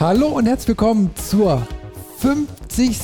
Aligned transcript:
Hallo 0.00 0.28
und 0.28 0.46
herzlich 0.46 0.68
willkommen 0.68 1.10
zur 1.16 1.66
50. 2.18 2.98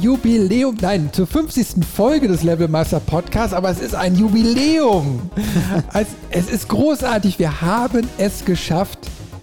Jubiläum, 0.00 0.76
nein, 0.80 1.10
zur 1.12 1.28
50. 1.28 1.84
Folge 1.84 2.26
des 2.26 2.42
Levelmeister 2.42 2.98
Podcasts, 2.98 3.54
aber 3.54 3.70
es 3.70 3.80
ist 3.80 3.94
ein 3.94 4.16
Jubiläum. 4.16 5.30
es, 5.94 6.08
es 6.30 6.50
ist 6.50 6.68
großartig, 6.68 7.38
wir 7.38 7.60
haben 7.60 8.08
es 8.18 8.44
geschafft. 8.44 8.98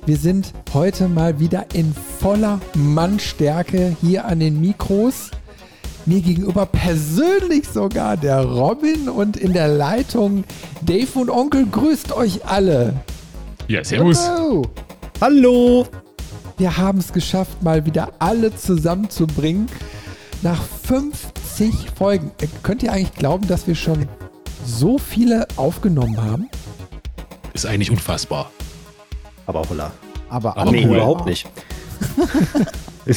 Wir 0.06 0.18
sind 0.18 0.52
heute 0.74 1.08
mal 1.08 1.40
wieder 1.40 1.68
in 1.74 1.96
voller 2.20 2.60
Mannstärke 2.74 3.96
hier 4.02 4.26
an 4.26 4.42
den 4.42 4.60
Mikros. 4.60 5.32
Mir 6.06 6.22
gegenüber 6.22 6.66
persönlich 6.66 7.68
sogar 7.68 8.18
der 8.18 8.44
Robin 8.44 9.08
und 9.08 9.38
in 9.38 9.54
der 9.54 9.68
Leitung 9.68 10.44
Dave 10.82 11.20
und 11.20 11.30
Onkel 11.30 11.68
grüßt 11.68 12.12
euch 12.14 12.44
alle. 12.46 12.94
Ja, 13.68 13.84
servus. 13.84 14.20
Hallo. 14.28 14.64
Hallo. 15.22 15.88
Wir 16.58 16.76
haben 16.78 16.98
es 17.00 17.14
geschafft, 17.14 17.62
mal 17.62 17.86
wieder 17.86 18.14
alle 18.20 18.56
zusammenzubringen. 18.56 19.68
Nach 20.42 20.62
50 20.88 21.92
Folgen. 21.96 22.32
Äh, 22.42 22.48
Könnt 22.64 22.82
ihr 22.82 22.92
eigentlich 22.92 23.14
glauben, 23.14 23.48
dass 23.48 23.68
wir 23.68 23.76
schon 23.76 24.08
so 24.66 24.98
viele 24.98 25.48
aufgenommen 25.56 26.20
haben? 26.20 26.50
Ist 27.54 27.68
eigentlich 27.68 27.92
unfassbar. 27.92 28.50
Aber 29.46 29.62
holla. 29.70 29.92
Aber 30.30 30.58
Aber 30.58 30.72
nee, 30.72 30.84
cool. 30.88 30.96
überhaupt 30.96 31.26
nicht. 31.28 31.48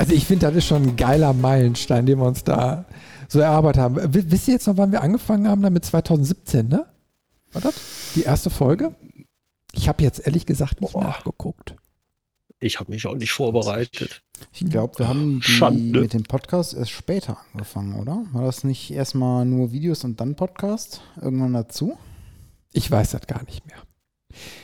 Also 0.00 0.14
ich 0.14 0.24
finde, 0.24 0.46
das 0.46 0.56
ist 0.56 0.64
schon 0.64 0.82
ein 0.82 0.96
geiler 0.96 1.34
Meilenstein, 1.34 2.06
den 2.06 2.20
wir 2.20 2.24
uns 2.24 2.42
da 2.42 2.86
so 3.28 3.38
erarbeitet 3.38 3.82
haben. 3.82 3.96
W 3.96 4.24
wisst 4.28 4.48
ihr 4.48 4.54
jetzt 4.54 4.66
noch, 4.66 4.78
wann 4.78 4.92
wir 4.92 5.02
angefangen 5.02 5.46
haben? 5.46 5.60
Damit 5.60 5.84
2017, 5.84 6.68
ne? 6.68 6.86
War 7.52 7.60
das? 7.60 7.74
Die 8.14 8.22
erste 8.22 8.48
Folge? 8.48 8.94
Ich 9.72 9.90
habe 9.90 10.02
jetzt 10.02 10.26
ehrlich 10.26 10.46
gesagt 10.46 10.80
nicht 10.80 10.94
Boah. 10.94 11.04
nachgeguckt. 11.04 11.74
Ich 12.60 12.80
habe 12.80 12.90
mich 12.90 13.06
auch 13.06 13.14
nicht 13.14 13.32
vorbereitet. 13.32 14.22
Ich 14.54 14.64
glaube, 14.64 14.98
wir 15.00 15.06
haben 15.06 15.42
mit 15.90 16.14
dem 16.14 16.22
Podcast 16.22 16.72
erst 16.72 16.92
später 16.92 17.36
angefangen, 17.52 18.00
oder? 18.00 18.24
War 18.32 18.46
das 18.46 18.64
nicht 18.64 18.90
erstmal 18.90 19.44
nur 19.44 19.70
Videos 19.70 20.02
und 20.04 20.18
dann 20.18 20.34
Podcast? 20.34 21.02
Irgendwann 21.20 21.52
dazu? 21.52 21.98
Ich 22.72 22.90
weiß 22.90 23.10
das 23.10 23.26
gar 23.26 23.42
nicht 23.44 23.66
mehr. 23.66 23.76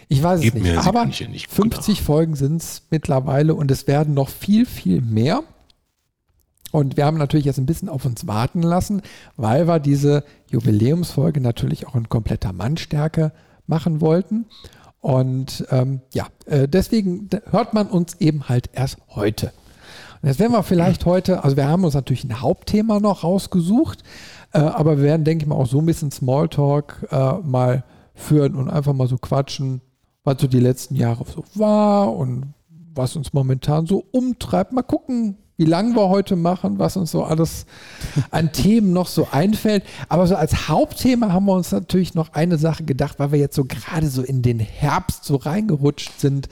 Ich 0.08 0.22
weiß 0.22 0.38
es 0.38 0.44
Gib 0.44 0.54
nicht. 0.54 0.64
mir 0.64 0.84
Aber 0.84 1.06
gucke 1.06 1.38
50 1.48 2.02
Folgen 2.02 2.36
sind 2.36 2.62
es 2.62 2.82
mittlerweile 2.90 3.54
und 3.54 3.70
es 3.70 3.86
werden 3.86 4.14
noch 4.14 4.28
viel, 4.28 4.66
viel 4.66 5.00
mehr. 5.00 5.42
Und 6.72 6.96
wir 6.96 7.06
haben 7.06 7.16
natürlich 7.16 7.46
jetzt 7.46 7.58
ein 7.58 7.66
bisschen 7.66 7.88
auf 7.88 8.04
uns 8.04 8.26
warten 8.26 8.62
lassen, 8.62 9.02
weil 9.36 9.66
wir 9.66 9.78
diese 9.78 10.24
Jubiläumsfolge 10.50 11.40
natürlich 11.40 11.86
auch 11.86 11.94
in 11.94 12.08
kompletter 12.08 12.52
Mannstärke 12.52 13.32
machen 13.66 14.00
wollten. 14.00 14.46
Und 15.00 15.64
ähm, 15.70 16.00
ja, 16.12 16.26
äh, 16.46 16.68
deswegen 16.68 17.30
hört 17.50 17.74
man 17.74 17.86
uns 17.86 18.14
eben 18.20 18.48
halt 18.48 18.70
erst 18.72 18.98
heute. 19.10 19.52
Und 20.20 20.28
jetzt 20.28 20.40
werden 20.40 20.52
wir 20.52 20.62
vielleicht 20.62 21.06
heute, 21.06 21.44
also 21.44 21.56
wir 21.56 21.68
haben 21.68 21.84
uns 21.84 21.94
natürlich 21.94 22.24
ein 22.24 22.40
Hauptthema 22.40 22.98
noch 23.00 23.22
rausgesucht, 23.22 24.02
äh, 24.52 24.58
aber 24.58 24.98
wir 24.98 25.04
werden, 25.04 25.24
denke 25.24 25.44
ich 25.44 25.48
mal, 25.48 25.54
auch 25.54 25.66
so 25.66 25.78
ein 25.78 25.86
bisschen 25.86 26.10
Smalltalk 26.10 27.06
äh, 27.10 27.34
mal 27.44 27.84
führen 28.16 28.56
und 28.56 28.68
einfach 28.68 28.94
mal 28.94 29.06
so 29.06 29.18
quatschen, 29.18 29.80
was 30.24 30.40
so 30.40 30.48
die 30.48 30.58
letzten 30.58 30.96
Jahre 30.96 31.24
so 31.24 31.44
war 31.54 32.12
und 32.12 32.54
was 32.94 33.14
uns 33.14 33.32
momentan 33.32 33.86
so 33.86 34.04
umtreibt. 34.10 34.72
Mal 34.72 34.82
gucken, 34.82 35.36
wie 35.58 35.64
lange 35.64 35.94
wir 35.94 36.08
heute 36.08 36.34
machen, 36.36 36.78
was 36.78 36.96
uns 36.96 37.10
so 37.10 37.24
alles 37.24 37.66
an 38.30 38.52
Themen 38.52 38.92
noch 38.92 39.06
so 39.06 39.28
einfällt. 39.30 39.84
Aber 40.08 40.26
so 40.26 40.34
als 40.34 40.68
Hauptthema 40.68 41.32
haben 41.32 41.46
wir 41.46 41.54
uns 41.54 41.72
natürlich 41.72 42.14
noch 42.14 42.32
eine 42.32 42.58
Sache 42.58 42.84
gedacht, 42.84 43.18
weil 43.18 43.32
wir 43.32 43.38
jetzt 43.38 43.54
so 43.54 43.64
gerade 43.64 44.08
so 44.08 44.22
in 44.22 44.42
den 44.42 44.58
Herbst 44.58 45.24
so 45.24 45.36
reingerutscht 45.36 46.18
sind, 46.18 46.48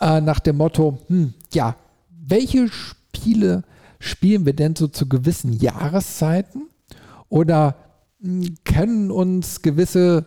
äh, 0.00 0.20
nach 0.20 0.40
dem 0.40 0.56
Motto, 0.56 0.98
hm, 1.08 1.34
ja, 1.52 1.76
welche 2.08 2.68
Spiele 2.68 3.64
spielen 3.98 4.46
wir 4.46 4.54
denn 4.54 4.76
so 4.76 4.88
zu 4.88 5.08
gewissen 5.08 5.52
Jahreszeiten? 5.52 6.68
Oder 7.28 7.76
hm, 8.22 8.54
können 8.64 9.10
uns 9.10 9.62
gewisse 9.62 10.26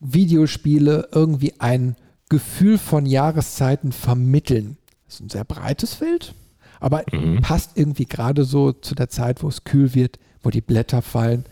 Videospiele 0.00 1.08
irgendwie 1.12 1.54
ein 1.60 1.96
Gefühl 2.28 2.78
von 2.78 3.06
Jahreszeiten 3.06 3.92
vermitteln? 3.92 4.76
Das 5.06 5.16
ist 5.16 5.20
ein 5.20 5.30
sehr 5.30 5.44
breites 5.44 5.94
Feld, 5.94 6.34
aber 6.80 7.04
Mhm. 7.12 7.42
passt 7.42 7.72
irgendwie 7.76 8.06
gerade 8.06 8.44
so 8.44 8.72
zu 8.72 8.94
der 8.94 9.08
Zeit, 9.08 9.42
wo 9.42 9.48
es 9.48 9.64
kühl 9.64 9.94
wird, 9.94 10.18
wo 10.42 10.50
die 10.50 10.60
Blätter 10.60 11.02
fallen, 11.02 11.44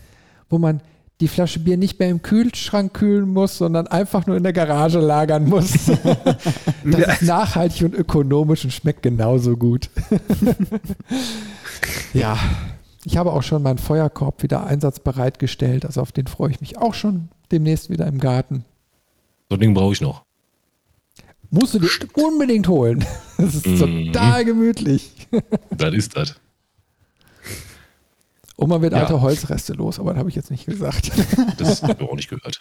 wo 0.49 0.57
man 0.57 0.81
die 1.21 1.27
Flasche 1.27 1.59
Bier 1.59 1.75
nicht 1.75 1.99
mehr 1.99 2.09
im 2.09 2.21
Kühlschrank 2.21 2.93
kühlen 2.93 3.27
muss, 3.27 3.57
sondern 3.57 3.87
einfach 3.87 4.25
nur 4.25 4.37
in 4.37 4.43
der 4.43 4.53
Garage 4.53 4.99
lagern 4.99 5.49
muss. 5.49 5.73
das 6.85 6.87
ist 7.07 7.21
nachhaltig 7.23 7.83
und 7.83 7.93
ökonomisch 7.93 8.63
und 8.63 8.71
schmeckt 8.71 9.03
genauso 9.03 9.57
gut. 9.57 9.89
ja, 12.13 12.37
ich 13.03 13.17
habe 13.17 13.33
auch 13.33 13.43
schon 13.43 13.63
meinen 13.63 13.79
Feuerkorb 13.79 14.41
wieder 14.43 14.65
einsatzbereit 14.65 15.39
gestellt, 15.39 15.85
also 15.85 15.99
auf 16.01 16.13
den 16.13 16.27
freue 16.27 16.51
ich 16.51 16.61
mich 16.61 16.77
auch 16.77 16.93
schon 16.93 17.27
demnächst 17.51 17.89
wieder 17.89 18.07
im 18.07 18.19
Garten. 18.19 18.65
So 19.49 19.55
ein 19.55 19.59
Ding 19.59 19.73
brauche 19.73 19.93
ich 19.93 20.01
noch. 20.01 20.23
Musst 21.51 21.73
du 21.73 21.79
dir 21.79 21.89
unbedingt 22.13 22.67
holen. 22.67 23.03
Das 23.37 23.55
ist 23.55 23.65
Mhm. 23.67 24.07
total 24.11 24.43
gemütlich. 24.45 25.11
Das 25.77 25.93
ist 25.93 26.15
das. 26.17 26.35
Und 28.57 28.67
man 28.69 28.81
wird 28.81 28.91
Ja. 28.91 28.99
alte 28.99 29.21
Holzreste 29.21 29.71
los, 29.73 29.99
aber 29.99 30.11
das 30.11 30.19
habe 30.19 30.29
ich 30.29 30.35
jetzt 30.35 30.51
nicht 30.51 30.65
gesagt. 30.65 31.11
Das 31.57 31.81
haben 31.81 31.99
wir 31.99 32.09
auch 32.09 32.15
nicht 32.15 32.29
gehört. 32.29 32.59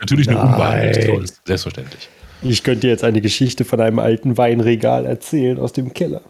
Natürlich 0.00 0.28
eine 0.28 0.94
Stolz. 1.02 1.40
Selbstverständlich. 1.46 2.08
Ich 2.42 2.62
könnte 2.62 2.82
dir 2.82 2.90
jetzt 2.90 3.04
eine 3.04 3.20
Geschichte 3.20 3.64
von 3.64 3.80
einem 3.80 3.98
alten 3.98 4.36
Weinregal 4.36 5.06
erzählen 5.06 5.58
aus 5.58 5.72
dem 5.72 5.92
Keller. 5.94 6.20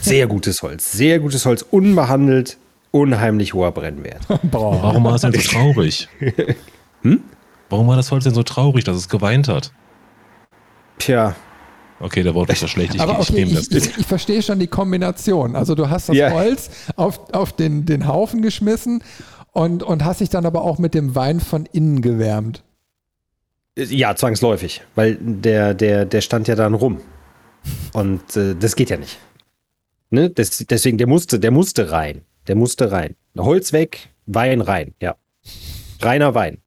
Sehr 0.00 0.26
gutes 0.28 0.62
Holz, 0.62 0.92
sehr 0.92 1.18
gutes 1.18 1.44
Holz, 1.44 1.62
unbehandelt, 1.70 2.56
unheimlich 3.00 3.54
hoher 3.54 3.72
Brennwert. 3.72 4.22
Boah. 4.42 4.82
Warum 4.82 5.04
war 5.04 5.14
es 5.14 5.22
denn 5.22 5.32
so 5.32 5.40
traurig? 5.40 6.08
Hm? 7.02 7.20
Warum 7.68 7.88
war 7.88 7.96
das 7.96 8.10
Holz 8.10 8.24
denn 8.24 8.34
so 8.34 8.42
traurig, 8.42 8.84
dass 8.84 8.96
es 8.96 9.08
geweint 9.08 9.48
hat? 9.48 9.72
Tja, 10.98 11.34
Okay, 11.98 12.22
der 12.22 12.34
Wort 12.34 12.50
ist 12.50 12.60
ja 12.60 12.68
schlecht. 12.68 12.94
Ich, 12.94 13.00
Aber 13.00 13.18
ich 13.20 13.30
okay, 13.30 13.44
nehme 13.44 13.54
das. 13.54 13.68
ich, 13.68 13.76
ich, 13.86 13.98
ich 13.98 14.06
verstehe 14.06 14.42
schon 14.42 14.58
die 14.58 14.66
Kombination. 14.66 15.56
Also 15.56 15.74
du 15.74 15.88
hast 15.88 16.08
das 16.10 16.16
Ja. 16.16 16.30
Holz 16.30 16.70
auf, 16.96 17.32
auf 17.32 17.52
den, 17.54 17.86
den 17.86 18.06
Haufen 18.06 18.42
geschmissen 18.42 19.02
und, 19.52 19.82
und 19.82 20.04
hast 20.04 20.20
dich 20.20 20.28
dann 20.28 20.44
aber 20.44 20.62
auch 20.62 20.78
mit 20.78 20.92
dem 20.94 21.14
Wein 21.14 21.40
von 21.40 21.64
innen 21.66 22.02
gewärmt. 22.02 22.62
ja, 23.78 24.14
zwangsläufig, 24.14 24.82
weil 24.94 25.16
der, 25.20 25.72
der, 25.72 26.04
der 26.04 26.20
stand 26.20 26.48
ja 26.48 26.54
dann 26.54 26.74
rum. 26.74 27.00
Und 27.94 28.36
äh, 28.36 28.54
das 28.54 28.76
geht 28.76 28.90
ja 28.90 28.98
nicht. 28.98 29.18
Ne? 30.10 30.28
Das, 30.30 30.58
deswegen, 30.68 30.98
der 30.98 31.06
musste, 31.06 31.40
der 31.40 31.50
musste 31.50 31.90
rein. 31.90 32.22
Der 32.48 32.54
musste 32.56 32.90
rein. 32.92 33.16
Holz 33.36 33.72
weg, 33.72 34.10
Wein 34.26 34.60
rein, 34.60 34.94
ja. 35.00 35.16
Reiner 36.00 36.34
Wein. 36.34 36.58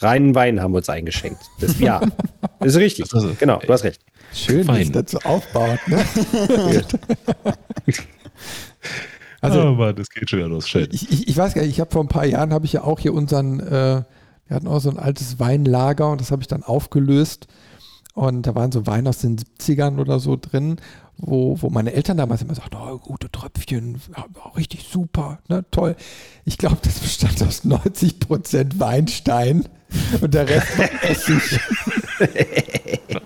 Reinen 0.00 0.34
Wein 0.34 0.60
haben 0.60 0.72
wir 0.72 0.78
uns 0.78 0.88
eingeschenkt. 0.90 1.40
Das, 1.60 1.78
ja, 1.80 2.00
das 2.60 2.74
ist 2.74 2.76
richtig. 2.76 3.08
Das 3.08 3.24
ist- 3.24 3.38
genau, 3.38 3.58
du 3.58 3.72
hast 3.72 3.84
recht. 3.84 4.02
Schön, 4.32 4.60
wie 4.62 4.64
Fein. 4.64 4.82
es 4.82 4.92
dazu 4.92 5.18
aufbaut. 5.24 5.78
Ne? 5.86 6.04
also 9.40 9.60
aber 9.60 9.92
das 9.92 10.08
geht 10.10 10.28
schon 10.28 10.38
wieder 10.40 10.48
los. 10.48 10.68
Schön. 10.68 10.88
ich, 10.92 11.10
ich, 11.10 11.28
ich 11.28 11.36
weiß 11.36 11.54
gar 11.54 11.62
nicht, 11.62 11.70
ich 11.70 11.80
habe 11.80 11.90
vor 11.90 12.02
ein 12.04 12.08
paar 12.08 12.26
Jahren, 12.26 12.52
habe 12.52 12.66
ich 12.66 12.72
ja 12.74 12.82
auch 12.84 12.98
hier 13.00 13.14
unseren, 13.14 13.60
äh, 13.60 14.02
wir 14.46 14.54
hatten 14.56 14.68
auch 14.68 14.80
so 14.80 14.90
ein 14.90 14.98
altes 14.98 15.38
Weinlager 15.38 16.10
und 16.10 16.20
das 16.20 16.30
habe 16.30 16.42
ich 16.42 16.48
dann 16.48 16.62
aufgelöst. 16.62 17.46
Und 18.14 18.46
da 18.46 18.54
waren 18.54 18.72
so 18.72 18.86
Weine 18.86 19.10
aus 19.10 19.18
den 19.18 19.36
70ern 19.38 19.98
oder 19.98 20.18
so 20.20 20.36
drin, 20.40 20.76
wo, 21.18 21.60
wo 21.60 21.70
meine 21.70 21.92
Eltern 21.92 22.16
damals 22.16 22.42
immer 22.42 22.54
sagten, 22.54 22.76
oh, 22.76 22.98
gute 22.98 23.30
Tröpfchen, 23.30 24.00
richtig 24.56 24.86
super, 24.90 25.38
ne, 25.48 25.64
toll. 25.70 25.96
Ich 26.44 26.58
glaube, 26.58 26.78
das 26.82 26.98
bestand 26.98 27.42
aus 27.42 27.64
90% 27.64 28.78
Weinstein 28.78 29.64
und 30.20 30.34
der 30.34 30.48
Rest 30.48 30.78
war 30.78 30.88
Essig. 31.02 31.60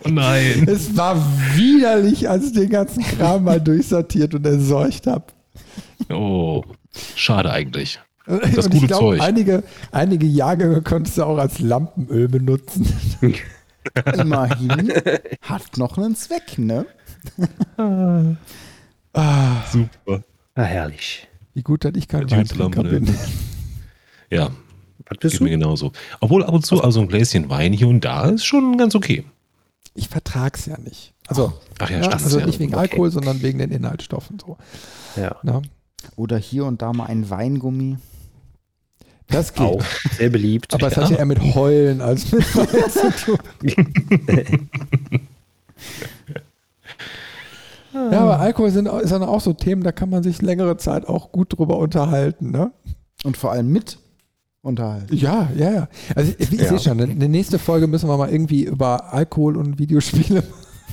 Oh 0.04 0.08
nein. 0.08 0.66
Es 0.68 0.96
war 0.96 1.16
widerlich, 1.54 2.28
als 2.28 2.46
ich 2.46 2.52
den 2.52 2.70
ganzen 2.70 3.02
Kram 3.02 3.44
mal 3.44 3.60
durchsortiert 3.60 4.34
und 4.34 4.46
entsorgt 4.46 5.06
habe. 5.06 5.24
Oh, 6.10 6.62
schade 7.14 7.50
eigentlich. 7.50 8.00
Das 8.26 8.66
und 8.66 8.72
gute 8.72 8.76
ich 8.76 8.86
glaube, 8.86 9.16
Zeug. 9.16 9.20
einige, 9.20 9.62
einige 9.90 10.26
Jahrgänge 10.26 10.82
konntest 10.82 11.18
du 11.18 11.24
auch 11.24 11.38
als 11.38 11.58
Lampenöl 11.58 12.28
benutzen. 12.28 12.86
Immerhin 14.16 14.92
hat 15.42 15.78
noch 15.78 15.98
einen 15.98 16.14
Zweck, 16.14 16.58
ne? 16.58 16.86
Ah, 19.12 19.62
Super. 19.72 20.22
Ah, 20.54 20.62
herrlich. 20.62 21.26
wie 21.54 21.62
gut, 21.62 21.84
dass 21.84 21.92
ich 21.96 22.06
kein 22.08 22.30
Weintrinker 22.30 22.84
bin. 22.84 23.12
Ja, 24.30 24.50
Was 25.08 25.18
bist 25.18 25.32
geht 25.34 25.40
mir 25.42 25.50
genauso. 25.50 25.92
Obwohl 26.20 26.44
ab 26.44 26.54
und 26.54 26.64
zu 26.64 26.82
also 26.82 27.00
ein 27.00 27.08
Gläschen 27.08 27.48
Wein 27.50 27.72
hier 27.72 27.88
und 27.88 28.04
da 28.04 28.28
ist 28.28 28.44
schon 28.44 28.78
ganz 28.78 28.94
okay. 28.94 29.24
Ich 29.94 30.08
vertrag's 30.08 30.66
ja 30.66 30.78
nicht. 30.78 31.12
Also, 31.26 31.52
Ach 31.80 31.90
ja, 31.90 31.96
ja, 31.96 32.04
stimmt. 32.04 32.22
also 32.22 32.38
ja. 32.38 32.46
nicht 32.46 32.60
wegen 32.60 32.74
okay. 32.74 32.82
Alkohol, 32.82 33.10
sondern 33.10 33.42
wegen 33.42 33.58
den 33.58 33.72
Inhaltsstoffen. 33.72 34.38
So. 34.38 34.56
Ja. 35.16 35.36
Ne? 35.42 35.62
Oder 36.16 36.38
hier 36.38 36.64
und 36.64 36.80
da 36.82 36.92
mal 36.92 37.06
ein 37.06 37.28
Weingummi. 37.28 37.96
Das 39.26 39.52
geht. 39.54 39.66
Auch 39.66 39.84
sehr 40.16 40.30
beliebt. 40.30 40.72
Aber 40.74 40.86
es 40.88 40.96
hat 40.96 41.10
ja 41.10 41.16
eher 41.18 41.24
mit 41.24 41.40
Heulen 41.54 42.00
als 42.00 42.30
mit 42.32 42.44
Wein 42.56 42.90
zu 42.90 43.10
tun. 43.24 43.38
Ja, 47.92 48.20
aber 48.20 48.38
Alkohol 48.40 48.70
sind, 48.70 48.86
ist 48.88 49.10
dann 49.12 49.22
auch 49.22 49.40
so 49.40 49.52
Themen, 49.52 49.82
da 49.82 49.92
kann 49.92 50.10
man 50.10 50.22
sich 50.22 50.40
längere 50.42 50.76
Zeit 50.76 51.06
auch 51.08 51.32
gut 51.32 51.58
drüber 51.58 51.78
unterhalten, 51.78 52.50
ne? 52.50 52.72
Und 53.24 53.36
vor 53.36 53.52
allem 53.52 53.70
mit 53.70 53.98
unterhalten. 54.62 55.14
Ja, 55.16 55.50
ja, 55.56 55.72
ja. 55.72 55.88
Also 56.14 56.32
ich, 56.38 56.52
ich 56.52 56.60
Ja. 56.60 56.68
sehe 56.68 56.78
schon, 56.80 56.98
in 57.00 57.18
der 57.18 57.28
nächsten 57.28 57.58
Folge 57.58 57.86
müssen 57.86 58.08
wir 58.08 58.16
mal 58.16 58.30
irgendwie 58.30 58.64
über 58.64 59.12
Alkohol 59.12 59.56
und 59.56 59.78
Videospiele. 59.78 60.42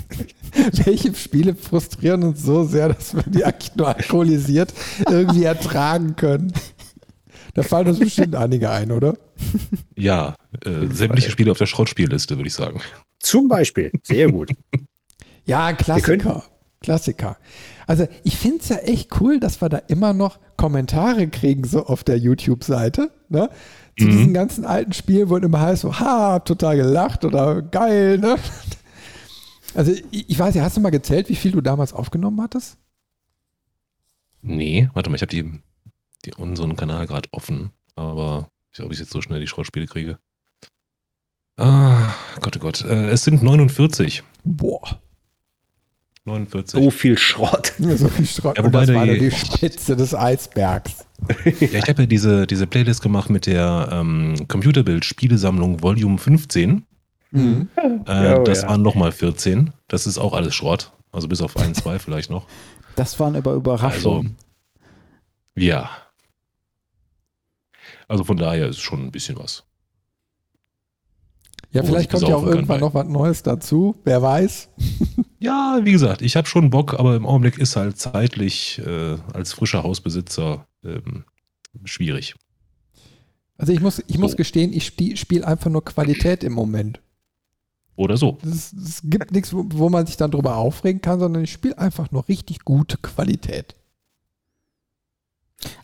Welche 0.86 1.14
Spiele 1.14 1.54
frustrieren 1.56 2.24
uns 2.24 2.42
so 2.44 2.64
sehr, 2.64 2.90
dass 2.90 3.14
wir 3.16 3.24
die 3.24 3.44
eigentlich 3.46 3.76
nur 3.76 3.88
alkoholisiert 3.96 4.74
irgendwie 5.10 5.44
ertragen 5.44 6.16
können? 6.16 6.54
Da 7.54 7.64
fallen 7.64 7.88
uns 7.88 8.00
bestimmt 8.00 8.36
einige 8.36 8.70
ein, 8.70 8.92
oder? 8.92 9.18
Ja, 9.96 10.36
äh, 10.64 10.88
sämtliche 10.92 11.32
Spiele 11.32 11.52
auf 11.52 11.58
der 11.58 11.66
Schrottspielliste, 11.66 12.38
würde 12.38 12.48
ich 12.48 12.54
sagen. 12.54 12.80
Zum 13.20 13.48
Beispiel. 13.48 13.92
Sehr 14.04 14.32
gut. 14.32 14.52
Ja, 15.46 15.74
Klassiker. 15.74 16.44
Klassiker. 16.82 17.38
Also 17.88 18.08
ich 18.24 18.38
finde 18.38 18.60
es 18.60 18.70
ja 18.70 18.78
echt 18.78 19.20
cool, 19.20 19.40
dass 19.40 19.62
wir 19.62 19.70
da 19.70 19.78
immer 19.88 20.14
noch 20.14 20.40
Kommentare 20.58 21.28
kriegen, 21.28 21.64
so 21.64 21.86
auf 21.86 22.04
der 22.04 22.18
YouTube-Seite. 22.18 23.12
Ne? 23.30 23.50
Zu 23.98 24.06
Mhm. 24.06 24.12
diesen 24.12 24.34
ganzen 24.34 24.66
alten 24.66 24.94
Spielen, 24.94 25.30
wo 25.30 25.38
immer 25.38 25.60
heißt 25.60 25.82
so, 25.82 26.00
ha, 26.00 26.34
hab 26.34 26.46
total 26.46 26.78
gelacht 26.78 27.26
oder 27.26 27.62
geil. 27.62 28.18
Ne? 28.20 28.38
Also 29.74 29.92
ich, 30.12 30.30
ich 30.30 30.40
weiß 30.40 30.56
ja, 30.56 30.64
hast 30.64 30.78
du 30.78 30.82
mal 30.82 30.90
gezählt, 30.92 31.30
wie 31.30 31.36
viel 31.36 31.52
du 31.52 31.62
damals 31.62 31.94
aufgenommen 31.94 32.42
hattest? 32.42 32.78
Nee, 34.42 34.90
warte 34.94 35.10
mal, 35.10 35.16
ich 35.16 35.22
habe 35.22 35.32
die, 35.32 35.60
die, 36.26 36.34
unseren 36.36 36.76
Kanal 36.76 37.06
gerade 37.08 37.28
offen, 37.32 37.72
aber 37.96 38.50
ich 38.72 38.78
glaube, 38.78 38.94
ich 38.94 39.00
jetzt 39.00 39.12
so 39.12 39.22
schnell 39.22 39.40
die 39.40 39.48
Schrottspiele 39.48 39.88
kriege. 39.88 40.20
Ah, 41.58 42.14
Gott, 42.42 42.56
oh 42.58 42.60
Gott. 42.60 42.86
Äh, 42.86 43.10
es 43.10 43.24
sind 43.24 43.42
49. 43.42 44.24
Boah, 44.44 45.02
49. 46.28 46.80
So 46.84 46.92
viel 46.92 47.18
Schrott. 47.18 47.74
so 47.80 48.08
viel 48.10 48.26
Schrott. 48.26 48.58
Ja, 48.58 48.64
Und 48.64 48.74
wobei 48.74 48.86
das 48.86 48.96
war 48.96 49.06
die- 49.06 49.12
nur 49.12 49.20
die 49.20 49.32
Spitze 49.32 49.96
des 49.96 50.14
Eisbergs. 50.14 51.06
Ja, 51.46 51.80
ich 51.80 51.90
habe 51.90 52.04
ja 52.04 52.06
diese, 52.06 52.46
diese 52.46 52.68
Playlist 52.68 53.02
gemacht 53.02 53.32
mit 53.32 53.48
der 53.48 53.90
ähm, 53.92 54.36
Computerbild-Spielesammlung 54.48 55.82
Volume 55.82 56.20
15. 56.20 56.86
Mhm. 57.32 57.70
Äh, 58.06 58.36
oh 58.36 58.44
das 58.44 58.62
ja. 58.62 58.70
waren 58.70 58.84
nochmal 58.84 59.12
14. 59.12 59.72
Das 59.88 60.06
ist 60.06 60.20
auch 60.20 60.34
alles 60.34 60.54
Schrott. 60.54 60.92
Also 61.12 61.28
bis 61.28 61.42
auf 61.42 61.58
ein, 61.58 61.74
zwei 61.74 61.98
vielleicht 62.00 62.30
noch. 62.30 62.46
Das 62.96 63.20
waren 63.20 63.36
aber 63.36 63.54
Überraschungen. 63.54 64.36
Ja. 65.56 65.90
Also 68.08 68.24
von 68.24 68.38
daher 68.38 68.68
ist 68.68 68.80
schon 68.80 69.04
ein 69.06 69.12
bisschen 69.12 69.40
was. 69.40 69.64
Ja, 71.72 71.84
vielleicht 71.84 72.12
kommt 72.12 72.28
ja 72.28 72.36
auch 72.36 72.46
irgendwann 72.46 72.80
noch 72.80 72.94
was 72.94 73.08
Neues 73.08 73.44
dazu. 73.44 73.96
Wer 74.04 74.22
weiß. 74.22 74.70
Ja, 75.40 75.82
wie 75.84 75.92
gesagt, 75.92 76.24
ich 76.24 76.36
habe 76.36 76.48
schon 76.48 76.72
Bock, 76.72 76.96
aber 77.00 77.16
im 77.16 77.28
Augenblick 77.28 77.60
ist 77.60 77.76
halt 77.76 78.00
zeitlich 78.00 78.82
äh, 78.84 79.18
als 79.34 79.54
frischer 79.54 79.84
Hausbesitzer 79.84 80.66
ähm, 80.84 81.26
schwierig. 81.84 82.34
Also 83.56 83.72
ich 83.72 83.80
muss, 83.80 84.02
ich 84.08 84.18
muss 84.18 84.32
So. 84.32 84.38
gestehen, 84.38 84.74
ich 84.74 84.86
spiele 84.86 85.16
spiel 85.16 85.46
einfach 85.46 85.70
nur 85.70 85.86
Qualität 85.86 86.44
im 86.44 86.54
Moment. 86.54 87.02
Oder 87.96 88.18
so. 88.18 88.40
Es, 88.44 88.74
es 88.74 89.02
gibt 89.04 89.32
nichts, 89.32 89.54
wo, 89.54 89.64
wo 89.70 89.90
man 89.90 90.08
sich 90.08 90.18
dann 90.18 90.32
drüber 90.32 90.56
aufregen 90.58 91.02
kann, 91.02 91.20
sondern 91.20 91.44
ich 91.44 91.52
spiele 91.52 91.78
einfach 91.78 92.12
nur 92.12 92.28
richtig 92.28 92.66
gute 92.66 92.98
Qualität. 92.98 93.76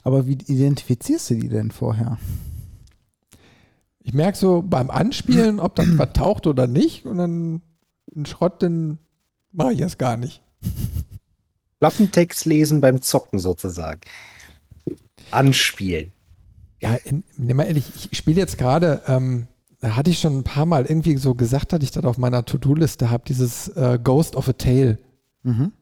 Aber 0.03 0.25
wie 0.25 0.33
identifizierst 0.33 1.29
du 1.29 1.35
die 1.35 1.49
denn 1.49 1.69
vorher? 1.69 2.17
Ich 4.03 4.13
merke 4.13 4.37
so 4.37 4.61
beim 4.61 4.89
Anspielen, 4.89 5.59
ob 5.59 5.75
das 5.75 5.87
vertaucht 5.95 6.47
oder 6.47 6.67
nicht, 6.67 7.05
und 7.05 7.17
dann 7.17 7.61
einen 8.15 8.25
Schrott, 8.25 8.61
den 8.61 8.99
mache 9.51 9.73
ich 9.73 9.79
erst 9.79 9.99
gar 9.99 10.17
nicht. 10.17 10.41
Klappentext 11.79 12.45
lesen 12.45 12.81
beim 12.81 13.01
Zocken 13.01 13.39
sozusagen. 13.39 14.01
Anspielen. 15.31 16.11
Ja, 16.81 16.95
in, 16.95 17.23
nimm 17.37 17.57
mal 17.57 17.63
ehrlich, 17.63 17.85
ich 18.11 18.17
spiele 18.17 18.39
jetzt 18.39 18.57
gerade, 18.57 19.01
ähm, 19.07 19.47
da 19.79 19.95
hatte 19.95 20.09
ich 20.09 20.19
schon 20.19 20.37
ein 20.37 20.43
paar 20.43 20.65
Mal 20.65 20.85
irgendwie 20.85 21.17
so 21.17 21.35
gesagt, 21.35 21.73
dass 21.73 21.83
ich 21.83 21.91
das 21.91 22.05
auf 22.05 22.17
meiner 22.17 22.45
To-Do-Liste 22.45 23.09
habe, 23.09 23.23
dieses 23.27 23.69
äh, 23.69 23.99
Ghost 24.01 24.35
of 24.35 24.47
a 24.47 24.53
Tale. 24.53 24.97
Mhm. 25.43 25.73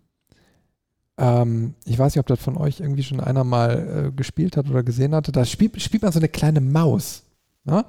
Ähm, 1.18 1.76
ich 1.86 2.00
weiß 2.00 2.16
nicht, 2.16 2.20
ob 2.20 2.28
das 2.28 2.40
von 2.40 2.58
euch 2.58 2.80
irgendwie 2.80 3.04
schon 3.04 3.20
einer 3.20 3.44
mal 3.44 4.08
äh, 4.08 4.12
gespielt 4.12 4.58
hat 4.58 4.70
oder 4.70 4.82
gesehen 4.82 5.14
hatte. 5.14 5.32
Da 5.32 5.46
spielt, 5.46 5.80
spielt 5.82 6.02
man 6.02 6.12
so 6.12 6.20
eine 6.20 6.30
kleine 6.30 6.62
Maus. 6.62 7.24
Ne? 7.64 7.86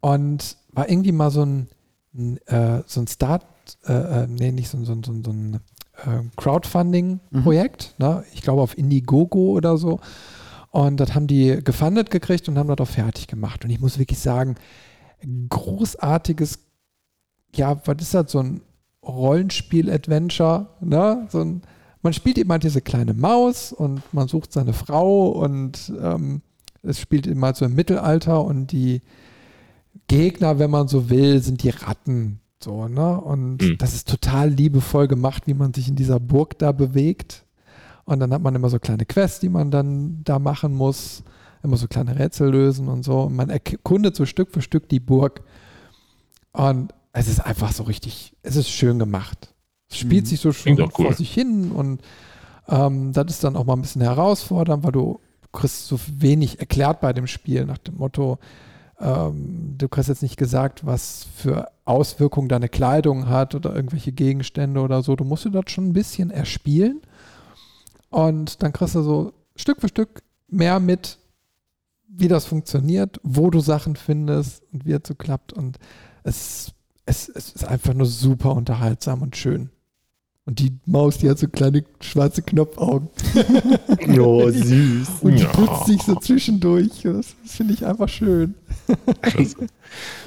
Und 0.00 0.56
war 0.72 0.88
irgendwie 0.88 1.12
mal 1.12 1.30
so 1.30 1.42
ein, 1.44 1.68
ein, 2.14 2.38
äh, 2.46 2.82
so 2.86 3.00
ein 3.00 3.06
Start, 3.06 3.44
äh, 3.86 3.92
äh, 4.22 4.26
nee, 4.28 4.52
nicht 4.52 4.68
so, 4.68 4.78
ein- 4.78 4.84
so, 4.84 4.94
so, 4.94 5.12
so 5.24 5.30
ein 5.30 5.54
äh, 6.04 6.22
Crowdfunding-Projekt. 6.36 7.94
Ne? 7.98 8.24
Ich 8.32 8.42
glaube 8.42 8.62
auf 8.62 8.76
Indiegogo 8.78 9.50
oder 9.50 9.76
so. 9.76 10.00
Und 10.70 10.98
das 10.98 11.14
haben 11.14 11.26
die 11.26 11.62
gefundet 11.64 12.10
gekriegt 12.10 12.48
und 12.48 12.58
haben 12.58 12.68
das 12.68 12.78
auch 12.78 12.92
fertig 12.92 13.26
gemacht. 13.26 13.64
Und 13.64 13.70
ich 13.70 13.80
muss 13.80 13.98
wirklich 13.98 14.18
sagen, 14.18 14.56
großartiges, 15.48 16.58
ja, 17.54 17.80
was 17.84 17.96
ist 18.00 18.14
das, 18.14 18.30
so 18.32 18.40
ein 18.40 18.60
Rollenspiel-Adventure, 19.04 20.66
ne? 20.80 21.26
So 21.30 21.40
ein, 21.40 21.62
man 22.02 22.12
spielt 22.12 22.38
eben 22.38 22.50
halt 22.50 22.62
diese 22.62 22.80
kleine 22.82 23.14
Maus 23.14 23.72
und 23.72 24.02
man 24.12 24.28
sucht 24.28 24.52
seine 24.52 24.72
Frau 24.72 25.28
und 25.30 25.92
ähm, 26.00 26.42
es 26.88 26.98
spielt 27.00 27.28
halt 27.42 27.56
so 27.56 27.64
im 27.64 27.74
Mittelalter 27.74 28.42
und 28.44 28.72
die 28.72 29.02
Gegner, 30.06 30.58
wenn 30.58 30.70
man 30.70 30.88
so 30.88 31.10
will, 31.10 31.42
sind 31.42 31.62
die 31.62 31.70
Ratten. 31.70 32.40
So, 32.62 32.88
ne? 32.88 33.20
Und 33.20 33.62
Mhm. 33.62 33.78
das 33.78 33.94
ist 33.94 34.08
total 34.08 34.48
liebevoll 34.50 35.06
gemacht, 35.08 35.46
wie 35.46 35.54
man 35.54 35.72
sich 35.74 35.88
in 35.88 35.96
dieser 35.96 36.18
Burg 36.18 36.58
da 36.58 36.72
bewegt. 36.72 37.44
Und 38.04 38.20
dann 38.20 38.32
hat 38.32 38.42
man 38.42 38.54
immer 38.54 38.70
so 38.70 38.78
kleine 38.78 39.04
Quests, 39.04 39.40
die 39.40 39.48
man 39.50 39.70
dann 39.70 40.22
da 40.24 40.38
machen 40.38 40.74
muss. 40.74 41.22
Immer 41.62 41.76
so 41.76 41.88
kleine 41.88 42.18
Rätsel 42.18 42.50
lösen 42.50 42.88
und 42.88 43.04
so. 43.04 43.22
Und 43.22 43.36
man 43.36 43.50
erkundet 43.50 44.16
so 44.16 44.24
Stück 44.26 44.50
für 44.52 44.62
Stück 44.62 44.88
die 44.88 45.00
Burg. 45.00 45.42
Und 46.52 46.94
es 47.12 47.28
ist 47.28 47.40
einfach 47.40 47.72
so 47.72 47.82
richtig, 47.82 48.34
es 48.42 48.56
ist 48.56 48.70
schön 48.70 48.98
gemacht. 48.98 49.54
Es 49.90 49.98
spielt 49.98 50.24
Mhm. 50.24 50.28
sich 50.28 50.40
so 50.40 50.52
schön 50.52 50.78
cool. 50.80 50.90
vor 50.90 51.12
sich 51.14 51.32
hin 51.32 51.70
und 51.72 52.00
ähm, 52.68 53.12
das 53.12 53.26
ist 53.30 53.44
dann 53.44 53.56
auch 53.56 53.64
mal 53.64 53.72
ein 53.74 53.80
bisschen 53.82 54.02
herausfordernd, 54.02 54.84
weil 54.84 54.92
du 54.92 55.20
kriegst 55.52 55.86
so 55.86 55.98
wenig 56.18 56.60
erklärt 56.60 57.00
bei 57.00 57.12
dem 57.12 57.26
Spiel 57.26 57.64
nach 57.64 57.78
dem 57.78 57.96
Motto, 57.96 58.38
ähm, 59.00 59.74
du 59.78 59.88
kriegst 59.88 60.08
jetzt 60.08 60.22
nicht 60.22 60.36
gesagt, 60.36 60.84
was 60.84 61.26
für 61.36 61.70
Auswirkungen 61.84 62.48
deine 62.48 62.68
Kleidung 62.68 63.28
hat 63.28 63.54
oder 63.54 63.74
irgendwelche 63.74 64.12
Gegenstände 64.12 64.80
oder 64.80 65.02
so. 65.02 65.16
Du 65.16 65.24
musst 65.24 65.44
dir 65.44 65.50
das 65.50 65.70
schon 65.70 65.88
ein 65.88 65.92
bisschen 65.92 66.30
erspielen 66.30 67.00
und 68.10 68.62
dann 68.62 68.72
kriegst 68.72 68.94
du 68.94 69.02
so 69.02 69.32
Stück 69.54 69.80
für 69.80 69.88
Stück 69.88 70.22
mehr 70.48 70.80
mit, 70.80 71.18
wie 72.08 72.28
das 72.28 72.46
funktioniert, 72.46 73.20
wo 73.22 73.50
du 73.50 73.60
Sachen 73.60 73.96
findest 73.96 74.62
und 74.72 74.84
wie 74.84 74.92
es 74.92 75.02
so 75.06 75.14
klappt 75.14 75.52
und 75.52 75.78
es, 76.24 76.72
es, 77.06 77.28
es 77.28 77.52
ist 77.52 77.64
einfach 77.64 77.94
nur 77.94 78.06
super 78.06 78.54
unterhaltsam 78.54 79.22
und 79.22 79.36
schön. 79.36 79.70
Und 80.48 80.60
die 80.60 80.72
Maus, 80.86 81.18
die 81.18 81.28
hat 81.28 81.38
so 81.38 81.46
kleine 81.46 81.84
schwarze 82.00 82.40
Knopfaugen. 82.40 83.10
Oh, 84.18 84.50
süß. 84.50 85.20
Und 85.20 85.38
die 85.38 85.44
putzt 85.44 85.86
sich 85.86 86.02
so 86.02 86.14
zwischendurch. 86.14 87.02
Das, 87.02 87.36
das 87.42 87.54
finde 87.54 87.74
ich 87.74 87.84
einfach 87.84 88.08
schön. 88.08 88.54
Das, 89.20 89.54
da 89.54 89.66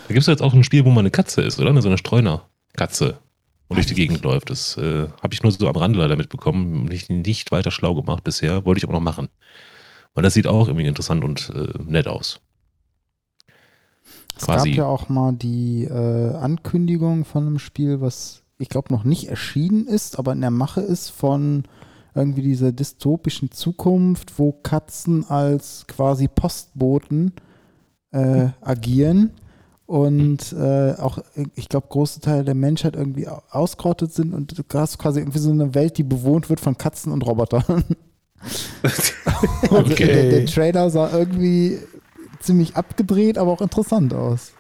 gibt 0.10 0.20
es 0.20 0.28
jetzt 0.28 0.44
auch 0.44 0.54
ein 0.54 0.64
Spiel, 0.64 0.86
wo 0.86 0.90
man 0.90 1.00
eine 1.00 1.10
Katze 1.10 1.42
ist, 1.42 1.60
oder? 1.60 1.82
So 1.82 1.88
eine 1.88 1.98
Streuner-Katze 1.98 3.18
und 3.68 3.78
durch 3.78 3.88
die 3.88 3.96
Gegend 3.96 4.22
läuft. 4.22 4.52
Das 4.52 4.78
äh, 4.78 5.08
habe 5.24 5.34
ich 5.34 5.42
nur 5.42 5.52
so 5.52 5.68
am 5.68 5.76
Rande 5.76 5.98
leider 5.98 6.16
mitbekommen. 6.16 6.86
Nicht, 6.86 7.10
nicht 7.10 7.52
weiter 7.52 7.72
schlau 7.72 7.96
gemacht 7.96 8.24
bisher. 8.24 8.64
Wollte 8.64 8.78
ich 8.78 8.84
aber 8.84 8.94
noch 8.94 9.00
machen. 9.00 9.30
Weil 10.14 10.22
das 10.22 10.36
sieht 10.36 10.46
auch 10.46 10.68
irgendwie 10.68 10.86
interessant 10.86 11.24
und 11.24 11.52
äh, 11.56 11.82
nett 11.84 12.08
aus. 12.08 12.42
Es 14.38 14.46
Quasi. 14.46 14.70
gab 14.70 14.78
ja 14.78 14.86
auch 14.86 15.10
mal 15.10 15.34
die 15.34 15.86
äh, 15.86 16.36
Ankündigung 16.36 17.26
von 17.26 17.48
einem 17.48 17.58
Spiel, 17.58 18.02
was 18.02 18.41
ich 18.62 18.70
glaube 18.70 18.94
noch 18.94 19.04
nicht 19.04 19.28
erschienen 19.30 19.88
ist, 19.88 20.18
aber 20.20 20.32
in 20.34 20.42
der 20.42 20.52
Mache 20.52 20.82
ist 20.82 21.10
von 21.10 21.64
irgendwie 22.14 22.42
dieser 22.42 22.72
dystopischen 22.72 23.52
Zukunft, 23.52 24.38
wo 24.38 24.52
Katzen 24.52 25.30
als 25.30 25.86
quasi 25.88 26.28
Postboten 26.28 27.32
äh, 28.12 28.50
agieren 28.62 29.32
und 29.86 30.54
äh, 30.54 30.94
auch, 30.98 31.20
ich 31.56 31.70
glaube, 31.70 31.88
große 31.90 32.20
Teile 32.22 32.44
der 32.44 32.56
Menschheit 32.56 32.96
irgendwie 32.96 33.28
au- 33.28 33.42
ausgerottet 33.50 34.14
sind 34.14 34.34
und 34.34 34.58
du 34.58 34.64
hast 34.78 34.98
quasi 35.00 35.20
irgendwie 35.20 35.40
so 35.40 35.52
eine 35.52 35.74
Welt, 35.74 35.98
die 35.98 36.04
bewohnt 36.04 36.50
wird 36.50 36.60
von 36.60 36.78
Katzen 36.78 37.12
und 37.12 37.26
Robotern. 37.26 37.84
Also 39.70 39.94
Okay. 39.94 40.08
der, 40.08 40.30
der 40.30 40.46
Trailer 40.48 40.90
sah 40.90 41.12
irgendwie 41.12 41.80
ziemlich 42.40 42.76
abgedreht, 42.76 43.38
aber 43.38 43.52
auch 43.52 43.62
interessant 43.62 44.14
aus. 44.14 44.52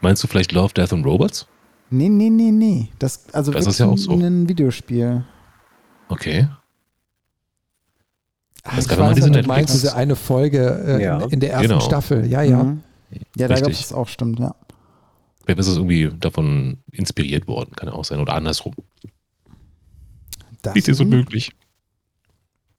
Meinst 0.00 0.22
du 0.24 0.26
vielleicht 0.28 0.52
Love, 0.52 0.72
Death 0.74 0.92
and 0.92 1.04
Robots? 1.06 1.46
Nee, 1.92 2.08
nee, 2.08 2.30
nee, 2.30 2.50
nee. 2.50 2.88
Das, 2.98 3.26
also 3.32 3.52
Das 3.52 3.66
ist 3.66 3.78
wirklich 3.78 3.78
ja 3.78 3.86
auch 3.86 3.98
so. 3.98 4.12
ein 4.24 4.48
Videospiel. 4.48 5.24
Okay. 6.08 6.48
Ah, 8.64 8.76
Das 8.76 8.86
ich 8.86 8.96
weiß, 8.98 9.14
diese 9.16 9.26
du 9.26 9.32
Netflix- 9.32 9.48
meinst, 9.48 9.74
diese 9.74 9.94
eine 9.94 10.16
Folge 10.16 10.84
äh, 10.86 11.02
Ja. 11.02 11.20
in, 11.24 11.30
in 11.30 11.40
der 11.40 11.52
ersten 11.52 11.68
Genau. 11.68 11.80
Staffel. 11.80 12.26
Ja, 12.26 12.42
ja. 12.42 12.62
Mhm. 12.62 12.82
Ja, 13.36 13.48
da 13.48 13.60
gab 13.60 13.70
es 13.70 13.92
auch, 13.92 14.08
stimmt, 14.08 14.38
ja. 14.38 14.54
Vielleicht 15.44 15.58
ist 15.60 15.66
es 15.66 15.76
irgendwie 15.76 16.08
davon 16.18 16.78
inspiriert 16.92 17.46
worden, 17.48 17.72
kann 17.74 17.88
ja 17.88 17.94
auch 17.94 18.04
sein. 18.04 18.20
Oder 18.20 18.34
andersrum. 18.34 18.74
Das 20.62 20.76
Ist 20.76 20.86
so 20.96 21.04
möglich? 21.04 21.50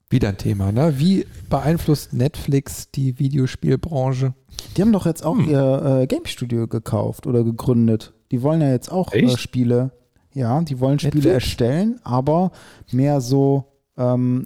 Wieder 0.08 0.30
ein 0.30 0.38
Thema, 0.38 0.72
ne? 0.72 0.98
Wie 0.98 1.26
beeinflusst 1.50 2.14
Netflix 2.14 2.90
die 2.90 3.18
Videospielbranche? 3.18 4.32
Die 4.76 4.80
haben 4.82 4.92
doch 4.92 5.04
jetzt 5.06 5.24
auch 5.24 5.36
Hm. 5.36 5.48
ihr 5.50 6.00
äh, 6.02 6.06
Game 6.06 6.24
Studio 6.24 6.66
gekauft 6.66 7.26
oder 7.26 7.44
gegründet. 7.44 8.14
Die 8.34 8.42
wollen 8.42 8.60
ja 8.60 8.70
jetzt 8.70 8.90
auch 8.90 9.12
äh? 9.12 9.28
Spiele. 9.36 9.92
Ja, 10.32 10.60
die 10.62 10.80
wollen 10.80 10.98
Spiele 10.98 11.14
Netflix? 11.14 11.34
erstellen, 11.34 12.00
aber 12.02 12.50
mehr 12.90 13.20
so 13.20 13.66
ähm, 13.96 14.44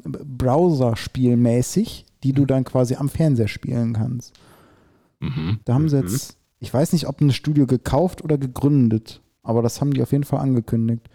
Browser-Spielmäßig, 0.85 2.05
die 2.23 2.33
du 2.33 2.45
dann 2.47 2.65
quasi 2.65 2.97
am 2.97 3.09
Fernseher 3.09 3.49
spielen 3.49 3.93
kannst. 3.95 4.35
Mhm. 5.21 5.61
Da 5.65 5.75
haben 5.75 5.89
sie 5.89 5.97
Mhm. 5.97 6.03
jetzt, 6.03 6.37
ich 6.61 6.73
weiß 6.73 6.93
nicht, 6.93 7.07
ob 7.09 7.21
ein 7.21 7.33
Studio 7.33 7.67
gekauft 7.67 8.23
oder 8.23 8.39
gegründet, 8.39 9.23
aber 9.43 9.63
das 9.63 9.81
haben 9.81 9.93
die 9.95 10.03
auf 10.03 10.13
jeden 10.13 10.25
Fall 10.25 10.41
angekündigt. 10.41 11.09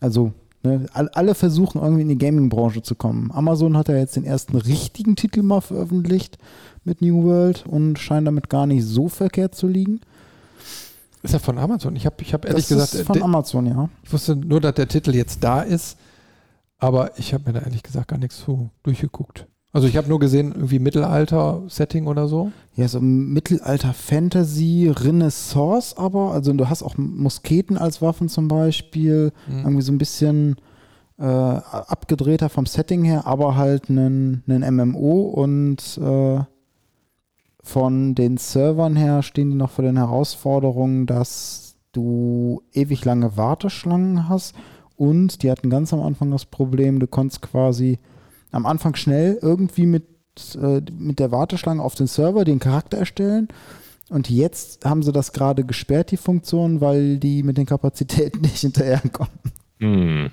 Also, 0.00 0.32
ne, 0.62 0.86
all- 0.92 1.08
alle 1.10 1.34
versuchen 1.34 1.80
irgendwie 1.80 2.02
in 2.02 2.08
die 2.08 2.18
Gaming-Branche 2.18 2.82
zu 2.82 2.94
kommen. 2.94 3.30
Amazon 3.32 3.76
hat 3.76 3.88
ja 3.88 3.96
jetzt 3.96 4.16
den 4.16 4.24
ersten 4.24 4.56
richtigen 4.56 5.16
Titel 5.16 5.42
mal 5.42 5.60
veröffentlicht 5.60 6.38
mit 6.84 7.00
New 7.02 7.24
World 7.24 7.64
und 7.66 7.98
scheint 7.98 8.26
damit 8.26 8.48
gar 8.48 8.66
nicht 8.66 8.84
so 8.84 9.08
verkehrt 9.08 9.54
zu 9.54 9.66
liegen. 9.68 10.00
Ist 11.24 11.32
ja 11.32 11.38
von 11.40 11.58
Amazon. 11.58 11.96
Ich 11.96 12.06
habe 12.06 12.16
ich 12.20 12.32
hab 12.34 12.44
ehrlich 12.44 12.68
das 12.68 12.68
gesagt, 12.68 12.94
ist 12.94 13.06
von 13.06 13.18
äh, 13.18 13.22
Amazon, 13.22 13.66
ja. 13.66 13.88
ich 14.02 14.12
wusste 14.12 14.36
nur, 14.36 14.60
dass 14.60 14.74
der 14.74 14.86
Titel 14.88 15.14
jetzt 15.14 15.42
da 15.42 15.62
ist, 15.62 15.96
aber 16.78 17.18
ich 17.18 17.32
habe 17.34 17.44
mir 17.46 17.54
da 17.54 17.60
ehrlich 17.64 17.82
gesagt 17.82 18.08
gar 18.08 18.18
nichts 18.18 18.38
so 18.38 18.70
durchgeguckt. 18.82 19.46
Also 19.72 19.88
ich 19.88 19.96
habe 19.96 20.08
nur 20.08 20.20
gesehen, 20.20 20.52
irgendwie 20.52 20.78
Mittelalter-Setting 20.78 22.06
oder 22.06 22.28
so. 22.28 22.52
Ja, 22.76 22.86
so 22.86 23.00
Mittelalter-Fantasy, 23.00 24.92
Renaissance 24.94 25.96
aber, 25.98 26.32
also 26.32 26.52
du 26.52 26.68
hast 26.68 26.82
auch 26.82 26.96
Musketen 26.96 27.76
als 27.78 28.00
Waffen 28.02 28.28
zum 28.28 28.48
Beispiel, 28.48 29.32
Mhm. 29.48 29.58
irgendwie 29.58 29.82
so 29.82 29.92
ein 29.92 29.98
bisschen 29.98 30.56
äh, 31.18 31.24
abgedrehter 31.24 32.48
vom 32.48 32.66
Setting 32.66 33.04
her, 33.04 33.26
aber 33.26 33.56
halt 33.56 33.88
einen, 33.88 34.42
einen 34.48 34.76
MMO 34.76 35.22
und 35.22 35.98
äh, 36.02 36.40
von 37.64 38.14
den 38.14 38.36
Servern 38.36 38.94
her 38.94 39.22
stehen 39.22 39.50
die 39.50 39.56
noch 39.56 39.70
vor 39.70 39.84
den 39.84 39.96
Herausforderungen, 39.96 41.06
dass 41.06 41.76
du 41.92 42.62
ewig 42.72 43.04
lange 43.04 43.36
Warteschlangen 43.36 44.28
hast 44.28 44.54
und 44.96 45.42
die 45.42 45.50
hatten 45.50 45.70
ganz 45.70 45.92
am 45.92 46.02
Anfang 46.02 46.30
das 46.30 46.44
Problem, 46.44 47.00
du 47.00 47.06
konntest 47.06 47.40
quasi 47.40 47.98
am 48.52 48.66
Anfang 48.66 48.94
schnell 48.94 49.38
irgendwie 49.40 49.86
mit, 49.86 50.04
äh, 50.60 50.82
mit 50.92 51.18
der 51.18 51.32
Warteschlange 51.32 51.82
auf 51.82 51.94
den 51.94 52.06
Server 52.06 52.44
den 52.44 52.58
Charakter 52.58 52.98
erstellen 52.98 53.48
und 54.10 54.28
jetzt 54.28 54.84
haben 54.84 55.02
sie 55.02 55.12
das 55.12 55.32
gerade 55.32 55.64
gesperrt, 55.64 56.10
die 56.10 56.18
Funktion, 56.18 56.82
weil 56.82 57.16
die 57.16 57.42
mit 57.42 57.56
den 57.56 57.66
Kapazitäten 57.66 58.40
nicht 58.42 58.58
hinterherkommen. 58.58 59.32
Hm. 59.80 60.30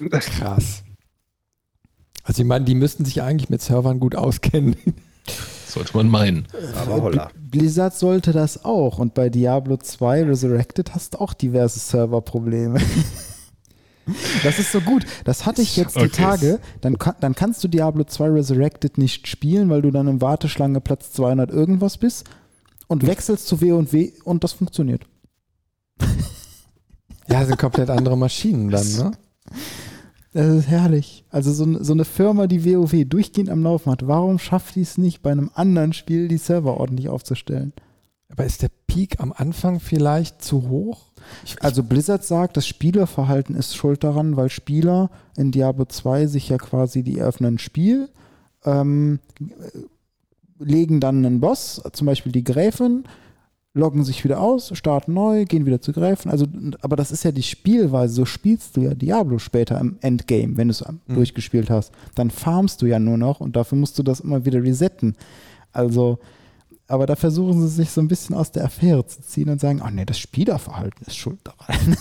Krass. 0.10 0.82
Also 2.22 2.42
ich 2.42 2.48
meine, 2.48 2.66
die 2.66 2.74
müssten 2.74 3.04
sich 3.06 3.22
eigentlich 3.22 3.48
mit 3.48 3.62
Servern 3.62 3.98
gut 3.98 4.14
auskennen. 4.14 4.76
Sollte 5.76 5.96
man 5.96 6.08
meinen. 6.08 6.46
Aber 6.74 7.02
holla. 7.02 7.30
Blizzard 7.38 7.94
sollte 7.94 8.32
das 8.32 8.64
auch. 8.64 8.98
Und 8.98 9.12
bei 9.12 9.28
Diablo 9.28 9.76
2 9.76 10.24
Resurrected 10.24 10.94
hast 10.94 11.14
du 11.14 11.18
auch 11.20 11.34
diverse 11.34 11.78
Serverprobleme. 11.78 12.80
Das 14.44 14.60
ist 14.60 14.70
so 14.70 14.80
gut. 14.80 15.04
Das 15.24 15.46
hatte 15.46 15.62
ich 15.62 15.76
jetzt 15.76 15.96
die 15.96 16.02
Okay. 16.02 16.08
Tage. 16.10 16.60
Dann, 16.80 16.96
dann 17.18 17.34
kannst 17.34 17.64
du 17.64 17.66
Diablo 17.66 18.04
2 18.04 18.28
Resurrected 18.28 18.98
nicht 18.98 19.26
spielen, 19.26 19.68
weil 19.68 19.82
du 19.82 19.90
dann 19.90 20.06
im 20.06 20.20
Warteschlange 20.20 20.80
Platz 20.80 21.10
200 21.14 21.50
irgendwas 21.50 21.96
bist 21.98 22.22
und 22.86 23.04
wechselst 23.04 23.48
zu 23.48 23.60
W&W 23.60 24.12
und 24.22 24.44
das 24.44 24.52
funktioniert. 24.52 25.02
Ja, 27.28 27.44
sind 27.44 27.58
komplett 27.58 27.90
andere 27.90 28.16
Maschinen 28.16 28.70
dann, 28.70 28.86
ne? 28.96 29.10
Das 30.36 30.54
ist 30.54 30.68
herrlich. 30.68 31.24
Also 31.30 31.50
so, 31.52 31.64
eine- 31.64 31.82
so 31.82 31.94
eine 31.94 32.04
Firma, 32.04 32.46
die 32.46 32.62
WoW 32.64 33.04
durchgehend 33.08 33.48
am 33.48 33.62
Laufen 33.62 33.90
hat, 33.90 34.06
warum 34.06 34.38
schafft 34.38 34.74
die 34.76 34.82
es 34.82 34.98
nicht, 34.98 35.22
bei 35.22 35.32
einem 35.32 35.50
anderen 35.54 35.94
Spiel 35.94 36.28
die 36.28 36.36
Server 36.36 36.76
ordentlich 36.78 37.08
aufzustellen? 37.08 37.72
Aber 38.28 38.44
ist 38.44 38.60
der 38.60 38.68
Peak 38.86 39.18
am 39.20 39.32
Anfang 39.34 39.80
vielleicht 39.80 40.42
zu 40.42 40.68
hoch? 40.68 41.06
Ich, 41.44 41.56
Also 41.62 41.82
Blizzard 41.82 42.22
sagt, 42.22 42.58
das 42.58 42.66
Spielerverhalten 42.66 43.54
ist 43.54 43.74
schuld 43.76 44.04
daran, 44.04 44.36
weil 44.36 44.50
Spieler 44.50 45.10
in 45.38 45.52
Diablo 45.52 45.86
2 45.86 46.26
sich 46.26 46.50
ja 46.50 46.58
quasi 46.58 47.02
die 47.02 47.18
eröffnen 47.18 47.54
ein 47.54 47.58
Spiel, 47.58 48.10
ähm, 48.64 49.20
legen 50.58 51.00
dann 51.00 51.24
einen 51.24 51.40
Boss, 51.40 51.80
zum 51.92 52.06
Beispiel 52.06 52.32
die 52.32 52.44
Gräfin, 52.44 53.04
loggen 53.76 54.04
sich 54.04 54.24
wieder 54.24 54.40
aus, 54.40 54.70
starten 54.74 55.12
neu, 55.12 55.44
gehen 55.44 55.66
wieder 55.66 55.80
zu 55.80 55.92
Gräfin. 55.92 56.30
Also, 56.30 56.46
aber 56.80 56.96
das 56.96 57.12
ist 57.12 57.24
ja 57.24 57.30
die 57.30 57.42
Spielweise. 57.42 58.14
So 58.14 58.24
spielst 58.24 58.76
du 58.76 58.80
ja 58.80 58.94
Diablo 58.94 59.38
später 59.38 59.78
im 59.78 59.98
Endgame, 60.00 60.56
wenn 60.56 60.68
du 60.68 60.72
es 60.72 60.84
durchgespielt 61.08 61.68
hast. 61.68 61.92
Dann 62.14 62.30
farmst 62.30 62.80
du 62.80 62.86
ja 62.86 62.98
nur 62.98 63.18
noch 63.18 63.40
und 63.40 63.54
dafür 63.54 63.76
musst 63.76 63.98
du 63.98 64.02
das 64.02 64.20
immer 64.20 64.44
wieder 64.46 64.62
resetten. 64.62 65.14
Also, 65.72 66.18
aber 66.88 67.06
da 67.06 67.16
versuchen 67.16 67.60
sie 67.60 67.68
sich 67.68 67.90
so 67.90 68.00
ein 68.00 68.08
bisschen 68.08 68.34
aus 68.34 68.50
der 68.50 68.64
Affäre 68.64 69.06
zu 69.06 69.20
ziehen 69.20 69.50
und 69.50 69.60
sagen, 69.60 69.80
ach 69.82 69.90
nee, 69.90 70.06
das 70.06 70.18
Spielerverhalten 70.18 71.06
ist 71.06 71.16
schuld 71.16 71.40
daran. 71.44 71.96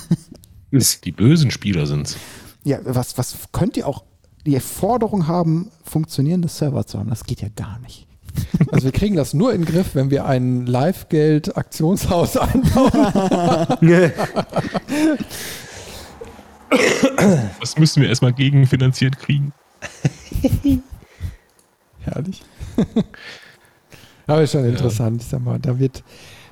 Die 1.04 1.12
bösen 1.12 1.52
Spieler 1.52 1.86
sind's. 1.86 2.18
Ja, 2.64 2.80
was, 2.84 3.18
was 3.18 3.38
könnt 3.54 3.78
ihr 3.78 3.88
auch 3.88 4.04
die 4.46 4.60
Forderung 4.60 5.28
haben, 5.28 5.72
funktionierende 5.84 6.50
Server 6.50 6.86
zu 6.86 7.00
haben? 7.00 7.10
Das 7.10 7.24
geht 7.24 7.42
ja 7.42 7.48
gar 7.56 7.80
nicht. 7.80 8.08
Also 8.72 8.86
wir 8.86 8.92
kriegen 8.92 9.16
das 9.16 9.34
nur 9.34 9.54
in 9.54 9.62
den 9.62 9.74
Griff, 9.74 9.96
wenn 9.96 10.10
wir 10.12 10.26
ein 10.26 10.66
Live-Geld-Aktionshaus 10.66 12.38
einbauen. 12.38 14.12
Das 17.62 17.78
müssen 17.78 18.02
wir 18.02 18.10
erstmal 18.10 18.34
gegenfinanziert 18.34 19.18
kriegen. 19.18 19.54
Herrlich. 22.02 22.44
Aber 24.28 24.42
ist 24.42 24.52
schon 24.52 24.66
interessant, 24.66 25.22
ich 25.22 25.28
sag 25.28 25.42
mal, 25.44 25.60
da 25.60 25.80
wird, 25.80 26.04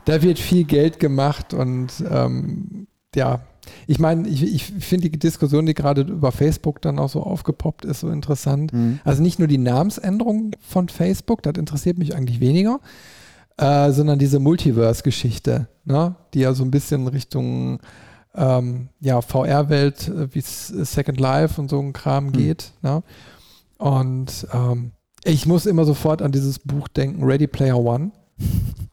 da 0.06 0.22
wird 0.22 0.40
viel 0.40 0.64
Geld 0.64 1.00
gemacht 1.00 1.54
und 1.54 1.92
ähm, 2.10 2.88
ja, 3.16 3.42
ich 3.88 4.00
meine, 4.00 4.28
ich, 4.28 4.44
ich 4.44 4.64
finde 4.66 5.10
die 5.10 5.20
Diskussion, 5.20 5.66
die 5.66 5.74
gerade 5.74 6.02
über 6.02 6.32
Facebook 6.32 6.82
dann 6.82 7.00
auch 7.00 7.10
so 7.10 7.22
aufgepoppt 7.22 7.86
ist, 7.86 8.02
so 8.02 8.10
interessant. 8.10 8.72
Also 9.04 9.22
nicht 9.22 9.40
nur 9.40 9.48
die 9.48 9.58
Namensänderung 9.58 10.52
von 10.62 10.90
Facebook, 10.90 11.42
das 11.44 11.54
interessiert 11.58 11.98
mich 11.98 12.16
eigentlich 12.16 12.40
weniger, 12.40 12.80
äh, 13.58 13.92
sondern 13.92 14.20
diese 14.20 14.40
Multiverse-Geschichte, 14.40 15.68
ne? 15.86 16.16
die 16.34 16.40
ja 16.42 16.54
so 16.54 16.64
ein 16.64 16.72
bisschen 16.72 17.08
Richtung 17.08 17.80
ähm, 18.36 18.90
ja, 19.00 19.22
VR-Welt, 19.22 20.08
äh, 20.08 20.34
wie 20.34 20.40
es 20.40 20.68
Second 20.68 21.20
Life 21.20 21.60
und 21.62 21.70
so 21.70 21.80
ein 21.80 21.94
Kram 21.94 22.32
geht. 22.32 22.72
Ne? 22.82 23.04
Und 23.78 24.48
ähm, 24.54 24.92
ich 25.24 25.46
muss 25.46 25.66
immer 25.66 25.86
sofort 25.86 26.22
an 26.22 26.32
dieses 26.32 26.60
Buch 26.60 26.88
denken, 26.88 27.24
Ready 27.24 27.48
Player 27.48 27.78
One. 27.78 28.12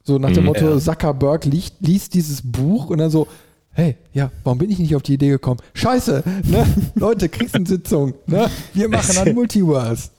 So 0.04 0.18
nach 0.18 0.30
dem 0.30 0.42
Mhm. 0.42 0.46
Motto, 0.46 0.70
Ja. 0.70 0.78
Zuckerberg 0.78 1.44
liest, 1.46 1.76
liest 1.80 2.14
dieses 2.14 2.42
Buch 2.42 2.90
und 2.90 2.98
dann 2.98 3.10
so, 3.10 3.26
hey, 3.72 3.96
ja, 4.12 4.30
warum 4.44 4.58
bin 4.58 4.70
ich 4.70 4.78
nicht 4.78 4.94
auf 4.96 5.02
die 5.02 5.14
Idee 5.14 5.28
gekommen? 5.30 5.60
Scheiße, 5.74 6.22
ne? 6.44 6.66
Leute, 6.94 7.28
Krisensitzung, 7.28 8.14
ne? 8.26 8.50
Wir 8.74 8.88
machen 8.88 9.16
ein 9.18 9.34
Multiverse. 9.34 10.10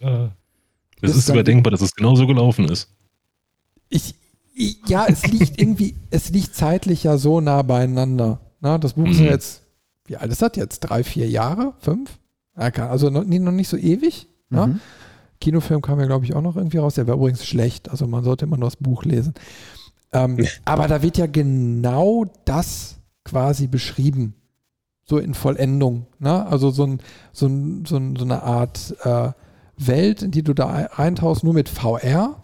Das 0.00 1.10
Ist 1.10 1.16
ist 1.16 1.28
dann- 1.28 1.36
überdenkbar, 1.36 1.70
dass 1.70 1.80
es 1.80 1.94
genauso 1.94 2.26
gelaufen 2.26 2.68
ist. 2.68 2.88
Ich, 3.88 4.14
ich, 4.54 4.78
ja, 4.88 5.06
es 5.06 5.26
liegt 5.26 5.60
irgendwie, 5.60 5.94
es 6.10 6.30
liegt 6.30 6.54
zeitlich 6.54 7.04
ja 7.04 7.18
so 7.18 7.40
nah 7.40 7.62
beieinander. 7.62 8.40
Na, 8.60 8.78
das 8.78 8.94
Buch 8.94 9.06
ist 9.06 9.18
ja 9.18 9.24
Mhm. 9.24 9.30
jetzt, 9.30 9.62
wie 10.06 10.16
alt 10.16 10.30
ist 10.32 10.42
das 10.42 10.52
jetzt? 10.56 10.80
Drei, 10.80 11.04
vier 11.04 11.28
Jahre? 11.28 11.74
Fünf? 11.78 12.18
Also 12.54 13.10
noch, 13.10 13.24
noch 13.24 13.52
nicht 13.52 13.68
so 13.68 13.76
ewig. 13.76 14.26
Ne? 14.48 14.66
Mhm. 14.66 14.80
Kinofilm 15.40 15.82
kam 15.82 16.00
ja, 16.00 16.06
glaube 16.06 16.24
ich, 16.24 16.34
auch 16.34 16.40
noch 16.40 16.56
irgendwie 16.56 16.78
raus. 16.78 16.94
Der 16.94 17.06
war 17.06 17.16
übrigens 17.16 17.44
schlecht. 17.46 17.90
Also 17.90 18.06
man 18.06 18.24
sollte 18.24 18.46
immer 18.46 18.56
nur 18.56 18.68
das 18.68 18.76
Buch 18.76 19.04
lesen. 19.04 19.34
Ähm, 20.24 20.46
aber 20.64 20.88
da 20.88 21.02
wird 21.02 21.18
ja 21.18 21.26
genau 21.26 22.24
das 22.44 22.96
quasi 23.24 23.66
beschrieben. 23.66 24.34
So 25.08 25.18
in 25.18 25.34
Vollendung. 25.34 26.06
Ne? 26.18 26.46
Also 26.46 26.70
so, 26.70 26.84
ein, 26.84 27.00
so, 27.32 27.46
ein, 27.46 27.84
so, 27.86 27.96
ein, 27.96 28.16
so 28.16 28.24
eine 28.24 28.42
Art 28.42 28.96
äh, 29.04 29.30
Welt, 29.76 30.22
in 30.22 30.30
die 30.32 30.42
du 30.42 30.52
da 30.52 30.66
ein- 30.68 30.86
eintauchst, 30.86 31.44
nur 31.44 31.54
mit 31.54 31.68
VR, 31.68 32.42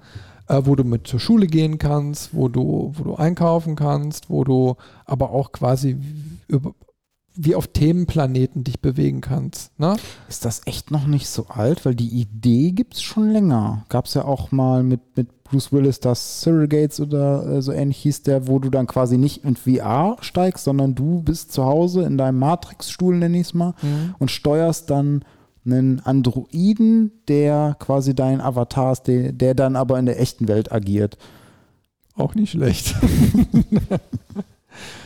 äh, 0.49 0.61
wo 0.65 0.77
du 0.77 0.85
mit 0.85 1.07
zur 1.09 1.19
Schule 1.19 1.47
gehen 1.49 1.79
kannst, 1.79 2.35
wo 2.35 2.49
du, 2.49 2.93
wo 2.95 3.03
du 3.05 3.15
einkaufen 3.17 3.75
kannst, 3.75 4.31
wo 4.31 4.45
du 4.45 4.77
aber 5.07 5.31
auch 5.31 5.51
quasi 5.51 5.97
über, 6.47 6.73
wie 7.35 7.55
auf 7.57 7.67
Themenplaneten 7.69 8.63
dich 8.63 8.81
bewegen 8.81 9.23
kannst. 9.23 9.77
Ne? 9.81 9.97
Ist 10.29 10.45
das 10.45 10.61
echt 10.67 10.91
noch 10.93 11.07
nicht 11.07 11.29
so 11.29 11.47
alt? 11.49 11.85
Weil 11.85 11.95
die 11.97 12.11
Idee 12.21 12.71
gibt 12.73 12.95
es 12.95 13.03
schon 13.03 13.31
länger. 13.31 13.87
Gab 13.89 14.05
es 14.07 14.15
ja 14.15 14.25
auch 14.25 14.53
mal 14.53 14.83
mit, 14.85 15.01
mit 15.17 15.42
Bruce 15.53 15.71
Willis 15.71 16.01
das 16.01 16.41
Surrogates 16.41 16.99
oder 16.99 17.47
äh, 17.47 17.63
so 17.63 17.73
ähnlich 17.73 17.99
hieß 17.99 18.23
der, 18.23 18.47
wo 18.47 18.59
du 18.59 18.71
dann 18.71 18.87
quasi 18.87 19.19
nicht 19.19 19.45
in 19.45 19.55
VR 19.55 20.17
steigst, 20.21 20.65
sondern 20.65 20.95
du 20.95 21.23
bist 21.23 21.53
zu 21.53 21.65
Hause 21.65 22.03
in 22.03 22.17
deinem 22.17 22.39
Matrix-Stuhl, 22.39 23.17
nenne 23.17 23.39
ich 23.39 23.49
es 23.49 23.55
mal, 23.55 23.75
und 24.19 24.31
steuerst 24.31 24.89
dann 24.91 25.25
einen 25.65 26.01
Androiden, 26.01 27.13
der 27.29 27.77
quasi 27.79 28.15
dein 28.15 28.41
Avatar 28.41 28.93
ist, 28.93 29.03
der, 29.03 29.33
der 29.33 29.55
dann 29.55 29.77
aber 29.77 29.99
in 29.99 30.07
der 30.07 30.19
echten 30.19 30.49
Welt 30.49 30.73
agiert. 30.73 31.19
Auch 32.17 32.35
nicht 32.35 32.53
schlecht. 32.53 32.97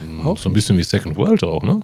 Hm, 0.00 0.36
so 0.36 0.48
ein 0.48 0.52
bisschen 0.52 0.78
wie 0.78 0.84
Second 0.84 1.16
World 1.16 1.42
auch, 1.42 1.60
ne? 1.64 1.80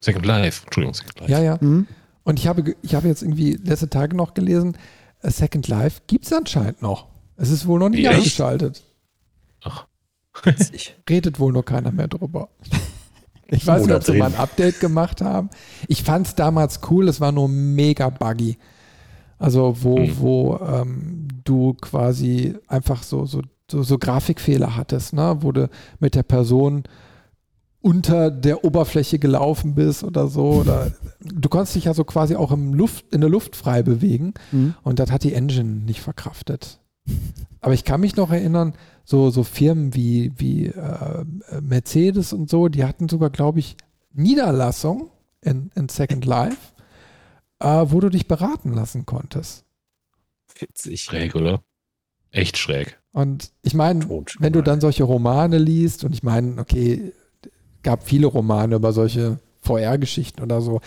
Second 0.00 0.24
Life, 0.24 0.62
Entschuldigung, 0.64 0.94
Second 0.94 1.20
Life. 1.20 1.32
ja, 1.32 1.40
ja. 1.40 1.58
Mhm. 1.60 1.88
Und 2.22 2.38
ich 2.38 2.46
habe, 2.46 2.76
ich 2.82 2.94
habe 2.94 3.08
jetzt 3.08 3.22
irgendwie 3.22 3.54
letzte 3.54 3.90
Tage 3.90 4.16
noch 4.16 4.32
gelesen, 4.32 4.78
A 5.24 5.30
Second 5.30 5.66
Life 5.66 6.02
gibt 6.06 6.26
es 6.26 6.32
anscheinend 6.32 6.82
noch. 6.82 7.08
Es 7.36 7.50
ist 7.50 7.66
wohl 7.66 7.78
noch 7.78 7.88
nicht 7.88 8.06
Echt? 8.06 8.16
abgeschaltet. 8.18 8.84
Ach. 9.62 9.86
Redet 11.08 11.38
wohl 11.38 11.52
noch 11.52 11.64
keiner 11.64 11.92
mehr 11.92 12.08
drüber. 12.08 12.48
Ich 13.48 13.66
weiß 13.66 13.86
nicht, 13.86 13.94
ob 13.94 14.02
sie 14.02 14.16
mal 14.18 14.26
ein 14.26 14.36
Update 14.36 14.80
gemacht 14.80 15.20
haben. 15.20 15.50
Ich 15.86 16.02
fand 16.02 16.26
es 16.26 16.34
damals 16.34 16.80
cool, 16.90 17.08
es 17.08 17.20
war 17.20 17.32
nur 17.32 17.48
mega 17.48 18.08
buggy. 18.08 18.56
Also 19.38 19.76
wo, 19.82 19.98
Hm. 19.98 20.18
wo 20.18 20.56
ähm, 20.58 21.28
du 21.44 21.74
quasi 21.74 22.54
einfach 22.68 23.02
so, 23.02 23.26
so, 23.26 23.42
so, 23.70 23.82
so 23.82 23.98
Grafikfehler 23.98 24.76
hattest, 24.76 25.12
ne? 25.12 25.36
wo 25.40 25.52
du 25.52 25.68
mit 26.00 26.14
der 26.14 26.22
Person 26.22 26.84
unter 27.80 28.30
der 28.30 28.64
Oberfläche 28.64 29.18
gelaufen 29.18 29.74
bist 29.74 30.04
oder 30.04 30.26
so. 30.28 30.46
Oder 30.60 30.92
du 31.20 31.48
konntest 31.48 31.74
dich 31.74 31.84
ja 31.84 31.94
so 31.94 32.04
quasi 32.04 32.34
auch 32.34 32.50
im 32.50 32.72
Luft, 32.72 33.12
in 33.12 33.20
der 33.20 33.30
Luft 33.30 33.56
frei 33.56 33.82
bewegen. 33.82 34.32
Mhm. 34.52 34.74
Und 34.82 34.98
das 34.98 35.10
hat 35.10 35.22
die 35.22 35.34
Engine 35.34 35.68
nicht 35.68 36.00
verkraftet. 36.00 36.80
Aber 37.60 37.74
ich 37.74 37.84
kann 37.84 38.00
mich 38.00 38.16
noch 38.16 38.30
erinnern, 38.30 38.74
so, 39.04 39.30
so 39.30 39.42
Firmen 39.42 39.94
wie, 39.94 40.32
wie 40.36 40.66
äh, 40.66 41.24
Mercedes 41.60 42.32
und 42.32 42.48
so, 42.48 42.68
die 42.68 42.84
hatten 42.84 43.08
sogar, 43.08 43.30
glaube 43.30 43.58
ich, 43.58 43.76
Niederlassung 44.12 45.10
in, 45.40 45.70
in 45.74 45.88
Second 45.88 46.24
Life, 46.24 46.72
äh, 47.58 47.86
wo 47.86 48.00
du 48.00 48.08
dich 48.08 48.28
beraten 48.28 48.72
lassen 48.72 49.06
konntest. 49.06 49.64
Witzig. 50.58 51.02
schräg, 51.02 51.34
oder? 51.34 51.62
Echt 52.30 52.56
schräg. 52.58 52.98
Und 53.12 53.52
ich 53.62 53.74
meine, 53.74 54.08
wenn 54.38 54.52
du 54.52 54.62
dann 54.62 54.80
solche 54.80 55.04
Romane 55.04 55.58
liest, 55.58 56.04
und 56.04 56.14
ich 56.14 56.22
meine, 56.22 56.60
okay, 56.60 57.12
gab 57.82 58.04
viele 58.04 58.26
Romane 58.26 58.76
über 58.76 58.92
solche 58.92 59.38
VR-Geschichten 59.60 60.42
oder 60.42 60.60
so, 60.60 60.80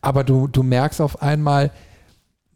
aber 0.00 0.24
du, 0.24 0.46
du 0.46 0.62
merkst 0.62 1.00
auf 1.00 1.20
einmal, 1.22 1.72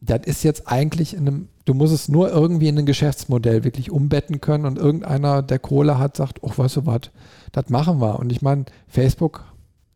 das 0.01 0.21
ist 0.27 0.45
jetzt 0.45 0.69
eigentlich 0.69 1.15
in 1.15 1.27
einem, 1.27 1.49
du 1.67 1.75
musst 1.75 1.93
es 1.93 2.09
nur 2.09 2.31
irgendwie 2.31 2.69
in 2.69 2.79
ein 2.79 2.87
Geschäftsmodell 2.87 3.65
wirklich 3.65 3.91
umbetten 3.91 4.41
können 4.41 4.65
und 4.65 4.79
irgendeiner, 4.79 5.43
der 5.43 5.59
Kohle 5.59 5.99
hat, 5.99 6.17
sagt, 6.17 6.43
oh, 6.43 6.53
weißt 6.57 6.77
du 6.77 6.87
was, 6.87 7.11
das 7.53 7.69
machen 7.69 8.01
wir. 8.01 8.19
Und 8.19 8.33
ich 8.33 8.41
meine, 8.41 8.65
Facebook, 8.89 9.45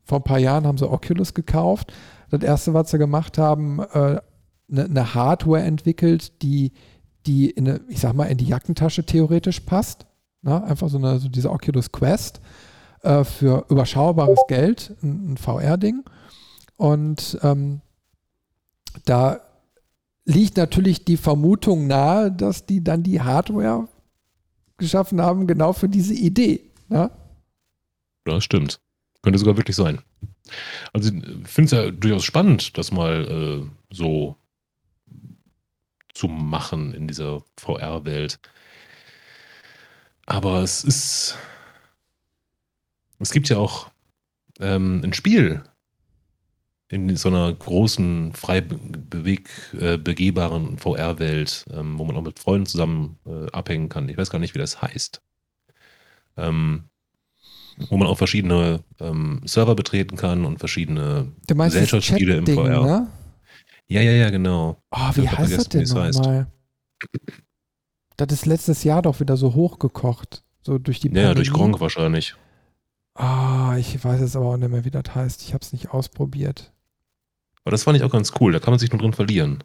vor 0.05 0.19
ein 0.19 0.25
paar 0.25 0.39
Jahren 0.39 0.67
haben 0.67 0.77
sie 0.77 0.91
Oculus 0.91 1.33
gekauft. 1.33 1.93
Das 2.29 2.43
erste, 2.43 2.75
was 2.75 2.91
sie 2.91 2.99
gemacht 2.99 3.39
haben, 3.39 3.79
äh, 3.79 4.21
eine, 4.71 4.85
eine 4.85 5.15
Hardware 5.15 5.63
entwickelt, 5.63 6.43
die, 6.43 6.73
die 7.27 7.51
in 7.51 7.69
eine, 7.69 7.81
ich 7.89 8.01
sag 8.01 8.15
mal, 8.15 8.25
in 8.25 8.39
die 8.39 8.47
Jackentasche 8.47 9.05
theoretisch 9.05 9.61
passt. 9.61 10.07
Na, 10.43 10.65
einfach 10.65 10.89
so, 10.89 10.99
eine, 10.99 11.19
so 11.19 11.29
diese 11.29 11.51
Oculus 11.51 11.93
Quest 11.93 12.41
äh, 13.03 13.23
für 13.23 13.67
überschaubares 13.69 14.41
Geld, 14.49 14.97
ein, 15.03 15.33
ein 15.33 15.37
VR-Ding. 15.37 16.03
Und 16.77 17.39
ähm, 17.43 17.81
da 19.05 19.41
liegt 20.25 20.57
natürlich 20.57 21.05
die 21.05 21.17
Vermutung 21.17 21.87
nahe, 21.87 22.31
dass 22.31 22.67
die 22.67 22.83
dann 22.83 23.03
die 23.03 23.21
Hardware 23.21 23.89
geschaffen 24.77 25.21
haben, 25.21 25.47
genau 25.47 25.73
für 25.73 25.89
diese 25.89 26.15
Idee. 26.15 26.71
Ne? 26.89 27.11
Das 28.25 28.45
stimmt. 28.45 28.81
Könnte 29.23 29.39
sogar 29.39 29.57
wirklich 29.57 29.77
sein. 29.77 30.01
Also 30.93 31.13
ich 31.13 31.49
finde 31.49 31.65
es 31.65 31.71
ja 31.71 31.91
durchaus 31.91 32.25
spannend, 32.25 32.77
das 32.79 32.91
mal 32.91 33.25
äh, 33.63 33.95
so 33.95 34.37
zu 36.15 36.29
machen 36.29 36.93
in 36.93 37.07
dieser 37.07 37.43
VR-Welt. 37.57 38.41
Aber 40.27 40.63
es 40.63 40.85
ist. 40.85 41.37
Es 43.19 43.33
gibt 43.33 43.49
ja 43.49 43.59
auch 43.59 43.91
ähm, 44.61 45.03
ein 45.05 45.13
Spiel 45.13 45.63
in 46.91 47.15
so 47.17 47.29
einer 47.29 47.53
großen, 47.53 48.33
frei 48.33 48.61
be 48.61 48.77
beweg, 48.77 49.49
äh, 49.79 49.97
begehbaren 49.97 50.77
VR-Welt, 50.77 51.65
ähm, 51.73 51.99
wo 51.99 52.05
man 52.05 52.17
auch 52.17 52.23
mit 52.23 52.41
Freunden 52.41 52.67
zusammen 52.67 53.17
äh, 53.27 53.51
abhängen 53.53 53.89
kann. 53.89 54.09
Ich 54.09 54.17
weiß 54.19 54.31
gar 54.31 54.41
nicht, 54.41 54.55
wie 54.55 54.59
das 54.59 54.83
heißt. 54.83 55.23
Ähm, 56.37 56.85
wo 57.89 57.97
man 57.97 58.09
auch 58.09 58.19
verschiedene 58.19 58.83
ähm, 58.99 59.41
Server 59.45 59.75
betreten 59.75 60.17
kann 60.17 60.45
und 60.45 60.59
verschiedene 60.59 61.29
Gesellschaftsspiele 61.47 62.37
im 62.37 62.47
VR. 62.47 62.85
ne? 62.85 63.09
Ja, 63.87 64.01
ja, 64.03 64.13
ja, 64.13 64.31
genau. 64.31 64.83
Oh, 64.91 65.11
wie 65.15 65.29
heißt 65.29 65.57
das 65.57 65.69
denn 65.69 65.85
nochmal? 65.85 66.49
Das 68.17 68.29
ist 68.33 68.47
letztes 68.47 68.85
Jahr 68.85 69.03
doch 69.03 69.21
wieder 69.21 69.37
so 69.37 69.55
hochgekocht. 69.55 70.43
So 70.63 70.79
durch 70.79 71.01
die 71.01 71.09
Ja, 71.09 71.23
ja, 71.23 71.35
durch 71.35 71.49
Pandemie. 71.49 71.71
Gronk 71.71 71.81
wahrscheinlich. 71.81 72.35
Ah, 73.15 73.77
ich 73.79 74.05
weiß 74.05 74.21
jetzt 74.21 74.37
aber 74.37 74.47
auch 74.47 74.57
nicht 74.57 74.71
mehr, 74.71 74.85
wie 74.85 74.91
das 74.91 75.15
heißt. 75.15 75.43
Ich 75.43 75.55
habe 75.55 75.63
es 75.63 75.73
nicht 75.73 75.91
ausprobiert. 75.91 76.73
Aber 77.71 77.77
das 77.77 77.85
fand 77.85 77.97
ich 77.97 78.03
auch 78.03 78.11
ganz 78.11 78.33
cool. 78.41 78.51
Da 78.53 78.59
kann 78.59 78.73
man 78.73 78.81
sich 78.81 78.91
nur 78.91 79.01
drin 79.01 79.13
verlieren. 79.13 79.63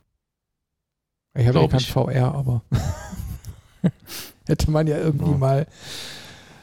Ich 1.35 1.47
habe 1.47 1.59
ja 1.59 1.67
kein 1.67 1.79
ich. 1.79 1.91
VR, 1.91 2.35
aber 2.35 2.61
hätte 4.45 4.69
man 4.69 4.85
ja 4.85 4.97
irgendwie 4.99 5.31
Ja. 5.31 5.37
mal 5.37 5.67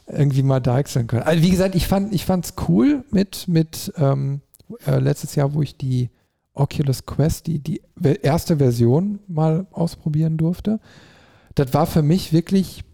irgendwie 0.07 0.45
mal 0.45 0.61
deichseln 0.61 1.09
können. 1.09 1.25
Also 1.25 1.43
wie 1.43 1.51
gesagt, 1.51 1.75
ich 1.75 1.89
fand 1.89 2.15
ich 2.15 2.25
fand's 2.27 2.55
cool 2.69 3.05
mit 3.11 3.49
mit 3.49 3.93
ähm, 3.97 4.41
äh, 4.87 5.01
letztes 5.01 5.35
Jahr, 5.35 5.53
wo 5.53 5.63
ich 5.63 5.77
die 5.77 6.11
Oculus 6.55 7.07
Quest, 7.07 7.49
die 7.49 7.59
die 7.59 7.83
erste 8.23 8.59
Version 8.59 9.19
mal 9.27 9.67
ausprobieren 9.73 10.37
durfte. 10.37 10.79
Das 11.57 11.75
war 11.75 11.87
für 11.87 12.03
mich 12.03 12.33
wirklich, 12.33 12.85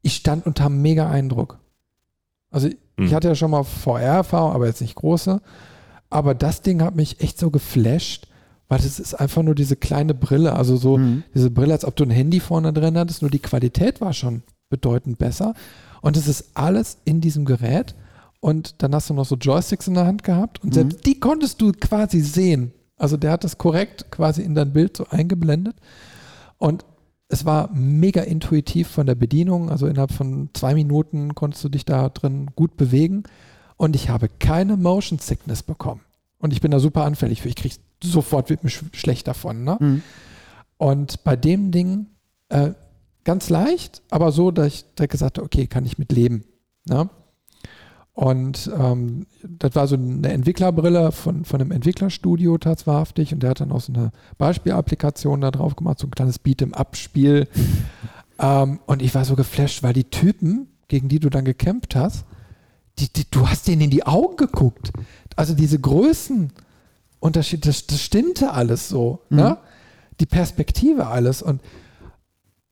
ich 0.00 0.14
stand 0.16 0.46
unter 0.46 0.70
mega 0.70 1.10
Eindruck. 1.10 1.58
Also 2.50 2.68
ich 2.68 2.76
Hm. 2.96 3.12
hatte 3.12 3.28
ja 3.28 3.34
schon 3.34 3.50
mal 3.50 3.64
VR-Erfahrung, 3.64 4.52
aber 4.52 4.68
jetzt 4.68 4.80
nicht 4.80 4.94
große. 4.94 5.42
Aber 6.14 6.34
das 6.34 6.62
Ding 6.62 6.80
hat 6.80 6.94
mich 6.94 7.20
echt 7.20 7.38
so 7.38 7.50
geflasht, 7.50 8.28
weil 8.68 8.78
es 8.78 9.00
ist 9.00 9.14
einfach 9.14 9.42
nur 9.42 9.56
diese 9.56 9.74
kleine 9.74 10.14
Brille, 10.14 10.54
also 10.54 10.76
so 10.76 10.96
Mhm. 10.96 11.24
diese 11.34 11.50
Brille, 11.50 11.72
als 11.72 11.84
ob 11.84 11.96
du 11.96 12.04
ein 12.04 12.10
Handy 12.10 12.38
vorne 12.38 12.72
drin 12.72 12.96
hattest, 12.96 13.20
nur 13.22 13.30
die 13.32 13.40
Qualität 13.40 14.00
war 14.00 14.12
schon 14.12 14.42
bedeutend 14.70 15.18
besser. 15.18 15.54
Und 16.02 16.16
es 16.16 16.28
ist 16.28 16.50
alles 16.54 16.98
in 17.04 17.20
diesem 17.20 17.44
Gerät. 17.44 17.94
Und 18.40 18.82
dann 18.82 18.94
hast 18.94 19.10
du 19.10 19.14
noch 19.14 19.24
so 19.24 19.36
Joysticks 19.36 19.88
in 19.88 19.94
der 19.94 20.06
Hand 20.06 20.22
gehabt 20.22 20.62
und 20.62 20.68
Mhm. 20.70 20.74
selbst 20.74 21.06
die 21.06 21.18
konntest 21.18 21.60
du 21.60 21.72
quasi 21.72 22.20
sehen. 22.20 22.72
Also 22.96 23.16
der 23.16 23.32
hat 23.32 23.42
das 23.42 23.58
korrekt 23.58 24.10
quasi 24.12 24.42
in 24.42 24.54
dein 24.54 24.72
Bild 24.72 24.96
so 24.96 25.06
eingeblendet. 25.10 25.74
Und 26.58 26.84
es 27.28 27.44
war 27.44 27.70
mega 27.74 28.20
intuitiv 28.22 28.86
von 28.86 29.06
der 29.06 29.14
Bedienung. 29.16 29.68
Also 29.70 29.88
innerhalb 29.88 30.12
von 30.12 30.50
zwei 30.54 30.74
Minuten 30.74 31.34
konntest 31.34 31.64
du 31.64 31.68
dich 31.70 31.84
da 31.84 32.08
drin 32.08 32.50
gut 32.54 32.76
bewegen. 32.76 33.24
Und 33.84 33.94
ich 33.94 34.08
habe 34.08 34.30
keine 34.30 34.78
Motion 34.78 35.18
Sickness 35.18 35.62
bekommen. 35.62 36.00
Und 36.38 36.54
ich 36.54 36.62
bin 36.62 36.70
da 36.70 36.80
super 36.80 37.04
anfällig 37.04 37.42
für. 37.42 37.50
Ich 37.50 37.54
kriege 37.54 37.74
sofort 38.02 38.48
wird 38.48 38.64
mir 38.64 38.70
sch 38.70 38.82
schlecht 38.94 39.28
davon. 39.28 39.62
Ne? 39.62 39.76
Mhm. 39.78 40.02
Und 40.78 41.22
bei 41.22 41.36
dem 41.36 41.70
Ding 41.70 42.06
äh, 42.48 42.70
ganz 43.24 43.50
leicht, 43.50 44.00
aber 44.08 44.32
so, 44.32 44.50
dass 44.50 44.68
ich 44.68 44.94
direkt 44.94 45.12
gesagt 45.12 45.36
habe, 45.36 45.44
okay, 45.44 45.66
kann 45.66 45.84
ich 45.84 45.98
mit 45.98 46.12
leben. 46.12 46.44
Ne? 46.88 47.10
Und 48.14 48.70
ähm, 48.74 49.26
das 49.46 49.74
war 49.74 49.86
so 49.86 49.96
eine 49.96 50.32
Entwicklerbrille 50.32 51.12
von, 51.12 51.44
von 51.44 51.60
einem 51.60 51.70
Entwicklerstudio 51.70 52.56
tatsächlich 52.56 53.34
und 53.34 53.42
der 53.42 53.50
hat 53.50 53.60
dann 53.60 53.70
auch 53.70 53.82
so 53.82 53.92
eine 53.92 54.12
Beispielapplikation 54.38 55.42
da 55.42 55.50
drauf 55.50 55.76
gemacht, 55.76 55.98
so 55.98 56.06
ein 56.06 56.10
kleines 56.10 56.42
Beat'em-up-Spiel. 56.42 57.48
ähm, 58.38 58.80
und 58.86 59.02
ich 59.02 59.14
war 59.14 59.26
so 59.26 59.36
geflasht, 59.36 59.82
weil 59.82 59.92
die 59.92 60.04
Typen, 60.04 60.68
gegen 60.88 61.10
die 61.10 61.20
du 61.20 61.28
dann 61.28 61.44
gekämpft 61.44 61.94
hast, 61.94 62.24
die, 62.98 63.12
die, 63.12 63.30
du 63.30 63.48
hast 63.48 63.66
denen 63.66 63.82
in 63.82 63.90
die 63.90 64.06
Augen 64.06 64.36
geguckt. 64.36 64.92
Also 65.36 65.54
diese 65.54 65.78
Größenunterschied, 65.80 67.66
das, 67.66 67.86
das 67.86 68.00
stimmte 68.00 68.52
alles 68.52 68.88
so. 68.88 69.20
Mhm. 69.30 69.36
Ne? 69.36 69.58
Die 70.20 70.26
Perspektive 70.26 71.08
alles 71.08 71.42
und 71.42 71.60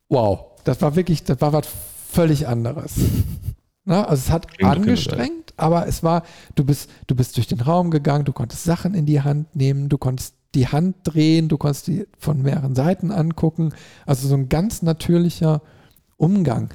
wow, 0.08 0.52
das 0.64 0.80
war 0.80 0.94
wirklich, 0.94 1.24
das 1.24 1.40
war 1.40 1.52
was 1.52 1.66
völlig 2.10 2.46
anderes. 2.48 2.94
Ne? 3.84 4.08
Also 4.08 4.20
es 4.26 4.30
hat 4.30 4.46
Klingt 4.46 4.70
angestrengt, 4.70 5.54
aber 5.56 5.88
es 5.88 6.04
war, 6.04 6.22
du 6.54 6.64
bist, 6.64 6.88
du 7.08 7.16
bist 7.16 7.36
durch 7.36 7.48
den 7.48 7.60
Raum 7.60 7.90
gegangen, 7.90 8.24
du 8.24 8.32
konntest 8.32 8.62
Sachen 8.62 8.94
in 8.94 9.06
die 9.06 9.22
Hand 9.22 9.56
nehmen, 9.56 9.88
du 9.88 9.98
konntest 9.98 10.36
die 10.54 10.68
Hand 10.68 10.96
drehen, 11.02 11.48
du 11.48 11.58
konntest 11.58 11.88
die 11.88 12.06
von 12.16 12.42
mehreren 12.42 12.76
Seiten 12.76 13.10
angucken. 13.10 13.72
Also 14.06 14.28
so 14.28 14.36
ein 14.36 14.48
ganz 14.48 14.82
natürlicher 14.82 15.62
Umgang. 16.16 16.68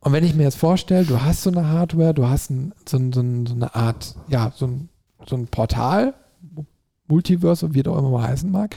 Und 0.00 0.12
wenn 0.12 0.24
ich 0.24 0.34
mir 0.34 0.44
jetzt 0.44 0.58
vorstelle, 0.58 1.04
du 1.04 1.22
hast 1.22 1.42
so 1.42 1.50
eine 1.50 1.68
Hardware, 1.68 2.14
du 2.14 2.26
hast 2.28 2.50
ein, 2.50 2.72
so, 2.88 2.98
so, 2.98 3.12
so 3.12 3.20
eine 3.54 3.74
Art, 3.74 4.14
ja, 4.28 4.52
so 4.54 4.66
ein, 4.66 4.88
so 5.26 5.36
ein 5.36 5.48
Portal, 5.48 6.14
Multiverse, 7.08 7.74
wie 7.74 7.82
das 7.82 7.92
auch 7.92 7.98
immer 7.98 8.10
mal 8.10 8.28
heißen 8.28 8.50
mag, 8.50 8.76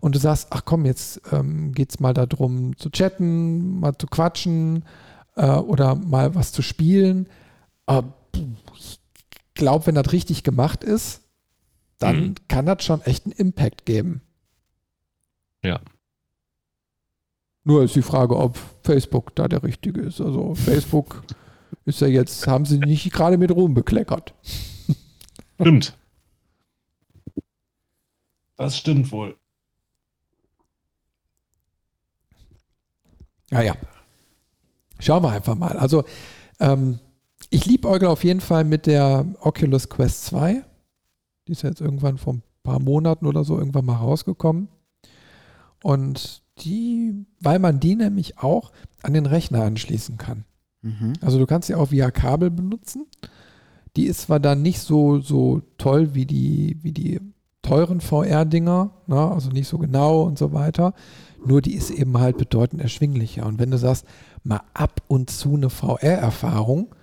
und 0.00 0.14
du 0.14 0.18
sagst, 0.18 0.48
ach 0.50 0.64
komm, 0.64 0.84
jetzt 0.84 1.20
ähm, 1.30 1.72
geht 1.72 1.90
es 1.90 2.00
mal 2.00 2.14
darum 2.14 2.76
zu 2.76 2.90
chatten, 2.90 3.78
mal 3.80 3.96
zu 3.96 4.06
quatschen 4.06 4.84
äh, 5.36 5.46
oder 5.50 5.94
mal 5.94 6.34
was 6.34 6.52
zu 6.52 6.62
spielen. 6.62 7.28
Aber 7.86 8.14
ich 8.78 8.98
glaube, 9.54 9.86
wenn 9.86 9.94
das 9.94 10.10
richtig 10.12 10.42
gemacht 10.42 10.82
ist, 10.84 11.20
dann 11.98 12.20
Mhm. 12.20 12.34
kann 12.48 12.66
das 12.66 12.82
schon 12.84 13.00
echt 13.02 13.26
einen 13.26 13.32
Impact 13.32 13.86
geben. 13.86 14.22
Ja. 15.62 15.80
Nur 17.64 17.84
ist 17.84 17.94
die 17.94 18.02
Frage, 18.02 18.36
ob 18.36 18.58
Facebook 18.82 19.34
da 19.34 19.46
der 19.48 19.62
richtige 19.62 20.00
ist. 20.00 20.20
Also 20.20 20.54
Facebook 20.54 21.22
ist 21.84 22.00
ja 22.00 22.08
jetzt, 22.08 22.46
haben 22.46 22.64
sie 22.64 22.78
nicht 22.78 23.12
gerade 23.12 23.38
mit 23.38 23.50
Ruhm 23.50 23.74
bekleckert. 23.74 24.34
Stimmt. 25.60 25.96
Das 28.56 28.76
stimmt 28.76 29.10
wohl. 29.12 29.36
Naja. 33.50 33.76
Schauen 34.98 35.22
wir 35.22 35.30
einfach 35.30 35.56
mal. 35.56 35.76
Also, 35.76 36.04
ähm, 36.60 37.00
ich 37.50 37.66
liebe 37.66 37.88
auf 37.88 38.24
jeden 38.24 38.40
Fall 38.40 38.64
mit 38.64 38.86
der 38.86 39.26
Oculus 39.40 39.88
Quest 39.88 40.24
2. 40.26 40.64
Die 41.46 41.52
ist 41.52 41.62
ja 41.62 41.68
jetzt 41.68 41.80
irgendwann 41.80 42.18
vor 42.18 42.34
ein 42.34 42.42
paar 42.62 42.80
Monaten 42.80 43.26
oder 43.26 43.44
so 43.44 43.58
irgendwann 43.58 43.84
mal 43.84 43.96
rausgekommen. 43.96 44.68
Und 45.82 46.41
die, 46.58 47.26
weil 47.40 47.58
man 47.58 47.80
die 47.80 47.96
nämlich 47.96 48.38
auch 48.38 48.72
an 49.02 49.14
den 49.14 49.26
Rechner 49.26 49.62
anschließen 49.62 50.16
kann. 50.18 50.44
Mhm. 50.82 51.14
Also 51.20 51.38
du 51.38 51.46
kannst 51.46 51.68
sie 51.68 51.74
auch 51.74 51.90
via 51.90 52.10
Kabel 52.10 52.50
benutzen. 52.50 53.06
Die 53.96 54.06
ist 54.06 54.22
zwar 54.22 54.40
dann 54.40 54.62
nicht 54.62 54.80
so, 54.80 55.20
so 55.20 55.62
toll 55.78 56.14
wie 56.14 56.26
die, 56.26 56.78
wie 56.82 56.92
die 56.92 57.20
teuren 57.62 58.00
VR-Dinger, 58.00 58.90
ne? 59.06 59.30
also 59.30 59.50
nicht 59.50 59.68
so 59.68 59.78
genau 59.78 60.22
und 60.22 60.38
so 60.38 60.52
weiter. 60.52 60.94
Nur 61.44 61.60
die 61.62 61.74
ist 61.74 61.90
eben 61.90 62.18
halt 62.18 62.38
bedeutend 62.38 62.80
erschwinglicher. 62.80 63.46
Und 63.46 63.58
wenn 63.58 63.70
du 63.70 63.78
sagst, 63.78 64.06
mal 64.44 64.62
ab 64.74 65.02
und 65.08 65.30
zu 65.30 65.54
eine 65.54 65.70
VR-Erfahrung, 65.70 66.94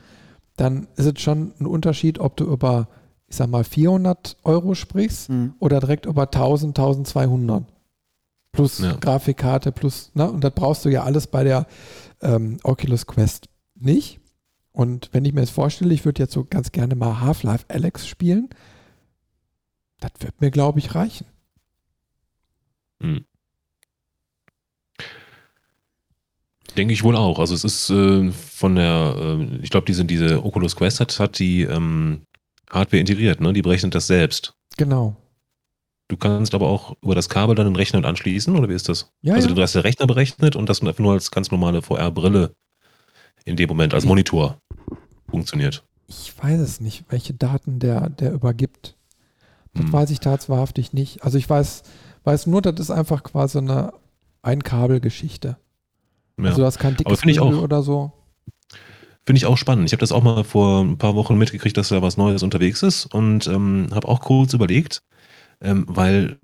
dann 0.55 0.87
ist 0.95 1.05
es 1.05 1.21
schon 1.21 1.53
ein 1.59 1.65
Unterschied, 1.65 2.19
ob 2.19 2.35
du 2.37 2.45
über, 2.45 2.87
ich 3.27 3.35
sag 3.37 3.49
mal, 3.49 3.63
400 3.63 4.37
Euro 4.43 4.75
sprichst 4.75 5.29
Mhm. 5.29 5.53
oder 5.59 5.79
direkt 5.79 6.05
über 6.05 6.23
1000, 6.23 6.77
1200. 6.77 7.65
Plus 8.51 8.79
Ja. 8.79 8.95
Grafikkarte, 8.95 9.71
plus, 9.71 10.11
ne? 10.15 10.29
Und 10.29 10.43
das 10.43 10.53
brauchst 10.53 10.85
du 10.85 10.89
ja 10.89 11.03
alles 11.03 11.27
bei 11.27 11.43
der 11.43 11.67
ähm, 12.21 12.57
Oculus 12.63 13.05
Quest 13.05 13.49
nicht. 13.75 14.19
Und 14.71 15.09
wenn 15.11 15.25
ich 15.25 15.33
mir 15.33 15.41
jetzt 15.41 15.51
vorstelle, 15.51 15.93
ich 15.93 16.05
würde 16.05 16.21
jetzt 16.23 16.33
so 16.33 16.45
ganz 16.45 16.71
gerne 16.71 16.95
mal 16.95 17.21
Half-Life 17.21 17.65
Alex 17.67 18.07
spielen, 18.07 18.49
das 19.99 20.11
wird 20.19 20.39
mir, 20.41 20.51
glaube 20.51 20.79
ich, 20.79 20.95
reichen. 20.95 21.25
Denke 26.77 26.93
ich 26.93 27.03
wohl 27.03 27.15
auch. 27.15 27.39
Also 27.39 27.55
es 27.55 27.63
ist 27.63 27.89
äh, 27.89 28.31
von 28.31 28.75
der, 28.75 29.15
äh, 29.17 29.59
ich 29.61 29.69
glaube, 29.69 29.85
diese, 29.85 30.05
diese 30.05 30.43
Oculus 30.43 30.75
Quest 30.75 30.99
hat, 30.99 31.19
hat 31.19 31.39
die 31.39 31.63
ähm, 31.63 32.21
Hardware 32.69 32.99
integriert, 32.99 33.41
ne? 33.41 33.53
Die 33.53 33.61
berechnet 33.61 33.95
das 33.95 34.07
selbst. 34.07 34.53
Genau. 34.77 35.15
Du 36.09 36.17
kannst 36.17 36.55
aber 36.55 36.67
auch 36.67 36.95
über 37.03 37.13
das 37.15 37.29
Kabel 37.29 37.55
dann 37.55 37.67
den 37.67 37.75
Rechner 37.75 38.03
anschließen, 38.03 38.55
oder 38.55 38.67
wie 38.67 38.73
ist 38.73 38.89
das? 38.89 39.11
Ja, 39.21 39.35
also 39.35 39.47
ja. 39.47 39.55
du 39.55 39.61
hast 39.61 39.75
den 39.75 39.83
Rechner 39.83 40.07
berechnet 40.07 40.55
und 40.55 40.67
das 40.67 40.81
nur 40.81 41.13
als 41.13 41.29
ganz 41.31 41.51
normale 41.51 41.81
VR-Brille 41.83 42.55
in 43.45 43.55
dem 43.55 43.69
Moment 43.69 43.93
als 43.93 44.05
Monitor 44.05 44.57
funktioniert. 45.29 45.83
Ich 46.07 46.33
weiß 46.41 46.59
es 46.59 46.81
nicht, 46.81 47.05
welche 47.09 47.35
Daten 47.35 47.77
der, 47.77 48.09
der 48.09 48.33
übergibt. 48.33 48.97
Das 49.75 49.83
Hm. 49.83 49.93
weiß 49.93 50.09
ich 50.09 50.19
tatsächlich 50.19 50.93
nicht. 50.93 51.23
Also 51.23 51.37
ich 51.37 51.47
weiß, 51.47 51.83
weiß 52.23 52.47
nur, 52.47 52.63
das 52.63 52.79
ist 52.79 52.91
einfach 52.91 53.21
quasi 53.21 53.59
eine 53.59 53.93
Einkabelgeschichte. 54.41 55.57
Ja. 56.39 56.45
Also 56.45 56.61
du 56.61 56.65
hast 56.65 56.79
kein 56.79 56.97
dickes 56.97 57.37
auch- 57.37 57.61
oder 57.61 57.83
so. 57.83 58.11
Finde 59.27 59.37
ich 59.37 59.45
auch 59.45 59.57
spannend. 59.57 59.85
Ich 59.85 59.91
habe 59.91 59.99
das 59.99 60.11
auch 60.11 60.23
mal 60.23 60.43
vor 60.43 60.81
ein 60.81 60.97
paar 60.97 61.13
Wochen 61.13 61.37
mitgekriegt, 61.37 61.77
dass 61.77 61.89
da 61.89 62.01
was 62.01 62.17
Neues 62.17 62.41
unterwegs 62.41 62.81
ist 62.81 63.05
und 63.05 63.45
ähm, 63.45 63.89
habe 63.93 64.07
auch 64.07 64.21
kurz 64.21 64.53
überlegt, 64.53 65.03
ähm, 65.61 65.85
weil 65.87 66.37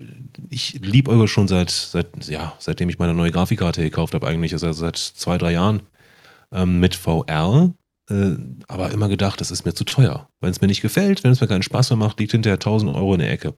ich 0.50 0.80
liebäuge 0.82 1.28
schon 1.28 1.48
seit, 1.48 1.70
seit, 1.70 2.26
ja, 2.28 2.54
seitdem 2.58 2.88
ich 2.88 2.98
meine 2.98 3.14
neue 3.14 3.30
Grafikkarte 3.30 3.82
gekauft 3.82 4.14
habe, 4.14 4.26
eigentlich, 4.26 4.52
also 4.52 4.72
seit 4.72 4.96
zwei, 4.96 5.38
drei 5.38 5.52
Jahren 5.52 5.82
ähm, 6.52 6.80
mit 6.80 6.94
VR, 6.94 7.72
äh, 8.10 8.32
aber 8.68 8.90
immer 8.92 9.08
gedacht, 9.08 9.40
das 9.40 9.50
ist 9.50 9.64
mir 9.64 9.74
zu 9.74 9.84
teuer. 9.84 10.28
Wenn 10.40 10.50
es 10.50 10.60
mir 10.60 10.68
nicht 10.68 10.82
gefällt, 10.82 11.24
wenn 11.24 11.32
es 11.32 11.40
mir 11.40 11.48
keinen 11.48 11.62
Spaß 11.62 11.90
mehr 11.90 11.96
macht, 11.96 12.20
liegt 12.20 12.32
hinterher 12.32 12.56
1000 12.56 12.94
Euro 12.94 13.14
in 13.14 13.20
der 13.20 13.32
Ecke. 13.32 13.54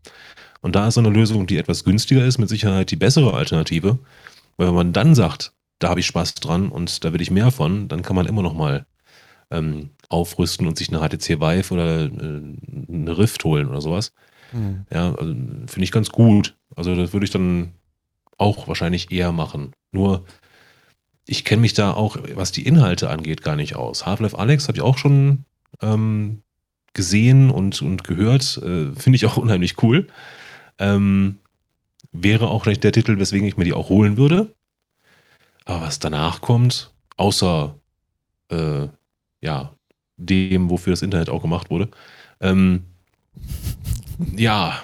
Und 0.61 0.75
da 0.75 0.89
ist 0.89 0.95
so 0.95 1.01
eine 1.01 1.11
Lösung, 1.11 1.47
die 1.47 1.59
etwas 1.59 1.85
günstiger 1.85 2.25
ist, 2.25 2.39
mit 2.39 2.49
Sicherheit 2.49 2.91
die 2.91 2.97
bessere 2.97 3.35
Alternative. 3.35 3.99
Weil 4.57 4.69
wenn 4.69 4.75
man 4.75 4.93
dann 4.93 5.15
sagt, 5.15 5.53
da 5.79 5.91
habe 5.91 6.01
ich 6.01 6.07
Spaß 6.07 6.35
dran 6.35 6.71
und 6.71 7.05
da 7.05 7.13
will 7.13 7.21
ich 7.21 7.31
mehr 7.31 7.51
von, 7.51 7.89
dann 7.89 8.03
kann 8.03 8.17
man 8.17 8.27
immer 8.27 8.43
noch 8.43 8.55
mal 8.55 8.87
ähm, 9.51 9.91
aufrüsten 10.09 10.67
und 10.67 10.77
sich 10.77 10.89
eine 10.89 11.01
HTC 11.01 11.41
Vive 11.41 11.75
oder 11.75 12.05
äh, 12.07 12.11
eine 12.89 13.19
Rift 13.19 13.45
holen 13.45 13.69
oder 13.69 13.81
sowas. 13.81 14.13
Hm. 14.51 14.87
Ja, 14.93 15.15
also, 15.15 15.33
finde 15.33 15.83
ich 15.83 15.93
ganz 15.93 16.11
gut. 16.11 16.57
Also 16.77 16.95
das 16.95 17.13
würde 17.13 17.25
ich 17.25 17.33
dann 17.33 17.73
auch 18.37 18.69
wahrscheinlich 18.69 19.11
eher 19.11 19.33
machen. 19.33 19.73
Nur 19.93 20.25
ich 21.27 21.45
kenne 21.45 21.61
mich 21.61 21.75
da 21.75 21.93
auch, 21.93 22.17
was 22.35 22.53
die 22.53 22.67
Inhalte 22.67 23.11
angeht, 23.11 23.43
gar 23.43 23.57
nicht 23.57 23.77
aus. 23.77 24.07
Half-Life 24.07 24.39
Alex 24.39 24.69
habe 24.69 24.79
ich 24.79 24.83
auch 24.83 24.97
schon 24.97 25.45
ähm, 25.83 26.43
gesehen 26.95 27.51
und, 27.51 27.83
und 27.83 28.05
gehört. 28.05 28.57
Äh, 28.59 28.93
finde 28.95 29.17
ich 29.17 29.27
auch 29.27 29.37
unheimlich 29.39 29.83
cool. 29.83 30.07
Ähm, 30.79 31.39
wäre 32.13 32.49
auch 32.49 32.63
vielleicht 32.63 32.85
der 32.85 32.93
Titel, 32.93 33.19
weswegen 33.19 33.47
ich 33.47 33.57
mir 33.57 33.65
die 33.65 33.75
auch 33.75 33.89
holen 33.89 34.17
würde. 34.17 34.55
Aber 35.65 35.83
was 35.83 35.99
danach 35.99 36.41
kommt, 36.41 36.93
außer 37.17 37.75
äh, 38.51 38.89
ja, 39.43 39.75
dem, 40.17 40.71
wofür 40.71 40.93
das 40.93 41.03
Internet 41.03 41.29
auch 41.29 41.43
gemacht 41.43 41.71
wurde, 41.71 41.91
ähm, 42.41 42.85
ja, 44.37 44.75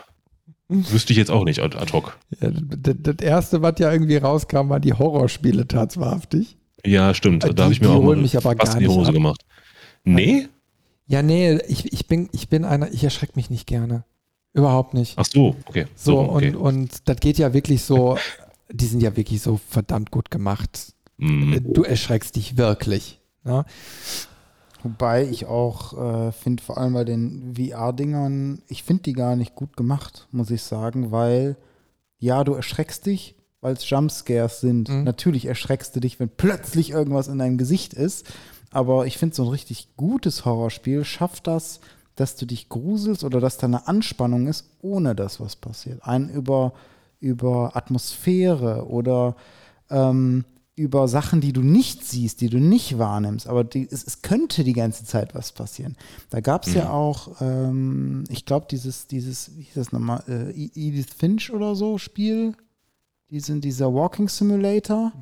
wüsste 0.69 1.13
ich 1.13 1.19
jetzt 1.19 1.31
auch 1.31 1.45
nicht 1.45 1.61
ad 1.61 1.77
hoc. 1.93 2.19
Ja, 2.41 2.51
das, 2.51 2.95
das 2.99 3.17
erste, 3.21 3.63
was 3.63 3.75
ja 3.79 3.93
irgendwie 3.93 4.17
rauskam, 4.17 4.69
waren 4.69 4.83
die 4.83 4.93
Horrorspiele 4.93 5.67
tatsächlich. 5.69 6.57
Ja, 6.85 7.15
stimmt. 7.15 7.45
Die- 7.45 7.55
Da 7.55 7.65
habe 7.65 7.73
ich 7.73 7.81
mir 7.81 7.91
auch 7.91 8.03
mal 8.03 8.17
mich 8.17 8.37
aber 8.37 8.55
fast 8.57 8.73
gar 8.73 8.75
in 8.81 8.81
die 8.81 8.89
Hose 8.89 9.09
ab. 9.09 9.15
gemacht. 9.15 9.45
Nee? 10.05 10.49
Ja, 11.07 11.23
nee, 11.23 11.59
ich, 11.69 11.93
ich, 11.93 12.07
bin, 12.07 12.29
ich 12.33 12.49
bin 12.49 12.65
einer, 12.65 12.91
ich 12.93 13.05
erschrecke 13.05 13.33
mich 13.37 13.51
nicht 13.51 13.67
gerne. 13.67 14.05
Überhaupt 14.53 14.95
nicht. 14.95 15.15
Ach 15.17 15.25
so, 15.27 15.57
okay. 15.67 15.87
So, 15.97 16.19
okay. 16.21 16.55
und, 16.55 16.57
und 16.57 17.09
das 17.09 17.17
geht 17.19 17.39
ja 17.39 17.53
wirklich 17.53 17.83
so, 17.85 18.17
die 18.71 18.87
sind 18.87 19.03
ja 19.03 19.17
wirklich 19.17 19.43
so 19.43 19.59
verdammt 19.69 20.11
gut 20.11 20.31
gemacht. 20.31 20.95
Mm, 21.19 21.57
Du 21.73 21.83
erschreckst 21.85 22.37
dich 22.37 22.57
wirklich. 22.57 23.19
Ne? 23.45 23.65
Wobei 24.85 25.27
ich 25.27 25.47
auch 25.47 26.29
äh, 26.29 26.33
finde, 26.33 26.63
vor 26.63 26.77
allem 26.79 26.93
bei 26.93 27.05
den 27.05 27.55
VR-Dingern, 27.57 28.63
ich 28.69 28.83
finde 28.83 29.05
die 29.05 29.15
gar 29.15 29.35
nicht 29.35 29.55
gut 29.55 29.77
gemacht, 29.77 30.29
muss 30.31 30.51
ich 30.51 30.63
sagen, 30.63 31.11
weil 31.11 31.57
ja, 32.19 32.45
du 32.45 32.53
erschreckst 32.53 33.07
dich, 33.07 33.35
weil 33.63 33.73
es 33.73 33.89
Jumpscares 33.89 34.61
sind. 34.61 34.91
Mhm. 34.91 35.05
Natürlich 35.05 35.47
erschreckst 35.47 35.97
du 35.97 36.01
dich, 36.01 36.21
wenn 36.21 36.29
plötzlich 36.29 36.91
irgendwas 36.91 37.29
in 37.29 37.39
deinem 37.39 37.57
Gesicht 37.57 37.95
ist, 37.95 38.27
aber 38.71 39.07
ich 39.07 39.17
finde, 39.17 39.35
so 39.35 39.45
ein 39.45 39.49
richtig 39.49 39.89
gutes 39.97 40.45
Horrorspiel 40.45 41.05
schafft 41.05 41.47
das, 41.47 41.81
dass 42.15 42.37
du 42.37 42.45
dich 42.45 42.69
gruselst 42.69 43.25
oder 43.25 43.41
dass 43.41 43.57
da 43.57 43.67
eine 43.67 43.89
Anspannung 43.89 44.47
ist, 44.47 44.69
ohne 44.83 45.15
dass 45.15 45.41
was 45.41 45.57
passiert. 45.57 46.07
Ein 46.07 46.29
über, 46.29 46.75
über 47.21 47.75
Atmosphäre 47.75 48.87
oder 48.87 49.35
ähm, 49.91 50.45
über 50.77 51.07
Sachen, 51.07 51.41
die 51.41 51.53
du 51.53 51.61
nicht 51.63 52.05
siehst, 52.05 52.41
die 52.41 52.49
du 52.49 52.59
nicht 52.59 52.99
wahrnimmst, 52.99 53.47
aber 53.47 53.63
die, 53.63 53.87
es, 53.91 54.05
es 54.05 54.23
könnte 54.23 54.65
die 54.65 54.73
ganze 54.73 55.05
Zeit 55.05 55.35
was 55.35 55.53
passieren. 55.53 55.97
Da 56.31 56.41
gab 56.41 56.67
es 56.67 56.75
ja 56.75 56.91
auch, 56.91 57.41
ähm, 57.41 58.25
ich 58.29 58.45
glaube, 58.45 58.67
dieses, 58.69 59.07
dieses, 59.07 59.57
wie 59.57 59.63
hieß 59.63 59.75
das 59.75 59.93
nochmal, 59.93 60.23
äh, 60.27 60.51
Edith 60.75 61.15
Finch 61.17 61.53
oder 61.53 61.77
so 61.77 61.97
Spiel, 61.99 62.55
die 63.31 63.39
sind 63.41 63.65
dieser 63.65 63.95
Walking 63.95 64.29
Simulator, 64.29 65.13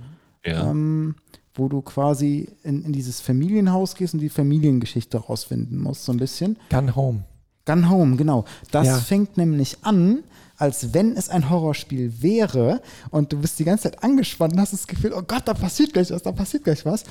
ja. 0.45 0.71
ähm, 0.71 1.17
wo 1.55 1.69
du 1.69 1.83
quasi 1.83 2.49
in, 2.63 2.83
in 2.85 2.93
dieses 2.93 3.21
Familienhaus 3.21 3.95
gehst 3.95 4.15
und 4.15 4.21
die 4.21 4.31
Familiengeschichte 4.31 5.19
rausfinden 5.19 5.79
musst, 5.79 6.05
so 6.07 6.13
ein 6.13 6.19
bisschen. 6.19 6.57
Gun 6.71 6.97
Home. 6.97 7.25
Gun 7.67 7.91
Home, 7.91 8.17
genau. 8.17 8.47
Das 8.71 8.87
Ja. 8.87 8.97
fängt 8.97 9.37
nämlich 9.37 9.79
an, 9.83 10.25
als 10.63 10.95
wenn 10.95 11.17
es 11.17 11.29
ein 11.29 11.51
Horrorspiel 11.51 12.23
wäre 12.23 12.81
und 13.11 13.33
du 13.33 13.41
bist 13.41 13.59
die 13.59 13.65
ganze 13.65 13.91
Zeit 13.91 14.05
angespannt 14.05 14.53
und 14.53 14.61
hast 14.61 14.73
das 14.73 14.87
Gefühl, 14.87 15.13
oh 15.13 15.23
Gott, 15.27 15.43
da 15.47 15.55
passiert 15.55 15.93
gleich 15.93 16.13
was, 16.13 16.23
da 16.23 16.31
passiert 16.31 16.63
gleich 16.63 16.87
was. 16.87 17.03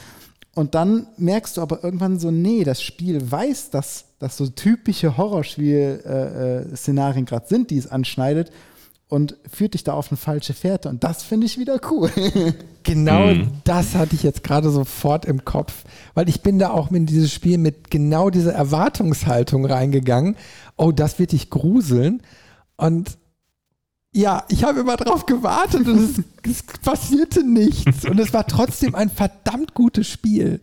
Und 0.56 0.74
dann 0.74 1.08
merkst 1.18 1.58
du 1.58 1.62
aber 1.62 1.84
irgendwann 1.84 2.18
so, 2.18 2.32
nee, 2.32 2.64
das 2.64 2.82
Spiel 2.82 3.30
weiß, 3.30 3.70
dass 3.70 4.06
das 4.20 4.38
so 4.38 4.48
typische 4.48 5.18
Horrorspiel-Szenarien 5.18 7.26
gerade 7.26 7.46
sind, 7.46 7.72
die 7.72 7.78
es 7.78 7.88
anschneidet 7.88 8.54
und 9.10 9.36
führt 9.52 9.74
dich 9.74 9.84
da 9.84 9.96
auf 9.96 10.12
eine 10.12 10.18
falsche 10.18 10.54
Fährte. 10.54 10.88
Und 10.88 11.04
das 11.04 11.24
finde 11.24 11.46
ich 11.46 11.58
wieder 11.58 11.82
cool. 11.92 12.10
Genau 12.84 13.28
Mhm. 13.28 13.50
das 13.64 13.94
hatte 13.94 14.16
ich 14.16 14.24
jetzt 14.24 14.44
gerade 14.44 14.72
sofort 14.72 15.26
im 15.26 15.46
Kopf, 15.46 15.84
weil 16.16 16.28
ich 16.28 16.42
bin 16.42 16.58
da 16.58 16.72
auch 16.72 16.92
in 16.92 17.06
dieses 17.06 17.32
Spiel 17.32 17.60
mit 17.60 17.92
genau 17.92 18.32
dieser 18.32 18.54
Erwartungshaltung 18.54 19.66
reingegangen. 19.66 20.36
Oh, 20.78 20.92
das 20.92 21.20
wird 21.20 21.34
dich 21.34 21.52
gruseln. 21.52 22.24
Und 22.78 23.20
ja, 24.14 24.44
ich 24.50 24.64
habe 24.64 24.82
immer 24.82 24.98
drauf 24.98 25.26
gewartet 25.26 25.88
und 25.88 25.98
es, 25.98 26.24
es 26.44 26.64
passierte 26.64 27.44
nichts. 27.44 28.06
Und 28.06 28.20
es 28.20 28.34
war 28.34 28.46
trotzdem 28.46 28.96
ein 28.96 29.10
verdammt 29.10 29.74
gutes 29.74 30.08
Spiel. 30.08 30.60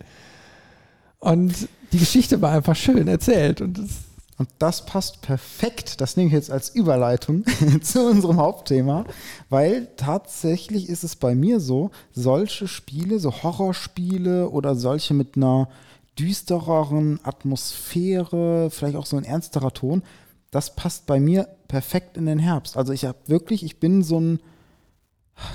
Und 1.18 1.68
die 1.92 1.98
Geschichte 1.98 2.40
war 2.42 2.52
einfach 2.52 2.76
schön 2.76 3.08
erzählt. 3.08 3.60
Und 3.60 3.78
es, 3.78 3.90
Und 4.36 4.48
das 4.58 4.84
passt 4.84 5.22
perfekt, 5.22 6.00
das 6.00 6.16
nehme 6.16 6.28
ich 6.28 6.34
jetzt 6.34 6.50
als 6.50 6.68
Überleitung 6.68 7.44
zu 7.82 8.06
unserem 8.06 8.36
Hauptthema, 8.36 9.04
weil 9.48 9.88
tatsächlich 9.96 10.88
ist 10.88 11.02
es 11.02 11.16
bei 11.16 11.34
mir 11.34 11.58
so, 11.58 11.90
solche 12.12 12.68
Spiele, 12.68 13.18
so 13.18 13.42
Horrorspiele 13.42 14.50
oder 14.50 14.76
solche 14.76 15.14
mit 15.14 15.36
einer 15.36 15.68
düstereren 16.18 17.18
Atmosphäre, 17.22 18.70
vielleicht 18.70 18.96
auch 18.96 19.06
so 19.06 19.16
ein 19.16 19.24
ernsterer 19.24 19.72
Ton, 19.72 20.02
das 20.50 20.74
passt 20.74 21.06
bei 21.06 21.20
mir 21.20 21.48
perfekt 21.68 22.16
in 22.16 22.26
den 22.26 22.38
Herbst. 22.38 22.76
Also 22.76 22.92
ich 22.92 23.04
habe 23.04 23.18
wirklich, 23.26 23.62
ich 23.62 23.80
bin 23.80 24.02
so 24.02 24.20
ein 24.20 24.40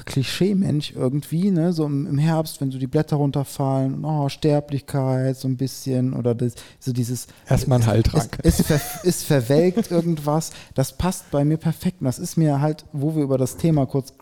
Klischee-Mensch 0.06 0.94
irgendwie, 0.96 1.52
ne? 1.52 1.74
So 1.74 1.86
im, 1.86 2.08
im, 2.08 2.18
Herbst, 2.18 2.62
wenn 2.62 2.72
so 2.72 2.78
die 2.78 2.88
Blätter 2.88 3.18
runterfallen, 3.18 4.06
oh, 4.06 4.30
Sterblichkeit, 4.30 5.36
so 5.36 5.48
ein 5.48 5.58
bisschen, 5.58 6.14
oder 6.14 6.34
das, 6.36 6.56
so 6.80 6.94
dieses. 6.94 7.28
Erstmal 7.50 7.80
ein 7.80 7.86
Heiltrank. 7.86 8.40
Ist, 8.44 8.62
ist, 8.62 8.68
ver, 8.68 8.82
ist 9.04 9.26
verwelkt 9.26 9.92
irgendwas. 9.92 10.52
Das 10.74 10.98
passt 10.98 11.32
bei 11.32 11.44
mir 11.44 11.58
perfekt. 11.58 12.00
Und 12.00 12.06
das 12.06 12.18
ist 12.18 12.38
mir 12.38 12.62
halt, 12.62 12.86
wo 12.94 13.16
wir 13.16 13.24
über 13.24 13.38
das 13.38 13.58
Thema 13.58 13.86
kurz 13.86 14.14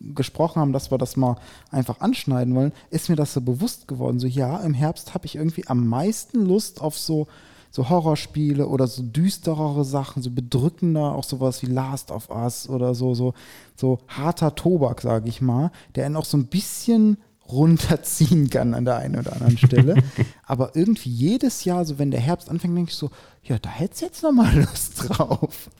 gesprochen 0.00 0.60
haben, 0.60 0.72
dass 0.72 0.90
wir 0.92 0.98
das 0.98 1.16
mal 1.16 1.36
einfach 1.70 2.00
anschneiden 2.00 2.54
wollen, 2.54 2.72
ist 2.90 3.08
mir 3.08 3.16
das 3.16 3.34
so 3.34 3.40
bewusst 3.40 3.88
geworden. 3.88 4.20
So, 4.20 4.26
ja, 4.28 4.58
im 4.58 4.74
Herbst 4.74 5.14
habe 5.14 5.26
ich 5.26 5.34
irgendwie 5.34 5.66
am 5.66 5.86
meisten 5.86 6.44
Lust 6.46 6.80
auf 6.80 6.96
so 6.96 7.26
so 7.70 7.88
Horrorspiele 7.88 8.66
oder 8.66 8.86
so 8.86 9.02
düsterere 9.02 9.84
Sachen, 9.84 10.22
so 10.22 10.30
bedrückender, 10.30 11.14
auch 11.14 11.24
sowas 11.24 11.62
wie 11.62 11.66
Last 11.66 12.10
of 12.10 12.30
Us 12.30 12.68
oder 12.68 12.94
so, 12.94 13.14
so, 13.14 13.34
so 13.76 13.98
harter 14.08 14.54
Tobak, 14.54 15.00
sage 15.00 15.28
ich 15.28 15.40
mal, 15.40 15.70
der 15.94 16.06
einen 16.06 16.16
auch 16.16 16.24
so 16.24 16.36
ein 16.36 16.46
bisschen 16.46 17.18
runterziehen 17.50 18.50
kann 18.50 18.74
an 18.74 18.84
der 18.84 18.96
einen 18.96 19.18
oder 19.18 19.32
anderen 19.32 19.58
Stelle. 19.58 20.02
Aber 20.44 20.76
irgendwie 20.76 21.10
jedes 21.10 21.64
Jahr, 21.64 21.84
so 21.84 21.98
wenn 21.98 22.10
der 22.10 22.20
Herbst 22.20 22.50
anfängt, 22.50 22.76
denke 22.76 22.90
ich 22.90 22.96
so, 22.96 23.10
ja, 23.42 23.58
da 23.58 23.70
hättest 23.70 24.02
jetzt 24.02 24.22
nochmal 24.22 24.54
Lust 24.70 25.08
drauf. 25.08 25.70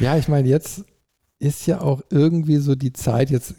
ja, 0.00 0.16
ich 0.16 0.28
meine, 0.28 0.48
jetzt 0.48 0.84
ist 1.38 1.66
ja 1.66 1.80
auch 1.80 2.02
irgendwie 2.08 2.58
so 2.58 2.74
die 2.74 2.92
Zeit 2.92 3.30
jetzt, 3.30 3.54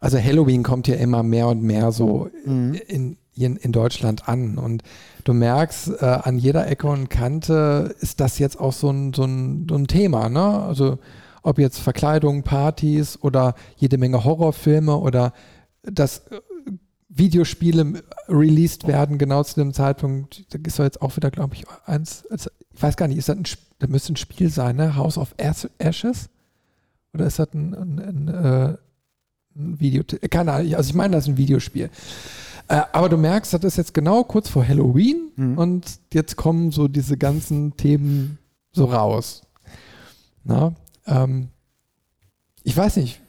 also 0.00 0.18
Halloween 0.18 0.64
kommt 0.64 0.88
ja 0.88 0.96
immer 0.96 1.22
mehr 1.22 1.46
und 1.46 1.62
mehr 1.62 1.92
so 1.92 2.28
mhm. 2.44 2.74
in, 2.88 3.16
in, 3.44 3.56
in 3.56 3.72
Deutschland 3.72 4.28
an 4.28 4.58
und 4.58 4.82
du 5.24 5.32
merkst, 5.32 6.00
äh, 6.00 6.04
an 6.04 6.38
jeder 6.38 6.66
Ecke 6.66 6.86
und 6.86 7.08
Kante 7.08 7.94
ist 8.00 8.20
das 8.20 8.38
jetzt 8.38 8.58
auch 8.58 8.72
so 8.72 8.90
ein, 8.90 9.12
so 9.12 9.24
ein, 9.24 9.66
so 9.68 9.76
ein 9.76 9.86
Thema, 9.86 10.28
ne? 10.28 10.60
Also 10.62 10.98
ob 11.42 11.58
jetzt 11.58 11.78
Verkleidungen, 11.78 12.42
Partys 12.42 13.18
oder 13.22 13.54
jede 13.76 13.98
Menge 13.98 14.24
Horrorfilme 14.24 14.96
oder 14.96 15.32
dass 15.82 16.18
äh, 16.28 16.40
Videospiele 17.08 18.02
released 18.28 18.86
werden, 18.86 19.18
genau 19.18 19.42
zu 19.42 19.56
dem 19.56 19.72
Zeitpunkt, 19.72 20.44
da 20.50 20.58
ist 20.64 20.78
jetzt 20.78 21.02
auch 21.02 21.16
wieder, 21.16 21.30
glaube 21.30 21.54
ich, 21.54 21.64
eins, 21.86 22.24
also 22.30 22.50
ich 22.70 22.82
weiß 22.82 22.96
gar 22.96 23.08
nicht, 23.08 23.18
ist 23.18 23.28
das 23.28 23.36
ein, 23.36 23.44
das 23.78 23.88
müsste 23.88 24.12
ein 24.12 24.16
Spiel 24.16 24.50
sein, 24.50 24.76
ne? 24.76 24.96
House 24.96 25.18
of 25.18 25.34
Ashes? 25.36 26.28
Oder 27.14 27.26
ist 27.26 27.38
das 27.38 27.52
ein, 27.54 27.74
ein, 27.74 27.98
ein, 27.98 28.28
äh, 28.28 28.76
ein 29.56 29.80
Video? 29.80 30.04
Keine 30.30 30.52
Ahnung, 30.52 30.74
also 30.74 30.90
ich 30.90 30.94
meine, 30.94 31.16
das 31.16 31.24
ist 31.24 31.30
ein 31.30 31.36
Videospiel. 31.38 31.90
Äh, 32.68 32.82
aber 32.92 33.08
du 33.08 33.16
merkst, 33.16 33.54
das 33.54 33.64
ist 33.64 33.76
jetzt 33.76 33.94
genau 33.94 34.24
kurz 34.24 34.48
vor 34.48 34.66
Halloween 34.66 35.32
mhm. 35.36 35.58
und 35.58 35.84
jetzt 36.12 36.36
kommen 36.36 36.70
so 36.70 36.86
diese 36.86 37.16
ganzen 37.16 37.76
Themen 37.76 38.38
so 38.72 38.84
raus. 38.84 39.42
Na, 40.44 40.74
ähm, 41.06 41.48
ich 42.62 42.76
weiß 42.76 42.96
nicht, 42.96 43.20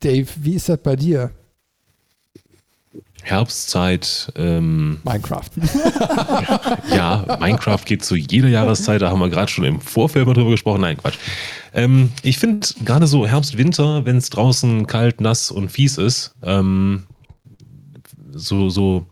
Dave, 0.00 0.28
wie 0.36 0.54
ist 0.54 0.68
das 0.68 0.78
bei 0.82 0.96
dir? 0.96 1.30
Herbstzeit. 3.22 4.32
Ähm, 4.36 5.00
Minecraft. 5.04 5.50
ja, 6.90 7.38
Minecraft 7.38 7.84
geht 7.84 8.02
zu 8.04 8.16
jeder 8.16 8.48
Jahreszeit. 8.48 9.02
Da 9.02 9.10
haben 9.10 9.20
wir 9.20 9.28
gerade 9.28 9.50
schon 9.50 9.64
im 9.64 9.80
Vorfeld 9.80 10.26
mal 10.26 10.32
drüber 10.32 10.50
gesprochen. 10.50 10.80
Nein, 10.80 10.96
Quatsch. 10.96 11.18
Ähm, 11.74 12.12
ich 12.22 12.38
finde 12.38 12.66
gerade 12.84 13.06
so 13.06 13.26
Herbst, 13.26 13.58
Winter, 13.58 14.06
wenn 14.06 14.16
es 14.16 14.30
draußen 14.30 14.86
kalt, 14.86 15.20
nass 15.20 15.50
und 15.50 15.70
fies 15.70 15.98
ist, 15.98 16.34
ähm, 16.42 17.04
so, 18.32 18.70
so 18.70 19.06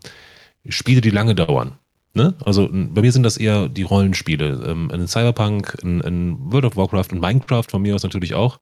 Spiele, 0.67 1.01
die 1.01 1.09
lange 1.09 1.35
dauern. 1.35 1.77
Ne? 2.13 2.33
Also 2.43 2.67
bei 2.71 3.01
mir 3.01 3.11
sind 3.11 3.23
das 3.23 3.37
eher 3.37 3.69
die 3.69 3.83
Rollenspiele. 3.83 4.63
Ähm, 4.65 4.91
ein 4.91 5.07
Cyberpunk, 5.07 5.77
ein, 5.83 6.01
ein, 6.01 6.51
World 6.51 6.65
of 6.65 6.75
Warcraft 6.75 7.07
und 7.11 7.21
Minecraft 7.21 7.65
von 7.69 7.81
mir 7.81 7.95
aus 7.95 8.03
natürlich 8.03 8.33
auch. 8.33 8.59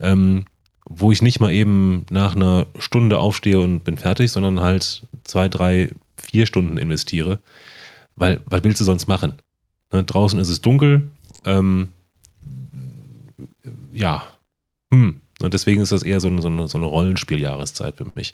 Ähm, 0.00 0.46
wo 0.84 1.12
ich 1.12 1.22
nicht 1.22 1.38
mal 1.38 1.52
eben 1.52 2.06
nach 2.10 2.34
einer 2.34 2.66
Stunde 2.78 3.18
aufstehe 3.18 3.60
und 3.60 3.84
bin 3.84 3.98
fertig, 3.98 4.32
sondern 4.32 4.60
halt 4.60 5.06
zwei, 5.22 5.48
drei, 5.48 5.90
vier 6.16 6.46
Stunden 6.46 6.76
investiere. 6.76 7.38
Weil, 8.16 8.40
was 8.46 8.64
willst 8.64 8.80
du 8.80 8.84
sonst 8.84 9.06
machen? 9.06 9.34
Ne? 9.92 10.02
Draußen 10.02 10.40
ist 10.40 10.48
es 10.48 10.60
dunkel. 10.60 11.08
Ähm, 11.44 11.88
ja. 13.92 14.24
Hm. 14.92 15.20
Und 15.40 15.54
deswegen 15.54 15.82
ist 15.82 15.92
das 15.92 16.02
eher 16.02 16.20
so 16.20 16.28
eine, 16.28 16.68
so 16.68 16.78
eine 16.78 16.86
Rollenspieljahreszeit 16.86 17.96
für 17.96 18.06
mich 18.14 18.32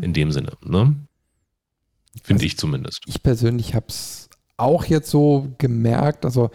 in 0.00 0.12
dem 0.12 0.32
Sinne. 0.32 0.52
Ne? 0.64 0.96
Finde 2.22 2.40
also 2.40 2.46
ich 2.46 2.58
zumindest. 2.58 3.00
Ich 3.06 3.22
persönlich 3.22 3.74
habe 3.74 3.86
es 3.88 4.28
auch 4.56 4.84
jetzt 4.84 5.10
so 5.10 5.48
gemerkt. 5.58 6.24
Also 6.24 6.50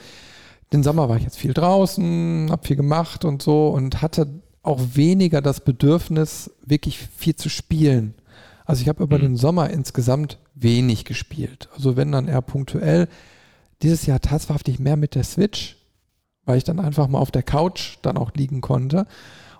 den 0.73 0.83
Sommer 0.83 1.09
war 1.09 1.17
ich 1.17 1.23
jetzt 1.23 1.37
viel 1.37 1.53
draußen, 1.53 2.49
habe 2.49 2.65
viel 2.65 2.75
gemacht 2.75 3.25
und 3.25 3.41
so 3.41 3.69
und 3.69 4.01
hatte 4.01 4.27
auch 4.63 4.79
weniger 4.93 5.41
das 5.41 5.61
Bedürfnis, 5.61 6.51
wirklich 6.65 6.99
viel 6.99 7.35
zu 7.35 7.49
spielen. 7.49 8.13
Also 8.65 8.83
ich 8.83 8.89
habe 8.89 9.03
über 9.03 9.17
mhm. 9.17 9.21
den 9.21 9.35
Sommer 9.37 9.69
insgesamt 9.69 10.37
wenig 10.53 11.05
gespielt. 11.05 11.69
Also 11.75 11.97
wenn 11.97 12.11
dann 12.11 12.27
eher 12.27 12.41
punktuell. 12.41 13.07
Dieses 13.81 14.05
Jahr 14.05 14.19
tatsächlich 14.19 14.77
mehr 14.79 14.95
mit 14.95 15.15
der 15.15 15.23
Switch, 15.23 15.77
weil 16.45 16.57
ich 16.57 16.63
dann 16.63 16.79
einfach 16.79 17.07
mal 17.07 17.17
auf 17.17 17.31
der 17.31 17.41
Couch 17.41 17.97
dann 18.03 18.15
auch 18.15 18.31
liegen 18.35 18.61
konnte. 18.61 19.07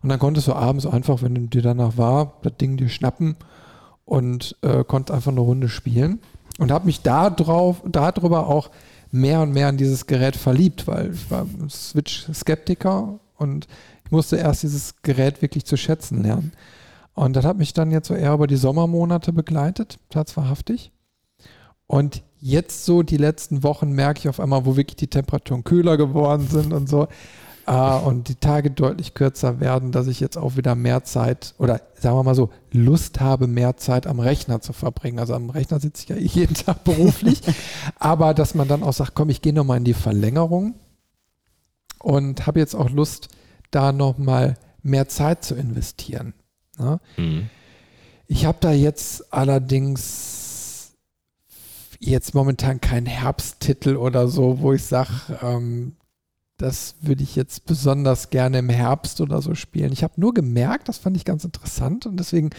Und 0.03 0.09
dann 0.09 0.19
konntest 0.19 0.47
du 0.47 0.53
abends 0.53 0.85
einfach, 0.85 1.21
wenn 1.23 1.35
du 1.35 1.47
dir 1.47 1.61
danach 1.61 1.97
war, 1.97 2.39
das 2.43 2.57
Ding 2.57 2.77
dir 2.77 2.89
schnappen 2.89 3.35
und 4.11 4.57
äh, 4.61 4.83
konnte 4.83 5.13
einfach 5.13 5.31
eine 5.31 5.39
Runde 5.39 5.69
spielen 5.69 6.19
und 6.59 6.69
habe 6.69 6.85
mich 6.85 7.01
da 7.01 7.29
drauf, 7.29 7.81
darüber 7.85 8.47
auch 8.47 8.69
mehr 9.09 9.39
und 9.39 9.53
mehr 9.53 9.69
an 9.69 9.77
dieses 9.77 10.05
Gerät 10.05 10.35
verliebt, 10.35 10.85
weil 10.85 11.13
ich 11.13 11.31
war 11.31 11.47
Switch-Skeptiker 11.69 13.19
und 13.37 13.69
ich 14.03 14.11
musste 14.11 14.35
erst 14.35 14.63
dieses 14.63 15.01
Gerät 15.01 15.41
wirklich 15.41 15.63
zu 15.63 15.77
schätzen 15.77 16.23
lernen. 16.23 16.51
Und 17.13 17.37
das 17.37 17.45
hat 17.45 17.57
mich 17.57 17.71
dann 17.71 17.89
jetzt 17.89 18.09
so 18.09 18.13
eher 18.13 18.33
über 18.33 18.47
die 18.47 18.57
Sommermonate 18.57 19.31
begleitet, 19.31 19.97
tatsächlich. 20.09 20.91
Und 21.87 22.21
jetzt 22.41 22.83
so 22.83 23.03
die 23.03 23.15
letzten 23.15 23.63
Wochen 23.63 23.93
merke 23.93 24.19
ich 24.19 24.27
auf 24.27 24.41
einmal, 24.41 24.65
wo 24.65 24.75
wirklich 24.75 24.97
die 24.97 25.07
Temperaturen 25.07 25.63
kühler 25.63 25.95
geworden 25.95 26.49
sind 26.49 26.73
und 26.73 26.89
so, 26.89 27.07
äh, 27.65 27.97
und 27.99 28.27
die 28.27 28.35
Tage 28.35 28.71
deutlich 28.71 29.13
kürzer 29.13 29.59
werden, 29.59 29.91
dass 29.91 30.07
ich 30.07 30.19
jetzt 30.19 30.37
auch 30.37 30.57
wieder 30.57 30.75
mehr 30.75 31.03
Zeit 31.03 31.53
oder 31.57 31.81
sagen 31.93 32.17
wir 32.17 32.23
mal 32.23 32.35
so, 32.35 32.49
Lust 32.71 33.19
habe, 33.19 33.47
mehr 33.47 33.77
Zeit 33.77 34.07
am 34.07 34.19
Rechner 34.19 34.61
zu 34.61 34.73
verbringen. 34.73 35.19
Also 35.19 35.33
am 35.33 35.49
Rechner 35.49 35.79
sitze 35.79 36.03
ich 36.03 36.09
ja 36.09 36.15
jeden 36.41 36.55
Tag 36.55 36.83
beruflich, 36.83 37.41
aber 37.97 38.33
dass 38.33 38.55
man 38.55 38.67
dann 38.67 38.83
auch 38.83 38.93
sagt, 38.93 39.15
komm, 39.15 39.29
ich 39.29 39.41
gehe 39.41 39.53
nochmal 39.53 39.77
in 39.77 39.83
die 39.83 39.93
Verlängerung 39.93 40.75
und 41.99 42.47
habe 42.47 42.59
jetzt 42.59 42.75
auch 42.75 42.89
Lust, 42.89 43.29
da 43.69 43.91
nochmal 43.91 44.57
mehr 44.83 45.07
Zeit 45.07 45.43
zu 45.43 45.55
investieren. 45.55 46.33
Ne? 46.77 46.99
Mhm. 47.17 47.49
Ich 48.27 48.45
habe 48.45 48.57
da 48.61 48.71
jetzt 48.71 49.33
allerdings 49.33 50.93
jetzt 51.99 52.33
momentan 52.33 52.81
keinen 52.81 53.05
Herbsttitel 53.05 53.95
oder 53.95 54.27
so, 54.27 54.59
wo 54.59 54.73
ich 54.73 54.83
sage, 54.83 55.09
ähm, 55.41 55.95
das 56.61 56.95
würde 57.01 57.23
ich 57.23 57.35
jetzt 57.35 57.65
besonders 57.65 58.29
gerne 58.29 58.59
im 58.59 58.69
Herbst 58.69 59.19
oder 59.19 59.41
so 59.41 59.55
spielen. 59.55 59.91
Ich 59.91 60.03
habe 60.03 60.13
nur 60.17 60.33
gemerkt, 60.33 60.89
das 60.89 60.99
fand 60.99 61.17
ich 61.17 61.25
ganz 61.25 61.43
interessant 61.43 62.05
und 62.05 62.17
deswegen, 62.17 62.51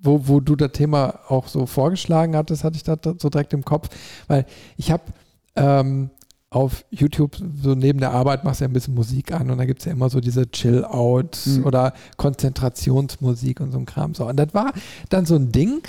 wo, 0.00 0.28
wo 0.28 0.40
du 0.40 0.54
das 0.54 0.72
Thema 0.72 1.20
auch 1.28 1.48
so 1.48 1.66
vorgeschlagen 1.66 2.36
hattest, 2.36 2.62
hatte 2.62 2.76
ich 2.76 2.82
das 2.82 2.98
so 3.18 3.30
direkt 3.30 3.54
im 3.54 3.64
Kopf, 3.64 3.88
weil 4.28 4.44
ich 4.76 4.90
habe 4.90 5.04
ähm, 5.56 6.10
auf 6.50 6.84
YouTube 6.90 7.36
so 7.62 7.74
neben 7.74 8.00
der 8.00 8.12
Arbeit 8.12 8.44
machst 8.44 8.60
du 8.60 8.64
ja 8.64 8.68
ein 8.68 8.74
bisschen 8.74 8.94
Musik 8.94 9.32
an 9.32 9.50
und 9.50 9.56
da 9.56 9.64
gibt 9.64 9.80
es 9.80 9.86
ja 9.86 9.92
immer 9.92 10.10
so 10.10 10.20
diese 10.20 10.50
Chill-Out 10.50 11.38
mhm. 11.46 11.64
oder 11.64 11.94
Konzentrationsmusik 12.18 13.60
und 13.60 13.72
so 13.72 13.78
ein 13.78 13.86
Kram. 13.86 14.14
So. 14.14 14.26
Und 14.26 14.36
das 14.36 14.52
war 14.52 14.72
dann 15.08 15.24
so 15.24 15.36
ein 15.36 15.50
Ding, 15.50 15.80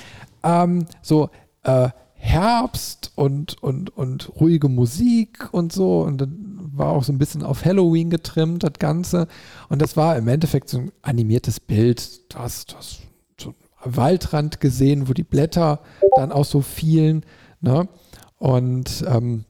ähm, 0.44 0.86
so 1.02 1.30
äh, 1.64 1.90
Herbst 2.14 3.12
und, 3.16 3.62
und, 3.62 3.90
und 3.98 4.34
ruhige 4.40 4.70
Musik 4.70 5.54
und 5.54 5.74
so. 5.74 6.04
Und 6.04 6.22
dann 6.22 6.53
war 6.76 6.90
auch 6.90 7.04
so 7.04 7.14
ein 7.14 7.18
bisschen 7.18 7.44
auf 7.44 7.66
Halloween 7.66 8.10
getrimmt, 8.10 8.64
das 8.64 8.74
Ganze. 8.80 9.28
Und 9.70 9.82
das 9.82 9.96
war 9.96 10.18
im 10.18 10.28
Endeffekt 10.28 10.70
so 10.70 10.80
ein 10.80 10.92
animiertes 11.02 11.60
Bild. 11.60 12.34
Du 12.34 12.40
hast 12.40 12.76
so 13.40 13.54
Waldrand 13.84 14.60
gesehen, 14.60 15.08
wo 15.08 15.14
die 15.14 15.24
Blätter 15.24 15.82
dann 16.16 16.32
auch 16.32 16.46
so 16.46 16.62
fielen. 16.62 17.26
Ne? 17.62 17.88
Und 18.38 19.06
ähm, 19.08 19.46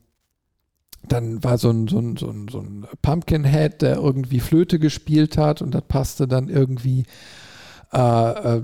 dann 1.07 1.43
war 1.43 1.57
so 1.57 1.69
ein, 1.69 1.87
so, 1.87 1.99
ein, 1.99 2.17
so, 2.17 2.29
ein, 2.29 2.47
so 2.49 2.59
ein 2.59 2.85
Pumpkinhead, 3.01 3.81
der 3.81 3.95
irgendwie 3.97 4.39
Flöte 4.39 4.79
gespielt 4.79 5.37
hat 5.37 5.61
und 5.61 5.71
das 5.71 5.83
passte 5.87 6.27
dann 6.27 6.49
irgendwie 6.49 7.05
äh, 7.91 8.57
äh, 8.57 8.63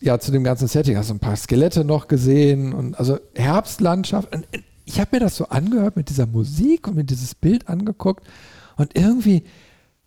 ja, 0.00 0.18
zu 0.18 0.32
dem 0.32 0.44
ganzen 0.44 0.68
Setting. 0.68 0.96
Hast 0.96 1.10
du 1.10 1.14
ein 1.14 1.20
paar 1.20 1.36
Skelette 1.36 1.84
noch 1.84 2.08
gesehen 2.08 2.72
und 2.72 2.98
also 2.98 3.18
Herbstlandschaft, 3.34 4.32
ein, 4.32 4.44
ich 4.86 5.00
habe 5.00 5.16
mir 5.16 5.20
das 5.20 5.36
so 5.36 5.48
angehört 5.48 5.96
mit 5.96 6.08
dieser 6.08 6.26
Musik 6.26 6.88
und 6.88 6.94
mir 6.94 7.04
dieses 7.04 7.34
Bild 7.34 7.68
angeguckt 7.68 8.26
und 8.76 8.96
irgendwie, 8.96 9.42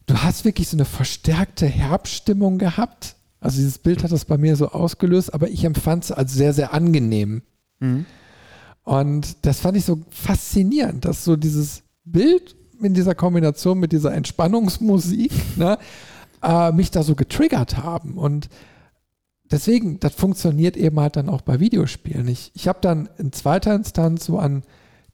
du 0.07 0.15
hast 0.15 0.45
wirklich 0.45 0.69
so 0.69 0.77
eine 0.77 0.85
verstärkte 0.85 1.67
Herbststimmung 1.67 2.57
gehabt. 2.57 3.15
Also 3.41 3.57
dieses 3.57 3.77
Bild 3.77 4.03
hat 4.03 4.11
das 4.11 4.25
bei 4.25 4.37
mir 4.37 4.55
so 4.55 4.69
ausgelöst, 4.69 5.33
aber 5.33 5.49
ich 5.49 5.65
empfand 5.65 6.05
es 6.05 6.11
als 6.11 6.33
sehr, 6.33 6.53
sehr 6.53 6.73
angenehm. 6.73 7.43
Mhm. 7.79 8.05
Und 8.83 9.45
das 9.45 9.59
fand 9.59 9.77
ich 9.77 9.85
so 9.85 10.01
faszinierend, 10.09 11.05
dass 11.05 11.23
so 11.23 11.35
dieses 11.35 11.83
Bild 12.05 12.55
in 12.81 12.93
dieser 12.93 13.15
Kombination 13.15 13.79
mit 13.79 13.91
dieser 13.91 14.13
Entspannungsmusik 14.13 15.31
ne, 15.57 15.77
äh, 16.41 16.71
mich 16.71 16.89
da 16.89 17.03
so 17.03 17.15
getriggert 17.15 17.77
haben. 17.77 18.17
Und 18.17 18.49
deswegen, 19.51 19.99
das 19.99 20.13
funktioniert 20.13 20.77
eben 20.77 20.99
halt 20.99 21.15
dann 21.15 21.29
auch 21.29 21.41
bei 21.41 21.59
Videospielen. 21.59 22.27
Ich, 22.27 22.51
ich 22.55 22.67
habe 22.67 22.79
dann 22.81 23.09
in 23.17 23.31
zweiter 23.31 23.73
Instanz 23.75 24.25
so 24.25 24.37
an 24.39 24.63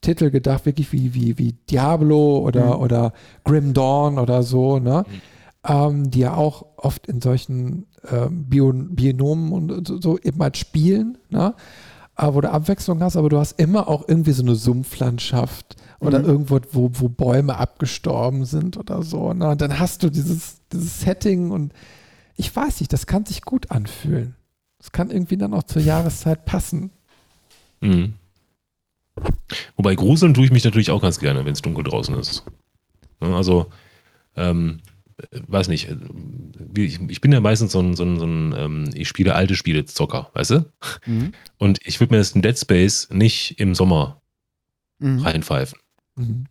Titel 0.01 0.29
gedacht, 0.29 0.65
wirklich 0.65 0.91
wie, 0.91 1.13
wie, 1.13 1.37
wie 1.37 1.53
Diablo 1.69 2.39
oder, 2.39 2.75
Mhm. 2.75 2.81
oder 2.81 3.13
Grim 3.43 3.73
Dawn 3.73 4.19
oder 4.19 4.43
so, 4.43 4.79
ne? 4.79 5.03
Ähm, 5.67 6.11
die 6.11 6.19
ja 6.19 6.35
auch 6.35 6.65
oft 6.77 7.07
in 7.07 7.21
solchen 7.21 7.87
ähm, 8.11 8.45
Bio, 8.45 8.71
Bionomen 8.71 9.51
und 9.51 9.87
so, 9.87 9.99
so 9.99 10.19
eben 10.19 10.39
halt 10.41 10.57
spielen, 10.57 11.17
ne? 11.29 11.55
Äh, 12.17 12.27
wo 12.33 12.39
du 12.41 12.51
Abwechslung 12.51 13.01
hast, 13.01 13.17
aber 13.17 13.29
du 13.29 13.39
hast 13.39 13.59
immer 13.59 13.87
auch 13.87 14.07
irgendwie 14.07 14.31
so 14.33 14.43
eine 14.43 14.55
Sumpflandschaft 14.55 15.75
oder 15.99 16.19
Mhm. 16.19 16.25
irgendwo, 16.25 16.59
wo, 16.71 16.89
wo 16.93 17.09
Bäume 17.09 17.57
abgestorben 17.57 18.45
sind 18.45 18.77
oder 18.77 19.01
so. 19.01 19.33
Ne? 19.33 19.49
Und 19.49 19.61
dann 19.61 19.79
hast 19.79 20.03
du 20.03 20.09
dieses, 20.11 20.57
dieses 20.71 21.01
Setting 21.01 21.49
und 21.51 21.73
ich 22.35 22.53
weiß 22.55 22.79
nicht, 22.79 22.91
das 22.93 23.07
kann 23.07 23.25
sich 23.25 23.41
gut 23.41 23.71
anfühlen. 23.71 24.35
Das 24.77 24.91
kann 24.91 25.09
irgendwie 25.09 25.37
dann 25.37 25.53
auch 25.53 25.63
zur 25.63 25.81
Jahreszeit 25.81 26.45
passen. 26.45 26.91
Mhm. 27.81 28.13
Wobei 29.75 29.95
gruseln 29.95 30.33
tue 30.33 30.45
ich 30.45 30.51
mich 30.51 30.63
natürlich 30.65 30.91
auch 30.91 31.01
ganz 31.01 31.19
gerne, 31.19 31.45
wenn 31.45 31.53
es 31.53 31.61
dunkel 31.61 31.83
draußen 31.83 32.15
ist. 32.15 32.43
Ne, 33.21 33.33
Also, 33.33 33.67
ähm, 34.35 34.81
äh, 35.17 35.39
weiß 35.47 35.69
nicht, 35.69 35.89
äh, 35.89 35.97
ich, 36.75 37.21
bin 37.21 37.31
ja 37.31 37.39
meistens 37.39 37.71
so 37.71 37.79
ein, 37.79 37.95
so 37.95 38.03
ein, 38.03 38.19
so 38.19 38.25
ein 38.25 38.53
ähm, 38.57 38.89
ich 38.93 39.07
spiele 39.07 39.35
alte 39.35 39.55
Spiele 39.55 39.85
Zocker, 39.85 40.29
weißt 40.33 40.51
du? 40.51 40.71
Mhm. 41.05 41.31
Und 41.57 41.79
ich 41.85 41.99
würde 41.99 42.13
mir 42.13 42.17
das 42.17 42.31
in 42.31 42.41
Dead 42.41 42.57
Space 42.57 43.09
nicht 43.11 43.59
im 43.59 43.75
Sommer 43.75 44.21
Mhm. 44.99 45.19
reinpfeifen. 45.19 45.79
Mhm. 46.15 46.45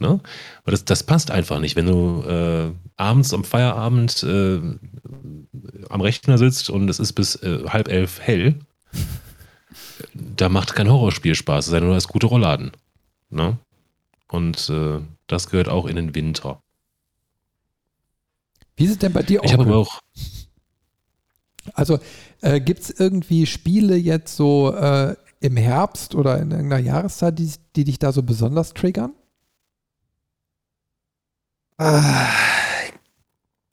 Ne? 0.00 0.20
Weil 0.64 0.72
das, 0.72 0.84
das 0.84 1.02
passt 1.02 1.30
einfach 1.30 1.58
nicht, 1.58 1.74
wenn 1.74 1.86
du 1.86 2.22
äh, 2.22 2.72
abends 2.96 3.34
am 3.34 3.42
Feierabend 3.42 4.22
äh, 4.22 4.60
am 5.88 6.00
Rechner 6.00 6.38
sitzt 6.38 6.70
und 6.70 6.88
es 6.88 7.00
ist 7.00 7.14
bis 7.14 7.34
äh, 7.36 7.64
halb 7.68 7.88
elf 7.88 8.20
hell. 8.20 8.54
Da 10.14 10.48
macht 10.48 10.74
kein 10.74 10.88
Horrorspiel 10.88 11.34
Spaß, 11.34 11.66
es 11.66 11.70
sei 11.72 11.80
denn, 11.80 11.88
du 11.88 11.94
hast 11.94 12.08
gute 12.08 12.26
Rollladen. 12.26 12.70
Ne? 13.30 13.58
Und 14.28 14.70
äh, 14.70 15.00
das 15.26 15.48
gehört 15.50 15.68
auch 15.68 15.86
in 15.86 15.96
den 15.96 16.14
Winter. 16.14 16.62
Wie 18.76 18.84
ist 18.84 18.92
es 18.92 18.98
denn 18.98 19.12
bei 19.12 19.22
dir, 19.24 19.40
Ich 19.42 19.52
habe 19.52 19.64
aber 19.64 19.76
auch, 19.76 20.00
Also 21.74 21.98
äh, 22.40 22.60
gibt 22.60 22.82
es 22.82 22.90
irgendwie 22.90 23.46
Spiele 23.46 23.96
jetzt 23.96 24.36
so 24.36 24.72
äh, 24.72 25.16
im 25.40 25.56
Herbst 25.56 26.14
oder 26.14 26.38
in 26.38 26.52
irgendeiner 26.52 26.82
Jahreszeit, 26.82 27.38
die, 27.38 27.50
die 27.74 27.84
dich 27.84 27.98
da 27.98 28.12
so 28.12 28.22
besonders 28.22 28.74
triggern? 28.74 29.12
Ah, 31.78 32.28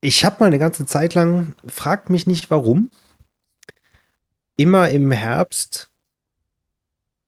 Ich 0.01 0.23
habe 0.23 0.37
mal 0.39 0.45
eine 0.47 0.59
ganze 0.59 0.85
Zeit 0.85 1.15
lang, 1.15 1.55
fragt 1.65 2.11
mich 2.11 2.27
nicht 2.27 2.51
warum, 2.51 2.91
immer 4.55 4.89
im 4.89 5.11
Herbst 5.11 5.89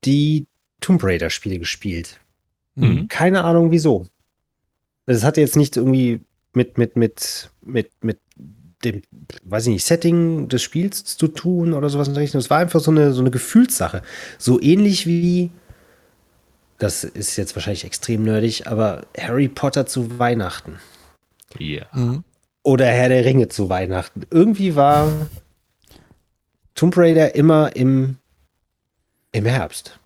die 0.05 0.45
Tomb 0.79 1.03
Raider 1.03 1.31
Spiele 1.31 1.57
gespielt. 1.57 2.19
Mhm. 2.75 3.07
Keine 3.07 3.43
Ahnung 3.43 3.71
wieso. 3.71 4.07
Das 5.07 5.23
hatte 5.23 5.41
jetzt 5.41 5.55
nicht 5.55 5.75
irgendwie 5.75 6.21
mit, 6.53 6.77
mit, 6.77 6.95
mit, 6.95 7.49
mit, 7.61 7.89
mit 8.03 8.19
dem, 8.83 9.01
weiß 9.43 9.65
ich 9.67 9.73
nicht, 9.73 9.85
Setting 9.85 10.47
des 10.49 10.61
Spiels 10.61 11.17
zu 11.17 11.27
tun 11.27 11.73
oder 11.73 11.89
sowas 11.89 12.07
in 12.07 12.13
der 12.13 12.21
Richtung. 12.21 12.39
Es 12.39 12.51
war 12.51 12.59
einfach 12.59 12.79
so 12.79 12.91
eine, 12.91 13.11
so 13.13 13.21
eine 13.21 13.31
Gefühlssache. 13.31 14.03
So 14.37 14.61
ähnlich 14.61 15.07
wie, 15.07 15.49
das 16.77 17.03
ist 17.03 17.35
jetzt 17.37 17.55
wahrscheinlich 17.55 17.85
extrem 17.85 18.23
nerdig, 18.23 18.67
aber 18.67 19.05
Harry 19.17 19.47
Potter 19.47 19.85
zu 19.85 20.19
Weihnachten. 20.19 20.79
ja. 21.57 21.85
Mhm. 21.93 22.23
Oder 22.63 22.87
Herr 22.87 23.07
der 23.07 23.23
Ringe 23.23 23.47
zu 23.47 23.69
Weihnachten. 23.69 24.23
Irgendwie 24.29 24.75
war 24.75 25.09
Tomb 26.75 26.97
Raider 26.97 27.33
immer 27.33 27.73
im, 27.77 28.17
im 29.31 29.45
Herbst. 29.45 29.99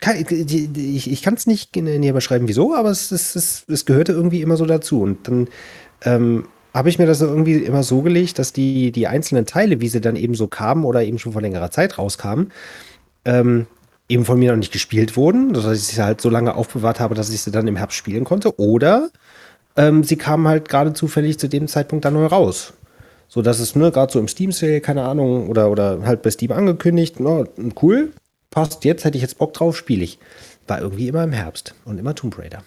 Ich 0.00 1.10
ich 1.10 1.22
kann 1.22 1.34
es 1.34 1.48
nicht 1.48 1.74
näher 1.74 2.12
beschreiben, 2.12 2.46
wieso, 2.46 2.72
aber 2.72 2.90
es, 2.90 3.10
es, 3.10 3.34
es, 3.34 3.64
es 3.66 3.84
gehörte 3.84 4.12
irgendwie 4.12 4.42
immer 4.42 4.56
so 4.56 4.64
dazu. 4.64 5.02
Und 5.02 5.26
dann 5.26 5.48
ähm, 6.02 6.46
habe 6.72 6.88
ich 6.88 7.00
mir 7.00 7.06
das 7.06 7.20
irgendwie 7.20 7.56
immer 7.56 7.82
so 7.82 8.02
gelegt, 8.02 8.38
dass 8.38 8.52
die, 8.52 8.92
die 8.92 9.08
einzelnen 9.08 9.44
Teile, 9.44 9.80
wie 9.80 9.88
sie 9.88 10.00
dann 10.00 10.14
eben 10.14 10.34
so 10.34 10.46
kamen 10.46 10.84
oder 10.84 11.02
eben 11.02 11.18
schon 11.18 11.32
vor 11.32 11.42
längerer 11.42 11.72
Zeit 11.72 11.98
rauskamen, 11.98 12.52
ähm, 13.24 13.66
eben 14.08 14.24
von 14.24 14.38
mir 14.38 14.50
noch 14.50 14.58
nicht 14.58 14.72
gespielt 14.72 15.16
wurden, 15.16 15.52
dass 15.52 15.66
ich 15.66 15.84
sie 15.84 16.02
halt 16.02 16.20
so 16.20 16.30
lange 16.30 16.54
aufbewahrt 16.54 17.00
habe, 17.00 17.14
dass 17.14 17.30
ich 17.30 17.42
sie 17.42 17.50
dann 17.50 17.68
im 17.68 17.76
Herbst 17.76 17.96
spielen 17.96 18.24
konnte. 18.24 18.58
Oder 18.58 19.10
ähm, 19.76 20.02
sie 20.02 20.16
kamen 20.16 20.48
halt 20.48 20.68
gerade 20.68 20.92
zufällig 20.92 21.38
zu 21.38 21.48
dem 21.48 21.68
Zeitpunkt 21.68 22.04
dann 22.04 22.14
neu 22.14 22.26
raus. 22.26 22.72
So 23.28 23.42
dass 23.42 23.60
es 23.60 23.76
nur 23.76 23.90
gerade 23.90 24.12
so 24.12 24.18
im 24.18 24.28
Steam 24.28 24.52
Sale, 24.52 24.80
keine 24.80 25.02
Ahnung, 25.02 25.48
oder, 25.48 25.70
oder 25.70 26.00
halt 26.04 26.22
bei 26.22 26.30
Steam 26.30 26.50
angekündigt, 26.52 27.20
no, 27.20 27.44
cool, 27.82 28.12
passt 28.50 28.84
jetzt, 28.84 29.04
hätte 29.04 29.18
ich 29.18 29.22
jetzt 29.22 29.38
Bock 29.38 29.52
drauf, 29.52 29.76
spiele 29.76 30.04
ich. 30.04 30.18
War 30.66 30.80
irgendwie 30.80 31.08
immer 31.08 31.24
im 31.24 31.32
Herbst 31.32 31.74
und 31.84 31.98
immer 31.98 32.14
Tomb 32.14 32.38
Raider. 32.38 32.62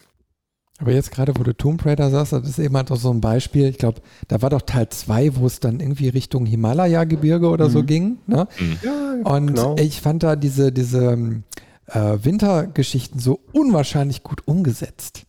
Aber 0.82 0.91
jetzt 0.91 1.12
gerade, 1.12 1.34
wo 1.38 1.44
du 1.44 1.56
Tomb 1.56 1.86
Raider 1.86 2.10
sagst, 2.10 2.34
das 2.34 2.48
ist 2.50 2.58
eben 2.60 2.76
halt 2.76 2.91
auch 2.91 2.98
so 2.98 3.12
ein 3.13 3.22
Beispiel. 3.22 3.67
Ich 3.67 3.78
glaube, 3.78 4.02
da 4.28 4.41
war 4.41 4.50
doch 4.50 4.63
Teil 4.63 4.89
2, 4.89 5.36
wo 5.36 5.46
es 5.46 5.60
dann 5.60 5.80
irgendwie 5.80 6.10
Richtung 6.10 6.48
Himalaya-Gebirge 6.48 7.48
oder 7.50 7.70
so 7.70 7.80
Mhm. 7.84 7.86
ging. 7.86 8.17
Ne? 8.26 8.48
Ja, 8.82 9.12
Und 9.24 9.48
genau. 9.48 9.76
ich 9.78 10.02
fand 10.02 10.24
da 10.24 10.36
diese, 10.36 10.72
diese 10.72 11.12
ähm, 11.13 11.44
äh, 11.86 12.17
Wintergeschichten 12.24 13.20
so 13.20 13.39
unwahrscheinlich 13.54 14.24
gut 14.24 14.48
umgesetzt. 14.48 15.28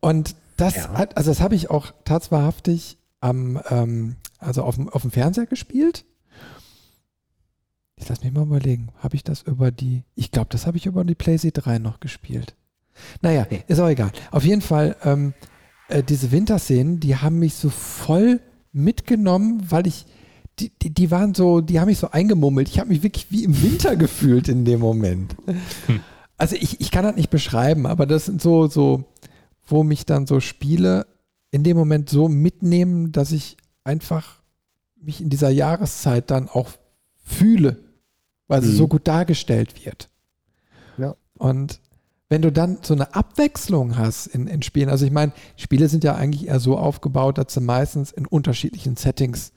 Und 0.00 0.36
das 0.58 0.76
Ja. 0.76 0.92
hat, 0.92 1.16
also 1.16 1.30
das 1.30 1.40
habe 1.40 1.54
ich 1.54 1.70
auch 1.70 1.92
tatsächlich 2.04 2.98
am, 3.20 3.58
ähm, 3.70 4.16
also 4.38 4.62
auf 4.64 4.74
dem, 4.74 4.90
auf 4.90 5.00
dem 5.00 5.10
Fernseher 5.10 5.46
gespielt. 5.46 6.04
Ich 7.96 8.08
lass 8.08 8.22
mich 8.22 8.32
mal 8.32 8.42
überlegen, 8.42 8.88
habe 8.98 9.16
ich 9.16 9.24
das 9.24 9.42
über 9.42 9.70
die, 9.70 10.04
ich 10.14 10.30
glaube, 10.30 10.48
das 10.50 10.66
habe 10.66 10.76
ich 10.76 10.84
über 10.86 11.04
die 11.04 11.14
PlayStation 11.14 11.64
3 11.64 11.78
noch 11.78 12.00
gespielt. 12.00 12.54
Naja, 13.22 13.46
Nee. 13.50 13.62
ist 13.66 13.80
auch 13.80 13.88
egal. 13.88 14.12
Auf 14.30 14.44
jeden 14.44 14.62
Fall, 14.62 14.96
ähm, 15.04 15.34
äh, 15.88 16.02
diese 16.02 16.30
Winterszenen, 16.32 17.00
die 17.00 17.16
haben 17.16 17.38
mich 17.38 17.54
so 17.54 17.70
voll 17.70 18.40
mitgenommen, 18.72 19.62
weil 19.70 19.86
ich, 19.86 20.06
die, 20.58 20.70
die, 20.70 20.90
die 20.90 21.10
waren 21.10 21.34
so, 21.34 21.60
die 21.60 21.80
haben 21.80 21.86
mich 21.86 21.98
so 21.98 22.10
eingemummelt. 22.10 22.68
Ich 22.68 22.78
habe 22.78 22.88
mich 22.90 23.02
wirklich 23.02 23.30
wie 23.30 23.44
im 23.44 23.62
Winter 23.62 23.96
gefühlt 23.96 24.48
in 24.48 24.64
dem 24.64 24.80
Moment. 24.80 25.36
Also 26.36 26.56
ich, 26.56 26.80
ich 26.80 26.90
kann 26.90 27.04
das 27.04 27.16
nicht 27.16 27.30
beschreiben, 27.30 27.86
aber 27.86 28.06
das 28.06 28.26
sind 28.26 28.40
so, 28.42 28.66
so, 28.68 29.04
wo 29.66 29.82
mich 29.84 30.06
dann 30.06 30.26
so 30.26 30.40
Spiele 30.40 31.06
in 31.50 31.62
dem 31.64 31.76
Moment 31.76 32.10
so 32.10 32.28
mitnehmen, 32.28 33.12
dass 33.12 33.32
ich 33.32 33.56
einfach 33.84 34.36
mich 35.00 35.20
in 35.20 35.30
dieser 35.30 35.50
Jahreszeit 35.50 36.30
dann 36.30 36.48
auch 36.48 36.68
fühle, 37.24 37.78
weil 38.48 38.62
sie 38.62 38.70
Mhm. 38.72 38.76
so 38.76 38.88
gut 38.88 39.06
dargestellt 39.08 39.84
wird. 39.84 40.10
Ja. 40.98 41.14
Und 41.38 41.80
wenn 42.28 42.42
du 42.42 42.52
dann 42.52 42.78
so 42.82 42.94
eine 42.94 43.14
Abwechslung 43.14 43.96
hast 43.96 44.26
in, 44.26 44.46
in 44.46 44.62
Spielen, 44.62 44.90
also 44.90 45.06
ich 45.06 45.12
meine, 45.12 45.32
Spiele 45.56 45.88
sind 45.88 46.04
ja 46.04 46.14
eigentlich 46.14 46.48
eher 46.48 46.60
so 46.60 46.76
aufgebaut, 46.76 47.38
dass 47.38 47.54
sie 47.54 47.60
meistens 47.60 48.12
in 48.12 48.26
unterschiedlichen 48.26 48.96
Settings 48.96 49.52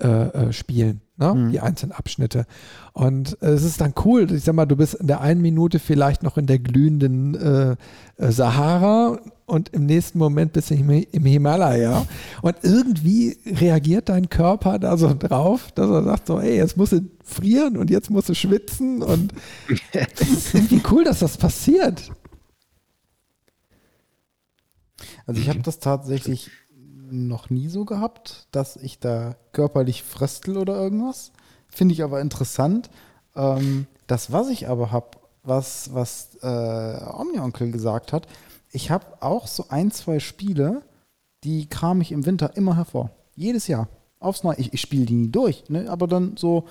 äh, 0.00 0.06
äh, 0.48 0.52
spielen, 0.54 1.02
ne? 1.18 1.34
Mhm. 1.34 1.52
die 1.52 1.60
einzelnen 1.60 1.92
Abschnitte. 1.92 2.46
Und 2.94 3.36
äh, 3.42 3.48
es 3.48 3.64
ist 3.64 3.82
dann 3.82 3.92
cool, 4.04 4.32
ich 4.32 4.44
sag 4.44 4.54
mal, 4.54 4.64
du 4.64 4.76
bist 4.76 4.94
in 4.94 5.06
der 5.06 5.20
einen 5.20 5.42
Minute 5.42 5.78
vielleicht 5.78 6.22
noch 6.22 6.38
in 6.38 6.46
der 6.46 6.58
glühenden 6.58 7.34
äh, 7.34 7.76
äh, 8.16 8.32
Sahara 8.32 9.18
und 9.50 9.70
im 9.70 9.86
nächsten 9.86 10.18
Moment 10.18 10.52
bist 10.52 10.70
du 10.70 10.74
im, 10.74 10.88
im 10.90 11.24
Himalaya. 11.24 12.06
Und 12.40 12.56
irgendwie 12.62 13.36
reagiert 13.44 14.08
dein 14.08 14.28
Körper 14.28 14.78
da 14.78 14.96
so 14.96 15.12
drauf, 15.12 15.72
dass 15.72 15.90
er 15.90 16.04
sagt 16.04 16.28
so, 16.28 16.38
ey, 16.38 16.56
jetzt 16.56 16.76
musst 16.76 16.92
du 16.92 17.00
frieren 17.24 17.76
und 17.76 17.90
jetzt 17.90 18.10
musst 18.10 18.28
du 18.28 18.34
schwitzen 18.34 19.02
und 19.02 19.32
es 19.92 20.20
ist 20.20 20.54
irgendwie 20.54 20.82
cool, 20.90 21.04
dass 21.04 21.18
das 21.18 21.36
passiert. 21.36 22.12
Also 25.26 25.40
ich 25.40 25.48
habe 25.48 25.60
das 25.60 25.80
tatsächlich 25.80 26.50
noch 27.10 27.50
nie 27.50 27.68
so 27.68 27.84
gehabt, 27.84 28.46
dass 28.52 28.76
ich 28.76 29.00
da 29.00 29.34
körperlich 29.52 30.04
fröstel 30.04 30.56
oder 30.58 30.76
irgendwas. 30.76 31.32
Finde 31.68 31.94
ich 31.94 32.04
aber 32.04 32.20
interessant. 32.20 32.88
Ähm, 33.34 33.86
das, 34.06 34.30
was 34.30 34.48
ich 34.48 34.68
aber 34.68 34.92
habe, 34.92 35.18
was, 35.42 35.92
was 35.92 36.36
äh, 36.42 36.46
Omni-Onkel 36.46 37.72
gesagt 37.72 38.12
hat, 38.12 38.28
ich 38.72 38.90
habe 38.90 39.06
auch 39.20 39.46
so 39.46 39.66
ein, 39.68 39.90
zwei 39.90 40.20
Spiele, 40.20 40.82
die 41.44 41.66
kram 41.66 42.00
ich 42.00 42.12
im 42.12 42.26
Winter 42.26 42.56
immer 42.56 42.76
hervor. 42.76 43.10
Jedes 43.34 43.66
Jahr. 43.66 43.88
aufs 44.18 44.44
Neue. 44.44 44.58
Ich, 44.58 44.74
ich 44.74 44.80
spiele 44.80 45.06
die 45.06 45.14
nie 45.14 45.30
durch, 45.30 45.64
ne? 45.68 45.90
aber 45.90 46.06
dann 46.06 46.36
so 46.36 46.64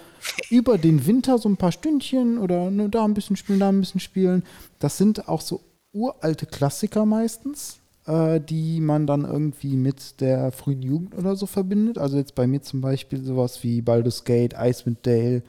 über 0.52 0.78
den 0.78 1.08
Winter 1.08 1.40
so 1.40 1.50
ein 1.50 1.58
paar 1.58 1.72
Stündchen 1.72 2.38
oder 2.38 2.70
ne, 2.70 2.90
da 2.90 3.04
ein 3.04 3.16
bisschen 3.16 3.36
spielen, 3.36 3.60
da 3.60 3.70
ein 3.70 3.80
bisschen 3.80 4.00
spielen. 4.00 4.44
Das 4.78 4.98
sind 4.98 5.28
auch 5.28 5.42
so 5.42 5.62
uralte 5.92 6.46
Klassiker 6.46 7.08
meistens, 7.08 7.80
äh, 8.06 8.40
die 8.40 8.80
man 8.80 9.08
dann 9.08 9.26
irgendwie 9.26 9.76
mit 9.76 10.22
der 10.22 10.52
frühen 10.52 10.84
Jugend 10.84 11.18
oder 11.18 11.36
so 11.36 11.48
verbindet. 11.48 11.98
Also 11.98 12.18
jetzt 12.18 12.36
bei 12.36 12.46
mir 12.46 12.62
zum 12.62 12.82
Beispiel 12.82 13.24
sowas 13.24 13.64
wie 13.64 13.82
Baldur's 13.82 14.24
Gate, 14.24 14.54
Icewind 14.54 15.00
Dale 15.08 15.42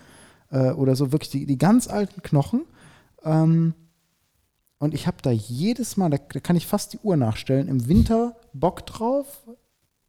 äh, 0.51 0.71
oder 0.71 0.97
so 0.97 1.13
wirklich 1.13 1.31
die, 1.31 1.45
die 1.45 1.59
ganz 1.59 1.87
alten 1.87 2.23
Knochen. 2.23 2.63
Ähm, 3.25 3.75
und 4.81 4.95
ich 4.95 5.07
habe 5.07 5.19
da 5.23 5.31
jedes 5.31 5.97
Mal, 5.97 6.09
da, 6.09 6.17
da 6.17 6.41
kann 6.41 6.57
ich 6.57 6.67
fast 6.67 6.95
die 6.95 6.99
Uhr 7.03 7.17
nachstellen, 7.17 7.69
im 7.69 7.87
Winter 7.87 8.35
Bock 8.55 8.87
drauf, 8.87 9.27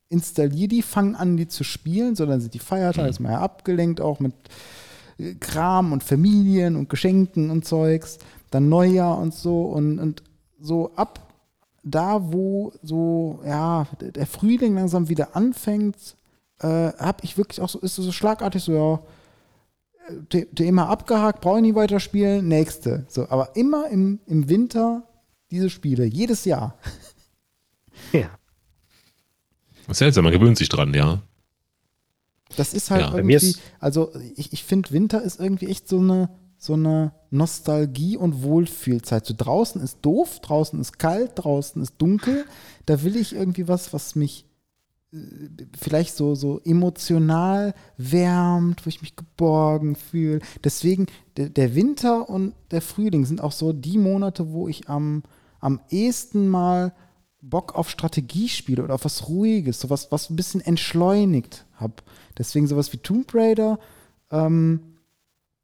installiere 0.09 0.69
die, 0.69 0.81
fange 0.81 1.19
an, 1.19 1.35
die 1.35 1.47
zu 1.47 1.63
spielen, 1.63 2.15
so 2.15 2.25
dann 2.25 2.39
sind 2.39 2.53
die 2.53 2.59
Feiertage, 2.59 3.09
ist 3.09 3.19
man 3.19 3.33
ja 3.33 3.41
abgelenkt 3.41 3.99
auch 3.99 4.21
mit 4.21 4.33
äh, 5.17 5.35
Kram 5.35 5.91
und 5.91 6.03
Familien 6.03 6.77
und 6.77 6.89
Geschenken 6.89 7.49
und 7.49 7.65
Zeugs, 7.65 8.17
dann 8.49 8.69
Neujahr 8.69 9.17
und 9.19 9.33
so 9.33 9.65
und, 9.65 9.99
und 9.99 10.23
so 10.59 10.91
ab 10.95 11.19
da, 11.83 12.31
wo 12.31 12.71
so, 12.81 13.41
ja, 13.45 13.87
der 13.99 14.27
Frühling 14.27 14.75
langsam 14.75 15.09
wieder 15.09 15.35
anfängt, 15.35 16.15
äh, 16.59 16.67
habe 16.67 17.23
ich 17.23 17.37
wirklich 17.37 17.59
auch 17.59 17.69
so, 17.69 17.79
ist 17.79 17.95
so 17.95 18.11
schlagartig 18.11 18.63
so, 18.63 18.73
ja, 18.73 18.99
Thema 20.55 20.87
abgehakt, 20.89 21.41
brauche 21.41 21.57
ich 21.57 21.61
nicht 21.63 21.75
weiterspielen, 21.75 22.47
nächste. 22.47 23.05
So, 23.09 23.27
aber 23.29 23.55
immer 23.55 23.87
im, 23.89 24.19
im 24.25 24.49
Winter 24.49 25.07
diese 25.51 25.69
Spiele, 25.69 26.05
jedes 26.05 26.45
Jahr. 26.45 26.77
Ja. 28.13 28.29
Seltsam, 29.89 30.23
man 30.23 30.33
gewöhnt 30.33 30.57
sich 30.57 30.69
dran, 30.69 30.93
ja. 30.93 31.21
Das 32.57 32.73
ist 32.73 32.89
halt 32.89 33.01
Ja, 33.01 33.09
bei 33.11 33.23
mir 33.23 33.33
irgendwie, 33.37 33.51
ist- 33.51 33.61
also 33.79 34.11
ich, 34.35 34.53
ich 34.53 34.63
finde, 34.63 34.91
Winter 34.91 35.21
ist 35.21 35.39
irgendwie 35.39 35.67
echt 35.67 35.87
so 35.87 35.99
eine, 35.99 36.29
so 36.57 36.73
eine 36.73 37.13
Nostalgie- 37.29 38.17
und 38.17 38.43
Wohlfühlzeit. 38.43 39.25
So 39.25 39.33
draußen 39.37 39.81
ist 39.81 39.99
doof, 40.01 40.39
draußen 40.41 40.79
ist 40.79 40.99
kalt, 40.99 41.31
draußen 41.35 41.81
ist 41.81 41.95
dunkel. 41.97 42.45
Da 42.85 43.03
will 43.03 43.15
ich 43.15 43.33
irgendwie 43.35 43.67
was, 43.67 43.93
was 43.93 44.15
mich 44.15 44.45
vielleicht 45.77 46.15
so, 46.15 46.35
so 46.35 46.61
emotional 46.63 47.73
wärmt, 47.97 48.85
wo 48.85 48.89
ich 48.89 49.01
mich 49.01 49.15
geborgen 49.15 49.95
fühle. 49.95 50.39
Deswegen, 50.63 51.07
der, 51.35 51.49
der 51.49 51.75
Winter 51.75 52.29
und 52.29 52.53
der 52.71 52.81
Frühling 52.81 53.25
sind 53.25 53.41
auch 53.41 53.51
so 53.51 53.73
die 53.73 53.97
Monate, 53.97 54.51
wo 54.53 54.67
ich 54.67 54.87
am, 54.87 55.23
am 55.59 55.81
ehesten 55.89 56.47
mal 56.47 56.93
Bock 57.41 57.75
auf 57.75 57.89
Strategiespiele 57.89 58.83
oder 58.83 58.95
auf 58.95 59.03
was 59.05 59.27
Ruhiges, 59.27 59.81
sowas, 59.81 60.11
was 60.11 60.29
ein 60.29 60.35
bisschen 60.35 60.61
entschleunigt 60.61 61.65
habe. 61.73 61.95
Deswegen 62.37 62.67
sowas 62.67 62.93
wie 62.93 62.97
Tomb 62.97 63.33
Raider 63.33 63.79
ähm, 64.31 64.90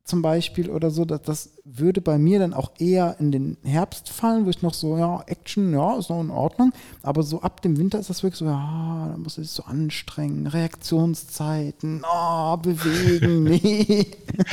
zum 0.08 0.22
Beispiel 0.22 0.70
oder 0.70 0.90
so, 0.90 1.04
das, 1.06 1.22
das 1.22 1.50
würde 1.66 2.00
bei 2.02 2.18
mir 2.18 2.40
dann 2.40 2.54
auch 2.54 2.72
eher 2.80 3.18
in 3.20 3.32
den 3.32 3.58
Herbst 3.64 4.10
fallen, 4.10 4.46
wo 4.46 4.50
ich 4.50 4.62
noch 4.62 4.74
so, 4.74 4.98
ja, 4.98 5.22
Action, 5.28 5.74
ja, 5.74 5.98
ist 5.98 6.10
noch 6.10 6.22
in 6.22 6.30
Ordnung, 6.30 6.72
aber 7.04 7.24
so 7.24 7.42
ab 7.42 7.62
dem 7.62 7.78
Winter 7.78 8.00
ist 8.00 8.10
das 8.10 8.24
wirklich 8.24 8.40
so, 8.40 8.46
ja, 8.46 9.10
da 9.12 9.18
muss 9.18 9.38
ich 9.38 9.50
so 9.50 9.64
anstrengen, 9.66 10.48
Reaktionszeiten, 10.48 12.04
oh, 12.10 12.56
bewegen, 12.58 13.44
nee. 13.44 14.08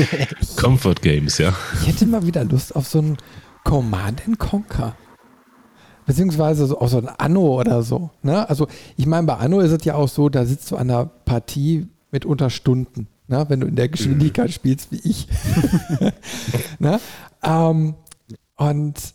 Comfort 0.56 0.96
Games, 1.00 1.38
ja. 1.38 1.54
Ich 1.82 1.88
hätte 1.88 2.06
mal 2.06 2.26
wieder 2.26 2.44
Lust 2.44 2.74
auf 2.74 2.88
so 2.88 2.98
ein 3.00 3.16
Command 3.62 4.26
and 4.26 4.38
Conquer. 4.38 4.96
Beziehungsweise 6.06 6.66
so, 6.66 6.78
auf 6.78 6.90
so 6.90 6.98
ein 6.98 7.08
Anno 7.08 7.60
oder 7.60 7.82
so. 7.82 8.10
Ne? 8.22 8.46
Also 8.48 8.66
ich 8.96 9.06
meine, 9.06 9.26
bei 9.26 9.36
Anno 9.36 9.60
ist 9.60 9.70
es 9.70 9.84
ja 9.84 9.94
auch 9.94 10.08
so, 10.08 10.28
da 10.28 10.44
sitzt 10.44 10.70
du 10.70 10.76
an 10.76 10.90
einer 10.90 11.06
Partie 11.06 11.88
mit 12.10 12.26
unter 12.26 12.50
Stunden, 12.50 13.08
ne? 13.26 13.44
wenn 13.48 13.60
du 13.60 13.66
in 13.66 13.76
der 13.76 13.88
Geschwindigkeit 13.88 14.52
spielst 14.52 14.92
wie 14.92 15.00
ich. 15.08 15.28
ne? 16.78 17.00
ähm, 17.42 17.94
und 18.56 19.14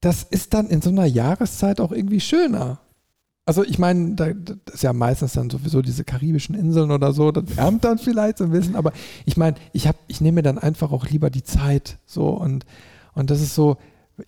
das 0.00 0.22
ist 0.22 0.54
dann 0.54 0.68
in 0.68 0.82
so 0.82 0.90
einer 0.90 1.06
Jahreszeit 1.06 1.80
auch 1.80 1.92
irgendwie 1.92 2.20
schöner. 2.20 2.80
Also 3.44 3.64
ich 3.64 3.78
meine, 3.78 4.14
da, 4.14 4.32
das 4.34 4.74
ist 4.74 4.82
ja 4.82 4.92
meistens 4.92 5.32
dann 5.32 5.48
sowieso 5.48 5.80
diese 5.80 6.04
karibischen 6.04 6.54
Inseln 6.54 6.90
oder 6.90 7.12
so, 7.12 7.32
das 7.32 7.56
wärmt 7.56 7.82
dann 7.84 7.98
vielleicht 7.98 8.38
so 8.38 8.44
ein 8.44 8.50
bisschen, 8.50 8.76
aber 8.76 8.92
ich 9.24 9.38
meine, 9.38 9.56
ich 9.72 9.88
ich 10.06 10.20
nehme 10.20 10.36
mir 10.36 10.42
dann 10.42 10.58
einfach 10.58 10.92
auch 10.92 11.06
lieber 11.06 11.30
die 11.30 11.44
Zeit 11.44 11.98
so 12.04 12.28
und, 12.28 12.66
und 13.14 13.30
das 13.30 13.40
ist 13.40 13.54
so, 13.54 13.78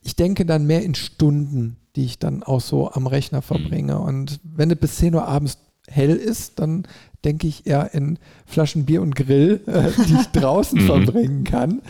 ich 0.00 0.16
denke 0.16 0.46
dann 0.46 0.66
mehr 0.66 0.82
in 0.82 0.94
Stunden, 0.94 1.76
die 1.96 2.04
ich 2.04 2.18
dann 2.18 2.42
auch 2.42 2.60
so 2.60 2.90
am 2.92 3.06
Rechner 3.06 3.42
verbringe. 3.42 3.98
Und 3.98 4.40
wenn 4.44 4.70
es 4.70 4.78
bis 4.78 4.96
10 4.96 5.14
Uhr 5.14 5.26
abends 5.26 5.58
hell 5.86 6.16
ist, 6.16 6.58
dann 6.60 6.86
denke 7.24 7.46
ich 7.46 7.66
eher 7.66 7.92
in 7.94 8.18
Flaschen 8.46 8.84
Bier 8.86 9.02
und 9.02 9.14
Grill, 9.14 9.60
äh, 9.66 9.90
die 10.06 10.14
ich 10.14 10.26
draußen 10.28 10.80
Mhm. 10.82 10.86
verbringen 10.86 11.44
kann. 11.44 11.82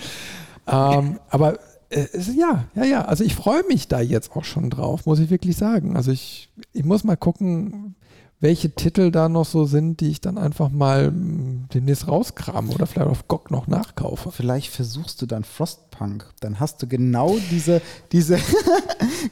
Ähm, 0.66 1.18
aber 1.30 1.58
äh, 1.90 2.06
ja, 2.36 2.64
ja, 2.74 2.84
ja. 2.84 3.04
Also 3.04 3.24
ich 3.24 3.34
freue 3.34 3.62
mich 3.68 3.88
da 3.88 4.00
jetzt 4.00 4.34
auch 4.36 4.44
schon 4.44 4.70
drauf, 4.70 5.06
muss 5.06 5.18
ich 5.18 5.30
wirklich 5.30 5.56
sagen. 5.56 5.96
Also 5.96 6.12
ich, 6.12 6.50
ich 6.72 6.84
muss 6.84 7.02
mal 7.04 7.16
gucken, 7.16 7.94
welche 8.42 8.70
Titel 8.74 9.10
da 9.10 9.28
noch 9.28 9.44
so 9.44 9.66
sind, 9.66 10.00
die 10.00 10.08
ich 10.08 10.20
dann 10.22 10.38
einfach 10.38 10.70
mal 10.70 11.10
mh, 11.10 11.66
demnächst 11.74 12.08
rauskrame 12.08 12.72
oder 12.72 12.86
vielleicht 12.86 13.08
auf 13.10 13.28
GOG 13.28 13.50
noch 13.50 13.66
nachkaufe. 13.66 14.30
Vielleicht 14.32 14.68
versuchst 14.70 15.20
du 15.20 15.26
dann 15.26 15.44
Frostpunk, 15.44 16.26
dann 16.40 16.58
hast 16.58 16.80
du 16.82 16.86
genau 16.86 17.36
diese, 17.50 17.82
diese 18.12 18.38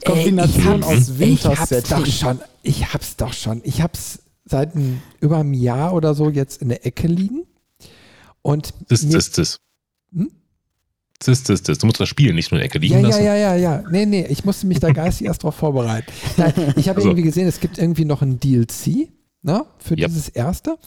Kombination 0.05 0.83
Ey, 0.83 0.97
ich 0.97 1.05
hab's- 1.05 1.09
aus 1.09 1.19
Ich 1.19 1.45
hab's 1.45 1.89
doch 1.89 2.05
schon. 2.05 2.39
Ich 2.63 2.93
hab's 2.93 3.15
doch 3.15 3.33
schon. 3.33 3.61
Ich 3.63 3.81
hab's 3.81 4.19
seit 4.49 4.75
ein, 4.75 5.01
über 5.21 5.37
einem 5.37 5.53
Jahr 5.53 5.93
oder 5.93 6.13
so 6.13 6.29
jetzt 6.29 6.61
in 6.61 6.69
der 6.69 6.85
Ecke 6.85 7.07
liegen. 7.07 7.45
Und 8.41 8.73
Cis, 8.89 9.03
mir- 9.05 9.11
cis, 9.21 9.33
cis. 9.33 9.59
Hm? 10.13 10.31
Cis, 11.21 11.43
cis, 11.45 11.63
cis. 11.65 11.77
Du 11.77 11.85
musst 11.87 11.99
das 11.99 12.07
Spiel 12.09 12.33
nicht 12.33 12.51
nur 12.51 12.59
in 12.59 12.61
der 12.61 12.65
Ecke 12.67 12.79
liegen 12.79 12.93
ja, 12.95 12.99
ja, 13.01 13.07
lassen. 13.07 13.23
ja, 13.23 13.35
ja, 13.35 13.55
ja. 13.55 13.83
Nee, 13.91 14.05
nee, 14.05 14.25
ich 14.29 14.45
musste 14.45 14.67
mich 14.67 14.79
da 14.79 14.89
geistig 14.93 15.27
erst 15.27 15.43
drauf 15.43 15.55
vorbereiten. 15.55 16.11
Nein, 16.37 16.53
ich 16.77 16.87
habe 16.89 16.97
Also. 16.97 17.09
irgendwie 17.09 17.23
gesehen, 17.23 17.47
es 17.47 17.59
gibt 17.59 17.77
irgendwie 17.77 18.05
noch 18.05 18.21
ein 18.21 18.39
DLC 18.39 19.09
ne, 19.41 19.65
für 19.79 19.97
Yep. 19.97 20.07
dieses 20.07 20.29
erste. 20.29 20.77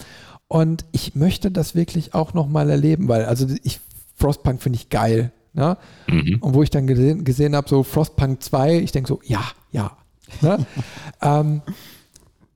Und 0.49 0.85
ich 0.93 1.15
möchte 1.15 1.51
das 1.51 1.75
wirklich 1.75 2.15
auch 2.15 2.35
nochmal 2.35 2.69
erleben, 2.71 3.09
weil 3.09 3.25
also 3.25 3.47
ich 3.63 3.81
Frostpunk 4.17 4.63
finde 4.63 4.79
ich 4.79 4.89
geil. 4.91 5.33
Ne? 5.55 5.77
Mhm. 6.09 6.39
Und 6.41 6.55
wo 6.55 6.63
ich 6.63 6.71
dann 6.71 6.87
gesehen, 6.87 7.25
gesehen 7.25 7.55
habe, 7.55 7.69
so 7.69 7.83
Frostpunk 7.83 8.43
2, 8.43 8.79
ich 8.79 8.93
denke 8.93 9.09
so, 9.09 9.21
ja, 9.25 9.43
ja. 9.71 9.97
Ne? 10.41 10.65
ähm, 11.23 11.61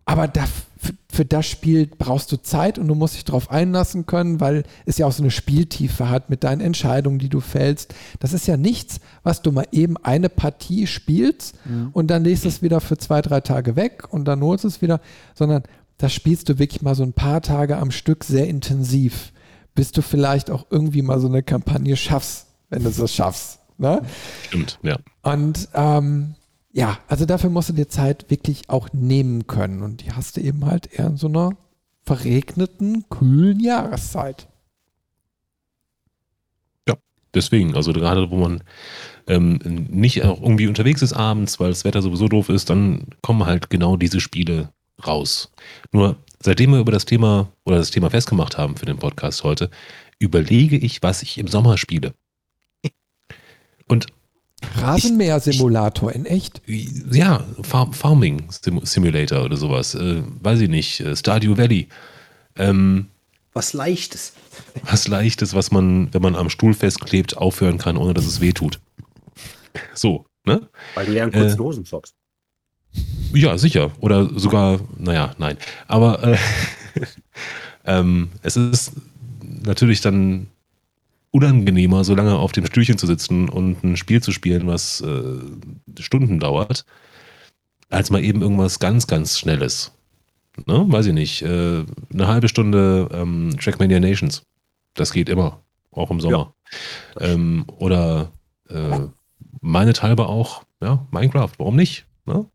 aber 0.07 0.29
da, 0.29 0.45
für, 0.87 0.95
für 1.13 1.25
das 1.25 1.47
Spiel 1.47 1.87
brauchst 1.87 2.31
du 2.33 2.37
Zeit 2.37 2.79
und 2.79 2.89
du 2.89 2.95
musst 2.95 3.15
dich 3.15 3.25
darauf 3.25 3.51
einlassen 3.51 4.07
können, 4.07 4.41
weil 4.41 4.65
es 4.85 4.99
ja 4.99 5.07
auch 5.07 5.13
so 5.13 5.23
eine 5.23 5.31
Spieltiefe 5.31 6.09
hat 6.09 6.31
mit 6.31 6.45
deinen 6.45 6.61
Entscheidungen, 6.61 7.19
die 7.19 7.29
du 7.29 7.41
fällst. 7.41 7.95
Das 8.21 8.33
ist 8.33 8.47
ja 8.47 8.57
nichts, 8.57 9.01
was 9.23 9.43
du 9.43 9.53
mal 9.53 9.67
eben 9.73 9.97
eine 9.99 10.29
Partie 10.29 10.87
spielst 10.87 11.57
und 11.93 12.09
dann 12.09 12.25
legst 12.25 12.45
du 12.45 12.49
es 12.49 12.63
wieder 12.63 12.81
für 12.81 12.99
zwei, 12.99 13.23
drei 13.23 13.41
Tage 13.41 13.77
weg 13.77 14.05
und 14.11 14.27
dann 14.27 14.41
holst 14.43 14.65
du 14.65 14.69
es 14.69 14.83
wieder, 14.83 15.01
sondern 15.35 15.63
das 15.99 16.13
spielst 16.13 16.49
du 16.49 16.59
wirklich 16.59 16.83
mal 16.83 16.95
so 16.95 17.03
ein 17.03 17.13
paar 17.13 17.41
Tage 17.41 17.79
am 17.79 17.91
Stück 17.91 18.25
sehr 18.25 18.47
intensiv, 18.47 19.33
bis 19.75 19.93
du 19.93 20.03
vielleicht 20.03 20.51
auch 20.51 20.67
irgendwie 20.71 21.03
mal 21.03 21.21
so 21.21 21.29
eine 21.29 21.43
Kampagne 21.43 21.97
schaffst, 21.97 22.47
wenn 22.71 22.83
du 22.83 22.91
es 22.91 23.15
schaffst. 23.15 23.61
Ne? 23.79 24.03
Stimmt, 24.47 24.79
ja. 24.83 24.97
Und 25.23 25.69
ähm, 25.75 26.35
ja, 26.77 26.99
also 27.09 27.25
dafür 27.25 27.49
musst 27.49 27.71
du 27.71 27.73
dir 27.73 27.89
Zeit 27.89 28.27
wirklich 28.29 28.69
auch 28.69 28.91
nehmen 28.93 29.47
können. 29.47 29.83
Und 29.83 30.05
die 30.05 30.13
hast 30.13 30.37
du 30.37 30.43
eben 30.43 30.67
halt 30.67 30.93
eher 30.93 31.07
in 31.07 31.17
so 31.17 31.27
einer 31.27 31.57
verregneten, 32.05 33.07
kühlen 33.09 33.61
Jahreszeit. 33.61 34.47
Deswegen, 37.35 37.75
also 37.75 37.93
gerade 37.93 38.31
wo 38.31 38.37
man 38.37 38.63
ähm, 39.27 39.59
nicht 39.91 40.23
auch 40.25 40.41
irgendwie 40.41 40.69
unterwegs 40.69 41.03
ist 41.03 41.13
abends, 41.13 41.61
weil 41.61 41.69
das 41.69 41.85
Wetter 41.85 42.01
sowieso 42.01 42.29
doof 42.29 42.49
ist, 42.49 42.71
dann 42.71 43.09
kommen 43.21 43.45
halt 43.45 43.69
genau 43.69 43.97
diese 43.97 44.21
Spiele 44.21 44.71
raus. 45.07 45.53
Nur 45.93 46.17
seitdem 46.41 46.73
wir 46.73 46.81
über 46.81 46.93
das 46.93 47.05
Thema 47.05 47.53
oder 47.65 47.77
das 47.77 47.91
Thema 47.91 48.09
festgemacht 48.09 48.57
haben 48.57 48.77
für 48.77 48.87
den 48.87 48.99
Podcast 48.99 49.45
heute, 49.45 49.71
überlege 50.19 50.79
ich, 50.79 51.03
was 51.03 51.23
ich 51.23 51.37
im 51.37 51.49
Sommer 51.49 51.77
spiele. 51.77 52.15
Und 53.87 54.07
Rasenmäher-Simulator 54.77 56.13
in 56.13 56.25
echt. 56.27 56.63
ja, 56.67 57.45
Farm 57.63 57.93
Farming 57.93 58.45
Sim 58.51 58.81
Simulator 58.85 59.45
oder 59.45 59.57
sowas, 59.57 59.95
äh, 59.95 60.23
weiß 60.41 60.61
ich 60.61 60.69
nicht, 60.71 61.01
äh, 61.01 61.15
Stardew 61.17 61.57
Valley. 61.57 61.89
Ähm, 62.57 63.07
Was 63.53 63.73
Leichtes. 63.75 64.33
was 64.83 65.09
Leichtes, 65.09 65.55
was 65.55 65.71
man, 65.71 66.13
wenn 66.15 66.23
man 66.23 66.35
am 66.37 66.49
Stuhl 66.51 66.73
festklebt, 66.75 67.37
aufhören 67.37 67.79
kann, 67.79 67.97
ohne 67.97 68.15
dass 68.15 68.25
es 68.27 68.41
weh 68.41 68.53
tut. 68.53 68.81
So, 69.95 70.25
ne? 70.45 70.69
Weil 70.95 71.07
du 71.07 71.15
ja 71.15 71.25
einen 71.25 71.35
Äh, 71.35 71.39
kurzen 71.41 71.59
Hosensocks. 71.61 72.15
Ja, 73.35 73.59
sicher. 73.59 73.91
Oder 74.01 74.31
sogar, 74.39 74.81
naja, 74.97 75.35
nein. 75.37 75.59
Aber 75.87 76.23
äh, 76.23 76.39
ähm, 77.85 78.31
es 78.43 78.57
ist 78.57 78.93
natürlich 79.43 80.01
dann 80.01 80.47
unangenehmer, 81.37 82.03
so 82.03 82.15
lange 82.15 82.37
auf 82.37 82.53
dem 82.53 82.67
Stühlchen 82.67 82.97
zu 82.97 83.07
sitzen 83.07 83.49
und 83.49 83.85
ein 83.85 83.97
Spiel 83.97 84.23
zu 84.23 84.33
spielen, 84.33 84.67
was 84.67 85.03
äh, 85.03 85.39
Stunden 86.01 86.41
dauert, 86.41 86.87
als 87.91 88.11
mal 88.11 88.25
eben 88.25 88.41
irgendwas 88.41 88.79
ganz, 88.79 89.07
ganz 89.07 89.39
Schnelles. 89.39 89.93
Ne? 90.65 90.87
Weiß 90.89 91.07
ich 91.07 91.13
nicht. 91.13 91.43
Äh, 91.43 91.85
eine 92.13 92.27
halbe 92.27 92.49
Stunde 92.49 93.09
ähm, 93.13 93.55
Trackmania 93.61 94.01
Nations. 94.01 94.43
Das 94.95 95.13
geht 95.13 95.29
immer. 95.29 95.61
Auch 95.91 96.11
im 96.11 96.21
Sommer. 96.21 96.55
Ähm, 97.21 97.65
oder 97.79 98.33
äh, 98.69 99.01
meinethalber 99.61 100.29
auch, 100.29 100.65
ja, 100.83 101.07
Minecraft. 101.11 101.53
Warum 101.59 101.77
nicht? 101.77 102.07
Ne? 102.25 102.47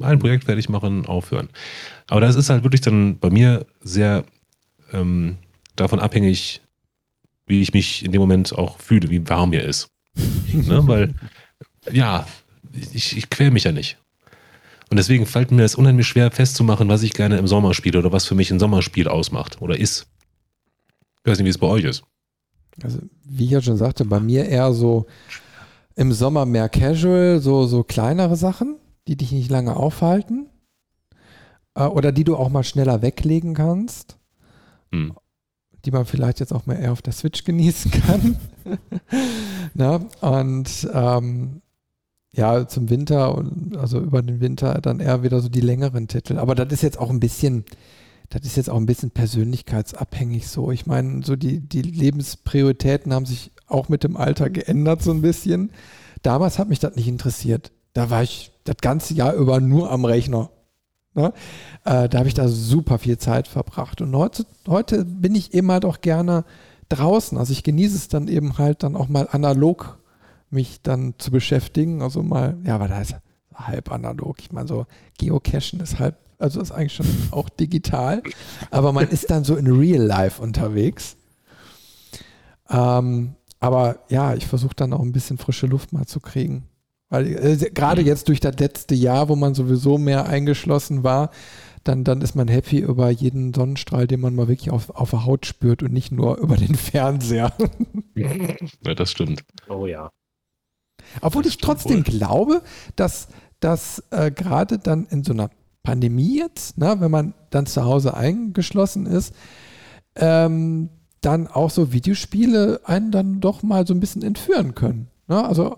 Ein 0.00 0.18
Projekt 0.18 0.44
fertig 0.44 0.68
machen, 0.68 1.04
aufhören. 1.06 1.48
Aber 2.08 2.20
das 2.20 2.36
ist 2.36 2.48
halt 2.48 2.64
wirklich 2.64 2.80
dann 2.80 3.18
bei 3.18 3.30
mir 3.30 3.66
sehr 3.82 4.24
ähm, 4.92 5.36
davon 5.76 6.00
abhängig, 6.00 6.61
wie 7.46 7.60
ich 7.60 7.72
mich 7.72 8.04
in 8.04 8.12
dem 8.12 8.20
Moment 8.20 8.52
auch 8.56 8.78
fühle, 8.78 9.10
wie 9.10 9.28
warm 9.28 9.50
mir 9.50 9.64
ist. 9.64 9.88
ne? 10.52 10.86
Weil, 10.86 11.14
ja, 11.90 12.26
ich, 12.92 13.16
ich 13.16 13.30
quäl 13.30 13.50
mich 13.50 13.64
ja 13.64 13.72
nicht. 13.72 13.98
Und 14.90 14.98
deswegen 14.98 15.24
fällt 15.24 15.50
mir 15.50 15.64
es 15.64 15.74
unheimlich 15.74 16.06
schwer 16.06 16.30
festzumachen, 16.30 16.88
was 16.88 17.02
ich 17.02 17.14
gerne 17.14 17.38
im 17.38 17.46
Sommer 17.46 17.72
spiele 17.72 17.98
oder 17.98 18.12
was 18.12 18.26
für 18.26 18.34
mich 18.34 18.50
ein 18.50 18.58
Sommerspiel 18.58 19.08
ausmacht 19.08 19.62
oder 19.62 19.78
ist. 19.78 20.06
Ich 21.24 21.30
weiß 21.30 21.38
nicht, 21.38 21.46
wie 21.46 21.50
es 21.50 21.58
bei 21.58 21.66
euch 21.66 21.84
ist. 21.84 22.04
Also, 22.82 22.98
wie 23.24 23.44
ich 23.44 23.50
ja 23.50 23.62
schon 23.62 23.76
sagte, 23.76 24.04
bei 24.04 24.20
mir 24.20 24.46
eher 24.46 24.72
so 24.72 25.06
im 25.94 26.12
Sommer 26.12 26.46
mehr 26.46 26.68
casual, 26.68 27.40
so, 27.40 27.66
so 27.66 27.84
kleinere 27.84 28.36
Sachen, 28.36 28.76
die 29.08 29.16
dich 29.16 29.32
nicht 29.32 29.50
lange 29.50 29.76
aufhalten. 29.76 30.48
Äh, 31.74 31.84
oder 31.84 32.12
die 32.12 32.24
du 32.24 32.36
auch 32.36 32.48
mal 32.48 32.64
schneller 32.64 33.02
weglegen 33.02 33.54
kannst. 33.54 34.18
Hm. 34.90 35.14
Die 35.84 35.90
man 35.90 36.06
vielleicht 36.06 36.40
jetzt 36.40 36.52
auch 36.52 36.66
mal 36.66 36.74
eher 36.74 36.92
auf 36.92 37.02
der 37.02 37.12
Switch 37.12 37.44
genießen 37.44 37.90
kann. 37.90 38.36
Na, 39.74 40.00
und 40.20 40.88
ähm, 40.92 41.62
ja, 42.34 42.66
zum 42.66 42.88
Winter 42.88 43.36
und 43.36 43.76
also 43.76 44.00
über 44.00 44.22
den 44.22 44.40
Winter 44.40 44.80
dann 44.80 45.00
eher 45.00 45.22
wieder 45.22 45.40
so 45.40 45.48
die 45.48 45.60
längeren 45.60 46.08
Titel. 46.08 46.38
Aber 46.38 46.54
das 46.54 46.72
ist 46.72 46.82
jetzt 46.82 46.98
auch 46.98 47.10
ein 47.10 47.20
bisschen, 47.20 47.64
das 48.30 48.42
ist 48.46 48.56
jetzt 48.56 48.70
auch 48.70 48.76
ein 48.76 48.86
bisschen 48.86 49.10
persönlichkeitsabhängig 49.10 50.48
so. 50.48 50.70
Ich 50.70 50.86
meine, 50.86 51.22
so 51.24 51.36
die, 51.36 51.60
die 51.60 51.82
Lebensprioritäten 51.82 53.12
haben 53.12 53.26
sich 53.26 53.52
auch 53.66 53.88
mit 53.88 54.02
dem 54.02 54.16
Alter 54.16 54.48
geändert 54.48 55.02
so 55.02 55.10
ein 55.10 55.20
bisschen. 55.20 55.72
Damals 56.22 56.58
hat 56.58 56.68
mich 56.68 56.78
das 56.78 56.96
nicht 56.96 57.08
interessiert. 57.08 57.72
Da 57.92 58.08
war 58.08 58.22
ich 58.22 58.52
das 58.64 58.76
ganze 58.80 59.12
Jahr 59.12 59.34
über 59.34 59.60
nur 59.60 59.90
am 59.90 60.04
Rechner. 60.04 60.50
Ne? 61.14 61.32
Äh, 61.84 62.08
da 62.08 62.18
habe 62.18 62.28
ich 62.28 62.34
da 62.34 62.48
super 62.48 62.98
viel 62.98 63.18
Zeit 63.18 63.48
verbracht. 63.48 64.00
Und 64.00 64.14
heute, 64.16 64.46
heute 64.66 65.04
bin 65.04 65.34
ich 65.34 65.50
halt 65.52 65.84
auch 65.84 66.00
gerne 66.00 66.44
draußen. 66.88 67.36
Also 67.38 67.52
ich 67.52 67.62
genieße 67.62 67.96
es 67.96 68.08
dann 68.08 68.28
eben 68.28 68.58
halt 68.58 68.82
dann 68.82 68.96
auch 68.96 69.08
mal 69.08 69.28
analog 69.30 69.98
mich 70.50 70.82
dann 70.82 71.14
zu 71.18 71.30
beschäftigen. 71.30 72.02
Also 72.02 72.22
mal, 72.22 72.56
ja, 72.64 72.74
aber 72.74 72.88
da 72.88 73.00
ist 73.00 73.16
halb 73.54 73.90
analog. 73.90 74.40
Ich 74.40 74.52
meine, 74.52 74.68
so 74.68 74.86
Geocachen 75.18 75.80
ist 75.80 75.98
halb, 75.98 76.16
also 76.38 76.60
ist 76.60 76.72
eigentlich 76.72 76.94
schon 76.94 77.06
auch 77.30 77.48
digital. 77.48 78.22
Aber 78.70 78.92
man 78.92 79.08
ist 79.08 79.30
dann 79.30 79.44
so 79.44 79.56
in 79.56 79.66
Real 79.66 80.02
Life 80.02 80.40
unterwegs. 80.40 81.16
Ähm, 82.70 83.34
aber 83.60 84.00
ja, 84.08 84.34
ich 84.34 84.46
versuche 84.46 84.74
dann 84.74 84.92
auch 84.92 85.02
ein 85.02 85.12
bisschen 85.12 85.38
frische 85.38 85.66
Luft 85.66 85.92
mal 85.92 86.06
zu 86.06 86.20
kriegen. 86.20 86.68
Weil 87.12 87.26
äh, 87.26 87.70
gerade 87.74 88.00
jetzt 88.00 88.28
durch 88.28 88.40
das 88.40 88.56
letzte 88.56 88.94
Jahr, 88.94 89.28
wo 89.28 89.36
man 89.36 89.54
sowieso 89.54 89.98
mehr 89.98 90.24
eingeschlossen 90.30 91.04
war, 91.04 91.30
dann, 91.84 92.04
dann 92.04 92.22
ist 92.22 92.34
man 92.34 92.48
happy 92.48 92.78
über 92.78 93.10
jeden 93.10 93.52
Sonnenstrahl, 93.52 94.06
den 94.06 94.20
man 94.20 94.34
mal 94.34 94.48
wirklich 94.48 94.70
auf, 94.70 94.88
auf 94.88 95.10
der 95.10 95.26
Haut 95.26 95.44
spürt 95.44 95.82
und 95.82 95.92
nicht 95.92 96.10
nur 96.10 96.38
über 96.38 96.56
den 96.56 96.74
Fernseher. 96.74 97.52
Ja, 98.14 98.94
das 98.94 99.10
stimmt. 99.10 99.44
Oh 99.68 99.84
ja. 99.84 100.10
Obwohl 101.20 101.46
ich 101.46 101.58
trotzdem 101.58 101.98
wohl. 101.98 102.02
glaube, 102.04 102.62
dass, 102.96 103.28
dass 103.60 104.02
äh, 104.10 104.30
gerade 104.30 104.78
dann 104.78 105.04
in 105.10 105.22
so 105.22 105.34
einer 105.34 105.50
Pandemie 105.82 106.38
jetzt, 106.38 106.78
ne, 106.78 106.96
wenn 106.98 107.10
man 107.10 107.34
dann 107.50 107.66
zu 107.66 107.84
Hause 107.84 108.14
eingeschlossen 108.14 109.04
ist, 109.04 109.34
ähm, 110.16 110.88
dann 111.20 111.46
auch 111.46 111.68
so 111.68 111.92
Videospiele 111.92 112.80
einen 112.84 113.10
dann 113.10 113.40
doch 113.40 113.62
mal 113.62 113.86
so 113.86 113.92
ein 113.92 114.00
bisschen 114.00 114.22
entführen 114.22 114.74
können. 114.74 115.08
Ne? 115.28 115.44
Also 115.44 115.76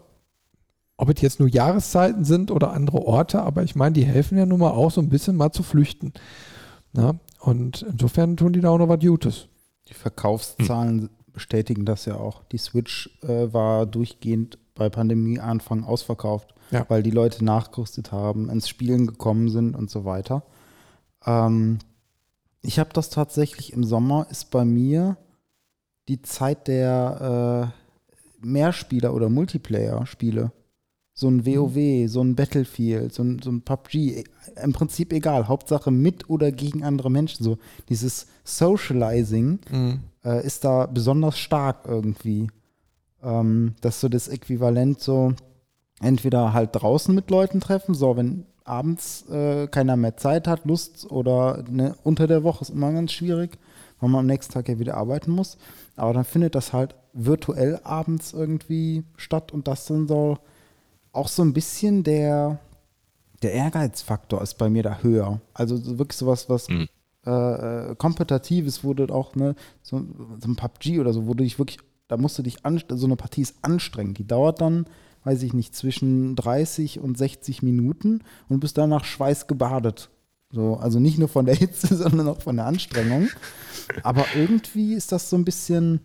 ob 0.96 1.08
es 1.10 1.20
jetzt 1.20 1.40
nur 1.40 1.48
Jahreszeiten 1.48 2.24
sind 2.24 2.50
oder 2.50 2.72
andere 2.72 3.04
Orte, 3.04 3.42
aber 3.42 3.62
ich 3.62 3.74
meine, 3.74 3.94
die 3.94 4.04
helfen 4.04 4.38
ja 4.38 4.46
nun 4.46 4.60
mal 4.60 4.70
auch 4.70 4.90
so 4.90 5.00
ein 5.00 5.08
bisschen 5.08 5.36
mal 5.36 5.50
zu 5.52 5.62
flüchten. 5.62 6.12
Ne? 6.92 7.18
Und 7.40 7.82
insofern 7.82 8.36
tun 8.36 8.52
die 8.52 8.60
da 8.60 8.70
auch 8.70 8.78
noch 8.78 8.88
was 8.88 9.00
Gutes. 9.00 9.48
Die 9.88 9.94
Verkaufszahlen 9.94 11.10
bestätigen 11.32 11.84
das 11.84 12.04
ja 12.06 12.14
auch. 12.16 12.44
Die 12.44 12.58
Switch 12.58 13.10
äh, 13.22 13.52
war 13.52 13.86
durchgehend 13.86 14.58
bei 14.76 14.88
Pandemieanfang 14.88 15.84
ausverkauft, 15.84 16.54
Ja. 16.70 16.84
weil 16.88 17.02
die 17.02 17.10
Leute 17.10 17.44
nachgerüstet 17.44 18.12
haben, 18.12 18.48
ins 18.48 18.68
Spielen 18.68 19.06
gekommen 19.06 19.48
sind 19.50 19.74
und 19.76 19.90
so 19.90 20.04
weiter. 20.04 20.44
Ähm, 21.26 21.80
ich 22.62 22.78
habe 22.78 22.90
das 22.92 23.10
tatsächlich 23.10 23.72
im 23.72 23.84
Sommer, 23.84 24.26
ist 24.30 24.50
bei 24.50 24.64
mir 24.64 25.16
die 26.08 26.22
Zeit 26.22 26.68
der 26.68 27.72
äh, 28.42 28.46
Mehrspieler- 28.46 29.12
oder 29.14 29.28
Multiplayer-Spiele. 29.28 30.52
So 31.16 31.28
ein 31.28 31.46
WoW, 31.46 32.08
so 32.10 32.20
ein 32.22 32.34
Battlefield, 32.34 33.14
so 33.14 33.22
ein, 33.22 33.40
so 33.40 33.50
ein 33.50 33.62
PUBG, 33.62 33.94
e- 34.18 34.24
im 34.62 34.72
Prinzip 34.72 35.12
egal. 35.12 35.46
Hauptsache 35.46 35.90
mit 35.92 36.28
oder 36.28 36.50
gegen 36.50 36.82
andere 36.82 37.10
Menschen. 37.10 37.44
So 37.44 37.58
dieses 37.88 38.26
Socializing 38.42 39.60
äh, 40.24 40.44
ist 40.44 40.64
da 40.64 40.86
besonders 40.86 41.38
stark 41.38 41.84
irgendwie. 41.86 42.48
Ähm, 43.22 43.74
das 43.80 43.94
ist 43.96 44.00
so 44.00 44.08
das 44.08 44.26
Äquivalent 44.28 45.00
so, 45.00 45.34
entweder 46.00 46.52
halt 46.52 46.70
draußen 46.72 47.14
mit 47.14 47.30
Leuten 47.30 47.60
treffen, 47.60 47.94
so 47.94 48.16
wenn 48.16 48.44
abends 48.64 49.24
äh, 49.30 49.68
keiner 49.68 49.96
mehr 49.96 50.16
Zeit 50.16 50.48
hat, 50.48 50.64
Lust 50.64 51.10
oder 51.10 51.62
ne, 51.70 51.94
unter 52.02 52.26
der 52.26 52.42
Woche 52.42 52.62
ist 52.62 52.70
immer 52.70 52.92
ganz 52.92 53.12
schwierig, 53.12 53.58
weil 54.00 54.08
man 54.10 54.20
am 54.20 54.26
nächsten 54.26 54.52
Tag 54.52 54.68
ja 54.68 54.78
wieder 54.80 54.96
arbeiten 54.96 55.30
muss. 55.30 55.58
Aber 55.96 56.12
dann 56.12 56.24
findet 56.24 56.54
das 56.56 56.72
halt 56.72 56.96
virtuell 57.12 57.78
abends 57.84 58.32
irgendwie 58.32 59.04
statt 59.16 59.52
und 59.52 59.68
das 59.68 59.86
dann 59.86 60.08
so 60.08 60.38
auch 61.14 61.28
so 61.28 61.42
ein 61.42 61.52
bisschen 61.52 62.02
der, 62.04 62.58
der 63.42 63.52
Ehrgeizfaktor 63.52 64.42
ist 64.42 64.54
bei 64.54 64.68
mir 64.70 64.82
da 64.82 64.98
höher. 65.02 65.40
Also 65.52 65.76
so 65.76 65.98
wirklich 65.98 66.16
sowas, 66.18 66.48
was 66.48 66.68
Mhm. 66.68 66.88
äh, 67.26 67.30
äh, 67.90 67.94
kompetitives 67.96 68.84
wurde 68.84 69.12
auch, 69.12 69.34
ne, 69.34 69.54
so, 69.82 70.02
so 70.40 70.48
ein 70.48 70.56
PUBG 70.56 71.00
oder 71.00 71.12
so, 71.12 71.26
wo 71.26 71.34
du 71.34 71.44
dich 71.44 71.58
wirklich, 71.58 71.78
da 72.08 72.16
musst 72.16 72.38
du 72.38 72.42
dich 72.42 72.64
an, 72.64 72.82
so 72.88 73.06
eine 73.06 73.16
Partie 73.16 73.42
ist 73.42 73.56
anstrengend. 73.62 74.18
Die 74.18 74.26
dauert 74.26 74.60
dann, 74.60 74.86
weiß 75.24 75.42
ich 75.42 75.54
nicht, 75.54 75.74
zwischen 75.74 76.36
30 76.36 77.00
und 77.00 77.16
60 77.16 77.62
Minuten 77.62 78.20
und 78.48 78.60
bist 78.60 78.76
danach 78.76 79.04
schweißgebadet. 79.04 80.10
So, 80.50 80.76
also 80.76 81.00
nicht 81.00 81.18
nur 81.18 81.28
von 81.28 81.46
der 81.46 81.54
Hitze, 81.54 81.94
sondern 81.96 82.28
auch 82.28 82.42
von 82.42 82.56
der 82.56 82.66
Anstrengung. 82.66 83.28
Aber 84.02 84.24
irgendwie 84.36 84.94
ist 84.94 85.10
das 85.12 85.30
so 85.30 85.36
ein 85.36 85.44
bisschen, 85.44 86.00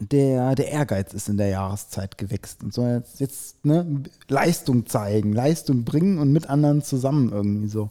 der, 0.00 0.54
der 0.54 0.70
Ehrgeiz 0.70 1.12
ist 1.12 1.28
in 1.28 1.36
der 1.36 1.48
Jahreszeit 1.48 2.18
gewächst 2.18 2.62
und 2.62 2.72
so 2.72 2.86
jetzt, 2.86 3.20
jetzt 3.20 3.64
ne, 3.64 4.02
Leistung 4.28 4.86
zeigen, 4.86 5.32
Leistung 5.32 5.84
bringen 5.84 6.18
und 6.18 6.32
mit 6.32 6.48
anderen 6.48 6.82
zusammen 6.82 7.32
irgendwie 7.32 7.68
so. 7.68 7.90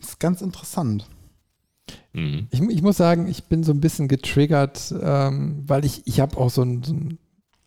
Das 0.00 0.10
ist 0.10 0.20
ganz 0.20 0.42
interessant. 0.42 1.06
Mhm. 2.12 2.48
Ich, 2.50 2.60
ich 2.60 2.82
muss 2.82 2.96
sagen, 2.96 3.26
ich 3.28 3.44
bin 3.44 3.64
so 3.64 3.72
ein 3.72 3.80
bisschen 3.80 4.08
getriggert, 4.08 4.94
ähm, 5.00 5.62
weil 5.66 5.84
ich, 5.84 6.06
ich 6.06 6.20
habe 6.20 6.36
auch 6.36 6.50
so 6.50 6.62
einen, 6.62 6.82
so 6.82 6.92
einen 6.92 7.18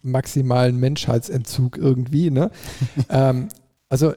maximalen 0.02 0.80
Menschheitsentzug 0.80 1.78
irgendwie. 1.78 2.30
Ne? 2.30 2.52
ähm, 3.10 3.50
also 3.90 4.14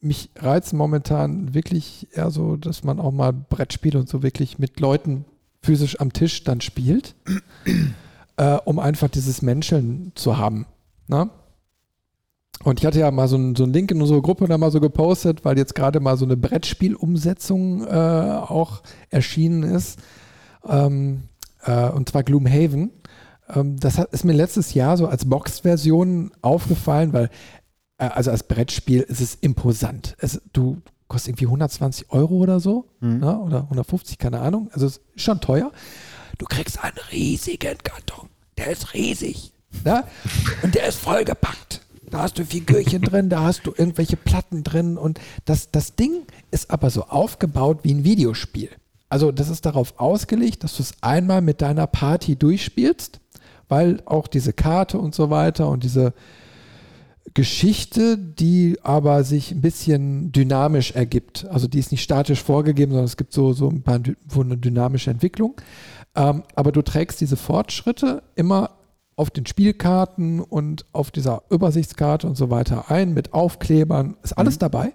mich 0.00 0.30
reizt 0.36 0.72
momentan 0.72 1.54
wirklich 1.54 2.08
eher 2.12 2.30
so, 2.30 2.56
dass 2.56 2.84
man 2.84 2.98
auch 2.98 3.12
mal 3.12 3.32
Brettspiele 3.32 3.98
und 3.98 4.08
so 4.08 4.22
wirklich 4.22 4.58
mit 4.58 4.80
Leuten 4.80 5.24
physisch 5.62 6.00
am 6.00 6.12
Tisch 6.12 6.44
dann 6.44 6.60
spielt, 6.60 7.14
äh, 8.36 8.56
um 8.64 8.78
einfach 8.78 9.08
dieses 9.08 9.42
Menscheln 9.42 10.12
zu 10.14 10.38
haben. 10.38 10.66
Ne? 11.08 11.30
Und 12.64 12.80
ich 12.80 12.86
hatte 12.86 13.00
ja 13.00 13.10
mal 13.10 13.28
so 13.28 13.36
einen, 13.36 13.56
so 13.56 13.64
einen 13.64 13.72
Link 13.72 13.90
in 13.90 14.00
unsere 14.00 14.22
Gruppe 14.22 14.46
da 14.46 14.56
mal 14.56 14.70
so 14.70 14.80
gepostet, 14.80 15.44
weil 15.44 15.58
jetzt 15.58 15.74
gerade 15.74 16.00
mal 16.00 16.16
so 16.16 16.24
eine 16.24 16.36
Brettspielumsetzung 16.36 17.86
äh, 17.86 17.90
auch 17.90 18.82
erschienen 19.10 19.62
ist. 19.64 19.98
Ähm, 20.66 21.24
äh, 21.64 21.88
und 21.88 22.08
zwar 22.08 22.22
Gloomhaven. 22.22 22.92
Ähm, 23.48 23.78
das 23.78 23.98
hat, 23.98 24.12
ist 24.12 24.24
mir 24.24 24.32
letztes 24.32 24.74
Jahr 24.74 24.96
so 24.96 25.08
als 25.08 25.24
Box-Version 25.24 26.32
aufgefallen, 26.40 27.12
weil 27.12 27.30
äh, 27.98 28.04
also 28.04 28.30
als 28.30 28.44
Brettspiel 28.44 29.00
ist 29.00 29.20
es 29.20 29.34
imposant. 29.34 30.16
Es, 30.18 30.40
du 30.52 30.78
kostet 31.08 31.30
irgendwie 31.30 31.46
120 31.46 32.10
Euro 32.10 32.36
oder 32.36 32.60
so 32.60 32.86
ne? 33.00 33.38
oder 33.38 33.64
150, 33.64 34.18
keine 34.18 34.40
Ahnung. 34.40 34.70
Also 34.72 34.86
es 34.86 34.98
ist 34.98 35.20
schon 35.20 35.40
teuer. 35.40 35.72
Du 36.38 36.46
kriegst 36.46 36.82
einen 36.82 36.96
riesigen 37.10 37.78
Karton. 37.82 38.28
Der 38.58 38.68
ist 38.68 38.94
riesig. 38.94 39.52
Ne? 39.84 40.04
Und 40.62 40.74
der 40.74 40.86
ist 40.86 40.98
vollgepackt. 40.98 41.80
Da 42.10 42.22
hast 42.22 42.38
du 42.38 42.44
Figürchen 42.44 43.00
drin, 43.00 43.30
da 43.30 43.42
hast 43.42 43.66
du 43.66 43.72
irgendwelche 43.74 44.16
Platten 44.16 44.64
drin 44.64 44.98
und 44.98 45.18
das, 45.46 45.70
das 45.70 45.96
Ding 45.96 46.26
ist 46.50 46.70
aber 46.70 46.90
so 46.90 47.04
aufgebaut 47.04 47.80
wie 47.84 47.94
ein 47.94 48.04
Videospiel. 48.04 48.68
Also 49.08 49.32
das 49.32 49.48
ist 49.48 49.64
darauf 49.64 49.98
ausgelegt, 49.98 50.62
dass 50.62 50.76
du 50.76 50.82
es 50.82 50.92
einmal 51.00 51.40
mit 51.40 51.62
deiner 51.62 51.86
Party 51.86 52.36
durchspielst, 52.36 53.20
weil 53.68 54.02
auch 54.04 54.26
diese 54.26 54.52
Karte 54.52 54.98
und 54.98 55.14
so 55.14 55.30
weiter 55.30 55.68
und 55.70 55.84
diese 55.84 56.12
Geschichte, 57.34 58.18
die 58.18 58.78
aber 58.82 59.24
sich 59.24 59.52
ein 59.52 59.62
bisschen 59.62 60.32
dynamisch 60.32 60.92
ergibt. 60.92 61.46
Also 61.48 61.66
die 61.66 61.78
ist 61.78 61.92
nicht 61.92 62.02
statisch 62.02 62.42
vorgegeben, 62.42 62.92
sondern 62.92 63.06
es 63.06 63.16
gibt 63.16 63.32
so, 63.32 63.54
so 63.54 63.70
ein 63.70 63.82
paar 63.82 64.00
so 64.28 64.42
eine 64.42 64.58
dynamische 64.58 65.10
Entwicklung. 65.10 65.54
Ähm, 66.14 66.42
aber 66.54 66.72
du 66.72 66.82
trägst 66.82 67.20
diese 67.20 67.36
Fortschritte 67.36 68.22
immer 68.34 68.70
auf 69.16 69.30
den 69.30 69.46
Spielkarten 69.46 70.40
und 70.40 70.84
auf 70.92 71.10
dieser 71.10 71.42
Übersichtskarte 71.50 72.26
und 72.26 72.36
so 72.36 72.50
weiter 72.50 72.90
ein 72.90 73.14
mit 73.14 73.32
Aufklebern. 73.32 74.16
Ist 74.22 74.32
alles 74.32 74.56
mhm. 74.56 74.60
dabei. 74.60 74.92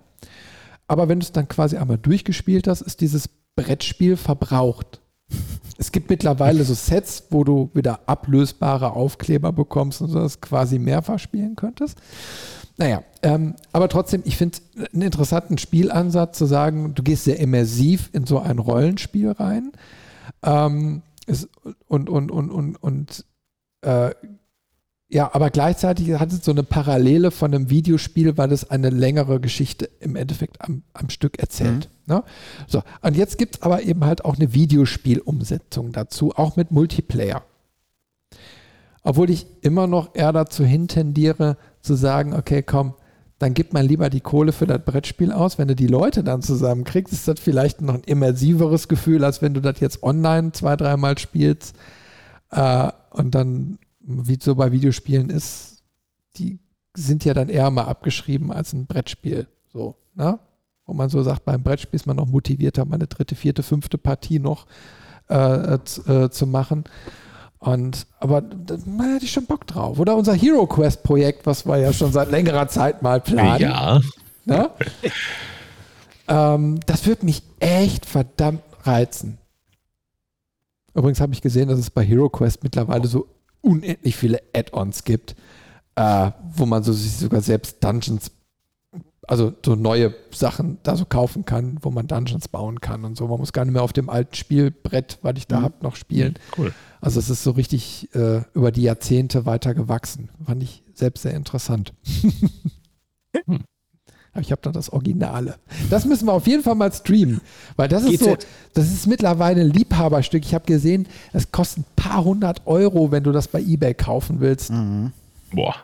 Aber 0.87 1.09
wenn 1.09 1.19
du 1.19 1.25
es 1.25 1.31
dann 1.31 1.47
quasi 1.47 1.77
einmal 1.77 1.97
durchgespielt 1.97 2.67
hast, 2.67 2.81
ist 2.81 3.01
dieses 3.01 3.29
Brettspiel 3.55 4.17
verbraucht. 4.17 5.01
Es 5.79 5.91
gibt 5.91 6.09
mittlerweile 6.09 6.63
so 6.63 6.73
Sets, 6.73 7.25
wo 7.29 7.43
du 7.43 7.69
wieder 7.75 7.99
ablösbare 8.07 8.93
Aufkleber 8.93 9.51
bekommst 9.51 10.01
und 10.01 10.11
das 10.11 10.41
quasi 10.41 10.79
mehrfach 10.79 11.19
spielen 11.19 11.55
könntest. 11.55 11.99
Naja, 12.77 13.03
ähm, 13.21 13.53
aber 13.73 13.87
trotzdem, 13.87 14.23
ich 14.25 14.37
finde 14.37 14.57
es 14.57 14.91
einen 14.91 15.03
interessanten 15.03 15.59
Spielansatz 15.59 16.35
zu 16.35 16.45
sagen, 16.45 16.95
du 16.95 17.03
gehst 17.03 17.25
sehr 17.25 17.39
immersiv 17.39 18.09
in 18.13 18.25
so 18.25 18.39
ein 18.39 18.57
Rollenspiel 18.57 19.29
rein. 19.29 19.71
Ähm, 20.43 21.03
es, 21.27 21.47
und, 21.87 22.09
und, 22.09 22.31
und, 22.31 22.49
und, 22.49 22.75
und 22.77 23.25
äh, 23.81 24.11
ja, 25.09 25.33
aber 25.33 25.51
gleichzeitig 25.51 26.11
hat 26.13 26.33
es 26.33 26.43
so 26.43 26.51
eine 26.51 26.63
Parallele 26.63 27.31
von 27.31 27.53
einem 27.53 27.69
Videospiel, 27.69 28.37
weil 28.37 28.51
es 28.51 28.69
eine 28.69 28.89
längere 28.89 29.39
Geschichte 29.39 29.89
im 30.01 30.17
Endeffekt 30.17 30.61
am, 30.61 30.83
am 30.93 31.09
Stück 31.09 31.39
erzählt. 31.39 31.89
Mhm. 32.05 32.15
Ne? 32.15 32.23
So, 32.67 32.83
und 33.01 33.15
jetzt 33.15 33.37
gibt 33.37 33.55
es 33.55 33.61
aber 33.61 33.83
eben 33.83 34.03
halt 34.03 34.25
auch 34.25 34.35
eine 34.35 34.53
Videospielumsetzung 34.53 35.93
dazu, 35.93 36.33
auch 36.35 36.57
mit 36.57 36.71
Multiplayer. 36.71 37.43
Obwohl 39.01 39.29
ich 39.29 39.47
immer 39.61 39.87
noch 39.87 40.13
eher 40.13 40.33
dazu 40.33 40.65
hintendiere, 40.65 41.55
zu 41.81 41.95
sagen, 41.95 42.33
okay, 42.33 42.61
komm, 42.61 42.93
dann 43.39 43.53
gib 43.53 43.73
mal 43.73 43.85
lieber 43.85 44.09
die 44.09 44.21
Kohle 44.21 44.51
für 44.51 44.65
das 44.65 44.83
Brettspiel 44.83 45.31
aus. 45.31 45.57
Wenn 45.57 45.67
du 45.67 45.75
die 45.75 45.87
Leute 45.87 46.23
dann 46.23 46.41
zusammenkriegst, 46.41 47.13
ist 47.13 47.27
das 47.27 47.39
vielleicht 47.39 47.81
noch 47.81 47.93
ein 47.93 48.03
immersiveres 48.03 48.87
Gefühl, 48.87 49.23
als 49.23 49.41
wenn 49.41 49.53
du 49.53 49.61
das 49.61 49.79
jetzt 49.79 50.01
online 50.01 50.53
zwei, 50.53 50.75
dreimal 50.75 51.17
spielst. 51.17 51.75
Äh, 52.49 52.91
und 53.11 53.35
dann 53.35 53.77
wie 53.99 54.37
so 54.41 54.55
bei 54.55 54.71
Videospielen 54.71 55.29
ist, 55.29 55.83
die 56.37 56.59
sind 56.95 57.25
ja 57.25 57.33
dann 57.33 57.49
eher 57.49 57.69
mal 57.69 57.83
abgeschrieben 57.83 58.51
als 58.51 58.73
ein 58.73 58.87
Brettspiel. 58.87 59.47
So, 59.71 59.95
ne? 60.15 60.39
Wo 60.85 60.93
man 60.93 61.09
so 61.09 61.21
sagt, 61.21 61.45
beim 61.45 61.61
Brettspiel 61.61 61.97
ist 61.97 62.07
man 62.07 62.15
noch 62.15 62.27
motivierter, 62.27 62.85
mal 62.85 62.95
eine 62.95 63.07
dritte, 63.07 63.35
vierte, 63.35 63.61
fünfte 63.61 63.97
Partie 63.97 64.39
noch 64.39 64.65
äh, 65.29 65.75
äh, 65.75 66.29
zu 66.29 66.47
machen. 66.47 66.85
Und 67.59 68.05
aber 68.19 68.41
da 68.41 68.75
hätte 68.75 69.25
ich 69.25 69.31
schon 69.31 69.45
Bock 69.45 69.65
drauf. 69.65 69.99
Oder 69.99 70.15
unser 70.15 70.33
Hero 70.33 70.67
Quest 70.67 71.03
Projekt, 71.03 71.45
was 71.45 71.65
wir 71.65 71.77
ja 71.77 71.91
schon 71.91 72.11
seit 72.11 72.29
längerer 72.29 72.67
Zeit 72.67 73.01
mal 73.01 73.19
planen. 73.19 73.61
Ja. 73.61 74.01
Ne? 74.45 74.69
ähm, 76.27 76.79
das 76.85 77.05
würde 77.05 77.25
mich 77.25 77.41
echt 77.59 78.05
verdammt 78.05 78.61
reizen. 78.83 79.37
Übrigens 80.93 81.19
habe 81.19 81.33
ich 81.33 81.41
gesehen, 81.41 81.69
dass 81.69 81.79
es 81.79 81.89
bei 81.89 82.03
Hero 82.03 82.29
Quest 82.29 82.63
mittlerweile 82.63 83.07
so 83.07 83.27
unendlich 83.61 84.15
viele 84.15 84.41
Add-ons 84.55 85.03
gibt, 85.03 85.35
äh, 85.95 86.31
wo 86.51 86.65
man 86.65 86.83
so 86.83 86.93
sich 86.93 87.17
sogar 87.17 87.41
selbst 87.41 87.83
Dungeons, 87.83 88.31
also 89.27 89.53
so 89.63 89.75
neue 89.75 90.15
Sachen 90.31 90.77
da 90.83 90.95
so 90.95 91.05
kaufen 91.05 91.43
kann, 91.43 91.77
wo 91.81 91.91
man 91.91 92.07
Dungeons 92.07 92.47
bauen 92.47 92.79
kann 92.79 93.03
und 93.03 93.17
so. 93.17 93.27
Man 93.27 93.39
muss 93.39 93.51
gar 93.53 93.65
nicht 93.65 93.73
mehr 93.73 93.83
auf 93.83 93.93
dem 93.93 94.09
alten 94.09 94.33
Spielbrett, 94.33 95.19
weil 95.21 95.37
ich 95.37 95.47
da 95.47 95.59
mhm. 95.59 95.63
habe, 95.63 95.75
noch 95.81 95.97
spielen. 95.97 96.35
Cool. 96.57 96.73
Also 97.01 97.19
es 97.19 97.29
ist 97.29 97.43
so 97.43 97.51
richtig 97.51 98.09
äh, 98.15 98.41
über 98.53 98.71
die 98.71 98.83
Jahrzehnte 98.83 99.45
weiter 99.45 99.73
gewachsen. 99.73 100.29
Fand 100.45 100.63
ich 100.63 100.83
selbst 100.93 101.23
sehr 101.23 101.33
interessant. 101.33 101.93
hm. 103.45 103.63
Aber 104.31 104.41
ich 104.41 104.51
habe 104.51 104.61
da 104.61 104.71
das 104.71 104.91
Originale. 104.91 105.55
Das 105.89 106.05
müssen 106.05 106.27
wir 106.27 106.33
auf 106.33 106.47
jeden 106.47 106.63
Fall 106.63 106.75
mal 106.75 106.93
streamen, 106.93 107.41
weil 107.75 107.87
das 107.89 108.03
ist 108.03 108.23
so, 108.23 108.37
das 108.73 108.91
ist 108.91 109.07
mittlerweile 109.07 109.61
ein 109.61 109.71
Liebhaberstück. 109.71 110.45
Ich 110.45 110.53
habe 110.53 110.65
gesehen, 110.65 111.07
es 111.33 111.51
kostet 111.51 111.79
ein 111.79 111.85
paar 111.95 112.23
hundert 112.23 112.65
Euro, 112.65 113.11
wenn 113.11 113.23
du 113.23 113.31
das 113.31 113.47
bei 113.47 113.59
eBay 113.59 113.93
kaufen 113.93 114.39
willst. 114.39 114.69
Mhm. 114.69 115.11
Boah. 115.51 115.75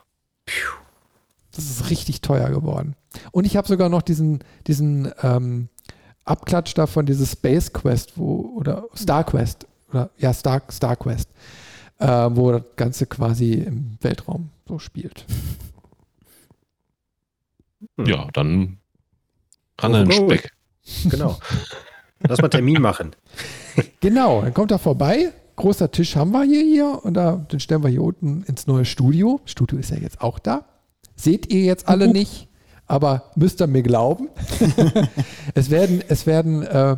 Das 1.55 1.69
ist 1.69 1.89
richtig 1.89 2.21
teuer 2.21 2.49
geworden. 2.49 2.95
Und 3.31 3.45
ich 3.45 3.55
habe 3.55 3.67
sogar 3.67 3.89
noch 3.89 4.01
diesen, 4.01 4.39
diesen 4.65 5.11
ähm, 5.21 5.69
Abklatsch 6.25 6.73
davon, 6.73 7.05
dieses 7.05 7.33
Space 7.33 7.73
Quest, 7.73 8.17
wo, 8.17 8.55
oder 8.57 8.85
Star 8.95 9.23
Quest, 9.23 9.67
oder 9.89 10.09
ja, 10.17 10.33
Star, 10.33 10.63
Star 10.71 10.95
Quest, 10.95 11.29
äh, 11.99 12.07
wo 12.07 12.51
das 12.51 12.63
Ganze 12.75 13.05
quasi 13.05 13.53
im 13.53 13.97
Weltraum 14.01 14.49
so 14.67 14.79
spielt. 14.79 15.25
Hm. 17.97 18.05
Ja, 18.05 18.27
dann 18.33 18.79
an 19.77 19.93
den 19.93 20.11
Speck. 20.11 20.51
Genau. 21.05 21.37
Lass 22.19 22.41
mal 22.41 22.49
Termin 22.49 22.81
machen. 22.81 23.15
Genau, 24.01 24.43
dann 24.43 24.53
kommt 24.53 24.69
er 24.69 24.77
vorbei. 24.77 25.33
Großer 25.55 25.89
Tisch 25.89 26.15
haben 26.15 26.29
wir 26.29 26.43
hier, 26.43 26.61
hier 26.61 26.99
und 27.03 27.15
da, 27.15 27.37
den 27.37 27.59
stellen 27.59 27.81
wir 27.81 27.89
hier 27.89 28.03
unten 28.03 28.43
ins 28.43 28.67
neue 28.67 28.85
Studio. 28.85 29.41
Studio 29.45 29.79
ist 29.79 29.89
ja 29.89 29.97
jetzt 29.97 30.21
auch 30.21 30.37
da. 30.37 30.65
Seht 31.15 31.51
ihr 31.53 31.61
jetzt 31.61 31.87
alle 31.87 32.07
nicht, 32.07 32.47
aber 32.85 33.31
müsst 33.35 33.61
ihr 33.61 33.67
mir 33.67 33.83
glauben. 33.83 34.29
es 35.53 35.69
werden, 35.69 36.03
es 36.07 36.25
werden 36.25 36.63
äh, 36.63 36.97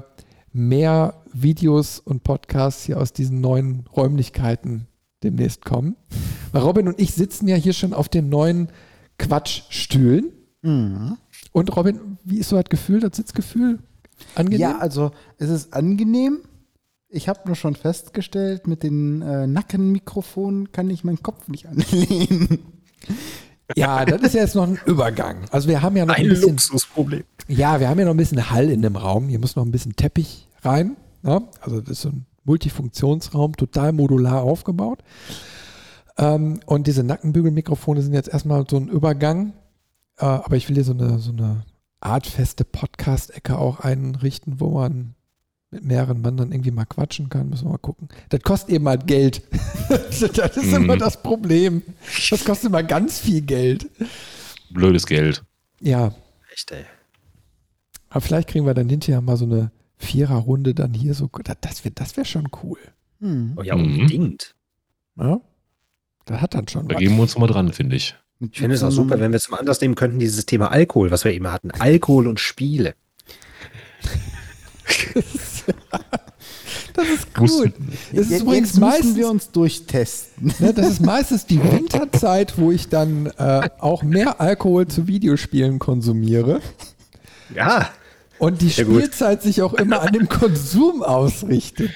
mehr 0.52 1.22
Videos 1.34 2.00
und 2.00 2.24
Podcasts 2.24 2.84
hier 2.86 3.00
aus 3.00 3.14
diesen 3.14 3.42
neuen 3.42 3.86
Räumlichkeiten 3.96 4.88
demnächst 5.24 5.66
kommen. 5.66 5.96
Weil 6.52 6.62
Robin 6.62 6.88
und 6.88 7.00
ich 7.00 7.14
sitzen 7.14 7.48
ja 7.48 7.56
hier 7.56 7.74
schon 7.74 7.94
auf 7.94 8.08
den 8.08 8.30
neuen 8.30 8.70
Quatschstühlen. 9.18 10.32
Mhm. 10.62 11.18
Und 11.52 11.76
Robin, 11.76 12.18
wie 12.24 12.40
ist 12.40 12.50
so 12.50 12.56
das 12.56 12.70
Gefühl, 12.70 13.00
das 13.00 13.18
Sitzgefühl? 13.18 13.80
Angenehm? 14.36 14.60
Ja, 14.60 14.78
also 14.78 15.12
es 15.38 15.50
ist 15.50 15.74
angenehm. 15.74 16.40
Ich 17.10 17.30
habe 17.30 17.42
nur 17.46 17.56
schon 17.56 17.76
festgestellt, 17.76 18.68
mit 18.68 18.84
den 18.84 19.22
äh, 19.22 19.48
Nackenmikrofonen 19.48 20.72
kann 20.72 20.90
ich 20.90 21.04
meinen 21.04 21.24
Kopf 21.24 21.48
nicht 21.48 21.68
anlehnen. 21.68 22.60
Ja, 23.76 24.06
das 24.06 24.22
ist 24.22 24.34
jetzt 24.34 24.56
noch 24.56 24.68
ein 24.68 24.80
Übergang. 24.86 25.38
Also 25.52 25.68
wir 25.68 25.82
haben 25.82 25.98
ja 25.98 26.06
noch 26.06 26.16
ein, 26.16 26.24
ein 26.24 26.30
bisschen 26.30 26.50
Luxusproblem. 26.50 27.24
Ja, 27.48 27.80
wir 27.80 27.90
haben 27.90 28.00
ja 28.00 28.06
noch 28.06 28.14
ein 28.14 28.18
bisschen 28.18 28.50
Hall 28.52 28.70
in 28.70 28.82
dem 28.82 28.96
Raum. 28.96 29.28
Hier 29.28 29.40
muss 29.40 29.56
noch 29.56 29.66
ein 29.66 29.72
bisschen 29.72 29.96
Teppich 29.96 30.48
rein. 30.62 30.98
Ja? 31.24 31.40
Ne? 31.40 31.48
Also 31.62 31.82
das 31.82 31.92
ist 31.92 32.02
so 32.02 32.10
ein 32.10 32.26
Multifunktionsraum, 32.44 33.56
total 33.56 33.92
modular 33.92 34.44
aufgebaut. 34.44 35.00
Ähm, 36.18 36.60
und 36.66 36.88
diese 36.88 37.04
Nackenbügelmikrofone 37.04 38.02
sind 38.02 38.14
jetzt 38.14 38.30
erstmal 38.30 38.66
so 38.70 38.78
ein 38.78 38.88
Übergang. 38.88 39.54
Äh, 40.18 40.26
aber 40.26 40.56
ich 40.56 40.70
will 40.70 40.76
hier 40.76 40.84
so 40.84 40.94
eine, 40.94 41.20
so 41.20 41.32
eine 41.32 41.64
artfeste 42.00 42.64
Podcast-Ecke 42.64 43.58
auch 43.58 43.80
einrichten, 43.80 44.60
wo 44.60 44.70
man 44.70 45.16
mit 45.76 45.86
mehreren 45.86 46.22
Mann 46.22 46.38
dann 46.38 46.52
irgendwie 46.52 46.72
mal 46.72 46.86
quatschen 46.86 47.30
kann. 47.30 47.50
Müssen 47.50 47.66
wir 47.66 47.72
mal 47.72 47.78
gucken. 47.78 48.10
Das 48.30 48.42
kostet 48.42 48.76
eben 48.76 48.88
halt 48.88 49.08
Geld. 49.08 49.44
das 49.90 50.22
ist 50.22 50.66
mhm. 50.66 50.76
immer 50.76 50.98
das 50.98 51.22
Problem. 51.22 51.84
Das 52.30 52.44
kostet 52.44 52.70
immer 52.70 52.84
ganz 52.84 53.20
viel 53.20 53.42
Geld. 53.42 53.90
Blödes 54.70 55.06
Geld. 55.06 55.44
Ja. 55.82 56.16
Echt, 56.54 56.72
ey. 56.72 56.86
Aber 58.10 58.22
vielleicht 58.22 58.50
kriegen 58.50 58.66
wir 58.66 58.74
dann 58.74 58.90
hinterher 58.90 59.22
mal 59.22 59.38
so 59.38 59.46
eine 59.46 59.72
Viererrunde 59.98 60.74
dann 60.74 60.94
hier 60.94 61.14
so. 61.14 61.30
Das 61.62 61.84
wäre 61.84 61.94
das 61.94 62.16
wär 62.18 62.26
schon 62.26 62.48
cool. 62.64 62.80
Hm. 63.20 63.54
Oh 63.58 63.62
ja, 63.62 63.76
unbedingt. 63.76 64.56
Ja? 65.18 65.42
Das 66.26 66.42
hat 66.42 66.54
dann 66.56 66.68
schon. 66.68 66.88
Da 66.88 66.96
was. 66.96 67.02
gehen 67.02 67.16
wir 67.16 67.22
uns 67.22 67.38
mal 67.38 67.48
dran, 67.48 67.74
finde 67.74 67.98
ich. 67.98 68.16
Ich 68.40 68.60
finde 68.60 68.76
es 68.76 68.84
auch 68.84 68.92
super, 68.92 69.20
wenn 69.20 69.32
wir 69.32 69.40
zum 69.40 69.54
Anlass 69.54 69.80
nehmen 69.80 69.96
könnten, 69.96 70.20
dieses 70.20 70.46
Thema 70.46 70.70
Alkohol, 70.70 71.10
was 71.10 71.24
wir 71.24 71.34
eben 71.34 71.48
hatten. 71.52 71.72
Alkohol 71.72 72.28
und 72.28 72.40
Spiele. 72.40 72.96
Das 76.96 77.10
ist 77.10 77.34
gut. 77.34 77.74
Das 78.14 78.28
ist 78.28 78.42
übrigens 78.42 78.70
Jetzt 78.70 78.80
meistens, 78.80 79.16
wir 79.18 79.30
uns 79.30 79.52
durchtesten. 79.52 80.54
Ne, 80.60 80.74
das 80.74 80.88
ist 80.88 81.02
meistens 81.02 81.46
die 81.46 81.62
Winterzeit, 81.72 82.58
wo 82.58 82.72
ich 82.72 82.88
dann 82.88 83.28
äh, 83.38 83.70
auch 83.80 84.02
mehr 84.04 84.40
Alkohol 84.40 84.88
zu 84.88 85.08
Videospielen 85.08 85.80
konsumiere. 85.80 86.62
Ja. 87.54 87.90
Und 88.38 88.62
die 88.62 88.70
Spielzeit 88.70 89.42
sich 89.44 89.62
auch 89.62 89.74
immer 89.74 90.02
an 90.02 90.14
dem 90.14 90.30
Konsum 90.30 91.04
ausrichtet. 91.04 91.92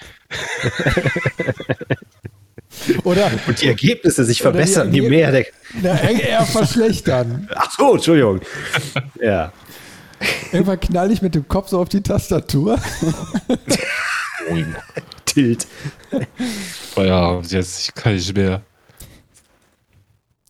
Oder, 3.03 3.31
und 3.47 3.61
die 3.61 3.67
Ergebnisse 3.67 4.23
sich 4.23 4.41
verbessern, 4.41 4.93
je 4.93 5.09
mehr 5.09 5.31
der. 5.31 5.45
Na, 5.81 5.99
eher 5.99 6.45
verschlechtern. 6.45 7.49
Ach 7.55 7.71
so, 7.71 7.95
Entschuldigung. 7.95 8.41
Ja. 9.21 9.51
Irgendwann 10.51 10.79
knall 10.79 11.11
ich 11.11 11.21
mit 11.21 11.35
dem 11.35 11.47
Kopf 11.47 11.69
so 11.69 11.79
auf 11.79 11.89
die 11.89 12.01
Tastatur. 12.01 12.79
Tilt. 15.25 15.67
Ja, 16.95 17.39
jetzt 17.41 17.95
kann 17.95 18.15
ich 18.15 18.33
mehr. 18.33 18.63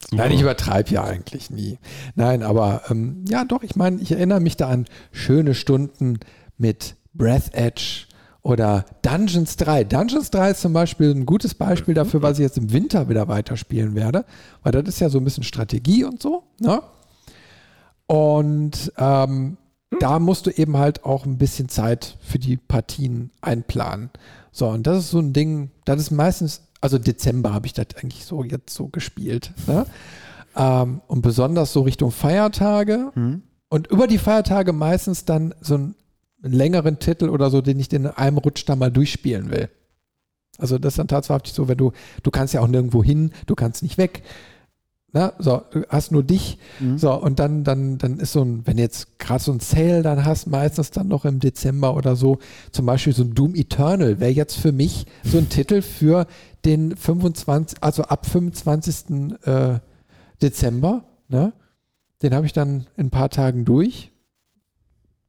Super. 0.09 0.23
Nein, 0.23 0.31
ich 0.31 0.41
übertreibe 0.41 0.89
ja 0.89 1.03
eigentlich 1.03 1.49
nie. 1.49 1.77
Nein, 2.15 2.41
aber 2.41 2.83
ähm, 2.89 3.25
ja, 3.27 3.45
doch, 3.45 3.61
ich 3.61 3.75
meine, 3.75 4.01
ich 4.01 4.11
erinnere 4.11 4.39
mich 4.39 4.57
da 4.57 4.69
an 4.69 4.85
schöne 5.11 5.53
Stunden 5.53 6.19
mit 6.57 6.95
Breath 7.13 7.53
Edge 7.53 8.05
oder 8.41 8.85
Dungeons 9.03 9.57
3. 9.57 9.83
Dungeons 9.83 10.31
3 10.31 10.51
ist 10.51 10.61
zum 10.61 10.73
Beispiel 10.73 11.11
ein 11.11 11.25
gutes 11.25 11.53
Beispiel 11.53 11.93
dafür, 11.93 12.23
was 12.23 12.39
ich 12.39 12.43
jetzt 12.43 12.57
im 12.57 12.71
Winter 12.71 13.09
wieder 13.09 13.27
weiterspielen 13.27 13.93
werde, 13.93 14.25
weil 14.63 14.71
das 14.71 14.87
ist 14.87 14.99
ja 14.99 15.09
so 15.09 15.19
ein 15.19 15.25
bisschen 15.25 15.43
Strategie 15.43 16.05
und 16.05 16.21
so. 16.21 16.43
Ne? 16.59 16.81
Und 18.09 18.91
ähm, 18.97 19.57
da 19.99 20.17
musst 20.17 20.47
du 20.47 20.49
eben 20.49 20.77
halt 20.77 21.05
auch 21.05 21.27
ein 21.27 21.37
bisschen 21.37 21.69
Zeit 21.69 22.17
für 22.21 22.39
die 22.39 22.57
Partien 22.57 23.29
einplanen. 23.39 24.09
So, 24.51 24.67
und 24.67 24.87
das 24.87 24.97
ist 24.97 25.11
so 25.11 25.19
ein 25.19 25.31
Ding, 25.31 25.69
das 25.85 26.01
ist 26.01 26.09
meistens, 26.09 26.63
also 26.81 26.97
Dezember 26.97 27.53
habe 27.53 27.67
ich 27.67 27.73
das 27.73 27.85
eigentlich 28.01 28.25
so 28.25 28.43
jetzt 28.43 28.73
so 28.73 28.87
gespielt. 28.87 29.53
Ne? 29.67 29.85
Ähm, 30.55 31.01
und 31.05 31.21
besonders 31.21 31.71
so 31.71 31.81
Richtung 31.81 32.09
Feiertage. 32.09 33.11
Hm? 33.13 33.43
Und 33.69 33.85
über 33.91 34.07
die 34.07 34.17
Feiertage 34.17 34.73
meistens 34.73 35.25
dann 35.25 35.53
so 35.61 35.75
einen 35.75 35.95
längeren 36.41 36.97
Titel 36.97 37.29
oder 37.29 37.51
so, 37.51 37.61
den 37.61 37.79
ich 37.79 37.93
in 37.93 38.07
einem 38.07 38.39
Rutsch 38.39 38.63
da 38.65 38.75
mal 38.75 38.91
durchspielen 38.91 39.51
will. 39.51 39.69
Also 40.57 40.79
das 40.79 40.93
ist 40.93 40.97
dann 40.97 41.07
tatsächlich 41.07 41.53
so, 41.53 41.67
wenn 41.67 41.77
du, 41.77 41.91
du 42.23 42.31
kannst 42.31 42.55
ja 42.55 42.61
auch 42.61 42.67
nirgendwo 42.67 43.03
hin, 43.03 43.33
du 43.45 43.53
kannst 43.53 43.83
nicht 43.83 43.99
weg. 43.99 44.23
Na, 45.11 45.33
so, 45.39 45.61
du 45.71 45.83
hast 45.89 46.11
nur 46.11 46.23
dich. 46.23 46.59
Mhm. 46.79 46.97
So, 46.99 47.11
und 47.13 47.39
dann, 47.39 47.63
dann, 47.63 47.97
dann 47.97 48.19
ist 48.19 48.33
so 48.33 48.43
ein, 48.43 48.65
wenn 48.67 48.77
du 48.77 48.83
jetzt 48.83 49.17
gerade 49.17 49.43
so 49.43 49.51
ein 49.51 49.59
Sale 49.59 50.03
dann 50.03 50.23
hast, 50.23 50.45
meistens 50.45 50.91
dann 50.91 51.07
noch 51.07 51.25
im 51.25 51.39
Dezember 51.39 51.95
oder 51.95 52.15
so, 52.15 52.37
zum 52.71 52.85
Beispiel 52.85 53.13
so 53.13 53.23
ein 53.23 53.33
Doom 53.33 53.55
Eternal 53.55 54.19
wäre 54.19 54.31
jetzt 54.31 54.57
für 54.57 54.71
mich 54.71 55.07
so 55.23 55.39
ein 55.39 55.49
Titel 55.49 55.81
für 55.81 56.27
den 56.65 56.95
25, 56.95 57.79
also 57.81 58.03
ab 58.03 58.25
25. 58.27 59.37
Äh, 59.45 59.79
Dezember, 60.41 61.03
ne? 61.27 61.53
Den 62.21 62.33
habe 62.35 62.45
ich 62.45 62.53
dann 62.53 62.85
in 62.97 63.07
ein 63.07 63.09
paar 63.09 63.29
Tagen 63.29 63.65
durch. 63.65 64.11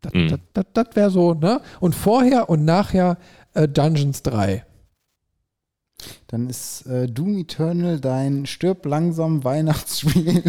Das, 0.03 0.13
Mhm. 0.13 0.29
das, 0.29 0.41
das, 0.53 0.65
das 0.75 0.97
wäre 0.97 1.11
so, 1.11 1.35
ne? 1.35 1.61
Und 1.81 1.95
vorher 1.95 2.51
und 2.51 2.65
nachher 2.65 3.17
äh, 3.55 3.67
Dungeons 3.69 4.23
3. 4.23 4.65
Dann 6.31 6.49
ist 6.49 6.87
äh, 6.87 7.09
Doom 7.09 7.39
Eternal 7.39 7.99
dein 7.99 8.47
stirb 8.47 8.87
langsam 8.87 9.43
Weihnachtsspiel 9.43 10.45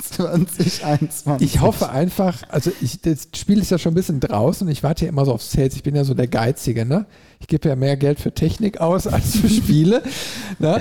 2021. 0.00 1.40
Ich 1.40 1.60
hoffe 1.60 1.90
einfach, 1.90 2.44
also 2.48 2.70
ich, 2.80 3.00
das 3.00 3.26
Spiel 3.34 3.58
ist 3.58 3.72
ja 3.72 3.78
schon 3.78 3.90
ein 3.90 3.96
bisschen 3.96 4.20
draußen. 4.20 4.68
Ich 4.68 4.84
warte 4.84 5.04
ja 5.04 5.08
immer 5.08 5.24
so 5.24 5.32
auf 5.32 5.42
Sales. 5.42 5.74
Ich 5.74 5.82
bin 5.82 5.96
ja 5.96 6.04
so 6.04 6.14
der 6.14 6.28
Geizige, 6.28 6.84
ne? 6.84 7.06
Ich 7.40 7.48
gebe 7.48 7.68
ja 7.68 7.74
mehr 7.74 7.96
Geld 7.96 8.20
für 8.20 8.32
Technik 8.32 8.80
aus 8.80 9.06
als 9.08 9.36
für 9.36 9.48
Spiele. 9.48 10.00
ne? 10.60 10.80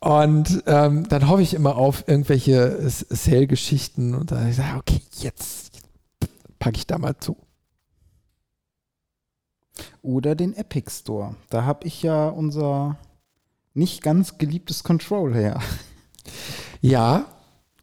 Und 0.00 0.64
ähm, 0.66 1.08
dann 1.08 1.26
hoffe 1.26 1.40
ich 1.40 1.54
immer 1.54 1.76
auf 1.76 2.06
irgendwelche 2.06 2.86
Sale-Geschichten 2.86 4.14
und 4.14 4.30
dann 4.30 4.52
sage 4.52 4.68
ich, 4.68 4.76
okay, 4.76 5.00
jetzt 5.20 5.80
packe 6.58 6.76
ich 6.76 6.86
da 6.86 6.98
mal 6.98 7.16
zu. 7.18 7.38
Oder 10.02 10.34
den 10.34 10.54
Epic 10.54 10.90
Store. 10.90 11.36
Da 11.48 11.64
habe 11.64 11.86
ich 11.86 12.02
ja 12.02 12.28
unser 12.28 12.98
nicht 13.74 14.02
ganz 14.02 14.38
geliebtes 14.38 14.84
Control 14.84 15.34
her. 15.34 15.60
Ja, 16.80 17.26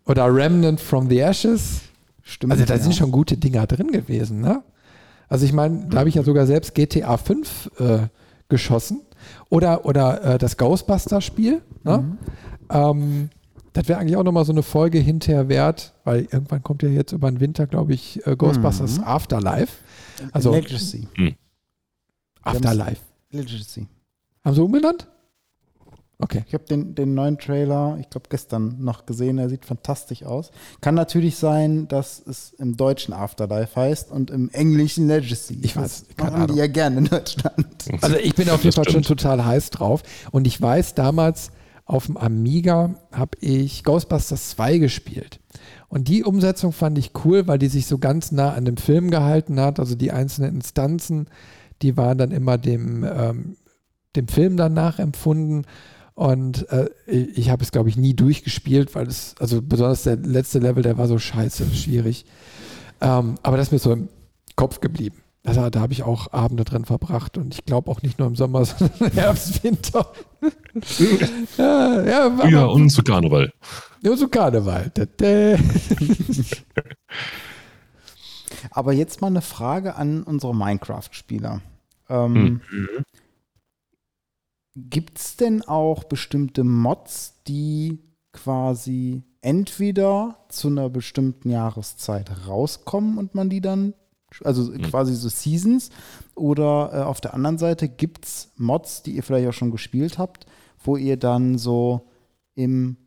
oder 0.05 0.33
Remnant 0.33 0.79
from 0.79 1.09
the 1.09 1.19
Ashes. 1.19 1.81
Stimmt. 2.21 2.51
Also 2.53 2.65
da 2.65 2.75
ja. 2.75 2.79
sind 2.81 2.95
schon 2.95 3.11
gute 3.11 3.37
Dinger 3.37 3.65
drin 3.67 3.91
gewesen, 3.91 4.39
ne? 4.41 4.63
Also 5.27 5.45
ich 5.45 5.53
meine, 5.53 5.87
da 5.89 5.99
habe 5.99 6.09
ich 6.09 6.15
ja 6.15 6.23
sogar 6.23 6.45
selbst 6.47 6.73
GTA 6.73 7.17
5 7.17 7.71
äh, 7.79 7.99
geschossen. 8.49 9.01
Oder, 9.49 9.85
oder 9.85 10.23
äh, 10.23 10.37
das 10.37 10.57
Ghostbuster-Spiel. 10.57 11.61
Ne? 11.83 11.97
Mhm. 11.99 12.17
Ähm, 12.69 13.29
das 13.73 13.87
wäre 13.87 13.99
eigentlich 13.99 14.15
auch 14.17 14.23
nochmal 14.23 14.45
so 14.45 14.51
eine 14.51 14.63
Folge 14.63 14.97
hinterher 14.97 15.49
wert, 15.49 15.93
weil 16.03 16.21
irgendwann 16.31 16.63
kommt 16.63 16.81
ja 16.81 16.89
jetzt 16.89 17.11
über 17.11 17.29
den 17.29 17.39
Winter, 17.39 17.67
glaube 17.67 17.93
ich, 17.93 18.25
äh, 18.25 18.35
Ghostbusters 18.35 18.97
Mhm. 18.97 19.03
Afterlife. 19.03 19.73
also- 20.31 20.51
Legacy. 20.51 21.07
Afterlife. 22.41 23.01
Legacy. 23.31 23.87
Haben 24.43 24.55
sie 24.55 24.63
umbenannt? 24.63 25.07
Okay. 26.21 26.43
Ich 26.47 26.53
habe 26.53 26.65
den, 26.65 26.95
den 26.95 27.13
neuen 27.13 27.37
Trailer, 27.37 27.97
ich 28.01 28.09
glaube, 28.09 28.27
gestern 28.29 28.75
noch 28.79 29.05
gesehen. 29.05 29.37
Er 29.37 29.47
sieht 29.47 29.65
fantastisch 29.65 30.23
aus. 30.23 30.51
Kann 30.81 30.93
natürlich 30.93 31.37
sein, 31.37 31.87
dass 31.87 32.21
es 32.25 32.51
im 32.53 32.75
deutschen 32.75 33.13
Afterlife 33.13 33.79
heißt 33.79 34.11
und 34.11 34.29
im 34.29 34.49
englischen 34.49 35.07
Legacy. 35.07 35.59
Ich 35.61 35.77
weiß, 35.77 36.07
Das 36.07 36.17
keine 36.17 36.31
machen 36.31 36.53
die 36.53 36.59
ja 36.59 36.67
gerne 36.67 36.97
in 36.97 37.05
Deutschland. 37.05 37.65
Also 38.01 38.17
ich 38.17 38.35
bin 38.35 38.49
auf 38.49 38.63
jeden 38.65 38.75
Fall 38.75 38.89
schon 38.89 39.03
total 39.03 39.45
heiß 39.45 39.69
drauf. 39.69 40.03
Und 40.31 40.45
ich 40.45 40.61
weiß, 40.61 40.93
damals 40.93 41.51
auf 41.85 42.07
dem 42.07 42.17
Amiga 42.17 42.95
habe 43.13 43.37
ich 43.39 43.85
Ghostbusters 43.85 44.49
2 44.49 44.77
gespielt. 44.77 45.39
Und 45.87 46.09
die 46.09 46.25
Umsetzung 46.25 46.73
fand 46.73 46.97
ich 46.97 47.11
cool, 47.23 47.47
weil 47.47 47.59
die 47.59 47.69
sich 47.69 47.87
so 47.87 47.97
ganz 47.97 48.33
nah 48.33 48.53
an 48.53 48.65
dem 48.65 48.77
Film 48.77 49.09
gehalten 49.09 49.59
hat. 49.59 49.79
Also 49.79 49.95
die 49.95 50.11
einzelnen 50.11 50.55
Instanzen, 50.55 51.27
die 51.81 51.95
waren 51.95 52.17
dann 52.17 52.31
immer 52.31 52.57
dem, 52.57 53.05
ähm, 53.05 53.55
dem 54.17 54.27
Film 54.27 54.57
dann 54.57 54.73
nachempfunden. 54.73 55.65
Und 56.19 56.67
äh, 56.69 56.89
ich 57.07 57.37
ich 57.37 57.49
habe 57.49 57.63
es, 57.63 57.71
glaube 57.71 57.87
ich, 57.87 57.95
nie 57.95 58.13
durchgespielt, 58.13 58.93
weil 58.93 59.07
es, 59.07 59.35
also 59.39 59.61
besonders 59.61 60.03
der 60.03 60.17
letzte 60.17 60.59
Level, 60.59 60.83
der 60.83 60.97
war 60.97 61.07
so 61.07 61.17
scheiße, 61.17 61.73
schwierig. 61.73 62.25
Ähm, 62.99 63.35
aber 63.41 63.55
das 63.55 63.67
ist 63.67 63.71
mir 63.71 63.79
so 63.79 63.93
im 63.93 64.09
Kopf 64.57 64.81
geblieben. 64.81 65.15
Also 65.45 65.69
da 65.69 65.79
habe 65.79 65.93
ich 65.93 66.03
auch 66.03 66.33
Abende 66.33 66.65
drin 66.65 66.83
verbracht 66.83 67.37
und 67.37 67.53
ich 67.53 67.63
glaube 67.63 67.89
auch 67.89 68.01
nicht 68.01 68.19
nur 68.19 68.27
im 68.27 68.35
Sommer, 68.35 68.65
sondern 68.65 69.11
Herbst, 69.13 69.63
Winter. 69.63 70.11
ja, 71.57 72.03
ja, 72.03 72.49
Ja, 72.49 72.63
aber- 72.63 72.73
und 72.73 72.89
zu 72.89 73.01
Karneval. 73.01 73.53
nur 74.03 74.17
so 74.17 74.27
Karneval. 74.27 74.91
Aber 78.71 78.91
jetzt 78.93 79.21
mal 79.21 79.27
eine 79.27 79.41
Frage 79.41 79.95
an 79.95 80.23
unsere 80.23 80.53
Minecraft-Spieler. 80.53 81.61
Ähm, 82.09 82.59
Hm. 82.69 83.05
Gibt 84.89 85.17
es 85.19 85.35
denn 85.35 85.61
auch 85.63 86.03
bestimmte 86.03 86.63
Mods, 86.63 87.41
die 87.47 87.99
quasi 88.31 89.23
entweder 89.41 90.37
zu 90.49 90.67
einer 90.67 90.89
bestimmten 90.89 91.49
Jahreszeit 91.49 92.47
rauskommen 92.47 93.17
und 93.17 93.35
man 93.35 93.49
die 93.49 93.61
dann, 93.61 93.93
also 94.43 94.71
quasi 94.71 95.15
so 95.15 95.29
Seasons, 95.29 95.89
oder 96.35 96.91
äh, 96.93 97.01
auf 97.01 97.21
der 97.21 97.33
anderen 97.33 97.57
Seite 97.57 97.89
gibt 97.89 98.25
es 98.25 98.51
Mods, 98.57 99.03
die 99.03 99.15
ihr 99.15 99.23
vielleicht 99.23 99.49
auch 99.49 99.53
schon 99.53 99.71
gespielt 99.71 100.17
habt, 100.17 100.45
wo 100.83 100.97
ihr 100.97 101.17
dann 101.17 101.57
so 101.57 102.07
im 102.55 102.97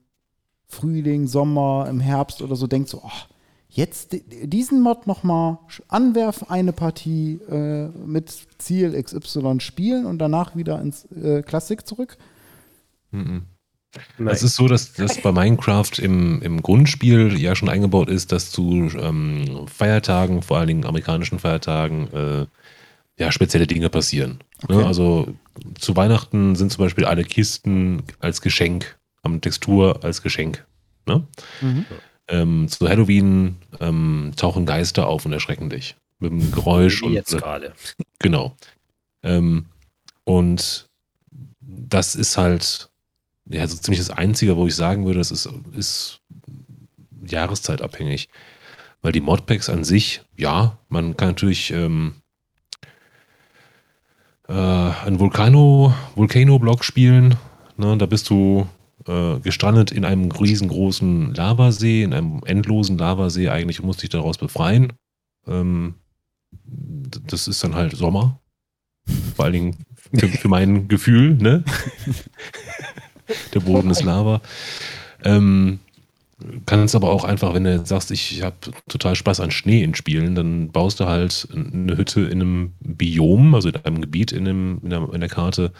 Frühling, 0.66 1.26
Sommer, 1.26 1.86
im 1.88 2.00
Herbst 2.00 2.40
oder 2.42 2.56
so 2.56 2.66
denkt, 2.66 2.88
so, 2.88 3.02
oh, 3.04 3.31
jetzt 3.74 4.12
di- 4.12 4.22
diesen 4.46 4.80
Mod 4.80 5.06
nochmal 5.06 5.58
anwerfen, 5.88 6.48
eine 6.48 6.72
Partie 6.72 7.40
äh, 7.50 7.88
mit 7.88 8.32
Ziel 8.58 9.00
XY 9.02 9.60
spielen 9.60 10.06
und 10.06 10.18
danach 10.18 10.54
wieder 10.56 10.80
ins 10.80 11.06
äh, 11.12 11.42
Klassik 11.42 11.86
zurück? 11.86 12.16
Mhm. 13.10 13.42
Es 14.26 14.42
ist 14.42 14.56
so, 14.56 14.68
dass 14.68 14.94
das 14.94 15.20
bei 15.20 15.32
Minecraft 15.32 15.98
im, 15.98 16.40
im 16.40 16.62
Grundspiel 16.62 17.38
ja 17.38 17.54
schon 17.54 17.68
eingebaut 17.68 18.08
ist, 18.08 18.32
dass 18.32 18.50
zu 18.50 18.90
ähm, 18.98 19.66
Feiertagen, 19.66 20.40
vor 20.42 20.58
allen 20.58 20.68
Dingen 20.68 20.86
amerikanischen 20.86 21.38
Feiertagen, 21.38 22.08
äh, 22.12 22.46
ja, 23.18 23.30
spezielle 23.30 23.66
Dinge 23.66 23.90
passieren. 23.90 24.38
Ne? 24.68 24.76
Okay. 24.76 24.86
Also 24.86 25.34
zu 25.78 25.94
Weihnachten 25.94 26.56
sind 26.56 26.72
zum 26.72 26.84
Beispiel 26.84 27.04
alle 27.04 27.24
Kisten 27.24 28.02
als 28.18 28.40
Geschenk, 28.40 28.98
haben 29.22 29.42
Textur 29.42 30.02
als 30.02 30.22
Geschenk. 30.22 30.66
Ne? 31.06 31.26
Ähm, 32.32 32.66
zu 32.66 32.88
Halloween 32.88 33.56
ähm, 33.80 34.32
tauchen 34.36 34.64
Geister 34.64 35.06
auf 35.06 35.26
und 35.26 35.34
erschrecken 35.34 35.68
dich. 35.68 35.96
Mit 36.18 36.32
einem 36.32 36.50
Geräusch 36.50 37.02
und 37.02 37.12
jetzt 37.12 37.36
gerade. 37.36 37.74
Genau. 38.18 38.56
Ähm, 39.22 39.66
und 40.24 40.88
das 41.60 42.14
ist 42.14 42.38
halt 42.38 42.88
ja, 43.44 43.66
so 43.66 43.76
ziemlich 43.76 43.98
das 43.98 44.10
Einzige, 44.10 44.56
wo 44.56 44.66
ich 44.66 44.74
sagen 44.74 45.04
würde, 45.04 45.18
das 45.18 45.30
ist, 45.30 45.48
ist 45.76 46.20
jahreszeitabhängig. 47.26 48.28
Weil 49.02 49.12
die 49.12 49.20
Modpacks 49.20 49.68
an 49.68 49.84
sich, 49.84 50.22
ja, 50.36 50.78
man 50.88 51.16
kann 51.16 51.28
natürlich 51.28 51.70
ähm, 51.70 52.14
äh, 54.48 54.52
einen 54.52 55.18
Vulcano, 55.18 55.92
Volcano-Block 56.14 56.82
spielen. 56.82 57.36
Ne, 57.76 57.96
da 57.98 58.06
bist 58.06 58.30
du 58.30 58.66
äh, 59.06 59.38
gestrandet 59.40 59.92
in 59.92 60.04
einem 60.04 60.30
riesengroßen 60.30 61.34
Lavasee, 61.34 62.02
in 62.02 62.12
einem 62.12 62.40
endlosen 62.44 62.98
Lavasee 62.98 63.48
eigentlich 63.48 63.80
und 63.80 63.86
musst 63.86 64.02
dich 64.02 64.10
daraus 64.10 64.38
befreien. 64.38 64.92
Ähm, 65.46 65.94
das 66.64 67.48
ist 67.48 67.62
dann 67.64 67.74
halt 67.74 67.96
Sommer. 67.96 68.40
Vor 69.34 69.44
allen 69.44 69.54
Dingen 69.54 69.76
für, 70.14 70.28
für 70.28 70.48
mein 70.48 70.88
Gefühl, 70.88 71.34
ne? 71.34 71.64
Der 73.54 73.60
Boden 73.60 73.90
ist 73.90 74.02
Lava. 74.02 74.40
Ähm, 75.24 75.80
kannst 76.66 76.94
aber 76.94 77.10
auch 77.10 77.24
einfach, 77.24 77.54
wenn 77.54 77.64
du 77.64 77.74
jetzt 77.74 77.88
sagst, 77.88 78.10
ich 78.10 78.42
habe 78.42 78.56
total 78.88 79.14
Spaß 79.14 79.40
an 79.40 79.50
Schnee 79.50 79.82
in 79.82 79.94
Spielen, 79.94 80.34
dann 80.34 80.70
baust 80.70 81.00
du 81.00 81.06
halt 81.06 81.48
eine 81.52 81.96
Hütte 81.96 82.22
in 82.22 82.40
einem 82.40 82.72
Biom, 82.80 83.54
also 83.54 83.68
in 83.68 83.76
einem 83.76 84.00
Gebiet 84.00 84.32
in, 84.32 84.48
einem, 84.48 84.80
in, 84.82 84.90
der, 84.90 85.08
in 85.12 85.20
der 85.20 85.28
Karte, 85.28 85.72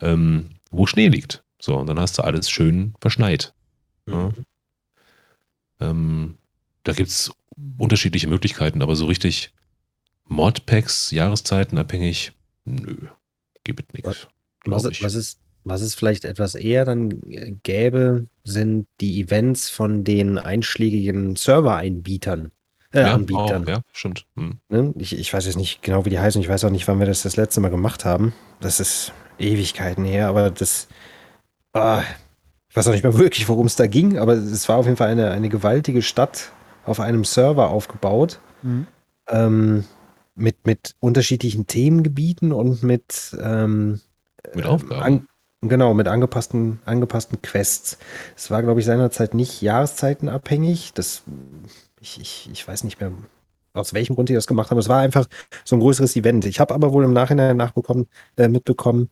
ähm, 0.00 0.50
wo 0.70 0.86
Schnee 0.86 1.08
liegt. 1.08 1.43
So, 1.64 1.78
und 1.78 1.86
dann 1.86 1.98
hast 1.98 2.18
du 2.18 2.22
alles 2.22 2.50
schön 2.50 2.92
verschneit. 3.00 3.54
Ja. 4.06 4.30
Ähm, 5.80 6.36
da 6.82 6.92
gibt 6.92 7.08
es 7.08 7.32
unterschiedliche 7.78 8.28
Möglichkeiten, 8.28 8.82
aber 8.82 8.96
so 8.96 9.06
richtig 9.06 9.54
Modpacks, 10.26 11.10
Jahreszeiten 11.10 11.78
abhängig, 11.78 12.32
nö, 12.66 12.94
gibt 13.64 13.80
es 13.80 13.94
nichts. 13.94 14.28
Was, 14.66 14.84
was, 15.00 15.14
ist, 15.14 15.40
Was 15.62 15.80
es 15.80 15.94
vielleicht 15.94 16.26
etwas 16.26 16.54
eher 16.54 16.84
dann 16.84 17.22
gäbe, 17.62 18.26
sind 18.44 18.86
die 19.00 19.22
Events 19.22 19.70
von 19.70 20.04
den 20.04 20.36
einschlägigen 20.36 21.34
Server-Einbietern. 21.34 22.50
Äh, 22.92 23.00
ja, 23.00 23.14
Anbietern. 23.14 23.64
auch, 23.64 23.68
ja, 23.68 23.80
stimmt. 23.90 24.26
Hm. 24.36 24.58
Ne? 24.68 24.92
Ich, 24.98 25.16
ich 25.16 25.32
weiß 25.32 25.46
jetzt 25.46 25.56
nicht 25.56 25.80
genau, 25.80 26.04
wie 26.04 26.10
die 26.10 26.18
heißen. 26.18 26.42
Ich 26.42 26.48
weiß 26.50 26.62
auch 26.64 26.70
nicht, 26.70 26.86
wann 26.88 26.98
wir 26.98 27.06
das 27.06 27.22
das 27.22 27.36
letzte 27.36 27.62
Mal 27.62 27.70
gemacht 27.70 28.04
haben. 28.04 28.34
Das 28.60 28.80
ist 28.80 29.14
Ewigkeiten 29.38 30.04
her, 30.04 30.28
aber 30.28 30.50
das. 30.50 30.88
Ah, 31.74 32.02
ich 32.68 32.76
weiß 32.76 32.88
auch 32.88 32.92
nicht 32.92 33.04
mehr 33.04 33.18
wirklich, 33.18 33.48
worum 33.48 33.66
es 33.66 33.76
da 33.76 33.86
ging, 33.86 34.18
aber 34.18 34.32
es 34.32 34.68
war 34.68 34.78
auf 34.78 34.86
jeden 34.86 34.96
Fall 34.96 35.08
eine, 35.08 35.30
eine 35.30 35.48
gewaltige 35.48 36.02
Stadt 36.02 36.52
auf 36.86 37.00
einem 37.00 37.24
Server 37.24 37.70
aufgebaut. 37.70 38.40
Mhm. 38.62 38.86
Ähm, 39.28 39.84
mit, 40.34 40.66
mit 40.66 40.94
unterschiedlichen 41.00 41.66
Themengebieten 41.66 42.52
und 42.52 42.82
mit, 42.82 43.36
ähm, 43.40 44.00
Mit 44.54 44.64
äh, 44.64 44.68
Aufgaben. 44.68 45.02
An, 45.02 45.28
genau, 45.60 45.94
mit 45.94 46.08
angepassten, 46.08 46.80
angepassten 46.84 47.40
Quests. 47.42 47.98
Es 48.36 48.50
war, 48.50 48.62
glaube 48.62 48.80
ich, 48.80 48.86
seinerzeit 48.86 49.34
nicht 49.34 49.62
jahreszeitenabhängig. 49.62 50.92
Das, 50.94 51.22
ich, 52.00 52.20
ich, 52.20 52.48
ich 52.52 52.66
weiß 52.66 52.84
nicht 52.84 53.00
mehr, 53.00 53.12
aus 53.72 53.94
welchem 53.94 54.14
Grund 54.14 54.28
die 54.28 54.34
das 54.34 54.46
gemacht 54.46 54.70
haben. 54.70 54.78
Es 54.78 54.88
war 54.88 55.00
einfach 55.00 55.26
so 55.64 55.76
ein 55.76 55.80
größeres 55.80 56.16
Event. 56.16 56.44
Ich 56.46 56.60
habe 56.60 56.74
aber 56.74 56.92
wohl 56.92 57.04
im 57.04 57.12
Nachhinein 57.12 57.56
nachbekommen, 57.56 58.08
äh, 58.36 58.48
mitbekommen, 58.48 59.10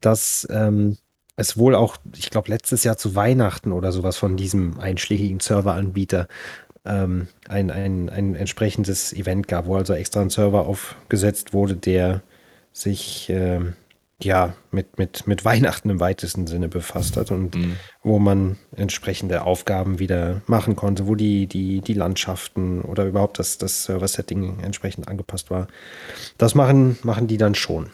dass 0.00 0.46
ähm, 0.50 0.98
es 1.40 1.56
wohl 1.56 1.74
auch, 1.74 1.96
ich 2.16 2.30
glaube, 2.30 2.50
letztes 2.50 2.84
Jahr 2.84 2.98
zu 2.98 3.14
Weihnachten 3.14 3.72
oder 3.72 3.92
sowas 3.92 4.18
von 4.18 4.36
diesem 4.36 4.78
einschlägigen 4.78 5.40
Serveranbieter 5.40 6.28
ähm, 6.84 7.28
ein, 7.48 7.70
ein, 7.70 8.10
ein 8.10 8.34
entsprechendes 8.34 9.12
Event 9.12 9.48
gab, 9.48 9.66
wo 9.66 9.76
also 9.76 9.94
extra 9.94 10.20
ein 10.20 10.30
Server 10.30 10.66
aufgesetzt 10.66 11.52
wurde, 11.52 11.76
der 11.76 12.22
sich 12.72 13.28
ähm, 13.30 13.74
ja 14.22 14.54
mit, 14.70 14.98
mit, 14.98 15.26
mit 15.26 15.44
Weihnachten 15.44 15.88
im 15.88 15.98
weitesten 15.98 16.46
Sinne 16.46 16.68
befasst 16.68 17.16
hat 17.16 17.30
und 17.30 17.54
Hm. 17.54 17.76
wo 18.02 18.18
man 18.18 18.58
entsprechende 18.76 19.42
Aufgaben 19.42 19.98
wieder 19.98 20.42
machen 20.46 20.76
konnte, 20.76 21.06
wo 21.06 21.14
die, 21.14 21.46
die, 21.46 21.80
die 21.80 21.94
Landschaften 21.94 22.82
oder 22.82 23.06
überhaupt 23.06 23.38
das, 23.38 23.56
das 23.56 23.84
Server-Setting 23.84 24.60
entsprechend 24.60 25.08
angepasst 25.08 25.50
war. 25.50 25.68
Das 26.36 26.54
machen, 26.54 26.98
machen 27.02 27.28
die 27.28 27.38
dann 27.38 27.54
schon. 27.54 27.88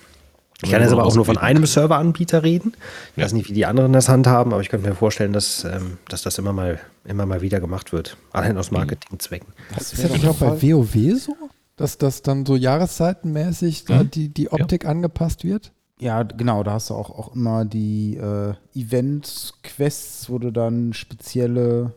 Ich 0.63 0.71
kann 0.71 0.81
Ja, 0.81 0.87
jetzt 0.87 0.93
aber 0.93 1.05
auch 1.05 1.15
nur 1.15 1.25
von 1.27 1.37
einem 1.37 1.67
Serveranbieter 1.67 2.43
reden. 2.43 2.73
Ich 3.13 3.19
Ja. 3.19 3.25
weiß 3.25 3.35
nicht, 3.35 3.49
wie 3.51 3.53
die 3.53 3.67
anderen 3.67 3.93
das 3.93 4.09
handhaben, 4.09 4.53
aber 4.53 4.63
ich 4.63 4.71
könnte 4.71 4.89
mir 4.89 4.95
vorstellen, 4.95 5.33
dass, 5.35 5.65
ähm, 5.65 5.99
dass 6.09 6.23
das 6.23 6.39
immer 6.39 6.53
mal, 6.55 6.81
immer 7.05 7.27
mal 7.27 7.43
wieder 7.43 7.61
gemacht 7.61 7.93
wird. 7.93 8.17
Allein 8.33 8.57
aus 8.57 8.71
Marketingzwecken. 8.71 9.49
Das 9.75 9.93
Ist 9.93 10.03
das 10.05 10.13
doch 10.23 10.31
auch 10.31 10.37
bei 10.39 10.63
WoW 10.63 11.19
so? 11.21 11.37
Dass 11.77 11.99
das 11.99 12.23
dann 12.23 12.47
so 12.47 12.57
jahreszeitenmäßig 12.57 13.85
da 13.85 14.03
Mhm. 14.05 14.11
die, 14.11 14.29
die 14.31 14.51
Optik 14.51 14.87
angepasst 14.87 15.45
wird? 15.45 15.73
Ja, 15.99 16.23
genau, 16.23 16.63
da 16.63 16.73
hast 16.73 16.89
du 16.91 16.95
auch, 16.95 17.11
auch 17.11 17.35
immer 17.35 17.65
die 17.67 18.17
äh, 18.17 18.55
Event-Quests, 18.75 20.31
wo 20.31 20.39
du 20.39 20.51
dann 20.53 20.93
spezielle 20.93 21.93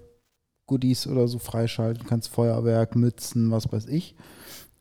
Goodies 0.68 1.08
oder 1.08 1.28
so 1.28 1.40
freischalten 1.40 2.06
kannst, 2.08 2.30
Feuerwerk, 2.30 2.96
Mützen, 2.96 3.52
was 3.52 3.72
weiß 3.72 3.88
ich. 3.88 4.16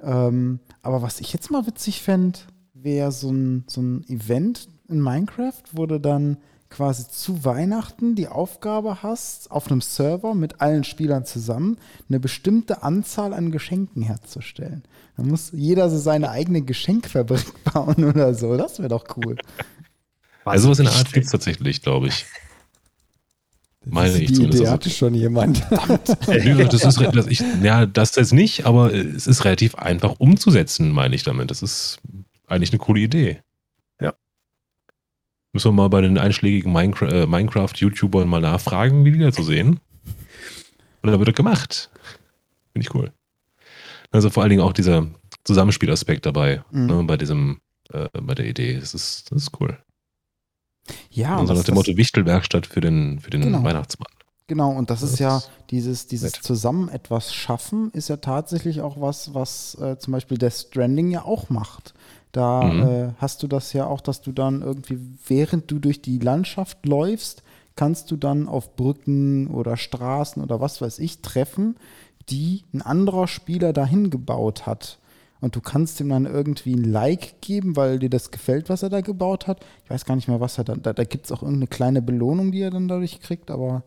Ähm, 0.00 0.60
aber 0.82 1.02
was 1.02 1.20
ich 1.20 1.32
jetzt 1.32 1.50
mal 1.50 1.66
witzig 1.66 2.02
fände, 2.02 2.38
wäre 2.82 3.12
so 3.12 3.30
ein, 3.30 3.64
so 3.66 3.80
ein 3.80 4.04
Event 4.08 4.68
in 4.88 5.00
Minecraft, 5.00 5.62
wo 5.72 5.86
du 5.86 5.98
dann 5.98 6.36
quasi 6.70 7.06
zu 7.10 7.44
Weihnachten 7.44 8.14
die 8.14 8.28
Aufgabe 8.28 9.02
hast, 9.02 9.50
auf 9.50 9.70
einem 9.70 9.80
Server 9.80 10.34
mit 10.34 10.60
allen 10.60 10.84
Spielern 10.84 11.24
zusammen 11.24 11.78
eine 12.08 12.20
bestimmte 12.20 12.82
Anzahl 12.82 13.32
an 13.32 13.50
Geschenken 13.50 14.02
herzustellen. 14.02 14.82
Dann 15.16 15.28
muss 15.28 15.50
jeder 15.52 15.88
so 15.88 15.98
seine 15.98 16.30
eigene 16.30 16.60
Geschenkfabrik 16.62 17.64
bauen 17.72 18.04
oder 18.04 18.34
so. 18.34 18.56
Das 18.56 18.78
wäre 18.78 18.88
doch 18.90 19.06
cool. 19.16 19.36
Also 20.44 20.64
sowas 20.64 20.78
in 20.78 20.84
der 20.86 20.94
Art 20.94 21.12
gibt 21.12 21.26
es 21.26 21.32
tatsächlich, 21.32 21.82
glaube 21.82 22.08
ich. 22.08 22.26
Meine 23.84 24.08
Diese- 24.10 24.22
ich 24.22 24.26
die 24.28 24.34
zumindest. 24.34 24.60
Idee 24.62 24.70
hatte 24.70 24.90
schon 24.90 25.14
jemand. 25.14 25.62
Gesagt, 25.70 26.72
das 26.74 26.84
ist, 26.84 27.00
das 27.14 27.26
ich, 27.28 27.42
ja, 27.62 27.86
das 27.86 28.14
jetzt 28.16 28.32
nicht, 28.34 28.66
aber 28.66 28.92
es 28.92 29.26
ist 29.26 29.44
relativ 29.46 29.76
einfach 29.76 30.16
umzusetzen, 30.18 30.90
meine 30.90 31.14
ich 31.14 31.22
damit. 31.22 31.50
Das 31.50 31.62
ist 31.62 31.98
eigentlich 32.48 32.70
eine 32.72 32.78
coole 32.78 33.00
Idee. 33.00 33.42
Ja. 34.00 34.14
Müssen 35.52 35.68
wir 35.68 35.72
mal 35.72 35.88
bei 35.88 36.00
den 36.00 36.18
einschlägigen 36.18 36.74
äh, 36.74 37.26
Minecraft-YouTubern 37.26 38.26
mal 38.28 38.40
nachfragen, 38.40 39.04
wie 39.04 39.12
die 39.12 39.30
so 39.32 39.42
sehen. 39.42 39.80
Und 41.02 41.10
dann 41.10 41.18
wird 41.18 41.28
das 41.28 41.34
gemacht. 41.36 41.90
Finde 42.72 42.86
ich 42.88 42.94
cool. 42.94 43.12
Also 44.10 44.30
vor 44.30 44.42
allen 44.42 44.50
Dingen 44.50 44.62
auch 44.62 44.72
dieser 44.72 45.06
Zusammenspielaspekt 45.44 46.26
dabei, 46.26 46.62
Mhm. 46.70 46.86
ne, 46.86 47.04
bei 47.04 47.16
diesem, 47.16 47.60
äh, 47.92 48.08
bei 48.20 48.34
der 48.34 48.46
Idee. 48.46 48.78
Das 48.78 48.94
ist, 48.94 49.30
das 49.30 49.42
ist 49.42 49.60
cool. 49.60 49.78
Ja, 51.10 51.36
also 51.36 51.50
was 51.52 51.58
nach 51.58 51.64
dem 51.66 51.74
Motto 51.74 51.96
Wichtelwerkstatt 51.96 52.66
für 52.66 52.80
den, 52.80 53.20
für 53.20 53.30
den 53.30 53.42
Genau. 53.42 53.62
Weihnachtsmann. 53.62 54.08
Genau, 54.46 54.70
und 54.70 54.88
das, 54.88 55.00
Das 55.02 55.12
ist 55.12 55.18
ja 55.18 55.42
dieses, 55.68 56.06
dieses 56.06 56.32
nett. 56.32 56.42
zusammen 56.42 56.88
etwas 56.88 57.34
schaffen, 57.34 57.90
ist 57.92 58.08
ja 58.08 58.16
tatsächlich 58.16 58.80
auch 58.80 58.98
was, 58.98 59.34
was 59.34 59.74
äh, 59.74 59.98
zum 59.98 60.12
Beispiel 60.12 60.38
Death 60.38 60.54
Stranding 60.54 61.10
ja 61.10 61.22
auch 61.24 61.50
macht. 61.50 61.92
Da 62.32 62.64
Mhm. 62.72 62.82
äh, 62.82 63.08
hast 63.18 63.42
du 63.42 63.46
das 63.46 63.72
ja 63.72 63.86
auch, 63.86 64.00
dass 64.00 64.20
du 64.20 64.32
dann 64.32 64.62
irgendwie, 64.62 64.98
während 65.26 65.70
du 65.70 65.78
durch 65.78 66.02
die 66.02 66.18
Landschaft 66.18 66.84
läufst, 66.86 67.42
kannst 67.76 68.10
du 68.10 68.16
dann 68.16 68.48
auf 68.48 68.76
Brücken 68.76 69.48
oder 69.48 69.76
Straßen 69.76 70.42
oder 70.42 70.60
was 70.60 70.80
weiß 70.80 70.98
ich 70.98 71.22
treffen, 71.22 71.76
die 72.28 72.64
ein 72.74 72.82
anderer 72.82 73.28
Spieler 73.28 73.72
dahin 73.72 74.10
gebaut 74.10 74.66
hat. 74.66 74.98
Und 75.40 75.54
du 75.54 75.60
kannst 75.60 76.00
ihm 76.00 76.08
dann 76.08 76.26
irgendwie 76.26 76.74
ein 76.74 76.82
Like 76.84 77.40
geben, 77.40 77.76
weil 77.76 78.00
dir 78.00 78.10
das 78.10 78.32
gefällt, 78.32 78.68
was 78.68 78.82
er 78.82 78.90
da 78.90 79.00
gebaut 79.00 79.46
hat. 79.46 79.64
Ich 79.84 79.90
weiß 79.90 80.04
gar 80.04 80.16
nicht 80.16 80.26
mehr, 80.26 80.40
was 80.40 80.58
er 80.58 80.64
dann. 80.64 80.82
Da, 80.82 80.92
da 80.92 81.04
gibt 81.04 81.26
es 81.26 81.32
auch 81.32 81.42
irgendeine 81.42 81.68
kleine 81.68 82.02
Belohnung, 82.02 82.50
die 82.50 82.60
er 82.60 82.70
dann 82.70 82.88
dadurch 82.88 83.20
kriegt, 83.20 83.50
aber 83.50 83.84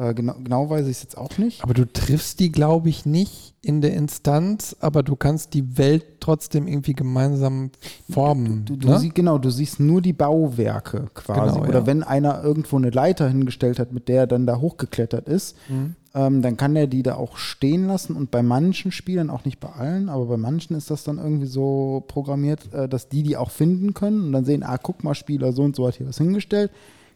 äh, 0.00 0.14
genau, 0.14 0.34
genau 0.42 0.70
weiß 0.70 0.86
ich 0.86 0.96
es 0.96 1.02
jetzt 1.02 1.18
auch 1.18 1.36
nicht. 1.36 1.62
Aber 1.62 1.74
du 1.74 1.84
triffst 1.84 2.40
die, 2.40 2.50
glaube 2.50 2.88
ich, 2.88 3.04
nicht 3.04 3.54
in 3.62 3.82
der 3.82 3.92
Instanz, 3.92 4.74
aber 4.80 5.02
du 5.02 5.16
kannst 5.16 5.52
die 5.52 5.76
Welt 5.76 6.04
trotzdem 6.20 6.66
irgendwie 6.66 6.94
gemeinsam 6.94 7.70
formen. 8.10 8.64
Du, 8.64 8.76
du 8.76 8.88
ne? 8.88 8.98
sie, 8.98 9.10
genau, 9.10 9.36
du 9.36 9.50
siehst 9.50 9.78
nur 9.78 10.00
die 10.00 10.14
Bauwerke 10.14 11.08
quasi. 11.12 11.56
Genau, 11.56 11.68
Oder 11.68 11.80
ja. 11.80 11.86
wenn 11.86 12.02
einer 12.02 12.42
irgendwo 12.42 12.76
eine 12.78 12.88
Leiter 12.88 13.28
hingestellt 13.28 13.78
hat, 13.78 13.92
mit 13.92 14.08
der 14.08 14.20
er 14.20 14.26
dann 14.26 14.46
da 14.46 14.56
hochgeklettert 14.56 15.28
ist, 15.28 15.56
Mhm. 15.68 15.94
ähm, 16.14 16.40
dann 16.40 16.56
kann 16.56 16.74
er 16.74 16.86
die 16.86 17.02
da 17.02 17.16
auch 17.16 17.36
stehen 17.36 17.86
lassen. 17.86 18.16
Und 18.16 18.30
bei 18.30 18.42
manchen 18.42 18.92
Spielern, 18.92 19.28
auch 19.28 19.44
nicht 19.44 19.60
bei 19.60 19.68
allen, 19.68 20.08
aber 20.08 20.24
bei 20.24 20.38
manchen 20.38 20.74
ist 20.74 20.90
das 20.90 21.04
dann 21.04 21.18
irgendwie 21.18 21.46
so 21.46 22.02
programmiert, 22.08 22.72
äh, 22.72 22.88
dass 22.88 23.10
die 23.10 23.22
die 23.22 23.36
auch 23.36 23.50
finden 23.50 23.92
können 23.92 24.24
und 24.24 24.32
dann 24.32 24.46
sehen, 24.46 24.62
ah, 24.62 24.78
guck 24.78 25.04
mal, 25.04 25.14
Spieler 25.14 25.52
so 25.52 25.62
und 25.62 25.76
so 25.76 25.86
hat 25.86 25.96
hier 25.96 26.08
was 26.08 26.16
hingestellt. 26.16 26.70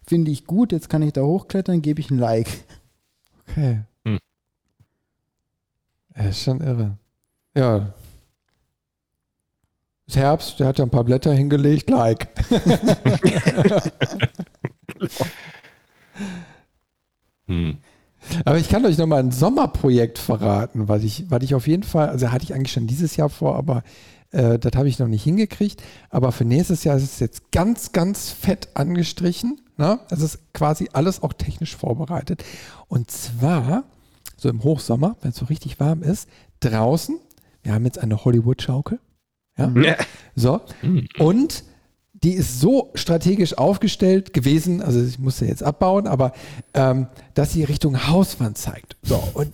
Finde 0.07 0.31
ich 0.31 0.47
gut, 0.47 0.73
jetzt 0.73 0.89
kann 0.89 1.03
ich 1.03 1.13
da 1.13 1.23
hochklettern, 1.23 1.83
gebe 1.83 2.01
ich 2.01 2.11
ein 2.11 2.19
Like. 2.19 2.49
Okay. 3.49 3.83
Hm. 4.05 4.19
Er 6.15 6.29
ist 6.31 6.43
schon 6.43 6.61
irre. 6.61 6.97
Ja. 7.55 7.95
Ist 10.07 10.17
Herbst, 10.17 10.61
der 10.61 10.69
hat 10.69 10.79
ja 10.79 10.85
ein 10.85 10.91
paar 10.91 11.05
Blätter 11.05 11.33
hingelegt, 11.33 11.91
like. 11.91 12.29
Hm. 17.47 17.79
Aber 18.45 18.59
ich 18.59 18.69
kann 18.69 18.87
euch 18.87 18.97
noch 18.97 19.07
mal 19.07 19.21
ein 19.21 19.31
Sommerprojekt 19.31 20.19
verraten, 20.19 20.89
was 20.89 21.03
ich, 21.03 21.31
was 21.31 21.43
ich 21.43 21.55
auf 21.55 21.67
jeden 21.67 21.83
Fall, 21.83 22.09
also 22.09 22.33
hatte 22.33 22.45
ich 22.45 22.55
eigentlich 22.55 22.73
schon 22.73 22.87
dieses 22.87 23.17
Jahr 23.17 23.29
vor, 23.29 23.57
aber 23.57 23.83
äh, 24.31 24.59
das 24.59 24.73
habe 24.77 24.89
ich 24.89 24.99
noch 24.99 25.09
nicht 25.09 25.25
hingekriegt. 25.25 25.83
Aber 26.11 26.33
für 26.33 26.45
nächstes 26.45 26.85
Jahr 26.85 26.97
ist 26.97 27.05
es 27.05 27.21
jetzt 27.21 27.53
ganz, 27.53 27.93
ganz 27.93 28.31
fett 28.31 28.69
angestrichen. 28.75 29.61
Ne? 29.77 29.99
Es 30.11 30.21
ist 30.21 30.53
quasi 30.53 30.89
alles 30.93 31.23
auch 31.23 31.33
technisch 31.33 31.77
vorbereitet. 31.77 32.45
Und 32.89 33.11
zwar, 33.11 33.85
so 34.37 34.49
im 34.49 34.63
Hochsommer, 34.63 35.17
wenn 35.23 35.31
es 35.31 35.37
so 35.37 35.47
richtig 35.47 35.81
warm 35.81 36.03
ist, 36.03 36.29
draußen, 36.61 37.19
wir 37.63 37.73
haben 37.75 37.85
jetzt 37.85 37.99
eine 37.99 38.25
Hollywood-Schaukel. 38.25 39.01
Ja? 39.59 39.73
Ja. 39.77 39.97
So, 40.37 40.61
Hm. 40.81 41.09
und 41.19 41.65
die 42.13 42.33
ist 42.33 42.61
so 42.61 42.91
strategisch 42.95 43.59
aufgestellt 43.59 44.33
gewesen, 44.33 44.81
also 44.81 45.03
ich 45.03 45.19
musste 45.19 45.45
jetzt 45.47 45.63
abbauen, 45.63 46.07
aber 46.07 46.33
ähm, 46.73 47.09
dass 47.35 47.53
sie 47.53 47.65
Richtung 47.65 48.09
Hauswand 48.09 48.57
zeigt. 48.57 48.97
So, 49.03 49.23
und 49.35 49.53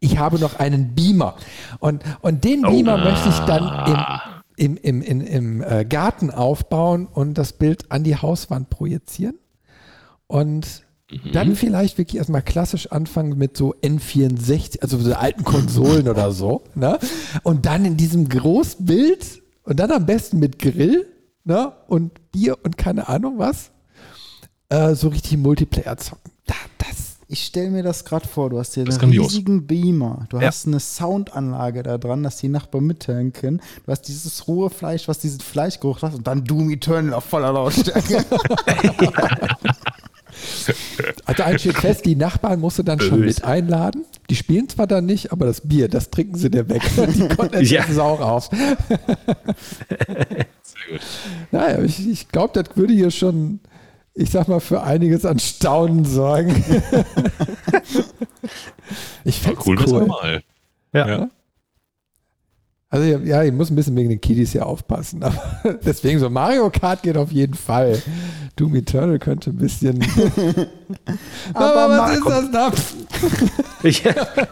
ich 0.00 0.18
habe 0.18 0.38
noch 0.38 0.58
einen 0.58 0.94
Beamer. 0.94 1.36
Und, 1.78 2.02
und 2.22 2.44
den 2.44 2.62
Beamer 2.62 2.98
möchte 2.98 3.28
ich 3.28 3.38
dann 3.40 4.20
im, 4.56 4.76
im, 4.76 5.02
im, 5.02 5.20
im, 5.20 5.20
im 5.20 5.62
äh, 5.62 5.84
Garten 5.84 6.30
aufbauen 6.30 7.06
und 7.06 7.34
das 7.34 7.52
Bild 7.52 7.90
an 7.90 8.04
die 8.04 8.16
Hauswand 8.16 8.70
projizieren. 8.70 9.36
Und 10.26 10.82
dann 11.32 11.54
vielleicht 11.54 11.98
wirklich 11.98 12.16
erstmal 12.18 12.42
klassisch 12.42 12.90
anfangen 12.90 13.38
mit 13.38 13.56
so 13.56 13.74
N64, 13.76 14.82
also 14.82 14.98
so 14.98 15.14
alten 15.14 15.44
Konsolen 15.44 16.08
oder 16.08 16.32
so. 16.32 16.64
Ne? 16.74 16.98
Und 17.44 17.66
dann 17.66 17.84
in 17.84 17.96
diesem 17.96 18.28
Großbild 18.28 19.42
und 19.62 19.78
dann 19.78 19.92
am 19.92 20.04
besten 20.06 20.40
mit 20.40 20.58
Grill 20.58 21.06
ne? 21.44 21.72
und 21.86 22.32
Bier 22.32 22.58
und 22.64 22.76
keine 22.76 23.08
Ahnung 23.08 23.38
was, 23.38 23.70
äh, 24.68 24.94
so 24.96 25.08
richtig 25.08 25.38
Multiplayer 25.38 25.96
zocken. 25.96 26.32
Da, 26.44 26.54
das, 26.78 27.18
Ich 27.28 27.44
stelle 27.44 27.70
mir 27.70 27.84
das 27.84 28.04
gerade 28.04 28.26
vor, 28.26 28.50
du 28.50 28.58
hast 28.58 28.74
hier 28.74 28.84
Das 28.84 28.98
einen 28.98 29.12
riesigen 29.12 29.64
Beamer, 29.68 30.26
du 30.30 30.38
Ja. 30.38 30.48
hast 30.48 30.66
eine 30.66 30.80
Soundanlage 30.80 31.84
da 31.84 31.98
dran, 31.98 32.24
dass 32.24 32.38
die 32.38 32.48
Nachbarn 32.48 32.84
mithören 32.84 33.32
können. 33.32 33.60
Du 33.84 33.92
hast 33.92 34.02
dieses 34.02 34.48
rohe 34.48 34.70
Fleisch, 34.70 35.06
was 35.06 35.20
diesen 35.20 35.38
Fleischgeruch 35.40 36.02
hat 36.02 36.14
und 36.14 36.26
dann 36.26 36.42
Doom 36.44 36.68
Eternal 36.70 37.14
auf 37.14 37.24
voller 37.24 37.52
Lautstärke. 37.52 38.24
Also 41.24 41.42
eins 41.42 41.60
steht 41.62 41.76
fest, 41.78 42.04
die 42.04 42.16
Nachbarn 42.16 42.60
musst 42.60 42.78
du 42.78 42.82
dann 42.82 43.00
schon 43.00 43.20
mit 43.20 43.42
einladen. 43.44 44.04
Die 44.30 44.36
spielen 44.36 44.68
zwar 44.68 44.86
dann 44.86 45.06
nicht, 45.06 45.32
aber 45.32 45.46
das 45.46 45.60
Bier, 45.66 45.88
das 45.88 46.10
trinken 46.10 46.36
sie 46.36 46.50
dir 46.50 46.68
weg. 46.68 46.82
Die 47.14 47.28
Content 47.28 47.70
Ja. 47.70 47.84
auch 48.02 48.20
auf. 48.20 48.50
Sehr 48.50 50.46
gut. 50.90 51.00
Naja, 51.52 51.82
ich, 51.82 52.08
ich 52.08 52.28
glaube, 52.28 52.60
das 52.60 52.76
würde 52.76 52.92
hier 52.92 53.10
schon, 53.10 53.60
ich 54.14 54.30
sag 54.30 54.48
mal, 54.48 54.60
für 54.60 54.82
einiges 54.82 55.24
an 55.24 55.38
Staunen 55.38 56.04
sorgen. 56.04 56.50
ich 59.24 59.44
War 59.44 59.50
find's 59.52 59.66
cool, 59.66 59.76
das 59.76 59.86
cool. 59.92 60.00
normal. 60.00 60.42
Ja. 60.92 61.08
Ja. 61.08 61.28
Also 62.88 63.04
ja, 63.24 63.42
ich 63.42 63.52
muss 63.52 63.68
ein 63.70 63.76
bisschen 63.76 63.96
wegen 63.96 64.10
den 64.10 64.20
Kiddies 64.20 64.52
hier 64.52 64.64
aufpassen. 64.66 65.22
Aber 65.24 65.40
deswegen 65.84 66.18
so 66.20 66.30
Mario 66.30 66.70
Kart 66.70 67.02
geht 67.02 67.16
auf 67.16 67.32
jeden 67.32 67.54
Fall. 67.54 68.00
Doom 68.54 68.74
Eternal 68.76 69.18
könnte 69.18 69.50
ein 69.50 69.56
bisschen. 69.56 69.98
Aber 71.52 71.76
aber 71.76 71.98
was 71.98 71.98
Mar- 71.98 72.12
ist 72.12 72.52
das 72.52 72.52
da? 72.52 72.72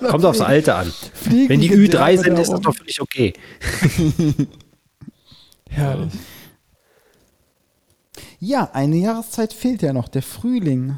Kommt 0.10 0.24
aufs 0.24 0.40
Alter 0.40 0.76
an. 0.76 0.92
Fliegen 1.14 1.48
Wenn 1.48 1.60
die 1.60 1.68
Gedärme 1.68 2.06
Ü3 2.06 2.22
sind, 2.22 2.38
ist 2.38 2.52
das 2.52 2.60
doch 2.60 2.74
völlig 2.74 3.00
okay. 3.00 3.32
Herrlich. 5.70 6.12
Ja, 8.40 8.70
eine 8.72 8.96
Jahreszeit 8.96 9.52
fehlt 9.52 9.82
ja 9.82 9.92
noch, 9.92 10.08
der 10.08 10.22
Frühling. 10.22 10.96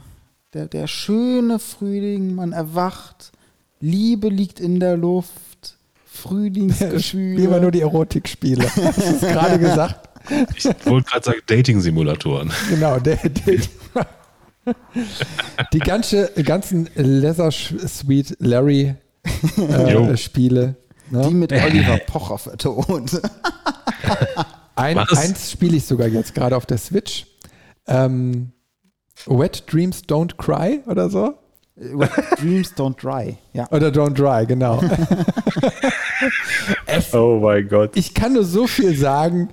Der, 0.52 0.66
der 0.66 0.86
schöne 0.86 1.58
Frühling, 1.58 2.34
man 2.34 2.52
erwacht, 2.52 3.30
Liebe 3.80 4.28
liegt 4.28 4.58
in 4.58 4.80
der 4.80 4.96
Luft, 4.96 5.30
Spielen 7.00 7.50
wir 7.50 7.60
nur 7.60 7.70
die 7.70 7.80
Erotikspiele. 7.80 8.64
Hast 8.64 8.98
du 8.98 9.02
es 9.02 9.20
gerade 9.20 9.58
gesagt? 9.58 10.08
Ich 10.56 10.64
wollte 10.84 11.08
gerade 11.08 11.24
sagen, 11.24 11.38
Dating-Simulatoren. 11.46 12.50
Genau, 12.68 12.98
der, 12.98 13.16
der, 13.16 13.60
die 15.72 15.78
ganze, 15.78 16.32
ganzen 16.42 16.88
Leather 16.94 17.52
Sweet 17.52 18.36
Larry 18.40 18.96
äh. 19.56 20.16
Spiele. 20.16 20.76
Die 20.80 20.86
Ne? 21.10 21.30
mit 21.30 21.52
Oliver 21.52 21.98
Pocher 21.98 22.38
vertont. 22.38 23.20
Ein, 24.74 24.98
eins 24.98 25.52
spiele 25.52 25.76
ich 25.76 25.86
sogar 25.86 26.08
jetzt 26.08 26.34
gerade 26.34 26.56
auf 26.56 26.66
der 26.66 26.78
Switch. 26.78 27.26
Ähm, 27.86 28.52
Wet 29.26 29.64
Dreams 29.72 30.02
Don't 30.04 30.36
Cry 30.36 30.82
oder 30.86 31.08
so. 31.08 31.34
Wet 31.76 32.10
Dreams 32.40 32.72
Don't 32.74 33.00
Dry. 33.00 33.36
Ja. 33.52 33.70
Oder 33.70 33.88
Don't 33.88 34.14
Dry, 34.14 34.46
genau. 34.46 34.82
Oh 37.12 37.38
mein 37.42 37.68
Gott. 37.68 37.94
Ich 37.94 38.14
kann 38.14 38.32
nur 38.32 38.44
so 38.44 38.66
viel 38.66 38.96
sagen. 38.96 39.50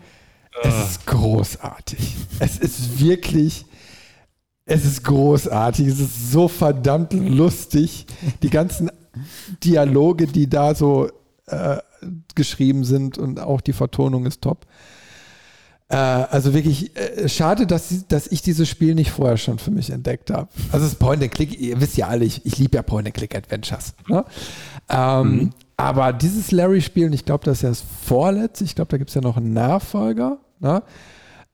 Es 0.61 0.91
ist 0.91 1.05
großartig. 1.05 2.15
Es 2.39 2.57
ist 2.57 3.01
wirklich, 3.01 3.65
es 4.65 4.85
ist 4.85 5.03
großartig. 5.03 5.87
Es 5.87 5.99
ist 5.99 6.31
so 6.31 6.47
verdammt 6.47 7.11
lustig. 7.11 8.05
Die 8.41 8.49
ganzen 8.49 8.89
Dialoge, 9.63 10.27
die 10.27 10.49
da 10.49 10.73
so 10.73 11.09
äh, 11.47 11.77
geschrieben 12.35 12.85
sind 12.85 13.17
und 13.17 13.39
auch 13.39 13.61
die 13.61 13.73
Vertonung 13.73 14.25
ist 14.25 14.41
top. 14.41 14.65
Äh, 15.93 15.95
also 15.95 16.55
wirklich 16.55 16.95
äh, 16.97 17.29
schade, 17.29 17.67
dass, 17.67 18.07
dass 18.07 18.25
ich 18.25 18.41
dieses 18.41 18.67
Spiel 18.67 18.95
nicht 18.95 19.11
vorher 19.11 19.37
schon 19.37 19.59
für 19.59 19.69
mich 19.69 19.91
entdeckt 19.91 20.31
habe. 20.31 20.47
Also 20.71 20.87
es 20.87 20.93
ist 20.93 20.99
Point-and-Click, 20.99 21.59
ihr 21.59 21.79
wisst 21.79 21.97
ja 21.97 22.07
alle, 22.07 22.25
ich, 22.25 22.43
ich 22.47 22.57
liebe 22.57 22.75
ja 22.77 22.81
Point-and-Click-Adventures. 22.81 23.93
Ne? 24.07 24.25
Ähm, 24.89 25.51
Aber 25.77 26.11
dieses 26.11 26.49
Larry-Spiel, 26.49 27.05
und 27.05 27.13
ich 27.13 27.25
glaube, 27.25 27.45
das 27.45 27.57
ist 27.57 27.61
ja 27.61 27.69
das 27.69 27.83
vorletzte, 28.05 28.63
ich 28.63 28.73
glaube, 28.73 28.89
da 28.89 28.97
gibt 28.97 29.11
es 29.11 29.13
ja 29.13 29.21
noch 29.21 29.37
einen 29.37 29.53
Nachfolger. 29.53 30.39
Ne? 30.59 30.81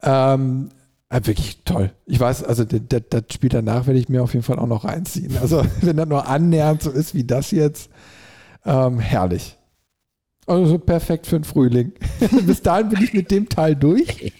Ähm, 0.03 0.69
äh, 1.09 1.19
wirklich 1.25 1.63
toll. 1.65 1.91
Ich 2.05 2.21
weiß, 2.21 2.45
also 2.45 2.63
das, 2.63 2.79
das, 2.87 3.01
das 3.09 3.23
Spiel 3.33 3.49
danach 3.49 3.87
werde 3.87 3.99
ich 3.99 4.07
mir 4.07 4.23
auf 4.23 4.33
jeden 4.33 4.45
Fall 4.45 4.59
auch 4.59 4.67
noch 4.67 4.85
reinziehen. 4.85 5.37
Also 5.41 5.65
wenn 5.81 5.97
das 5.97 6.07
nur 6.07 6.29
annähernd 6.29 6.81
so 6.81 6.91
ist 6.91 7.13
wie 7.13 7.25
das 7.25 7.51
jetzt, 7.51 7.89
ähm, 8.65 8.99
herrlich. 8.99 9.57
Also 10.49 10.65
so 10.65 10.79
perfekt 10.79 11.27
für 11.27 11.37
den 11.37 11.43
Frühling. 11.43 11.93
Bis 12.47 12.63
dahin 12.63 12.89
bin 12.89 13.03
ich 13.03 13.13
mit 13.13 13.29
dem 13.29 13.47
Teil 13.47 13.75
durch 13.75 14.33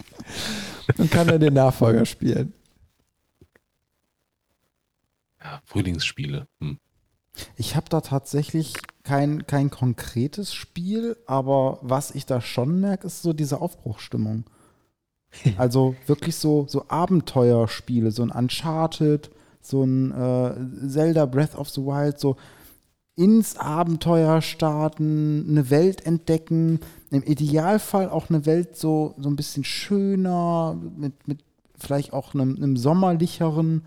und 0.98 1.08
kann 1.08 1.28
dann 1.28 1.40
den 1.40 1.54
Nachfolger 1.54 2.04
spielen. 2.04 2.52
Ja, 5.40 5.60
Frühlingsspiele. 5.64 6.48
Hm. 6.60 6.80
Ich 7.56 7.76
habe 7.76 7.88
da 7.88 8.00
tatsächlich 8.00 8.74
kein, 9.04 9.46
kein 9.46 9.70
konkretes 9.70 10.52
Spiel, 10.52 11.16
aber 11.26 11.78
was 11.80 12.10
ich 12.10 12.26
da 12.26 12.40
schon 12.40 12.80
merke, 12.80 13.06
ist 13.06 13.22
so 13.22 13.32
diese 13.32 13.60
Aufbruchsstimmung. 13.60 14.44
Also 15.58 15.94
wirklich 16.06 16.34
so, 16.34 16.66
so 16.68 16.86
Abenteuerspiele, 16.88 18.10
so 18.10 18.24
ein 18.24 18.32
Uncharted, 18.32 19.30
so 19.60 19.84
ein 19.84 20.10
äh, 20.10 20.88
Zelda 20.88 21.24
Breath 21.26 21.54
of 21.54 21.68
the 21.68 21.82
Wild, 21.82 22.18
so 22.18 22.34
ins 23.20 23.58
Abenteuer 23.58 24.40
starten, 24.40 25.44
eine 25.46 25.68
Welt 25.68 26.06
entdecken, 26.06 26.80
im 27.10 27.22
Idealfall 27.22 28.08
auch 28.08 28.30
eine 28.30 28.46
Welt 28.46 28.76
so, 28.76 29.14
so 29.18 29.28
ein 29.28 29.36
bisschen 29.36 29.62
schöner, 29.62 30.74
mit, 30.96 31.28
mit 31.28 31.40
vielleicht 31.76 32.14
auch 32.14 32.32
einem, 32.32 32.56
einem 32.56 32.78
sommerlicheren 32.78 33.82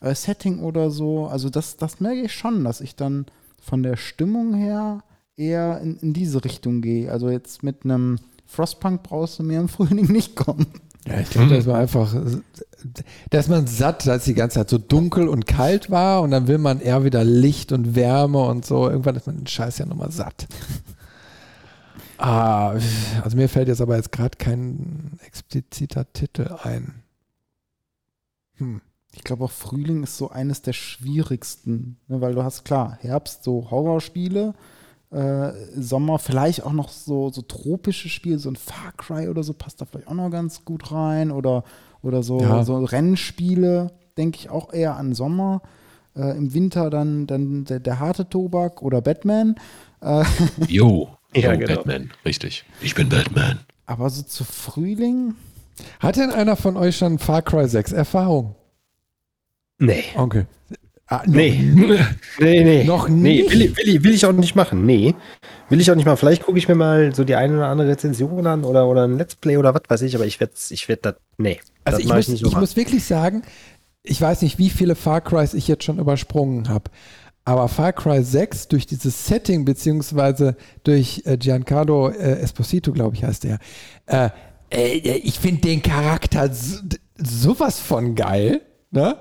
äh, 0.00 0.14
Setting 0.14 0.60
oder 0.60 0.90
so. 0.90 1.26
Also 1.26 1.50
das, 1.50 1.76
das 1.76 2.00
merke 2.00 2.22
ich 2.22 2.32
schon, 2.32 2.64
dass 2.64 2.80
ich 2.80 2.96
dann 2.96 3.26
von 3.60 3.82
der 3.82 3.98
Stimmung 3.98 4.54
her 4.54 5.04
eher 5.36 5.82
in, 5.82 5.98
in 5.98 6.14
diese 6.14 6.42
Richtung 6.42 6.80
gehe. 6.80 7.12
Also 7.12 7.28
jetzt 7.28 7.62
mit 7.62 7.84
einem 7.84 8.18
Frostpunk 8.46 9.02
brauchst 9.02 9.38
du 9.38 9.42
mir 9.42 9.60
im 9.60 9.68
Frühling 9.68 10.06
nicht 10.12 10.34
kommen. 10.34 10.66
Ja, 11.08 11.20
ich 11.20 11.30
glaube, 11.30 11.54
das 11.54 11.66
war 11.66 11.78
einfach, 11.78 12.14
dass 13.30 13.48
man 13.48 13.66
satt, 13.66 14.06
dass 14.06 14.24
die 14.24 14.34
ganze 14.34 14.56
Zeit 14.56 14.68
so 14.68 14.76
dunkel 14.76 15.26
und 15.28 15.46
kalt 15.46 15.90
war 15.90 16.20
und 16.20 16.30
dann 16.30 16.48
will 16.48 16.58
man 16.58 16.80
eher 16.80 17.02
wieder 17.02 17.24
Licht 17.24 17.72
und 17.72 17.94
Wärme 17.94 18.44
und 18.44 18.66
so. 18.66 18.90
Irgendwann 18.90 19.16
ist 19.16 19.26
man 19.26 19.38
den 19.38 19.46
Scheiß 19.46 19.78
ja 19.78 19.86
nochmal 19.86 20.12
satt. 20.12 20.46
Ah, 22.20 22.76
also 23.22 23.36
mir 23.36 23.48
fällt 23.48 23.68
jetzt 23.68 23.80
aber 23.80 23.94
jetzt 23.94 24.10
gerade 24.10 24.36
kein 24.36 25.20
expliziter 25.24 26.12
Titel 26.12 26.52
ein. 26.64 27.04
Hm. 28.56 28.80
Ich 29.14 29.22
glaube 29.22 29.44
auch 29.44 29.52
Frühling 29.52 30.02
ist 30.02 30.16
so 30.16 30.28
eines 30.28 30.60
der 30.60 30.72
schwierigsten, 30.72 31.96
ne, 32.08 32.20
weil 32.20 32.34
du 32.34 32.42
hast 32.42 32.64
klar 32.64 32.98
Herbst 33.00 33.44
so 33.44 33.70
Horrorspiele, 33.70 34.54
äh, 35.10 35.52
Sommer 35.76 36.18
vielleicht 36.18 36.64
auch 36.64 36.72
noch 36.72 36.88
so, 36.90 37.30
so 37.30 37.42
tropische 37.42 38.08
Spiele, 38.08 38.38
so 38.38 38.50
ein 38.50 38.56
Far 38.56 38.92
Cry 38.96 39.28
oder 39.28 39.42
so 39.42 39.52
passt 39.54 39.80
da 39.80 39.84
vielleicht 39.86 40.08
auch 40.08 40.14
noch 40.14 40.30
ganz 40.30 40.64
gut 40.64 40.92
rein 40.92 41.30
oder, 41.30 41.64
oder 42.02 42.22
so, 42.22 42.40
Ja. 42.40 42.62
so 42.64 42.76
Rennspiele, 42.84 43.92
denke 44.16 44.38
ich 44.38 44.50
auch 44.50 44.72
eher 44.72 44.96
an 44.96 45.14
Sommer. 45.14 45.62
Äh, 46.16 46.36
Im 46.36 46.52
Winter 46.52 46.90
dann, 46.90 47.26
dann 47.26 47.64
der, 47.64 47.80
der 47.80 48.00
harte 48.00 48.28
Tobak 48.28 48.82
oder 48.82 49.00
Batman. 49.00 49.54
Äh, 50.00 50.24
Jo. 50.68 51.08
Ja, 51.34 51.52
Jo, 51.52 51.58
genau. 51.58 51.74
Batman. 51.76 52.10
Richtig. 52.24 52.64
Ich 52.80 52.94
bin 52.94 53.08
Batman. 53.08 53.60
aber 53.86 54.10
so 54.10 54.22
zu 54.22 54.44
Frühling, 54.44 55.34
Hat 56.00 56.16
denn 56.16 56.30
einer 56.30 56.56
von 56.56 56.76
euch 56.76 56.96
schon 56.96 57.18
Far 57.18 57.42
Cry 57.42 57.68
6 57.68 57.92
Erfahrung? 57.92 58.54
Nee. 59.78 60.02
Okay. 60.16 60.46
Ah, 61.10 61.22
Nee. 61.26 61.58
Nee, 62.38 62.64
nee. 62.64 62.84
Noch 62.84 63.08
Nee, 63.08 63.44
will, 63.48 63.62
ich- 63.62 63.76
will, 63.76 63.88
ich, 63.88 64.04
will 64.04 64.12
ich 64.14 64.26
auch 64.26 64.32
nicht 64.32 64.54
machen. 64.54 64.84
Nee. 64.84 65.14
Will 65.70 65.80
ich 65.80 65.90
auch 65.90 65.94
nicht 65.94 66.04
machen. 66.04 66.18
Vielleicht 66.18 66.42
gucke 66.44 66.58
ich 66.58 66.68
mir 66.68 66.74
mal 66.74 67.14
so 67.14 67.24
die 67.24 67.34
eine 67.34 67.54
oder 67.56 67.68
andere 67.68 67.88
Rezension 67.88 68.46
an 68.46 68.62
oder, 68.64 68.86
oder 68.86 69.04
ein 69.06 69.16
Let's 69.16 69.34
Play 69.34 69.56
oder 69.56 69.74
was 69.74 69.82
weiß 69.88 70.02
ich, 70.02 70.14
aber 70.14 70.26
ich 70.26 70.38
werde 70.38 70.52
ich 70.70 70.88
werd 70.88 71.04
das. 71.06 71.14
Nee. 71.38 71.60
Also 71.84 72.00
ich 72.00 72.08
muss, 72.12 72.28
ich 72.28 72.40
so 72.40 72.50
muss 72.50 72.76
wirklich 72.76 73.04
sagen, 73.04 73.42
ich 74.02 74.20
weiß 74.20 74.42
nicht, 74.42 74.58
wie 74.58 74.68
viele 74.70 74.94
Far 74.94 75.22
Crys 75.22 75.54
ich 75.54 75.66
jetzt 75.66 75.84
schon 75.84 75.98
übersprungen 75.98 76.68
habe. 76.68 76.90
Aber 77.44 77.68
Far 77.68 77.94
Cry 77.94 78.22
6 78.22 78.68
durch 78.68 78.84
dieses 78.84 79.26
Setting, 79.26 79.64
beziehungsweise 79.64 80.56
durch 80.84 81.22
äh, 81.24 81.38
Giancarlo 81.38 82.10
äh, 82.10 82.40
Esposito, 82.40 82.92
glaube 82.92 83.16
ich, 83.16 83.24
heißt 83.24 83.44
der, 83.44 83.58
äh, 84.04 84.28
äh, 84.70 85.16
ich 85.16 85.38
finde 85.38 85.62
den 85.62 85.80
Charakter 85.82 86.52
so, 86.52 86.76
sowas 87.16 87.80
von 87.80 88.14
geil. 88.14 88.60
Ne? 88.90 89.16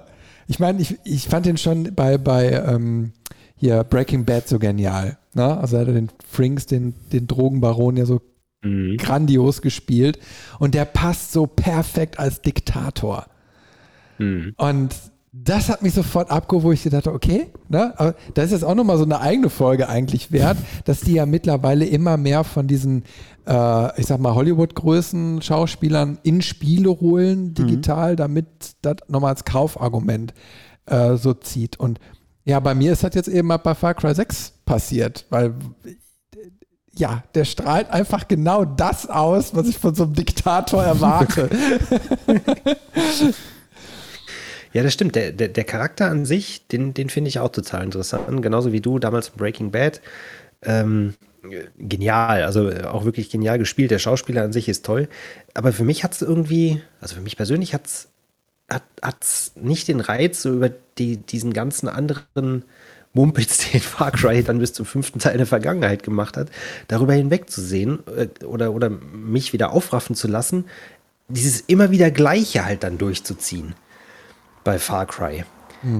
Ich 0.47 0.59
meine, 0.59 0.81
ich, 0.81 0.97
ich 1.03 1.27
fand 1.27 1.45
den 1.45 1.57
schon 1.57 1.93
bei, 1.95 2.17
bei 2.17 2.51
ähm, 2.51 3.11
hier 3.55 3.83
Breaking 3.83 4.25
Bad 4.25 4.47
so 4.47 4.59
genial. 4.59 5.17
Ne? 5.33 5.57
Also 5.57 5.77
er 5.77 5.81
hat 5.81 5.95
den 5.95 6.09
Frinks, 6.25 6.65
den, 6.65 6.93
den 7.11 7.27
Drogenbaron 7.27 7.97
ja 7.97 8.05
so 8.05 8.21
Mhm. 8.63 8.97
grandios 8.97 9.61
gespielt. 9.61 10.19
Und 10.59 10.73
der 10.73 10.85
passt 10.85 11.31
so 11.31 11.45
perfekt 11.47 12.19
als 12.19 12.41
Diktator. 12.41 13.27
Mhm. 14.17 14.53
Und 14.57 14.95
das 15.43 15.69
hat 15.69 15.81
mich 15.81 15.93
sofort 15.93 16.31
abgeholt, 16.31 16.63
wo 16.63 16.71
ich 16.71 16.83
gedacht 16.83 17.05
habe, 17.05 17.15
okay, 17.15 17.47
ne, 17.69 17.93
aber 17.97 18.15
das 18.33 18.45
ist 18.45 18.51
jetzt 18.51 18.63
auch 18.63 18.75
nochmal 18.75 18.97
so 18.97 19.03
eine 19.03 19.19
eigene 19.19 19.49
Folge 19.49 19.89
eigentlich 19.89 20.31
wert, 20.31 20.57
dass 20.85 21.01
die 21.01 21.13
ja 21.13 21.25
mittlerweile 21.25 21.85
immer 21.85 22.17
mehr 22.17 22.43
von 22.43 22.67
diesen, 22.67 23.03
äh, 23.45 23.99
ich 23.99 24.07
sag 24.07 24.19
mal, 24.19 24.35
Hollywood-Größen, 24.35 25.41
Schauspielern 25.41 26.19
in 26.23 26.41
Spiele 26.41 26.89
holen, 26.99 27.53
digital, 27.53 28.15
damit 28.15 28.47
das 28.81 28.97
nochmal 29.07 29.31
als 29.31 29.45
Kaufargument 29.45 30.33
äh, 30.85 31.15
so 31.15 31.33
zieht. 31.33 31.79
Und 31.79 31.99
Ja, 32.45 32.59
bei 32.59 32.75
mir 32.75 32.93
ist 32.93 33.03
das 33.03 33.13
jetzt 33.15 33.29
eben 33.29 33.47
mal 33.47 33.57
bei 33.57 33.75
Far 33.75 33.93
Cry 33.93 34.13
6 34.15 34.53
passiert, 34.65 35.25
weil 35.29 35.53
ja, 36.93 37.23
der 37.35 37.45
strahlt 37.45 37.91
einfach 37.91 38.27
genau 38.27 38.65
das 38.65 39.07
aus, 39.07 39.55
was 39.55 39.67
ich 39.67 39.77
von 39.77 39.93
so 39.93 40.03
einem 40.03 40.13
Diktator 40.13 40.83
erwarte. 40.83 41.49
Ja, 44.73 44.83
das 44.83 44.93
stimmt. 44.93 45.15
Der, 45.15 45.31
der, 45.31 45.47
der 45.47 45.63
Charakter 45.63 46.09
an 46.09 46.25
sich, 46.25 46.67
den, 46.67 46.93
den 46.93 47.09
finde 47.09 47.29
ich 47.29 47.39
auch 47.39 47.51
total 47.51 47.83
interessant. 47.83 48.41
Genauso 48.41 48.71
wie 48.71 48.81
du 48.81 48.99
damals 48.99 49.29
in 49.29 49.35
Breaking 49.37 49.71
Bad. 49.71 50.01
Ähm, 50.61 51.13
genial, 51.77 52.43
also 52.43 52.69
auch 52.69 53.05
wirklich 53.05 53.29
genial 53.29 53.57
gespielt. 53.57 53.91
Der 53.91 53.99
Schauspieler 53.99 54.43
an 54.43 54.53
sich 54.53 54.69
ist 54.69 54.85
toll. 54.85 55.07
Aber 55.53 55.73
für 55.73 55.83
mich 55.83 56.03
hat 56.03 56.13
es 56.13 56.21
irgendwie, 56.21 56.81
also 57.01 57.15
für 57.15 57.21
mich 57.21 57.37
persönlich 57.37 57.73
hat 57.73 57.85
es 57.85 58.09
hat, 58.69 58.83
hat's 59.01 59.53
nicht 59.55 59.87
den 59.87 59.99
Reiz, 59.99 60.41
so 60.41 60.51
über 60.53 60.69
die, 60.97 61.17
diesen 61.17 61.53
ganzen 61.53 61.87
anderen 61.87 62.63
Mumpitz, 63.13 63.71
den 63.71 63.81
Far 63.81 64.11
Cry 64.11 64.43
dann 64.43 64.59
bis 64.59 64.73
zum 64.73 64.85
fünften 64.85 65.19
Teil 65.19 65.37
der 65.37 65.45
Vergangenheit 65.45 66.03
gemacht 66.03 66.37
hat, 66.37 66.49
darüber 66.87 67.13
hinwegzusehen 67.13 67.99
äh, 68.15 68.43
oder, 68.45 68.73
oder 68.73 68.89
mich 68.89 69.53
wieder 69.53 69.71
aufraffen 69.71 70.15
zu 70.15 70.27
lassen, 70.27 70.65
dieses 71.29 71.61
immer 71.61 71.91
wieder 71.91 72.11
Gleiche 72.11 72.65
halt 72.65 72.83
dann 72.83 72.97
durchzuziehen 72.97 73.73
bei 74.67 74.79
Far 74.79 75.05
Cry. 75.05 75.45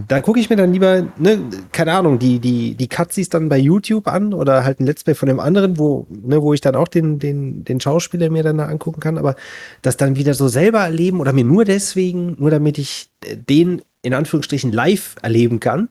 Da 0.10 0.20
gucke 0.20 0.42
ich 0.42 0.50
mir 0.50 0.58
dann 0.58 0.74
lieber, 0.74 1.08
ne, 1.18 1.40
keine 1.72 1.94
Ahnung, 1.94 2.20
die, 2.20 2.40
die, 2.40 2.76
die 2.76 2.90
Cutscenes 2.90 3.30
dann 3.30 3.48
bei 3.48 3.58
YouTube 3.58 4.08
an 4.08 4.34
oder 4.34 4.66
halt 4.66 4.82
ein 4.82 4.86
Let's 4.86 5.06
Play 5.06 5.16
von 5.16 5.30
dem 5.30 5.40
anderen, 5.40 5.78
wo, 5.78 6.06
ne, 6.10 6.42
wo 6.42 6.54
ich 6.54 6.60
dann 6.60 6.76
auch 6.76 6.90
den, 6.90 7.18
den, 7.18 7.64
den 7.64 7.80
Schauspieler 7.80 8.30
mir 8.30 8.44
dann 8.44 8.58
da 8.58 8.66
angucken 8.66 9.00
kann, 9.00 9.18
aber 9.18 9.36
das 9.84 9.96
dann 9.96 10.18
wieder 10.18 10.34
so 10.34 10.50
selber 10.50 10.80
erleben 10.80 11.22
oder 11.22 11.32
mir 11.32 11.46
nur 11.46 11.64
deswegen, 11.64 12.36
nur 12.40 12.50
damit 12.50 12.78
ich 12.78 13.10
äh, 13.24 13.38
den 13.38 13.82
in 14.02 14.14
Anführungsstrichen 14.14 14.74
live 14.74 15.16
erleben 15.22 15.62
kann. 15.62 15.88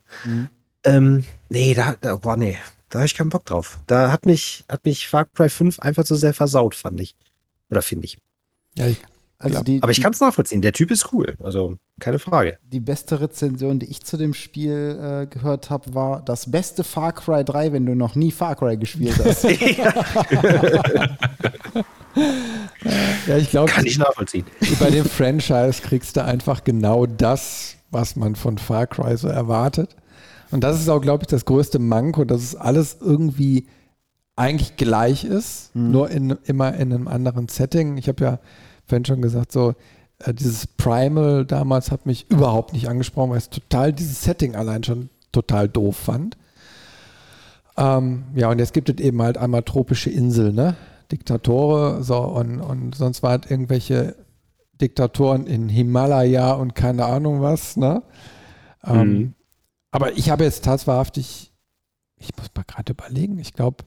Ähm, 0.85 1.25
nee, 1.49 1.73
da, 1.73 1.95
da, 1.99 2.17
boah, 2.17 2.37
nee, 2.37 2.59
da 2.91 2.99
habe 2.99 3.07
ich 3.07 3.15
keinen 3.15 3.31
Bock 3.31 3.47
drauf. 3.47 3.79
Da 3.87 4.13
hat 4.13 4.27
mich, 4.27 4.65
hat 4.69 4.85
mich 4.85 5.09
Far 5.09 5.25
Cry 5.25 5.49
5 5.49 5.79
einfach 5.79 6.05
zu 6.05 6.17
sehr 6.17 6.35
versaut, 6.35 6.75
fand 6.75 7.01
ich. 7.01 7.15
Oder 7.71 7.81
finde 7.81 8.05
ich. 8.05 8.19
ja, 8.77 8.87
ich, 8.89 9.01
Also 9.39 9.63
die, 9.63 9.83
Aber 9.83 9.93
ich 9.93 10.01
kann 10.01 10.13
es 10.13 10.21
nachvollziehen. 10.21 10.63
Der 10.63 10.73
Typ 10.73 10.91
ist 10.91 11.13
cool. 11.13 11.37
Also, 11.43 11.77
keine 12.01 12.19
Frage. 12.19 12.59
die 12.63 12.81
beste 12.81 13.21
Rezension, 13.21 13.79
die 13.79 13.87
ich 13.87 14.03
zu 14.03 14.17
dem 14.17 14.33
Spiel 14.33 14.99
äh, 15.01 15.27
gehört 15.27 15.69
habe, 15.69 15.95
war 15.95 16.23
das 16.23 16.51
beste 16.51 16.85
Far 16.85 17.13
Cry 17.13 17.45
3, 17.45 17.73
wenn 17.73 17.85
du 17.85 17.95
noch 17.95 18.15
nie 18.15 18.33
Far 18.33 18.57
Cry 18.57 18.79
gespielt 18.79 19.19
hast. 19.23 19.45
ja, 23.27 23.37
ich 23.37 23.51
glaube, 23.51 23.71
Kann 23.71 23.85
ich 23.85 23.99
nachvollziehen. 23.99 24.47
bei 24.81 24.91
dem 24.91 25.05
Franchise 25.05 25.83
kriegst 25.83 26.17
du 26.17 26.25
einfach 26.25 26.65
genau 26.65 27.05
das, 27.05 27.77
was 27.91 28.17
man 28.17 28.37
von 28.37 28.57
Far 28.57 28.87
Cry 28.87 29.17
so 29.19 29.29
erwartet. 29.29 29.97
Und 30.51 30.65
das 30.65 30.81
ist 30.81 30.89
auch, 30.89 31.01
glaube 31.01 31.25
ich, 31.25 31.29
das 31.29 31.45
größte 31.45 31.79
Manko, 31.79 32.25
dass 32.25 32.43
es 32.43 32.57
alles 32.57 32.99
irgendwie 33.01 33.67
eigentlich 34.37 34.77
gleich 34.77 35.25
ist, 35.25 35.75
nur 35.75 36.11
in, 36.11 36.37
immer 36.45 36.75
in 36.75 36.93
einem 36.93 37.09
anderen 37.09 37.49
Setting. 37.49 37.97
Ich 37.97 38.09
habe 38.09 38.23
ja 38.25 38.39
vorhin 38.87 39.05
schon 39.05 39.23
gesagt, 39.23 39.53
so 39.53 39.75
äh, 40.21 40.33
dieses 40.35 40.67
Primal 40.67 41.45
damals 41.45 41.91
hat 41.91 42.07
mich 42.07 42.31
überhaupt 42.31 42.73
nicht 42.73 42.89
angesprochen, 42.89 43.31
weil 43.31 43.39
ich 43.39 43.49
total 43.51 43.93
dieses 43.93 44.23
Setting 44.23 44.55
allein 44.57 44.85
schon 44.85 45.11
total 45.33 45.69
doof 45.69 45.97
fand. 45.97 46.37
Ähm, 47.77 48.25
ja, 48.35 48.51
und 48.51 48.59
jetzt 48.59 48.73
gibt 48.73 48.89
es 48.89 49.05
eben 49.05 49.21
halt 49.21 49.37
einmal 49.37 49.63
tropische 49.63 50.11
Insel, 50.11 50.53
ne? 50.53 50.77
Diktatore, 51.13 52.03
so 52.03 52.17
und, 52.19 52.61
und 52.61 52.95
sonst 52.95 53.23
war 53.23 53.31
halt 53.31 53.51
irgendwelche 53.51 54.17
Diktatoren 54.81 55.47
in 55.47 55.69
Himalaya 55.69 56.53
und 56.53 56.75
keine 56.75 57.05
Ahnung 57.05 57.43
was, 57.43 57.77
ne? 57.77 58.03
Ähm, 58.85 58.99
Mhm. 58.99 59.35
Aber 59.93 60.13
ich 60.19 60.29
habe 60.31 60.45
jetzt 60.45 60.65
tatsächlich, 60.65 61.53
ich 62.19 62.37
muss 62.37 62.49
mal 62.55 62.65
gerade 62.65 62.93
überlegen, 62.93 63.39
ich 63.39 63.55
glaube, 63.55 63.85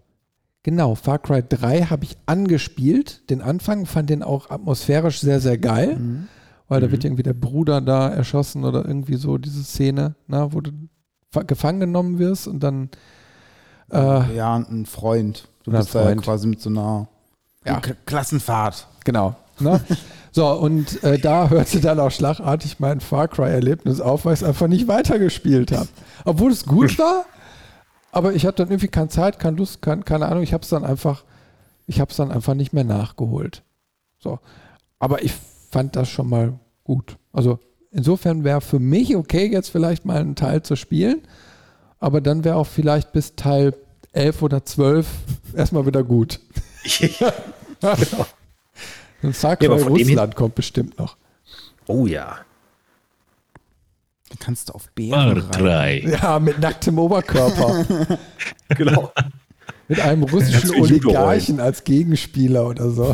genau, 0.63 0.95
Far 0.95 1.19
Cry 1.19 1.43
3 1.47 1.83
habe 1.83 2.03
ich 2.05 2.17
angespielt, 2.25 3.29
den 3.29 3.41
Anfang, 3.41 3.85
fand 3.85 4.09
den 4.09 4.23
auch 4.23 4.49
atmosphärisch 4.49 5.19
sehr, 5.19 5.39
sehr 5.39 5.57
geil, 5.57 5.95
Mhm. 5.97 6.27
weil 6.67 6.81
da 6.81 6.87
Mhm. 6.87 6.91
wird 6.91 7.03
irgendwie 7.05 7.23
der 7.23 7.33
Bruder 7.33 7.81
da 7.81 8.09
erschossen 8.09 8.63
oder 8.65 8.85
irgendwie 8.85 9.15
so 9.15 9.37
diese 9.37 9.63
Szene, 9.63 10.15
na, 10.27 10.53
wo 10.53 10.61
du 10.61 10.71
fa- 11.31 11.43
gefangen 11.43 11.79
genommen 11.79 12.19
wirst 12.19 12.47
und 12.47 12.61
dann 12.61 12.89
äh, 13.91 14.35
ja, 14.35 14.55
ein 14.55 14.85
Freund. 14.85 15.47
Du 15.63 15.71
bist 15.71 15.95
da 15.95 15.99
ja 16.01 16.05
Freund. 16.05 16.21
quasi 16.21 16.47
mit 16.47 16.61
so 16.61 16.69
einer 16.69 17.07
Ja. 17.65 17.81
Klassenfahrt. 18.05 18.87
Genau. 19.05 19.35
Ne? 19.59 19.79
So, 20.31 20.47
und 20.51 21.03
äh, 21.03 21.17
da 21.17 21.49
hörte 21.49 21.79
dann 21.81 21.99
auch 21.99 22.11
schlagartig 22.11 22.79
mein 22.79 22.99
Far 22.99 23.27
Cry-Erlebnis 23.27 23.99
auf, 23.99 24.25
weil 24.25 24.35
ich 24.35 24.41
es 24.41 24.47
einfach 24.47 24.67
nicht 24.67 24.87
weitergespielt 24.87 25.71
habe. 25.71 25.87
Obwohl 26.23 26.51
es 26.51 26.67
gut 26.67 26.99
war, 26.99 27.25
aber 28.11 28.33
ich 28.33 28.45
hatte 28.45 28.63
dann 28.63 28.69
irgendwie 28.69 28.87
keine 28.87 29.09
Zeit, 29.09 29.39
keine 29.39 29.57
Lust, 29.57 29.81
kein, 29.81 30.03
keine 30.05 30.27
Ahnung. 30.27 30.43
Ich 30.43 30.53
habe 30.53 30.63
es 30.63 30.69
dann 30.69 30.83
einfach, 30.83 31.23
ich 31.87 31.99
habe 31.99 32.11
es 32.11 32.17
dann 32.17 32.31
einfach 32.31 32.53
nicht 32.53 32.73
mehr 32.73 32.83
nachgeholt. 32.83 33.63
So. 34.19 34.39
Aber 34.97 35.23
ich 35.23 35.33
fand 35.71 35.95
das 35.95 36.09
schon 36.09 36.29
mal 36.29 36.59
gut. 36.83 37.17
Also 37.31 37.59
insofern 37.91 38.43
wäre 38.43 38.61
für 38.61 38.79
mich 38.79 39.15
okay, 39.15 39.45
jetzt 39.47 39.69
vielleicht 39.69 40.05
mal 40.05 40.17
einen 40.17 40.35
Teil 40.35 40.63
zu 40.63 40.75
spielen, 40.75 41.21
aber 41.99 42.21
dann 42.21 42.43
wäre 42.43 42.55
auch 42.55 42.67
vielleicht 42.67 43.11
bis 43.13 43.35
Teil 43.35 43.75
11 44.11 44.41
oder 44.41 44.65
12 44.65 45.07
erstmal 45.53 45.85
wieder 45.85 46.03
gut. 46.03 46.39
Ein 49.21 49.33
Far 49.33 49.57
Cry 49.57 49.65
Ja, 49.65 49.73
Russland 49.87 50.35
kommt 50.35 50.55
bestimmt 50.55 50.97
noch. 50.97 51.17
Oh 51.87 52.05
ja. 52.05 52.39
Da 54.29 54.35
kannst 54.39 54.69
du 54.69 54.73
auf 54.73 54.89
Bären 54.91 55.37
reiten. 55.37 55.51
3. 55.51 55.99
Ja, 56.21 56.39
mit 56.39 56.59
nacktem 56.59 56.97
Oberkörper. 56.99 57.85
Genau. 58.77 59.11
mit 59.87 59.99
einem 59.99 60.21
russischen 60.21 60.79
Oligarchen 60.79 61.59
als 61.59 61.83
Gegenspieler 61.83 62.67
oder 62.67 62.91
so. 62.91 63.11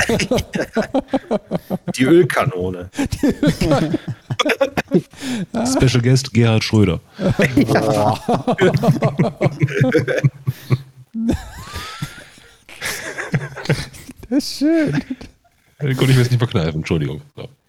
Die 1.96 2.04
Ölkanone. 2.04 2.90
Special 5.78 6.02
Guest 6.02 6.34
Gerhard 6.34 6.66
Schröder. 6.66 7.00
Das 14.30 14.30
ist 14.30 14.58
schön. 14.58 14.92
Den 15.82 15.96
konnte 15.96 16.12
ich 16.12 16.18
mir 16.18 16.24
jetzt 16.24 16.32
nicht 16.32 16.40
verkneifen, 16.40 16.80
Entschuldigung. 16.80 17.22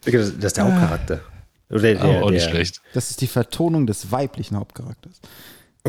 Das 0.03 0.13
ist 0.13 0.57
der 0.57 0.65
Hauptcharakter. 0.65 1.21
Oder 1.69 1.81
der, 1.81 2.01
Aber 2.01 2.23
auch 2.23 2.31
nicht 2.31 2.45
der, 2.45 2.51
schlecht. 2.51 2.81
Das 2.93 3.09
ist 3.11 3.21
die 3.21 3.27
Vertonung 3.27 3.87
des 3.87 4.11
weiblichen 4.11 4.57
Hauptcharakters. 4.57 5.19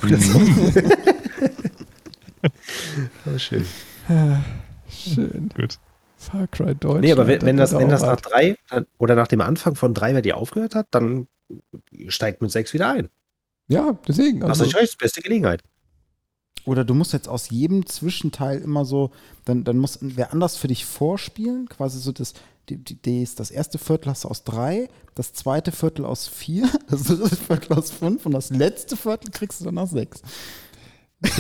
Oh, 3.27 3.39
schön. 3.39 3.67
Schön. 4.89 5.51
Gut. 5.55 5.79
Far 6.17 6.47
Cry 6.49 6.75
Deutschland. 6.75 7.05
Nee, 7.05 7.13
aber 7.13 7.27
wenn, 7.27 7.43
wenn 7.43 7.57
das, 7.57 7.73
wenn 7.77 7.89
das 7.89 8.03
nach 8.03 8.21
drei 8.21 8.57
oder 8.99 9.15
nach 9.15 9.29
dem 9.29 9.41
Anfang 9.41 9.75
von 9.75 9.95
drei 9.95 10.13
bei 10.13 10.23
dir 10.23 10.37
aufgehört 10.37 10.75
hat, 10.75 10.89
dann 10.91 11.29
steigt 12.09 12.43
mit 12.43 12.51
sechs 12.51 12.73
wieder 12.73 12.91
ein. 12.91 13.09
Ja, 13.69 13.99
deswegen. 14.07 14.43
Hast 14.43 14.61
Also, 14.61 14.71
du 14.71 14.77
recht, 14.79 14.99
beste 14.99 15.21
Gelegenheit. 15.23 15.63
Oder 16.65 16.85
du 16.85 16.95
musst 16.95 17.13
jetzt 17.13 17.29
aus 17.29 17.51
jedem 17.51 17.87
Zwischenteil 17.87 18.61
immer 18.61 18.85
so, 18.85 19.11
dann, 19.45 19.65
dann 19.65 19.79
muss 19.79 19.99
wer 20.01 20.33
anders 20.33 20.57
für 20.57 20.69
dich 20.69 20.85
vorspielen, 20.85 21.69
quasi 21.69 21.99
so 21.99 22.13
das, 22.13 22.35
die, 22.77 22.77
die, 22.97 23.25
das, 23.25 23.35
das 23.35 23.51
erste 23.51 23.79
Viertel 23.79 24.11
hast 24.11 24.25
du 24.25 24.29
aus 24.29 24.45
drei, 24.45 24.89
das 25.15 25.33
zweite 25.33 25.73
Viertel 25.73 26.05
aus 26.05 26.27
vier, 26.29 26.69
das 26.91 27.05
dritte 27.05 27.37
Viertel 27.37 27.73
aus 27.79 27.91
fünf 27.91 28.27
und 28.27 28.33
das 28.33 28.51
letzte 28.51 28.97
Viertel 28.97 29.31
kriegst 29.31 29.61
du 29.61 29.65
dann 29.67 29.79
aus 29.79 29.91
sechs. 29.91 30.23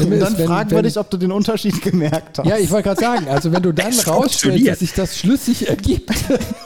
Und 0.01 0.11
ist, 0.11 0.21
dann 0.23 0.37
wenn- 0.39 0.47
fragen 0.47 0.71
wir 0.71 0.79
wenn- 0.79 0.85
dich, 0.87 0.97
ob 0.99 1.09
du 1.09 1.17
den 1.17 1.31
Unterschied 1.31 1.81
gemerkt 1.83 2.39
hast. 2.39 2.47
ja, 2.49 2.57
ich 2.59 2.69
wollte 2.71 2.89
gerade 2.89 3.01
sagen, 3.01 3.29
also 3.29 3.53
wenn 3.53 3.63
du 3.63 3.71
dann 3.73 3.93
rausstellst, 4.07 4.67
dass 4.67 4.79
sich 4.81 4.93
das 4.93 5.17
schlüssig 5.17 5.69
ergibt, 5.69 6.11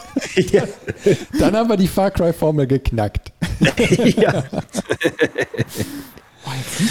ja. 0.50 0.64
dann 1.38 1.54
haben 1.54 1.68
wir 1.68 1.76
die 1.76 1.88
Far 1.88 2.10
Cry-Formel 2.10 2.66
geknackt. 2.66 3.32
ja. 4.16 4.44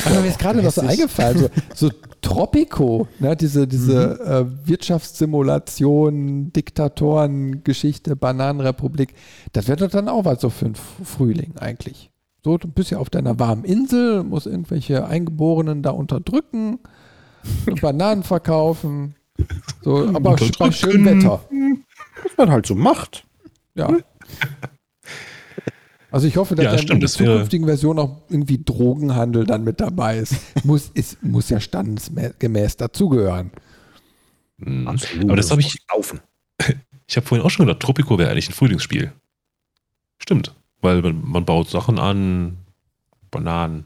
Aber 0.05 0.21
mir 0.21 0.27
ist 0.27 0.39
gerade 0.39 0.61
noch 0.61 0.71
so 0.71 0.81
eingefallen, 0.81 1.37
so, 1.37 1.49
so 1.87 1.91
Tropico, 2.21 3.07
ne, 3.19 3.35
diese, 3.35 3.67
diese 3.67 4.19
äh, 4.19 4.67
Wirtschaftssimulation, 4.67 6.53
Diktatoren-Geschichte, 6.53 8.15
Bananenrepublik, 8.15 9.13
das 9.53 9.67
wäre 9.67 9.77
doch 9.77 9.89
dann 9.89 10.07
auch 10.07 10.25
was 10.25 10.41
so 10.41 10.49
für 10.49 10.65
einen 10.65 10.75
Frühling 10.75 11.57
eigentlich. 11.57 12.11
So, 12.43 12.57
du 12.57 12.67
bist 12.67 12.91
ja 12.91 12.97
auf 12.97 13.09
deiner 13.09 13.39
warmen 13.39 13.63
Insel, 13.63 14.23
musst 14.23 14.47
irgendwelche 14.47 15.05
Eingeborenen 15.05 15.83
da 15.83 15.91
unterdrücken, 15.91 16.79
Bananen 17.81 18.23
verkaufen. 18.23 19.15
So, 19.81 20.07
aber 20.07 20.35
bei 20.59 20.71
schönem 20.71 21.05
Wetter. 21.05 21.41
Was 22.23 22.37
man 22.37 22.51
halt 22.51 22.65
so 22.65 22.75
macht. 22.75 23.25
Ja. 23.73 23.89
Also 26.11 26.27
ich 26.27 26.35
hoffe, 26.37 26.55
dass 26.55 26.65
Ja, 26.65 26.71
dann 26.71 26.79
stimmt, 26.79 27.01
in 27.03 27.07
der 27.07 27.19
wäre- 27.19 27.31
zukünftigen 27.33 27.65
Version 27.65 27.97
auch 27.97 28.21
irgendwie 28.29 28.61
Drogenhandel 28.63 29.45
dann 29.45 29.63
mit 29.63 29.79
dabei 29.79 30.17
ist. 30.17 30.35
Muss, 30.65 30.89
ist, 30.93 31.23
muss 31.23 31.49
ja 31.49 31.59
standesgemäß 31.59 32.77
dazugehören. 32.77 33.51
Mhm. 34.57 34.87
Absolut. 34.87 35.23
Aber 35.25 35.35
das 35.37 35.49
habe 35.51 35.61
ich, 35.61 35.77
Laufen. 35.93 36.19
ich 37.07 37.15
habe 37.17 37.25
vorhin 37.25 37.45
auch 37.45 37.49
schon 37.49 37.65
gedacht, 37.65 37.81
Tropico 37.81 38.17
wäre 38.19 38.29
eigentlich 38.31 38.49
ein 38.49 38.53
Frühlingsspiel. 38.53 39.11
Stimmt. 40.19 40.53
Weil 40.81 41.01
man, 41.01 41.21
man 41.27 41.45
baut 41.45 41.69
Sachen 41.69 41.97
an, 41.97 42.57
Bananen, 43.31 43.85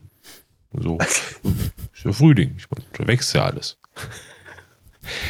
So, 0.74 0.98
ist 1.94 2.04
ja 2.04 2.12
Frühling. 2.12 2.56
Ich 2.58 2.70
meine, 2.72 2.86
da 2.94 3.06
wächst 3.08 3.34
ja 3.36 3.46
alles. 3.46 3.78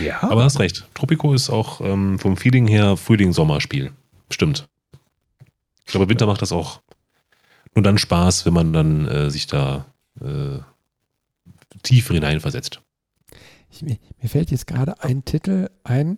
Ja. 0.02 0.24
Aber 0.24 0.44
hast 0.46 0.60
recht. 0.60 0.88
Tropico 0.94 1.34
ist 1.34 1.50
auch 1.50 1.82
ähm, 1.82 2.18
vom 2.20 2.38
Feeling 2.38 2.68
her 2.68 2.96
Frühling-Sommerspiel. 2.96 3.92
Stimmt. 4.32 4.70
Ich 5.86 5.92
glaube, 5.92 6.08
Winter 6.10 6.26
macht 6.26 6.42
das 6.42 6.52
auch 6.54 6.82
nur 7.76 7.84
dann 7.84 7.98
Spaß, 7.98 8.46
wenn 8.46 8.54
man 8.54 8.74
dann 8.74 9.08
äh, 9.08 9.30
sich 9.30 9.48
da 9.48 9.86
äh, 10.22 10.60
tiefer 11.84 12.14
hineinversetzt. 12.14 12.82
Ich, 13.70 13.82
mir 13.84 13.98
mir 14.22 14.30
fällt 14.30 14.52
jetzt 14.52 14.68
gerade 14.68 15.04
ein 15.04 15.26
Titel 15.26 15.70
ein, 15.84 16.18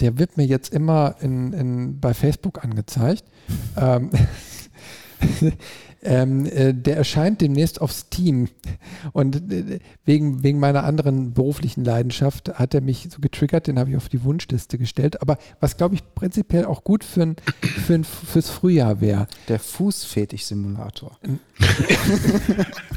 der 0.00 0.18
wird 0.18 0.36
mir 0.36 0.46
jetzt 0.46 0.72
immer 0.72 1.16
in, 1.20 1.52
in, 1.52 2.00
bei 2.00 2.14
Facebook 2.14 2.64
angezeigt. 2.64 3.24
ähm, 3.76 4.10
ähm, 6.04 6.46
äh, 6.46 6.72
der 6.72 6.96
erscheint 6.96 7.40
demnächst 7.40 7.80
auf 7.80 7.92
Steam. 7.92 8.48
Und 9.12 9.50
äh, 9.52 9.80
wegen, 10.04 10.42
wegen 10.42 10.60
meiner 10.60 10.84
anderen 10.84 11.32
beruflichen 11.32 11.84
Leidenschaft 11.84 12.50
hat 12.54 12.74
er 12.74 12.80
mich 12.80 13.08
so 13.10 13.20
getriggert, 13.20 13.66
den 13.66 13.78
habe 13.78 13.90
ich 13.90 13.96
auf 13.96 14.08
die 14.08 14.22
Wunschliste 14.22 14.78
gestellt. 14.78 15.20
Aber 15.22 15.38
was, 15.60 15.76
glaube 15.76 15.94
ich, 15.94 16.02
prinzipiell 16.14 16.66
auch 16.66 16.84
gut 16.84 17.04
für 17.04 17.22
ein, 17.22 17.36
für 17.86 17.94
ein, 17.94 18.04
fürs 18.04 18.50
Frühjahr 18.50 19.00
wäre. 19.00 19.26
Der 19.48 19.58
Fußfetisch-Simulator. 19.58 21.18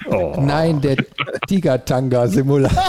Oh, 0.09 0.39
Nein, 0.39 0.79
der 0.79 0.95
Tiger-Tanga-Simulator. 1.47 2.81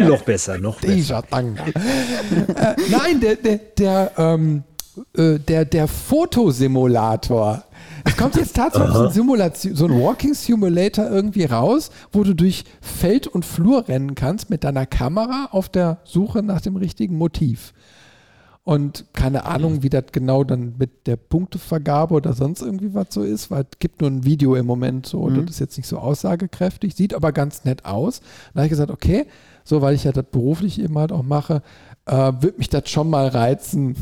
noch 0.00 0.22
besser, 0.22 0.56
noch 0.56 0.80
besser. 0.80 0.94
Tiger-Tanga. 0.94 1.66
äh, 1.66 2.76
nein, 2.90 3.20
der, 3.20 3.36
der, 3.36 3.56
der, 3.76 4.12
ähm, 4.16 4.62
äh, 5.14 5.38
der, 5.38 5.64
der 5.64 5.88
Fotosimulator. 5.88 7.64
Es 8.04 8.16
kommt 8.16 8.36
jetzt 8.36 8.56
tatsächlich 8.56 8.92
so 8.94 9.06
ein, 9.06 9.12
Simulation, 9.12 9.74
so 9.76 9.86
ein 9.86 10.00
Walking 10.00 10.34
Simulator 10.34 11.08
irgendwie 11.10 11.44
raus, 11.44 11.90
wo 12.12 12.24
du 12.24 12.34
durch 12.34 12.64
Feld 12.80 13.26
und 13.26 13.44
Flur 13.44 13.88
rennen 13.88 14.14
kannst 14.14 14.50
mit 14.50 14.64
deiner 14.64 14.86
Kamera 14.86 15.48
auf 15.52 15.68
der 15.68 15.98
Suche 16.04 16.42
nach 16.42 16.60
dem 16.60 16.76
richtigen 16.76 17.16
Motiv. 17.16 17.72
Und 18.62 19.06
keine 19.14 19.46
Ahnung, 19.46 19.82
wie 19.82 19.88
das 19.88 20.04
genau 20.12 20.44
dann 20.44 20.74
mit 20.78 21.06
der 21.06 21.16
Punktevergabe 21.16 22.14
oder 22.14 22.34
sonst 22.34 22.60
irgendwie 22.60 22.92
was 22.94 23.06
so 23.10 23.22
ist, 23.22 23.50
weil 23.50 23.62
es 23.62 23.78
gibt 23.78 24.00
nur 24.02 24.10
ein 24.10 24.24
Video 24.24 24.54
im 24.54 24.66
Moment 24.66 25.06
so, 25.06 25.22
Mhm. 25.22 25.46
das 25.46 25.54
ist 25.54 25.60
jetzt 25.60 25.76
nicht 25.78 25.86
so 25.88 25.98
aussagekräftig, 25.98 26.94
sieht 26.94 27.14
aber 27.14 27.32
ganz 27.32 27.64
nett 27.64 27.84
aus. 27.86 28.20
Da 28.52 28.58
habe 28.60 28.66
ich 28.66 28.70
gesagt, 28.70 28.90
okay, 28.90 29.26
so, 29.64 29.80
weil 29.80 29.94
ich 29.94 30.04
ja 30.04 30.12
das 30.12 30.26
beruflich 30.30 30.80
eben 30.80 30.96
halt 30.98 31.10
auch 31.10 31.22
mache, 31.22 31.62
äh, 32.06 32.32
wird 32.40 32.58
mich 32.58 32.68
das 32.68 32.90
schon 32.90 33.08
mal 33.08 33.28
reizen, 33.28 33.96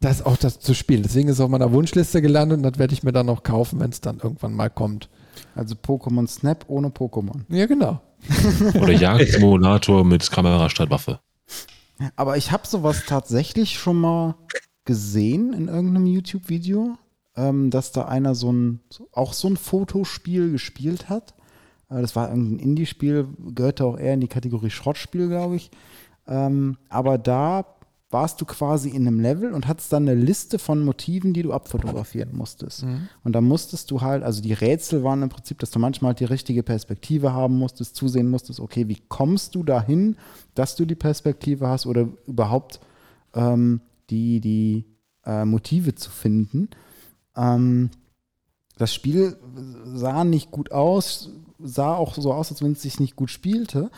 das 0.00 0.24
auch 0.24 0.36
das 0.36 0.58
zu 0.60 0.74
spielen. 0.74 1.02
Deswegen 1.02 1.28
ist 1.28 1.36
es 1.36 1.40
auf 1.40 1.50
meiner 1.50 1.72
Wunschliste 1.72 2.22
gelandet 2.22 2.58
und 2.58 2.62
das 2.62 2.78
werde 2.78 2.94
ich 2.94 3.02
mir 3.02 3.12
dann 3.12 3.26
noch 3.26 3.42
kaufen, 3.42 3.80
wenn 3.80 3.90
es 3.90 4.00
dann 4.00 4.18
irgendwann 4.18 4.54
mal 4.54 4.70
kommt. 4.70 5.08
Also 5.54 5.74
Pokémon 5.74 6.26
Snap 6.26 6.64
ohne 6.68 6.88
Pokémon. 6.88 7.42
Ja, 7.48 7.66
genau. 7.66 8.00
Oder 8.80 8.92
Jagdsimulator 8.92 10.04
mit 10.04 10.30
Kamera 10.30 10.68
statt 10.68 10.90
Waffe. 10.90 11.20
Aber 12.16 12.36
ich 12.36 12.50
habe 12.50 12.66
sowas 12.66 13.04
tatsächlich 13.06 13.78
schon 13.78 13.98
mal 14.00 14.34
gesehen 14.84 15.52
in 15.52 15.68
irgendeinem 15.68 16.06
YouTube-Video, 16.06 16.96
ähm, 17.36 17.70
dass 17.70 17.92
da 17.92 18.06
einer 18.06 18.34
so 18.34 18.52
ein, 18.52 18.80
auch 19.12 19.34
so 19.34 19.48
ein 19.48 19.56
Fotospiel 19.58 20.50
gespielt 20.50 21.10
hat. 21.10 21.34
Äh, 21.90 22.00
das 22.00 22.16
war 22.16 22.30
irgendein 22.30 22.58
Indie-Spiel, 22.58 23.28
gehörte 23.54 23.84
auch 23.84 23.98
eher 23.98 24.14
in 24.14 24.20
die 24.20 24.28
Kategorie 24.28 24.70
Schrottspiel, 24.70 25.28
glaube 25.28 25.56
ich. 25.56 25.70
Ähm, 26.26 26.78
aber 26.88 27.18
da 27.18 27.66
warst 28.10 28.40
du 28.40 28.44
quasi 28.44 28.90
in 28.90 29.06
einem 29.06 29.20
Level 29.20 29.52
und 29.52 29.68
hattest 29.68 29.92
dann 29.92 30.08
eine 30.08 30.20
Liste 30.20 30.58
von 30.58 30.84
Motiven, 30.84 31.32
die 31.32 31.42
du 31.42 31.52
abfotografieren 31.52 32.36
musstest. 32.36 32.82
Und 33.22 33.32
da 33.34 33.40
musstest 33.40 33.90
du 33.90 34.00
halt, 34.00 34.24
also 34.24 34.42
die 34.42 34.52
Rätsel 34.52 35.04
waren 35.04 35.22
im 35.22 35.28
Prinzip, 35.28 35.60
dass 35.60 35.70
du 35.70 35.78
manchmal 35.78 36.10
halt 36.10 36.20
die 36.20 36.24
richtige 36.24 36.64
Perspektive 36.64 37.32
haben 37.32 37.56
musstest, 37.56 37.94
zusehen 37.94 38.28
musstest, 38.28 38.58
okay, 38.58 38.88
wie 38.88 38.98
kommst 39.08 39.54
du 39.54 39.62
dahin, 39.62 40.16
dass 40.54 40.74
du 40.74 40.86
die 40.86 40.96
Perspektive 40.96 41.68
hast 41.68 41.86
oder 41.86 42.08
überhaupt 42.26 42.80
ähm, 43.34 43.80
die, 44.10 44.40
die 44.40 44.84
äh, 45.24 45.44
Motive 45.44 45.94
zu 45.94 46.10
finden. 46.10 46.68
Ähm, 47.36 47.90
das 48.76 48.92
Spiel 48.92 49.36
sah 49.84 50.24
nicht 50.24 50.50
gut 50.50 50.72
aus, 50.72 51.30
sah 51.60 51.94
auch 51.94 52.14
so 52.14 52.32
aus, 52.32 52.50
als 52.50 52.62
wenn 52.62 52.72
es 52.72 52.82
sich 52.82 52.98
nicht 52.98 53.14
gut 53.14 53.30
spielte. 53.30 53.90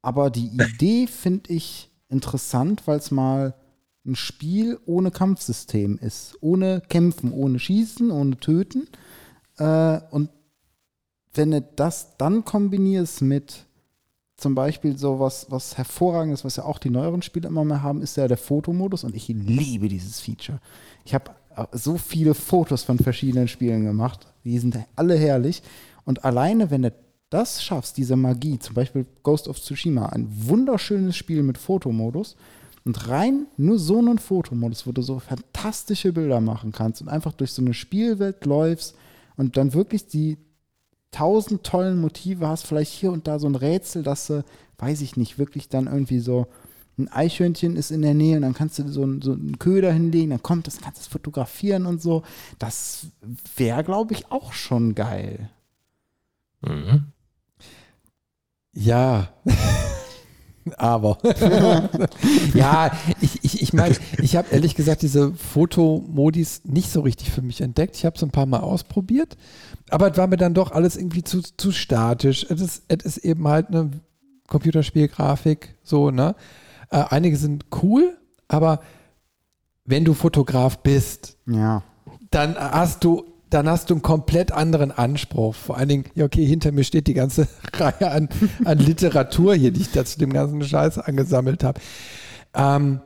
Aber 0.00 0.30
die 0.30 0.46
Idee 0.74 1.06
finde 1.06 1.52
ich 1.52 1.91
interessant, 2.12 2.86
weil 2.86 2.98
es 2.98 3.10
mal 3.10 3.54
ein 4.04 4.16
Spiel 4.16 4.78
ohne 4.86 5.10
Kampfsystem 5.10 5.98
ist. 5.98 6.36
Ohne 6.40 6.82
Kämpfen, 6.88 7.32
ohne 7.32 7.58
Schießen, 7.58 8.10
ohne 8.10 8.38
Töten. 8.38 8.88
Äh, 9.58 10.00
und 10.10 10.30
wenn 11.34 11.52
du 11.52 11.62
das 11.62 12.16
dann 12.18 12.44
kombinierst 12.44 13.22
mit 13.22 13.66
zum 14.36 14.54
Beispiel 14.54 14.98
so 14.98 15.20
was, 15.20 15.50
was 15.50 15.78
hervorragendes, 15.78 16.44
was 16.44 16.56
ja 16.56 16.64
auch 16.64 16.78
die 16.78 16.90
neueren 16.90 17.22
Spiele 17.22 17.48
immer 17.48 17.64
mehr 17.64 17.82
haben, 17.82 18.02
ist 18.02 18.16
ja 18.16 18.26
der 18.26 18.36
Fotomodus 18.36 19.04
und 19.04 19.14
ich 19.14 19.28
liebe 19.28 19.88
dieses 19.88 20.20
Feature. 20.20 20.60
Ich 21.04 21.14
habe 21.14 21.30
so 21.72 21.96
viele 21.96 22.34
Fotos 22.34 22.82
von 22.82 22.98
verschiedenen 22.98 23.46
Spielen 23.46 23.84
gemacht, 23.84 24.26
die 24.42 24.58
sind 24.58 24.78
alle 24.96 25.16
herrlich 25.16 25.62
und 26.04 26.24
alleine, 26.24 26.70
wenn 26.70 26.82
du 26.82 26.92
das 27.32 27.62
schaffst, 27.62 27.96
diese 27.96 28.16
Magie, 28.16 28.58
zum 28.58 28.74
Beispiel 28.74 29.06
Ghost 29.22 29.48
of 29.48 29.60
Tsushima, 29.60 30.06
ein 30.06 30.28
wunderschönes 30.30 31.16
Spiel 31.16 31.42
mit 31.42 31.58
Fotomodus 31.58 32.36
und 32.84 33.08
rein 33.08 33.46
nur 33.56 33.78
so 33.78 33.98
einen 33.98 34.18
Fotomodus, 34.18 34.86
wo 34.86 34.92
du 34.92 35.02
so 35.02 35.18
fantastische 35.18 36.12
Bilder 36.12 36.40
machen 36.40 36.72
kannst 36.72 37.00
und 37.02 37.08
einfach 37.08 37.32
durch 37.32 37.52
so 37.52 37.62
eine 37.62 37.74
Spielwelt 37.74 38.44
läufst 38.44 38.94
und 39.36 39.56
dann 39.56 39.72
wirklich 39.72 40.06
die 40.06 40.36
tausend 41.10 41.62
tollen 41.64 42.00
Motive 42.00 42.48
hast, 42.48 42.66
vielleicht 42.66 42.92
hier 42.92 43.12
und 43.12 43.26
da 43.28 43.38
so 43.38 43.46
ein 43.46 43.54
Rätsel, 43.54 44.02
dass 44.02 44.26
du, 44.28 44.44
weiß 44.78 45.00
ich 45.02 45.16
nicht, 45.16 45.38
wirklich 45.38 45.68
dann 45.68 45.86
irgendwie 45.86 46.20
so 46.20 46.46
ein 46.98 47.08
Eichhörnchen 47.08 47.76
ist 47.76 47.90
in 47.90 48.02
der 48.02 48.14
Nähe 48.14 48.36
und 48.36 48.42
dann 48.42 48.54
kannst 48.54 48.78
du 48.78 48.86
so, 48.88 49.02
einen- 49.02 49.22
so 49.22 49.32
einen 49.32 49.58
Köder 49.58 49.92
hinlegen, 49.92 50.30
dann 50.30 50.42
kommt 50.42 50.66
das, 50.66 50.80
kannst 50.80 51.06
du 51.06 51.10
fotografieren 51.10 51.86
und 51.86 52.02
so. 52.02 52.22
Das 52.58 53.06
wäre, 53.56 53.82
glaube 53.84 54.12
ich, 54.14 54.30
auch 54.30 54.52
schon 54.52 54.94
geil. 54.94 55.48
Mhm. 56.60 57.06
Ja. 58.74 59.28
Aber. 60.76 61.18
ja, 62.54 62.92
ich, 63.20 63.42
ich, 63.42 63.62
ich 63.62 63.72
meine, 63.72 63.96
ich 64.18 64.36
habe 64.36 64.48
ehrlich 64.52 64.76
gesagt 64.76 65.02
diese 65.02 65.34
Fotomodis 65.34 66.62
nicht 66.64 66.90
so 66.92 67.00
richtig 67.00 67.30
für 67.32 67.42
mich 67.42 67.60
entdeckt. 67.60 67.96
Ich 67.96 68.04
habe 68.04 68.14
es 68.16 68.22
ein 68.22 68.30
paar 68.30 68.46
Mal 68.46 68.60
ausprobiert, 68.60 69.36
aber 69.90 70.10
es 70.12 70.16
war 70.16 70.28
mir 70.28 70.36
dann 70.36 70.54
doch 70.54 70.70
alles 70.70 70.96
irgendwie 70.96 71.24
zu, 71.24 71.40
zu 71.42 71.72
statisch. 71.72 72.46
Es 72.48 72.60
ist, 72.60 72.84
es 72.86 73.04
ist 73.04 73.18
eben 73.18 73.48
halt 73.48 73.68
eine 73.68 73.90
Computerspielgrafik, 74.46 75.74
so, 75.82 76.10
ne? 76.12 76.36
Äh, 76.90 77.04
einige 77.08 77.36
sind 77.36 77.66
cool, 77.82 78.16
aber 78.46 78.80
wenn 79.84 80.04
du 80.04 80.14
Fotograf 80.14 80.78
bist, 80.78 81.38
Ja. 81.46 81.82
dann 82.30 82.54
hast 82.56 83.02
du 83.02 83.24
dann 83.52 83.68
hast 83.68 83.90
du 83.90 83.94
einen 83.94 84.02
komplett 84.02 84.50
anderen 84.52 84.90
Anspruch. 84.90 85.54
Vor 85.54 85.76
allen 85.76 85.88
Dingen, 85.88 86.04
ja, 86.14 86.24
okay, 86.24 86.44
hinter 86.44 86.72
mir 86.72 86.84
steht 86.84 87.06
die 87.06 87.14
ganze 87.14 87.48
Reihe 87.74 88.10
an, 88.10 88.28
an 88.64 88.78
Literatur 88.78 89.54
hier, 89.54 89.72
die 89.72 89.82
ich 89.82 89.92
da 89.92 90.04
zu 90.04 90.18
dem 90.18 90.32
ganzen 90.32 90.62
Scheiß 90.62 90.98
angesammelt 90.98 91.62
habe. 91.62 91.80
Ähm, 92.54 93.00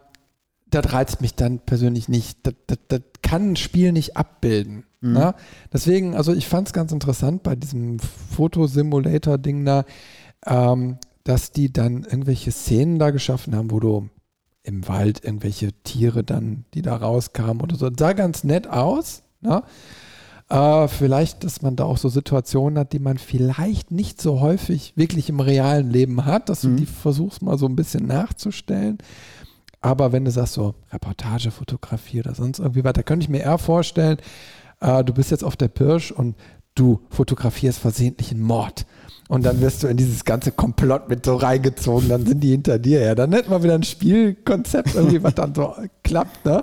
das 0.70 0.92
reizt 0.92 1.20
mich 1.20 1.34
dann 1.34 1.60
persönlich 1.60 2.08
nicht. 2.08 2.38
Das, 2.44 2.54
das, 2.66 2.78
das 2.88 3.00
kann 3.22 3.52
ein 3.52 3.56
Spiel 3.56 3.92
nicht 3.92 4.16
abbilden. 4.16 4.84
Ne? 5.00 5.34
Deswegen, 5.72 6.14
also 6.14 6.32
ich 6.32 6.46
fand 6.48 6.68
es 6.68 6.72
ganz 6.72 6.92
interessant 6.92 7.42
bei 7.42 7.54
diesem 7.54 7.98
Fotosimulator-Ding 7.98 9.64
da, 9.64 9.84
ähm, 10.46 10.98
dass 11.24 11.52
die 11.52 11.72
dann 11.72 12.04
irgendwelche 12.04 12.52
Szenen 12.52 12.98
da 12.98 13.10
geschaffen 13.10 13.54
haben, 13.54 13.70
wo 13.70 13.80
du 13.80 14.08
im 14.62 14.86
Wald 14.88 15.24
irgendwelche 15.24 15.72
Tiere 15.84 16.24
dann, 16.24 16.64
die 16.74 16.82
da 16.82 16.96
rauskamen 16.96 17.62
oder 17.62 17.76
so. 17.76 17.88
Das 17.88 17.98
sah 17.98 18.12
ganz 18.12 18.42
nett 18.44 18.68
aus. 18.68 19.22
Ne? 19.40 19.62
Äh, 20.48 20.86
vielleicht, 20.88 21.42
dass 21.42 21.62
man 21.62 21.74
da 21.74 21.84
auch 21.84 21.98
so 21.98 22.08
Situationen 22.08 22.78
hat, 22.78 22.92
die 22.92 23.00
man 23.00 23.18
vielleicht 23.18 23.90
nicht 23.90 24.20
so 24.20 24.40
häufig 24.40 24.92
wirklich 24.96 25.28
im 25.28 25.40
realen 25.40 25.90
Leben 25.90 26.24
hat, 26.24 26.48
dass 26.48 26.60
du 26.60 26.76
die 26.76 26.86
versuchst 26.86 27.42
mal 27.42 27.58
so 27.58 27.66
ein 27.66 27.74
bisschen 27.74 28.06
nachzustellen. 28.06 28.98
Aber 29.80 30.12
wenn 30.12 30.24
du 30.24 30.30
sagst, 30.30 30.54
so 30.54 30.74
Reportagefotografie 30.92 32.20
oder 32.20 32.34
sonst 32.34 32.60
irgendwie 32.60 32.84
was, 32.84 32.92
da 32.92 33.02
könnte 33.02 33.24
ich 33.24 33.28
mir 33.28 33.40
eher 33.40 33.58
vorstellen, 33.58 34.18
äh, 34.80 35.02
du 35.02 35.12
bist 35.12 35.32
jetzt 35.32 35.44
auf 35.44 35.56
der 35.56 35.68
Pirsch 35.68 36.12
und 36.12 36.36
du 36.76 37.00
fotografierst 37.10 37.78
versehentlich 37.78 38.30
einen 38.30 38.42
Mord. 38.42 38.86
Und 39.28 39.44
dann 39.44 39.60
wirst 39.60 39.82
du 39.82 39.88
in 39.88 39.96
dieses 39.96 40.24
ganze 40.24 40.52
Komplott 40.52 41.08
mit 41.08 41.24
so 41.24 41.34
reingezogen, 41.34 42.08
dann 42.08 42.24
sind 42.24 42.44
die 42.44 42.50
hinter 42.50 42.78
dir. 42.78 43.00
Ja, 43.00 43.14
dann 43.16 43.32
hätten 43.32 43.50
wir 43.50 43.64
wieder 43.64 43.74
ein 43.74 43.82
Spielkonzept, 43.82 44.94
irgendwie, 44.94 45.22
was 45.24 45.34
dann 45.34 45.54
so 45.54 45.74
klappt. 46.04 46.44
Ne? 46.44 46.62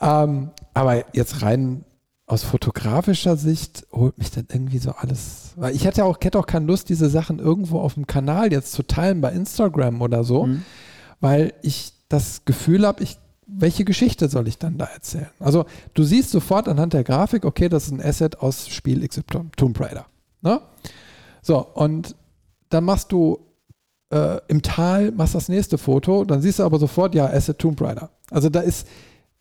Ähm, 0.00 0.50
aber 0.72 1.04
jetzt 1.14 1.42
rein 1.42 1.84
aus 2.26 2.42
fotografischer 2.42 3.36
Sicht 3.36 3.86
holt 3.92 4.16
mich 4.16 4.30
dann 4.30 4.46
irgendwie 4.50 4.78
so 4.78 4.92
alles. 4.92 5.52
Weil 5.56 5.74
ich 5.74 5.86
hatte 5.86 6.04
auch, 6.04 6.16
hätte 6.22 6.38
auch 6.38 6.46
keine 6.46 6.66
Lust, 6.66 6.88
diese 6.88 7.10
Sachen 7.10 7.38
irgendwo 7.38 7.80
auf 7.80 7.94
dem 7.94 8.06
Kanal 8.06 8.50
jetzt 8.52 8.72
zu 8.72 8.82
teilen 8.82 9.20
bei 9.20 9.32
Instagram 9.32 10.00
oder 10.00 10.24
so, 10.24 10.48
weil 11.20 11.52
ich 11.62 11.92
das 12.08 12.44
Gefühl 12.44 12.86
habe, 12.86 13.02
ich, 13.02 13.18
welche 13.46 13.84
Geschichte 13.84 14.28
soll 14.28 14.48
ich 14.48 14.58
dann 14.58 14.78
da 14.78 14.86
erzählen? 14.86 15.28
Also 15.38 15.66
du 15.92 16.02
siehst 16.02 16.30
sofort 16.30 16.66
anhand 16.66 16.94
der 16.94 17.04
Grafik, 17.04 17.44
okay, 17.44 17.68
das 17.68 17.86
ist 17.86 17.92
ein 17.92 18.02
Asset 18.02 18.38
aus 18.40 18.68
Spiel 18.68 19.06
XY, 19.06 19.50
Tomb 19.56 19.78
Raider. 19.78 20.06
Ne? 20.40 20.60
So, 21.42 21.58
und 21.58 22.16
dann 22.70 22.84
machst 22.84 23.12
du 23.12 23.38
äh, 24.10 24.40
im 24.48 24.62
Tal, 24.62 25.12
machst 25.12 25.34
das 25.34 25.50
nächste 25.50 25.76
Foto, 25.76 26.24
dann 26.24 26.40
siehst 26.40 26.58
du 26.58 26.62
aber 26.62 26.78
sofort, 26.78 27.14
ja, 27.14 27.26
Asset 27.26 27.58
Tomb 27.58 27.80
Raider. 27.82 28.08
Also 28.30 28.48
da 28.48 28.60
ist 28.60 28.88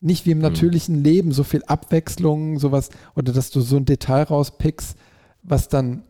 nicht 0.04 0.26
wie 0.26 0.32
im 0.32 0.40
natürlichen 0.40 0.98
mhm. 0.98 1.04
Leben 1.04 1.32
so 1.32 1.44
viel 1.44 1.64
Abwechslung, 1.64 2.60
sowas, 2.60 2.90
oder 3.16 3.32
dass 3.32 3.50
du 3.50 3.62
so 3.62 3.78
ein 3.78 3.86
Detail 3.86 4.24
rauspickst, 4.24 4.98
was 5.42 5.70
dann 5.70 6.04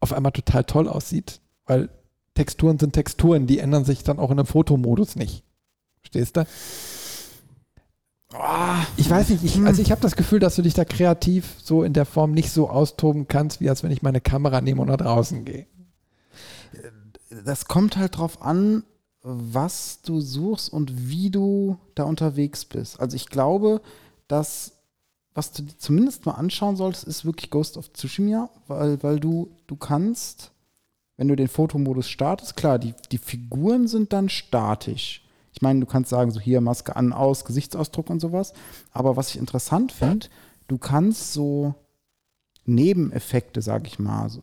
auf 0.00 0.12
einmal 0.12 0.32
total 0.32 0.64
toll 0.64 0.88
aussieht, 0.88 1.40
weil 1.66 1.90
Texturen 2.34 2.78
sind 2.78 2.92
Texturen, 2.92 3.46
die 3.46 3.58
ändern 3.58 3.84
sich 3.84 4.02
dann 4.02 4.18
auch 4.18 4.30
in 4.30 4.38
einem 4.38 4.46
Fotomodus 4.46 5.16
nicht. 5.16 5.44
Verstehst 6.00 6.36
du? 6.36 6.46
Oh, 8.32 8.84
ich 8.96 9.10
weiß 9.10 9.28
nicht, 9.30 9.44
ich, 9.44 9.58
also 9.64 9.82
ich 9.82 9.90
habe 9.90 10.00
das 10.00 10.14
Gefühl, 10.16 10.38
dass 10.38 10.56
du 10.56 10.62
dich 10.62 10.74
da 10.74 10.84
kreativ 10.84 11.56
so 11.62 11.82
in 11.82 11.92
der 11.92 12.06
Form 12.06 12.32
nicht 12.32 12.50
so 12.50 12.70
austoben 12.70 13.26
kannst, 13.28 13.60
wie 13.60 13.68
als 13.68 13.82
wenn 13.82 13.90
ich 13.90 14.02
meine 14.02 14.20
Kamera 14.20 14.60
nehme 14.60 14.80
und 14.80 14.88
nach 14.88 14.96
draußen 14.96 15.44
gehe. 15.44 15.66
Das 17.44 17.66
kommt 17.66 17.96
halt 17.96 18.18
drauf 18.18 18.40
an, 18.42 18.84
was 19.22 20.00
du 20.02 20.20
suchst 20.20 20.72
und 20.72 21.08
wie 21.08 21.30
du 21.30 21.78
da 21.94 22.04
unterwegs 22.04 22.64
bist. 22.64 23.00
Also 23.00 23.16
ich 23.16 23.26
glaube, 23.26 23.82
dass 24.28 24.80
was 25.34 25.52
du 25.52 25.64
zumindest 25.78 26.26
mal 26.26 26.32
anschauen 26.32 26.76
solltest, 26.76 27.04
ist 27.04 27.24
wirklich 27.24 27.50
Ghost 27.50 27.76
of 27.76 27.92
Tsushima, 27.92 28.50
weil, 28.66 29.02
weil 29.02 29.20
du, 29.20 29.50
du 29.66 29.76
kannst, 29.76 30.50
wenn 31.16 31.28
du 31.28 31.36
den 31.36 31.48
Fotomodus 31.48 32.08
startest, 32.08 32.56
klar, 32.56 32.78
die, 32.78 32.94
die 33.12 33.18
Figuren 33.18 33.86
sind 33.86 34.12
dann 34.12 34.28
statisch. 34.28 35.24
Ich 35.52 35.62
meine, 35.62 35.80
du 35.80 35.86
kannst 35.86 36.10
sagen, 36.10 36.30
so 36.30 36.40
hier 36.40 36.60
Maske 36.60 36.96
an, 36.96 37.12
aus, 37.12 37.44
Gesichtsausdruck 37.44 38.10
und 38.10 38.20
sowas. 38.20 38.52
Aber 38.92 39.16
was 39.16 39.30
ich 39.30 39.36
interessant 39.36 39.92
finde, 39.92 40.28
du 40.68 40.78
kannst 40.78 41.32
so 41.32 41.74
Nebeneffekte, 42.64 43.62
sag 43.62 43.86
ich 43.86 43.98
mal, 43.98 44.28
so, 44.28 44.42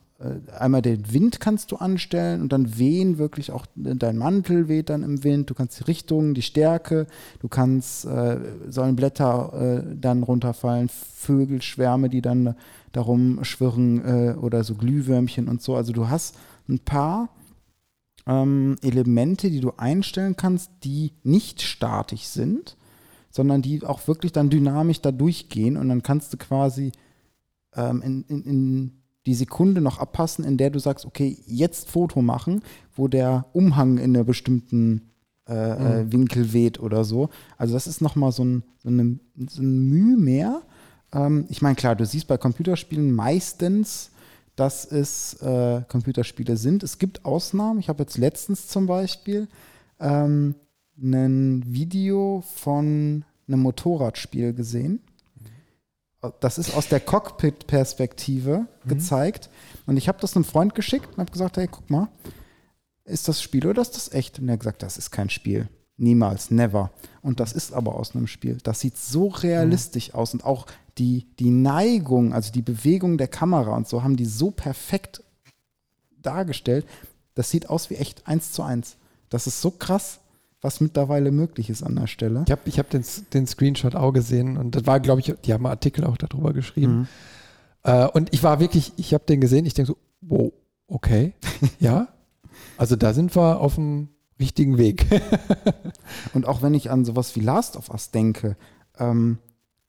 einmal 0.57 0.81
den 0.81 1.13
Wind 1.13 1.39
kannst 1.39 1.71
du 1.71 1.75
anstellen 1.75 2.41
und 2.41 2.51
dann 2.51 2.79
wehen 2.79 3.19
wirklich 3.19 3.51
auch 3.51 3.67
dein 3.75 4.17
Mantel 4.17 4.67
weht 4.67 4.89
dann 4.89 5.03
im 5.03 5.23
Wind. 5.23 5.49
Du 5.49 5.53
kannst 5.53 5.79
die 5.79 5.83
Richtung, 5.83 6.33
die 6.33 6.41
Stärke, 6.41 7.05
du 7.39 7.47
kannst, 7.47 8.05
äh, 8.05 8.39
sollen 8.67 8.95
Blätter 8.95 9.83
äh, 9.85 9.95
dann 9.95 10.23
runterfallen, 10.23 10.89
Vögelschwärme, 10.89 12.09
die 12.09 12.21
dann 12.23 12.55
darum 12.93 13.43
schwirren 13.43 14.03
äh, 14.05 14.33
oder 14.33 14.63
so 14.63 14.73
Glühwürmchen 14.73 15.47
und 15.47 15.61
so. 15.61 15.75
Also 15.75 15.93
du 15.93 16.09
hast 16.09 16.35
ein 16.67 16.79
paar 16.79 17.29
ähm, 18.25 18.75
Elemente, 18.81 19.51
die 19.51 19.61
du 19.61 19.73
einstellen 19.77 20.35
kannst, 20.35 20.71
die 20.83 21.13
nicht 21.23 21.61
statisch 21.61 22.23
sind, 22.23 22.75
sondern 23.29 23.61
die 23.61 23.85
auch 23.85 24.07
wirklich 24.07 24.31
dann 24.31 24.49
dynamisch 24.49 25.01
da 25.01 25.11
durchgehen 25.11 25.77
und 25.77 25.89
dann 25.89 26.01
kannst 26.01 26.33
du 26.33 26.37
quasi 26.37 26.91
ähm, 27.75 28.01
in, 28.01 28.23
in, 28.23 28.43
in 28.43 28.96
die 29.27 29.35
Sekunde 29.35 29.81
noch 29.81 29.99
abpassen, 29.99 30.43
in 30.43 30.57
der 30.57 30.71
du 30.71 30.79
sagst, 30.79 31.05
okay, 31.05 31.37
jetzt 31.45 31.89
Foto 31.89 32.21
machen, 32.21 32.63
wo 32.95 33.07
der 33.07 33.45
Umhang 33.53 33.97
in 33.97 34.15
einer 34.15 34.23
bestimmten 34.23 35.11
äh, 35.47 35.53
äh 35.53 36.03
mhm. 36.03 36.11
Winkel 36.11 36.53
weht 36.53 36.79
oder 36.79 37.03
so. 37.03 37.29
Also 37.57 37.73
das 37.73 37.85
ist 37.85 38.01
nochmal 38.01 38.31
so 38.31 38.43
ein, 38.43 38.63
so, 38.79 38.89
eine, 38.89 39.19
so 39.47 39.61
ein 39.61 39.89
Mühe 39.89 40.17
mehr. 40.17 40.61
Ähm, 41.13 41.45
ich 41.49 41.61
meine, 41.61 41.75
klar, 41.75 41.95
du 41.95 42.05
siehst 42.05 42.27
bei 42.27 42.37
Computerspielen 42.37 43.11
meistens 43.11 44.11
dass 44.57 44.85
es 44.91 45.35
äh, 45.35 45.83
Computerspiele 45.87 46.57
sind. 46.57 46.81
Es 46.81 46.97
gibt 46.97 47.25
Ausnahmen. 47.25 47.79
Ich 47.79 47.89
habe 47.89 48.01
jetzt 48.01 48.17
letztens 48.17 48.67
zum 48.67 48.87
Beispiel 48.87 49.47
ähm, 49.99 50.55
ein 50.99 51.63
Video 51.65 52.43
von 52.55 53.23
einem 53.47 53.61
Motorradspiel 53.61 54.53
gesehen. 54.53 54.99
Das 56.39 56.57
ist 56.57 56.75
aus 56.75 56.87
der 56.87 56.99
Cockpit-Perspektive 56.99 58.67
mhm. 58.83 58.89
gezeigt. 58.89 59.49
Und 59.85 59.97
ich 59.97 60.07
habe 60.07 60.19
das 60.19 60.35
einem 60.35 60.45
Freund 60.45 60.75
geschickt 60.75 61.09
und 61.13 61.17
habe 61.17 61.31
gesagt, 61.31 61.57
hey, 61.57 61.67
guck 61.69 61.89
mal, 61.89 62.09
ist 63.05 63.27
das 63.27 63.41
Spiel 63.41 63.65
oder 63.67 63.81
ist 63.81 63.95
das 63.95 64.11
echt? 64.11 64.39
Und 64.39 64.49
er 64.49 64.53
hat 64.53 64.59
gesagt, 64.59 64.83
das 64.83 64.97
ist 64.97 65.11
kein 65.11 65.29
Spiel. 65.29 65.69
Niemals, 65.97 66.51
never. 66.51 66.91
Und 67.21 67.39
das 67.39 67.53
ist 67.53 67.73
aber 67.73 67.95
aus 67.95 68.15
einem 68.15 68.27
Spiel. 68.27 68.57
Das 68.63 68.79
sieht 68.79 68.97
so 68.97 69.27
realistisch 69.27 70.09
mhm. 70.09 70.15
aus 70.15 70.33
und 70.33 70.43
auch 70.43 70.67
die, 70.97 71.25
die 71.39 71.49
Neigung, 71.49 72.33
also 72.33 72.51
die 72.51 72.61
Bewegung 72.61 73.17
der 73.17 73.27
Kamera 73.27 73.75
und 73.75 73.87
so, 73.87 74.03
haben 74.03 74.17
die 74.17 74.25
so 74.25 74.51
perfekt 74.51 75.23
dargestellt. 76.21 76.85
Das 77.35 77.49
sieht 77.49 77.69
aus 77.69 77.89
wie 77.89 77.95
echt 77.95 78.27
eins 78.27 78.51
zu 78.51 78.63
eins. 78.63 78.97
Das 79.29 79.47
ist 79.47 79.61
so 79.61 79.71
krass, 79.71 80.19
was 80.61 80.81
mittlerweile 80.81 81.31
möglich 81.31 81.69
ist 81.69 81.83
an 81.83 81.95
der 81.95 82.07
Stelle. 82.07 82.43
Ich 82.45 82.51
habe 82.51 82.61
ich 82.65 82.79
hab 82.79 82.89
den, 82.89 83.03
den 83.33 83.47
Screenshot 83.47 83.95
auch 83.95 84.11
gesehen 84.11 84.57
und 84.57 84.75
das 84.75 84.85
war, 84.85 84.99
glaube 84.99 85.21
ich, 85.21 85.33
die 85.45 85.53
haben 85.53 85.65
einen 85.65 85.71
Artikel 85.71 86.03
auch 86.03 86.17
darüber 86.17 86.53
geschrieben. 86.53 86.99
Mhm. 86.99 87.07
Äh, 87.83 88.07
und 88.07 88.33
ich 88.33 88.43
war 88.43 88.59
wirklich, 88.59 88.93
ich 88.97 89.13
habe 89.13 89.25
den 89.25 89.41
gesehen, 89.41 89.65
ich 89.65 89.73
denke 89.73 89.93
so, 89.93 89.97
wow, 90.21 90.51
okay, 90.87 91.33
ja. 91.79 92.07
Also 92.77 92.95
da 92.95 93.13
sind 93.13 93.35
wir 93.35 93.59
auf 93.59 93.75
dem 93.75 94.09
richtigen 94.39 94.77
Weg. 94.77 95.05
und 96.33 96.47
auch 96.47 96.61
wenn 96.61 96.73
ich 96.73 96.89
an 96.91 97.05
sowas 97.05 97.35
wie 97.35 97.41
Last 97.41 97.77
of 97.77 97.89
Us 97.89 98.11
denke, 98.11 98.55
ähm, 98.97 99.37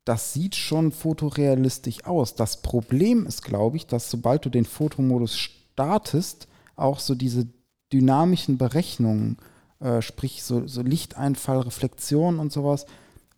das 0.05 0.33
sieht 0.33 0.55
schon 0.55 0.91
fotorealistisch 0.91 2.07
aus. 2.07 2.35
Das 2.35 2.63
Problem 2.63 3.27
ist, 3.27 3.43
glaube 3.43 3.77
ich, 3.77 3.87
dass 3.87 4.11
sobald 4.11 4.45
du 4.45 4.49
den 4.49 4.65
Fotomodus 4.65 5.37
startest, 5.37 6.49
auch 6.77 6.99
so 6.99 7.15
diese 7.15 7.47
dynamischen 7.93 8.57
Berechnungen, 8.57 9.37
äh, 9.81 10.03
sprich 10.03 10.43
so, 10.43 10.67
so 10.67 10.83
Lichteinfall, 10.83 11.61
Reflexion 11.61 12.39
und 12.39 12.53
sowas, 12.53 12.87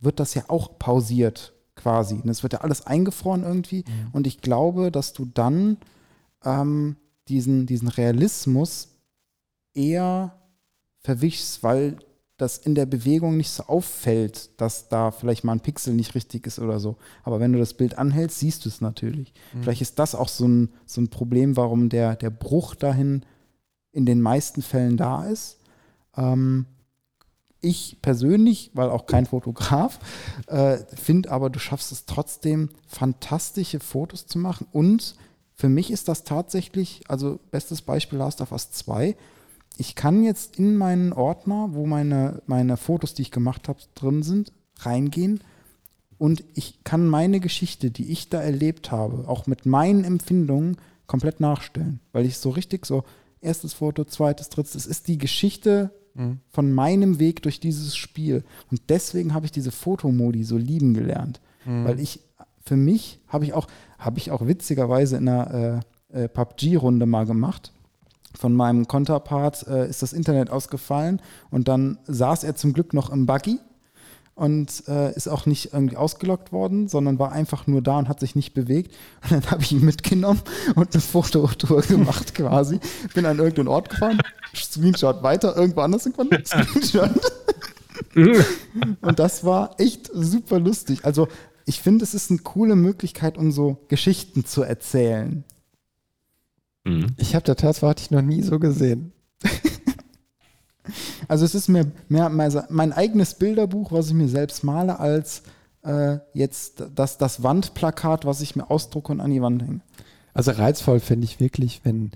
wird 0.00 0.20
das 0.20 0.34
ja 0.34 0.44
auch 0.48 0.78
pausiert 0.78 1.52
quasi. 1.76 2.14
Und 2.14 2.28
es 2.28 2.42
wird 2.42 2.54
ja 2.54 2.60
alles 2.60 2.86
eingefroren 2.86 3.42
irgendwie. 3.42 3.84
Mhm. 3.86 4.08
Und 4.12 4.26
ich 4.26 4.40
glaube, 4.40 4.90
dass 4.90 5.12
du 5.12 5.26
dann 5.26 5.78
ähm, 6.44 6.96
diesen, 7.28 7.66
diesen 7.66 7.88
Realismus 7.88 8.88
eher 9.74 10.34
verwischst, 11.00 11.62
weil 11.62 11.98
das 12.36 12.56
in 12.56 12.74
der 12.74 12.86
Bewegung 12.86 13.36
nicht 13.36 13.50
so 13.50 13.64
auffällt, 13.64 14.50
dass 14.60 14.88
da 14.88 15.10
vielleicht 15.10 15.44
mal 15.44 15.52
ein 15.52 15.60
Pixel 15.60 15.92
nicht 15.94 16.14
richtig 16.14 16.46
ist 16.46 16.58
oder 16.58 16.80
so. 16.80 16.96
Aber 17.22 17.38
wenn 17.38 17.52
du 17.52 17.58
das 17.58 17.74
Bild 17.74 17.98
anhältst, 17.98 18.38
siehst 18.38 18.64
du 18.64 18.70
es 18.70 18.80
natürlich. 18.80 19.32
Mhm. 19.52 19.62
Vielleicht 19.62 19.82
ist 19.82 19.98
das 19.98 20.14
auch 20.14 20.28
so 20.28 20.48
ein, 20.48 20.70
so 20.86 21.00
ein 21.00 21.08
Problem, 21.08 21.56
warum 21.56 21.90
der, 21.90 22.16
der 22.16 22.30
Bruch 22.30 22.74
dahin 22.74 23.24
in 23.92 24.06
den 24.06 24.20
meisten 24.20 24.62
Fällen 24.62 24.96
da 24.96 25.26
ist. 25.26 25.58
Ähm, 26.20 26.66
ich 27.62 27.98
persönlich, 28.00 28.70
weil 28.74 28.88
auch 28.88 29.06
kein 29.06 29.26
Fotograf, 29.26 29.98
äh, 30.46 30.78
finde 30.94 31.30
aber, 31.30 31.50
du 31.50 31.58
schaffst 31.58 31.92
es 31.92 32.06
trotzdem, 32.06 32.70
fantastische 32.86 33.80
Fotos 33.80 34.26
zu 34.26 34.38
machen. 34.38 34.66
Und 34.72 35.14
für 35.54 35.68
mich 35.68 35.90
ist 35.90 36.08
das 36.08 36.24
tatsächlich, 36.24 37.02
also 37.08 37.38
bestes 37.50 37.82
Beispiel 37.82 38.18
Last 38.18 38.40
of 38.40 38.52
Us 38.52 38.70
2, 38.70 39.14
ich 39.76 39.94
kann 39.94 40.24
jetzt 40.24 40.58
in 40.58 40.76
meinen 40.76 41.12
Ordner, 41.12 41.68
wo 41.72 41.86
meine, 41.86 42.42
meine 42.46 42.76
Fotos, 42.76 43.14
die 43.14 43.22
ich 43.22 43.30
gemacht 43.30 43.68
habe, 43.68 43.80
drin 43.94 44.22
sind, 44.22 44.52
reingehen. 44.80 45.40
Und 46.18 46.44
ich 46.54 46.84
kann 46.84 47.06
meine 47.06 47.40
Geschichte, 47.40 47.90
die 47.90 48.10
ich 48.10 48.28
da 48.28 48.42
erlebt 48.42 48.90
habe, 48.90 49.26
auch 49.28 49.46
mit 49.46 49.64
meinen 49.64 50.04
Empfindungen 50.04 50.76
komplett 51.06 51.40
nachstellen, 51.40 52.00
weil 52.12 52.26
ich 52.26 52.38
so 52.38 52.50
richtig 52.50 52.84
so 52.84 53.04
erstes 53.40 53.72
Foto, 53.72 54.04
zweites, 54.04 54.50
drittes, 54.50 54.74
es 54.74 54.86
ist 54.86 55.08
die 55.08 55.18
Geschichte 55.18 55.90
mhm. 56.14 56.40
von 56.48 56.72
meinem 56.72 57.18
Weg 57.18 57.42
durch 57.42 57.60
dieses 57.60 57.96
Spiel 57.96 58.44
und 58.70 58.82
deswegen 58.88 59.34
habe 59.34 59.46
ich 59.46 59.52
diese 59.52 59.70
Fotomodi 59.70 60.44
so 60.44 60.56
lieben 60.56 60.94
gelernt, 60.94 61.40
mhm. 61.64 61.84
weil 61.84 62.00
ich 62.00 62.20
für 62.62 62.76
mich 62.76 63.20
habe 63.28 63.44
ich 63.44 63.54
auch 63.54 63.66
habe 63.98 64.18
ich 64.18 64.30
auch 64.30 64.46
witzigerweise 64.46 65.16
in 65.16 65.28
einer 65.28 65.82
äh, 66.12 66.24
äh, 66.24 66.28
PUBG-Runde 66.28 67.06
mal 67.06 67.26
gemacht 67.26 67.72
von 68.34 68.54
meinem 68.54 68.86
Konterpart 68.86 69.66
äh, 69.66 69.88
ist 69.88 70.02
das 70.02 70.12
Internet 70.12 70.50
ausgefallen 70.50 71.20
und 71.50 71.68
dann 71.68 71.98
saß 72.06 72.44
er 72.44 72.54
zum 72.54 72.72
Glück 72.72 72.94
noch 72.94 73.10
im 73.10 73.26
Buggy 73.26 73.58
und 74.40 74.84
äh, 74.88 75.14
ist 75.14 75.28
auch 75.28 75.44
nicht 75.44 75.74
irgendwie 75.74 75.98
ausgelockt 75.98 76.50
worden, 76.50 76.88
sondern 76.88 77.18
war 77.18 77.30
einfach 77.30 77.66
nur 77.66 77.82
da 77.82 77.98
und 77.98 78.08
hat 78.08 78.20
sich 78.20 78.34
nicht 78.34 78.54
bewegt. 78.54 78.96
Und 79.22 79.32
dann 79.32 79.50
habe 79.50 79.62
ich 79.62 79.70
ihn 79.70 79.84
mitgenommen 79.84 80.40
und 80.76 80.94
eine 80.94 81.02
Fototour 81.02 81.82
gemacht 81.82 82.34
quasi. 82.34 82.80
Bin 83.12 83.26
an 83.26 83.36
irgendeinen 83.36 83.68
Ort 83.68 83.90
gefahren, 83.90 84.18
Screenshot 84.56 85.22
weiter, 85.22 85.54
irgendwo 85.54 85.82
anders 85.82 86.04
gefunden, 86.04 86.42
Screenshot. 86.42 87.10
und 89.02 89.18
das 89.18 89.44
war 89.44 89.78
echt 89.78 90.10
super 90.14 90.58
lustig. 90.58 91.04
Also 91.04 91.28
ich 91.66 91.82
finde, 91.82 92.02
es 92.02 92.14
ist 92.14 92.30
eine 92.30 92.40
coole 92.40 92.76
Möglichkeit, 92.76 93.36
um 93.36 93.52
so 93.52 93.76
Geschichten 93.88 94.46
zu 94.46 94.62
erzählen. 94.62 95.44
Mhm. 96.84 97.08
Ich 97.18 97.34
habe 97.34 97.44
das 97.44 97.56
tatsächlich 97.56 98.10
noch 98.10 98.22
nie 98.22 98.40
so 98.40 98.58
gesehen. 98.58 99.12
also 101.28 101.44
es 101.44 101.54
ist 101.54 101.68
mir 101.68 101.86
mehr, 102.08 102.28
mehr, 102.28 102.66
mein 102.70 102.92
eigenes 102.92 103.34
Bilderbuch, 103.34 103.92
was 103.92 104.08
ich 104.08 104.14
mir 104.14 104.28
selbst 104.28 104.64
male, 104.64 104.98
als 104.98 105.42
äh, 105.82 106.18
jetzt 106.34 106.84
das, 106.94 107.18
das 107.18 107.42
Wandplakat, 107.42 108.24
was 108.24 108.40
ich 108.40 108.56
mir 108.56 108.70
ausdrucke 108.70 109.12
und 109.12 109.20
an 109.20 109.30
die 109.30 109.42
Wand 109.42 109.62
hänge. 109.62 109.80
Also 110.34 110.52
reizvoll 110.52 111.00
finde 111.00 111.24
ich 111.24 111.40
wirklich, 111.40 111.80
wenn 111.84 112.10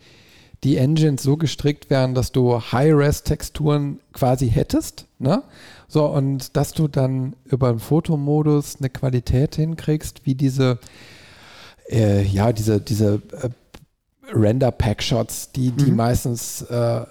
die 0.62 0.78
Engines 0.78 1.23
so 1.23 1.36
gestrickt 1.36 1.91
wären, 1.91 2.15
dass 2.15 2.32
du 2.32 2.59
High-Res-Texturen 2.59 4.01
quasi 4.12 4.49
hättest, 4.49 5.07
ne? 5.19 5.43
So, 5.89 6.07
und 6.07 6.57
dass 6.57 6.73
du 6.73 6.89
dann 6.89 7.36
über 7.45 7.70
den 7.70 7.78
Fotomodus 7.78 8.77
eine 8.77 8.89
Qualität 8.89 9.57
hinkriegst, 9.57 10.24
wie 10.24 10.35
diese, 10.35 10.78
äh, 11.91 12.23
ja, 12.23 12.53
diese, 12.53 12.81
diese 12.81 13.20
äh, 13.43 13.51
Render-Pack-Shots, 14.33 15.53
die, 15.53 15.71
die 15.73 15.91
Mhm. 15.91 15.97
meistens 15.97 16.63
äh, 16.63 17.03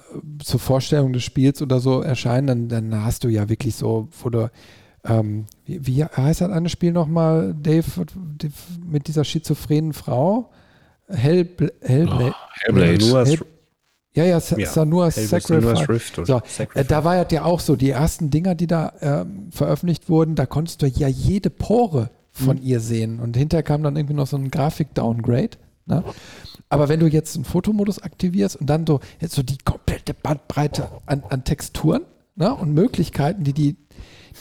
zur 0.43 0.59
Vorstellung 0.59 1.13
des 1.13 1.23
Spiels 1.23 1.61
oder 1.61 1.79
so 1.79 2.01
erscheinen, 2.01 2.47
dann, 2.69 2.89
dann 2.91 3.05
hast 3.05 3.23
du 3.23 3.27
ja 3.29 3.49
wirklich 3.49 3.75
so, 3.75 4.07
wo 4.21 4.29
du, 4.29 4.49
ähm, 5.05 5.45
wie, 5.65 5.85
wie 5.85 6.03
heißt 6.05 6.41
das 6.41 6.49
eine 6.51 6.69
Spiel 6.69 6.91
nochmal, 6.91 7.53
Dave, 7.61 7.85
mit 8.85 9.07
dieser 9.07 9.23
schizophrenen 9.23 9.93
Frau? 9.93 10.49
Hell, 11.07 11.47
Hellblade. 11.81 12.31
Oh, 12.31 12.33
Hellblade. 12.61 12.97
Senua's- 13.03 13.29
Hell- 13.29 13.45
ja, 14.15 14.25
ja, 14.25 14.39
Sa- 14.39 14.57
Ja, 14.59 14.67
Sanua's 14.69 15.17
Hellblade, 15.17 15.41
Sacrifice. 15.61 15.89
Rift 15.89 16.21
So. 16.27 16.41
Äh, 16.75 16.85
da 16.85 17.03
war 17.03 17.29
ja 17.31 17.43
auch 17.43 17.59
so, 17.59 17.75
die 17.75 17.89
ersten 17.89 18.29
Dinger, 18.29 18.53
die 18.55 18.67
da 18.67 18.93
ähm, 19.01 19.47
veröffentlicht 19.51 20.07
wurden, 20.07 20.35
da 20.35 20.45
konntest 20.45 20.81
du 20.83 20.85
ja 20.87 21.07
jede 21.07 21.49
Pore 21.49 22.09
von 22.31 22.61
ihr 22.61 22.79
sehen. 22.79 23.19
Und 23.19 23.35
hinterher 23.37 23.63
kam 23.63 23.81
dann 23.83 23.95
irgendwie 23.95 24.13
noch 24.15 24.27
so 24.27 24.37
ein 24.37 24.49
Grafik-Downgrade. 24.51 25.57
Ne? 25.85 26.03
Aber 26.69 26.89
wenn 26.89 26.99
du 26.99 27.07
jetzt 27.07 27.35
einen 27.35 27.45
Fotomodus 27.45 27.99
aktivierst 27.99 28.55
und 28.55 28.67
dann 28.67 28.87
so, 28.87 28.99
jetzt 29.19 29.35
so 29.35 29.43
die 29.43 29.57
komplette 29.63 30.13
Bandbreite 30.13 30.89
an, 31.05 31.23
an 31.29 31.43
Texturen 31.43 32.03
ne? 32.35 32.53
und 32.53 32.73
Möglichkeiten, 32.73 33.43
die 33.43 33.53
die, 33.53 33.77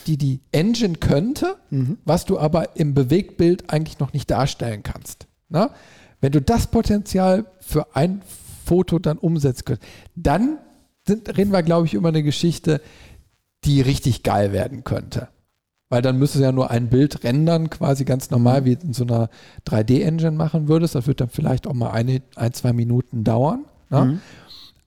die 0.06 0.16
die 0.16 0.40
Engine 0.52 0.96
könnte, 0.96 1.56
was 2.04 2.24
du 2.24 2.38
aber 2.38 2.76
im 2.76 2.94
Bewegtbild 2.94 3.70
eigentlich 3.70 3.98
noch 3.98 4.12
nicht 4.12 4.30
darstellen 4.30 4.82
kannst. 4.82 5.26
Ne? 5.48 5.70
Wenn 6.20 6.32
du 6.32 6.40
das 6.40 6.68
Potenzial 6.68 7.46
für 7.60 7.94
ein 7.96 8.22
Foto 8.64 8.98
dann 8.98 9.18
umsetzen 9.18 9.64
könntest, 9.64 9.92
dann 10.14 10.58
sind, 11.06 11.36
reden 11.36 11.52
wir, 11.52 11.62
glaube 11.62 11.86
ich, 11.86 11.94
über 11.94 12.08
eine 12.08 12.22
Geschichte, 12.22 12.80
die 13.64 13.80
richtig 13.80 14.22
geil 14.22 14.52
werden 14.52 14.84
könnte. 14.84 15.28
Weil 15.92 16.00
dann 16.00 16.18
müsstest 16.18 16.40
du 16.40 16.46
ja 16.46 16.52
nur 16.52 16.70
ein 16.70 16.88
Bild 16.88 17.22
rendern, 17.22 17.68
quasi 17.68 18.06
ganz 18.06 18.30
normal, 18.30 18.64
wie 18.64 18.72
in 18.72 18.94
so 18.94 19.04
einer 19.04 19.28
3D-Engine 19.66 20.30
machen 20.30 20.66
würdest. 20.66 20.94
Das 20.94 21.06
wird 21.06 21.20
dann 21.20 21.28
vielleicht 21.28 21.66
auch 21.66 21.74
mal 21.74 21.90
eine, 21.90 22.22
ein, 22.34 22.54
zwei 22.54 22.72
Minuten 22.72 23.24
dauern. 23.24 23.66
Ne? 23.90 24.04
Mhm. 24.06 24.20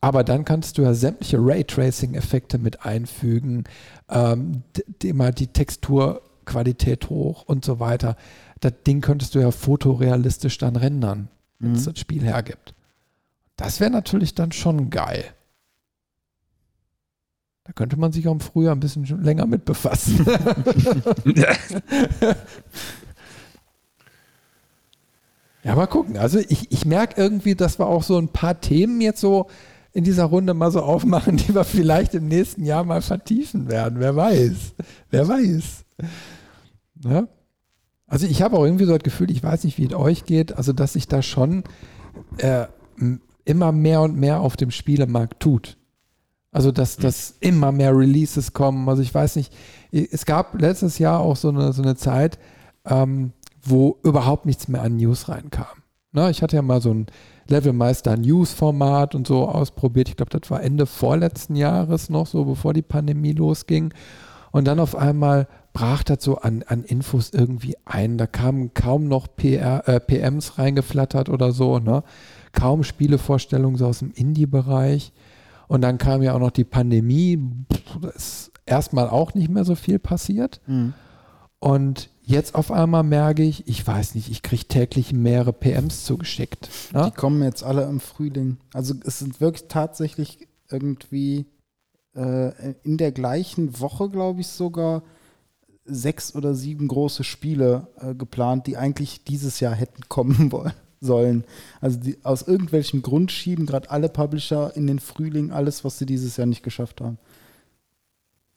Aber 0.02 0.24
dann 0.24 0.46
kannst 0.46 0.80
du 0.80 0.82
ja 0.82 0.96
sämtliche 0.96 1.38
Raytracing-Effekte 1.40 2.58
mit 2.58 2.88
einfügen, 2.88 3.66
ähm, 4.10 4.64
mal 5.14 5.32
die 5.32 5.46
Texturqualität 5.46 7.12
hoch 7.12 7.44
und 7.46 7.64
so 7.64 7.80
weiter. 7.80 8.16
Das 8.62 8.74
Ding 8.88 9.02
könntest 9.02 9.36
du 9.36 9.40
ja 9.40 9.52
fotorealistisch 9.52 10.58
dann 10.58 10.76
rendern, 10.76 11.28
wenn 11.60 11.74
es 11.74 11.86
Mhm. 11.86 11.92
das 11.92 12.00
Spiel 12.00 12.24
hergibt. 12.24 12.74
Das 13.58 13.80
wäre 13.80 13.92
natürlich 13.92 14.34
dann 14.34 14.52
schon 14.52 14.90
geil. 14.90 15.24
Da 17.66 17.74
könnte 17.74 17.98
man 17.98 18.12
sich 18.12 18.28
auch 18.28 18.32
im 18.32 18.40
Frühjahr 18.40 18.76
ein 18.76 18.80
bisschen 18.80 19.06
länger 19.24 19.48
mit 19.48 19.66
befassen. 19.66 20.24
ja, 25.64 25.76
mal 25.76 25.88
gucken. 25.88 26.18
Also 26.18 26.38
ich, 26.38 26.72
ich 26.72 26.86
merke 26.86 27.20
irgendwie, 27.20 27.56
dass 27.56 27.80
wir 27.80 27.88
auch 27.88 28.04
so 28.04 28.20
ein 28.20 28.28
paar 28.28 28.62
Themen 28.62 29.02
jetzt 29.02 29.20
so 29.20 29.48
in 29.94 30.04
dieser 30.04 30.26
Runde 30.26 30.54
mal 30.54 30.72
so 30.72 30.82
aufmachen, 30.82 31.38
die 31.48 31.56
wir 31.56 31.64
vielleicht 31.64 32.14
im 32.14 32.28
nächsten 32.28 32.66
Jahr 32.66 32.84
mal 32.84 33.02
vertiefen 33.02 33.68
werden. 33.68 34.00
Wer 34.00 34.16
weiß. 34.16 34.76
Wer 35.10 35.28
weiß. 35.28 35.86
Ne? 37.04 37.28
Also 38.06 38.28
ich 38.28 38.44
habe 38.44 38.58
auch 38.58 38.64
irgendwie 38.64 38.86
so 38.86 38.94
das 38.94 39.04
Gefühl, 39.04 39.32
ich 39.32 39.42
weiß 39.42 39.64
nicht, 39.64 39.80
wie 39.80 39.88
es 39.88 39.94
euch 39.94 40.26
geht, 40.26 40.56
also 40.56 40.72
dass 40.72 40.94
sich 40.94 41.08
da 41.08 41.24
schon 41.24 41.64
äh, 42.38 42.68
immer 43.44 43.72
mehr 43.72 44.02
und 44.02 44.18
mehr 44.18 44.42
auf 44.42 44.56
dem 44.56 44.70
Spielemarkt 44.70 45.40
tut. 45.40 45.78
Also 46.56 46.72
dass, 46.72 46.96
dass 46.96 47.36
immer 47.42 47.74
mehr 47.74 47.94
Releases 47.94 48.54
kommen. 48.54 48.88
Also 48.88 49.02
ich 49.02 49.14
weiß 49.14 49.36
nicht, 49.36 49.52
es 49.92 50.26
gab 50.26 50.58
letztes 50.62 51.00
Jahr 51.00 51.20
auch 51.20 51.36
so 51.36 51.50
eine, 51.50 51.74
so 51.74 51.82
eine 51.82 51.98
Zeit, 51.98 52.40
ähm, 52.86 53.34
wo 53.62 53.98
überhaupt 54.04 54.46
nichts 54.46 54.70
mehr 54.70 54.82
an 54.82 54.96
News 54.96 55.28
reinkam. 55.28 55.84
Ne, 56.14 56.32
ich 56.32 56.42
hatte 56.42 56.56
ja 56.56 56.62
mal 56.62 56.82
so 56.82 56.94
ein 56.94 57.08
Levelmeister 57.50 58.16
News-Format 58.16 59.16
und 59.16 59.28
so 59.28 59.50
ausprobiert. 59.50 60.08
Ich 60.08 60.16
glaube, 60.16 60.40
das 60.40 60.50
war 60.50 60.64
Ende 60.64 60.86
vorletzten 60.86 61.58
Jahres 61.58 62.10
noch, 62.10 62.26
so 62.26 62.46
bevor 62.46 62.74
die 62.74 62.82
Pandemie 62.82 63.34
losging. 63.34 63.94
Und 64.54 64.66
dann 64.66 64.80
auf 64.80 64.96
einmal 64.96 65.50
brach 65.74 66.04
das 66.04 66.24
so 66.24 66.38
an, 66.38 66.64
an 66.68 66.86
Infos 66.86 67.32
irgendwie 67.34 67.76
ein. 67.84 68.18
Da 68.18 68.28
kamen 68.28 68.74
kaum 68.74 69.10
noch 69.10 69.28
PR, 69.36 69.90
äh, 69.90 70.00
PMs 70.00 70.58
reingeflattert 70.58 71.28
oder 71.28 71.52
so. 71.52 71.80
Ne? 71.80 72.02
Kaum 72.54 72.86
Spielevorstellungen 72.86 73.76
so 73.76 73.88
aus 73.88 74.00
dem 74.00 74.14
Indie-Bereich. 74.14 75.12
Und 75.68 75.82
dann 75.82 75.98
kam 75.98 76.22
ja 76.22 76.34
auch 76.34 76.40
noch 76.40 76.52
die 76.52 76.64
Pandemie. 76.64 77.40
Pff, 77.72 78.00
Da 78.02 78.10
ist 78.10 78.52
erstmal 78.66 79.10
auch 79.10 79.34
nicht 79.34 79.50
mehr 79.50 79.66
so 79.66 79.76
viel 79.76 80.00
passiert. 80.00 80.62
Mhm. 80.68 80.94
Und 81.60 82.10
jetzt 82.22 82.56
auf 82.56 82.72
einmal 82.72 83.04
merke 83.04 83.44
ich, 83.44 83.68
ich 83.68 83.86
weiß 83.86 84.16
nicht, 84.16 84.30
ich 84.30 84.42
kriege 84.42 84.66
täglich 84.66 85.14
mehrere 85.14 85.54
PMs 85.54 86.06
zugeschickt. 86.06 86.70
Ne? 86.94 87.06
Die 87.06 87.16
kommen 87.16 87.42
jetzt 87.44 87.64
alle 87.64 87.84
im 87.86 88.00
Frühling. 88.00 88.58
Also 88.74 88.94
es 89.04 89.20
sind 89.20 89.42
wirklich 89.42 89.68
tatsächlich 89.68 90.48
irgendwie 90.70 91.46
äh, 92.16 92.74
in 92.84 92.98
der 92.98 93.12
gleichen 93.12 93.80
Woche, 93.80 94.10
glaube 94.10 94.42
ich, 94.42 94.48
sogar 94.48 95.04
sechs 95.86 96.36
oder 96.36 96.56
sieben 96.56 96.88
große 96.88 97.24
Spiele 97.24 97.88
äh, 98.00 98.16
geplant, 98.16 98.68
die 98.68 98.78
eigentlich 98.78 99.24
dieses 99.24 99.60
Jahr 99.60 99.74
hätten 99.74 100.10
kommen 100.10 100.52
wollen. 100.52 100.74
Sollen. 101.02 101.44
Also 101.82 102.00
die, 102.00 102.18
aus 102.24 102.44
irgendwelchem 102.44 103.02
Grund 103.02 103.32
schieben 103.32 103.66
gerade 103.66 103.92
alle 103.92 104.10
Publisher 104.10 104.76
in 104.76 104.88
den 104.88 105.00
Frühling 105.00 105.52
alles, 105.52 105.84
was 105.84 106.00
sie 106.00 106.06
dieses 106.06 106.38
Jahr 106.38 106.48
nicht 106.48 106.64
geschafft 106.64 107.02
haben. 107.02 107.18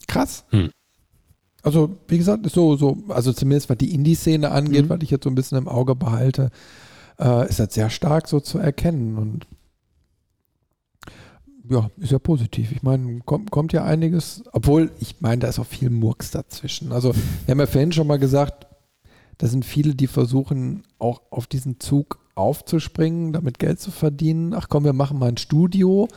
Krass. 0.07 0.45
Hm. 0.51 0.71
Also, 1.63 1.97
wie 2.07 2.19
gesagt, 2.19 2.49
so, 2.51 2.77
so, 2.77 2.99
also 3.09 3.33
zumindest 3.33 3.69
was 3.69 3.77
die 3.79 3.93
Indie-Szene 3.93 4.51
angeht, 4.51 4.85
Mhm. 4.85 4.89
was 4.89 5.01
ich 5.03 5.11
jetzt 5.11 5.25
so 5.25 5.31
ein 5.31 5.35
bisschen 5.35 5.59
im 5.59 5.69
Auge 5.69 5.97
behalte, 5.97 6.51
äh, 7.19 7.49
ist 7.49 7.59
das 7.59 7.75
sehr 7.75 7.91
stark 7.91 8.29
so 8.29 8.41
zu 8.41 8.59
erkennen. 8.59 9.19
Und 9.19 9.47
ja, 11.69 11.91
ist 11.99 12.13
ja 12.13 12.19
positiv. 12.19 12.73
Ich 12.73 12.83
meine, 12.83 13.21
kommt, 13.25 13.51
kommt 13.51 13.73
ja 13.73 13.85
einiges, 13.85 14.43
obwohl, 14.53 14.91
ich 15.01 15.21
meine, 15.21 15.41
da 15.41 15.49
ist 15.49 15.59
auch 15.59 15.67
viel 15.67 15.91
Murks 15.91 16.31
dazwischen. 16.31 16.93
Also, 16.93 17.15
wir 17.15 17.53
haben 17.53 17.61
ja 17.61 17.67
vorhin 17.67 17.93
schon 17.93 18.07
mal 18.07 18.19
gesagt, 18.19 18.67
da 19.39 19.47
sind 19.47 19.65
viele, 19.65 19.95
die 19.95 20.07
versuchen, 20.07 20.85
auch 20.99 21.23
auf 21.31 21.47
diesen 21.47 21.81
Zug 21.81 22.19
aufzuspringen, 22.39 23.33
damit 23.33 23.59
Geld 23.59 23.81
zu 23.81 23.91
verdienen. 23.91 24.55
Ach 24.55 24.69
komm, 24.69 24.85
wir 24.85 24.93
machen 24.93 25.19
mal 25.19 25.29
ein 25.29 25.37
Studio. 25.37 26.09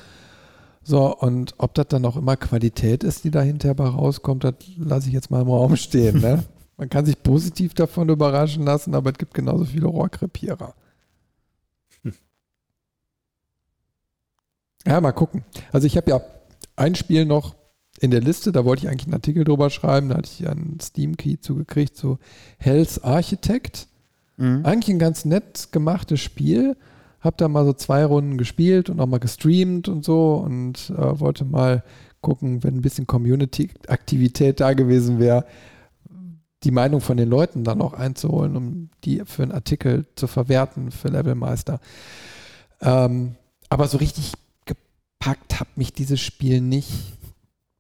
So, 0.84 1.16
und 1.16 1.54
ob 1.58 1.74
das 1.74 1.88
dann 1.90 2.06
auch 2.06 2.18
immer 2.18 2.38
Qualität 2.38 3.04
ist, 3.04 3.24
die 3.24 3.32
da 3.32 3.42
hinterher 3.42 3.76
bei 3.76 3.88
rauskommt, 3.88 4.44
das 4.44 4.56
lasse 4.78 5.08
ich 5.08 5.14
jetzt 5.14 5.30
mal 5.30 5.42
im 5.42 5.50
Raum 5.50 5.76
stehen. 5.76 6.22
Ne? 6.22 6.44
Man 6.78 6.90
kann 6.90 7.06
sich 7.06 7.22
positiv 7.22 7.74
davon 7.74 8.10
überraschen 8.10 8.64
lassen, 8.64 8.96
aber 8.96 9.12
es 9.12 9.18
gibt 9.18 9.34
genauso 9.34 9.66
viele 9.66 9.88
Rohrkrepierer. 9.88 10.74
Ja, 14.86 15.00
mal 15.00 15.12
gucken. 15.12 15.44
Also 15.72 15.86
ich 15.86 15.96
habe 15.98 16.10
ja 16.10 16.22
ein 16.76 16.96
Spiel 16.96 17.26
noch 17.26 17.56
in 18.00 18.10
der 18.10 18.22
Liste, 18.22 18.52
da 18.52 18.66
wollte 18.66 18.84
ich 18.84 18.90
eigentlich 18.90 19.06
einen 19.06 19.14
Artikel 19.14 19.44
drüber 19.44 19.70
schreiben, 19.70 20.10
da 20.10 20.18
hatte 20.18 20.30
ich 20.32 20.40
ja 20.40 20.50
einen 20.50 20.80
Steam-Key 20.80 21.40
zugekriegt, 21.40 21.96
so 21.96 22.18
Hell's 22.58 23.04
Architect. 23.04 23.88
Mhm. 24.42 24.66
Eigentlich 24.66 24.96
ein 24.96 25.00
ganz 25.00 25.24
nett 25.24 25.70
gemachtes 25.72 26.20
Spiel. 26.20 26.76
Hab 27.20 27.38
da 27.38 27.48
mal 27.48 27.64
so 27.66 27.74
zwei 27.74 28.04
Runden 28.04 28.40
gespielt 28.40 28.90
und 28.90 29.00
auch 29.00 29.06
mal 29.06 29.20
gestreamt 29.20 29.88
und 29.88 30.04
so 30.04 30.36
und 30.44 30.92
äh, 30.98 31.20
wollte 31.20 31.46
mal 31.46 31.84
gucken, 32.22 32.64
wenn 32.64 32.76
ein 32.76 32.82
bisschen 32.82 33.06
Community-Aktivität 33.06 34.60
da 34.60 34.74
gewesen 34.74 35.20
wäre, 35.20 35.46
die 36.64 36.72
Meinung 36.72 37.02
von 37.02 37.18
den 37.18 37.30
Leuten 37.30 37.64
dann 37.64 37.82
auch 37.82 37.94
einzuholen, 37.94 38.56
um 38.56 38.90
die 39.04 39.22
für 39.26 39.44
einen 39.44 39.52
Artikel 39.52 40.06
zu 40.16 40.28
verwerten 40.28 40.92
für 40.92 41.10
Levelmeister. 41.10 41.80
Ähm, 42.82 43.36
aber 43.70 43.88
so 43.88 43.98
richtig 43.98 44.34
gepackt 44.66 45.60
hat 45.60 45.68
mich 45.76 45.94
dieses 45.94 46.20
Spiel 46.20 46.62
nicht. 46.62 46.92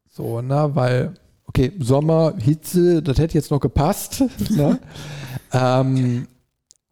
So, 0.09 0.41
ne, 0.41 0.71
weil, 0.73 1.13
okay, 1.45 1.71
Sommer, 1.79 2.35
Hitze, 2.37 3.01
das 3.01 3.17
hätte 3.17 3.35
jetzt 3.35 3.51
noch 3.51 3.59
gepasst. 3.59 4.23
ne? 4.49 4.79
ähm, 5.51 6.27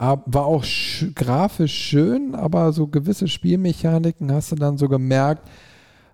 war 0.00 0.46
auch 0.46 0.64
sch 0.64 1.06
grafisch 1.14 1.74
schön, 1.74 2.34
aber 2.34 2.72
so 2.72 2.86
gewisse 2.86 3.28
Spielmechaniken 3.28 4.32
hast 4.32 4.52
du 4.52 4.56
dann 4.56 4.78
so 4.78 4.88
gemerkt, 4.88 5.46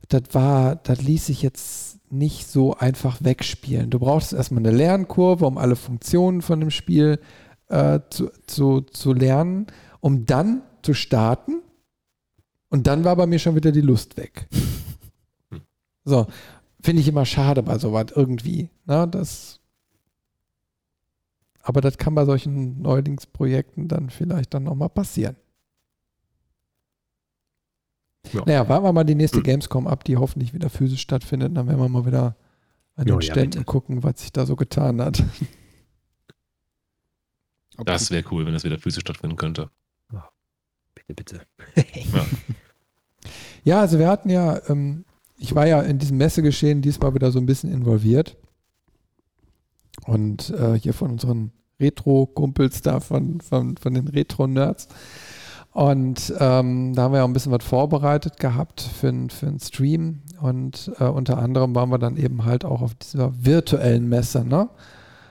das 0.09 0.23
war, 0.33 0.77
das 0.77 1.03
ließ 1.03 1.27
sich 1.27 1.43
jetzt 1.43 1.99
nicht 2.11 2.47
so 2.47 2.75
einfach 2.75 3.19
wegspielen. 3.23 3.91
Du 3.91 3.99
brauchst 3.99 4.33
erstmal 4.33 4.65
eine 4.67 4.77
Lernkurve, 4.77 5.47
um 5.47 5.59
alle 5.59 5.77
Funktionen 5.77 6.43
von 6.43 6.61
dem 6.61 6.71
Spiel 6.71 7.21
äh, 7.69 8.01
zu, 8.11 8.31
zu, 8.47 8.81
zu 8.83 9.13
lernen, 9.13 9.67
um 10.01 10.27
dann 10.27 10.63
zu 10.83 10.95
starten. 10.95 11.63
Und 12.69 12.87
dann 12.87 13.05
war 13.05 13.17
bei 13.17 13.27
mir 13.27 13.39
schon 13.39 13.55
wieder 13.57 13.73
die 13.73 13.81
Lust 13.81 14.17
weg. 14.17 14.49
So, 16.09 16.29
finde 16.81 17.03
ich 17.03 17.09
immer 17.09 17.27
schade 17.27 17.65
bei 17.65 17.79
sowas 17.79 18.07
irgendwie. 18.15 18.71
Ne? 18.85 19.09
Das, 19.11 19.56
aber 21.67 21.81
das 21.81 21.99
kann 21.99 22.15
bei 22.15 22.25
solchen 22.25 22.81
Neulingsprojekten 22.81 23.89
dann 23.89 24.09
vielleicht 24.09 24.55
dann 24.55 24.63
nochmal 24.63 24.89
passieren. 24.89 25.35
Ja. 28.33 28.43
Naja, 28.47 28.69
warten 28.69 28.85
wir 28.85 28.93
mal 28.93 29.03
die 29.03 29.17
nächste 29.17 29.43
Gamescom 29.43 29.89
ab, 29.89 30.05
die 30.05 30.17
hoffentlich 30.17 30.55
wieder 30.55 30.71
physisch 30.71 31.01
stattfindet. 31.01 31.57
Dann 31.57 31.67
werden 31.67 31.81
wir 31.81 31.89
mal 31.89 32.07
wieder 32.07 32.37
an 32.95 33.07
den 33.07 33.15
Oh 33.17 33.19
ja, 33.21 33.33
Ständen 33.33 33.51
bitte. 33.51 33.65
gucken, 33.65 34.05
was 34.05 34.21
sich 34.21 34.33
da 34.33 34.47
so 34.47 34.55
getan 34.57 35.01
hat. 35.03 35.23
Das 37.85 38.11
wäre 38.11 38.25
cool, 38.31 38.47
wenn 38.47 38.55
das 38.55 38.65
wieder 38.65 38.79
physisch 38.79 39.03
stattfinden 39.03 39.37
könnte. 39.37 39.69
bitte. 41.07 41.43
Ja, 43.65 43.81
also 43.81 43.99
wir 43.99 44.09
hatten 44.09 44.31
ja, 44.31 44.63
ähm, 44.71 45.05
ich 45.37 45.55
war 45.55 45.67
ja 45.67 45.83
in 45.83 45.99
diesem 45.99 46.17
Messegeschehen 46.17 46.81
diesmal 46.81 47.15
wieder 47.15 47.33
so 47.33 47.39
ein 47.39 47.45
bisschen 47.45 47.71
involviert. 47.71 48.39
Und 50.05 50.51
äh, 50.51 50.79
hier 50.79 50.93
von 50.93 51.13
unseren 51.13 51.53
Retro-Kumpels 51.81 52.83
da, 52.83 53.01
von, 53.01 53.41
von, 53.41 53.77
von 53.77 53.95
den 53.95 54.09
Retro-Nerds. 54.09 54.89
Und 55.73 56.33
ähm, 56.41 56.95
da 56.95 57.03
haben 57.03 57.13
wir 57.13 57.23
auch 57.23 57.29
ein 57.29 57.35
bisschen 57.35 57.53
was 57.53 57.65
vorbereitet 57.65 58.39
gehabt 58.41 58.81
für, 58.81 59.13
für 59.29 59.47
einen 59.47 59.61
Stream. 59.61 60.23
Und 60.41 60.91
äh, 60.99 61.05
unter 61.05 61.39
anderem 61.39 61.75
waren 61.75 61.91
wir 61.91 61.99
dann 61.99 62.17
eben 62.17 62.47
halt 62.47 62.65
auch 62.65 62.81
auf 62.81 62.95
dieser 62.95 63.45
virtuellen 63.45 64.09
Messe. 64.09 64.45
Ne? 64.45 64.71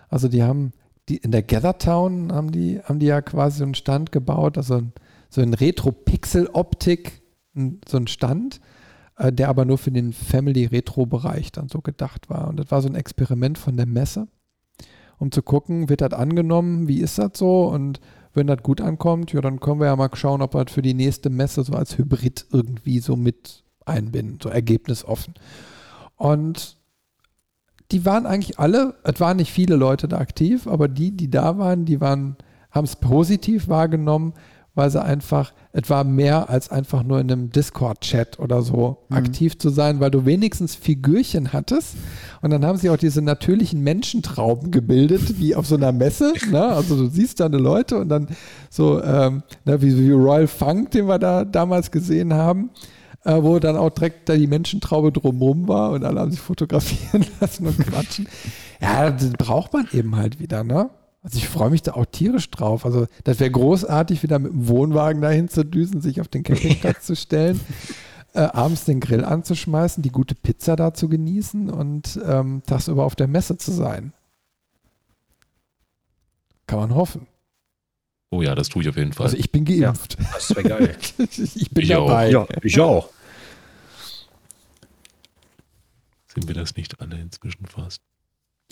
Also 0.08 0.28
die 0.28 0.44
haben, 0.44 0.72
die 1.10 1.18
in 1.18 1.32
der 1.32 1.42
Gathertown 1.42 2.32
haben 2.32 2.52
die, 2.52 2.80
haben 2.84 3.00
die 3.00 3.08
ja 3.08 3.22
quasi 3.22 3.58
so 3.58 3.64
einen 3.64 3.74
Stand 3.74 4.12
gebaut, 4.12 4.58
also 4.58 4.84
so 5.30 5.42
ein 5.42 5.56
Retro-Pixel-Optik, 5.56 7.24
so 7.88 7.98
ein 7.98 8.08
Stand, 8.08 8.62
äh, 9.18 9.32
der 9.32 9.50
aber 9.50 9.66
nur 9.66 9.80
für 9.80 9.92
den 9.92 10.14
Family-Retro-Bereich 10.14 11.54
dann 11.54 11.70
so 11.70 11.82
gedacht 11.82 12.30
war. 12.30 12.50
Und 12.50 12.58
das 12.58 12.70
war 12.70 12.84
so 12.84 12.88
ein 12.88 12.96
Experiment 12.96 13.58
von 13.58 13.78
der 13.78 13.88
Messe, 13.88 14.28
um 15.18 15.32
zu 15.32 15.42
gucken, 15.42 15.90
wird 15.90 16.02
das 16.02 16.14
angenommen, 16.14 16.88
wie 16.88 17.00
ist 17.00 17.18
das 17.18 17.32
so 17.36 17.66
und 17.66 18.00
wenn 18.34 18.48
das 18.48 18.62
gut 18.64 18.82
ankommt, 18.82 19.32
ja, 19.32 19.42
dann 19.42 19.60
können 19.60 19.80
wir 19.80 19.88
ja 19.88 19.96
mal 19.96 20.10
schauen, 20.14 20.42
ob 20.42 20.54
wir 20.54 20.66
das 20.66 20.74
für 20.74 20.82
die 20.82 20.94
nächste 20.94 21.30
Messe 21.30 21.64
so 21.64 21.74
als 21.74 21.98
Hybrid 21.98 22.46
irgendwie 22.52 23.00
so 23.00 23.16
mit 23.16 23.64
einbinden, 23.86 24.40
so 24.42 24.50
ergebnisoffen. 24.50 25.36
Und 26.18 26.78
die 27.92 28.06
waren 28.06 28.26
eigentlich 28.26 28.60
alle, 28.60 28.96
es 29.04 29.20
waren 29.20 29.38
nicht 29.38 29.52
viele 29.52 29.76
Leute 29.76 30.08
da 30.08 30.18
aktiv, 30.18 30.68
aber 30.68 30.88
die, 30.88 31.12
die 31.12 31.30
da 31.30 31.58
waren, 31.58 31.86
die 31.86 32.02
waren, 32.02 32.36
haben 32.72 32.86
es 32.86 32.96
positiv 32.96 33.70
wahrgenommen, 33.70 34.34
weil 34.76 34.90
sie 34.92 35.02
einfach, 35.02 35.54
es 35.72 35.90
war 35.90 36.04
mehr 36.04 36.50
als 36.50 36.70
einfach 36.70 37.04
nur 37.04 37.20
in 37.20 37.32
einem 37.32 37.50
Discord-Chat 37.50 38.40
oder 38.40 38.62
so 38.62 38.98
Mhm. 39.10 39.16
aktiv 39.18 39.58
zu 39.58 39.70
sein, 39.70 40.00
weil 40.00 40.12
du 40.12 40.26
wenigstens 40.26 40.76
Figürchen 40.76 41.54
hattest. 41.54 41.96
Und 42.42 42.52
dann 42.52 42.66
haben 42.66 42.78
sie 42.78 42.90
auch 42.90 42.98
diese 42.98 43.22
natürlichen 43.22 43.82
Menschentrauben 43.82 44.72
gebildet, 44.72 45.40
wie 45.40 45.56
auf 45.56 45.66
so 45.66 45.76
einer 45.76 45.92
Messe. 45.92 46.34
Ne? 46.52 46.62
Also 46.64 46.96
du 46.98 47.08
siehst 47.08 47.40
da 47.40 47.46
eine 47.46 47.58
Leute 47.58 47.98
und 47.98 48.10
dann 48.10 48.28
so, 48.70 49.02
ähm, 49.02 49.44
ne, 49.66 49.82
wie, 49.82 49.98
wie 49.98 50.12
Royal 50.12 50.48
Funk, 50.48 50.92
den 50.92 51.08
wir 51.08 51.20
da 51.20 51.46
damals 51.46 51.90
gesehen 51.92 52.34
haben, 52.34 52.70
äh, 53.24 53.42
wo 53.42 53.58
dann 53.60 53.78
auch 53.78 53.90
direkt 53.90 54.30
da 54.30 54.36
die 54.36 54.48
Menschentraube 54.48 55.12
drumrum 55.12 55.68
war 55.68 55.92
und 55.92 56.04
alle 56.04 56.20
haben 56.20 56.32
sich 56.32 56.40
fotografieren 56.42 57.26
lassen 57.40 57.66
und 57.66 57.78
quatschen. 57.80 58.28
ja, 58.82 59.10
das 59.10 59.32
braucht 59.32 59.74
man 59.74 59.88
eben 59.94 60.16
halt 60.16 60.40
wieder, 60.40 60.64
ne? 60.64 60.90
Also 61.26 61.40
ich 61.40 61.50
freue 61.50 61.72
mich 61.72 61.82
da 61.82 61.94
auch 61.94 62.06
tierisch 62.06 62.52
drauf. 62.52 62.86
Also 62.86 63.08
das 63.24 63.40
wäre 63.40 63.50
großartig, 63.50 64.22
wieder 64.22 64.38
mit 64.38 64.52
dem 64.52 64.68
Wohnwagen 64.68 65.24
dahin 65.24 65.50
zu 65.50 65.66
düsen, 65.66 66.00
sich 66.00 66.22
auf 66.22 66.28
den 66.28 66.44
Campingplatz 66.44 67.02
zu 67.08 67.16
stellen, 67.16 67.60
äh, 68.34 68.42
abends 68.42 68.86
den 68.86 69.00
Grill 69.00 69.26
anzuschmeißen, 69.26 70.04
die 70.04 70.12
gute 70.12 70.36
Pizza 70.36 70.76
da 70.76 70.94
zu 70.94 71.10
genießen 71.10 71.72
und 71.72 72.20
ähm, 72.24 72.62
tagsüber 72.68 73.06
auf 73.06 73.16
der 73.16 73.26
Messe 73.28 73.58
zu 73.58 73.72
sein. 73.72 74.14
Kann 76.68 76.78
man 76.78 76.94
hoffen. 76.94 77.26
Oh 78.30 78.44
ja, 78.44 78.54
das 78.54 78.70
tue 78.70 78.84
ich 78.84 78.90
auf 78.90 78.98
jeden 78.98 79.14
Fall. 79.14 79.26
Also 79.26 79.38
ich 79.38 79.52
bin 79.52 79.66
geimpft. 79.66 80.18
Das 80.34 80.56
wäre 80.56 80.70
geil. 80.70 80.98
ich 81.18 81.72
bin 81.72 81.84
Ich 81.86 81.96
auch. 81.96 82.08
dabei. 82.08 82.30
ja, 82.30 82.46
ich 82.62 82.80
auch. 82.80 83.10
Sind 86.28 86.48
wir 86.48 86.54
das 86.54 86.76
nicht 86.76 87.00
alle 87.02 87.20
inzwischen 87.20 87.66
fast? 87.66 88.02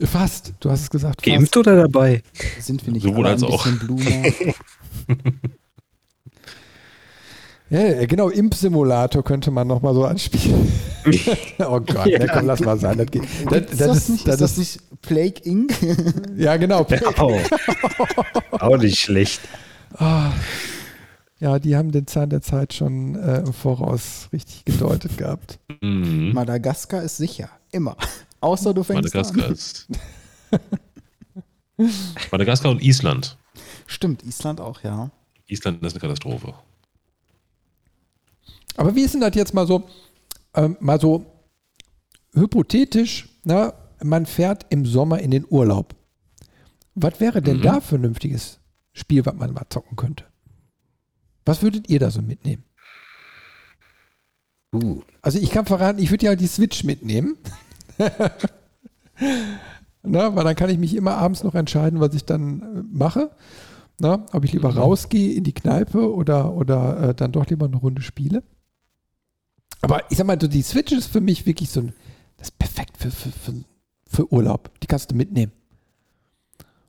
Fast. 0.02 0.54
Du 0.60 0.70
hast 0.72 0.82
es 0.82 0.90
gesagt. 0.90 1.22
Fast. 1.22 1.26
Geimpft 1.26 1.56
oder 1.58 1.76
dabei? 1.76 2.24
Sind 2.60 2.86
wir 2.86 2.94
nicht 2.94 3.04
Sowohl 3.04 3.28
als 3.28 3.44
ein 3.44 3.50
auch. 3.50 3.68
Ja, 7.70 8.06
genau, 8.06 8.30
Imp-Simulator 8.30 9.24
könnte 9.24 9.50
man 9.50 9.68
nochmal 9.68 9.96
so 9.96 10.06
anspielen. 10.06 10.72
oh 11.60 11.80
Gott, 11.80 12.06
Ja. 12.06 12.20
ne, 12.20 12.28
komm, 12.32 12.46
lass 12.46 12.60
mal 12.60 12.78
sein. 12.78 13.00
Das, 13.00 13.08
geht, 13.10 13.24
das, 13.50 13.62
Ist 13.62 13.72
das, 13.72 13.88
das, 13.88 13.98
ist, 13.98 14.10
nicht, 14.10 14.28
das 14.28 14.34
ist 14.36 14.42
das 14.42 14.58
nicht 14.58 15.02
Plague 15.02 15.42
Inc? 15.44 15.74
ja, 16.38 16.56
genau. 16.58 16.86
Oh. 17.20 17.36
auch 18.52 18.78
nicht 18.78 19.00
schlecht. 19.00 19.42
Ah, 19.98 20.32
ja, 21.40 21.58
die 21.58 21.76
haben 21.76 21.92
den 21.92 22.06
Zahn 22.06 22.30
der 22.30 22.44
Zeit 22.44 22.74
schon 22.74 23.16
äh, 23.16 23.40
im 23.40 23.54
Voraus 23.54 24.30
richtig 24.32 24.66
gedeutet 24.66 25.18
gehabt. 25.18 25.58
Mhm. 25.82 26.32
Madagaskar 26.34 27.02
ist 27.02 27.18
sicher. 27.18 27.50
Immer. 27.72 27.98
Außer 28.44 28.74
du 28.74 28.84
fängst 28.84 29.14
Madagaskar 29.16 29.46
an. 29.46 29.54
ist. 29.54 29.88
Madagaskar 32.32 32.72
und 32.72 32.82
Island. 32.82 33.38
Stimmt, 33.88 34.24
Island 34.24 34.60
auch, 34.62 34.82
ja. 34.84 35.12
Island 35.48 35.82
ist 35.84 35.94
eine 35.94 36.00
Katastrophe. 36.02 36.54
Aber 38.76 38.96
wie 38.96 39.02
ist 39.02 39.14
denn 39.14 39.22
das 39.22 39.36
jetzt 39.36 39.54
mal 39.54 39.68
so, 39.68 39.88
ähm, 40.56 40.78
mal 40.80 41.00
so 41.00 41.26
hypothetisch, 42.34 43.30
ne? 43.44 43.74
man 44.04 44.26
fährt 44.26 44.66
im 44.70 44.86
Sommer 44.86 45.20
in 45.20 45.32
den 45.32 45.46
Urlaub. 45.50 45.96
Was 46.96 47.20
wäre 47.20 47.42
denn 47.42 47.58
Mhm. 47.58 47.62
da 47.62 47.82
vernünftiges 47.82 48.60
Spiel, 48.92 49.26
was 49.26 49.36
man 49.36 49.54
mal 49.54 49.66
zocken 49.70 49.96
könnte? 49.96 50.26
Was 51.46 51.62
würdet 51.62 51.90
ihr 51.90 52.00
da 52.00 52.12
so 52.12 52.22
mitnehmen? 52.22 52.64
Uh. 54.74 55.02
Also 55.22 55.38
ich 55.40 55.52
kann 55.52 55.66
verraten, 55.66 56.02
ich 56.02 56.10
würde 56.10 56.26
ja 56.26 56.36
die 56.36 56.48
Switch 56.48 56.84
mitnehmen. 56.84 57.38
Na, 60.06 60.36
weil 60.36 60.44
dann 60.44 60.56
kann 60.56 60.70
ich 60.70 60.78
mich 60.78 60.96
immer 60.96 61.16
abends 61.18 61.44
noch 61.44 61.56
entscheiden, 61.56 62.00
was 62.00 62.14
ich 62.14 62.26
dann 62.26 62.62
äh, 62.62 62.84
mache. 62.92 63.32
Na, 64.00 64.26
ob 64.34 64.44
ich 64.44 64.52
lieber 64.52 64.72
Mhm. 64.72 64.78
rausgehe 64.78 65.34
in 65.34 65.44
die 65.44 65.54
Kneipe 65.54 66.14
oder, 66.14 66.54
oder 66.54 67.10
äh, 67.10 67.16
dann 67.16 67.32
doch 67.32 67.46
lieber 67.48 67.68
eine 67.68 67.78
Runde 67.78 68.02
spiele. 68.02 68.44
Aber 69.82 70.02
ich 70.12 70.18
sag 70.18 70.28
mal, 70.28 70.40
so 70.40 70.48
die 70.48 70.62
Switch 70.62 70.92
ist 70.92 71.08
für 71.08 71.22
mich 71.22 71.46
wirklich 71.46 71.70
so 71.70 71.82
ein, 71.82 71.94
das 72.38 72.50
ist 72.50 72.60
perfekt 72.60 72.98
für, 72.98 73.12
für, 73.12 73.32
für, 73.32 73.54
für 74.08 74.34
Urlaub. 74.34 74.72
Die 74.82 74.88
kannst 74.88 75.12
du 75.12 75.16
mitnehmen. 75.16 75.52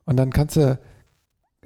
Und 0.06 0.16
dann 0.16 0.30
kannst 0.30 0.56
du, 0.56 0.78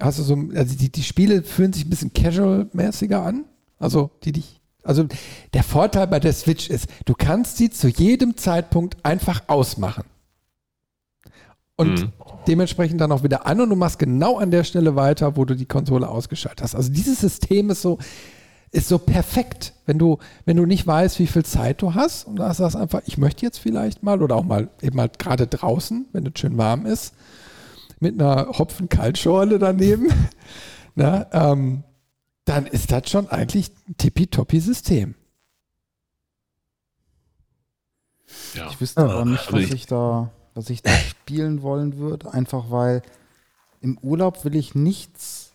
hast 0.01 0.19
du 0.19 0.23
so, 0.23 0.37
also 0.55 0.77
die, 0.77 0.91
die 0.91 1.03
Spiele 1.03 1.43
fühlen 1.43 1.73
sich 1.73 1.87
ein 1.87 1.91
bisschen 1.91 2.13
casual-mäßiger 2.13 3.23
an. 3.23 3.45
Also 3.79 4.11
die 4.25 4.33
dich, 4.33 4.61
also 4.83 5.05
der 5.55 5.63
Vorteil 5.63 6.07
bei 6.07 6.21
der 6.21 6.33
Switch 6.33 6.71
ist, 6.71 6.87
du 7.05 7.15
kannst 7.15 7.57
sie 7.57 7.71
zu 7.71 7.89
jedem 7.89 8.37
Zeitpunkt 8.37 9.05
einfach 9.05 9.43
ausmachen. 9.49 10.05
Und 11.77 12.03
Mhm. 12.03 12.13
dementsprechend 12.49 13.01
dann 13.01 13.13
auch 13.13 13.23
wieder 13.23 13.47
an 13.47 13.61
und 13.61 13.71
du 13.71 13.77
machst 13.77 13.99
genau 13.99 14.39
an 14.39 14.51
der 14.51 14.65
Stelle 14.65 14.97
weiter, 14.97 15.37
wo 15.37 15.45
du 15.45 15.55
die 15.55 15.67
Konsole 15.67 16.09
ausgeschaltet 16.09 16.63
hast. 16.63 16.75
Also 16.75 16.91
dieses 16.91 17.21
System 17.21 17.71
ist 17.71 17.83
so, 17.83 17.99
ist 18.73 18.89
so 18.89 18.99
perfekt, 18.99 19.75
wenn 19.87 19.99
du, 19.99 20.19
wenn 20.45 20.57
du 20.57 20.67
nicht 20.67 20.87
weißt, 20.87 21.19
wie 21.21 21.27
viel 21.29 21.45
Zeit 21.45 21.81
du 21.81 21.95
hast 21.95 22.25
und 22.27 22.37
da 22.37 22.53
sagst 22.53 22.77
einfach, 22.77 23.03
ich 23.07 23.17
möchte 23.17 23.47
jetzt 23.47 23.59
vielleicht 23.59 24.03
mal 24.03 24.23
oder 24.23 24.35
auch 24.37 24.45
mal 24.45 24.69
eben 24.83 24.97
mal 24.97 25.09
gerade 25.19 25.47
draußen, 25.47 26.07
wenn 26.13 26.27
es 26.27 26.33
schön 26.39 26.59
warm 26.59 26.85
ist, 26.85 27.15
mit 28.01 28.21
einer 28.21 28.59
Hopfen-Kaltschorle 28.59 29.59
daneben, 29.59 30.09
na, 30.97 31.27
ähm, 31.33 31.85
dann 32.49 32.67
ist 32.67 32.91
das 32.93 33.09
schon 33.11 33.29
eigentlich 33.29 33.71
ein 33.89 33.97
tippitoppi 33.97 34.61
System. 34.61 35.15
Ja. 38.55 38.69
Ich 38.71 38.81
wüsste 38.81 39.03
aber 39.03 39.25
nicht, 39.25 39.47
also 39.53 39.57
was 39.57 39.71
ich- 39.75 39.87
da, 39.87 40.31
was 40.55 40.71
ich 40.71 40.83
da 40.83 40.91
spielen 41.11 41.63
wollen 41.63 41.97
würde. 41.99 42.33
Einfach 42.33 42.71
weil 42.71 43.03
im 43.81 43.99
Urlaub 43.99 44.45
will 44.45 44.57
ich 44.57 44.75
nichts 44.75 45.53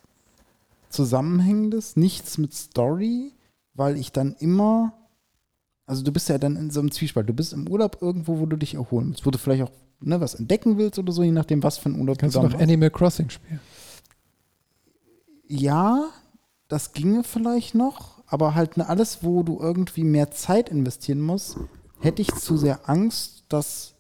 Zusammenhängendes, 0.90 1.96
nichts 1.96 2.38
mit 2.38 2.54
Story, 2.54 3.34
weil 3.74 3.98
ich 3.98 4.12
dann 4.12 4.34
immer, 4.40 4.94
also 5.86 6.04
du 6.04 6.12
bist 6.12 6.30
ja 6.30 6.38
dann 6.38 6.56
in 6.56 6.70
so 6.72 6.80
einem 6.80 6.92
Zwiespalt. 6.92 7.28
Du 7.28 7.34
bist 7.34 7.54
im 7.54 7.68
Urlaub 7.68 7.98
irgendwo, 8.02 8.40
wo 8.40 8.46
du 8.46 8.56
dich 8.58 8.76
erholen 8.76 9.10
willst, 9.10 9.26
wo 9.26 9.32
du 9.32 9.38
vielleicht 9.38 9.64
auch 9.64 9.72
ne, 10.00 10.20
was 10.22 10.36
entdecken 10.36 10.78
willst 10.78 11.00
oder 11.00 11.12
so, 11.12 11.24
je 11.24 11.32
nachdem, 11.32 11.64
was 11.64 11.78
für 11.78 11.90
ein 11.90 12.00
Urlaub 12.00 12.18
Kannst 12.20 12.36
du 12.36 12.42
noch 12.42 12.54
hast. 12.54 12.62
Animal 12.62 12.90
Crossing 12.92 13.30
spielen? 13.30 13.60
Ja, 15.48 16.10
das 16.74 16.92
ginge 16.92 17.24
vielleicht 17.24 17.76
noch, 17.76 18.24
aber 18.26 18.56
halt 18.56 18.78
ne, 18.78 18.90
alles, 18.90 19.20
wo 19.22 19.44
du 19.44 19.60
irgendwie 19.60 20.04
mehr 20.04 20.32
Zeit 20.32 20.70
investieren 20.70 21.22
musst, 21.22 21.58
hätte 22.00 22.24
ich 22.24 22.34
zu 22.34 22.58
sehr 22.58 22.90
Angst, 22.90 23.44
dass 23.48 23.94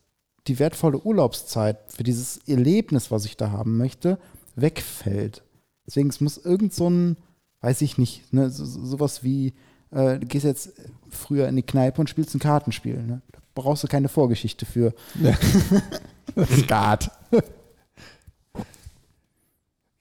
die 0.47 0.57
wertvolle 0.57 0.97
Urlaubszeit 0.97 1.77
für 1.87 2.01
dieses 2.01 2.39
Erlebnis, 2.47 3.11
was 3.11 3.25
ich 3.25 3.37
da 3.37 3.51
haben 3.51 3.77
möchte, 3.77 4.17
wegfällt. 4.55 5.43
Deswegen, 5.85 6.09
es 6.09 6.19
muss 6.19 6.39
irgend 6.39 6.73
so 6.73 6.89
ein, 6.89 7.17
weiß 7.61 7.81
ich 7.81 7.99
nicht, 7.99 8.33
ne, 8.33 8.49
so, 8.49 8.65
so, 8.65 8.83
sowas 8.83 9.23
wie, 9.23 9.53
äh, 9.91 10.17
du 10.17 10.25
gehst 10.25 10.43
jetzt 10.43 10.71
früher 11.11 11.47
in 11.47 11.55
die 11.55 11.61
Kneipe 11.61 12.01
und 12.01 12.09
spielst 12.09 12.33
ein 12.33 12.39
Kartenspiel. 12.39 13.03
Ne? 13.03 13.21
Da 13.31 13.39
brauchst 13.53 13.83
du 13.83 13.87
keine 13.87 14.09
Vorgeschichte 14.09 14.65
für. 14.65 14.95
Skat. 16.59 17.11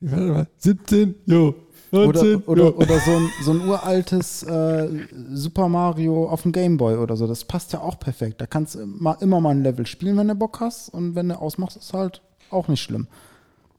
Warte 0.01 0.32
mal. 0.32 0.49
17, 0.57 1.16
jo. 1.27 1.55
19, 1.93 2.36
Oder, 2.44 2.48
oder, 2.48 2.78
oder 2.78 2.98
so, 3.01 3.10
ein, 3.10 3.31
so 3.43 3.51
ein 3.52 3.69
uraltes 3.69 4.43
äh, 4.44 4.89
Super 5.32 5.69
Mario 5.69 6.28
auf 6.28 6.43
dem 6.43 6.52
Gameboy 6.52 6.97
oder 6.97 7.16
so. 7.16 7.27
Das 7.27 7.44
passt 7.44 7.73
ja 7.74 7.81
auch 7.81 7.98
perfekt. 7.98 8.40
Da 8.40 8.47
kannst 8.47 8.74
du 8.74 8.81
immer, 8.81 9.20
immer 9.20 9.40
mal 9.40 9.51
ein 9.51 9.62
Level 9.62 9.86
spielen, 9.86 10.16
wenn 10.16 10.28
du 10.28 10.35
Bock 10.35 10.60
hast. 10.60 10.89
Und 10.89 11.14
wenn 11.14 11.28
du 11.28 11.39
ausmachst, 11.39 11.77
ist 11.77 11.93
halt 11.93 12.23
auch 12.51 12.69
nicht 12.69 12.81
schlimm. 12.82 13.09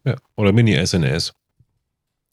Ja. 0.05 0.15
Oder 0.37 0.51
Mini-SNS. 0.51 1.33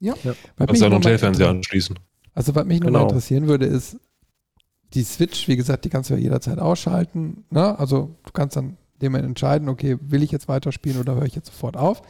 Ja. 0.01 0.15
Was 0.57 0.67
Kannst 0.67 0.83
an 0.83 0.93
noch 0.93 1.05
inter- 1.05 1.49
anschließen. 1.49 1.99
Also 2.35 2.55
was 2.55 2.65
mich 2.67 2.81
nochmal 2.81 3.01
Genau. 3.01 3.09
interessieren 3.09 3.49
würde, 3.49 3.67
ist, 3.67 3.97
die 4.95 5.03
Switch, 5.03 5.47
wie 5.49 5.57
gesagt, 5.57 5.85
die 5.85 5.89
kannst 5.89 6.11
du 6.11 6.15
ja 6.15 6.21
jederzeit 6.21 6.59
ausschalten. 6.59 7.45
Ne? 7.51 7.79
Also 7.79 8.11
du 8.25 8.33
kannst 8.33 8.57
dann 8.57 8.77
dem 9.01 9.15
entscheiden, 9.15 9.69
okay, 9.69 9.97
will 10.01 10.23
ich 10.23 10.31
jetzt 10.31 10.49
weiterspielen 10.49 11.01
oder 11.01 11.15
höre 11.15 11.25
ich 11.25 11.35
jetzt 11.35 11.47
sofort 11.47 11.77
auf. 11.77 12.03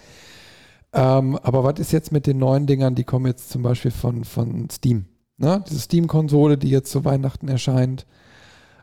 Ähm, 0.93 1.37
aber 1.37 1.65
was 1.65 1.79
ist 1.79 1.93
jetzt 1.93 2.12
mit 2.12 2.27
den 2.27 2.39
neuen 2.39 2.67
Dingern, 2.67 2.95
die 2.95 3.05
kommen 3.05 3.27
jetzt 3.27 3.51
zum 3.51 3.62
Beispiel 3.62 3.91
von, 3.91 4.25
von 4.25 4.69
Steam? 4.71 5.07
Ne? 5.37 5.65
Diese 5.69 5.81
Steam-Konsole, 5.81 6.59
die 6.59 6.71
jetzt 6.71 6.91
zu 6.91 7.05
Weihnachten 7.05 7.49
erscheint, 7.49 8.07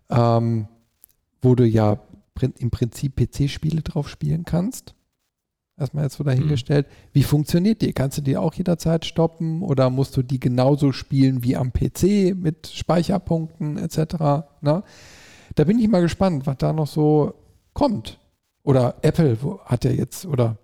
ähm, 0.09 0.67
wo 1.41 1.55
du 1.55 1.65
ja 1.65 1.99
im 2.59 2.71
Prinzip 2.71 3.15
PC-Spiele 3.15 3.81
drauf 3.81 4.09
spielen 4.09 4.45
kannst. 4.45 4.95
Erstmal 5.79 6.05
jetzt 6.05 6.17
so 6.17 6.23
dahingestellt. 6.23 6.87
Wie 7.13 7.21
funktioniert 7.21 7.83
die? 7.83 7.93
Kannst 7.93 8.17
du 8.17 8.21
die 8.23 8.37
auch 8.37 8.53
jederzeit 8.55 9.05
stoppen 9.05 9.61
oder 9.61 9.91
musst 9.91 10.17
du 10.17 10.23
die 10.23 10.39
genauso 10.39 10.91
spielen 10.91 11.43
wie 11.43 11.55
am 11.55 11.71
PC 11.71 12.35
mit 12.35 12.67
Speicherpunkten 12.67 13.77
etc.? 13.77 14.45
Ne? 14.61 14.83
Da 15.53 15.63
bin 15.63 15.77
ich 15.77 15.87
mal 15.87 16.01
gespannt, 16.01 16.47
was 16.47 16.57
da 16.57 16.73
noch 16.73 16.87
so 16.87 17.35
kommt. 17.73 18.19
Oder 18.63 18.95
Apple 19.03 19.37
hat 19.65 19.85
ja 19.85 19.91
jetzt, 19.91 20.25
oder 20.25 20.57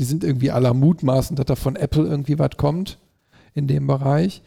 die 0.00 0.04
sind 0.04 0.24
irgendwie 0.24 0.50
aller 0.50 0.72
mutmaßen, 0.72 1.36
dass 1.36 1.44
da 1.44 1.56
von 1.56 1.76
Apple 1.76 2.06
irgendwie 2.06 2.38
was 2.38 2.56
kommt 2.56 2.98
in 3.52 3.66
dem 3.66 3.86
Bereich. 3.86 4.40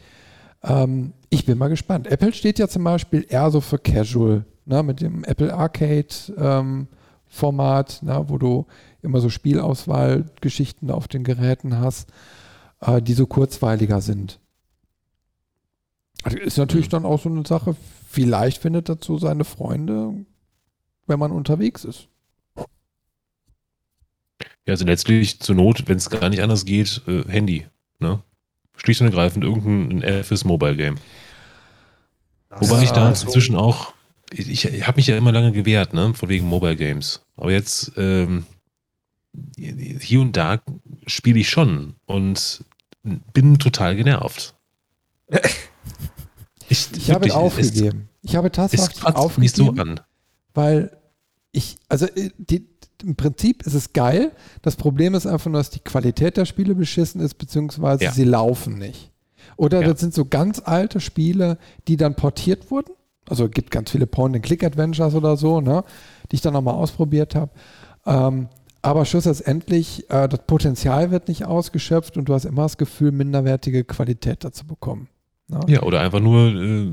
Ähm, 0.63 1.13
ich 1.29 1.45
bin 1.45 1.59
mal 1.59 1.69
gespannt. 1.69 2.07
Apple 2.07 2.33
steht 2.33 2.57
ja 2.57 2.67
zum 2.67 2.83
Beispiel 2.83 3.23
eher 3.29 3.51
so 3.51 3.61
für 3.61 3.77
Casual, 3.77 4.45
ne, 4.65 4.81
mit 4.81 4.99
dem 4.99 5.23
Apple 5.23 5.53
Arcade 5.53 6.07
ähm, 6.37 6.87
Format, 7.27 8.01
ne, 8.01 8.25
wo 8.29 8.39
du 8.39 8.65
immer 9.03 9.21
so 9.21 9.29
Spielauswahlgeschichten 9.29 10.89
auf 10.89 11.07
den 11.07 11.23
Geräten 11.23 11.77
hast, 11.77 12.09
äh, 12.81 12.99
die 12.99 13.13
so 13.13 13.27
kurzweiliger 13.27 14.01
sind. 14.01 14.39
Also 16.23 16.39
ist 16.39 16.57
natürlich 16.57 16.89
dann 16.89 17.05
auch 17.05 17.21
so 17.21 17.29
eine 17.29 17.45
Sache, 17.45 17.75
vielleicht 18.09 18.59
findet 18.59 18.89
dazu 18.89 19.19
seine 19.19 19.43
Freunde, 19.43 20.15
wenn 21.05 21.19
man 21.19 21.31
unterwegs 21.31 21.85
ist. 21.85 22.07
Ja, 24.65 24.71
also 24.73 24.85
letztlich 24.85 25.39
zur 25.39 25.55
Not, 25.55 25.83
wenn 25.87 25.97
es 25.97 26.09
gar 26.09 26.29
nicht 26.29 26.41
anders 26.41 26.65
geht, 26.65 27.01
äh, 27.07 27.23
Handy. 27.27 27.65
Ne? 27.99 28.21
Schlicht 28.77 29.01
und 29.01 29.07
ergreifend 29.07 29.43
irgendein 29.43 30.23
FS 30.23 30.45
Mobile 30.45 30.75
Game. 30.75 30.97
Wobei 32.49 32.83
ich 32.83 32.91
da 32.91 33.03
Ja, 33.03 33.09
inzwischen 33.09 33.55
auch, 33.55 33.93
ich, 34.31 34.65
ich 34.65 34.87
habe 34.87 34.97
mich 34.97 35.07
ja 35.07 35.17
immer 35.17 35.31
lange 35.31 35.51
gewehrt, 35.51 35.93
ne, 35.93 36.13
von 36.13 36.29
wegen 36.29 36.47
Mobile 36.47 36.75
Games. 36.75 37.21
Aber 37.35 37.51
jetzt 37.51 37.91
ähm, 37.97 38.45
hier 39.57 40.21
und 40.21 40.37
da 40.37 40.61
spiele 41.07 41.39
ich 41.39 41.49
schon 41.49 41.95
und 42.05 42.63
bin 43.33 43.57
total 43.59 43.95
genervt. 43.95 44.55
Ich, 46.69 46.87
Ich 46.95 47.11
habe 47.11 47.25
wirklich, 47.25 47.33
aufgegeben. 47.33 48.09
Ich 48.21 48.35
habe 48.35 48.47
Es, 48.47 48.53
es 48.53 48.55
tatsächlich 48.55 49.01
kotzt 49.03 49.37
mich 49.37 49.51
so 49.51 49.67
aufgegeben, 49.67 49.99
an. 49.99 50.05
weil 50.53 50.97
ich, 51.51 51.77
also 51.89 52.07
äh, 52.07 52.31
die, 52.37 52.65
im 53.03 53.15
Prinzip 53.15 53.63
ist 53.65 53.73
es 53.73 53.93
geil. 53.93 54.31
Das 54.61 54.75
Problem 54.75 55.13
ist 55.15 55.25
einfach 55.27 55.49
nur, 55.51 55.59
dass 55.59 55.69
die 55.69 55.79
Qualität 55.79 56.37
der 56.37 56.45
Spiele 56.45 56.75
beschissen 56.75 57.21
ist, 57.21 57.35
beziehungsweise 57.35 58.03
Ja. 58.05 58.11
sie 58.11 58.23
laufen 58.23 58.77
nicht. 58.77 59.11
Oder 59.57 59.81
Ja. 59.81 59.89
das 59.91 59.99
sind 59.99 60.13
so 60.13 60.25
ganz 60.25 60.61
alte 60.63 60.99
Spiele, 60.99 61.57
die 61.87 61.97
dann 61.97 62.15
portiert 62.15 62.71
wurden. 62.71 62.91
Also 63.29 63.45
es 63.45 63.51
gibt 63.51 63.71
ganz 63.71 63.91
viele 63.91 64.05
Point-and-Click-Adventures 64.07 65.13
oder 65.15 65.37
so, 65.37 65.61
ne, 65.61 65.83
die 66.31 66.35
ich 66.35 66.41
dann 66.41 66.53
nochmal 66.53 66.73
ausprobiert 66.75 67.35
habe. 67.35 67.51
Ähm, 68.05 68.47
aber 68.81 69.05
schlussendlich, 69.05 70.09
äh, 70.09 70.27
das 70.27 70.41
Potenzial 70.45 71.09
wird 71.11 71.27
nicht 71.29 71.45
ausgeschöpft 71.45 72.17
und 72.17 72.25
du 72.27 72.33
hast 72.33 72.43
immer 72.45 72.63
das 72.63 72.77
Gefühl, 72.77 73.11
minderwertige 73.13 73.85
Qualität 73.85 74.43
dazu 74.43 74.65
bekommen. 74.67 75.07
Ne? 75.47 75.59
Ja, 75.67 75.83
oder 75.83 76.01
einfach 76.01 76.19
nur 76.19 76.47
äh, 76.49 76.91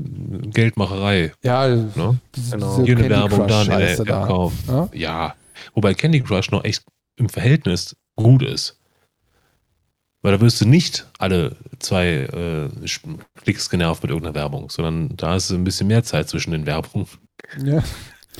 Geldmacherei. 0.53 1.31
Ja, 1.43 1.67
Ne? 1.67 2.17
diese, 2.35 2.51
Genau. 2.57 2.75
diese 2.75 2.83
Hier 2.85 2.97
eine 2.97 3.07
Candy 3.07 3.09
Werbung, 3.09 3.39
Crush 3.39 3.47
da 3.49 3.61
eine 3.61 3.87
Scheiße 3.87 4.03
da. 4.05 4.49
Ne? 4.67 4.89
Ja, 4.93 5.33
wobei 5.73 5.93
Candy 5.93 6.21
Crush 6.21 6.51
noch 6.51 6.63
echt 6.63 6.83
im 7.15 7.29
Verhältnis 7.29 7.95
gut 8.15 8.43
ist. 8.43 8.79
Weil 10.23 10.33
da 10.33 10.41
wirst 10.41 10.61
du 10.61 10.65
nicht 10.65 11.07
alle 11.17 11.57
zwei 11.79 12.07
äh, 12.07 12.69
Klicks 13.35 13.69
genervt 13.69 14.03
mit 14.03 14.11
irgendeiner 14.11 14.35
Werbung, 14.35 14.69
sondern 14.69 15.15
da 15.17 15.35
ist 15.35 15.49
ein 15.51 15.63
bisschen 15.63 15.87
mehr 15.87 16.03
Zeit 16.03 16.29
zwischen 16.29 16.51
den 16.51 16.65
Werbungen. 16.65 17.07
Ja. 17.63 17.83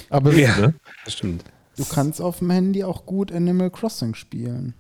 Aber 0.10 0.34
Ja. 0.34 0.56
Ne? 0.58 0.76
Das 1.06 1.16
stimmt. 1.16 1.44
Du 1.78 1.86
kannst 1.86 2.22
auf 2.22 2.40
dem 2.40 2.52
Handy 2.52 2.84
auch 2.84 3.06
gut 3.06 3.32
Animal 3.32 3.72
Crossing 3.72 4.14
spielen. 4.14 4.76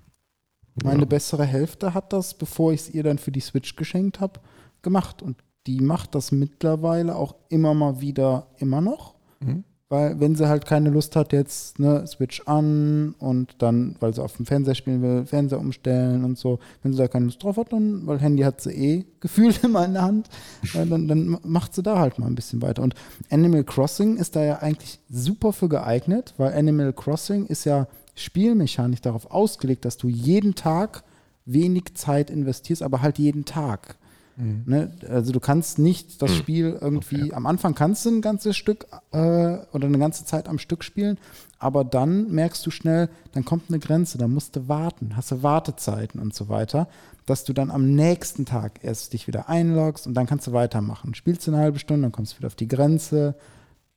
Meine 0.83 0.99
Ja. 0.99 1.05
bessere 1.05 1.45
Hälfte 1.45 1.93
hat 1.93 2.13
das, 2.13 2.35
bevor 2.37 2.71
ich 2.71 2.81
es 2.81 2.89
ihr 2.89 3.03
dann 3.03 3.17
für 3.17 3.31
die 3.31 3.39
Switch 3.39 3.75
geschenkt 3.75 4.19
habe, 4.19 4.39
gemacht. 4.83 5.21
Und 5.21 5.43
die 5.67 5.79
macht 5.79 6.13
das 6.15 6.31
mittlerweile 6.31 7.15
auch 7.15 7.35
immer 7.49 7.73
mal 7.73 7.99
wieder 7.99 8.47
immer 8.57 8.81
noch. 8.81 9.15
Mhm. 9.39 9.63
Weil, 9.91 10.21
wenn 10.21 10.35
sie 10.35 10.47
halt 10.47 10.65
keine 10.65 10.89
Lust 10.89 11.17
hat, 11.17 11.33
jetzt 11.33 11.77
ne, 11.77 12.07
Switch 12.07 12.43
an 12.45 13.13
und 13.19 13.55
dann, 13.57 13.97
weil 13.99 14.13
sie 14.13 14.23
auf 14.23 14.37
dem 14.37 14.45
Fernseher 14.45 14.73
spielen 14.73 15.01
will, 15.01 15.25
Fernseher 15.25 15.59
umstellen 15.59 16.23
und 16.23 16.37
so, 16.37 16.59
wenn 16.81 16.93
sie 16.93 16.97
da 16.97 17.09
keine 17.09 17.25
Lust 17.25 17.43
drauf 17.43 17.57
hat, 17.57 17.73
dann, 17.73 18.07
weil 18.07 18.17
Handy 18.19 18.43
hat 18.43 18.61
sie 18.61 18.71
eh 18.71 19.05
gefühlt 19.19 19.61
immer 19.65 19.83
in 19.83 19.91
der 19.91 20.03
Hand, 20.03 20.29
äh, 20.75 20.85
dann, 20.85 21.09
dann 21.09 21.37
macht 21.43 21.75
sie 21.75 21.83
da 21.83 21.99
halt 21.99 22.19
mal 22.19 22.27
ein 22.27 22.35
bisschen 22.35 22.61
weiter. 22.61 22.83
Und 22.83 22.95
Animal 23.29 23.65
Crossing 23.65 24.15
ist 24.15 24.37
da 24.37 24.45
ja 24.45 24.59
eigentlich 24.59 24.97
super 25.09 25.51
für 25.51 25.67
geeignet, 25.67 26.35
weil 26.37 26.53
Animal 26.53 26.93
Crossing 26.93 27.47
ist 27.47 27.65
ja 27.65 27.87
spielmechanisch 28.15 29.01
darauf 29.01 29.29
ausgelegt, 29.29 29.83
dass 29.83 29.97
du 29.97 30.07
jeden 30.07 30.55
Tag 30.55 31.03
wenig 31.43 31.95
Zeit 31.95 32.29
investierst, 32.29 32.81
aber 32.81 33.01
halt 33.01 33.19
jeden 33.19 33.43
Tag. 33.43 33.97
Ne? 34.37 34.91
Also 35.09 35.31
du 35.31 35.39
kannst 35.39 35.77
nicht 35.79 36.21
das 36.21 36.31
Hm. 36.31 36.37
Spiel 36.37 36.77
irgendwie, 36.79 37.33
am 37.33 37.45
Anfang 37.45 37.75
kannst 37.75 38.05
du 38.05 38.09
ein 38.09 38.21
ganzes 38.21 38.57
Stück 38.57 38.87
äh, 39.11 39.17
oder 39.17 39.85
eine 39.85 39.99
ganze 39.99 40.25
Zeit 40.25 40.47
am 40.47 40.57
Stück 40.57 40.83
spielen, 40.83 41.17
aber 41.59 41.83
dann 41.83 42.31
merkst 42.31 42.65
du 42.65 42.71
schnell, 42.71 43.09
dann 43.33 43.45
kommt 43.45 43.65
eine 43.69 43.79
Grenze, 43.79 44.17
dann 44.17 44.33
musst 44.33 44.55
du 44.55 44.67
warten, 44.67 45.15
hast 45.15 45.31
du 45.31 45.43
Wartezeiten 45.43 46.19
und 46.19 46.33
so 46.33 46.49
weiter, 46.49 46.87
dass 47.25 47.43
du 47.43 47.53
dann 47.53 47.69
am 47.69 47.93
nächsten 47.93 48.45
Tag 48.45 48.83
erst 48.83 49.13
dich 49.13 49.27
wieder 49.27 49.47
einloggst 49.49 50.07
und 50.07 50.13
dann 50.15 50.25
kannst 50.25 50.47
du 50.47 50.53
weitermachen. 50.53 51.13
Spielst 51.13 51.45
du 51.45 51.51
eine 51.51 51.61
halbe 51.61 51.79
Stunde, 51.79 52.03
dann 52.03 52.11
kommst 52.11 52.33
du 52.33 52.37
wieder 52.37 52.47
auf 52.47 52.55
die 52.55 52.67
Grenze, 52.67 53.35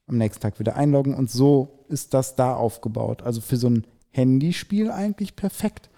am 0.06 0.19
nächsten 0.19 0.43
Tag 0.43 0.59
wieder 0.59 0.77
einloggen 0.77 1.15
und 1.15 1.31
so 1.31 1.85
ist 1.89 2.12
das 2.12 2.36
da 2.36 2.55
aufgebaut. 2.55 3.23
Also 3.23 3.40
für 3.40 3.56
so 3.56 3.69
ein 3.69 3.86
Handyspiel 4.11 4.90
eigentlich 4.90 5.36
perfekt. 5.36 5.90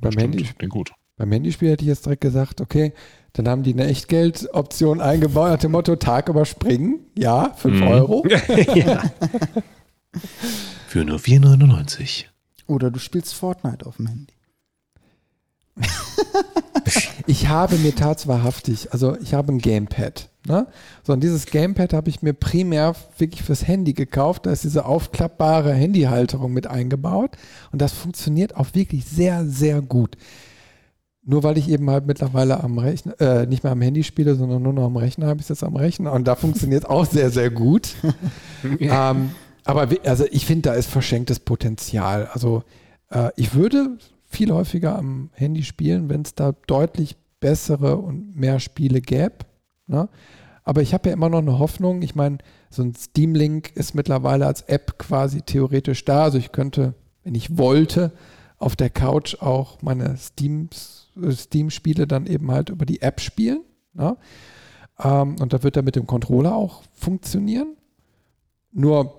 beim, 0.00 0.12
Handy, 0.12 0.44
klingt 0.44 0.72
gut. 0.72 0.92
Beim 1.18 1.30
Handyspiel 1.32 1.70
hätte 1.70 1.82
ich 1.82 1.88
jetzt 1.88 2.06
direkt 2.06 2.22
gesagt, 2.22 2.60
okay, 2.60 2.92
dann 3.34 3.48
haben 3.48 3.62
die 3.62 3.72
eine 3.72 3.86
Echtgeldoption 3.86 5.00
eingebaut 5.00 5.50
nach 5.50 5.58
dem 5.58 5.72
Motto 5.72 5.96
Tag 5.96 6.28
überspringen. 6.28 7.00
Ja, 7.16 7.52
5 7.56 7.80
Mhm. 7.80 7.86
Euro. 7.86 8.26
ja. 8.74 9.02
Für 10.86 11.04
nur 11.04 11.18
4,99. 11.18 12.24
Oder 12.66 12.90
du 12.90 12.98
spielst 12.98 13.34
Fortnite 13.34 13.84
auf 13.86 13.96
dem 13.96 14.06
Handy. 14.06 14.34
Ich 17.26 17.48
habe 17.48 17.76
mir 17.76 17.94
tatsächlich, 17.94 18.90
also 18.92 19.14
ich 19.20 19.34
habe 19.34 19.52
ein 19.52 19.58
Gamepad. 19.58 20.30
Ne? 20.46 20.66
So, 21.04 21.12
und 21.12 21.20
dieses 21.22 21.44
Gamepad 21.44 21.92
habe 21.92 22.08
ich 22.08 22.22
mir 22.22 22.32
primär 22.32 22.94
wirklich 23.18 23.42
fürs 23.42 23.66
Handy 23.68 23.92
gekauft. 23.92 24.46
Da 24.46 24.52
ist 24.52 24.64
diese 24.64 24.86
aufklappbare 24.86 25.74
Handyhalterung 25.74 26.54
mit 26.54 26.66
eingebaut. 26.66 27.32
Und 27.70 27.82
das 27.82 27.92
funktioniert 27.92 28.56
auch 28.56 28.68
wirklich 28.72 29.04
sehr, 29.04 29.44
sehr 29.44 29.82
gut. 29.82 30.16
Nur 31.30 31.42
weil 31.42 31.58
ich 31.58 31.68
eben 31.68 31.90
halt 31.90 32.06
mittlerweile 32.06 32.64
am 32.64 32.78
Rechner, 32.78 33.20
äh, 33.20 33.46
nicht 33.46 33.62
mehr 33.62 33.72
am 33.72 33.82
Handy 33.82 34.02
spiele, 34.02 34.34
sondern 34.34 34.62
nur 34.62 34.72
noch 34.72 34.86
am 34.86 34.96
Rechner, 34.96 35.26
habe 35.26 35.40
ich 35.40 35.44
es 35.44 35.48
jetzt 35.50 35.62
am 35.64 35.76
Rechner. 35.76 36.12
Und 36.14 36.26
da 36.26 36.34
funktioniert 36.36 36.84
es 36.84 36.88
auch 36.88 37.04
sehr, 37.04 37.28
sehr 37.30 37.50
gut. 37.50 37.90
ähm, 38.80 39.30
aber 39.64 39.90
wie- 39.90 40.00
also 40.06 40.24
ich 40.30 40.46
finde, 40.46 40.70
da 40.70 40.74
ist 40.74 40.88
verschenktes 40.88 41.40
Potenzial. 41.40 42.28
Also 42.32 42.62
äh, 43.10 43.30
ich 43.36 43.54
würde 43.54 43.98
viel 44.24 44.50
häufiger 44.52 44.96
am 44.98 45.28
Handy 45.34 45.64
spielen, 45.64 46.08
wenn 46.08 46.22
es 46.22 46.34
da 46.34 46.52
deutlich 46.66 47.16
bessere 47.40 47.96
und 47.98 48.34
mehr 48.34 48.58
Spiele 48.58 49.00
gäbe. 49.02 49.34
Ne? 49.86 50.08
Aber 50.64 50.80
ich 50.82 50.94
habe 50.94 51.10
ja 51.10 51.14
immer 51.14 51.28
noch 51.28 51.38
eine 51.38 51.58
Hoffnung. 51.58 52.00
Ich 52.00 52.14
meine, 52.14 52.38
so 52.70 52.82
ein 52.82 52.94
Steam 52.94 53.34
Link 53.34 53.70
ist 53.74 53.94
mittlerweile 53.94 54.46
als 54.46 54.62
App 54.62 54.98
quasi 54.98 55.42
theoretisch 55.42 56.04
da. 56.06 56.24
Also 56.24 56.38
ich 56.38 56.52
könnte, 56.52 56.94
wenn 57.22 57.34
ich 57.34 57.58
wollte, 57.58 58.12
auf 58.58 58.76
der 58.76 58.90
Couch 58.90 59.36
auch 59.40 59.82
meine 59.82 60.16
Steams, 60.16 60.97
Steam-Spiele 61.30 62.06
dann 62.06 62.26
eben 62.26 62.50
halt 62.50 62.70
über 62.70 62.86
die 62.86 63.02
App 63.02 63.20
spielen. 63.20 63.62
Ne? 63.94 64.16
Ähm, 65.02 65.36
und 65.40 65.52
da 65.52 65.62
wird 65.62 65.76
er 65.76 65.82
mit 65.82 65.96
dem 65.96 66.06
Controller 66.06 66.54
auch 66.54 66.82
funktionieren. 66.92 67.76
Nur 68.72 69.14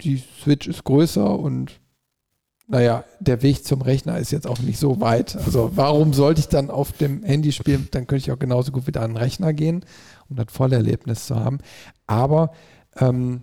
die 0.00 0.22
Switch 0.42 0.66
ist 0.66 0.84
größer 0.84 1.38
und 1.38 1.80
naja, 2.70 3.04
der 3.18 3.42
Weg 3.42 3.64
zum 3.64 3.82
Rechner 3.82 4.18
ist 4.18 4.30
jetzt 4.30 4.46
auch 4.46 4.60
nicht 4.60 4.78
so 4.78 5.00
weit. 5.00 5.34
Also 5.36 5.72
warum 5.74 6.12
sollte 6.12 6.40
ich 6.40 6.46
dann 6.46 6.70
auf 6.70 6.92
dem 6.92 7.24
Handy 7.24 7.50
spielen? 7.50 7.88
Dann 7.90 8.06
könnte 8.06 8.24
ich 8.24 8.30
auch 8.30 8.38
genauso 8.38 8.70
gut 8.70 8.86
wieder 8.86 9.02
an 9.02 9.10
den 9.10 9.16
Rechner 9.16 9.52
gehen, 9.52 9.84
um 10.28 10.36
das 10.36 10.46
Vollerlebnis 10.50 11.26
zu 11.26 11.34
haben. 11.34 11.58
Aber 12.06 12.52
ähm, 12.96 13.42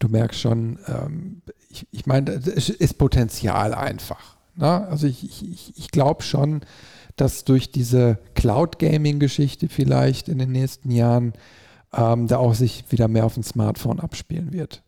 du 0.00 0.08
merkst 0.08 0.40
schon, 0.40 0.80
ähm, 0.88 1.42
ich, 1.68 1.86
ich 1.92 2.06
meine, 2.06 2.32
es 2.32 2.68
ist 2.68 2.94
Potenzial 2.94 3.74
einfach. 3.74 4.36
Ne? 4.56 4.86
Also 4.88 5.06
ich, 5.06 5.24
ich, 5.24 5.50
ich- 5.50 5.78
ich 5.78 5.90
glaube 5.90 6.22
schon, 6.22 6.60
dass 7.16 7.44
durch 7.44 7.70
diese 7.70 8.18
Cloud-Gaming-Geschichte 8.34 9.68
vielleicht 9.68 10.28
in 10.28 10.38
den 10.38 10.52
nächsten 10.52 10.90
Jahren 10.90 11.32
ähm, 11.92 12.26
da 12.26 12.38
auch 12.38 12.54
sich 12.54 12.84
wieder 12.90 13.08
mehr 13.08 13.24
auf 13.24 13.34
dem 13.34 13.42
Smartphone 13.44 14.00
abspielen 14.00 14.52
wird. 14.52 14.82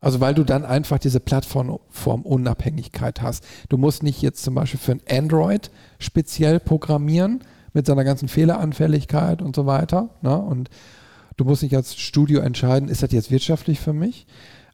Also 0.00 0.20
weil 0.20 0.34
du 0.34 0.44
dann 0.44 0.64
einfach 0.64 0.98
diese 0.98 1.20
Plattformunabhängigkeit 1.20 3.22
hast. 3.22 3.44
Du 3.68 3.78
musst 3.78 4.02
nicht 4.02 4.22
jetzt 4.22 4.42
zum 4.42 4.54
Beispiel 4.54 4.80
für 4.80 4.92
ein 4.92 5.00
Android 5.10 5.70
speziell 5.98 6.60
programmieren 6.60 7.40
mit 7.72 7.86
seiner 7.86 8.04
ganzen 8.04 8.28
Fehleranfälligkeit 8.28 9.42
und 9.42 9.54
so 9.56 9.66
weiter. 9.66 10.10
Ne? 10.22 10.36
Und 10.36 10.70
du 11.36 11.44
musst 11.44 11.62
nicht 11.62 11.76
als 11.76 11.96
Studio 11.96 12.40
entscheiden, 12.40 12.88
ist 12.88 13.02
das 13.02 13.12
jetzt 13.12 13.30
wirtschaftlich 13.30 13.80
für 13.80 13.92
mich, 13.92 14.26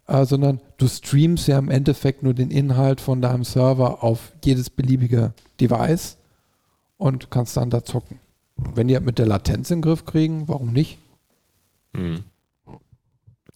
äh, 0.07 0.25
sondern 0.25 0.61
du 0.77 0.89
streamst 0.89 1.49
ja 1.49 1.59
im 1.59 1.71
Endeffekt 1.71 2.23
nur 2.23 2.35
den 2.35 2.51
Inhalt 2.51 3.01
von 3.01 3.23
deinem 3.23 3.45
Server 3.45 4.03
auf 4.03 4.33
jedes 4.45 4.71
beliebige 4.71 5.33
Device 5.61 6.17
und 6.97 7.31
kannst 7.31 7.57
dann 7.57 7.71
da 7.71 7.85
zocken. 7.85 8.21
Wenn 8.57 8.89
die 8.89 8.99
mit 9.01 9.19
der 9.19 9.27
Latenz 9.27 9.71
in 9.71 9.79
den 9.79 9.83
Griff 9.83 10.05
kriegen, 10.05 10.49
warum 10.49 10.73
nicht? 10.73 10.99
Hm. 11.95 12.25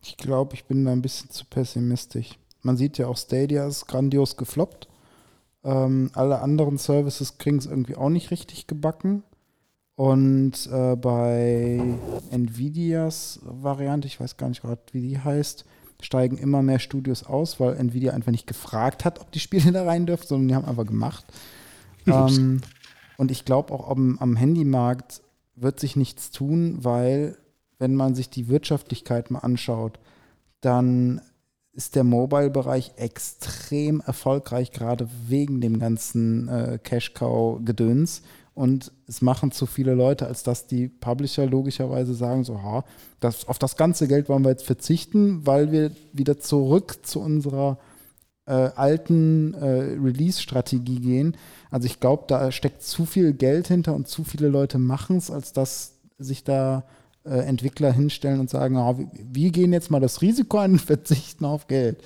Ich 0.03 0.17
glaube, 0.17 0.55
ich 0.55 0.65
bin 0.65 0.85
da 0.85 0.93
ein 0.93 1.03
bisschen 1.03 1.31
zu 1.31 1.45
pessimistisch. 1.45 2.39
Man 2.63 2.77
sieht 2.77 2.99
ja 2.99 3.07
auch 3.07 3.17
Stadia 3.17 3.67
ist 3.67 3.87
grandios 3.87 4.37
gefloppt. 4.37 4.89
Ähm, 5.65 6.11
alle 6.15 6.41
anderen 6.41 6.79
Services 6.79 7.39
kriegen 7.39 7.59
es 7.59 7.67
irgendwie 7.67 7.97
auch 7.97 8.09
nicht 8.09 8.31
richtig 8.31 8.67
gebacken. 8.67 9.23
Und 9.97 10.69
äh, 10.73 10.95
bei 10.95 11.83
Nvidias 12.31 13.41
Variante, 13.43 14.07
ich 14.07 14.21
weiß 14.21 14.37
gar 14.37 14.49
nicht 14.49 14.63
gerade, 14.63 14.81
wie 14.93 15.01
die 15.01 15.19
heißt, 15.19 15.65
steigen 16.01 16.39
immer 16.39 16.63
mehr 16.63 16.79
Studios 16.79 17.25
aus, 17.25 17.59
weil 17.61 17.77
Nvidia 17.77 18.13
einfach 18.13 18.33
nicht 18.33 18.47
gefragt 18.47 19.05
hat, 19.05 19.21
ob 19.21 19.33
die 19.33 19.41
Spiele 19.41 19.73
da 19.73 19.85
rein 19.85 20.07
dürfen, 20.07 20.27
sondern 20.27 20.49
die 20.49 20.55
haben 20.55 20.65
einfach 20.65 20.87
gemacht. 20.87 21.25
ähm, 22.07 22.61
und 23.17 23.31
ich 23.31 23.45
glaube 23.45 23.73
auch 23.75 23.91
am, 23.91 24.19
am 24.19 24.37
Handymarkt 24.37 25.23
wird 25.57 25.81
sich 25.81 25.97
nichts 25.97 26.31
tun, 26.31 26.79
weil 26.83 27.37
wenn 27.79 27.95
man 27.95 28.15
sich 28.15 28.31
die 28.31 28.49
Wirtschaftlichkeit 28.49 29.31
mal 29.31 29.41
anschaut, 29.41 29.99
dann 30.61 31.21
ist 31.73 31.95
der 31.95 32.05
Mobile-Bereich 32.05 32.93
extrem 32.97 34.01
erfolgreich, 34.01 34.73
gerade 34.73 35.09
wegen 35.29 35.61
dem 35.61 35.79
ganzen 35.79 36.49
äh, 36.49 36.79
Cash-Cow-Gedöns. 36.83 38.23
Und 38.59 38.91
es 39.07 39.23
machen 39.23 39.53
zu 39.53 39.67
viele 39.67 39.95
Leute, 39.95 40.27
als 40.27 40.43
dass 40.43 40.67
die 40.67 40.89
Publisher 40.89 41.47
logischerweise 41.47 42.13
sagen, 42.13 42.43
so, 42.43 42.61
ha, 42.61 42.85
das, 43.21 43.47
auf 43.47 43.61
das 43.61 43.77
ganze 43.77 44.09
Geld 44.09 44.29
wollen 44.29 44.43
wir 44.43 44.51
jetzt 44.51 44.67
verzichten, 44.67 45.47
weil 45.47 45.71
wir 45.71 45.93
wieder 46.13 46.41
zurück 46.41 47.07
zu 47.07 47.21
unserer 47.21 47.79
äh, 48.47 48.53
alten 48.75 49.55
äh, 49.55 49.97
Release-Strategie 50.03 50.99
gehen. 50.99 51.37
Also 51.71 51.87
ich 51.87 52.01
glaube, 52.01 52.25
da 52.27 52.51
steckt 52.51 52.83
zu 52.83 53.07
viel 53.07 53.33
Geld 53.33 53.69
hinter 53.69 53.95
und 53.95 54.09
zu 54.09 54.25
viele 54.25 54.49
Leute 54.49 54.79
machen 54.79 55.19
es, 55.19 55.31
als 55.31 55.53
dass 55.53 55.93
sich 56.19 56.43
da 56.43 56.83
äh, 57.25 57.39
Entwickler 57.39 57.93
hinstellen 57.93 58.41
und 58.41 58.51
sagen, 58.51 58.77
oh, 58.77 58.99
wir 59.13 59.53
gehen 59.53 59.73
jetzt 59.73 59.93
mal 59.93 60.01
das 60.01 60.21
Risiko 60.21 60.59
ein 60.59 60.73
und 60.73 60.81
verzichten 60.83 61.45
auf 61.45 61.69
Geld. 61.69 62.03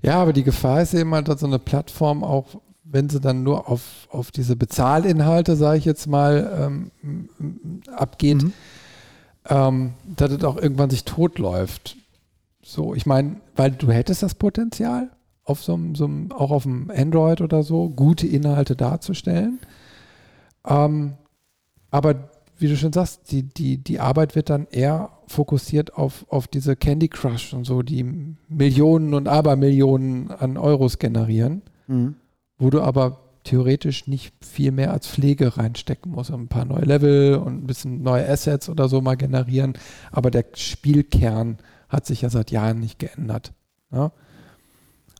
Ja, 0.00 0.22
aber 0.22 0.32
die 0.32 0.44
Gefahr 0.44 0.82
ist 0.82 0.94
eben 0.94 1.12
halt, 1.12 1.26
dass 1.26 1.40
so 1.40 1.46
eine 1.46 1.58
Plattform 1.58 2.22
auch, 2.22 2.60
wenn 2.94 3.08
sie 3.08 3.20
dann 3.20 3.42
nur 3.42 3.68
auf, 3.68 4.06
auf 4.08 4.30
diese 4.30 4.54
Bezahlinhalte, 4.54 5.56
sage 5.56 5.78
ich 5.78 5.84
jetzt 5.84 6.06
mal, 6.06 6.90
ähm, 7.02 7.28
abgeht, 7.94 8.44
mhm. 8.44 8.52
ähm, 9.48 9.94
dass 10.16 10.30
es 10.30 10.44
auch 10.44 10.56
irgendwann 10.56 10.90
sich 10.90 11.04
totläuft. 11.04 11.96
So, 12.62 12.94
ich 12.94 13.04
meine, 13.04 13.36
weil 13.56 13.72
du 13.72 13.90
hättest 13.90 14.22
das 14.22 14.36
Potenzial, 14.36 15.10
auf 15.42 15.62
so 15.62 15.74
einem, 15.74 15.96
so 15.96 16.04
einem, 16.04 16.30
auch 16.30 16.52
auf 16.52 16.62
dem 16.62 16.88
Android 16.94 17.40
oder 17.40 17.64
so, 17.64 17.90
gute 17.90 18.28
Inhalte 18.28 18.76
darzustellen. 18.76 19.58
Ähm, 20.64 21.14
aber 21.90 22.30
wie 22.58 22.68
du 22.68 22.76
schon 22.76 22.92
sagst, 22.92 23.32
die, 23.32 23.42
die, 23.42 23.76
die 23.76 23.98
Arbeit 23.98 24.36
wird 24.36 24.50
dann 24.50 24.68
eher 24.70 25.10
fokussiert 25.26 25.94
auf, 25.96 26.26
auf 26.28 26.46
diese 26.46 26.76
Candy 26.76 27.08
Crush 27.08 27.52
und 27.54 27.64
so, 27.64 27.82
die 27.82 28.36
Millionen 28.48 29.14
und 29.14 29.26
Abermillionen 29.26 30.30
an 30.30 30.56
Euros 30.56 31.00
generieren, 31.00 31.62
mhm. 31.88 32.14
Wo 32.58 32.70
du 32.70 32.80
aber 32.80 33.20
theoretisch 33.44 34.06
nicht 34.06 34.32
viel 34.44 34.72
mehr 34.72 34.92
als 34.92 35.06
Pflege 35.06 35.56
reinstecken 35.56 36.12
musst. 36.12 36.30
Ein 36.30 36.48
paar 36.48 36.64
neue 36.64 36.84
Level 36.84 37.36
und 37.36 37.62
ein 37.62 37.66
bisschen 37.66 38.02
neue 38.02 38.26
Assets 38.28 38.68
oder 38.68 38.88
so 38.88 39.00
mal 39.00 39.16
generieren. 39.16 39.74
Aber 40.10 40.30
der 40.30 40.46
Spielkern 40.54 41.58
hat 41.88 42.06
sich 42.06 42.22
ja 42.22 42.30
seit 42.30 42.50
Jahren 42.50 42.80
nicht 42.80 42.98
geändert. 42.98 43.52
Ja? 43.92 44.12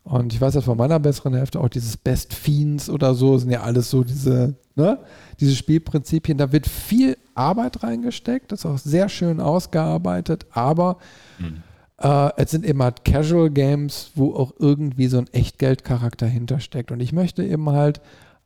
Und 0.04 0.34
ich 0.34 0.40
weiß 0.40 0.52
das 0.52 0.64
von 0.64 0.76
meiner 0.76 1.00
besseren 1.00 1.34
Hälfte 1.34 1.60
auch, 1.60 1.68
dieses 1.68 1.96
Best 1.96 2.34
Fiends 2.34 2.90
oder 2.90 3.14
so, 3.14 3.38
sind 3.38 3.50
ja 3.50 3.62
alles 3.62 3.90
so 3.90 4.04
diese, 4.04 4.54
ne, 4.74 4.98
diese 5.40 5.56
Spielprinzipien. 5.56 6.36
Da 6.36 6.52
wird 6.52 6.66
viel 6.66 7.16
Arbeit 7.34 7.82
reingesteckt, 7.82 8.52
das 8.52 8.60
ist 8.60 8.66
auch 8.66 8.78
sehr 8.78 9.08
schön 9.08 9.40
ausgearbeitet, 9.40 10.46
aber 10.50 10.98
mhm. 11.38 11.62
Äh, 11.98 12.30
es 12.36 12.50
sind 12.50 12.64
immer 12.64 12.92
Casual 12.92 13.50
Games, 13.50 14.10
wo 14.14 14.34
auch 14.34 14.52
irgendwie 14.58 15.06
so 15.06 15.18
ein 15.18 15.32
Echtgeldcharakter 15.32 16.26
hintersteckt. 16.26 16.90
Und 16.90 17.00
ich 17.00 17.12
möchte 17.12 17.44
eben 17.44 17.68
halt 17.70 18.00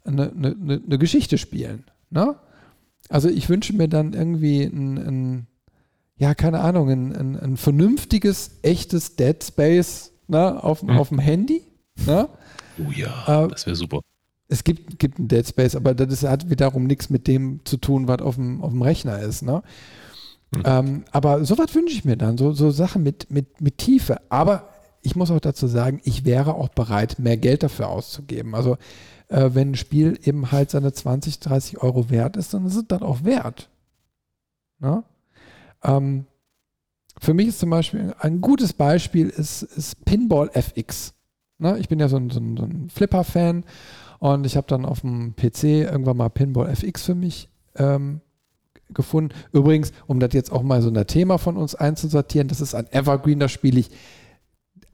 eine, 0.05 0.31
eine, 0.31 0.81
eine 0.85 0.99
Geschichte 0.99 1.39
spielen. 1.39 1.85
Ne? 2.11 2.37
Also 3.09 3.29
ich 3.29 3.49
wünsche 3.49 3.73
mir 3.73 3.89
dann 3.89 4.13
irgendwie 4.13 4.63
ein, 4.63 4.99
ein 4.99 5.47
ja, 6.17 6.35
keine 6.35 6.61
Ahnung, 6.61 6.91
ein, 6.91 7.15
ein, 7.15 7.39
ein, 7.39 7.57
vernünftiges, 7.57 8.59
echtes 8.63 9.17
Dead 9.17 9.43
Space 9.43 10.11
ne, 10.27 10.63
auf, 10.63 10.83
mhm. 10.83 10.99
auf 10.99 11.11
dem 11.11 11.21
Handy. 11.21 11.63
Ne? 12.07 12.29
Oh 12.79 12.91
ja, 12.91 13.45
äh, 13.45 13.49
das 13.49 13.67
wäre 13.67 13.77
super 13.77 14.01
es 14.49 14.65
gibt, 14.65 14.99
gibt 14.99 15.19
ein 15.19 15.29
Dead 15.29 15.47
Space, 15.47 15.77
aber 15.77 15.95
das 15.95 16.23
hat 16.23 16.51
wiederum 16.51 16.85
nichts 16.85 17.11
mit 17.11 17.27
dem 17.27 17.61
zu 17.65 17.77
tun, 17.77 18.09
was 18.09 18.21
auf 18.21 18.37
dem, 18.37 18.63
auf 18.63 18.71
dem 18.71 18.83
Rechner 18.83 19.19
ist. 19.21 19.43
Ne? 19.43 19.63
Mhm. 20.55 20.63
Ähm, 20.65 21.05
aber 21.13 21.45
sowas 21.45 21.75
wünsche 21.75 21.95
ich 21.95 22.05
mir 22.05 22.17
dann, 22.17 22.39
so, 22.39 22.53
so 22.53 22.71
Sachen 22.71 23.03
mit, 23.03 23.31
mit, 23.31 23.61
mit 23.61 23.79
Tiefe. 23.79 24.21
Aber 24.31 24.69
ich 25.03 25.17
muss 25.17 25.31
auch 25.31 25.41
dazu 25.41 25.67
sagen, 25.67 26.01
ich 26.05 26.25
wäre 26.25 26.55
auch 26.55 26.69
bereit, 26.69 27.19
mehr 27.19 27.37
Geld 27.37 27.63
dafür 27.63 27.89
auszugeben. 27.89 28.55
Also 28.55 28.77
äh, 29.29 29.51
wenn 29.53 29.73
ein 29.73 29.77
Spiel 29.77 30.19
eben 30.23 30.51
halt 30.53 30.71
seine 30.71 30.93
20, 30.93 31.41
30 31.41 31.83
Euro 31.83 32.11
wert 32.11 32.37
ist, 32.37 32.55
dann 32.55 32.67
ist 32.67 32.77
es 32.77 32.87
dann 32.89 33.03
auch 33.03 33.25
wert. 33.25 33.69
Ne? 34.81 35.05
Ähm, 35.83 36.27
für 37.21 37.35
mich 37.35 37.49
ist 37.49 37.59
zum 37.59 37.71
Beispiel 37.71 38.15
ein 38.21 38.41
gutes 38.41 38.73
Beispiel 38.73 39.29
ist, 39.29 39.63
ist 39.63 40.05
Pinball 40.05 40.51
FX. 40.53 41.15
Ne? 41.59 41.79
Ich 41.79 41.89
bin 41.89 42.01
ja 42.01 42.09
so 42.09 42.17
ein, 42.17 42.31
so 42.31 42.41
ein, 42.41 42.57
so 42.57 42.65
ein 42.65 42.89
Flipper-Fan 42.91 43.65
und 44.21 44.47
ich 44.47 44.57
habe 44.57 44.67
dann 44.67 44.85
auf 44.85 45.01
dem 45.01 45.35
PC 45.37 45.65
irgendwann 45.65 46.17
mal 46.17 46.29
Pinball 46.29 46.69
FX 46.71 47.05
für 47.05 47.15
mich 47.15 47.49
ähm, 47.77 48.21
gefunden. 48.91 49.35
Übrigens, 49.53 49.93
um 50.07 50.21
das 50.21 50.33
jetzt 50.33 50.53
auch 50.53 50.63
mal 50.63 50.83
so 50.83 50.91
ein 50.91 51.07
Thema 51.07 51.39
von 51.39 51.57
uns 51.57 51.75
einzusortieren, 51.75 52.49
das 52.49 52.61
ist 52.61 52.75
ein 52.75 52.91
Evergreen, 52.93 53.41
das 53.41 53.53
spiele 53.53 53.81
ich 53.81 53.91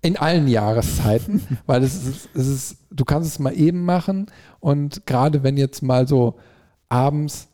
in 0.02 0.16
allen 0.16 0.48
Jahreszeiten, 0.48 1.42
weil 1.66 1.82
es 1.82 1.94
ist, 1.94 2.28
es 2.34 2.46
ist, 2.46 2.76
du 2.90 3.04
kannst 3.04 3.28
es 3.30 3.38
mal 3.38 3.56
eben 3.56 3.84
machen 3.84 4.26
und 4.60 5.06
gerade 5.06 5.42
wenn 5.42 5.56
jetzt 5.56 5.82
mal 5.82 6.06
so 6.06 6.34
abends, 6.88 7.48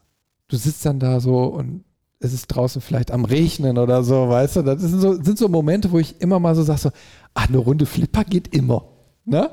du 0.49 0.57
sitzt 0.57 0.85
dann 0.85 0.99
da 0.99 1.21
so 1.21 1.45
und 1.45 1.85
es 2.19 2.33
ist 2.35 2.49
draußen 2.49 2.83
vielleicht 2.83 3.13
am 3.13 3.25
Regnen 3.25 3.79
oder 3.79 4.03
so, 4.03 4.29
weißt 4.29 4.57
du, 4.57 4.63
das 4.63 4.83
sind 4.83 5.01
so, 5.01 5.15
sind 5.23 5.39
so 5.39 5.49
Momente, 5.49 5.91
wo 5.91 5.99
ich 5.99 6.21
immer 6.21 6.39
mal 6.39 6.55
so 6.55 6.63
sage, 6.63 6.81
so, 6.81 6.91
ach, 7.35 7.49
eine 7.49 7.59
Runde 7.59 7.87
Flipper 7.87 8.25
geht 8.25 8.55
immer, 8.55 8.85
ne? 9.25 9.51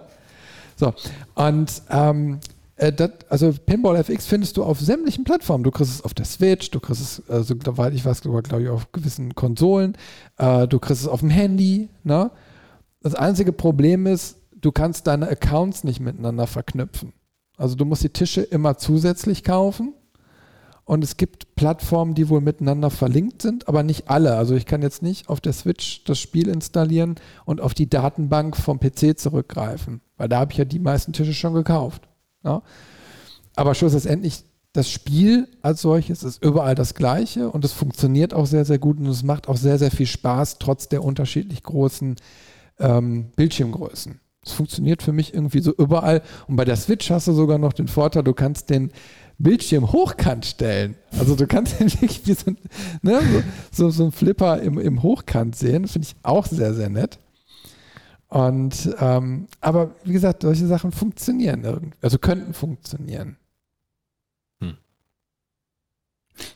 So, 0.76 0.94
und 1.36 1.82
ähm, 1.90 2.40
äh, 2.78 2.94
dat, 2.94 3.26
also 3.30 3.52
Pinball 3.52 3.98
FX 3.98 4.28
findest 4.28 4.56
du 4.58 4.64
auf 4.64 4.80
sämtlichen 4.80 5.24
Plattformen. 5.24 5.64
Du 5.64 5.72
kriegst 5.72 5.94
es 5.94 6.02
auf 6.04 6.14
der 6.14 6.26
Switch, 6.26 6.72
du 6.72 6.80
kriegst 6.80 7.02
es, 7.02 7.30
also 7.30 7.56
soweit 7.64 7.94
ich 7.94 8.06
weiß, 8.06 8.22
glaube 8.22 8.62
ich, 8.62 8.70
auf 8.70 8.92
gewissen 8.92 9.36
Konsolen, 9.36 9.98
äh, 10.38 10.68
du 10.68 10.80
kriegst 10.80 11.02
es 11.02 11.08
auf 11.08 11.22
dem 11.22 11.30
Handy. 11.30 11.90
Ne? 12.04 12.32
Das 13.02 13.16
einzige 13.16 13.52
Problem 13.52 14.06
ist, 14.06 14.38
du 14.56 14.72
kannst 14.72 15.08
deine 15.08 15.28
Accounts 15.28 15.84
nicht 15.84 16.00
miteinander 16.00 16.48
verknüpfen. 16.48 17.14
Also 17.58 17.76
du 17.76 17.86
musst 17.86 18.04
die 18.04 18.10
Tische 18.10 18.42
immer 18.42 18.78
zusätzlich 18.78 19.44
kaufen. 19.44 19.94
Und 20.86 21.04
es 21.04 21.18
gibt 21.18 21.56
Plattformen, 21.56 22.14
die 22.14 22.30
wohl 22.30 22.40
miteinander 22.40 22.90
verlinkt 22.90 23.42
sind, 23.42 23.68
aber 23.68 23.84
nicht 23.84 24.10
alle. 24.10 24.38
Also 24.38 24.56
ich 24.56 24.66
kann 24.66 24.82
jetzt 24.82 25.04
nicht 25.04 25.28
auf 25.28 25.42
der 25.42 25.52
Switch 25.52 26.06
das 26.06 26.18
Spiel 26.18 26.48
installieren 26.48 27.16
und 27.44 27.60
auf 27.60 27.74
die 27.74 27.90
Datenbank 27.90 28.56
vom 28.56 28.80
PC 28.80 29.20
zurückgreifen. 29.20 30.00
Weil 30.16 30.30
da 30.30 30.40
habe 30.40 30.54
ich 30.54 30.58
ja 30.58 30.64
die 30.64 30.80
meisten 30.80 31.12
Tische 31.12 31.34
schon 31.34 31.54
gekauft. 31.54 32.08
Ja? 32.48 32.62
Aber 33.56 33.76
schlussendlich, 33.76 34.44
das 34.74 34.90
Spiel 34.90 35.48
als 35.62 35.82
solches 35.82 36.24
ist 36.24 36.44
überall 36.44 36.76
das 36.76 36.94
gleiche 36.94 37.50
und 37.50 37.66
es 37.66 37.74
funktioniert 37.74 38.34
auch 38.34 38.46
sehr, 38.46 38.64
sehr 38.64 38.80
gut 38.80 39.00
und 39.00 39.08
es 39.08 39.24
macht 39.24 39.50
auch 39.50 39.58
sehr, 39.58 39.80
sehr 39.80 39.92
viel 39.92 40.06
Spaß, 40.06 40.60
trotz 40.60 40.88
der 40.88 41.04
unterschiedlich 41.04 41.64
großen 41.64 42.16
ähm, 42.80 43.32
Bildschirmgrößen. 43.36 44.20
Es 44.46 44.54
funktioniert 44.54 45.04
für 45.04 45.12
mich 45.12 45.34
irgendwie 45.34 45.60
so 45.60 45.74
überall. 45.74 46.22
Und 46.48 46.56
bei 46.56 46.64
der 46.64 46.78
Switch 46.78 47.10
hast 47.10 47.28
du 47.28 47.34
sogar 47.34 47.58
noch 47.58 47.74
den 47.74 47.88
Vorteil, 47.88 48.24
du 48.24 48.34
kannst 48.34 48.70
den 48.70 48.92
Bildschirm 49.40 49.92
hochkant 49.92 50.46
stellen. 50.46 50.96
Also 51.20 51.36
du 51.36 51.48
kannst 51.48 51.80
wirklich 51.80 52.26
wie 52.26 52.34
so, 52.34 52.52
ne, 53.02 53.20
so, 53.72 53.90
so, 53.90 54.06
ein 54.06 54.12
Flipper 54.12 54.62
im, 54.62 54.78
im 54.80 55.04
Hochkant 55.04 55.56
sehen. 55.56 55.88
Finde 55.88 56.08
ich 56.08 56.16
auch 56.24 56.46
sehr, 56.46 56.74
sehr 56.74 56.90
nett. 56.90 57.20
Und 58.30 58.94
ähm, 59.00 59.48
aber 59.62 59.92
wie 60.04 60.14
gesagt, 60.14 60.42
solche 60.42 60.68
Sachen 60.68 60.92
funktionieren 60.92 61.64
irgendwie, 61.64 61.98
also 62.02 62.18
könnten 62.18 62.54
funktionieren. 62.54 63.38
Hm. 64.60 64.78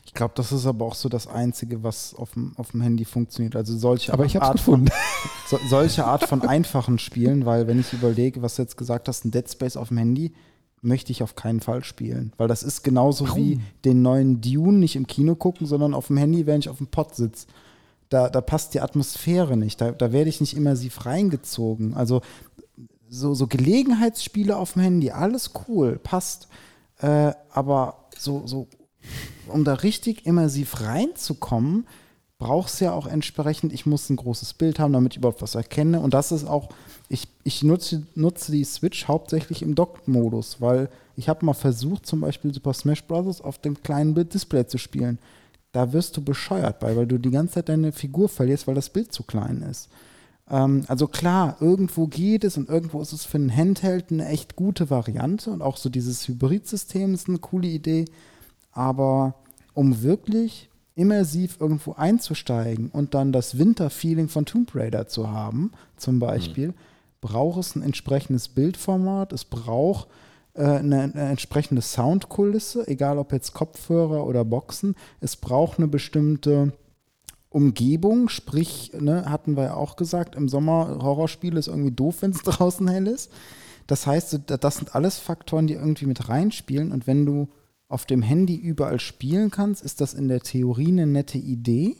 Ich 0.04 0.12
glaube, 0.12 0.34
das 0.36 0.52
ist 0.52 0.66
aber 0.66 0.84
auch 0.84 0.94
so 0.94 1.08
das 1.08 1.26
Einzige, 1.26 1.82
was 1.82 2.14
auf 2.14 2.32
dem, 2.32 2.82
Handy 2.82 3.06
funktioniert. 3.06 3.56
Also 3.56 3.76
solche 3.76 4.12
aber 4.12 4.26
ich 4.26 4.40
Art 4.42 4.58
gefunden. 4.58 4.88
von 4.88 5.58
so, 5.60 5.66
solche 5.68 6.04
Art 6.04 6.24
von 6.24 6.42
einfachen 6.42 6.98
Spielen, 6.98 7.46
weil 7.46 7.66
wenn 7.66 7.80
ich 7.80 7.94
überlege, 7.94 8.42
was 8.42 8.56
du 8.56 8.62
jetzt 8.62 8.76
gesagt 8.76 9.08
hast, 9.08 9.24
ein 9.24 9.30
Dead 9.30 9.50
Space 9.50 9.78
auf 9.78 9.88
dem 9.88 9.96
Handy, 9.96 10.34
möchte 10.82 11.12
ich 11.12 11.22
auf 11.22 11.36
keinen 11.36 11.60
Fall 11.60 11.84
spielen. 11.84 12.32
Weil 12.36 12.48
das 12.48 12.62
ist 12.62 12.82
genauso 12.82 13.26
Warum? 13.26 13.38
wie 13.38 13.60
den 13.84 14.02
neuen 14.02 14.42
Dune 14.42 14.78
nicht 14.78 14.96
im 14.96 15.06
Kino 15.06 15.36
gucken, 15.36 15.66
sondern 15.66 15.94
auf 15.94 16.08
dem 16.08 16.18
Handy, 16.18 16.44
während 16.44 16.64
ich 16.64 16.68
auf 16.68 16.78
dem 16.78 16.88
Pod 16.88 17.14
sitze. 17.14 17.46
Da, 18.12 18.28
da 18.28 18.40
passt 18.40 18.74
die 18.74 18.80
Atmosphäre 18.80 19.56
nicht. 19.56 19.80
Da, 19.80 19.92
da 19.92 20.12
werde 20.12 20.28
ich 20.28 20.40
nicht 20.40 20.56
immersiv 20.56 21.06
reingezogen. 21.06 21.94
Also 21.94 22.20
so, 23.08 23.34
so 23.34 23.46
Gelegenheitsspiele 23.46 24.56
auf 24.56 24.74
dem 24.74 24.82
Handy, 24.82 25.10
alles 25.10 25.52
cool, 25.66 25.98
passt. 25.98 26.48
Äh, 26.98 27.32
aber 27.50 28.08
so, 28.18 28.46
so, 28.46 28.68
um 29.48 29.64
da 29.64 29.74
richtig 29.74 30.26
immersiv 30.26 30.80
reinzukommen, 30.80 31.86
brauchst 32.38 32.80
ja 32.80 32.92
auch 32.92 33.06
entsprechend, 33.06 33.72
ich 33.72 33.86
muss 33.86 34.10
ein 34.10 34.16
großes 34.16 34.54
Bild 34.54 34.78
haben, 34.78 34.92
damit 34.92 35.12
ich 35.12 35.18
überhaupt 35.18 35.42
was 35.42 35.54
erkenne. 35.54 36.00
Und 36.00 36.12
das 36.12 36.32
ist 36.32 36.46
auch, 36.46 36.68
ich, 37.08 37.28
ich 37.44 37.62
nutze, 37.62 38.06
nutze 38.14 38.52
die 38.52 38.64
Switch 38.64 39.08
hauptsächlich 39.08 39.62
im 39.62 39.74
Dock-Modus, 39.74 40.60
weil 40.60 40.90
ich 41.16 41.28
habe 41.28 41.46
mal 41.46 41.54
versucht, 41.54 42.04
zum 42.04 42.20
Beispiel 42.20 42.52
Super 42.52 42.74
Smash 42.74 43.04
Bros. 43.04 43.40
auf 43.40 43.58
dem 43.58 43.82
kleinen 43.82 44.14
Bild-Display 44.14 44.66
zu 44.66 44.78
spielen. 44.78 45.18
Da 45.72 45.92
wirst 45.92 46.16
du 46.16 46.22
bescheuert 46.22 46.78
bei, 46.80 46.94
weil 46.96 47.06
du 47.06 47.18
die 47.18 47.30
ganze 47.30 47.54
Zeit 47.54 47.68
deine 47.68 47.92
Figur 47.92 48.28
verlierst, 48.28 48.66
weil 48.66 48.74
das 48.74 48.90
Bild 48.90 49.12
zu 49.12 49.22
klein 49.22 49.62
ist. 49.62 49.88
Ähm, 50.50 50.84
also 50.86 51.06
klar, 51.06 51.56
irgendwo 51.60 52.06
geht 52.06 52.44
es 52.44 52.56
und 52.56 52.68
irgendwo 52.68 53.00
ist 53.00 53.12
es 53.12 53.24
für 53.24 53.38
einen 53.38 53.54
Handheld 53.54 54.12
eine 54.12 54.28
echt 54.28 54.54
gute 54.54 54.90
Variante 54.90 55.50
und 55.50 55.62
auch 55.62 55.78
so 55.78 55.88
dieses 55.88 56.28
Hybrid-System 56.28 57.14
ist 57.14 57.28
eine 57.28 57.38
coole 57.38 57.68
Idee. 57.68 58.04
Aber 58.72 59.34
um 59.74 60.02
wirklich 60.02 60.68
immersiv 60.94 61.56
irgendwo 61.58 61.94
einzusteigen 61.94 62.90
und 62.90 63.14
dann 63.14 63.32
das 63.32 63.58
Winter-Feeling 63.58 64.28
von 64.28 64.44
Tomb 64.44 64.74
Raider 64.74 65.08
zu 65.08 65.30
haben, 65.30 65.72
zum 65.96 66.18
Beispiel, 66.18 66.74
braucht 67.22 67.60
es 67.60 67.76
ein 67.76 67.82
entsprechendes 67.82 68.48
Bildformat, 68.48 69.32
es 69.32 69.46
braucht 69.46 70.08
eine, 70.54 71.02
eine 71.02 71.30
entsprechende 71.30 71.82
Soundkulisse, 71.82 72.86
egal 72.86 73.18
ob 73.18 73.32
jetzt 73.32 73.54
Kopfhörer 73.54 74.26
oder 74.26 74.44
Boxen, 74.44 74.94
es 75.20 75.36
braucht 75.36 75.78
eine 75.78 75.88
bestimmte 75.88 76.72
Umgebung, 77.48 78.28
sprich, 78.28 78.92
ne, 78.98 79.30
hatten 79.30 79.56
wir 79.56 79.64
ja 79.64 79.74
auch 79.74 79.96
gesagt, 79.96 80.34
im 80.36 80.48
Sommer 80.48 80.98
Horrorspiele 81.02 81.58
ist 81.58 81.68
irgendwie 81.68 81.92
doof, 81.92 82.16
wenn 82.20 82.30
es 82.30 82.42
draußen 82.42 82.88
hell 82.88 83.06
ist. 83.06 83.30
Das 83.86 84.06
heißt, 84.06 84.40
das 84.46 84.76
sind 84.76 84.94
alles 84.94 85.18
Faktoren, 85.18 85.66
die 85.66 85.74
irgendwie 85.74 86.06
mit 86.06 86.28
reinspielen 86.28 86.92
und 86.92 87.06
wenn 87.06 87.26
du 87.26 87.48
auf 87.88 88.06
dem 88.06 88.22
Handy 88.22 88.56
überall 88.56 89.00
spielen 89.00 89.50
kannst, 89.50 89.84
ist 89.84 90.00
das 90.00 90.14
in 90.14 90.28
der 90.28 90.40
Theorie 90.40 90.88
eine 90.88 91.06
nette 91.06 91.36
Idee. 91.36 91.96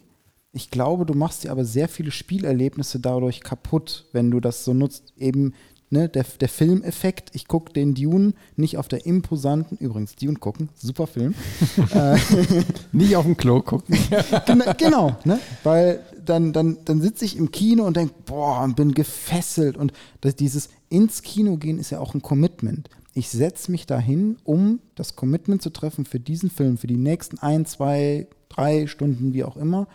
Ich 0.52 0.70
glaube, 0.70 1.04
du 1.04 1.12
machst 1.12 1.44
dir 1.44 1.50
aber 1.50 1.66
sehr 1.66 1.88
viele 1.88 2.10
Spielerlebnisse 2.10 2.98
dadurch 2.98 3.42
kaputt, 3.42 4.06
wenn 4.12 4.30
du 4.30 4.40
das 4.40 4.64
so 4.64 4.72
nutzt. 4.72 5.12
Eben 5.18 5.52
ne, 5.92 6.08
der, 6.08 6.24
der 6.40 6.48
Filmeffekt. 6.48 7.30
Ich 7.34 7.46
gucke 7.46 7.72
den 7.72 7.94
Dune 7.94 8.32
nicht 8.56 8.78
auf 8.78 8.88
der 8.88 9.06
imposanten, 9.06 9.76
übrigens 9.78 10.16
Dune 10.16 10.38
gucken, 10.38 10.70
super 10.74 11.06
Film. 11.06 11.34
äh, 11.94 12.16
Nicht 12.92 13.14
auf 13.16 13.24
dem 13.24 13.36
Klo 13.36 13.60
gucken. 13.60 13.96
genau, 14.46 14.72
genau 14.76 15.16
ne? 15.24 15.38
weil 15.62 16.00
dann, 16.24 16.52
dann, 16.52 16.78
dann 16.84 17.00
sitze 17.00 17.24
ich 17.24 17.36
im 17.36 17.50
Kino 17.50 17.84
und 17.84 17.96
denke, 17.96 18.14
boah, 18.26 18.62
und 18.62 18.74
bin 18.76 18.94
gefesselt. 18.94 19.76
Und 19.76 19.92
das, 20.20 20.34
dieses 20.34 20.70
ins 20.88 21.22
Kino 21.22 21.56
gehen 21.56 21.78
ist 21.78 21.90
ja 21.90 22.00
auch 22.00 22.14
ein 22.14 22.22
Commitment. 22.22 22.88
Ich 23.14 23.28
setze 23.28 23.70
mich 23.70 23.86
dahin, 23.86 24.38
um 24.44 24.80
das 24.94 25.16
Commitment 25.16 25.60
zu 25.60 25.70
treffen 25.70 26.06
für 26.06 26.18
diesen 26.18 26.50
Film, 26.50 26.78
für 26.78 26.86
die 26.86 26.96
nächsten 26.96 27.38
ein, 27.38 27.66
zwei, 27.66 28.26
drei 28.48 28.86
Stunden, 28.86 29.34
wie 29.34 29.44
auch 29.44 29.56
immer. 29.56 29.86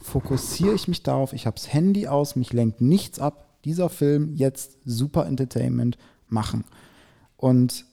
Fokussiere 0.00 0.74
ich 0.74 0.88
mich 0.88 1.02
darauf, 1.02 1.32
ich 1.32 1.46
habe 1.46 1.56
das 1.56 1.72
Handy 1.72 2.08
aus, 2.08 2.34
mich 2.34 2.52
lenkt 2.52 2.80
nichts 2.80 3.18
ab. 3.18 3.51
Dieser 3.64 3.88
Film 3.88 4.34
jetzt 4.34 4.78
super 4.84 5.26
Entertainment 5.26 5.98
machen. 6.28 6.64
Und 7.36 7.86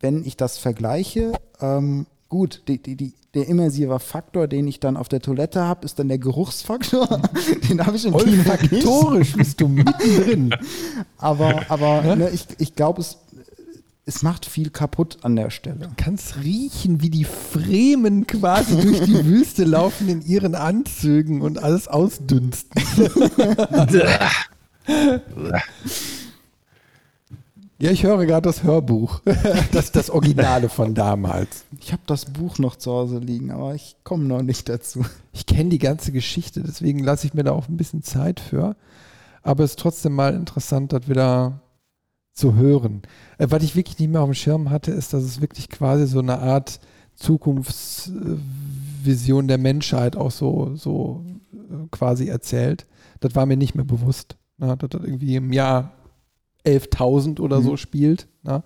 wenn 0.00 0.24
ich 0.24 0.36
das 0.36 0.58
vergleiche, 0.58 1.32
ähm, 1.60 2.06
gut, 2.28 2.62
die, 2.66 2.82
die, 2.82 2.96
die, 2.96 3.14
der 3.34 3.48
immersive 3.48 3.98
Faktor, 3.98 4.48
den 4.48 4.66
ich 4.66 4.80
dann 4.80 4.96
auf 4.96 5.08
der 5.08 5.20
Toilette 5.20 5.62
habe, 5.62 5.84
ist 5.84 5.98
dann 5.98 6.08
der 6.08 6.18
Geruchsfaktor. 6.18 7.06
den 7.68 7.86
habe 7.86 7.96
ich 7.96 8.04
im 8.04 8.16
Kino 8.16 8.30
nicht. 8.30 8.48
Olfaktorisch 8.48 9.32
bist 9.34 9.60
du 9.60 9.68
mittendrin. 9.68 10.54
Aber, 11.18 11.70
aber 11.70 12.16
ne, 12.16 12.30
ich, 12.30 12.46
ich 12.58 12.74
glaube, 12.74 13.00
es, 13.00 13.18
es 14.04 14.22
macht 14.22 14.44
viel 14.44 14.70
kaputt 14.70 15.18
an 15.22 15.36
der 15.36 15.50
Stelle. 15.50 15.86
Du 15.86 15.94
kannst 15.96 16.42
riechen, 16.42 17.00
wie 17.00 17.10
die 17.10 17.24
Fremen 17.24 18.26
quasi 18.26 18.80
durch 18.80 19.00
die 19.02 19.24
Wüste 19.24 19.64
laufen 19.64 20.08
in 20.08 20.22
ihren 20.22 20.54
Anzügen 20.56 21.40
und 21.42 21.62
alles 21.62 21.86
ausdünsten. 21.86 22.82
Ja, 27.82 27.90
ich 27.90 28.04
höre 28.04 28.24
gerade 28.26 28.48
das 28.48 28.62
Hörbuch. 28.62 29.20
Das 29.72 29.90
das 29.90 30.08
Originale 30.08 30.68
von 30.68 30.94
damals. 30.94 31.64
Ich 31.80 31.92
habe 31.92 32.02
das 32.06 32.26
Buch 32.26 32.60
noch 32.60 32.76
zu 32.76 32.92
Hause 32.92 33.18
liegen, 33.18 33.50
aber 33.50 33.74
ich 33.74 33.96
komme 34.04 34.22
noch 34.24 34.42
nicht 34.42 34.68
dazu. 34.68 35.04
Ich 35.32 35.46
kenne 35.46 35.70
die 35.70 35.78
ganze 35.78 36.12
Geschichte, 36.12 36.60
deswegen 36.60 37.00
lasse 37.00 37.26
ich 37.26 37.34
mir 37.34 37.42
da 37.42 37.50
auch 37.50 37.68
ein 37.68 37.76
bisschen 37.76 38.04
Zeit 38.04 38.38
für. 38.38 38.76
Aber 39.42 39.64
es 39.64 39.72
ist 39.72 39.80
trotzdem 39.80 40.14
mal 40.14 40.32
interessant, 40.34 40.92
das 40.92 41.08
wieder 41.08 41.60
zu 42.32 42.54
hören. 42.54 43.02
Äh, 43.38 43.48
was 43.50 43.64
ich 43.64 43.74
wirklich 43.74 43.98
nicht 43.98 44.10
mehr 44.10 44.20
auf 44.20 44.30
dem 44.30 44.34
Schirm 44.34 44.70
hatte, 44.70 44.92
ist, 44.92 45.12
dass 45.12 45.24
es 45.24 45.40
wirklich 45.40 45.68
quasi 45.68 46.06
so 46.06 46.20
eine 46.20 46.38
Art 46.38 46.78
Zukunftsvision 47.16 49.48
der 49.48 49.58
Menschheit 49.58 50.14
auch 50.16 50.30
so, 50.30 50.76
so 50.76 51.24
äh, 51.52 51.88
quasi 51.90 52.28
erzählt. 52.28 52.86
Das 53.20 53.34
war 53.34 53.46
mir 53.46 53.56
nicht 53.56 53.74
mehr 53.74 53.84
bewusst. 53.84 54.36
Na, 54.62 54.76
dass 54.76 54.90
das 54.90 55.02
irgendwie 55.02 55.34
im 55.34 55.52
Jahr 55.52 55.90
11.000 56.64 57.40
oder 57.40 57.60
so 57.62 57.76
spielt. 57.76 58.28
Na? 58.44 58.62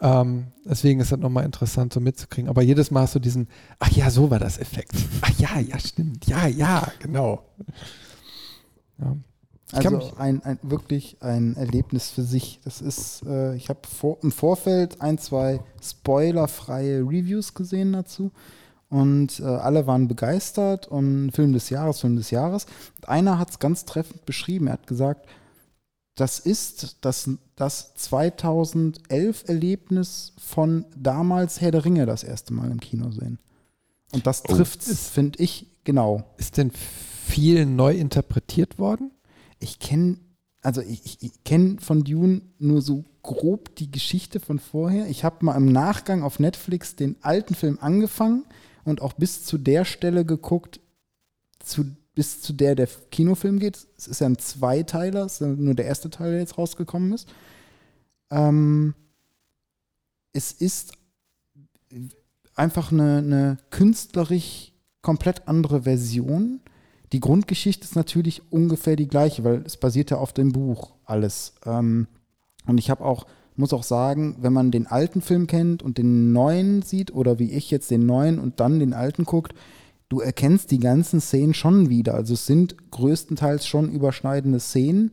Ähm, 0.00 0.48
deswegen 0.64 0.98
ist 0.98 1.12
das 1.12 1.20
nochmal 1.20 1.44
interessant 1.44 1.92
so 1.92 2.00
mitzukriegen. 2.00 2.50
Aber 2.50 2.62
jedes 2.62 2.90
Mal 2.90 3.02
hast 3.02 3.14
du 3.14 3.20
diesen, 3.20 3.46
ach 3.78 3.90
ja, 3.92 4.10
so 4.10 4.32
war 4.32 4.40
das 4.40 4.58
Effekt. 4.58 4.92
Ach 5.20 5.30
ja, 5.38 5.60
ja, 5.60 5.78
stimmt. 5.78 6.26
Ja, 6.26 6.48
ja, 6.48 6.88
genau. 6.98 7.44
Ja. 8.98 9.16
Also 9.72 10.12
ein, 10.18 10.42
ein, 10.42 10.58
wirklich 10.62 11.16
ein 11.20 11.56
Erlebnis 11.56 12.10
für 12.10 12.22
sich. 12.22 12.58
Das 12.64 12.80
ist, 12.80 13.22
äh, 13.24 13.54
ich 13.54 13.68
habe 13.68 13.80
vor, 13.86 14.18
im 14.22 14.32
Vorfeld 14.32 15.00
ein, 15.00 15.18
zwei 15.18 15.60
spoilerfreie 15.80 17.02
Reviews 17.02 17.54
gesehen 17.54 17.92
dazu. 17.92 18.32
Und 18.88 19.40
äh, 19.40 19.44
alle 19.44 19.86
waren 19.86 20.08
begeistert 20.08 20.86
und 20.86 21.32
Film 21.32 21.52
des 21.52 21.70
Jahres, 21.70 22.00
Film 22.00 22.16
des 22.16 22.30
Jahres. 22.30 22.66
Und 22.96 23.08
einer 23.08 23.38
hat 23.38 23.50
es 23.50 23.58
ganz 23.58 23.84
treffend 23.84 24.24
beschrieben. 24.26 24.66
Er 24.68 24.74
hat 24.74 24.86
gesagt, 24.86 25.26
das 26.14 26.38
ist 26.38 26.98
das, 27.00 27.28
das 27.56 27.94
2011 27.96 29.44
Erlebnis 29.48 30.32
von 30.38 30.84
damals 30.96 31.60
Herr 31.60 31.72
der 31.72 31.84
Ringe 31.84 32.06
das 32.06 32.22
erste 32.22 32.52
Mal 32.54 32.70
im 32.70 32.78
Kino 32.80 33.10
sehen. 33.10 33.38
Und 34.12 34.26
das 34.26 34.44
Oh. 34.48 34.54
trifft 34.54 34.86
es, 34.86 35.08
finde 35.08 35.42
ich, 35.42 35.66
genau. 35.82 36.22
Ist 36.36 36.56
denn 36.56 36.70
viel 36.70 37.66
neu 37.66 37.94
interpretiert 37.96 38.78
worden? 38.78 39.10
ich 39.60 39.78
kenne, 39.78 40.18
also 40.62 40.82
ich, 40.82 41.22
ich 41.22 41.42
kenne 41.44 41.76
von 41.80 42.04
Dune 42.04 42.42
nur 42.58 42.82
so 42.82 43.02
grob 43.22 43.74
die 43.76 43.90
Geschichte 43.90 44.38
von 44.38 44.58
vorher. 44.58 45.06
Ich 45.08 45.24
habe 45.24 45.42
mal 45.44 45.56
im 45.56 45.72
Nachgang 45.72 46.22
auf 46.22 46.38
Netflix 46.38 46.96
den 46.96 47.16
alten 47.22 47.54
Film 47.54 47.78
angefangen 47.80 48.44
und 48.84 49.00
auch 49.00 49.14
bis 49.14 49.44
zu 49.44 49.58
der 49.58 49.84
Stelle 49.84 50.24
geguckt, 50.24 50.80
zu, 51.58 51.84
bis 52.14 52.40
zu 52.42 52.52
der 52.52 52.74
der 52.74 52.88
Kinofilm 53.10 53.58
geht. 53.58 53.86
Es 53.96 54.06
ist 54.06 54.20
ja 54.20 54.26
ein 54.26 54.38
Zweiteiler, 54.38 55.24
es 55.24 55.34
ist 55.34 55.40
ja 55.40 55.46
nur 55.48 55.74
der 55.74 55.86
erste 55.86 56.10
Teil, 56.10 56.32
der 56.32 56.40
jetzt 56.40 56.58
rausgekommen 56.58 57.12
ist. 57.12 57.28
Ähm, 58.30 58.94
es 60.32 60.52
ist 60.52 60.92
einfach 62.54 62.92
eine, 62.92 63.18
eine 63.18 63.56
künstlerisch 63.70 64.72
komplett 65.02 65.48
andere 65.48 65.82
Version. 65.82 66.60
Die 67.12 67.20
Grundgeschichte 67.20 67.84
ist 67.84 67.94
natürlich 67.94 68.50
ungefähr 68.50 68.96
die 68.96 69.08
gleiche, 69.08 69.44
weil 69.44 69.62
es 69.64 69.76
basiert 69.76 70.10
ja 70.10 70.16
auf 70.16 70.32
dem 70.32 70.52
Buch 70.52 70.94
alles. 71.04 71.54
Ähm, 71.64 72.08
und 72.66 72.78
ich 72.78 72.90
habe 72.90 73.04
auch, 73.04 73.26
muss 73.56 73.72
auch 73.72 73.82
sagen, 73.82 74.36
wenn 74.40 74.52
man 74.52 74.70
den 74.70 74.86
alten 74.86 75.20
Film 75.20 75.46
kennt 75.46 75.82
und 75.82 75.98
den 75.98 76.32
neuen 76.32 76.82
sieht, 76.82 77.14
oder 77.14 77.38
wie 77.38 77.52
ich 77.52 77.70
jetzt 77.70 77.90
den 77.90 78.06
neuen 78.06 78.38
und 78.38 78.60
dann 78.60 78.78
den 78.80 78.92
alten 78.92 79.24
guckt, 79.24 79.54
du 80.08 80.20
erkennst 80.20 80.70
die 80.70 80.80
ganzen 80.80 81.20
Szenen 81.20 81.54
schon 81.54 81.88
wieder. 81.88 82.14
Also 82.14 82.34
es 82.34 82.46
sind 82.46 82.76
größtenteils 82.90 83.66
schon 83.66 83.90
überschneidende 83.90 84.60
Szenen, 84.60 85.10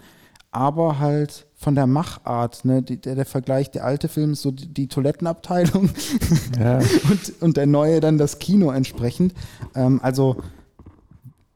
aber 0.51 0.99
halt 0.99 1.47
von 1.55 1.76
der 1.76 1.88
Machart, 1.88 2.65
ne, 2.65 2.81
der, 2.81 3.15
der 3.15 3.26
Vergleich, 3.26 3.72
der 3.72 3.85
alte 3.85 4.09
Film 4.09 4.34
ist 4.34 4.41
so 4.41 4.51
die, 4.51 4.68
die 4.68 4.88
Toilettenabteilung 4.88 5.89
Ja. 6.59 6.77
und, 7.09 7.41
und 7.41 7.57
der 7.57 7.68
neue 7.68 7.99
dann 7.99 8.18
das 8.18 8.39
Kino 8.39 8.72
entsprechend. 8.72 9.34
Ähm, 9.76 9.99
also 10.03 10.38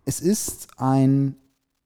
es 0.05 0.21
ist 0.21 0.67
ein, 0.77 1.35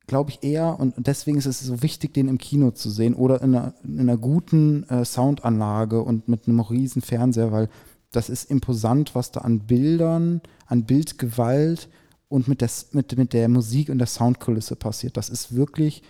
glaube 0.10 0.31
ich, 0.31 0.44
eher, 0.44 0.77
und 0.80 0.95
deswegen 0.98 1.38
ist 1.38 1.45
es 1.45 1.61
so 1.61 1.81
wichtig, 1.81 2.14
den 2.14 2.27
im 2.27 2.38
Kino 2.38 2.72
zu 2.72 2.90
sehen 2.90 3.14
oder 3.14 3.41
in 3.41 3.56
einer, 3.56 3.73
in 3.84 4.02
einer 4.02 4.18
guten 4.18 4.84
äh, 4.90 5.06
Soundanlage 5.06 6.02
und 6.02 6.27
mit 6.27 6.48
einem 6.48 6.60
riesen 6.60 7.02
Fernseher, 7.02 7.52
weil 7.53 7.69
das 8.11 8.30
ist 8.30 8.49
imposant, 8.49 9.15
was 9.15 9.31
da 9.31 9.41
an 9.41 9.60
Bildern, 9.60 10.41
an 10.65 10.84
Bildgewalt 10.84 11.90
und 12.27 12.48
mit 12.48 12.61
der, 12.61 12.69
mit, 12.91 13.18
mit 13.18 13.34
der 13.34 13.48
Musik 13.49 13.90
und 13.90 13.99
der 13.99 14.07
Soundkulisse 14.07 14.76
passiert. 14.76 15.15
Das 15.15 15.30
ist 15.30 15.56
wirklich 15.56 16.03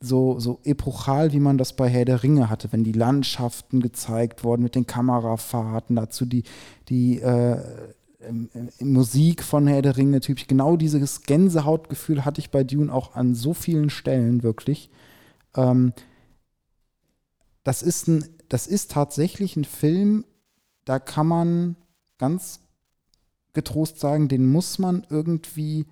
so, 0.00 0.38
so 0.40 0.58
epochal, 0.64 1.32
wie 1.32 1.40
man 1.40 1.56
das 1.56 1.74
bei 1.74 1.88
Herr 1.88 2.04
der 2.04 2.22
Ringe 2.22 2.50
hatte, 2.50 2.72
wenn 2.72 2.84
die 2.84 2.92
Landschaften 2.92 3.80
gezeigt 3.80 4.44
wurden 4.44 4.62
mit 4.62 4.74
den 4.74 4.86
Kamerafahrten, 4.86 5.96
dazu 5.96 6.26
die, 6.26 6.42
die 6.88 7.20
äh, 7.20 7.58
Musik 8.80 9.42
von 9.42 9.66
Herr 9.66 9.82
der 9.82 9.96
Ringe 9.96 10.20
typisch. 10.20 10.46
Genau 10.46 10.76
dieses 10.76 11.22
Gänsehautgefühl 11.22 12.24
hatte 12.24 12.40
ich 12.40 12.50
bei 12.50 12.64
Dune 12.64 12.92
auch 12.92 13.14
an 13.14 13.34
so 13.34 13.54
vielen 13.54 13.90
Stellen 13.90 14.42
wirklich. 14.42 14.90
Ähm, 15.56 15.92
das, 17.62 17.82
ist 17.82 18.08
ein, 18.08 18.24
das 18.48 18.66
ist 18.66 18.90
tatsächlich 18.90 19.56
ein 19.56 19.64
Film, 19.64 20.24
da 20.84 20.98
kann 20.98 21.26
man 21.26 21.76
ganz 22.18 22.60
getrost 23.52 24.00
sagen, 24.00 24.28
den 24.28 24.50
muss 24.50 24.78
man 24.78 25.06
irgendwie 25.08 25.86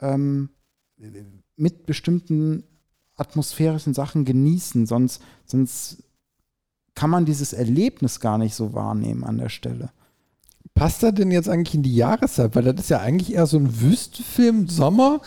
ähm, 0.00 0.50
mit 1.56 1.86
bestimmten 1.86 2.64
atmosphärischen 3.16 3.94
Sachen 3.94 4.24
genießen, 4.24 4.86
sonst, 4.86 5.22
sonst 5.44 6.02
kann 6.94 7.10
man 7.10 7.26
dieses 7.26 7.52
Erlebnis 7.52 8.20
gar 8.20 8.38
nicht 8.38 8.54
so 8.54 8.74
wahrnehmen 8.74 9.24
an 9.24 9.38
der 9.38 9.50
Stelle. 9.50 9.92
Passt 10.74 11.02
er 11.02 11.12
denn 11.12 11.30
jetzt 11.30 11.48
eigentlich 11.48 11.74
in 11.74 11.82
die 11.82 11.94
Jahreszeit? 11.94 12.54
Weil 12.54 12.64
das 12.64 12.84
ist 12.84 12.90
ja 12.90 13.00
eigentlich 13.00 13.34
eher 13.34 13.46
so 13.46 13.58
ein 13.58 13.80
Wüstenfilm, 13.80 14.68
Sommer. 14.68 15.20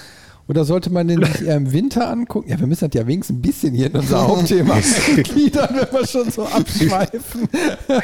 Oder 0.48 0.66
sollte 0.66 0.90
man 0.90 1.08
den 1.08 1.20
nicht 1.20 1.42
eher 1.42 1.56
im 1.56 1.72
Winter 1.72 2.10
angucken? 2.10 2.50
Ja, 2.50 2.60
wir 2.60 2.68
müssen 2.68 2.90
das 2.90 3.00
ja 3.00 3.08
wenigstens 3.08 3.38
ein 3.38 3.42
bisschen 3.42 3.74
hier 3.74 3.88
in 3.88 3.94
unser 3.94 4.28
Hauptthema 4.28 4.78
gliedern, 5.24 5.70
wenn 5.74 6.00
wir 6.00 6.06
schon 6.06 6.30
so 6.30 6.44
abschweifen. 6.46 7.48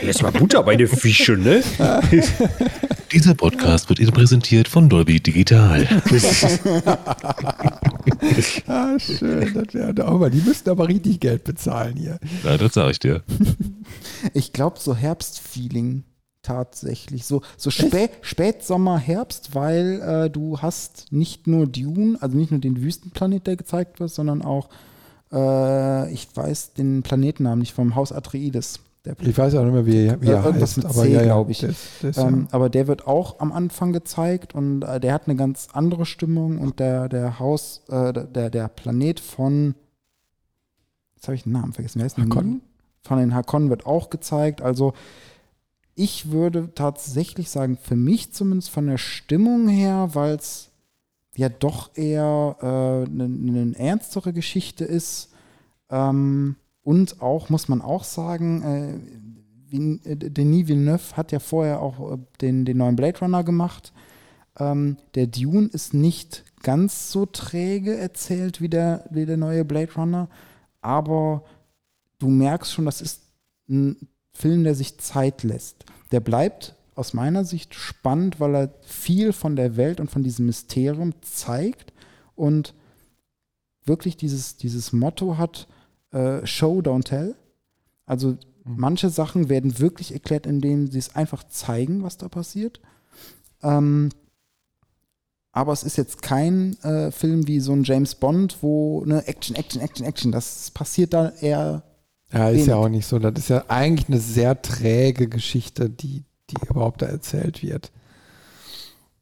Jetzt 0.02 0.22
mal 0.22 0.32
Butter 0.32 0.64
bei 0.64 0.78
den 0.78 0.88
Fischen, 0.88 1.44
ne? 1.44 1.62
Dieser 3.12 3.34
Podcast 3.34 3.90
wird 3.90 4.00
Ihnen 4.00 4.14
präsentiert 4.14 4.70
von 4.70 4.88
Dolby 4.88 5.20
Digital. 5.20 5.86
ah, 8.68 8.98
schön. 9.00 9.54
Das 9.54 9.74
wäre 9.74 10.08
auch 10.08 10.20
mal. 10.20 10.30
Die 10.30 10.42
müssten 10.42 10.70
aber 10.70 10.88
richtig 10.88 11.20
Geld 11.20 11.44
bezahlen 11.44 11.98
hier. 11.98 12.20
Ja, 12.46 12.58
das 12.58 12.74
sage 12.74 12.92
ich 12.92 13.00
dir. 13.00 13.24
Ich 14.34 14.54
glaube, 14.54 14.78
so 14.80 14.96
Herbstfeeling 14.96 16.04
tatsächlich. 16.42 17.26
So, 17.26 17.42
so 17.58 17.70
Spä 17.70 18.10
Spätsommer, 18.22 18.98
Herbst, 18.98 19.56
weil 19.56 20.02
äh, 20.02 20.30
du 20.30 20.60
hast 20.60 21.12
nicht 21.12 21.48
nur 21.48 21.68
Dune, 21.68 22.18
also 22.22 22.38
nicht 22.38 22.52
nur 22.52 22.60
den 22.60 22.82
Wüstenplanet, 22.82 23.48
der 23.48 23.56
gezeigt 23.56 24.00
wird, 24.00 24.12
sondern 24.12 24.42
auch, 24.42 24.70
äh, 25.32 26.12
ich 26.12 26.28
weiß 26.34 26.74
den 26.74 27.04
Planetennamen 27.04 27.60
nicht, 27.60 27.74
vom 27.74 27.96
Haus 27.96 28.12
Atreides. 28.12 28.80
ich 29.20 29.38
weiß 29.38 29.56
auch 29.56 29.64
nicht 29.64 29.74
mehr, 29.74 29.86
wie, 29.86 30.22
wie 30.22 30.32
er 30.32 30.46
Irgendwas 30.46 30.62
heißt, 30.62 30.78
mit 30.78 30.86
aber 30.86 31.02
C, 31.04 31.14
ja, 31.14 31.24
glaube 31.24 31.52
ich. 31.52 31.60
Das, 31.60 31.76
das, 32.02 32.18
ähm, 32.18 32.48
ja. 32.50 32.56
Aber 32.56 32.70
der 32.70 32.88
wird 32.88 33.06
auch 33.06 33.40
am 33.40 33.52
Anfang 33.52 33.92
gezeigt 33.92 34.56
und 34.56 34.84
äh, 34.84 35.00
der 35.00 35.14
hat 35.14 35.28
eine 35.28 35.36
ganz 35.36 35.68
andere 35.74 36.06
Stimmung 36.06 36.58
und 36.60 36.80
der, 36.80 37.10
der 37.10 37.40
Haus, 37.40 37.84
äh, 37.90 38.14
der, 38.14 38.50
der 38.50 38.68
Planet 38.70 39.20
von, 39.20 39.76
jetzt 41.16 41.28
habe 41.28 41.36
ich 41.36 41.44
den 41.44 41.52
Namen 41.52 41.74
vergessen, 41.74 42.00
wer 42.00 42.06
ist 42.06 42.18
Hakon? 42.18 42.62
Von 43.02 43.18
den 43.18 43.34
Hakon 43.34 43.70
wird 43.70 43.86
auch 43.86 44.10
gezeigt, 44.10 44.62
also 44.62 44.94
ich 46.00 46.32
würde 46.32 46.70
tatsächlich 46.76 47.50
sagen, 47.50 47.78
für 47.78 47.98
mich 47.98 48.32
zumindest 48.32 48.70
von 48.70 48.88
der 48.88 48.98
Stimmung 48.98 49.68
her, 49.68 50.12
weil 50.14 50.36
es 50.36 50.70
ja 51.36 51.50
doch 51.50 51.92
eher 51.96 52.56
eine 52.62 53.04
äh, 53.04 53.28
ne, 53.28 53.66
ne 53.66 53.78
ernstere 53.78 54.32
Geschichte 54.32 54.86
ist. 54.86 55.34
Ähm, 55.90 56.56
und 56.84 57.22
auch, 57.22 57.50
muss 57.50 57.68
man 57.68 57.82
auch 57.82 58.06
sagen, 58.06 58.62
äh, 58.64 59.76
äh, 59.76 60.16
Denis 60.16 60.70
Villeneuve 60.70 61.18
hat 61.18 61.34
ja 61.34 61.40
vorher 61.40 61.82
auch 61.82 62.14
äh, 62.14 62.18
den, 62.40 62.64
den 62.64 62.78
neuen 62.78 62.96
Blade 62.96 63.20
Runner 63.20 63.44
gemacht. 63.44 63.92
Ähm, 64.58 64.96
der 65.16 65.28
Dune 65.28 65.68
ist 65.68 65.94
nicht 65.94 66.46
ganz 66.64 67.12
so 67.12 67.26
träge 67.26 67.98
erzählt 67.98 68.62
wie 68.62 68.70
der, 68.70 69.04
wie 69.10 69.26
der 69.26 69.38
neue 69.38 69.66
Blade 69.66 69.94
Runner, 69.96 70.30
aber 70.80 71.44
du 72.20 72.30
merkst 72.30 72.72
schon, 72.72 72.86
das 72.86 73.02
ist 73.02 73.24
ein 73.70 73.98
Film, 74.40 74.64
der 74.64 74.74
sich 74.74 74.98
Zeit 75.00 75.44
lässt. 75.44 75.84
Der 76.14 76.22
bleibt 76.22 76.76
aus 76.96 77.14
meiner 77.14 77.44
Sicht 77.44 77.76
spannend, 77.76 78.40
weil 78.40 78.56
er 78.56 78.74
viel 78.82 79.34
von 79.34 79.58
der 79.58 79.76
Welt 79.76 80.00
und 80.00 80.10
von 80.10 80.24
diesem 80.24 80.46
Mysterium 80.46 81.14
zeigt 81.22 81.92
und 82.36 82.74
wirklich 83.84 84.16
dieses, 84.16 84.56
dieses 84.56 84.94
Motto 84.94 85.38
hat, 85.38 85.68
äh, 86.12 86.46
Show, 86.46 86.80
don't 86.80 87.04
tell. 87.04 87.36
Also 88.06 88.30
mhm. 88.30 88.38
manche 88.64 89.10
Sachen 89.10 89.50
werden 89.50 89.80
wirklich 89.80 90.14
erklärt, 90.14 90.46
indem 90.46 90.90
sie 90.90 91.00
es 91.00 91.16
einfach 91.16 91.44
zeigen, 91.44 92.04
was 92.04 92.18
da 92.18 92.30
passiert. 92.30 92.80
Ähm, 93.62 94.10
aber 95.52 95.74
es 95.74 95.84
ist 95.84 95.98
jetzt 95.98 96.22
kein 96.22 96.78
äh, 96.84 97.12
Film 97.12 97.46
wie 97.46 97.60
so 97.60 97.74
ein 97.74 97.84
James 97.84 98.16
Bond, 98.16 98.60
wo 98.62 99.04
ne 99.06 99.28
Action, 99.28 99.58
Action, 99.58 99.82
Action, 99.82 100.06
Action. 100.06 100.32
Das 100.32 100.72
passiert 100.72 101.14
da 101.14 101.30
eher 101.42 101.84
ja, 102.32 102.50
ist 102.50 102.56
wenig. 102.56 102.68
ja 102.68 102.76
auch 102.76 102.90
nicht 102.90 103.08
so. 103.08 103.20
Das 103.20 103.34
ist 103.38 103.50
ja 103.50 103.66
eigentlich 103.68 104.08
eine 104.08 104.20
sehr 104.20 104.62
träge 104.62 105.28
Geschichte, 105.28 105.90
die, 105.90 106.24
die 106.50 106.56
überhaupt 106.70 107.02
da 107.02 107.08
erzählt 107.08 107.64
wird. 107.64 107.92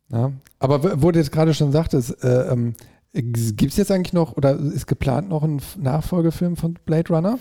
Ja. 0.09 0.31
Aber 0.59 1.01
wo 1.01 1.11
du 1.11 1.19
jetzt 1.19 1.31
gerade 1.31 1.53
schon 1.53 1.71
sagtest, 1.71 2.23
äh, 2.23 2.51
ähm, 2.51 2.75
gibt 3.13 3.71
es 3.71 3.77
jetzt 3.77 3.91
eigentlich 3.91 4.13
noch 4.13 4.35
oder 4.35 4.57
ist 4.57 4.87
geplant 4.87 5.29
noch 5.29 5.43
ein 5.43 5.61
Nachfolgefilm 5.77 6.55
von 6.55 6.73
Blade 6.85 7.13
Runner? 7.13 7.39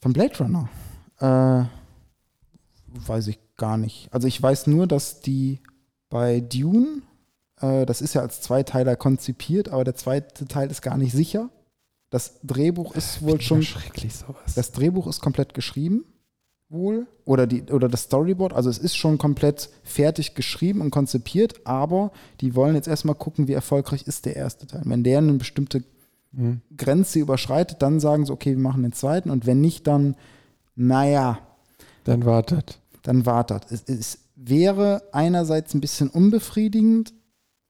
Von 0.00 0.12
Blade 0.12 0.38
Runner? 0.38 0.68
Äh, 1.18 1.64
weiß 3.06 3.28
ich 3.28 3.38
gar 3.56 3.76
nicht. 3.76 4.08
Also 4.12 4.28
ich 4.28 4.40
weiß 4.40 4.66
nur, 4.66 4.86
dass 4.86 5.20
die 5.20 5.60
bei 6.08 6.40
Dune, 6.40 7.02
äh, 7.60 7.86
das 7.86 8.00
ist 8.00 8.14
ja 8.14 8.20
als 8.20 8.40
Zweiteiler 8.40 8.96
konzipiert, 8.96 9.68
aber 9.68 9.84
der 9.84 9.94
zweite 9.94 10.46
Teil 10.46 10.70
ist 10.70 10.82
gar 10.82 10.96
nicht 10.96 11.12
sicher. 11.12 11.50
Das 12.14 12.38
Drehbuch 12.44 12.94
ist 12.94 13.22
wohl 13.22 13.40
schon. 13.40 13.60
Schrecklich 13.64 14.14
sowas. 14.14 14.54
Das 14.54 14.70
Drehbuch 14.70 15.08
ist 15.08 15.20
komplett 15.20 15.52
geschrieben, 15.52 16.04
wohl. 16.68 17.08
Oder, 17.24 17.48
die, 17.48 17.64
oder 17.64 17.88
das 17.88 18.02
Storyboard. 18.02 18.52
Also 18.52 18.70
es 18.70 18.78
ist 18.78 18.94
schon 18.94 19.18
komplett 19.18 19.68
fertig 19.82 20.36
geschrieben 20.36 20.80
und 20.80 20.92
konzipiert, 20.92 21.66
aber 21.66 22.12
die 22.40 22.54
wollen 22.54 22.76
jetzt 22.76 22.86
erstmal 22.86 23.16
gucken, 23.16 23.48
wie 23.48 23.52
erfolgreich 23.52 24.06
ist 24.06 24.26
der 24.26 24.36
erste 24.36 24.68
Teil. 24.68 24.82
Wenn 24.84 25.02
der 25.02 25.18
eine 25.18 25.32
bestimmte 25.32 25.82
mhm. 26.30 26.60
Grenze 26.76 27.18
überschreitet, 27.18 27.82
dann 27.82 27.98
sagen 27.98 28.24
sie, 28.24 28.32
okay, 28.32 28.50
wir 28.50 28.62
machen 28.62 28.84
den 28.84 28.92
zweiten. 28.92 29.28
Und 29.28 29.44
wenn 29.44 29.60
nicht, 29.60 29.88
dann, 29.88 30.14
naja. 30.76 31.40
Dann 32.04 32.24
wartet. 32.24 32.78
Dann 33.02 33.26
wartet. 33.26 33.66
Es, 33.72 33.82
es 33.88 34.18
wäre 34.36 35.02
einerseits 35.10 35.74
ein 35.74 35.80
bisschen 35.80 36.10
unbefriedigend, 36.10 37.12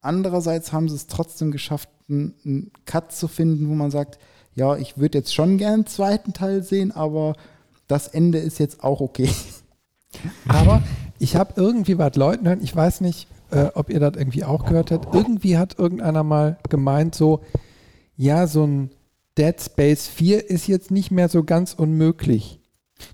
andererseits 0.03 0.71
haben 0.71 0.91
sie 0.91 0.97
es 0.97 1.07
trotzdem 1.07 1.51
geschafft, 1.51 1.89
einen 2.11 2.71
Cut 2.85 3.11
zu 3.11 3.27
finden, 3.27 3.71
wo 3.71 3.75
man 3.75 3.91
sagt, 3.91 4.19
ja, 4.55 4.77
ich 4.77 4.99
würde 4.99 5.19
jetzt 5.19 5.35
schon 5.35 5.59
gern 5.59 5.75
einen 5.75 5.87
zweiten 5.87 6.33
Teil 6.33 6.63
sehen, 6.63 6.93
aber 6.93 7.35
das 7.89 8.09
Ende 8.09 8.39
ist 8.39 8.59
jetzt 8.59 8.83
auch 8.83 9.01
okay. 9.01 9.31
Aber 10.49 10.81
ich 11.19 11.35
habe 11.35 11.55
irgendwie 11.57 11.99
was 11.99 12.15
Leuten 12.15 12.47
hören, 12.47 12.63
ich 12.63 12.75
weiß 12.75 13.01
nicht, 13.01 13.27
äh, 13.51 13.67
ob 13.75 13.91
ihr 13.91 13.99
das 13.99 14.17
irgendwie 14.17 14.45
auch 14.45 14.65
gehört 14.65 14.91
habt, 14.91 15.15
irgendwie 15.15 15.59
hat 15.59 15.79
irgendeiner 15.79 16.23
mal 16.23 16.59
gemeint, 16.69 17.15
so, 17.15 17.41
ja, 18.17 18.47
so 18.47 18.65
ein 18.65 18.91
Dead 19.37 19.61
Space 19.61 20.07
4 20.07 20.49
ist 20.51 20.69
jetzt 20.69 20.91
nicht 20.91 21.11
mehr 21.11 21.29
so 21.29 21.43
ganz 21.43 21.75
unmöglich. 21.75 22.61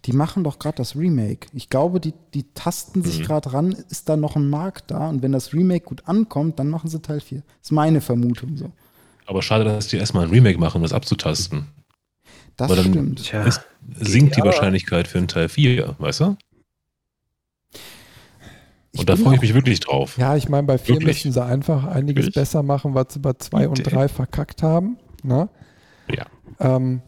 Die 0.04 0.12
machen 0.12 0.44
doch 0.44 0.58
gerade 0.58 0.76
das 0.76 0.94
Remake. 0.94 1.48
Ich 1.54 1.70
glaube, 1.70 2.00
die, 2.00 2.12
die 2.34 2.52
tasten 2.52 3.02
sich 3.02 3.20
mhm. 3.20 3.24
gerade 3.24 3.52
ran, 3.54 3.72
ist 3.88 4.10
da 4.10 4.16
noch 4.16 4.36
ein 4.36 4.48
Markt 4.48 4.90
da 4.90 5.08
und 5.08 5.22
wenn 5.22 5.32
das 5.32 5.54
Remake 5.54 5.86
gut 5.86 6.06
ankommt, 6.06 6.58
dann 6.58 6.68
machen 6.68 6.90
sie 6.90 7.00
Teil 7.00 7.20
4. 7.20 7.38
Das 7.38 7.46
ist 7.62 7.72
meine 7.72 8.02
Vermutung 8.02 8.56
so. 8.56 8.70
Aber 9.30 9.42
schade, 9.42 9.62
dass 9.62 9.86
die 9.86 9.96
erstmal 9.96 10.24
ein 10.24 10.30
Remake 10.30 10.58
machen, 10.58 10.78
um 10.78 10.82
das 10.82 10.92
abzutasten. 10.92 11.68
Das 12.56 12.68
Weil 12.68 12.78
dann 12.78 12.88
stimmt. 12.88 13.32
Ist, 13.46 13.60
sinkt 14.00 14.36
die 14.36 14.40
Wahrscheinlichkeit 14.40 15.06
für 15.06 15.18
einen 15.18 15.28
Teil 15.28 15.48
4, 15.48 15.94
weißt 16.00 16.20
du? 16.20 16.36
Und 18.96 19.08
da 19.08 19.14
freue 19.14 19.36
ich 19.36 19.40
mich 19.40 19.54
wirklich 19.54 19.78
drauf. 19.78 20.18
Ja, 20.18 20.34
ich 20.34 20.48
meine, 20.48 20.66
bei 20.66 20.78
4 20.78 21.00
müssen 21.04 21.30
sie 21.30 21.44
einfach 21.44 21.84
einiges 21.84 22.24
wirklich? 22.24 22.34
besser 22.34 22.64
machen, 22.64 22.94
was 22.94 23.06
sie 23.10 23.20
bei 23.20 23.34
2 23.34 23.68
und 23.68 23.84
3 23.84 24.08
verkackt 24.08 24.64
haben. 24.64 24.96
Ne? 25.22 25.48
Ja. 26.12 26.26
Ähm, 26.58 27.00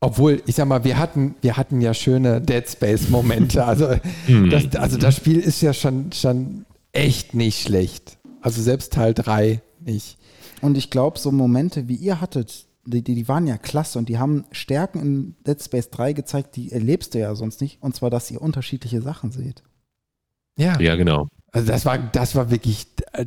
obwohl, 0.00 0.42
ich 0.46 0.54
sag 0.54 0.66
mal, 0.66 0.84
wir 0.84 0.96
hatten, 0.96 1.34
wir 1.42 1.58
hatten 1.58 1.82
ja 1.82 1.92
schöne 1.92 2.40
Dead 2.40 2.66
Space-Momente. 2.66 3.62
Also, 3.66 3.94
hm. 4.24 4.48
das, 4.48 4.74
also 4.76 4.96
das 4.96 5.16
Spiel 5.16 5.38
ist 5.38 5.60
ja 5.60 5.74
schon, 5.74 6.12
schon 6.12 6.64
echt 6.92 7.34
nicht 7.34 7.60
schlecht. 7.60 8.16
Also 8.40 8.62
selbst 8.62 8.94
Teil 8.94 9.12
3 9.12 9.60
nicht. 9.80 10.16
Und 10.62 10.78
ich 10.78 10.90
glaube, 10.90 11.18
so 11.18 11.30
Momente, 11.30 11.88
wie 11.88 11.96
ihr 11.96 12.20
hattet, 12.20 12.66
die, 12.84 13.02
die, 13.02 13.28
waren 13.28 13.46
ja 13.46 13.58
klasse 13.58 13.98
und 13.98 14.08
die 14.08 14.18
haben 14.18 14.44
Stärken 14.50 15.00
in 15.00 15.36
Dead 15.46 15.62
Space 15.62 15.90
3 15.90 16.14
gezeigt, 16.14 16.56
die 16.56 16.72
erlebst 16.72 17.14
du 17.14 17.18
ja 17.18 17.34
sonst 17.34 17.60
nicht. 17.60 17.82
Und 17.82 17.94
zwar, 17.94 18.10
dass 18.10 18.30
ihr 18.30 18.40
unterschiedliche 18.40 19.02
Sachen 19.02 19.30
seht. 19.30 19.62
Ja. 20.56 20.80
Ja, 20.80 20.96
genau. 20.96 21.28
Also 21.52 21.68
das 21.68 21.84
war, 21.84 21.98
das 21.98 22.34
war 22.34 22.50
wirklich 22.50 22.86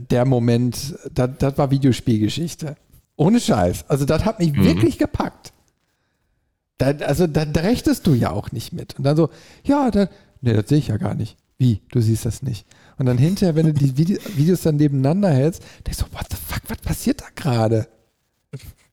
der 0.09 0.25
Moment, 0.25 0.95
das, 1.13 1.29
das 1.37 1.57
war 1.57 1.71
Videospielgeschichte. 1.71 2.75
Ohne 3.15 3.39
Scheiß. 3.39 3.89
Also 3.89 4.05
das 4.05 4.25
hat 4.25 4.39
mich 4.39 4.51
mhm. 4.51 4.65
wirklich 4.65 4.97
gepackt. 4.97 5.53
Da, 6.77 6.87
also 6.87 7.27
da, 7.27 7.45
da 7.45 7.61
rechtest 7.61 8.07
du 8.07 8.13
ja 8.13 8.31
auch 8.31 8.51
nicht 8.51 8.73
mit. 8.73 8.97
Und 8.97 9.05
dann 9.05 9.15
so, 9.15 9.29
ja, 9.63 9.89
da, 9.91 10.09
Nee, 10.45 10.53
das 10.53 10.69
sehe 10.69 10.77
ich 10.77 10.89
ja 10.89 10.97
gar 10.97 11.15
nicht. 11.15 11.37
Wie? 11.57 11.81
Du 11.89 12.01
siehst 12.01 12.23
das 12.23 12.43
nicht. 12.43 12.67
Und 12.97 13.05
dann 13.07 13.17
hinterher, 13.17 13.55
wenn 13.55 13.65
du 13.67 13.73
die 13.73 13.97
Vide 13.97 14.19
Videos 14.35 14.61
dann 14.61 14.77
nebeneinander 14.77 15.29
hältst, 15.29 15.63
denkst 15.85 15.99
du, 15.99 16.05
what 16.13 16.25
the 16.29 16.37
fuck, 16.37 16.61
was 16.67 16.77
passiert 16.77 17.21
da 17.21 17.25
gerade? 17.35 17.87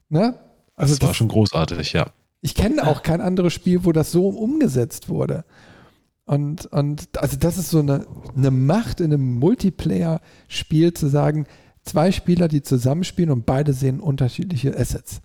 Ne? 0.09 0.37
Also 0.75 0.93
das 0.95 1.01
war 1.01 1.09
das- 1.09 1.17
schon 1.17 1.27
großartig, 1.29 1.93
ja. 1.93 2.07
Ich 2.41 2.55
kenne 2.55 2.85
auch 2.87 3.03
kein 3.03 3.21
anderes 3.21 3.53
Spiel, 3.53 3.85
wo 3.85 3.93
das 3.93 4.11
so 4.11 4.27
umgesetzt 4.27 5.07
wurde. 5.07 5.45
Und, 6.25 6.65
und 6.67 7.07
also 7.17 7.37
das 7.37 7.57
ist 7.57 7.69
so 7.69 7.79
eine, 7.79 8.05
eine 8.35 8.51
Macht 8.51 8.99
in 8.99 9.13
einem 9.13 9.35
Multiplayer-Spiel 9.39 10.93
zu 10.93 11.07
sagen, 11.07 11.45
zwei 11.83 12.11
Spieler, 12.11 12.49
die 12.49 12.61
zusammenspielen 12.61 13.31
und 13.31 13.45
beide 13.45 13.71
sehen 13.71 14.01
unterschiedliche 14.01 14.77
Assets. 14.77 15.21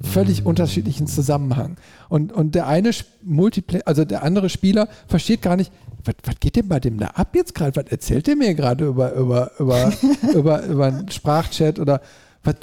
Völlig 0.00 0.46
unterschiedlichen 0.46 1.08
Zusammenhang. 1.08 1.76
Und, 2.08 2.32
und 2.32 2.54
der 2.54 2.68
eine 2.68 2.92
Multiplayer, 3.24 3.82
also 3.84 4.04
der 4.04 4.22
andere 4.22 4.48
Spieler 4.48 4.88
versteht 5.08 5.42
gar 5.42 5.56
nicht, 5.56 5.72
was, 6.04 6.14
was 6.24 6.40
geht 6.40 6.56
denn 6.56 6.68
bei 6.68 6.80
dem 6.80 6.98
da 6.98 7.08
ab 7.08 7.34
jetzt 7.34 7.54
gerade? 7.54 7.76
Was 7.76 7.90
erzählt 7.90 8.26
der 8.26 8.36
mir 8.36 8.54
gerade 8.54 8.86
über, 8.86 9.14
über, 9.14 9.52
über, 9.58 9.92
über, 10.34 10.64
über 10.64 10.86
einen 10.86 11.10
Sprachchat 11.10 11.78
oder 11.78 12.00
was, 12.44 12.56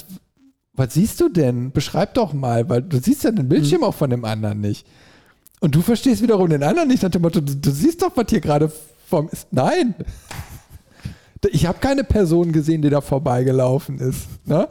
was 0.73 0.93
siehst 0.93 1.21
du 1.21 1.29
denn? 1.29 1.71
Beschreib 1.71 2.13
doch 2.13 2.33
mal, 2.33 2.67
weil 2.69 2.81
du 2.81 2.99
siehst 2.99 3.23
ja 3.23 3.31
den 3.31 3.49
Bildschirm 3.49 3.83
auch 3.83 3.95
von 3.95 4.09
dem 4.09 4.25
anderen 4.25 4.61
nicht. 4.61 4.85
Und 5.59 5.75
du 5.75 5.81
verstehst 5.81 6.21
wiederum 6.21 6.49
den 6.49 6.63
anderen 6.63 6.89
nicht 6.89 7.03
nach 7.03 7.09
dem 7.09 7.21
Motto, 7.21 7.41
du, 7.41 7.55
du 7.55 7.71
siehst 7.71 8.01
doch, 8.01 8.11
was 8.15 8.25
hier 8.29 8.41
gerade 8.41 8.71
vom 9.07 9.29
ist. 9.29 9.47
Nein. 9.51 9.95
Ich 11.51 11.67
habe 11.67 11.77
keine 11.77 12.03
Person 12.03 12.51
gesehen, 12.51 12.81
die 12.81 12.89
da 12.89 13.01
vorbeigelaufen 13.01 13.99
ist. 13.99 14.27
Ne? 14.45 14.67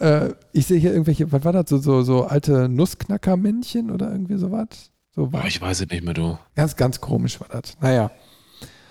Äh, 0.00 0.30
ich 0.52 0.66
sehe 0.66 0.78
hier 0.80 0.90
irgendwelche, 0.90 1.30
was 1.30 1.44
war 1.44 1.52
das, 1.52 1.68
so, 1.68 1.78
so, 1.78 2.02
so 2.02 2.24
alte 2.24 2.68
Nussknackermännchen 2.68 3.88
oder 3.88 4.10
irgendwie 4.10 4.36
sowas? 4.36 4.90
So 5.14 5.26
Boah, 5.26 5.44
ich 5.46 5.60
weiß 5.60 5.80
es 5.82 5.88
nicht 5.90 6.04
mehr, 6.04 6.14
du. 6.14 6.38
ganz, 6.54 6.74
ganz 6.76 7.00
komisch 7.00 7.40
war 7.40 7.48
das. 7.48 7.76
Naja. 7.80 8.10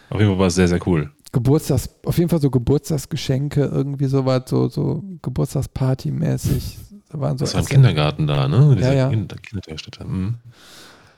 Auf 0.09 0.19
jeden 0.19 0.31
Fall 0.31 0.39
war 0.39 0.47
es 0.47 0.55
sehr, 0.55 0.67
sehr 0.67 0.85
cool. 0.87 1.11
Geburtstags, 1.31 1.89
auf 2.05 2.17
jeden 2.17 2.29
Fall 2.29 2.41
so 2.41 2.49
Geburtstagsgeschenke, 2.51 3.63
irgendwie 3.63 4.05
sowas, 4.05 4.43
so, 4.47 4.67
so 4.67 5.01
Geburtstagsparty-mäßig. 5.21 6.77
Da 7.09 7.19
waren 7.19 7.37
so 7.37 7.45
Das 7.45 7.53
war 7.53 7.61
im. 7.61 7.67
Kindergarten 7.67 8.27
da, 8.27 8.47
ne? 8.47 8.75
Dieser 8.75 8.93
ja. 8.93 9.09
Kinder 9.09 9.35
Kindertagesstätte. 9.37 10.05
Mhm. 10.05 10.35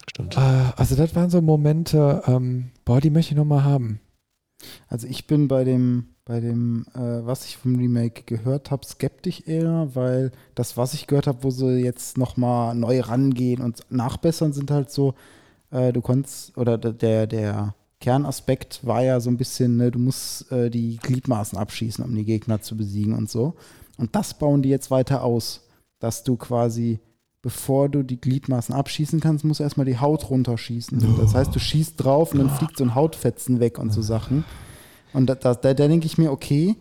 Stimmt. 0.10 0.38
Äh, 0.38 0.40
also 0.76 0.96
das 0.96 1.16
waren 1.16 1.30
so 1.30 1.42
Momente, 1.42 2.22
ähm, 2.28 2.72
boah, 2.86 3.02
die 3.02 3.10
möchte 3.10 3.32
ich 3.34 3.38
nochmal 3.38 3.64
haben. 3.64 4.00
Also 4.88 5.08
ich 5.08 5.28
bin 5.28 5.48
bei 5.48 5.64
dem, 5.64 6.13
bei 6.26 6.40
dem, 6.40 6.86
äh, 6.96 7.26
was 7.26 7.46
ich 7.46 7.58
vom 7.58 7.76
Remake 7.76 8.24
gehört 8.26 8.72
habe, 8.72 8.86
skeptisch 8.86 9.44
eher, 9.46 9.90
weil 9.94 10.32
das, 10.56 10.78
was 10.78 10.94
ich 10.94 11.08
gehört 11.08 11.28
habe, 11.28 11.44
wo 11.44 11.50
sie 11.50 11.84
jetzt 11.84 12.18
nochmal 12.18 12.76
neu 12.76 13.02
rangehen 13.02 13.62
und 13.62 13.82
nachbessern, 13.90 14.54
sind 14.54 14.72
halt 14.72 14.90
so, 14.90 15.16
äh, 15.72 15.92
du 15.92 16.02
konntest, 16.02 16.58
oder 16.58 16.78
der, 16.78 17.28
der 17.28 17.76
Kernaspekt 18.00 18.86
war 18.86 19.04
ja 19.04 19.20
so 19.20 19.30
ein 19.30 19.38
bisschen, 19.38 19.78
ne, 19.78 19.92
du 19.92 20.00
musst 20.00 20.52
äh, 20.52 20.70
die 20.70 20.98
Gliedmaßen 20.98 21.58
abschießen, 21.58 22.04
um 22.04 22.16
die 22.16 22.26
Gegner 22.26 22.62
zu 22.62 22.78
besiegen 22.78 23.16
und 23.16 23.30
so. 23.30 23.56
Und 23.98 24.16
das 24.16 24.38
bauen 24.38 24.62
die 24.62 24.70
jetzt 24.70 24.92
weiter 24.92 25.24
aus, 25.24 25.68
dass 26.00 26.24
du 26.24 26.38
quasi 26.38 27.00
bevor 27.42 27.90
du 27.90 28.04
die 28.04 28.20
Gliedmaßen 28.20 28.74
abschießen 28.74 29.20
kannst, 29.20 29.44
musst 29.44 29.60
du 29.60 29.66
erstmal 29.66 29.86
die 29.86 30.00
Haut 30.00 30.30
runterschießen. 30.30 31.18
Das 31.18 31.36
heißt, 31.36 31.54
du 31.54 31.60
schießt 31.60 32.02
drauf 32.02 32.32
und 32.32 32.40
dann 32.40 32.50
fliegt 32.50 32.78
so 32.78 32.86
ein 32.86 32.96
Hautfetzen 32.96 33.60
weg 33.60 33.78
und 33.78 33.92
so 33.92 34.02
Sachen. 34.02 34.46
Und 35.14 35.28
da, 35.28 35.36
da, 35.36 35.54
da 35.54 35.74
denke 35.74 36.06
ich 36.06 36.18
mir, 36.18 36.32
okay, 36.32 36.76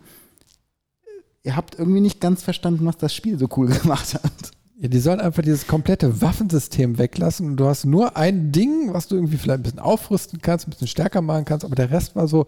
ihr 1.43 1.55
habt 1.55 1.77
irgendwie 1.77 2.01
nicht 2.01 2.19
ganz 2.21 2.43
verstanden, 2.43 2.85
was 2.85 2.97
das 2.97 3.13
Spiel 3.13 3.37
so 3.37 3.47
cool 3.57 3.67
gemacht 3.81 4.13
hat. 4.15 4.31
Ja, 4.79 4.87
die 4.87 4.99
sollen 4.99 5.21
einfach 5.21 5.43
dieses 5.43 5.67
komplette 5.67 6.21
Waffensystem 6.21 6.97
weglassen 6.97 7.47
und 7.47 7.57
du 7.57 7.65
hast 7.67 7.85
nur 7.85 8.17
ein 8.17 8.51
Ding, 8.51 8.93
was 8.93 9.07
du 9.07 9.15
irgendwie 9.15 9.37
vielleicht 9.37 9.59
ein 9.59 9.63
bisschen 9.63 9.79
aufrüsten 9.79 10.41
kannst, 10.41 10.67
ein 10.67 10.71
bisschen 10.71 10.87
stärker 10.87 11.21
machen 11.21 11.45
kannst, 11.45 11.63
aber 11.63 11.75
der 11.75 11.91
Rest 11.91 12.15
war 12.15 12.27
so, 12.27 12.47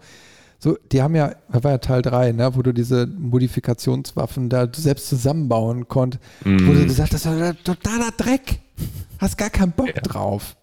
so, 0.58 0.76
die 0.90 1.02
haben 1.02 1.14
ja, 1.14 1.34
das 1.52 1.62
war 1.64 1.70
ja 1.72 1.78
Teil 1.78 2.02
3, 2.02 2.32
ne, 2.32 2.54
wo 2.56 2.62
du 2.62 2.72
diese 2.72 3.06
Modifikationswaffen 3.06 4.48
da 4.48 4.66
selbst 4.74 5.08
zusammenbauen 5.08 5.86
konntest, 5.86 6.22
wo 6.44 6.48
Mhm. 6.50 6.74
du 6.74 6.84
gesagt 6.86 7.12
hast, 7.14 7.26
das 7.26 7.50
ist 7.56 7.64
totaler 7.64 8.10
Dreck. 8.16 8.60
Hast 9.18 9.38
gar 9.38 9.50
keinen 9.50 9.72
Bock 9.72 9.88
Ja. 9.94 10.00
drauf. 10.02 10.56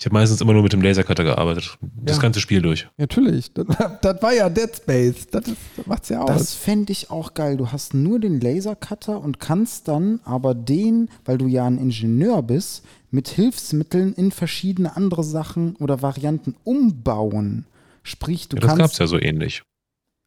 Ich 0.00 0.06
habe 0.06 0.14
meistens 0.14 0.40
immer 0.40 0.52
nur 0.52 0.62
mit 0.62 0.72
dem 0.72 0.80
Lasercutter 0.80 1.24
gearbeitet. 1.24 1.76
Das 1.96 2.16
Ja. 2.16 2.22
ganze 2.22 2.40
Spiel 2.40 2.62
durch. 2.62 2.88
Natürlich. 2.98 3.52
Das, 3.52 3.66
das 4.00 4.22
war 4.22 4.32
ja 4.32 4.48
Dead 4.48 4.70
Space. 4.74 5.26
Das, 5.28 5.48
ist, 5.48 5.56
das 5.76 5.86
macht's 5.86 6.08
ja 6.08 6.20
aus. 6.22 6.28
Das 6.28 6.54
fände 6.54 6.92
ich 6.92 7.10
auch 7.10 7.34
geil. 7.34 7.56
Du 7.56 7.72
hast 7.72 7.94
nur 7.94 8.20
den 8.20 8.40
Lasercutter 8.40 9.20
und 9.20 9.40
kannst 9.40 9.88
dann 9.88 10.20
aber 10.24 10.54
den, 10.54 11.08
weil 11.24 11.36
du 11.36 11.46
ja 11.48 11.66
ein 11.66 11.78
Ingenieur 11.78 12.42
bist, 12.42 12.84
mit 13.10 13.26
Hilfsmitteln 13.28 14.12
in 14.14 14.30
verschiedene 14.30 14.94
andere 14.96 15.24
Sachen 15.24 15.74
oder 15.76 16.00
Varianten 16.00 16.54
umbauen. 16.62 17.64
Sprich, 18.04 18.48
du 18.48 18.56
Ja, 18.56 18.60
das 18.60 18.68
kannst. 18.68 18.80
gab 18.82 18.90
es 18.92 18.98
ja 18.98 19.06
so 19.08 19.18
ähnlich. 19.20 19.62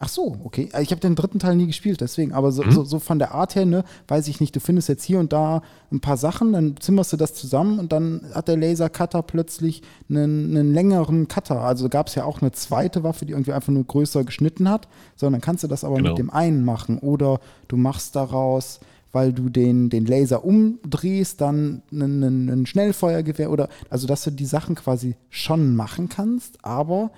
Ach 0.03 0.09
so, 0.09 0.35
okay. 0.43 0.67
Ich 0.81 0.89
habe 0.89 0.99
den 0.99 1.13
dritten 1.13 1.37
Teil 1.37 1.55
nie 1.55 1.67
gespielt, 1.67 2.01
deswegen. 2.01 2.33
Aber 2.33 2.51
so, 2.51 2.63
Mhm. 2.63 2.71
so, 2.71 2.83
so 2.83 2.97
von 2.97 3.19
der 3.19 3.35
Art 3.35 3.53
her, 3.53 3.67
ne, 3.67 3.83
weiß 4.07 4.27
ich 4.29 4.39
nicht. 4.39 4.55
Du 4.55 4.59
findest 4.59 4.89
jetzt 4.89 5.03
hier 5.03 5.19
und 5.19 5.31
da 5.31 5.61
ein 5.91 5.99
paar 5.99 6.17
Sachen, 6.17 6.53
dann 6.53 6.75
zimmerst 6.79 7.13
du 7.13 7.17
das 7.17 7.35
zusammen 7.35 7.77
und 7.77 7.91
dann 7.91 8.21
hat 8.33 8.47
der 8.47 8.57
Lasercutter 8.57 9.21
plötzlich 9.21 9.83
einen, 10.09 10.57
einen 10.57 10.73
längeren 10.73 11.27
Cutter. 11.27 11.61
Also 11.61 11.87
gab 11.87 12.07
es 12.07 12.15
ja 12.15 12.23
auch 12.25 12.41
eine 12.41 12.51
zweite 12.51 13.03
Waffe, 13.03 13.27
die 13.27 13.33
irgendwie 13.33 13.53
einfach 13.53 13.71
nur 13.71 13.83
größer 13.83 14.23
geschnitten 14.23 14.67
hat. 14.67 14.87
Sondern 15.15 15.39
dann 15.39 15.45
kannst 15.45 15.63
du 15.63 15.67
das 15.67 15.83
aber 15.83 15.97
Genau. 15.97 16.09
mit 16.09 16.17
dem 16.17 16.31
einen 16.31 16.65
machen. 16.65 16.97
Oder 16.97 17.39
du 17.67 17.77
machst 17.77 18.15
daraus, 18.15 18.79
weil 19.11 19.33
du 19.33 19.49
den, 19.49 19.91
den 19.91 20.07
Laser 20.07 20.43
umdrehst, 20.43 21.41
dann 21.41 21.83
ein 21.91 22.65
Schnellfeuergewehr 22.65 23.51
oder 23.51 23.69
also 23.91 24.07
dass 24.07 24.23
du 24.23 24.31
die 24.31 24.45
Sachen 24.45 24.73
quasi 24.73 25.15
schon 25.29 25.75
machen 25.75 26.09
kannst, 26.09 26.63
aber 26.65 27.11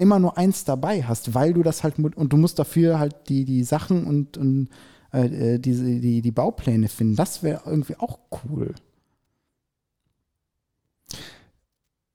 immer 0.00 0.18
nur 0.18 0.38
eins 0.38 0.64
dabei 0.64 1.02
hast, 1.02 1.34
weil 1.34 1.52
du 1.52 1.62
das 1.62 1.84
halt 1.84 1.98
und 1.98 2.32
du 2.32 2.36
musst 2.36 2.58
dafür 2.58 2.98
halt 2.98 3.28
die, 3.28 3.44
die 3.44 3.64
Sachen 3.64 4.06
und, 4.06 4.36
und 4.36 4.68
äh, 5.12 5.54
äh, 5.54 5.58
diese, 5.58 5.84
die, 5.84 6.22
die 6.22 6.30
Baupläne 6.30 6.88
finden. 6.88 7.16
Das 7.16 7.42
wäre 7.42 7.62
irgendwie 7.66 7.96
auch 7.98 8.18
cool. 8.44 8.74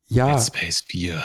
ja, 0.08 0.36
Dead 0.36 0.46
Space 0.46 0.82
4. 0.82 1.22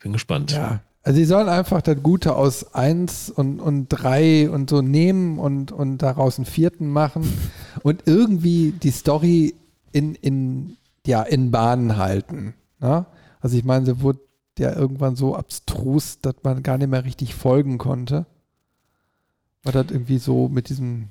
Bin 0.00 0.12
gespannt. 0.12 0.52
ja. 0.52 0.80
Also 1.02 1.20
die 1.20 1.24
sollen 1.24 1.48
einfach 1.48 1.80
das 1.80 2.02
Gute 2.02 2.36
aus 2.36 2.74
1 2.74 3.30
und, 3.30 3.60
und 3.60 3.88
3 3.88 4.50
und 4.50 4.68
so 4.68 4.82
nehmen 4.82 5.38
und, 5.38 5.72
und 5.72 5.98
daraus 5.98 6.38
einen 6.38 6.44
vierten 6.44 6.88
machen 6.88 7.26
und 7.82 8.02
irgendwie 8.06 8.72
die 8.72 8.90
Story 8.90 9.54
in, 9.92 10.14
in, 10.16 10.76
ja, 11.06 11.22
in 11.22 11.50
Bahnen 11.50 11.96
halten. 11.96 12.54
Ne? 12.80 13.06
Also 13.40 13.56
ich 13.56 13.64
meine, 13.64 13.86
sie 13.86 14.02
wurde 14.02 14.20
ja 14.58 14.74
irgendwann 14.74 15.16
so 15.16 15.34
abstrus, 15.34 16.18
dass 16.20 16.34
man 16.42 16.62
gar 16.62 16.78
nicht 16.78 16.90
mehr 16.90 17.04
richtig 17.04 17.34
folgen 17.34 17.78
konnte. 17.78 18.26
War 19.62 19.72
das 19.72 19.90
irgendwie 19.90 20.18
so 20.18 20.48
mit 20.48 20.68
diesem, 20.68 21.08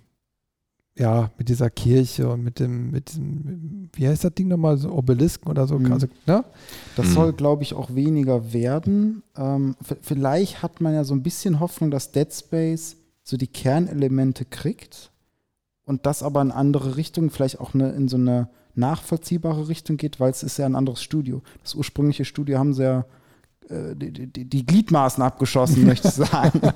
ja, 0.98 1.32
mit 1.38 1.50
dieser 1.50 1.70
Kirche 1.70 2.30
und 2.30 2.44
mit 2.44 2.60
dem, 2.60 2.92
mit 2.92 3.10
diesem, 3.10 3.90
wie 3.94 4.08
heißt 4.08 4.24
das 4.24 4.34
Ding 4.34 4.48
nochmal, 4.48 4.78
so 4.78 4.92
Obelisken 4.92 5.50
oder 5.50 5.68
so, 5.68 5.78
Mhm. 5.78 5.92
also, 5.94 6.08
ne? 6.26 6.44
Das 6.96 7.08
Mhm. 7.08 7.12
soll, 7.12 7.34
glaube 7.34 7.64
ich, 7.64 7.74
auch 7.74 7.94
weniger 7.94 8.54
werden. 8.54 9.22
Ähm, 9.36 9.76
vielleicht 10.02 10.64
hat 10.64 10.82
man 10.82 10.94
ja 10.94 11.04
so 11.04 11.14
ein 11.14 11.24
bisschen 11.24 11.60
Hoffnung, 11.60 11.92
dass 11.92 12.12
Dead 12.12 12.32
Space 12.34 12.96
so 13.24 13.38
die 13.38 13.48
Kernelemente 13.48 14.46
kriegt 14.46 15.12
und 15.86 16.06
das 16.06 16.24
aber 16.24 16.42
in 16.42 16.52
andere 16.52 16.96
Richtungen, 16.96 17.30
vielleicht 17.30 17.60
auch 17.60 17.74
eine, 17.74 17.92
in 17.92 18.08
so 18.08 18.18
eine 18.18 18.50
nachvollziehbare 18.74 19.68
Richtung 19.68 19.98
geht, 19.98 20.20
weil 20.20 20.32
es 20.32 20.44
ist 20.44 20.58
ja 20.58 20.66
ein 20.66 20.76
anderes 20.76 21.02
Studio. 21.04 21.42
Das 21.64 21.76
ursprüngliche 21.76 22.26
Studio 22.26 22.58
haben 22.60 22.74
sie 22.74 22.84
ja 22.84 23.06
die, 23.70 24.12
die, 24.12 24.46
die 24.46 24.66
Gliedmaßen 24.66 25.22
abgeschossen, 25.24 25.86
möchte 25.86 26.08
ich 26.08 26.14
sagen. 26.14 26.62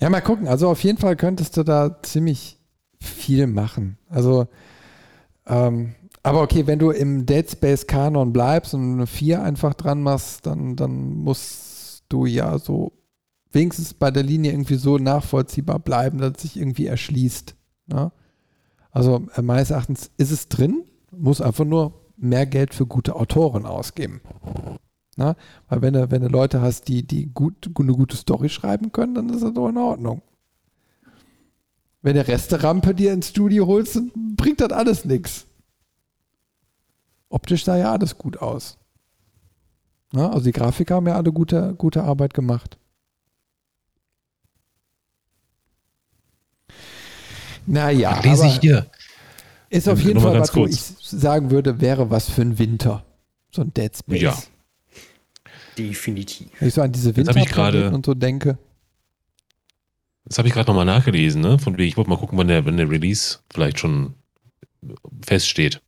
Ja, 0.00 0.10
mal 0.10 0.20
gucken. 0.20 0.48
Also 0.48 0.68
auf 0.68 0.82
jeden 0.84 0.98
Fall 0.98 1.16
könntest 1.16 1.56
du 1.56 1.62
da 1.62 2.02
ziemlich 2.02 2.58
viel 3.00 3.46
machen. 3.46 3.96
Also, 4.10 4.48
ähm, 5.46 5.94
aber 6.22 6.42
okay, 6.42 6.66
wenn 6.66 6.78
du 6.78 6.90
im 6.90 7.24
Dead 7.24 7.50
Space 7.50 7.86
Kanon 7.86 8.32
bleibst 8.32 8.74
und 8.74 8.94
eine 8.94 9.06
4 9.06 9.42
einfach 9.42 9.72
dran 9.72 10.02
machst, 10.02 10.44
dann, 10.44 10.76
dann 10.76 11.14
musst 11.14 12.02
du 12.10 12.26
ja 12.26 12.58
so 12.58 12.92
wenigstens 13.52 13.94
bei 13.94 14.10
der 14.10 14.22
Linie 14.22 14.52
irgendwie 14.52 14.74
so 14.74 14.98
nachvollziehbar 14.98 15.78
bleiben, 15.78 16.18
dass 16.18 16.32
es 16.36 16.42
sich 16.42 16.56
irgendwie 16.58 16.86
erschließt. 16.86 17.54
Ne? 17.86 18.12
Also 18.90 19.26
äh, 19.34 19.40
meines 19.42 19.70
Erachtens 19.70 20.10
ist 20.18 20.32
es 20.32 20.48
drin, 20.48 20.84
muss 21.10 21.40
einfach 21.40 21.64
nur 21.64 22.03
mehr 22.24 22.46
Geld 22.46 22.74
für 22.74 22.86
gute 22.86 23.16
Autoren 23.16 23.66
ausgeben. 23.66 24.20
Na? 25.16 25.36
Weil 25.68 25.82
wenn 25.82 25.94
du, 25.94 26.10
wenn 26.10 26.22
du 26.22 26.28
Leute 26.28 26.60
hast, 26.60 26.88
die, 26.88 27.06
die 27.06 27.32
gut, 27.32 27.70
eine 27.78 27.92
gute 27.92 28.16
Story 28.16 28.48
schreiben 28.48 28.92
können, 28.92 29.14
dann 29.14 29.28
ist 29.30 29.42
das 29.42 29.52
doch 29.52 29.68
in 29.68 29.78
Ordnung. 29.78 30.22
Wenn 32.02 32.16
du 32.16 32.26
Resterampe 32.26 32.94
dir 32.94 33.12
ins 33.12 33.28
Studio 33.28 33.66
holst, 33.66 33.96
dann 33.96 34.12
bringt 34.36 34.60
das 34.60 34.72
alles 34.72 35.04
nichts. 35.04 35.46
Optisch 37.28 37.64
sah 37.64 37.76
ja 37.76 37.92
alles 37.92 38.18
gut 38.18 38.38
aus. 38.38 38.76
Na? 40.12 40.30
Also 40.30 40.44
die 40.44 40.52
Grafiker 40.52 40.96
haben 40.96 41.06
ja 41.06 41.16
alle 41.16 41.32
gute, 41.32 41.74
gute 41.76 42.02
Arbeit 42.02 42.34
gemacht. 42.34 42.78
Naja, 47.66 48.20
lese 48.20 48.46
ich 48.46 48.60
hier. 48.60 48.86
Ist 49.70 49.88
auf 49.88 50.00
jeden 50.00 50.20
Fall 50.20 50.38
was, 50.38 50.54
wo 50.54 50.66
ich 50.66 50.76
kurz. 50.76 51.10
sagen 51.10 51.50
würde, 51.50 51.80
wäre 51.80 52.10
was 52.10 52.30
für 52.30 52.42
einen 52.42 52.58
Winter. 52.58 53.04
So 53.50 53.62
ein 53.62 53.72
Dead 53.74 53.96
Space. 53.96 54.20
Ja. 54.20 54.36
Definitiv. 55.76 56.48
Wenn 56.58 56.68
ich 56.68 56.74
so 56.74 56.82
an 56.82 56.92
diese 56.92 57.16
Winterplaneten 57.16 57.94
und 57.94 58.06
so 58.06 58.14
denke. 58.14 58.58
Das 60.24 60.38
habe 60.38 60.48
ich 60.48 60.54
gerade 60.54 60.68
nochmal 60.68 60.86
nachgelesen, 60.86 61.40
ne? 61.40 61.58
Von 61.58 61.76
wegen, 61.76 61.88
ich 61.88 61.96
wollte 61.96 62.10
mal 62.10 62.16
gucken, 62.16 62.38
wann 62.38 62.48
der, 62.48 62.64
wann 62.64 62.76
der 62.76 62.88
Release 62.88 63.40
vielleicht 63.52 63.78
schon 63.78 64.14
feststeht. 65.22 65.82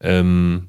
Ähm, 0.00 0.68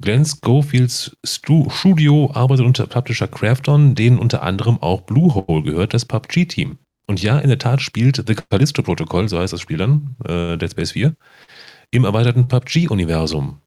Glenn 0.00 0.24
Schofields 0.24 1.16
Stu 1.24 1.68
Studio 1.70 2.30
arbeitet 2.32 2.64
unter 2.64 2.86
Publisher 2.86 3.26
Crafton, 3.26 3.94
denen 3.94 4.18
unter 4.18 4.42
anderem 4.42 4.80
auch 4.80 5.02
Bluehole 5.02 5.62
gehört, 5.62 5.92
das 5.92 6.04
PUBG-Team. 6.04 6.78
Und 7.08 7.22
ja, 7.22 7.38
in 7.38 7.48
der 7.48 7.58
Tat 7.58 7.80
spielt 7.80 8.22
The 8.26 8.34
Callisto-Protokoll, 8.34 9.30
so 9.30 9.38
heißt 9.38 9.54
das 9.54 9.62
Spiel 9.62 9.78
dann, 9.78 10.14
äh, 10.26 10.58
Dead 10.58 10.70
Space 10.70 10.92
4, 10.92 11.16
im 11.90 12.04
erweiterten 12.04 12.48
PUBG-Universum. 12.48 13.62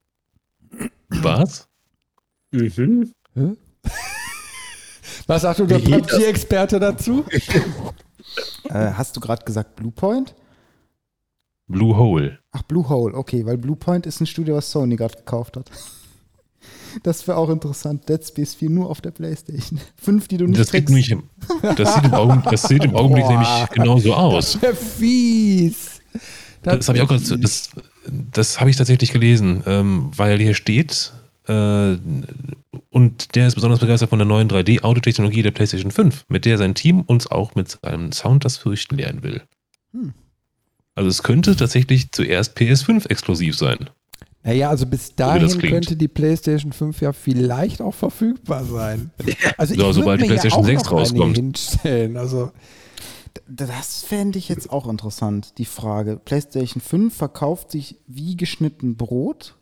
Was? 1.08 1.68
Mhm. 2.52 3.12
Was 5.26 5.42
sagt 5.42 5.60
unser 5.60 5.80
das? 5.80 5.90
PUBG-Experte 5.90 6.80
dazu? 6.80 7.24
Äh, 8.70 8.92
hast 8.94 9.14
du 9.14 9.20
gerade 9.20 9.44
gesagt 9.44 9.76
Bluepoint? 9.76 10.34
Bluehole. 11.66 12.38
Ach, 12.52 12.62
Bluehole, 12.62 13.14
okay, 13.14 13.44
weil 13.44 13.58
Bluepoint 13.58 14.06
ist 14.06 14.20
ein 14.20 14.26
Studio, 14.26 14.56
was 14.56 14.70
Sony 14.70 14.96
gerade 14.96 15.16
gekauft 15.16 15.58
hat. 15.58 15.70
Das 17.02 17.26
wäre 17.26 17.38
auch 17.38 17.50
interessant. 17.50 18.08
Dead 18.08 18.24
Space 18.26 18.54
4 18.54 18.70
nur 18.70 18.90
auf 18.90 19.00
der 19.00 19.10
Playstation. 19.10 19.80
Fünf, 19.96 20.28
die 20.28 20.36
du 20.36 20.46
nicht 20.46 20.60
Das 20.60 20.70
kriegst. 20.70 20.88
nämlich 20.88 21.10
im, 21.10 21.24
das 21.76 21.94
sieht 21.94 22.04
im, 22.04 22.14
Augen, 22.14 22.42
das 22.50 22.62
sieht 22.62 22.84
im 22.84 22.94
Augenblick 22.94 23.26
nämlich 23.28 23.48
genauso 23.72 24.14
aus. 24.14 24.52
Das 24.52 24.62
wäre 24.62 24.74
fies. 24.74 26.00
Das 26.62 26.88
habe 26.88 26.98
ich 26.98 27.04
auch 27.04 27.10
fies. 27.10 27.34
das, 27.40 27.70
das 28.06 28.60
habe 28.60 28.70
ich 28.70 28.76
tatsächlich 28.76 29.12
gelesen, 29.12 29.62
ähm, 29.66 30.10
weil 30.16 30.38
hier 30.38 30.54
steht, 30.54 31.12
äh, 31.48 31.96
und 32.90 33.34
der 33.34 33.46
ist 33.46 33.54
besonders 33.54 33.80
begeistert 33.80 34.10
von 34.10 34.18
der 34.18 34.26
neuen 34.26 34.48
3D-Audiotechnologie 34.48 35.42
der 35.42 35.50
PlayStation 35.50 35.90
5, 35.90 36.26
mit 36.28 36.44
der 36.44 36.58
sein 36.58 36.74
Team 36.74 37.00
uns 37.00 37.26
auch 37.26 37.54
mit 37.54 37.78
seinem 37.82 38.12
Sound 38.12 38.44
das 38.44 38.56
Fürchten 38.58 38.96
lernen 38.96 39.22
will. 39.22 39.42
Hm. 39.92 40.14
Also 40.94 41.08
es 41.08 41.22
könnte 41.22 41.56
tatsächlich 41.56 42.12
zuerst 42.12 42.56
PS5 42.56 43.08
exklusiv 43.08 43.56
sein. 43.56 43.90
Naja, 44.44 44.70
also 44.70 44.86
bis 44.86 45.14
dahin 45.14 45.48
könnte 45.60 45.94
die 45.96 46.08
PlayStation 46.08 46.72
5 46.72 47.00
ja 47.00 47.12
vielleicht 47.12 47.80
auch 47.80 47.94
verfügbar 47.94 48.64
sein. 48.64 49.10
Also 49.56 49.74
So, 49.74 49.82
würd 49.82 49.94
sobald 49.94 50.20
die 50.20 50.26
PlayStation 50.26 50.66
ja 50.66 50.78
auch 50.78 50.82
6 50.82 50.82
noch 50.84 50.90
eine 50.92 51.00
rauskommt. 51.00 51.36
Hinstellen. 51.36 52.16
Also 52.16 52.50
Das 53.46 54.02
fände 54.02 54.38
ich 54.38 54.48
jetzt 54.48 54.70
auch 54.70 54.88
interessant, 54.88 55.58
die 55.58 55.64
Frage. 55.64 56.16
PlayStation 56.16 56.80
5 56.80 57.14
verkauft 57.14 57.70
sich 57.70 57.98
wie 58.08 58.36
geschnitten 58.36 58.96
Brot. 58.96 59.56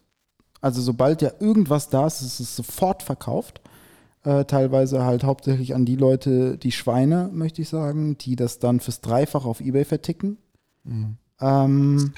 Also 0.62 0.80
sobald 0.80 1.20
ja 1.22 1.32
irgendwas 1.40 1.88
da 1.90 2.06
ist, 2.06 2.22
ist 2.22 2.40
es 2.40 2.56
sofort 2.56 3.02
verkauft. 3.02 3.60
Äh, 4.22 4.44
teilweise 4.44 5.04
halt 5.04 5.24
hauptsächlich 5.24 5.74
an 5.74 5.86
die 5.86 5.96
Leute, 5.96 6.58
die 6.58 6.72
Schweine, 6.72 7.30
möchte 7.32 7.62
ich 7.62 7.68
sagen, 7.70 8.18
die 8.18 8.36
das 8.36 8.58
dann 8.58 8.80
fürs 8.80 9.00
Dreifache 9.00 9.48
auf 9.48 9.60
Ebay 9.60 9.84
verticken. 9.84 10.36
Mhm. 10.84 11.16
Ähm. 11.40 12.12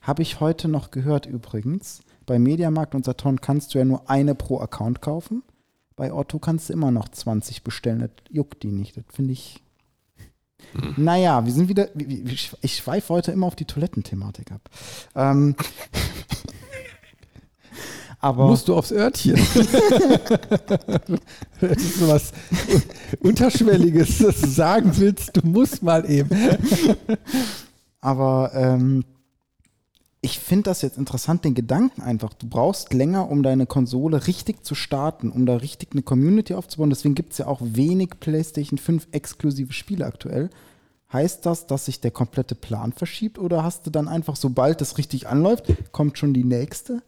Habe 0.00 0.22
ich 0.22 0.40
heute 0.40 0.68
noch 0.68 0.90
gehört 0.90 1.26
übrigens. 1.26 2.00
Bei 2.26 2.38
Mediamarkt 2.38 2.94
und 2.94 3.04
Saturn 3.04 3.40
kannst 3.40 3.74
du 3.74 3.78
ja 3.78 3.84
nur 3.84 4.08
eine 4.08 4.34
pro 4.34 4.60
Account 4.60 5.02
kaufen. 5.02 5.42
Bei 5.96 6.12
Otto 6.12 6.38
kannst 6.38 6.68
du 6.68 6.72
immer 6.72 6.90
noch 6.90 7.08
20 7.08 7.62
bestellen. 7.64 8.00
Das 8.00 8.10
juckt 8.30 8.62
die 8.62 8.72
nicht. 8.72 8.96
Das 8.96 9.04
finde 9.12 9.32
ich. 9.32 9.62
Naja, 10.96 11.44
wir 11.44 11.52
sind 11.52 11.68
wieder. 11.68 11.88
wie- 11.94 12.26
wie- 12.26 12.36
Ich, 12.62 12.76
schweife 12.76 13.12
heute 13.12 13.32
immer 13.32 13.46
auf 13.46 13.56
die 13.56 13.64
Toilettenthematik 13.64 14.52
ab. 14.52 14.60
Ähm, 15.14 15.54
aber 18.20 18.46
musst 18.48 18.68
du 18.68 18.76
aufs 18.76 18.92
Örtchen. 18.92 19.34
das 21.60 21.76
ist 21.78 21.98
so 21.98 22.08
was 22.08 22.32
Unterschwelliges, 23.20 24.18
das 24.18 24.40
du 24.40 24.48
sagen 24.48 24.92
willst, 24.96 25.36
du 25.36 25.46
musst 25.46 25.82
mal 25.82 26.08
eben. 26.10 26.30
Aber 28.02 28.50
ähm, 28.54 29.04
ich 30.22 30.38
finde 30.38 30.64
das 30.64 30.82
jetzt 30.82 30.98
interessant, 30.98 31.44
den 31.44 31.54
Gedanken 31.54 32.02
einfach. 32.02 32.34
Du 32.34 32.46
brauchst 32.46 32.92
länger, 32.92 33.30
um 33.30 33.42
deine 33.42 33.66
Konsole 33.66 34.26
richtig 34.26 34.64
zu 34.64 34.74
starten, 34.74 35.30
um 35.30 35.46
da 35.46 35.56
richtig 35.56 35.92
eine 35.92 36.02
Community 36.02 36.54
aufzubauen. 36.54 36.90
Deswegen 36.90 37.14
gibt 37.14 37.32
es 37.32 37.38
ja 37.38 37.46
auch 37.46 37.60
wenig 37.62 38.10
PlayStation 38.20 38.78
5 38.78 39.08
exklusive 39.12 39.72
Spiele 39.72 40.04
aktuell. 40.04 40.50
Heißt 41.10 41.46
das, 41.46 41.66
dass 41.66 41.86
sich 41.86 42.00
der 42.00 42.10
komplette 42.10 42.54
Plan 42.54 42.92
verschiebt 42.92 43.38
oder 43.38 43.64
hast 43.64 43.86
du 43.86 43.90
dann 43.90 44.08
einfach, 44.08 44.36
sobald 44.36 44.82
es 44.82 44.98
richtig 44.98 45.26
anläuft, 45.26 45.64
kommt 45.90 46.18
schon 46.18 46.34
die 46.34 46.44
nächste? 46.44 47.02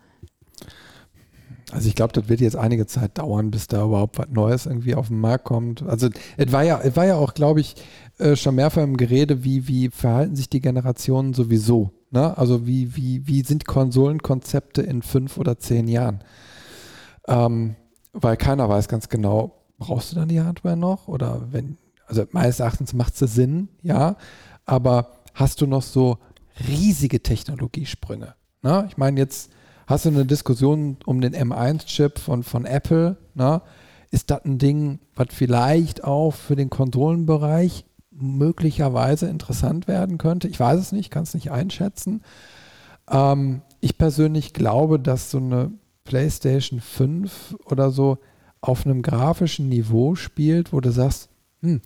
Also 1.70 1.89
ich 1.89 1.94
glaube, 1.94 2.12
das 2.14 2.28
wird 2.28 2.40
jetzt 2.40 2.56
einige 2.56 2.86
Zeit 2.86 3.18
dauern, 3.18 3.51
bis 3.51 3.66
da 3.66 3.84
überhaupt 3.84 4.18
was 4.18 4.28
Neues 4.30 4.66
irgendwie 4.66 4.94
auf 4.94 5.09
den 5.09 5.20
Markt 5.20 5.44
kommt. 5.44 5.82
Also 5.82 6.09
es 6.36 6.51
war 6.51 6.62
ja, 6.62 6.80
es 6.80 6.97
war 6.97 7.06
ja 7.06 7.16
auch, 7.16 7.34
glaube 7.34 7.60
ich, 7.60 7.76
äh, 8.18 8.36
schon 8.36 8.55
mehrfach 8.55 8.82
im 8.82 8.97
Gerede, 8.97 9.44
wie, 9.44 9.68
wie 9.68 9.90
verhalten 9.90 10.34
sich 10.34 10.48
die 10.48 10.60
Generationen 10.60 11.34
sowieso. 11.34 11.93
Ne? 12.12 12.36
Also 12.36 12.66
wie, 12.66 12.94
wie, 12.94 13.26
wie 13.26 13.43
sind 13.43 13.64
Konsolenkonzepte 13.64 14.82
in 14.82 15.01
fünf 15.01 15.39
oder 15.39 15.59
zehn 15.59 15.89
Jahren? 15.89 16.22
Ähm, 17.26 17.74
weil 18.12 18.36
keiner 18.36 18.68
weiß 18.68 18.89
ganz 18.89 19.09
genau, 19.09 19.62
brauchst 19.78 20.12
du 20.12 20.16
dann 20.16 20.28
die 20.28 20.43
Hardware 20.43 20.76
noch? 20.76 21.09
Oder 21.09 21.48
wenn, 21.51 21.78
also 22.06 22.24
meines 22.32 22.60
Erachtens 22.60 22.93
macht 22.93 23.20
es 23.20 23.34
Sinn, 23.34 23.68
ja, 23.82 24.16
aber 24.66 25.09
hast 25.32 25.62
du 25.62 25.66
noch 25.66 25.82
so 25.82 26.18
riesige 26.68 27.22
Technologiesprünge? 27.22 28.34
Ne? 28.60 28.84
Ich 28.89 28.98
meine, 28.98 29.18
jetzt 29.18 29.51
hast 29.86 30.05
du 30.05 30.10
eine 30.10 30.26
Diskussion 30.26 30.98
um 31.06 31.22
den 31.22 31.34
M1-Chip 31.34 32.18
von, 32.18 32.43
von 32.43 32.66
Apple. 32.66 33.16
Ne? 33.34 33.62
Ist 34.10 34.30
das 34.30 34.44
ein 34.44 34.59
Ding, 34.59 34.98
was 35.14 35.28
vielleicht 35.30 36.05
auch 36.05 36.32
für 36.32 36.56
den 36.56 36.68
Konsolenbereich 36.68 37.86
möglicherweise 38.14 39.28
interessant 39.28 39.89
werden 39.89 40.18
könnte? 40.18 40.48
Ich 40.48 40.59
weiß 40.59 40.78
es 40.78 40.93
nicht, 40.93 41.10
kann 41.10 41.24
es 41.24 41.34
nicht 41.34 41.51
einschätzen. 41.51 42.22
Ähm, 43.10 43.62
ich 43.80 43.98
persönlich 43.98 44.52
glaube, 44.52 44.98
dass 44.98 45.30
so 45.30 45.39
eine 45.39 45.72
PlayStation 46.05 46.80
5 46.80 47.56
oder 47.64 47.90
so 47.90 48.18
auf 48.60 48.86
einem 48.86 49.02
grafischen 49.02 49.68
Niveau 49.68 50.14
spielt, 50.14 50.72
wo 50.72 50.80
du 50.80 50.93
sagst, 50.93 51.28
hm, 51.62 51.80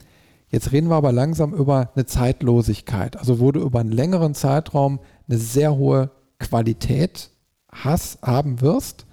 jetzt 0.49 0.73
reden 0.73 0.89
wir 0.89 0.97
aber 0.97 1.13
langsam 1.13 1.55
über 1.55 1.91
eine 1.95 2.07
Zeitlosigkeit, 2.07 3.17
also 3.17 3.41
wo 3.41 3.51
du 3.53 3.61
über 3.61 3.81
einen 3.81 3.93
längeren 3.93 4.35
Zeitraum 4.35 5.01
eine 5.29 5.39
sehr 5.39 5.77
hohe 5.77 6.11
Qualität 6.39 7.31
hast, 7.73 8.23
haben 8.23 8.61
wirst, 8.61 9.07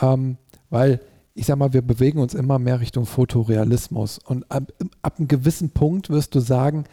ähm, 0.00 0.38
weil 0.70 1.00
ich 1.38 1.46
sag 1.46 1.56
mal, 1.56 1.72
wir 1.72 1.82
bewegen 1.82 2.18
uns 2.18 2.34
immer 2.34 2.58
mehr 2.58 2.80
Richtung 2.80 3.06
Fotorealismus 3.06 4.18
und 4.18 4.50
ab, 4.50 4.72
ab 5.02 5.18
einem 5.18 5.28
gewissen 5.28 5.70
Punkt 5.70 6.10
wirst 6.10 6.34
du 6.34 6.40
sagen, 6.40 6.84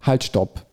halt 0.00 0.24
stopp, 0.24 0.66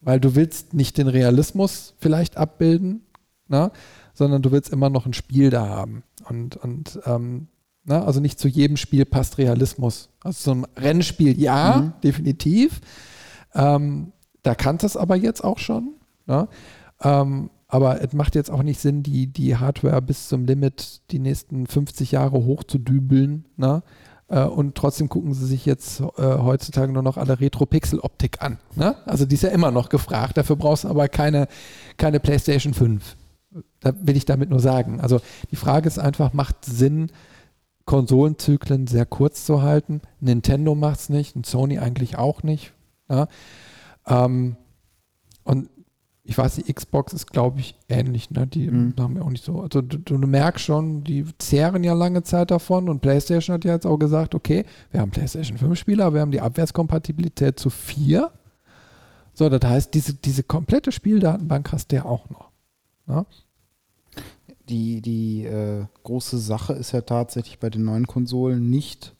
weil 0.00 0.20
du 0.20 0.34
willst 0.34 0.74
nicht 0.74 0.98
den 0.98 1.08
Realismus 1.08 1.94
vielleicht 1.98 2.36
abbilden, 2.36 3.02
ne, 3.48 3.72
sondern 4.14 4.42
du 4.42 4.52
willst 4.52 4.70
immer 4.72 4.90
noch 4.90 5.06
ein 5.06 5.12
Spiel 5.14 5.50
da 5.50 5.68
haben 5.68 6.02
und, 6.28 6.56
und 6.56 7.00
ähm, 7.06 7.48
na, 7.84 8.04
also 8.04 8.20
nicht 8.20 8.38
zu 8.38 8.46
jedem 8.46 8.76
Spiel 8.76 9.06
passt 9.06 9.38
Realismus. 9.38 10.10
Also 10.22 10.52
so 10.52 10.54
ein 10.54 10.66
Rennspiel, 10.76 11.40
ja, 11.40 11.78
Mhm. 11.78 11.92
definitiv. 12.04 12.80
Ähm, 13.54 14.12
da 14.42 14.54
kannst 14.54 14.82
du 14.82 14.86
es 14.86 14.96
aber 14.98 15.16
jetzt 15.16 15.42
auch 15.42 15.58
schon. 15.58 15.94
Ne? 16.26 16.46
Ähm, 17.02 17.48
aber 17.70 18.02
es 18.02 18.12
macht 18.12 18.34
jetzt 18.34 18.50
auch 18.50 18.62
nicht 18.62 18.80
Sinn, 18.80 19.02
die, 19.02 19.28
die 19.28 19.56
Hardware 19.56 20.02
bis 20.02 20.28
zum 20.28 20.44
Limit 20.44 21.02
die 21.12 21.20
nächsten 21.20 21.66
50 21.66 22.12
Jahre 22.12 22.44
hochzudübeln. 22.44 23.44
Ne? 23.56 23.82
Äh, 24.28 24.44
und 24.44 24.74
trotzdem 24.74 25.08
gucken 25.08 25.34
sie 25.34 25.46
sich 25.46 25.66
jetzt 25.66 26.00
äh, 26.00 26.04
heutzutage 26.16 26.92
nur 26.92 27.04
noch 27.04 27.16
alle 27.16 27.40
Retro-Pixel-Optik 27.40 28.42
an. 28.42 28.58
Ne? 28.74 28.96
Also 29.06 29.24
die 29.24 29.36
ist 29.36 29.42
ja 29.42 29.50
immer 29.50 29.70
noch 29.70 29.88
gefragt. 29.88 30.36
Dafür 30.36 30.56
brauchst 30.56 30.84
du 30.84 30.88
aber 30.88 31.08
keine, 31.08 31.46
keine 31.96 32.18
PlayStation 32.18 32.74
5. 32.74 33.16
Da 33.80 33.92
will 34.00 34.16
ich 34.16 34.24
damit 34.24 34.50
nur 34.50 34.60
sagen. 34.60 35.00
Also 35.00 35.20
die 35.52 35.56
Frage 35.56 35.86
ist 35.86 35.98
einfach, 35.98 36.32
macht 36.32 36.64
Sinn, 36.64 37.12
Konsolenzyklen 37.84 38.88
sehr 38.88 39.06
kurz 39.06 39.44
zu 39.44 39.62
halten? 39.62 40.00
Nintendo 40.20 40.74
macht 40.74 41.00
es 41.00 41.08
nicht 41.08 41.36
und 41.36 41.46
Sony 41.46 41.78
eigentlich 41.78 42.18
auch 42.18 42.42
nicht. 42.42 42.72
Ja? 43.08 43.28
Ähm, 44.06 44.56
und 45.44 45.68
ich 46.30 46.38
weiß, 46.38 46.54
die 46.54 46.72
Xbox 46.72 47.12
ist, 47.12 47.26
glaube 47.26 47.58
ich, 47.58 47.74
ähnlich. 47.88 48.30
Ne? 48.30 48.46
Die 48.46 48.70
Mhm. 48.70 48.94
haben 49.00 49.16
ja 49.16 49.22
auch 49.22 49.30
nicht 49.30 49.44
so. 49.44 49.62
Also 49.62 49.82
du, 49.82 49.98
du 49.98 50.16
merkst 50.16 50.64
schon, 50.64 51.02
die 51.02 51.24
zehren 51.38 51.82
ja 51.82 51.92
lange 51.92 52.22
Zeit 52.22 52.52
davon 52.52 52.88
und 52.88 53.00
PlayStation 53.00 53.54
hat 53.54 53.64
ja 53.64 53.72
jetzt 53.74 53.84
auch 53.84 53.98
gesagt, 53.98 54.36
okay, 54.36 54.64
wir 54.92 55.00
haben 55.00 55.10
PlayStation 55.10 55.58
5 55.58 55.76
Spieler, 55.76 56.14
wir 56.14 56.20
haben 56.20 56.30
die 56.30 56.40
Abwärtskompatibilität 56.40 57.58
zu 57.58 57.68
4. 57.68 58.30
So, 59.34 59.48
das 59.48 59.68
heißt, 59.68 59.92
diese, 59.92 60.14
diese 60.14 60.44
komplette 60.44 60.92
Spieldatenbank 60.92 61.72
hast 61.72 61.90
du 61.90 61.96
ja 61.96 62.04
auch 62.04 62.30
noch. 62.30 62.50
Ja? 63.08 63.26
Die, 64.68 65.00
die 65.00 65.46
äh, 65.46 65.84
große 66.04 66.38
Sache 66.38 66.74
ist 66.74 66.92
ja 66.92 67.00
tatsächlich 67.00 67.58
bei 67.58 67.70
den 67.70 67.82
neuen 67.84 68.06
Konsolen 68.06 68.70
nicht 68.70 69.16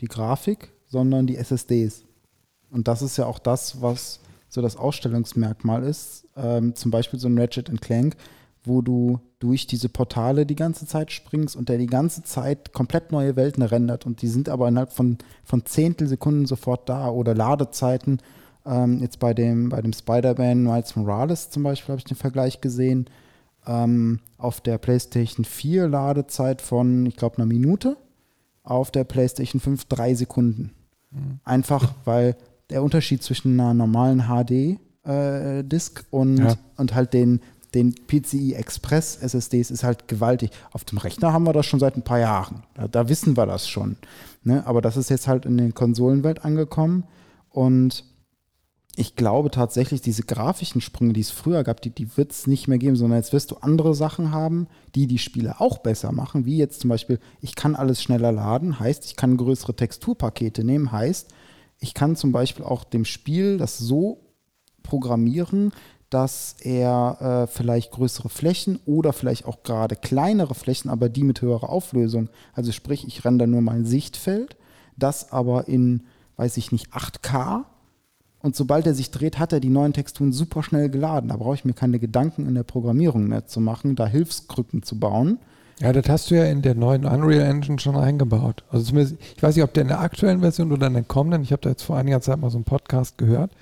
die 0.00 0.08
Grafik, 0.08 0.72
sondern 0.88 1.28
die 1.28 1.36
SSDs. 1.36 2.04
Und 2.72 2.88
das 2.88 3.00
ist 3.00 3.16
ja 3.16 3.26
auch 3.26 3.38
das, 3.38 3.80
was 3.80 4.18
so 4.48 4.62
das 4.62 4.76
Ausstellungsmerkmal 4.76 5.82
ist. 5.84 6.26
Ähm, 6.36 6.74
zum 6.74 6.90
Beispiel 6.90 7.18
so 7.18 7.28
ein 7.28 7.38
Ratchet 7.38 7.70
Clank, 7.80 8.16
wo 8.64 8.82
du 8.82 9.20
durch 9.38 9.66
diese 9.66 9.88
Portale 9.88 10.46
die 10.46 10.56
ganze 10.56 10.86
Zeit 10.86 11.12
springst 11.12 11.56
und 11.56 11.68
der 11.68 11.78
die 11.78 11.86
ganze 11.86 12.22
Zeit 12.22 12.72
komplett 12.72 13.12
neue 13.12 13.36
Welten 13.36 13.62
rendert 13.62 14.04
und 14.06 14.22
die 14.22 14.26
sind 14.26 14.48
aber 14.48 14.68
innerhalb 14.68 14.92
von, 14.92 15.18
von 15.44 15.64
Zehntelsekunden 15.64 16.46
sofort 16.46 16.88
da 16.88 17.08
oder 17.10 17.34
Ladezeiten. 17.34 18.20
Ähm, 18.66 18.98
jetzt 19.00 19.18
bei 19.18 19.34
dem, 19.34 19.68
bei 19.68 19.80
dem 19.80 19.92
Spider-Man 19.92 20.62
Miles 20.62 20.96
Morales 20.96 21.50
zum 21.50 21.62
Beispiel 21.62 21.92
habe 21.92 22.00
ich 22.00 22.04
den 22.04 22.16
Vergleich 22.16 22.60
gesehen. 22.60 23.08
Ähm, 23.66 24.20
auf 24.36 24.60
der 24.60 24.78
PlayStation 24.78 25.44
4 25.44 25.88
Ladezeit 25.88 26.62
von, 26.62 27.06
ich 27.06 27.16
glaube, 27.16 27.36
einer 27.36 27.46
Minute. 27.46 27.96
Auf 28.62 28.90
der 28.90 29.04
PlayStation 29.04 29.60
5 29.60 29.86
drei 29.86 30.14
Sekunden. 30.14 30.72
Mhm. 31.10 31.40
Einfach, 31.44 31.94
weil 32.04 32.36
der 32.70 32.82
Unterschied 32.82 33.22
zwischen 33.22 33.58
einer 33.58 33.74
normalen 33.74 34.24
HD-Disk 34.28 36.00
äh, 36.00 36.04
und, 36.10 36.38
ja. 36.38 36.54
und 36.76 36.94
halt 36.94 37.14
den 37.14 37.40
den 37.74 37.94
PCI 37.94 38.54
Express 38.54 39.16
SSDs 39.16 39.70
ist 39.70 39.84
halt 39.84 40.08
gewaltig. 40.08 40.50
Auf 40.72 40.84
dem 40.84 40.98
Rechner 40.98 41.32
haben 41.32 41.44
wir 41.44 41.52
das 41.52 41.66
schon 41.66 41.80
seit 41.80 41.96
ein 41.96 42.02
paar 42.02 42.18
Jahren. 42.18 42.62
Da, 42.74 42.88
da 42.88 43.08
wissen 43.08 43.36
wir 43.36 43.46
das 43.46 43.68
schon. 43.68 43.96
Ne? 44.42 44.66
Aber 44.66 44.80
das 44.80 44.96
ist 44.96 45.10
jetzt 45.10 45.28
halt 45.28 45.44
in 45.44 45.58
den 45.58 45.74
Konsolenwelt 45.74 46.44
angekommen. 46.44 47.04
Und 47.50 48.04
ich 48.96 49.14
glaube 49.14 49.50
tatsächlich, 49.50 50.00
diese 50.00 50.22
grafischen 50.22 50.80
Sprünge, 50.80 51.12
die 51.12 51.20
es 51.20 51.30
früher 51.30 51.62
gab, 51.62 51.80
die, 51.80 51.90
die 51.90 52.16
wird 52.16 52.32
es 52.32 52.46
nicht 52.46 52.66
mehr 52.66 52.78
geben, 52.78 52.96
sondern 52.96 53.18
jetzt 53.18 53.32
wirst 53.32 53.50
du 53.50 53.56
andere 53.56 53.94
Sachen 53.94 54.32
haben, 54.32 54.66
die 54.94 55.06
die 55.06 55.18
Spiele 55.18 55.60
auch 55.60 55.78
besser 55.78 56.10
machen, 56.10 56.46
wie 56.46 56.56
jetzt 56.56 56.80
zum 56.80 56.90
Beispiel, 56.90 57.20
ich 57.40 57.54
kann 57.54 57.76
alles 57.76 58.02
schneller 58.02 58.32
laden, 58.32 58.80
heißt, 58.80 59.04
ich 59.04 59.14
kann 59.14 59.36
größere 59.36 59.76
Texturpakete 59.76 60.64
nehmen, 60.64 60.90
heißt, 60.90 61.28
ich 61.78 61.94
kann 61.94 62.16
zum 62.16 62.32
Beispiel 62.32 62.64
auch 62.64 62.84
dem 62.84 63.04
Spiel 63.04 63.58
das 63.58 63.78
so 63.78 64.20
programmieren, 64.82 65.72
dass 66.10 66.56
er 66.60 67.18
äh, 67.20 67.52
vielleicht 67.52 67.90
größere 67.90 68.30
Flächen 68.30 68.80
oder 68.86 69.12
vielleicht 69.12 69.44
auch 69.44 69.62
gerade 69.62 69.94
kleinere 69.94 70.54
Flächen, 70.54 70.90
aber 70.90 71.08
die 71.08 71.22
mit 71.22 71.42
höherer 71.42 71.68
Auflösung, 71.68 72.30
also 72.54 72.72
sprich, 72.72 73.06
ich 73.06 73.24
render 73.24 73.46
nur 73.46 73.60
mein 73.60 73.84
Sichtfeld, 73.84 74.56
das 74.96 75.32
aber 75.32 75.68
in, 75.68 76.04
weiß 76.36 76.56
ich 76.56 76.72
nicht, 76.72 76.94
8K 76.94 77.64
und 78.40 78.54
sobald 78.54 78.86
er 78.86 78.94
sich 78.94 79.10
dreht, 79.10 79.38
hat 79.38 79.52
er 79.52 79.60
die 79.60 79.68
neuen 79.68 79.92
Texturen 79.92 80.32
super 80.32 80.62
schnell 80.62 80.88
geladen. 80.88 81.28
Da 81.28 81.36
brauche 81.36 81.56
ich 81.56 81.64
mir 81.64 81.72
keine 81.72 81.98
Gedanken 81.98 82.46
in 82.46 82.54
der 82.54 82.62
Programmierung 82.62 83.26
mehr 83.26 83.46
zu 83.46 83.60
machen, 83.60 83.96
da 83.96 84.06
Hilfskrücken 84.06 84.82
zu 84.82 84.98
bauen. 84.98 85.38
Ja, 85.80 85.92
das 85.92 86.08
hast 86.08 86.30
du 86.30 86.34
ja 86.34 86.44
in 86.44 86.62
der 86.62 86.74
neuen 86.74 87.04
Unreal 87.04 87.48
Engine 87.48 87.78
schon 87.78 87.96
eingebaut. 87.96 88.64
Also 88.70 88.86
zumindest, 88.86 89.16
ich 89.36 89.42
weiß 89.42 89.54
nicht, 89.54 89.64
ob 89.64 89.72
der 89.74 89.82
in 89.82 89.88
der 89.88 90.00
aktuellen 90.00 90.40
Version 90.40 90.72
oder 90.72 90.88
in 90.88 90.94
der 90.94 91.04
kommenden, 91.04 91.42
ich 91.42 91.52
habe 91.52 91.62
da 91.62 91.70
jetzt 91.70 91.82
vor 91.82 91.96
einiger 91.96 92.20
Zeit 92.20 92.38
mal 92.38 92.50
so 92.50 92.58
einen 92.58 92.64
Podcast 92.64 93.16
gehört, 93.16 93.52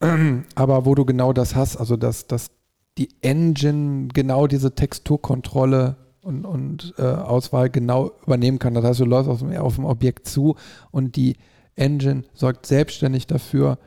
aber 0.54 0.86
wo 0.86 0.94
du 0.94 1.04
genau 1.04 1.32
das 1.32 1.56
hast, 1.56 1.76
also 1.76 1.96
dass, 1.96 2.28
dass 2.28 2.50
die 2.98 3.08
Engine 3.22 4.08
genau 4.12 4.46
diese 4.46 4.76
Texturkontrolle 4.76 5.96
und, 6.22 6.44
und 6.44 6.94
äh, 6.98 7.02
Auswahl 7.02 7.68
genau 7.68 8.12
übernehmen 8.24 8.60
kann. 8.60 8.74
Das 8.74 8.84
heißt, 8.84 9.00
du 9.00 9.04
läufst 9.04 9.28
auf 9.28 9.40
dem, 9.40 9.56
auf 9.56 9.74
dem 9.74 9.84
Objekt 9.84 10.28
zu 10.28 10.54
und 10.92 11.16
die 11.16 11.36
Engine 11.74 12.22
sorgt 12.34 12.66
selbstständig 12.66 13.26
dafür, 13.26 13.78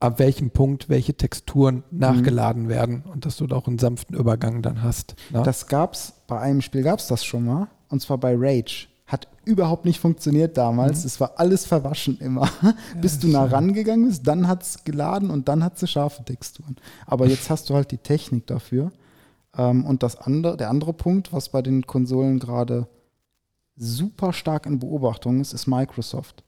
ab 0.00 0.18
welchem 0.18 0.50
Punkt 0.50 0.88
welche 0.88 1.14
Texturen 1.14 1.82
mhm. 1.90 1.98
nachgeladen 1.98 2.64
mhm. 2.64 2.68
werden 2.68 3.02
und 3.12 3.26
dass 3.26 3.36
du 3.36 3.46
da 3.46 3.56
auch 3.56 3.66
einen 3.66 3.78
sanften 3.78 4.16
Übergang 4.16 4.62
dann 4.62 4.82
hast. 4.82 5.16
Ne? 5.30 5.42
Das 5.42 5.66
gab's, 5.66 6.14
bei 6.26 6.38
einem 6.38 6.60
Spiel 6.60 6.82
gab 6.82 6.98
es 7.00 7.08
das 7.08 7.24
schon 7.24 7.44
mal, 7.44 7.68
und 7.88 8.00
zwar 8.00 8.18
bei 8.18 8.34
Rage. 8.36 8.88
Hat 9.06 9.26
überhaupt 9.46 9.86
nicht 9.86 10.00
funktioniert 10.00 10.58
damals. 10.58 11.00
Mhm. 11.00 11.06
Es 11.06 11.20
war 11.20 11.32
alles 11.36 11.64
verwaschen 11.64 12.18
immer. 12.18 12.50
Ja, 12.62 12.74
Bis 13.00 13.18
du 13.18 13.28
nah 13.28 13.46
rangegangen 13.46 14.06
bist, 14.06 14.26
dann 14.26 14.46
hat 14.46 14.62
es 14.62 14.84
geladen 14.84 15.30
und 15.30 15.48
dann 15.48 15.64
hat 15.64 15.82
es 15.82 15.90
scharfe 15.90 16.24
Texturen. 16.24 16.76
Aber 17.06 17.26
jetzt 17.26 17.48
hast 17.50 17.70
du 17.70 17.74
halt 17.74 17.90
die 17.90 17.98
Technik 17.98 18.46
dafür. 18.46 18.92
Ähm, 19.56 19.86
und 19.86 20.02
das 20.02 20.16
andere, 20.16 20.58
der 20.58 20.68
andere 20.68 20.92
Punkt, 20.92 21.32
was 21.32 21.48
bei 21.48 21.62
den 21.62 21.86
Konsolen 21.86 22.38
gerade 22.38 22.86
super 23.76 24.32
stark 24.32 24.66
in 24.66 24.78
Beobachtung 24.78 25.40
ist, 25.40 25.54
ist 25.54 25.66
Microsoft. 25.66 26.44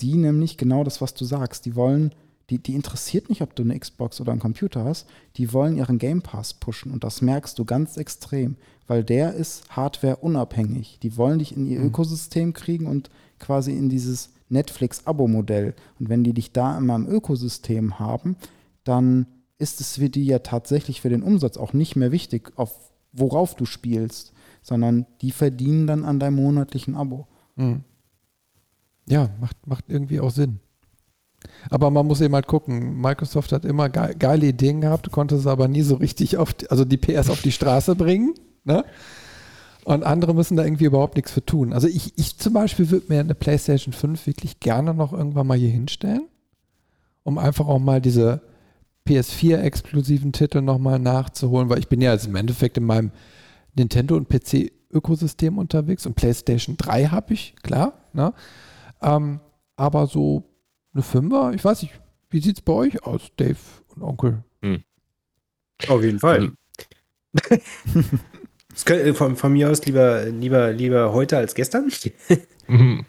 Die 0.00 0.16
nämlich 0.16 0.58
genau 0.58 0.84
das, 0.84 1.00
was 1.00 1.14
du 1.14 1.24
sagst. 1.24 1.64
Die 1.64 1.76
wollen 1.76 2.12
die, 2.52 2.58
die 2.62 2.74
interessiert 2.74 3.30
nicht, 3.30 3.40
ob 3.40 3.56
du 3.56 3.62
eine 3.62 3.78
Xbox 3.78 4.20
oder 4.20 4.32
einen 4.32 4.40
Computer 4.40 4.84
hast. 4.84 5.06
Die 5.36 5.54
wollen 5.54 5.76
ihren 5.76 5.98
Game 5.98 6.20
Pass 6.20 6.52
pushen 6.52 6.92
und 6.92 7.02
das 7.02 7.22
merkst 7.22 7.58
du 7.58 7.64
ganz 7.64 7.96
extrem, 7.96 8.56
weil 8.86 9.02
der 9.04 9.32
ist 9.32 9.64
Hardware-unabhängig. 9.70 10.98
Die 11.02 11.16
wollen 11.16 11.38
dich 11.38 11.56
in 11.56 11.66
ihr 11.66 11.80
mhm. 11.80 11.86
Ökosystem 11.86 12.52
kriegen 12.52 12.86
und 12.86 13.08
quasi 13.38 13.72
in 13.72 13.88
dieses 13.88 14.30
Netflix-Abo-Modell. 14.50 15.74
Und 15.98 16.10
wenn 16.10 16.24
die 16.24 16.34
dich 16.34 16.52
da 16.52 16.76
immer 16.76 16.94
im 16.96 17.08
Ökosystem 17.08 17.98
haben, 17.98 18.36
dann 18.84 19.26
ist 19.56 19.80
es 19.80 19.96
für 19.96 20.10
die 20.10 20.26
ja 20.26 20.40
tatsächlich 20.40 21.00
für 21.00 21.08
den 21.08 21.22
Umsatz 21.22 21.56
auch 21.56 21.72
nicht 21.72 21.96
mehr 21.96 22.12
wichtig, 22.12 22.52
auf 22.56 22.92
worauf 23.12 23.54
du 23.54 23.64
spielst, 23.64 24.32
sondern 24.62 25.06
die 25.22 25.32
verdienen 25.32 25.86
dann 25.86 26.04
an 26.04 26.18
deinem 26.18 26.36
monatlichen 26.36 26.96
Abo. 26.96 27.26
Mhm. 27.56 27.84
Ja, 29.08 29.30
macht, 29.40 29.66
macht 29.66 29.86
irgendwie 29.88 30.20
auch 30.20 30.30
Sinn. 30.30 30.60
Aber 31.70 31.90
man 31.90 32.06
muss 32.06 32.20
eben 32.20 32.34
halt 32.34 32.46
gucken. 32.46 33.00
Microsoft 33.00 33.52
hat 33.52 33.64
immer 33.64 33.88
ge 33.88 34.14
geile 34.18 34.46
Ideen 34.46 34.80
gehabt, 34.80 35.10
konnte 35.10 35.36
es 35.36 35.46
aber 35.46 35.68
nie 35.68 35.82
so 35.82 35.96
richtig 35.96 36.36
auf, 36.36 36.54
die, 36.54 36.70
also 36.70 36.84
die 36.84 36.96
PS 36.96 37.30
auf 37.30 37.42
die 37.42 37.52
Straße 37.52 37.94
bringen. 37.94 38.34
Ne? 38.64 38.84
Und 39.84 40.04
andere 40.04 40.34
müssen 40.34 40.56
da 40.56 40.64
irgendwie 40.64 40.84
überhaupt 40.84 41.16
nichts 41.16 41.32
für 41.32 41.44
tun. 41.44 41.72
Also 41.72 41.88
ich, 41.88 42.16
ich 42.16 42.38
zum 42.38 42.52
Beispiel 42.52 42.90
würde 42.90 43.06
mir 43.08 43.20
eine 43.20 43.34
PlayStation 43.34 43.92
5 43.92 44.26
wirklich 44.26 44.60
gerne 44.60 44.94
noch 44.94 45.12
irgendwann 45.12 45.46
mal 45.46 45.58
hier 45.58 45.70
hinstellen, 45.70 46.28
um 47.24 47.38
einfach 47.38 47.66
auch 47.66 47.80
mal 47.80 48.00
diese 48.00 48.42
PS4-exklusiven 49.08 50.32
Titel 50.32 50.60
nochmal 50.60 51.00
nachzuholen, 51.00 51.68
weil 51.68 51.80
ich 51.80 51.88
bin 51.88 52.00
ja 52.00 52.12
jetzt 52.12 52.26
im 52.26 52.36
Endeffekt 52.36 52.76
in 52.78 52.84
meinem 52.84 53.10
Nintendo- 53.74 54.16
und 54.16 54.28
PC-Ökosystem 54.28 55.58
unterwegs 55.58 56.06
und 56.06 56.14
PlayStation 56.14 56.76
3 56.76 57.06
habe 57.06 57.34
ich, 57.34 57.56
klar. 57.62 57.94
Ne? 58.12 58.32
Ähm, 59.00 59.40
aber 59.74 60.06
so 60.06 60.44
eine 60.92 61.02
Fünfer? 61.02 61.52
Ich 61.54 61.64
weiß 61.64 61.82
nicht, 61.82 61.94
wie 62.30 62.40
sieht 62.40 62.58
es 62.58 62.62
bei 62.62 62.72
euch 62.72 63.02
aus, 63.04 63.22
Dave 63.36 63.56
und 63.94 64.02
Onkel? 64.02 64.44
Hm. 64.62 64.82
Auf 65.88 66.02
jeden 66.02 66.20
Fall. 66.20 66.52
könnte, 68.84 69.04
äh, 69.04 69.14
von, 69.14 69.36
von, 69.36 69.52
mir 69.52 69.70
aus 69.70 69.84
lieber, 69.84 70.24
lieber, 70.26 70.72
lieber 70.72 71.12
heute 71.12 71.36
als 71.38 71.54
gestern. 71.54 71.90
mhm. 72.66 73.04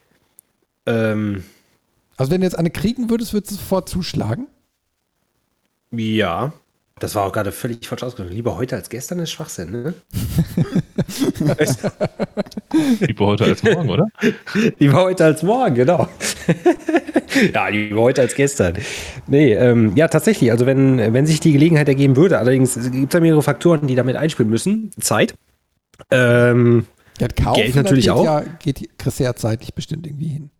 ähm, 0.85 1.43
also 2.17 2.31
wenn 2.31 2.41
du 2.41 2.47
jetzt 2.47 2.57
eine 2.57 2.71
kriegen 2.71 3.09
würdest, 3.09 3.33
würdest 3.33 3.51
du 3.51 3.55
sofort 3.55 3.89
zuschlagen? 3.89 4.47
Ja. 5.91 6.53
Das 7.03 7.15
war 7.15 7.25
auch 7.25 7.33
gerade 7.33 7.51
völlig 7.51 7.85
falsch 7.85 8.01
ausgedrückt. 8.01 8.33
Lieber 8.33 8.55
heute 8.55 8.77
als 8.77 8.87
gestern 8.87 9.19
ist 9.19 9.31
Schwachsinn, 9.31 9.71
ne? 9.71 9.93
lieber 13.01 13.25
heute 13.25 13.43
als 13.43 13.61
morgen, 13.61 13.89
oder? 13.89 14.07
lieber 14.79 15.03
heute 15.03 15.25
als 15.25 15.43
morgen, 15.43 15.75
genau. 15.75 16.07
ja, 17.53 17.67
lieber 17.67 18.03
heute 18.03 18.21
als 18.21 18.35
gestern. 18.35 18.77
Nee, 19.27 19.51
ähm, 19.53 19.91
ja, 19.97 20.07
tatsächlich. 20.07 20.49
Also, 20.49 20.65
wenn, 20.65 20.97
wenn 21.13 21.25
sich 21.25 21.41
die 21.41 21.51
Gelegenheit 21.51 21.89
ergeben 21.89 22.15
würde, 22.15 22.37
allerdings 22.37 22.75
gibt 22.75 22.95
es 22.95 23.09
da 23.09 23.19
mehrere 23.19 23.43
Faktoren, 23.43 23.85
die 23.85 23.95
damit 23.95 24.15
einspielen 24.15 24.49
müssen. 24.49 24.91
Zeit. 24.97 25.33
Ähm, 26.09 26.85
ja, 27.19 27.27
kaufen, 27.27 27.63
Geld 27.63 27.75
natürlich 27.75 28.11
auch. 28.11 28.23
Ja, 28.23 28.45
geht 28.59 28.97
Chris 28.97 29.21
zeitlich 29.35 29.73
bestimmt 29.73 30.07
irgendwie 30.07 30.29
hin. 30.29 30.51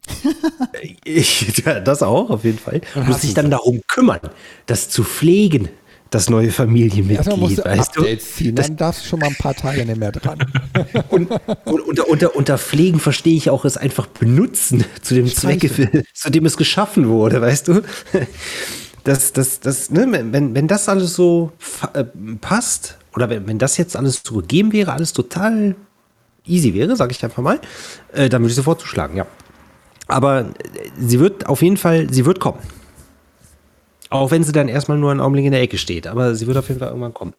ich, 1.06 1.64
ja, 1.66 1.80
das 1.80 2.04
auch, 2.04 2.30
auf 2.30 2.44
jeden 2.44 2.60
Fall. 2.60 2.82
Du 2.96 3.00
musst 3.00 3.24
dich 3.24 3.34
dann 3.34 3.50
darum 3.50 3.82
kümmern, 3.88 4.20
das 4.66 4.90
zu 4.90 5.06
pflegen 5.06 5.70
das 6.14 6.30
neue 6.30 6.52
Familienmitglied. 6.52 7.58
Ja, 7.58 7.66
weißt 7.66 7.98
Updates 7.98 8.26
du? 8.26 8.34
ziehen, 8.36 8.56
dann 8.56 8.76
darfst 8.78 9.04
du 9.04 9.10
schon 9.10 9.20
mal 9.20 9.28
ein 9.28 9.36
paar 9.36 9.56
Tage 9.56 9.86
nicht 9.86 9.98
mehr 9.98 10.12
dran. 10.12 10.40
und, 11.10 11.32
und 11.66 11.82
unter, 11.82 12.08
unter, 12.10 12.36
unter 12.36 12.58
Pflegen 12.58 13.00
verstehe 13.00 13.36
ich 13.36 13.50
auch 13.50 13.66
es 13.66 13.78
einfach 13.78 14.08
benutzen 14.08 14.86
zu 15.02 15.16
dem 15.16 15.28
Zwecke, 15.28 15.70
für, 15.70 16.04
zu 16.14 16.30
dem 16.30 16.46
es 16.46 16.58
geschaffen 16.58 17.08
wurde, 17.08 17.42
weißt 17.42 17.68
du? 17.68 17.82
Das, 19.04 19.34
das, 19.34 19.60
das, 19.60 19.90
ne, 19.90 20.08
wenn, 20.32 20.56
wenn 20.56 20.68
das 20.68 20.88
alles 20.88 21.14
so 21.14 21.52
äh, 21.94 22.06
passt, 22.40 22.98
oder 23.16 23.30
wenn, 23.30 23.48
wenn 23.48 23.60
das 23.60 23.78
jetzt 23.78 23.96
alles 23.96 24.22
so 24.26 24.36
gegeben 24.36 24.72
wäre, 24.72 24.94
alles 24.94 25.14
total 25.14 25.76
easy 26.46 26.74
wäre, 26.74 26.96
sage 26.96 27.12
ich 27.12 27.24
einfach 27.24 27.44
mal, 27.44 27.60
äh, 28.14 28.30
dann 28.30 28.42
würde 28.42 28.52
ich 28.52 28.56
sofort 28.56 28.80
zuschlagen, 28.80 29.18
ja. 29.18 29.26
Aber 30.08 30.42
äh, 30.42 30.46
sie 30.98 31.20
wird 31.20 31.48
auf 31.48 31.62
jeden 31.62 31.78
Fall, 31.78 32.08
sie 32.12 32.26
wird 32.26 32.40
kommen. 32.40 32.60
Auch 34.14 34.32
wenn 34.32 34.44
sie 34.44 34.52
dann 34.52 34.68
erstmal 34.68 34.98
nur 34.98 35.12
einen 35.12 35.20
Augenblick 35.20 35.46
in 35.46 35.52
der 35.52 35.62
Ecke 35.62 35.78
steht. 35.78 36.08
Aber 36.08 36.36
sie 36.36 36.48
wird 36.48 36.58
auf 36.58 36.68
jeden 36.68 36.80
Fall 36.80 36.90
irgendwann 36.90 37.14
kommen. 37.14 37.34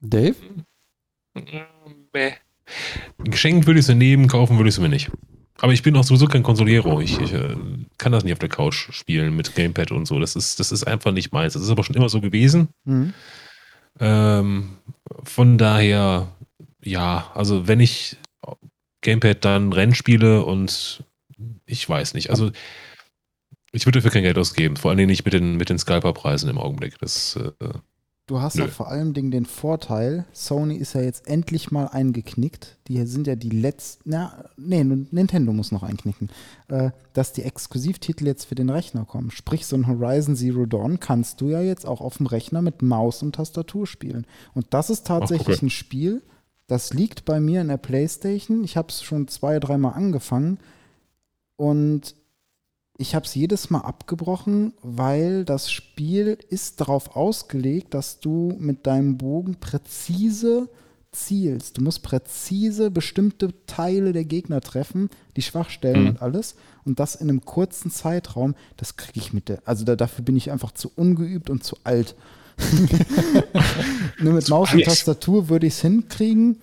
Dave? 0.00 0.36
Bäh. 2.12 2.32
Geschenkt 3.18 3.66
würde 3.66 3.80
ich 3.80 3.86
sie 3.86 3.94
nehmen, 3.94 4.28
kaufen 4.28 4.56
würde 4.56 4.68
ich 4.68 4.74
sie 4.74 4.80
mir 4.80 4.88
nicht. 4.88 5.10
Aber 5.58 5.72
ich 5.72 5.82
bin 5.82 5.96
auch 5.96 6.04
sowieso 6.04 6.26
kein 6.26 6.42
Consolero. 6.42 7.00
Ich, 7.00 7.18
ich 7.20 7.32
äh, 7.32 7.56
kann 7.96 8.12
das 8.12 8.24
nicht 8.24 8.32
auf 8.32 8.38
der 8.38 8.48
Couch 8.48 8.92
spielen 8.92 9.34
mit 9.36 9.54
Gamepad 9.54 9.92
und 9.92 10.06
so. 10.06 10.18
Das 10.18 10.36
ist, 10.36 10.60
das 10.60 10.72
ist 10.72 10.84
einfach 10.84 11.12
nicht 11.12 11.32
meins. 11.32 11.54
Das 11.54 11.62
ist 11.62 11.70
aber 11.70 11.84
schon 11.84 11.96
immer 11.96 12.08
so 12.08 12.20
gewesen. 12.20 12.68
Mhm. 12.84 13.14
Ähm, 14.00 14.70
von 15.22 15.58
daher, 15.58 16.28
ja, 16.82 17.30
also 17.34 17.68
wenn 17.68 17.80
ich 17.80 18.16
Gamepad 19.00 19.44
dann 19.44 19.72
Rennspiele 19.72 20.44
und 20.44 21.04
ich 21.66 21.88
weiß 21.88 22.14
nicht. 22.14 22.30
Also 22.30 22.50
Ich 23.74 23.86
würde 23.86 23.98
dafür 23.98 24.12
kein 24.12 24.22
Geld 24.22 24.38
ausgeben, 24.38 24.76
vor 24.76 24.90
allen 24.90 24.98
Dingen 24.98 25.10
nicht 25.10 25.24
mit 25.24 25.34
den, 25.34 25.56
mit 25.56 25.68
den 25.68 25.78
Scalper-Preisen 25.78 26.48
im 26.48 26.58
Augenblick. 26.58 26.98
Das, 27.00 27.36
äh, 27.36 27.68
Du 28.26 28.40
hast 28.40 28.56
Nö. 28.56 28.62
ja 28.62 28.68
vor 28.68 28.88
allem 28.88 29.12
Dingen 29.12 29.30
den 29.30 29.44
Vorteil, 29.44 30.24
Sony 30.32 30.76
ist 30.76 30.94
ja 30.94 31.02
jetzt 31.02 31.28
endlich 31.28 31.70
mal 31.70 31.88
eingeknickt. 31.88 32.78
Die 32.88 33.04
sind 33.04 33.26
ja 33.26 33.36
die 33.36 33.50
letzten, 33.50 34.08
na, 34.08 34.46
nee, 34.56 34.82
Nintendo 34.82 35.52
muss 35.52 35.72
noch 35.72 35.82
einknicken, 35.82 36.30
äh, 36.68 36.90
dass 37.12 37.34
die 37.34 37.42
Exklusivtitel 37.42 38.24
jetzt 38.24 38.46
für 38.46 38.54
den 38.54 38.70
Rechner 38.70 39.04
kommen. 39.04 39.30
Sprich, 39.30 39.66
so 39.66 39.76
ein 39.76 39.86
Horizon 39.86 40.36
Zero 40.36 40.64
Dawn 40.64 41.00
kannst 41.00 41.42
du 41.42 41.50
ja 41.50 41.60
jetzt 41.60 41.84
auch 41.84 42.00
auf 42.00 42.16
dem 42.16 42.24
Rechner 42.24 42.62
mit 42.62 42.80
Maus 42.80 43.22
und 43.22 43.34
Tastatur 43.34 43.86
spielen. 43.86 44.26
Und 44.54 44.68
das 44.70 44.88
ist 44.88 45.06
tatsächlich 45.06 45.58
okay. 45.58 45.66
ein 45.66 45.70
Spiel, 45.70 46.22
das 46.66 46.94
liegt 46.94 47.26
bei 47.26 47.40
mir 47.40 47.60
in 47.60 47.68
der 47.68 47.76
Playstation. 47.76 48.64
Ich 48.64 48.78
habe 48.78 48.88
es 48.88 49.02
schon 49.02 49.28
zwei, 49.28 49.60
dreimal 49.60 49.92
angefangen 49.92 50.60
und 51.56 52.14
ich 52.96 53.14
habe 53.14 53.26
es 53.26 53.34
jedes 53.34 53.70
Mal 53.70 53.80
abgebrochen, 53.80 54.72
weil 54.82 55.44
das 55.44 55.70
Spiel 55.70 56.38
ist 56.48 56.80
darauf 56.80 57.16
ausgelegt, 57.16 57.92
dass 57.94 58.20
du 58.20 58.54
mit 58.58 58.86
deinem 58.86 59.18
Bogen 59.18 59.56
präzise 59.56 60.68
zielst. 61.10 61.78
Du 61.78 61.82
musst 61.82 62.02
präzise 62.02 62.90
bestimmte 62.90 63.52
Teile 63.66 64.12
der 64.12 64.24
Gegner 64.24 64.60
treffen, 64.60 65.10
die 65.36 65.42
Schwachstellen 65.42 66.02
Mhm. 66.02 66.08
und 66.10 66.22
alles. 66.22 66.56
Und 66.84 67.00
das 67.00 67.14
in 67.14 67.28
einem 67.28 67.44
kurzen 67.44 67.90
Zeitraum, 67.90 68.54
das 68.76 68.96
kriege 68.96 69.18
ich 69.18 69.32
mit 69.32 69.48
der. 69.48 69.62
Also 69.64 69.84
da, 69.84 69.96
dafür 69.96 70.24
bin 70.24 70.36
ich 70.36 70.50
einfach 70.50 70.72
zu 70.72 70.90
ungeübt 70.94 71.50
und 71.50 71.64
zu 71.64 71.76
alt. 71.84 72.14
Nur 74.20 74.34
mit 74.34 74.48
Maus 74.48 74.72
und. 74.72 74.84
Tastatur 74.84 75.48
würde 75.48 75.66
ich 75.66 75.74
es 75.74 75.80
hinkriegen. 75.80 76.58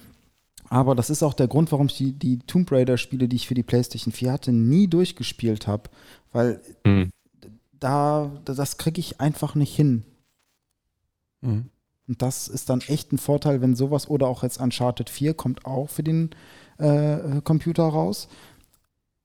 Aber 0.69 0.95
das 0.95 1.09
ist 1.09 1.21
auch 1.21 1.33
der 1.33 1.49
Grund, 1.49 1.71
warum 1.73 1.87
ich 1.87 1.97
die, 1.97 2.13
die 2.13 2.39
Tomb 2.39 2.71
Raider-Spiele, 2.71 3.27
die 3.27 3.35
ich 3.35 3.47
für 3.47 3.55
die 3.55 3.63
PlayStation 3.63 4.13
4 4.13 4.31
hatte, 4.31 4.51
nie 4.53 4.87
durchgespielt 4.87 5.67
habe. 5.67 5.89
Weil 6.31 6.61
hm. 6.85 7.11
da, 7.79 8.31
das 8.45 8.77
kriege 8.77 8.99
ich 8.99 9.19
einfach 9.19 9.55
nicht 9.55 9.75
hin. 9.75 10.03
Mhm. 11.41 11.69
Und 12.07 12.21
das 12.21 12.47
ist 12.47 12.69
dann 12.69 12.81
echt 12.81 13.11
ein 13.11 13.17
Vorteil, 13.17 13.61
wenn 13.61 13.75
sowas 13.75 14.09
oder 14.09 14.27
auch 14.27 14.43
jetzt 14.43 14.59
Uncharted 14.59 15.09
4 15.09 15.33
kommt 15.33 15.65
auch 15.65 15.89
für 15.89 16.03
den 16.03 16.31
äh, 16.77 17.41
Computer 17.43 17.83
raus. 17.83 18.27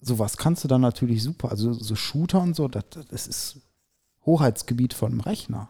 Sowas 0.01 0.37
kannst 0.37 0.63
du 0.63 0.69
dann 0.69 0.83
natürlich 0.83 1.23
super. 1.23 1.51
Also 1.51 1.73
so 1.73 1.95
Shooter 1.97 2.43
und 2.43 2.55
so, 2.55 2.69
das, 2.69 2.85
das 3.11 3.27
ist 3.27 3.57
Hoheitsgebiet 4.25 4.95
von 4.95 5.13
einem 5.13 5.21
Rechner. 5.21 5.69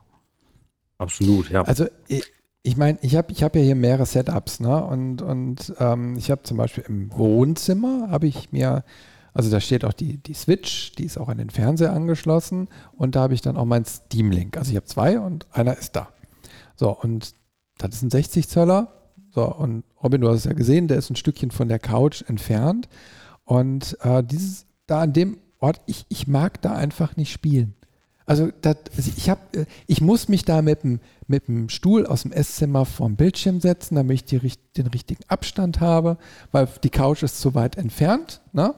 Absolut, 0.99 1.51
ja. 1.51 1.63
Also 1.63 1.87
ich, 2.09 2.25
ich 2.63 2.77
meine, 2.77 2.99
ich 3.03 3.15
habe 3.17 3.33
ich 3.33 3.43
hab 3.43 3.55
ja 3.55 3.63
hier 3.63 3.77
mehrere 3.77 4.07
Setups, 4.07 4.61
ne? 4.61 4.85
Und, 4.85 5.23
und 5.23 5.75
ähm, 5.79 6.17
ich 6.17 6.31
habe 6.31 6.43
zum 6.43 6.57
Beispiel 6.57 6.85
im 6.89 7.17
Wohnzimmer 7.17 8.11
habe 8.11 8.27
ich 8.27 8.51
mir, 8.53 8.85
also 9.37 9.51
da 9.51 9.61
steht 9.61 9.85
auch 9.85 9.93
die, 9.93 10.17
die 10.17 10.33
Switch, 10.33 10.93
die 10.93 11.05
ist 11.05 11.19
auch 11.19 11.29
an 11.29 11.37
den 11.37 11.51
Fernseher 11.51 11.93
angeschlossen 11.93 12.69
und 12.97 13.15
da 13.15 13.21
habe 13.21 13.35
ich 13.35 13.43
dann 13.43 13.59
auch 13.59 13.67
mein 13.67 13.85
Steam 13.85 14.31
Link. 14.31 14.57
Also 14.57 14.71
ich 14.71 14.77
habe 14.77 14.87
zwei 14.87 15.21
und 15.21 15.47
einer 15.53 15.77
ist 15.77 15.95
da. 15.95 16.09
So, 16.75 16.91
und 16.91 17.35
das 17.77 17.97
ist 17.97 18.03
ein 18.03 18.11
60 18.11 18.49
Zöller. 18.49 18.93
So, 19.35 19.45
und 19.45 19.85
Robin, 20.03 20.23
du 20.23 20.29
hast 20.29 20.39
es 20.39 20.45
ja 20.45 20.55
gesehen, 20.55 20.89
der 20.89 20.97
ist 20.97 21.11
ein 21.11 21.17
Stückchen 21.17 21.51
von 21.51 21.69
der 21.69 21.79
Couch 21.79 22.23
entfernt. 22.27 22.89
Und 23.45 23.99
äh, 24.01 24.25
dieses, 24.25 24.65
da 24.87 25.03
an 25.03 25.13
dem 25.13 25.37
Ort, 25.59 25.83
ich, 25.85 26.07
ich 26.09 26.27
mag 26.27 26.63
da 26.63 26.73
einfach 26.73 27.17
nicht 27.17 27.31
spielen. 27.31 27.75
Also 28.25 28.49
das, 28.63 28.77
also 28.97 29.13
ich 29.15 29.29
habe, 29.29 29.67
ich 29.87 30.01
muss 30.01 30.29
mich 30.29 30.47
da 30.47 30.63
mit 30.63 30.83
dem, 30.83 31.01
mit 31.27 31.45
Stuhl 31.71 32.07
aus 32.07 32.23
dem 32.23 32.33
Esszimmer 32.33 32.87
vorm 32.87 33.17
Bildschirm 33.17 33.61
setzen, 33.61 33.97
damit 33.97 34.15
ich 34.15 34.25
die, 34.25 34.53
den 34.79 34.87
richtigen 34.87 35.23
Abstand 35.29 35.81
habe, 35.81 36.17
weil 36.53 36.69
die 36.83 36.91
Couch 36.91 37.23
ist 37.23 37.39
zu 37.39 37.55
weit 37.55 37.77
entfernt. 37.77 38.41
Ne? 38.53 38.75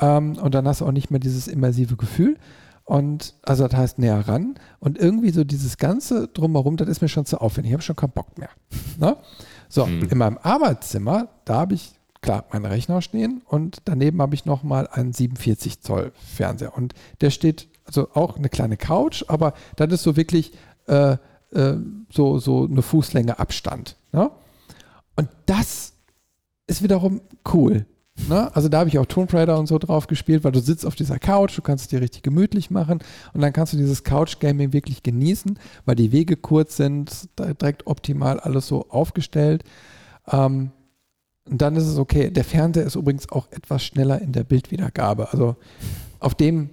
Ähm, 0.00 0.36
und 0.38 0.54
dann 0.54 0.66
hast 0.66 0.80
du 0.80 0.86
auch 0.86 0.92
nicht 0.92 1.10
mehr 1.10 1.20
dieses 1.20 1.46
immersive 1.48 1.96
Gefühl. 1.96 2.36
Und 2.84 3.34
also 3.42 3.68
das 3.68 3.78
heißt 3.78 3.98
näher 4.00 4.26
ran. 4.26 4.56
Und 4.80 4.98
irgendwie 4.98 5.30
so 5.30 5.44
dieses 5.44 5.76
Ganze 5.78 6.26
drumherum, 6.28 6.76
das 6.76 6.88
ist 6.88 7.02
mir 7.02 7.08
schon 7.08 7.24
zu 7.26 7.40
aufwendig. 7.40 7.70
Ich 7.70 7.74
habe 7.74 7.82
schon 7.82 7.96
keinen 7.96 8.10
Bock 8.12 8.36
mehr. 8.38 8.50
Ne? 8.98 9.16
So, 9.68 9.86
Mhm. 9.86 10.08
in 10.10 10.18
meinem 10.18 10.38
Arbeitszimmer, 10.42 11.28
da 11.44 11.54
habe 11.60 11.74
ich 11.74 11.92
klar 12.22 12.44
meinen 12.52 12.66
Rechner 12.66 13.00
stehen 13.00 13.40
und 13.46 13.78
daneben 13.84 14.20
habe 14.20 14.34
ich 14.34 14.44
nochmal 14.44 14.88
einen 14.88 15.12
47 15.12 15.80
Zoll 15.80 16.12
Fernseher. 16.14 16.76
Und 16.76 16.92
der 17.20 17.30
steht, 17.30 17.68
also 17.86 18.08
auch 18.14 18.36
eine 18.36 18.48
kleine 18.48 18.76
Couch, 18.76 19.24
aber 19.28 19.54
das 19.76 19.92
ist 19.92 20.02
so 20.02 20.16
wirklich 20.16 20.52
äh, 20.86 21.16
äh, 21.52 21.76
so, 22.12 22.38
so 22.38 22.64
eine 22.64 22.82
Fußlänge 22.82 23.38
Abstand. 23.38 23.96
Ne? 24.12 24.30
Und 25.16 25.28
das 25.46 25.92
ist 26.66 26.82
wiederum 26.82 27.20
cool. 27.54 27.86
Ne? 28.28 28.54
Also 28.54 28.68
da 28.68 28.80
habe 28.80 28.88
ich 28.88 28.98
auch 28.98 29.06
Tomb 29.06 29.32
Raider 29.32 29.58
und 29.58 29.66
so 29.66 29.78
drauf 29.78 30.06
gespielt, 30.06 30.44
weil 30.44 30.52
du 30.52 30.60
sitzt 30.60 30.86
auf 30.86 30.94
dieser 30.94 31.18
Couch, 31.18 31.56
du 31.56 31.62
kannst 31.62 31.84
es 31.84 31.88
dir 31.88 32.00
richtig 32.00 32.22
gemütlich 32.22 32.70
machen 32.70 33.00
und 33.32 33.40
dann 33.40 33.52
kannst 33.52 33.72
du 33.72 33.76
dieses 33.76 34.04
Couch-Gaming 34.04 34.72
wirklich 34.72 35.02
genießen, 35.02 35.58
weil 35.84 35.96
die 35.96 36.12
Wege 36.12 36.36
kurz 36.36 36.76
sind, 36.76 37.28
da 37.36 37.52
direkt 37.52 37.86
optimal 37.86 38.40
alles 38.40 38.66
so 38.66 38.88
aufgestellt. 38.88 39.64
Ähm, 40.30 40.70
und 41.44 41.62
dann 41.62 41.76
ist 41.76 41.86
es 41.86 41.98
okay. 41.98 42.30
Der 42.30 42.44
Fernseher 42.44 42.84
ist 42.84 42.94
übrigens 42.94 43.28
auch 43.30 43.50
etwas 43.50 43.82
schneller 43.82 44.20
in 44.20 44.32
der 44.32 44.44
Bildwiedergabe. 44.44 45.32
Also 45.32 45.56
auf 46.20 46.34
dem 46.34 46.70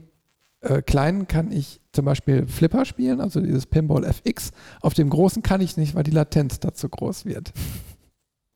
äh, 0.61 0.81
kleinen 0.81 1.27
kann 1.27 1.51
ich 1.51 1.81
zum 1.93 2.05
Beispiel 2.05 2.45
Flipper 2.47 2.85
spielen, 2.85 3.21
also 3.21 3.39
dieses 3.39 3.65
Pinball 3.65 4.03
FX. 4.03 4.51
Auf 4.81 4.93
dem 4.93 5.09
großen 5.09 5.41
kann 5.41 5.61
ich 5.61 5.77
nicht, 5.77 5.95
weil 5.95 6.03
die 6.03 6.11
Latenz 6.11 6.59
dazu 6.59 6.89
groß 6.89 7.25
wird. 7.25 7.53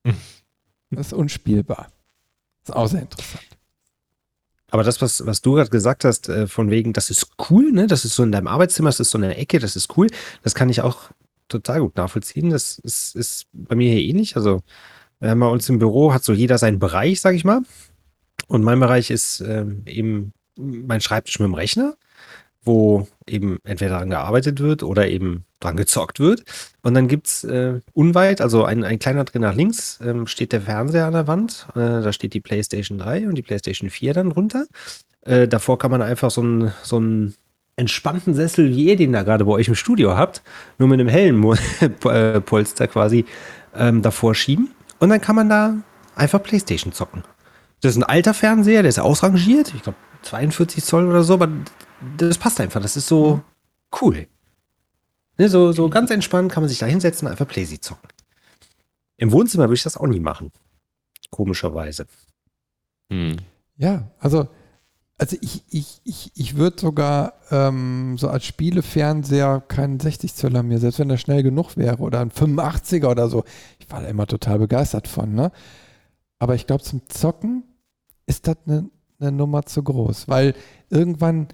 Das 0.94 1.08
ist 1.08 1.14
unspielbar. 1.14 1.88
Ist 2.64 2.76
auch 2.76 2.88
sehr 2.88 3.02
interessant. 3.02 3.52
Aber 4.72 4.84
das, 4.84 5.02
was, 5.02 5.26
was 5.26 5.42
du 5.42 5.54
gerade 5.54 5.70
gesagt 5.70 6.06
hast, 6.06 6.30
äh, 6.30 6.48
von 6.48 6.70
wegen, 6.72 6.94
das 6.94 7.10
ist 7.10 7.28
cool, 7.50 7.72
ne? 7.72 7.88
Das 7.88 8.06
ist 8.06 8.16
so 8.16 8.24
in 8.24 8.32
deinem 8.32 8.48
Arbeitszimmer, 8.48 8.90
das 8.90 9.02
ist 9.02 9.12
so 9.12 9.18
in 9.18 9.24
der 9.24 9.38
Ecke, 9.38 9.60
das 9.60 9.76
ist 9.76 9.98
cool. 9.98 10.08
Das 10.44 10.56
kann 10.56 10.70
ich 10.70 10.82
auch 10.82 11.12
total 11.50 11.82
gut 11.82 11.98
nachvollziehen. 11.98 12.50
Das 12.50 12.80
ist, 12.80 13.16
ist 13.16 13.48
bei 13.52 13.76
mir 13.76 13.92
hier 13.92 14.02
ähnlich. 14.02 14.38
Also, 14.38 14.62
haben 15.22 15.40
bei 15.40 15.48
uns 15.48 15.70
im 15.70 15.78
Büro, 15.78 16.14
hat 16.14 16.24
so 16.24 16.34
jeder 16.34 16.58
seinen 16.58 16.80
Bereich, 16.80 17.22
sag 17.22 17.36
ich 17.36 17.44
mal. 17.44 17.62
Und 18.48 18.64
mein 18.64 18.80
Bereich 18.80 19.12
ist 19.12 19.42
ähm, 19.42 19.84
eben 19.86 20.34
mein 20.58 21.02
Schreibtisch 21.02 21.40
mit 21.40 21.48
dem 21.48 21.54
Rechner, 21.54 21.96
wo 22.64 23.08
eben 23.28 23.58
entweder 23.64 23.92
daran 23.92 24.10
gearbeitet 24.10 24.60
wird 24.60 24.84
oder 24.84 25.08
eben 25.08 25.46
dran 25.60 25.78
gezockt 25.78 26.20
wird. 26.20 26.44
Und 26.82 26.94
dann 26.94 27.08
gibt's 27.08 27.44
äh, 27.44 27.80
unweit, 27.94 28.42
also 28.42 28.64
ein, 28.64 28.84
ein 28.84 29.00
kleiner 29.00 29.24
Dreh 29.24 29.40
nach 29.40 29.56
links, 29.56 30.00
ähm, 30.04 30.28
steht 30.28 30.54
der 30.54 30.62
Fernseher 30.62 31.06
an 31.06 31.14
der 31.14 31.28
Wand. 31.28 31.68
Äh, 31.76 32.02
da 32.02 32.14
steht 32.14 32.34
die 32.34 32.42
PlayStation 32.42 32.98
3 32.98 33.28
und 33.28 33.36
die 33.36 33.42
PlayStation 33.42 33.90
4 33.90 34.14
dann 34.14 34.30
drunter. 34.32 34.66
Äh, 35.22 35.48
davor 35.48 35.78
kann 35.78 35.92
man 35.92 36.02
einfach 36.02 36.32
so 36.32 36.42
einen 36.42 36.72
so 36.84 36.98
einen 36.98 37.36
entspannten 37.76 38.34
Sessel, 38.34 38.70
wie 38.70 38.86
ihr 38.86 38.96
den 38.96 39.14
da 39.14 39.24
gerade 39.24 39.46
bei 39.46 39.52
euch 39.52 39.68
im 39.68 39.76
Studio 39.76 40.16
habt, 40.16 40.44
nur 40.78 40.88
mit 40.88 41.00
einem 41.00 41.10
hellen 41.10 41.44
äh, 42.06 42.42
Polster 42.42 42.88
quasi 42.88 43.26
ähm, 43.76 44.02
davor 44.02 44.36
schieben. 44.36 44.72
Und 45.00 45.10
dann 45.10 45.22
kann 45.22 45.36
man 45.36 45.50
da 45.50 45.76
einfach 46.16 46.44
PlayStation 46.44 46.94
zocken. 46.94 47.24
Das 47.82 47.94
ist 47.94 47.98
ein 47.98 48.04
alter 48.04 48.34
Fernseher, 48.34 48.84
der 48.84 48.90
ist 48.90 49.00
ausrangiert. 49.00 49.74
Ich 49.76 49.82
glaube 49.82 49.98
42 50.24 50.84
Zoll 50.84 51.08
oder 51.08 51.24
so, 51.24 51.34
aber 51.34 51.50
das 52.18 52.38
passt 52.38 52.60
einfach. 52.60 52.82
Das 52.82 52.98
ist 52.98 53.08
so 53.08 53.42
cool. 54.02 54.28
Ne, 55.38 55.50
so, 55.50 55.72
so 55.72 55.90
ganz 55.90 56.12
entspannt 56.12 56.52
kann 56.52 56.64
man 56.64 56.70
sich 56.70 56.80
da 56.80 56.86
hinsetzen 56.86 57.28
und 57.28 57.32
einfach 57.32 57.48
Playsy 57.48 57.80
zocken. 57.80 58.10
Im 59.18 59.32
Wohnzimmer 59.32 59.66
würde 59.66 59.76
ich 59.76 59.84
das 59.84 59.98
auch 59.98 60.08
nie 60.08 60.20
machen. 60.20 60.52
Komischerweise. 61.30 62.08
Hm. 63.12 63.38
Ja, 63.78 64.12
also, 64.20 64.48
also 65.18 65.38
ich, 65.42 65.64
ich, 65.70 66.02
ich, 66.04 66.32
ich 66.36 66.58
würde 66.58 66.80
sogar 66.80 67.34
ähm, 67.52 68.18
so 68.18 68.30
als 68.30 68.46
Spielefernseher 68.46 69.62
keinen 69.68 70.00
60 70.00 70.34
Zöller 70.34 70.64
mir, 70.64 70.80
selbst 70.80 71.00
wenn 71.00 71.10
der 71.10 71.18
schnell 71.18 71.44
genug 71.44 71.78
wäre 71.78 71.98
oder 71.98 72.20
ein 72.20 72.32
85er 72.32 73.08
oder 73.08 73.30
so. 73.30 73.44
Ich 73.80 73.90
war 73.90 74.02
da 74.02 74.08
immer 74.08 74.28
total 74.28 74.60
begeistert 74.60 75.08
von, 75.08 75.34
ne? 75.34 75.52
Aber 76.40 76.56
ich 76.56 76.66
glaube, 76.66 76.84
zum 76.84 77.08
Zocken 77.08 77.64
ist 78.26 78.48
das 78.48 78.58
eine 78.66 78.90
eine 79.22 79.32
Nummer 79.32 79.66
zu 79.66 79.84
groß, 79.84 80.28
weil 80.28 80.56
irgendwann 80.90 81.48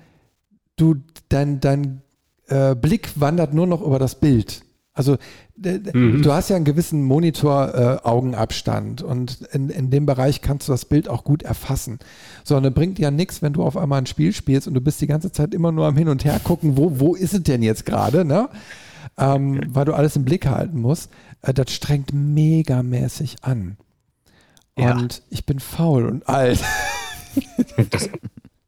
du 0.78 0.95
dein, 1.30 1.60
dein 1.60 2.02
äh, 2.48 2.76
Blick 2.76 3.12
wandert 3.20 3.54
nur 3.54 3.68
noch 3.68 3.82
über 3.82 3.99
das 3.99 4.16
Bild. 4.16 4.64
Also 4.94 5.18
Mhm. 5.58 6.22
du 6.22 6.32
hast 6.32 6.49
ja 6.49 6.56
einen 6.56 6.66
gewissen 6.66 7.04
Monitor-Augenabstand 7.04 9.02
und 9.02 9.41
in, 9.52 9.70
in 9.70 9.90
dem 9.90 10.06
Bereich 10.06 10.41
kannst 10.41 10.68
du 10.68 10.72
das 10.72 10.86
Bild 10.86 11.10
auch 11.10 11.24
gut 11.24 11.41
erfassen. 11.41 11.98
So, 12.44 12.56
und 12.56 12.64
dann 12.64 12.74
bringt 12.74 12.99
dir 12.99 13.04
ja 13.04 13.12
nichts, 13.12 13.41
wenn 13.41 13.54
du 13.54 13.64
auf 13.64 13.76
einmal 13.76 13.99
ein 13.99 14.06
Spiel 14.06 14.34
spielst 14.34 14.68
und 14.68 14.76
du 14.76 14.82
bist 14.82 15.02
die 15.02 15.08
ganze 15.08 15.32
Zeit 15.32 15.54
immer 15.56 15.72
nur 15.72 15.88
am 15.88 15.98
Hin 15.98 16.10
und 16.10 16.24
Her 16.26 16.40
gucken, 16.44 16.78
wo, 16.78 16.99
wo 16.99 17.16
ist 17.16 17.34
es 17.34 17.41
denn 17.44 17.64
jetzt 17.64 17.86
gerade, 17.86 18.24
ne? 18.24 18.49
Ähm, 19.18 19.62
weil 19.70 19.86
du 19.86 19.94
alles 19.94 20.16
im 20.16 20.26
Blick 20.26 20.45
halten 20.45 20.80
musst. 20.80 21.10
Äh, 21.41 21.54
das 21.54 21.72
strengt 21.72 22.14
megamäßig 22.14 23.38
an. 23.41 23.78
Ja. 24.78 24.91
Und 24.95 25.24
ich 25.32 25.45
bin 25.48 25.60
faul 25.60 26.06
und 26.06 26.30
alt. 26.30 26.60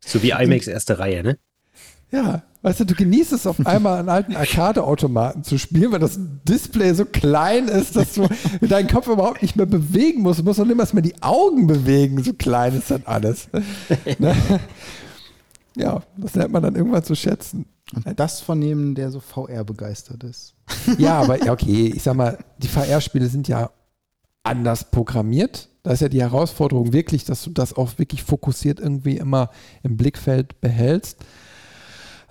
So 0.03 0.23
wie 0.23 0.31
IMAX 0.39 0.65
erste 0.67 0.97
Reihe, 0.97 1.21
ne? 1.21 1.37
Ja, 2.11 2.43
weißt 2.61 2.81
du, 2.81 2.85
du 2.85 2.95
genießt 2.95 3.33
es 3.33 3.45
auf 3.45 3.57
einmal 3.65 3.99
an 3.99 4.09
alten 4.09 4.35
Arcade-Automaten 4.35 5.43
zu 5.43 5.57
spielen, 5.57 5.91
weil 5.91 5.99
das 5.99 6.19
Display 6.47 6.93
so 6.93 7.05
klein 7.05 7.67
ist, 7.67 7.95
dass 7.95 8.13
du 8.13 8.27
deinen 8.67 8.87
Kopf 8.87 9.07
überhaupt 9.07 9.41
nicht 9.41 9.55
mehr 9.55 9.65
bewegen 9.65 10.21
musst. 10.21 10.39
Du 10.39 10.43
musst 10.43 10.59
noch 10.59 10.65
nicht 10.65 10.93
mal 10.93 11.01
die 11.01 11.21
Augen 11.21 11.67
bewegen, 11.67 12.23
so 12.23 12.33
klein 12.33 12.75
ist 12.75 12.91
das 12.91 13.05
alles. 13.05 13.49
ne? 14.19 14.35
Ja, 15.75 16.01
das 16.17 16.35
lernt 16.35 16.51
man 16.51 16.63
dann 16.63 16.75
irgendwann 16.75 17.03
zu 17.03 17.15
schätzen. 17.15 17.65
Und 17.93 18.19
das 18.19 18.41
von 18.41 18.61
jemandem, 18.61 18.95
der 18.95 19.11
so 19.11 19.19
VR 19.19 19.63
begeistert 19.63 20.23
ist. 20.23 20.53
Ja, 20.97 21.21
aber 21.21 21.37
okay, 21.49 21.91
ich 21.95 22.03
sag 22.03 22.15
mal, 22.15 22.37
die 22.59 22.67
VR-Spiele 22.67 23.27
sind 23.27 23.47
ja 23.47 23.71
anders 24.43 24.91
programmiert. 24.91 25.69
Da 25.83 25.91
ist 25.91 26.01
ja 26.01 26.09
die 26.09 26.21
Herausforderung 26.21 26.93
wirklich, 26.93 27.23
dass 27.23 27.43
du 27.43 27.51
das 27.51 27.73
auch 27.73 27.97
wirklich 27.97 28.23
fokussiert 28.23 28.79
irgendwie 28.79 29.17
immer 29.17 29.49
im 29.83 29.97
Blickfeld 29.97 30.59
behältst. 30.61 31.19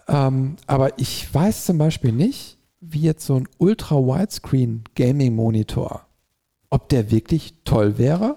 Ähm, 0.09 0.57
aber 0.67 0.99
ich 0.99 1.33
weiß 1.33 1.67
zum 1.67 1.79
Beispiel 1.79 2.13
nicht, 2.13 2.59
wie 2.81 3.03
jetzt 3.03 3.27
so 3.27 3.37
ein 3.37 3.49
Ultra-Widescreen-Gaming-Monitor, 3.59 6.03
ob 6.71 6.89
der 6.89 7.11
wirklich 7.11 7.55
toll 7.65 7.99
wäre 7.99 8.37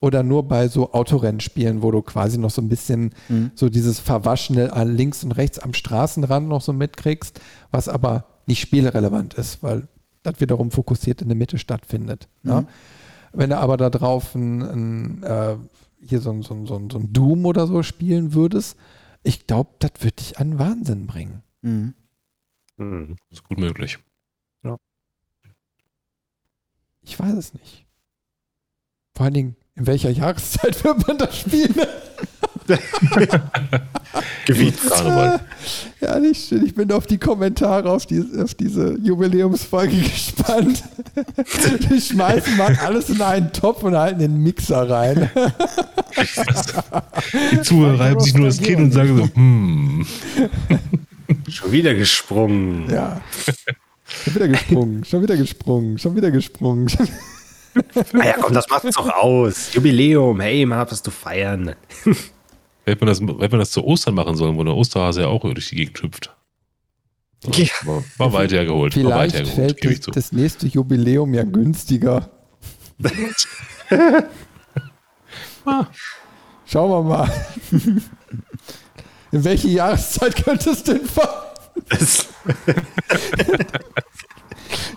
oder 0.00 0.22
nur 0.22 0.44
bei 0.46 0.68
so 0.68 0.92
Autorennspielen, 0.92 1.82
wo 1.82 1.90
du 1.90 2.02
quasi 2.02 2.38
noch 2.38 2.50
so 2.50 2.62
ein 2.62 2.68
bisschen 2.68 3.12
Mhm. 3.28 3.50
so 3.54 3.68
dieses 3.68 3.98
Verwaschene 3.98 4.72
an 4.72 4.96
links 4.96 5.24
und 5.24 5.32
rechts 5.32 5.58
am 5.58 5.74
Straßenrand 5.74 6.48
noch 6.48 6.62
so 6.62 6.72
mitkriegst, 6.72 7.40
was 7.70 7.88
aber 7.88 8.24
nicht 8.46 8.60
spielrelevant 8.60 9.34
ist, 9.34 9.62
weil 9.62 9.88
das 10.22 10.40
wiederum 10.40 10.70
fokussiert 10.70 11.22
in 11.22 11.28
der 11.28 11.36
Mitte 11.36 11.58
stattfindet. 11.58 12.28
Ja? 12.44 12.64
Wenn 13.32 13.50
du 13.50 13.58
aber 13.58 13.76
da 13.76 13.90
drauf 13.90 14.34
ein, 14.34 14.62
ein, 14.62 15.22
äh, 15.22 15.56
hier 16.00 16.20
so, 16.20 16.30
ein, 16.30 16.42
so, 16.42 16.54
ein, 16.54 16.66
so 16.66 16.98
ein 16.98 17.12
Doom 17.12 17.44
oder 17.44 17.66
so 17.66 17.82
spielen 17.82 18.34
würdest, 18.34 18.76
ich 19.28 19.46
glaube, 19.46 19.74
das 19.78 19.92
würde 19.98 20.16
dich 20.16 20.38
an 20.38 20.58
Wahnsinn 20.58 21.06
bringen. 21.06 21.42
Mhm. 21.60 21.94
Hm. 22.78 23.16
Das 23.28 23.38
ist 23.38 23.44
gut 23.44 23.58
möglich. 23.58 23.98
Ich 27.02 27.18
weiß 27.18 27.34
es 27.34 27.54
nicht. 27.54 27.86
Vor 29.14 29.24
allen 29.24 29.34
Dingen, 29.34 29.56
in 29.78 29.86
welcher 29.86 30.10
Jahreszeit 30.10 30.82
wird 30.84 31.06
man 31.06 31.18
das 31.18 31.38
spielen? 31.38 31.74
Gewitzt. 34.46 34.90
Karneval. 34.90 35.40
Ja, 36.00 36.18
nicht 36.18 36.48
schön. 36.48 36.66
Ich 36.66 36.74
bin 36.74 36.92
auf 36.92 37.06
die 37.06 37.16
Kommentare 37.16 37.90
auf, 37.90 38.04
die, 38.04 38.22
auf 38.38 38.54
diese 38.54 38.98
Jubiläumsfolge 39.02 39.96
gespannt. 40.02 40.84
Die 41.90 42.00
schmeißen 42.00 42.56
mal 42.58 42.76
alles 42.84 43.08
in 43.08 43.22
einen 43.22 43.52
Topf 43.52 43.82
und 43.84 43.96
halten 43.96 44.18
den 44.18 44.42
Mixer 44.42 44.88
rein. 44.88 45.30
Die 47.52 47.62
Zuhörer 47.62 48.00
reiben 48.00 48.20
sich 48.20 48.34
nur 48.34 48.46
das 48.46 48.58
Kinn 48.58 48.82
und 48.82 48.92
sagen 48.92 49.16
so, 49.16 49.28
hm. 49.34 50.06
Schon 51.48 51.72
wieder 51.72 51.94
gesprungen. 51.94 52.90
Ja. 52.90 53.22
Schon 54.04 54.34
wieder 54.34 54.48
gesprungen, 54.48 55.04
schon 55.04 55.22
wieder 55.22 55.36
gesprungen, 55.36 55.98
schon 55.98 56.16
wieder 56.16 56.30
gesprungen. 56.30 56.86
Ah 56.98 57.06
ja, 58.12 58.34
komm, 58.40 58.54
das 58.54 58.68
macht's 58.68 58.96
doch 58.96 59.08
aus. 59.10 59.72
Jubiläum, 59.72 60.40
hey, 60.40 60.64
man 60.66 60.78
hat 60.78 60.92
was 60.92 61.02
zu 61.02 61.10
feiern. 61.10 61.74
Hätte 62.84 63.04
man, 63.04 63.08
das, 63.08 63.20
hätte 63.20 63.50
man 63.50 63.60
das 63.60 63.70
zu 63.70 63.84
Ostern 63.84 64.14
machen 64.14 64.36
sollen, 64.36 64.56
wo 64.56 64.64
der 64.64 64.74
Osterhase 64.74 65.22
ja 65.22 65.26
auch 65.28 65.42
durch 65.42 65.68
die 65.68 65.76
Gegend 65.76 66.00
hüpft. 66.02 66.34
Ja. 67.52 67.66
War, 67.84 68.02
war 68.16 68.32
weit 68.32 68.52
hergeholt. 68.52 68.96
War 69.04 69.18
weit 69.18 69.32
Vielleicht 69.32 69.56
hergeholt, 69.56 69.80
fällt 69.80 69.98
das, 69.98 70.04
zu. 70.04 70.10
das 70.10 70.32
nächste 70.32 70.66
Jubiläum 70.66 71.34
ja 71.34 71.44
günstiger. 71.44 72.30
Schauen 76.66 76.90
wir 76.90 77.02
mal. 77.02 77.30
In 79.30 79.44
welche 79.44 79.68
Jahreszeit 79.68 80.42
könnte 80.44 80.70
es 80.70 80.82
denn 80.82 81.04
fallen? 81.04 81.44
Das, 81.88 82.26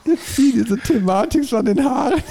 Jetzt 0.05 0.35
zieh 0.35 0.51
diese 0.51 0.77
Thematik 0.77 1.47
schon 1.47 1.65
den 1.65 1.83
Haaren 1.83 2.21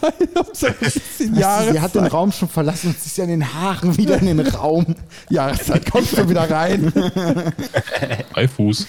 herbei. 0.00 0.40
Um 0.40 0.46
so 0.52 0.66
ein 0.66 0.74
bisschen 0.80 1.36
Weißt 1.36 1.68
du, 1.68 1.72
sie 1.72 1.80
hat 1.80 1.94
den. 1.94 2.04
Raum 2.06 2.32
schon 2.32 2.48
verlassen 2.48 2.88
und 2.88 3.00
sie 3.00 3.06
ist 3.06 3.16
ja 3.18 3.24
in 3.24 3.30
den 3.30 3.54
Haaren 3.54 3.96
wieder 3.96 4.18
in 4.18 4.26
den 4.26 4.40
Raum. 4.40 4.94
Jahreszeit 5.28 5.90
kommt 5.90 6.08
schon 6.08 6.28
wieder 6.28 6.50
rein. 6.50 6.92
Beifuß. 8.34 8.86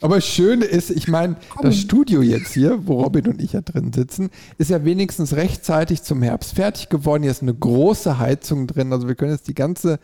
Aber 0.00 0.16
das 0.16 0.26
Schöne 0.26 0.64
ist, 0.66 0.90
ich 0.90 1.08
meine, 1.08 1.36
das 1.62 1.78
Studio 1.78 2.20
jetzt 2.20 2.52
hier, 2.52 2.86
wo 2.86 3.02
Robin 3.02 3.28
und 3.28 3.40
ich 3.40 3.54
ja 3.54 3.62
drin 3.62 3.92
sitzen, 3.92 4.30
ist 4.58 4.70
ja 4.70 4.84
wenigstens 4.84 5.34
rechtzeitig 5.34 6.02
zum 6.02 6.22
Herbst 6.22 6.54
fertig 6.54 6.88
geworden. 6.88 7.22
Hier 7.22 7.32
ist 7.32 7.42
eine 7.42 7.54
große 7.54 8.18
Heizung 8.18 8.66
drin. 8.66 8.92
Also 8.92 9.08
wir 9.08 9.14
können 9.14 9.32
jetzt 9.32 9.48
die 9.48 9.54
ganze 9.54 9.98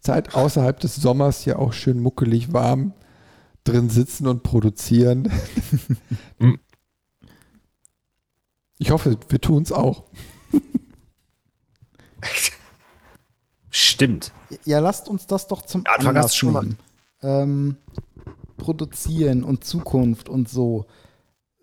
Zeit 0.00 0.34
außerhalb 0.34 0.80
des 0.80 0.96
Sommers 0.96 1.42
hier 1.42 1.58
auch 1.58 1.72
schön 1.72 2.00
muckelig 2.00 2.52
warm 2.52 2.94
drin 3.64 3.88
sitzen 3.88 4.26
und 4.26 4.42
produzieren. 4.42 5.30
Ich 8.84 8.90
hoffe, 8.90 9.16
wir 9.30 9.40
tun 9.40 9.62
es 9.62 9.72
auch. 9.72 10.04
stimmt. 13.70 14.30
Ja, 14.66 14.78
lasst 14.80 15.08
uns 15.08 15.26
das 15.26 15.46
doch 15.48 15.62
zum 15.62 15.84
Ja, 15.86 15.92
Anfang 15.94 16.08
Anlass 16.16 16.36
schon 16.36 16.52
nehmen. 16.52 16.78
Ähm, 17.22 17.76
produzieren 18.58 19.42
und 19.42 19.64
Zukunft 19.64 20.28
und 20.28 20.50
so. 20.50 20.84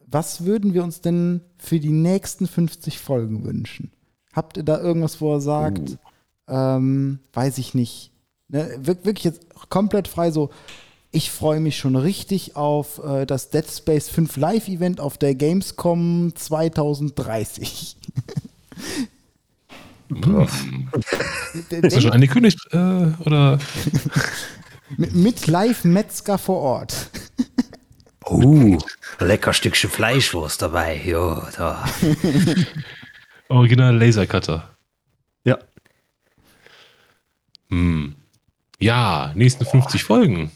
Was 0.07 0.45
würden 0.45 0.73
wir 0.73 0.83
uns 0.83 1.01
denn 1.01 1.41
für 1.59 1.79
die 1.79 1.91
nächsten 1.91 2.47
50 2.47 2.97
Folgen 2.97 3.43
wünschen? 3.43 3.91
Habt 4.33 4.57
ihr 4.57 4.63
da 4.63 4.79
irgendwas, 4.81 5.21
wo 5.21 5.35
er 5.35 5.41
sagt, 5.41 5.99
ähm, 6.47 7.19
weiß 7.33 7.59
ich 7.59 7.75
nicht, 7.75 8.11
ne, 8.47 8.77
wir- 8.79 9.05
wirklich 9.05 9.25
jetzt 9.25 9.45
komplett 9.69 10.07
frei 10.07 10.31
so, 10.31 10.49
ich 11.11 11.31
freue 11.31 11.59
mich 11.59 11.77
schon 11.77 11.95
richtig 11.95 12.55
auf 12.55 13.01
äh, 13.03 13.25
das 13.25 13.49
Dead 13.49 13.65
Space 13.69 14.09
5 14.09 14.37
Live-Event 14.37 14.99
auf 14.99 15.17
der 15.17 15.35
Gamescom 15.35 16.33
2030. 16.35 17.97
Hm. 20.09 20.47
Ist 21.69 21.95
das 21.95 22.03
schon 22.03 22.11
angekündigt? 22.11 22.59
Äh, 22.71 22.77
oder? 23.25 23.59
mit, 24.97 25.15
mit 25.15 25.47
Live-Metzger 25.47 26.37
vor 26.37 26.57
Ort. 26.57 27.09
Uh, 28.29 28.77
lecker 29.19 29.53
Stückchen 29.53 29.89
Fleischwurst 29.89 30.61
dabei. 30.61 31.01
Jo, 31.03 31.41
da. 31.57 31.85
Original 33.49 33.97
Lasercutter. 33.97 34.69
Ja. 35.43 35.57
Hm. 37.69 38.15
Ja, 38.79 39.31
nächsten 39.35 39.65
50 39.65 40.03
Folgen. 40.03 40.51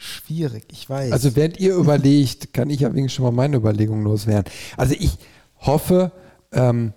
Schwierig, 0.00 0.66
ich 0.70 0.88
weiß. 0.88 1.12
Also 1.12 1.34
während 1.34 1.58
ihr 1.58 1.74
überlegt, 1.74 2.52
kann 2.54 2.70
ich 2.70 2.80
ja 2.80 2.88
wenigstens 2.94 3.14
schon 3.14 3.24
mal 3.24 3.32
meine 3.32 3.56
Überlegungen 3.56 4.04
loswerden. 4.04 4.50
Also 4.76 4.94
ich 4.98 5.18
hoffe, 5.60 6.12
ähm, 6.52 6.92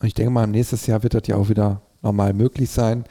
und 0.00 0.06
ich 0.06 0.14
denke 0.14 0.30
mal, 0.30 0.46
nächstes 0.46 0.86
Jahr 0.86 1.02
wird 1.02 1.12
das 1.14 1.26
ja 1.26 1.36
auch 1.36 1.48
wieder 1.50 1.82
normal 2.02 2.32
möglich 2.32 2.70
sein, 2.70 3.04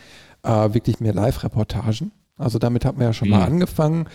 äh, 0.43 0.73
wirklich 0.73 0.99
mehr 0.99 1.13
Live-Reportagen. 1.13 2.11
Also 2.37 2.57
damit 2.59 2.83
hat 2.83 2.97
man 2.97 3.05
ja 3.07 3.13
schon 3.13 3.29
mal 3.29 3.37
Mhm. 3.39 3.53
angefangen. 3.53 4.07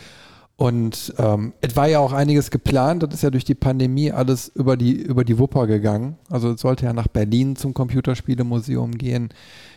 Und 0.56 1.14
ähm, 1.18 1.54
es 1.60 1.76
war 1.76 1.88
ja 1.88 1.98
auch 1.98 2.12
einiges 2.12 2.50
geplant, 2.50 3.02
das 3.02 3.14
ist 3.14 3.22
ja 3.22 3.30
durch 3.30 3.44
die 3.44 3.54
Pandemie 3.54 4.12
alles 4.12 4.48
über 4.54 4.76
die, 4.76 4.92
über 4.92 5.24
die 5.24 5.38
Wupper 5.38 5.66
gegangen. 5.66 6.18
Also 6.28 6.52
es 6.52 6.60
sollte 6.60 6.84
ja 6.84 6.92
nach 6.92 7.08
Berlin 7.08 7.56
zum 7.56 7.74
Computerspielemuseum 7.74 8.92
gehen. 8.92 9.30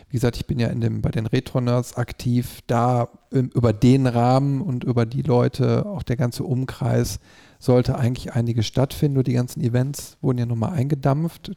Wie 0.08 0.16
gesagt, 0.16 0.36
ich 0.36 0.46
bin 0.46 0.58
ja 0.58 0.68
in 0.68 0.80
dem, 0.80 1.02
bei 1.02 1.10
den 1.10 1.26
Retro-Nerds 1.26 1.96
aktiv. 1.96 2.60
Da 2.66 3.08
über 3.30 3.72
den 3.72 4.06
Rahmen 4.06 4.60
und 4.60 4.84
über 4.84 5.04
die 5.04 5.22
Leute, 5.22 5.84
auch 5.86 6.02
der 6.02 6.16
ganze 6.16 6.44
Umkreis, 6.44 7.18
sollte 7.58 7.98
eigentlich 7.98 8.32
einiges 8.32 8.66
stattfinden. 8.66 9.14
Nur 9.14 9.24
die 9.24 9.32
ganzen 9.32 9.62
Events 9.62 10.16
wurden 10.20 10.38
ja 10.38 10.46
nochmal 10.46 10.74
eingedampft. 10.74 11.52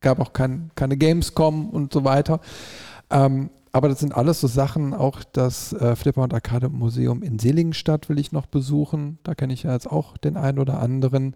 Gab 0.00 0.20
auch 0.20 0.32
kein, 0.32 0.70
keine 0.76 0.96
Gamescom 0.96 1.68
und 1.70 1.92
so 1.92 2.04
weiter. 2.04 2.40
Ähm, 3.10 3.50
aber 3.72 3.88
das 3.88 4.00
sind 4.00 4.14
alles 4.14 4.40
so 4.40 4.46
Sachen, 4.46 4.94
auch 4.94 5.22
das 5.22 5.72
äh, 5.72 5.94
Flipper 5.94 6.22
und 6.22 6.34
Arcade 6.34 6.68
Museum 6.68 7.22
in 7.22 7.38
Seligenstadt 7.38 8.08
will 8.08 8.18
ich 8.18 8.32
noch 8.32 8.46
besuchen. 8.46 9.18
Da 9.22 9.34
kenne 9.34 9.52
ich 9.52 9.62
ja 9.62 9.72
jetzt 9.72 9.90
auch 9.90 10.16
den 10.16 10.36
einen 10.36 10.58
oder 10.58 10.80
anderen. 10.80 11.34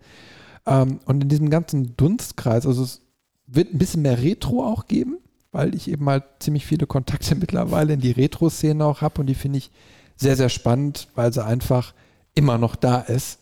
Ähm, 0.67 0.99
und 1.05 1.23
in 1.23 1.29
diesem 1.29 1.51
ganzen 1.51 1.97
Dunstkreis, 1.97 2.67
also 2.67 2.83
es 2.83 3.03
wird 3.47 3.73
ein 3.73 3.79
bisschen 3.79 4.03
mehr 4.03 4.21
Retro 4.21 4.65
auch 4.65 4.87
geben, 4.87 5.19
weil 5.55 5.75
ich 5.77 5.89
eben 5.89 6.07
halt 6.11 6.25
ziemlich 6.41 6.67
viele 6.67 6.87
Kontakte 6.87 7.35
mittlerweile 7.41 7.95
in 7.95 8.01
die 8.01 8.11
Retro-Szene 8.11 8.85
auch 8.85 9.01
habe 9.01 9.21
und 9.21 9.29
die 9.29 9.37
finde 9.37 9.59
ich 9.59 9.71
sehr, 10.17 10.37
sehr 10.37 10.49
spannend, 10.49 11.09
weil 11.15 11.33
sie 11.33 11.45
einfach 11.45 11.95
immer 12.35 12.59
noch 12.59 12.77
da 12.77 12.99
ist. 12.99 13.39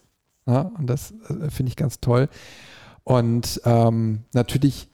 Ja, 0.46 0.70
und 0.78 0.86
das 0.86 1.14
äh, 1.28 1.50
finde 1.50 1.70
ich 1.70 1.76
ganz 1.76 2.00
toll. 2.00 2.28
Und 3.04 3.60
ähm, 3.64 4.24
natürlich 4.32 4.88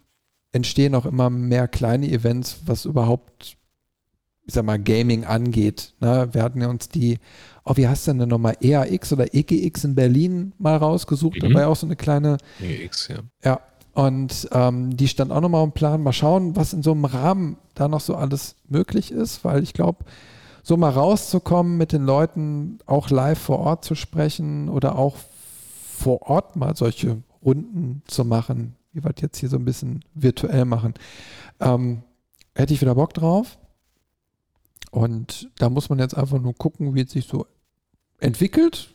entstehen 0.53 0.95
auch 0.95 1.07
immer 1.07 1.28
mehr 1.28 1.66
kleine 1.66 2.09
Events, 2.09 2.61
was 2.66 2.85
überhaupt, 2.85 3.57
ich 4.47 4.55
sag 4.55 4.65
mal, 4.65 4.78
Gaming 4.78 5.24
angeht. 5.24 5.95
Ne? 6.01 6.28
Wir 6.32 6.43
hatten 6.43 6.61
ja 6.61 6.69
uns 6.69 6.89
die, 6.89 7.19
oh, 7.65 7.77
wie 7.77 7.89
heißt 7.89 8.07
denn 8.07 8.19
denn 8.19 8.28
nochmal, 8.28 8.57
EAX 8.61 9.12
oder 9.12 9.35
EGX 9.35 9.85
in 9.85 9.95
Berlin 9.95 10.53
mal 10.59 10.77
rausgesucht. 10.77 11.43
Mhm. 11.43 11.49
Da 11.49 11.55
war 11.55 11.61
ja 11.62 11.69
auch 11.69 11.77
so 11.77 11.86
eine 11.86 11.97
kleine, 11.97 12.39
X, 12.61 13.09
ja. 13.09 13.19
ja, 13.43 13.61
und 13.99 14.49
ähm, 14.53 14.97
die 14.97 15.09
stand 15.09 15.33
auch 15.33 15.41
nochmal 15.41 15.65
im 15.65 15.73
Plan. 15.73 16.05
Mal 16.05 16.12
schauen, 16.12 16.55
was 16.55 16.73
in 16.73 16.85
so 16.85 16.93
einem 16.93 17.05
Rahmen 17.05 17.57
da 17.75 17.89
noch 17.89 17.99
so 17.99 18.15
alles 18.15 18.55
möglich 18.69 19.11
ist, 19.11 19.43
weil 19.43 19.65
ich 19.65 19.73
glaube, 19.73 20.05
so 20.62 20.77
mal 20.77 20.91
rauszukommen, 20.91 21.77
mit 21.77 21.91
den 21.91 22.05
Leuten 22.05 22.79
auch 22.87 23.11
live 23.11 23.41
vor 23.41 23.59
Ort 23.59 23.85
zu 23.85 23.97
sprechen 23.97 24.69
oder 24.69 24.97
auch 24.97 25.16
vor 25.97 26.23
Ort 26.31 26.55
mal 26.55 26.77
solche 26.77 27.25
Runden 27.45 28.03
zu 28.07 28.25
machen, 28.25 28.77
wie 28.93 29.03
wir 29.03 29.12
jetzt 29.19 29.39
hier 29.39 29.49
so 29.49 29.57
ein 29.57 29.65
bisschen 29.65 30.05
virtuell 30.15 30.65
machen, 30.65 30.95
ähm, 31.59 32.05
hätte 32.55 32.75
ich 32.75 32.81
wieder 32.81 32.95
Bock 32.95 33.15
drauf. 33.15 33.59
Und 34.93 35.51
da 35.59 35.70
muss 35.70 35.89
man 35.89 35.99
jetzt 35.99 36.16
einfach 36.16 36.41
nur 36.41 36.55
gucken, 36.55 36.95
wie 36.95 37.01
es 37.01 37.11
sich 37.11 37.27
so 37.27 37.47
entwickelt, 38.20 38.95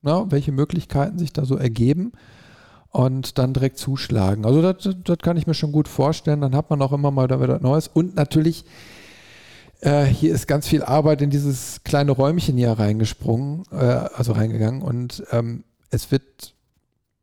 na, 0.00 0.30
welche 0.30 0.52
Möglichkeiten 0.52 1.18
sich 1.18 1.34
da 1.34 1.44
so 1.44 1.56
ergeben 1.56 2.12
und 2.92 3.38
dann 3.38 3.54
direkt 3.54 3.78
zuschlagen. 3.78 4.44
Also 4.44 4.60
das, 4.60 4.96
das 5.02 5.18
kann 5.18 5.38
ich 5.38 5.46
mir 5.46 5.54
schon 5.54 5.72
gut 5.72 5.88
vorstellen. 5.88 6.42
Dann 6.42 6.54
hat 6.54 6.68
man 6.68 6.80
auch 6.82 6.92
immer 6.92 7.10
mal 7.10 7.26
da 7.26 7.40
wieder 7.40 7.58
Neues. 7.58 7.88
Und 7.88 8.14
natürlich, 8.14 8.66
äh, 9.80 10.04
hier 10.04 10.32
ist 10.34 10.46
ganz 10.46 10.68
viel 10.68 10.82
Arbeit 10.82 11.22
in 11.22 11.30
dieses 11.30 11.82
kleine 11.84 12.12
Räumchen 12.12 12.56
hier 12.58 12.72
reingesprungen, 12.72 13.64
äh, 13.72 13.76
also 13.76 14.32
reingegangen. 14.32 14.82
Und 14.82 15.24
ähm, 15.32 15.64
es 15.90 16.10
wird 16.10 16.54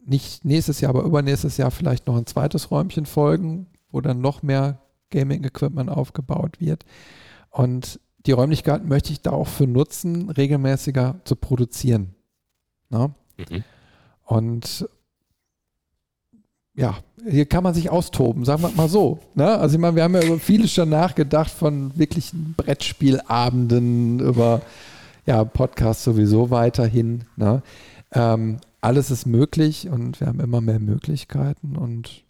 nicht 0.04 0.44
nächstes 0.44 0.82
Jahr, 0.82 0.90
aber 0.90 1.04
übernächstes 1.04 1.58
Jahr 1.58 1.70
vielleicht 1.70 2.08
noch 2.08 2.18
ein 2.18 2.26
zweites 2.26 2.72
Räumchen 2.72 3.06
folgen, 3.06 3.68
wo 3.92 4.02
dann 4.02 4.22
noch 4.22 4.42
mehr 4.42 4.80
Gaming-Equipment 5.12 5.90
aufgebaut 5.90 6.60
wird. 6.60 6.84
Und 7.52 8.00
die 8.26 8.32
Räumlichkeiten 8.32 8.88
möchte 8.88 9.14
ich 9.14 9.22
da 9.22 9.32
auch 9.32 9.48
für 9.48 9.68
nutzen, 9.68 10.32
regelmäßiger 10.32 11.22
zu 11.26 11.36
produzieren. 11.36 12.16
Na? 12.90 13.14
Mhm. 13.38 13.64
Und 14.26 14.90
ja, 16.80 16.98
hier 17.30 17.46
kann 17.46 17.64
man 17.64 17.74
sich 17.74 17.90
austoben, 17.90 18.46
sagen 18.46 18.62
wir 18.62 18.70
mal 18.70 18.88
so. 18.88 19.20
Ne? 19.36 19.46
Also 19.46 19.76
ich 19.76 19.82
meine, 19.82 19.98
wir 19.98 20.04
haben 20.04 20.16
ja 20.16 20.24
über 20.24 20.40
vieles 20.40 20.72
schon 20.72 20.90
nachgedacht, 20.90 21.52
von 21.52 21.92
wirklichen 21.98 22.54
Brettspielabenden 22.56 24.20
über 24.22 24.62
ja, 25.26 25.44
Podcasts 25.44 26.06
sowieso 26.06 26.52
weiterhin. 26.52 27.26
Ne? 27.36 27.62
Ähm, 28.14 28.58
alles 28.80 29.12
ist 29.12 29.26
möglich 29.26 29.90
und 29.90 30.22
wir 30.22 30.28
haben 30.28 30.40
immer 30.40 30.62
mehr 30.62 30.80
Möglichkeiten 30.80 31.76
und 31.76 32.24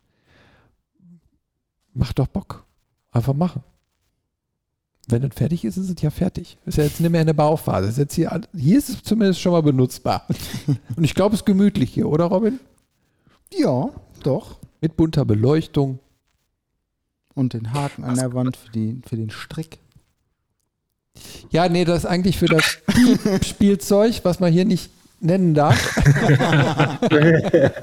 macht 1.93 2.17
doch 2.17 2.27
Bock. 2.27 2.65
Einfach 3.11 3.35
machen. 3.35 3.63
Wenn 5.07 5.23
es 5.23 5.35
fertig 5.35 5.63
ist, 5.63 5.77
ist 5.77 5.89
es 5.89 6.01
ja 6.01 6.09
fertig. 6.09 6.57
Ist 6.65 6.77
ja 6.77 6.83
jetzt 6.83 6.99
nicht 6.99 7.11
mehr 7.11 7.21
in 7.21 7.27
der 7.27 7.33
Bauphase. 7.33 7.89
Ist 7.89 7.97
jetzt 7.97 8.15
hier, 8.15 8.41
hier 8.55 8.77
ist 8.77 8.89
es 8.89 9.03
zumindest 9.03 9.41
schon 9.41 9.51
mal 9.51 9.61
benutzbar. 9.61 10.25
Und 10.95 11.03
ich 11.03 11.13
glaube, 11.13 11.35
es 11.35 11.41
ist 11.41 11.45
gemütlich 11.45 11.93
hier, 11.93 12.07
oder 12.07 12.25
Robin? 12.25 12.59
Ja, 13.51 13.89
doch. 14.19 14.57
Mit 14.81 14.95
bunter 14.97 15.25
Beleuchtung. 15.25 15.99
Und 17.35 17.53
den 17.53 17.73
Haken 17.73 18.03
an 18.03 18.15
der 18.15 18.33
Wand 18.33 18.57
für, 18.57 18.71
die, 18.71 19.01
für 19.07 19.15
den 19.15 19.29
Strick. 19.29 19.77
Ja, 21.51 21.67
nee, 21.69 21.85
das 21.85 21.99
ist 21.99 22.05
eigentlich 22.05 22.37
für 22.37 22.47
das 22.47 22.77
Spielzeug, 23.45 24.19
was 24.23 24.39
man 24.39 24.51
hier 24.53 24.65
nicht 24.65 24.89
nennen 25.21 25.53
darf. 25.53 25.77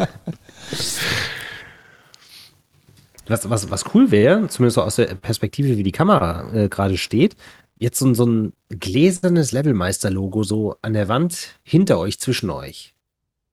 Was, 3.29 3.51
was, 3.51 3.71
was 3.71 3.85
cool 3.95 4.11
wäre, 4.13 4.47
zumindest 4.49 4.77
so 4.77 4.83
aus 4.83 4.97
der 4.97 5.07
Perspektive, 5.17 5.77
wie 5.77 5.83
die 5.83 5.91
Kamera 5.93 6.49
äh, 6.55 6.69
gerade 6.69 6.97
steht, 6.97 7.35
jetzt 7.77 7.99
so, 7.99 8.07
ein- 8.07 8.15
so 8.15 8.25
ein 8.25 8.53
gläsernes 8.69 9.51
Levelmeister-Logo 9.51 10.45
so 10.45 10.77
an 10.81 10.93
der 10.93 11.09
Wand 11.09 11.57
hinter 11.65 11.99
euch, 11.99 12.21
zwischen 12.21 12.51
euch. 12.51 12.95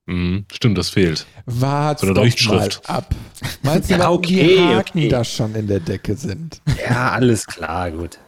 Mhm, 0.06 0.44
stimmt, 0.52 0.76
das 0.76 0.90
fehlt. 0.90 1.26
Eine 1.46 1.94
doch 1.96 2.02
mal 2.04 2.14
Leuchtschrift. 2.14 2.88
ab. 2.90 3.14
Meinst 3.62 3.88
du, 3.88 3.94
Ja, 3.94 4.00
was 4.00 4.06
okay, 4.08 4.46
die 4.56 4.58
Haken 4.60 4.98
okay. 4.98 5.08
da 5.08 5.24
schon 5.24 5.54
in 5.54 5.66
der 5.66 5.80
Decke 5.80 6.14
sind? 6.16 6.60
Ja, 6.86 7.12
alles 7.12 7.46
klar, 7.46 7.90
gut. 7.90 8.18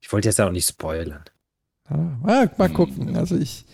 Ich 0.00 0.12
wollte 0.12 0.28
jetzt 0.28 0.40
auch 0.40 0.50
nicht 0.50 0.68
spoilern. 0.68 1.24
Ja, 1.88 2.50
mal, 2.58 2.68
gucken. 2.68 3.16
Also 3.16 3.36
ich, 3.36 3.64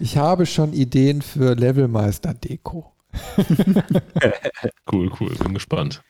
ich 0.00 0.16
habe 0.18 0.46
schon 0.46 0.72
Ideen 0.74 1.22
für 1.22 1.54
Levelmeister-Deko. 1.54 2.92
Cool, 4.90 5.10
cool, 5.20 5.34
bin 5.36 5.54
gespannt. 5.54 6.02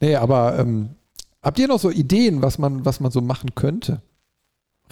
Nee, 0.00 0.14
aber 0.16 0.58
ähm, 0.58 0.90
habt 1.42 1.58
ihr 1.58 1.68
noch 1.68 1.80
so 1.80 1.90
Ideen, 1.90 2.42
was 2.42 2.58
man, 2.58 2.84
was 2.84 3.00
man 3.00 3.10
so 3.10 3.20
machen 3.20 3.54
könnte? 3.54 4.02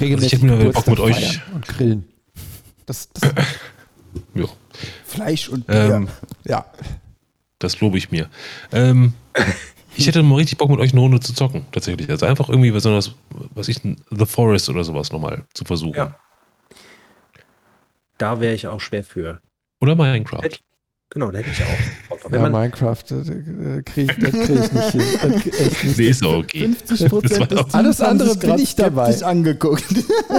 Regelmäßig 0.01 0.33
hätte 0.35 0.47
mir 0.47 0.71
Bock 0.73 0.87
mit 0.87 1.01
euch- 1.01 1.41
und 1.55 1.67
grillen. 1.67 2.05
Das, 2.87 3.09
das, 3.13 3.33
Ja, 4.35 4.47
Fleisch 5.05 5.49
und 5.49 5.67
Bier. 5.67 5.95
ähm, 5.95 6.09
ja, 6.45 6.65
das 7.59 7.81
lobe 7.81 7.99
ich 7.99 8.11
mir. 8.11 8.29
Ähm, 8.73 9.15
ich 9.97 10.07
hätte 10.07 10.23
mal 10.23 10.37
richtig 10.37 10.59
Bock, 10.59 10.71
mit 10.71 10.81
euch 10.81 10.93
eine 10.93 11.01
Runde 11.01 11.21
zu 11.21 11.35
zocken, 11.35 11.67
tatsächlich. 11.73 12.11
Also 12.11 12.27
einfach 12.27 12.49
irgendwie 12.49 12.73
was, 12.75 12.85
was, 12.85 13.13
was 13.55 13.69
ich, 13.69 13.81
The 13.83 14.27
Forest 14.27 14.69
oder 14.69 14.85
sowas 14.85 15.11
nochmal 15.13 15.45
zu 15.55 15.65
versuchen. 15.65 15.97
Ja. 15.97 16.19
Da 18.19 18.41
wäre 18.41 18.55
ich 18.55 18.67
auch 18.67 18.81
schwer 18.81 19.03
für. 19.03 19.41
Oder 19.81 19.97
Minecraft. 19.97 20.61
Genau, 21.15 21.31
da 21.31 21.39
hätte 21.39 21.51
ich 21.51 21.63
auch. 21.63 22.31
Wenn 22.31 22.43
ja 22.43 22.49
man, 22.51 22.61
Minecraft, 22.63 23.03
äh, 23.11 23.83
kriege 23.83 24.13
ich, 24.13 24.19
das 24.19 24.33
krieg 24.33 24.51
ich 24.51 24.73
nicht 24.73 24.91
hin. 24.91 25.03
Das 25.23 25.43
krieg 25.43 25.85
nicht 25.85 25.99
Nee, 25.99 26.09
ist 26.09 26.25
auch 26.25 26.39
okay. 26.39 26.61
50 26.61 27.09
Prozent 27.09 27.51
des 27.53 27.73
Alles 27.75 28.01
andere 28.01 28.37
bin 28.37 28.59
ich 28.59 28.75
dabei. 28.75 29.15
angeguckt. 29.25 29.85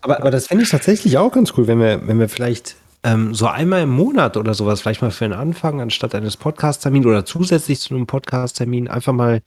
aber, 0.00 0.18
aber 0.20 0.30
das 0.30 0.46
fände 0.46 0.64
ich 0.64 0.70
tatsächlich 0.70 1.18
auch 1.18 1.32
ganz 1.32 1.52
cool, 1.56 1.66
wenn 1.66 1.78
wir, 1.78 2.06
wenn 2.06 2.18
wir 2.18 2.28
vielleicht 2.28 2.76
ähm, 3.02 3.34
so 3.34 3.46
einmal 3.46 3.82
im 3.82 3.90
Monat 3.90 4.36
oder 4.36 4.54
sowas, 4.54 4.80
vielleicht 4.80 5.02
mal 5.02 5.10
für 5.10 5.24
den 5.24 5.32
Anfang, 5.34 5.80
anstatt 5.80 6.14
eines 6.14 6.36
Podcast-Termins 6.36 7.06
oder 7.06 7.24
zusätzlich 7.24 7.80
zu 7.80 7.94
einem 7.94 8.06
Podcast-Termin, 8.06 8.88
einfach 8.88 9.12
mal 9.12 9.42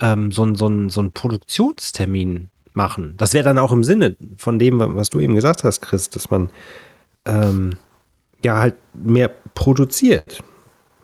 ähm, 0.00 0.30
so, 0.30 0.44
ein- 0.44 0.54
so, 0.54 0.68
ein- 0.68 0.88
so 0.90 1.00
einen 1.00 1.12
Produktionstermin 1.12 2.48
machen. 2.74 3.14
Das 3.16 3.32
wäre 3.32 3.44
dann 3.44 3.58
auch 3.58 3.72
im 3.72 3.82
Sinne 3.82 4.16
von 4.36 4.58
dem, 4.58 4.78
was 4.78 5.10
du 5.10 5.18
eben 5.20 5.34
gesagt 5.34 5.64
hast, 5.64 5.80
Chris, 5.80 6.10
dass 6.10 6.30
man 6.30 6.50
ähm, 7.24 7.72
ja 8.42 8.58
halt 8.58 8.76
mehr 8.94 9.28
produziert. 9.54 10.42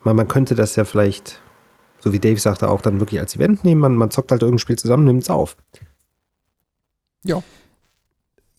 Man, 0.03 0.15
man 0.15 0.27
könnte 0.27 0.55
das 0.55 0.75
ja 0.75 0.85
vielleicht, 0.85 1.41
so 1.99 2.13
wie 2.13 2.19
Dave 2.19 2.39
sagte, 2.39 2.69
auch 2.69 2.81
dann 2.81 2.99
wirklich 2.99 3.19
als 3.19 3.35
Event 3.35 3.63
nehmen. 3.63 3.81
Man, 3.81 3.95
man 3.95 4.11
zockt 4.11 4.31
halt 4.31 4.41
irgendein 4.41 4.59
Spiel 4.59 4.77
zusammen, 4.77 5.05
nimmt 5.05 5.23
es 5.23 5.29
auf. 5.29 5.57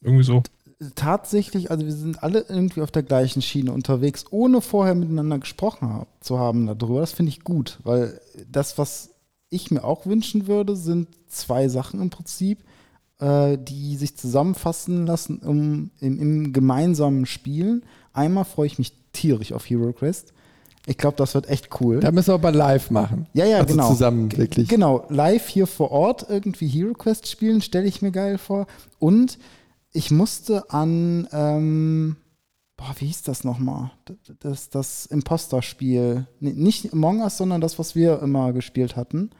Irgendwie 0.01 0.25
so. 0.25 0.43
Tatsächlich, 0.97 1.71
also 1.71 1.85
wir 1.87 1.93
sind 1.93 2.23
alle 2.23 2.45
irgendwie 2.49 2.83
auf 2.83 2.91
der 2.91 3.03
gleichen 3.03 3.43
Schiene 3.43 3.73
unterwegs, 3.73 4.25
ohne 4.31 4.61
vorher 4.61 4.95
miteinander 4.95 5.39
gesprochen 5.39 5.89
hab, 5.93 6.09
zu 6.23 6.39
haben 6.39 6.67
darüber. 6.67 7.01
Das 7.01 7.13
finde 7.13 7.31
ich 7.31 7.45
gut, 7.45 7.79
weil 7.85 8.21
das, 8.51 8.77
was 8.77 9.11
ich 9.51 9.71
mir 9.71 9.85
auch 9.85 10.05
wünschen 10.05 10.47
würde, 10.47 10.77
sind 10.77 11.09
zwei 11.29 11.69
Sachen 11.69 12.01
im 12.03 12.11
Prinzip, 12.11 12.65
äh, 13.19 13.57
die 13.57 13.97
sich 13.97 14.17
zusammenfassen 14.17 15.07
lassen 15.07 15.39
um, 15.39 15.91
im, 16.01 16.19
im 16.19 16.53
gemeinsamen 16.53 17.25
Spielen. 17.25 17.85
Einmal 18.15 18.45
freue 18.45 18.67
ich 18.67 18.79
mich 18.79 18.93
tierisch 19.13 19.53
auf 19.53 19.69
Hero 19.69 19.93
Quest. 19.93 20.33
Ich 20.87 20.99
glaube, 20.99 21.17
das 21.17 21.35
wird 21.35 21.49
echt 21.49 21.81
cool. 21.81 22.01
Da 22.01 22.13
müssen 22.13 22.29
wir 22.29 22.35
aber 22.35 22.53
live 22.53 22.91
machen. 22.91 23.27
Ja, 23.33 23.47
ja, 23.47 23.59
also 23.59 23.75
genau. 23.75 23.89
zusammen 23.89 24.37
wirklich. 24.37 24.69
Genau, 24.69 25.07
live 25.09 25.49
hier 25.49 25.67
vor 25.67 25.91
Ort 25.91 26.27
irgendwie 26.29 26.69
Hero 26.69 26.93
Quest 26.93 27.29
spielen, 27.29 27.63
stelle 27.63 27.87
ich 27.87 28.03
mir 28.03 28.11
geil 28.11 28.39
vor. 28.39 28.67
Und 28.99 29.39
ich 29.93 30.11
musste 30.11 30.71
an, 30.71 31.27
ähm, 31.33 32.17
boah, 32.77 32.95
wie 32.99 33.07
hieß 33.07 33.23
das 33.23 33.45
nochmal? 33.45 33.93
Das, 34.41 34.69
das, 34.69 35.07
Imposter-Spiel. 35.07 36.27
Nee, 36.41 36.53
nicht 36.53 36.93
Among 36.93 37.23
Us, 37.23 37.39
sondern 37.39 37.61
das, 37.61 37.79
was 37.79 37.95
wir 37.95 38.21
immer 38.21 38.53
gespielt 38.53 38.95
hatten. 38.95 39.31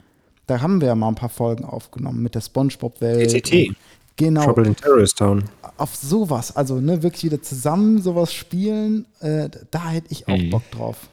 Da 0.47 0.61
haben 0.61 0.81
wir 0.81 0.89
ja 0.89 0.95
mal 0.95 1.09
ein 1.09 1.15
paar 1.15 1.29
Folgen 1.29 1.65
aufgenommen 1.65 2.23
mit 2.23 2.35
der 2.35 2.41
Spongebob-Welt. 2.41 3.31
TTT. 3.31 3.77
Genau, 4.17 4.45
Trouble 4.45 4.67
in 4.67 4.77
Terrorist 4.77 5.19
Town. 5.19 5.45
Auf 5.77 5.95
sowas. 5.97 6.57
Also 6.57 6.81
ne, 6.81 7.03
wirklich 7.03 7.25
wieder 7.25 7.43
zusammen 7.43 8.01
sowas 8.01 8.33
spielen. 8.33 9.07
Äh, 9.21 9.51
da 9.71 9.91
hätte 9.91 10.07
ich 10.11 10.29
auch 10.29 10.37
Mhm. 10.37 10.51
Bock 10.51 10.71
drauf. 10.71 11.09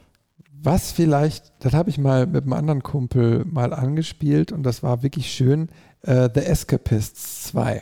Was 0.63 0.91
vielleicht, 0.91 1.51
das 1.59 1.73
habe 1.73 1.89
ich 1.89 1.97
mal 1.97 2.27
mit 2.27 2.43
einem 2.43 2.53
anderen 2.53 2.83
Kumpel 2.83 3.43
mal 3.45 3.73
angespielt 3.73 4.51
und 4.51 4.61
das 4.63 4.83
war 4.83 5.01
wirklich 5.01 5.31
schön, 5.31 5.69
äh, 6.03 6.29
The 6.33 6.41
Escapists 6.41 7.45
2. 7.45 7.81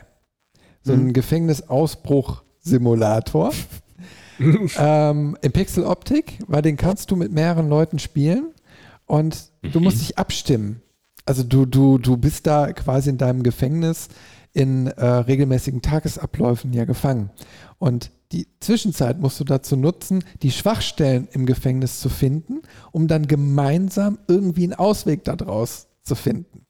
So 0.84 0.94
ein 0.94 1.08
Mhm. 1.08 1.14
Gefängnisausbruch-Simulator. 1.14 3.52
ähm, 4.78 5.38
in 5.42 5.52
Pixel-Optik, 5.52 6.40
weil 6.48 6.62
den 6.62 6.78
kannst 6.78 7.12
du 7.12 7.18
mit 7.18 7.34
mehreren 7.34 7.68
Leuten 7.68 8.00
spielen 8.00 8.54
und 9.06 9.50
du 9.62 9.82
musst 9.82 10.00
dich 10.00 10.18
abstimmen. 10.18 10.82
Also 11.26 11.44
du, 11.44 11.66
du, 11.66 11.98
du 11.98 12.16
bist 12.16 12.48
da 12.48 12.72
quasi 12.72 13.10
in 13.10 13.18
deinem 13.18 13.44
Gefängnis 13.44 14.08
in 14.54 14.88
äh, 14.88 15.06
regelmäßigen 15.06 15.82
Tagesabläufen 15.82 16.74
ja 16.74 16.86
gefangen. 16.86 17.30
Und 17.78 18.12
die 18.32 18.48
Zwischenzeit 18.60 19.20
musst 19.20 19.40
du 19.40 19.44
dazu 19.44 19.76
nutzen, 19.76 20.24
die 20.42 20.52
Schwachstellen 20.52 21.28
im 21.32 21.46
Gefängnis 21.46 22.00
zu 22.00 22.10
finden, 22.10 22.62
um 22.92 23.08
dann 23.08 23.28
gemeinsam 23.28 24.20
irgendwie 24.28 24.64
einen 24.64 24.74
Ausweg 24.74 25.24
daraus 25.24 25.88
zu 26.04 26.16
finden. 26.16 26.66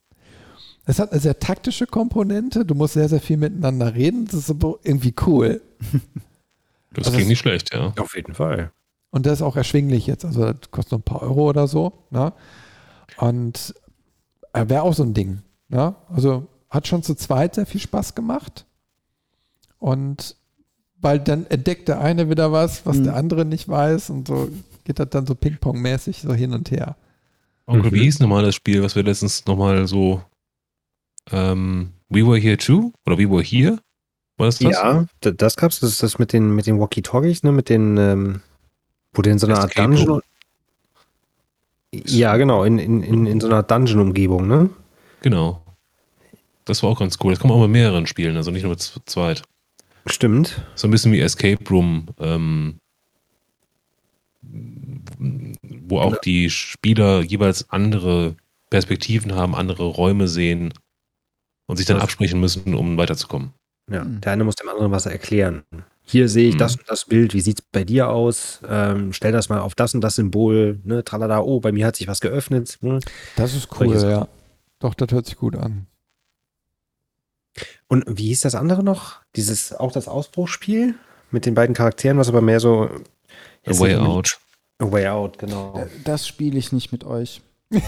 Es 0.86 1.00
hat 1.00 1.12
eine 1.12 1.22
sehr 1.22 1.40
taktische 1.40 1.86
Komponente, 1.86 2.66
du 2.66 2.76
musst 2.76 2.94
sehr, 2.94 3.10
sehr 3.10 3.20
viel 3.20 3.38
miteinander 3.38 3.94
reden, 3.94 4.26
das 4.26 4.50
ist 4.50 4.56
irgendwie 4.84 5.14
cool. 5.26 5.62
Das 6.92 7.06
Also 7.06 7.18
klingt 7.18 7.30
nicht 7.30 7.40
schlecht, 7.40 7.72
ja. 7.72 7.94
Auf 8.00 8.16
jeden 8.16 8.34
Fall. 8.34 8.72
Und 9.12 9.28
das 9.28 9.34
ist 9.34 9.42
auch 9.44 9.56
erschwinglich 9.56 10.08
jetzt. 10.08 10.26
Also 10.26 10.54
das 10.54 10.72
kostet 10.72 10.92
nur 10.92 11.00
ein 11.00 11.04
paar 11.04 11.22
Euro 11.22 11.50
oder 11.50 11.68
so. 11.68 11.94
Ne? 12.10 12.34
Und 13.18 13.76
äh, 14.54 14.68
wäre 14.68 14.82
auch 14.82 14.94
so 14.96 15.04
ein 15.04 15.14
Ding. 15.14 15.44
Ne? 15.68 15.96
Also 16.10 16.48
hat 16.70 16.88
schon 16.88 17.04
zu 17.04 17.16
zweit 17.16 17.56
sehr 17.56 17.66
viel 17.66 17.82
Spaß 17.82 18.16
gemacht. 18.16 18.66
Und 19.80 20.36
weil 21.02 21.20
dann 21.20 21.46
entdeckt 21.48 21.88
der 21.88 22.02
eine 22.02 22.30
wieder 22.30 22.52
was, 22.52 22.86
was 22.86 22.98
Mhm. 22.98 23.04
der 23.06 23.16
andere 23.16 23.46
nicht 23.46 23.68
weiß. 23.70 24.10
Und 24.10 24.28
so 24.28 24.50
geht 24.84 25.00
das 25.00 25.10
dann 25.10 25.26
so 25.26 25.36
Ping-Pong-mäßig 25.36 26.22
so 26.22 26.34
hin 26.34 26.54
und 26.54 26.72
her. 26.72 26.96
Onkel, 27.66 27.92
Mhm. 27.92 27.96
wie 27.96 28.02
hieß 28.04 28.20
nochmal 28.20 28.44
das 28.44 28.56
Spiel, 28.56 28.84
was 28.84 28.96
wir 28.96 29.04
letztens 29.04 29.46
nochmal 29.46 29.88
so 29.88 30.22
ähm, 31.32 31.92
We 32.10 32.26
Were 32.26 32.38
Here 32.40 32.58
Too? 32.58 32.92
Oder 33.06 33.18
We 33.18 33.30
Were 33.30 33.44
Here? 33.44 33.80
War 34.38 34.48
das 34.48 34.58
das? 34.60 34.72
Ja, 34.72 35.06
das 35.22 35.56
gab's. 35.58 35.80
Das 35.80 35.92
ist 35.92 36.02
das 36.04 36.18
mit 36.20 36.34
den, 36.34 36.56
mit 36.56 36.66
den 36.66 36.80
Walkie-Talkies, 36.80 37.44
ne? 37.44 37.52
Mit 37.52 37.70
den, 37.70 37.98
ähm, 37.98 38.42
wo 39.14 39.22
du 39.22 39.30
in 39.30 39.38
so 39.40 39.48
einer 39.48 39.60
Art 39.60 39.78
Dungeon. 39.78 40.22
Ja, 41.94 42.38
genau, 42.38 42.64
in, 42.64 42.78
in, 42.80 43.02
in, 43.04 43.26
in 43.26 43.40
so 43.42 43.48
einer 43.48 43.64
Dungeon-Umgebung, 43.64 44.48
ne? 44.48 44.70
Genau. 45.22 45.64
Das 46.70 46.84
war 46.84 46.90
auch 46.92 47.00
ganz 47.00 47.18
cool. 47.24 47.32
Das 47.34 47.40
kann 47.40 47.50
man 47.50 47.58
auch 47.58 47.62
mit 47.64 47.72
mehreren 47.72 48.06
spielen, 48.06 48.38
also 48.38 48.52
nicht 48.52 48.62
nur 48.64 48.72
mit 48.72 48.82
z- 48.82 49.02
zweit. 49.08 49.42
Stimmt. 50.06 50.62
So 50.76 50.88
ein 50.88 50.92
bisschen 50.92 51.12
wie 51.12 51.20
Escape 51.20 51.64
Room, 51.70 52.08
ähm, 52.20 52.80
wo 55.88 56.00
auch 56.00 56.18
die 56.18 56.50
Spieler 56.50 57.22
jeweils 57.22 57.70
andere 57.70 58.36
Perspektiven 58.70 59.34
haben, 59.36 59.56
andere 59.56 59.84
Räume 59.86 60.28
sehen 60.28 60.74
und 61.68 61.78
sich 61.78 61.86
dann 61.86 61.98
Das- 61.98 62.04
absprechen 62.04 62.40
müssen, 62.40 62.74
um 62.76 62.98
weiterzukommen. 62.98 63.52
Ja, 63.92 64.04
Mhm. 64.04 64.22
der 64.22 64.32
eine 64.34 64.44
muss 64.44 64.56
dem 64.56 64.70
anderen 64.70 64.92
was 64.92 65.08
erklären. 65.08 65.64
Hier 66.04 66.30
sehe 66.30 66.48
ich 66.50 66.56
Mhm. 66.56 66.60
das 66.60 66.76
und 66.76 66.88
das 66.90 67.06
Bild, 67.06 67.34
wie 67.34 67.42
sieht's 67.42 67.62
bei 67.72 67.84
dir 67.84 68.10
aus? 68.10 68.62
Ähm, 68.68 69.14
stell 69.14 69.32
das 69.32 69.50
mal 69.50 69.60
auf 69.60 69.76
das 69.76 69.94
und 69.96 70.02
das 70.02 70.16
Symbol, 70.16 70.80
ne? 70.84 71.04
Tralala, 71.04 71.40
oh, 71.42 71.60
bei 71.60 71.72
mir 71.72 71.86
hat 71.88 71.96
sich 71.96 72.08
was 72.08 72.22
geöffnet. 72.22 72.78
Hm. 72.82 73.00
Das 73.36 73.56
ist 73.56 73.68
cool, 73.80 73.96
ja. 73.96 74.28
Doch, 74.80 74.94
das 74.94 75.12
hört 75.12 75.26
sich 75.26 75.36
gut 75.36 75.56
an. 75.56 75.88
Und 77.88 78.06
wie 78.08 78.28
hieß 78.28 78.42
das 78.42 78.56
andere 78.56 78.84
noch? 78.84 79.18
Dieses, 79.36 79.74
auch 79.74 79.92
das 79.92 80.08
Ausbruchsspiel 80.08 80.96
mit 81.32 81.46
den 81.46 81.54
beiden 81.54 81.76
Charakteren, 81.76 82.18
was 82.18 82.30
aber 82.30 82.42
mehr 82.42 82.60
so. 82.60 82.90
A 83.66 83.80
Way 83.80 83.96
Out. 83.96 84.40
A 84.80 84.92
Way 84.92 85.08
Out, 85.08 85.38
genau. 85.38 85.86
Das 86.04 86.28
spiele 86.28 86.58
ich 86.58 86.72
nicht 86.72 86.92
mit 86.92 87.04
euch. 87.04 87.42
ähm, 87.72 87.82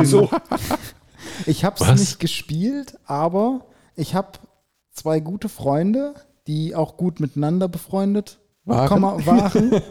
Wieso? 0.00 0.30
Ich 1.46 1.64
habe 1.64 1.82
es 1.82 2.00
nicht 2.00 2.20
gespielt, 2.20 2.98
aber 3.06 3.66
ich 3.96 4.14
habe 4.14 4.38
zwei 4.92 5.20
gute 5.20 5.48
Freunde, 5.48 6.14
die 6.46 6.74
auch 6.74 6.96
gut 6.96 7.20
miteinander 7.20 7.68
befreundet 7.68 8.38
Waren? 8.66 8.88
Komma, 8.88 9.26
waren. 9.26 9.82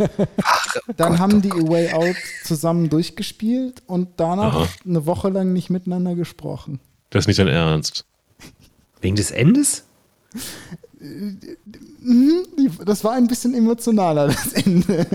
Dann 0.98 1.20
haben 1.20 1.42
die 1.44 1.52
A 1.52 1.56
Way 1.56 1.94
Out 1.94 2.16
zusammen 2.44 2.90
durchgespielt 2.90 3.84
und 3.86 4.10
danach 4.18 4.56
Aha. 4.56 4.68
eine 4.86 5.06
Woche 5.06 5.30
lang 5.30 5.54
nicht 5.54 5.70
miteinander 5.70 6.16
gesprochen. 6.16 6.80
Das 7.12 7.24
ist 7.24 7.28
nicht 7.28 7.40
dein 7.40 7.50
Ernst. 7.50 8.06
Wegen 9.04 9.16
des 9.18 9.32
Endes? 9.32 9.84
Mhm, 11.00 12.48
das 12.86 13.04
war 13.04 13.14
ein 13.14 13.28
bisschen 13.28 13.54
emotionaler, 13.54 14.28
das 14.28 14.54
Ende. 14.54 15.06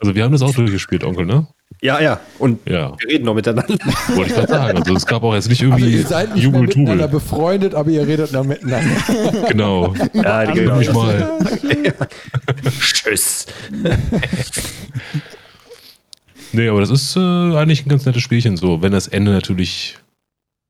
Also 0.00 0.14
wir 0.14 0.24
haben 0.24 0.32
das 0.32 0.42
auch 0.42 0.52
durchgespielt, 0.52 1.04
Onkel, 1.04 1.24
ne? 1.24 1.46
Ja, 1.80 2.00
ja. 2.00 2.20
Und 2.40 2.58
Ja, 2.66 2.92
wir 2.98 3.08
reden 3.08 3.24
noch 3.24 3.34
miteinander. 3.34 3.78
wollte 4.14 4.30
ich 4.30 4.34
gerade 4.36 4.48
sagen. 4.48 4.78
Also 4.78 4.94
es 4.96 5.06
gab 5.06 5.22
auch 5.22 5.34
jetzt 5.34 5.48
nicht 5.48 5.62
Also 5.62 5.76
irgendwie 5.76 5.96
ihr 5.96 6.06
seid 6.06 6.34
nicht 6.34 6.50
mehr 6.50 6.60
miteinander 6.60 7.06
befreundet, 7.06 7.74
aber 7.74 7.88
ihr 7.90 8.04
redet 8.04 8.32
noch 8.32 8.44
miteinander. 8.44 8.96
Genau. 9.48 9.94
ja, 10.12 10.44
die 10.52 10.60
Nimm 10.60 10.78
mich 10.78 10.92
mal. 10.92 11.38
Tschüss. 12.80 13.46
Nee, 16.52 16.68
aber 16.68 16.80
das 16.80 16.90
ist 16.90 17.16
äh, 17.16 17.20
eigentlich 17.20 17.86
ein 17.86 17.88
ganz 17.88 18.06
nettes 18.06 18.22
Spielchen 18.22 18.56
so. 18.56 18.82
Wenn 18.82 18.90
das 18.90 19.06
Ende 19.06 19.30
natürlich 19.30 19.98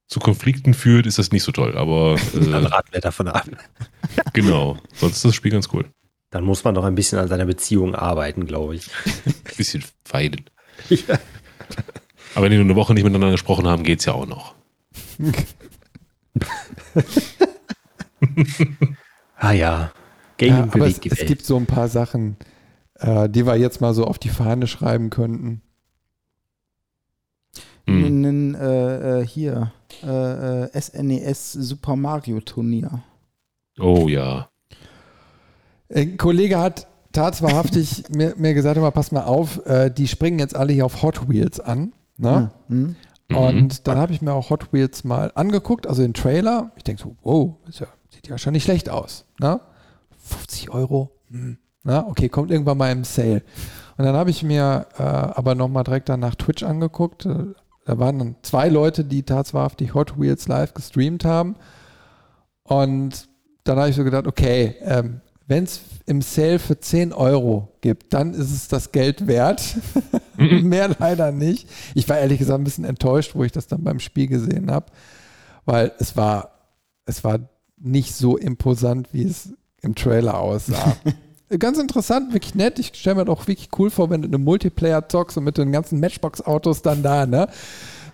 zu 0.09 0.21
Konflikten 0.21 0.75
führt, 0.75 1.07
ist 1.07 1.19
das 1.19 1.31
nicht 1.31 1.43
so 1.43 1.53
toll. 1.53 1.77
Aber 1.77 2.17
Dann 2.33 2.65
äh, 2.65 2.67
raten 2.67 2.93
wir 2.93 3.01
davon 3.01 3.29
ab. 3.29 3.47
genau. 4.33 4.79
Sonst 4.95 5.17
ist 5.17 5.25
das 5.25 5.35
Spiel 5.35 5.53
ganz 5.53 5.69
cool. 5.73 5.85
Dann 6.31 6.45
muss 6.45 6.65
man 6.65 6.75
noch 6.75 6.85
ein 6.85 6.95
bisschen 6.95 7.19
an 7.19 7.29
seiner 7.29 7.47
Beziehung 7.47 7.95
arbeiten, 7.95 8.47
glaube 8.47 8.75
ich. 8.75 8.89
Ein 9.25 9.57
bisschen 9.57 9.85
feiden. 10.05 10.45
Ja. 10.91 11.19
Aber 12.37 12.45
wenn 12.45 12.53
die 12.53 12.57
nur 12.57 12.67
eine 12.67 12.77
Woche 12.77 12.95
nicht 12.95 13.03
miteinander 13.03 13.33
gesprochen 13.33 13.67
haben, 13.67 13.83
geht's 13.83 14.05
ja 14.05 14.13
auch 14.13 14.27
noch. 14.27 14.55
Ah 19.37 19.51
ja. 19.51 19.93
Gaming 20.37 20.57
Ja, 20.57 20.63
aber 20.73 20.87
es, 20.87 21.01
es 21.05 21.27
gibt 21.27 21.45
so 21.45 21.57
ein 21.57 21.67
paar 21.67 21.89
Sachen, 21.89 22.37
äh, 22.95 23.29
die 23.29 23.45
wir 23.45 23.57
jetzt 23.57 23.81
mal 23.81 23.93
so 23.93 24.05
auf 24.05 24.21
die 24.21 24.29
Fahne 24.29 24.69
schreiben 24.69 25.11
könnten. 25.11 25.63
Hm. 27.89 28.05
Einen, 28.05 28.55
äh, 28.55 29.21
äh, 29.21 29.27
hier, 29.27 29.73
äh, 30.03 30.65
äh, 30.65 30.81
SNES 30.81 31.53
Super 31.53 31.97
Mario 31.97 32.41
Turnier. 32.41 33.03
Oh 33.79 34.09
ja. 34.09 34.49
Ein 35.95 36.17
Kollege 36.17 36.59
hat 36.59 36.87
tatsächlich 37.13 38.09
mir, 38.11 38.35
mir 38.37 38.55
gesagt, 38.55 38.77
immer, 38.77 38.91
pass 38.91 39.13
mal 39.13 39.25
auf, 39.25 39.65
äh, 39.67 39.91
die 39.91 40.09
springen 40.09 40.39
jetzt 40.39 40.57
alle 40.57 40.73
hier 40.73 40.87
auf 40.87 41.03
Hot 41.03 41.29
Wheels 41.29 41.61
an. 41.61 41.93
Ne? 42.17 42.51
Hm? 42.69 42.97
Mhm. 43.29 43.37
Und 43.37 43.87
dann 43.87 43.99
habe 43.99 44.13
ich 44.13 44.23
mir 44.23 44.33
auch 44.33 44.51
Hot 44.51 44.73
Wheels 44.73 45.05
mal 45.05 45.33
angeguckt, 45.35 45.87
also 45.87 46.03
den 46.03 46.15
Trailer. 46.15 46.73
Ich 46.77 46.85
denke 46.85 47.03
so, 47.03 47.17
wow, 47.23 47.57
ist 47.69 47.81
ja, 47.81 47.87
sieht 48.11 48.29
ja 48.29 48.39
schon 48.39 48.53
nicht 48.53 48.65
schlecht 48.65 48.89
aus. 48.89 49.27
Ne? 49.39 49.61
50 50.19 50.71
Euro. 50.71 51.11
Hm. 51.31 51.59
Na, 51.85 52.07
okay, 52.07 52.29
kommt 52.29 52.51
irgendwann 52.51 52.79
mal 52.79 52.91
im 52.91 53.05
Sale. 53.05 53.43
Und 53.97 54.05
dann 54.05 54.17
habe 54.17 54.31
ich 54.31 54.43
mir 54.43 54.87
äh, 54.99 55.03
aber 55.03 55.55
nochmal 55.55 55.85
direkt 55.85 56.09
danach 56.09 56.35
Twitch 56.35 56.63
angeguckt. 56.63 57.27
Äh, 57.27 57.55
Da 57.89 57.99
waren 57.99 58.19
dann 58.19 58.37
zwei 58.43 58.69
Leute, 58.69 59.03
die 59.03 59.23
tatsächlich 59.23 59.95
Hot 59.95 60.21
Wheels 60.21 60.47
live 60.47 60.75
gestreamt 60.75 61.25
haben. 61.25 61.57
Und 62.63 63.31
dann 63.65 63.79
habe 63.79 63.89
ich 63.89 63.97
so 63.97 64.05
gedacht, 64.05 64.27
okay, 64.27 64.75
ähm, 64.83 65.23
wenn 65.47 65.65
es 65.65 65.81
im 66.05 66.21
Sale 66.21 66.59
für 66.59 66.79
10 66.79 67.15
Euro 67.15 67.73
gibt, 67.81 68.13
dann 68.13 68.35
ist 68.35 68.53
es 68.53 68.69
das 68.69 68.93
Geld 68.93 69.27
wert. 69.27 69.79
Mehr 70.37 70.95
leider 70.99 71.33
nicht. 71.33 71.67
Ich 71.95 72.07
war 72.11 72.19
ehrlich 72.19 72.41
gesagt 72.41 72.61
ein 72.61 72.65
bisschen 72.65 72.85
enttäuscht, 72.85 73.35
wo 73.35 73.43
ich 73.43 73.53
das 73.53 73.69
dann 73.69 73.85
beim 73.85 74.01
Spiel 74.01 74.27
gesehen 74.27 74.71
habe, 74.71 74.93
weil 75.65 75.93
es 75.99 76.15
war, 76.15 76.51
es 77.07 77.25
war 77.25 77.39
nicht 77.79 78.15
so 78.15 78.37
imposant, 78.37 79.15
wie 79.15 79.25
es 79.25 79.55
im 79.81 79.95
Trailer 79.95 80.39
aussah. 80.39 80.95
Ganz 81.57 81.79
interessant, 81.79 82.35
wirklich 82.35 82.55
nett. 82.55 82.79
Ich 82.79 82.93
stelle 82.95 83.17
mir 83.17 83.25
doch 83.25 83.47
wirklich 83.47 83.71
cool 83.79 83.91
vor, 83.91 84.11
wenn 84.11 84.23
du 84.23 84.29
eine 84.29 84.39
Multiplayer 84.39 85.09
zockst 85.09 85.39
und 85.39 85.45
mit 85.45 85.57
den 85.57 85.73
ganzen 85.73 85.99
Matchbox-Autos 86.01 86.83
dann 86.83 87.03
da, 87.03 87.25
ne? 87.25 87.49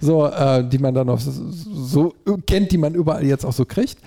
So, 0.00 0.26
äh, 0.26 0.68
die 0.68 0.78
man 0.78 0.94
dann 0.94 1.08
auch 1.08 1.18
so, 1.18 1.32
so 1.50 2.14
kennt, 2.46 2.70
die 2.70 2.78
man 2.78 2.94
überall 2.94 3.24
jetzt 3.24 3.44
auch 3.44 3.52
so 3.52 3.64
kriegt. 3.64 3.98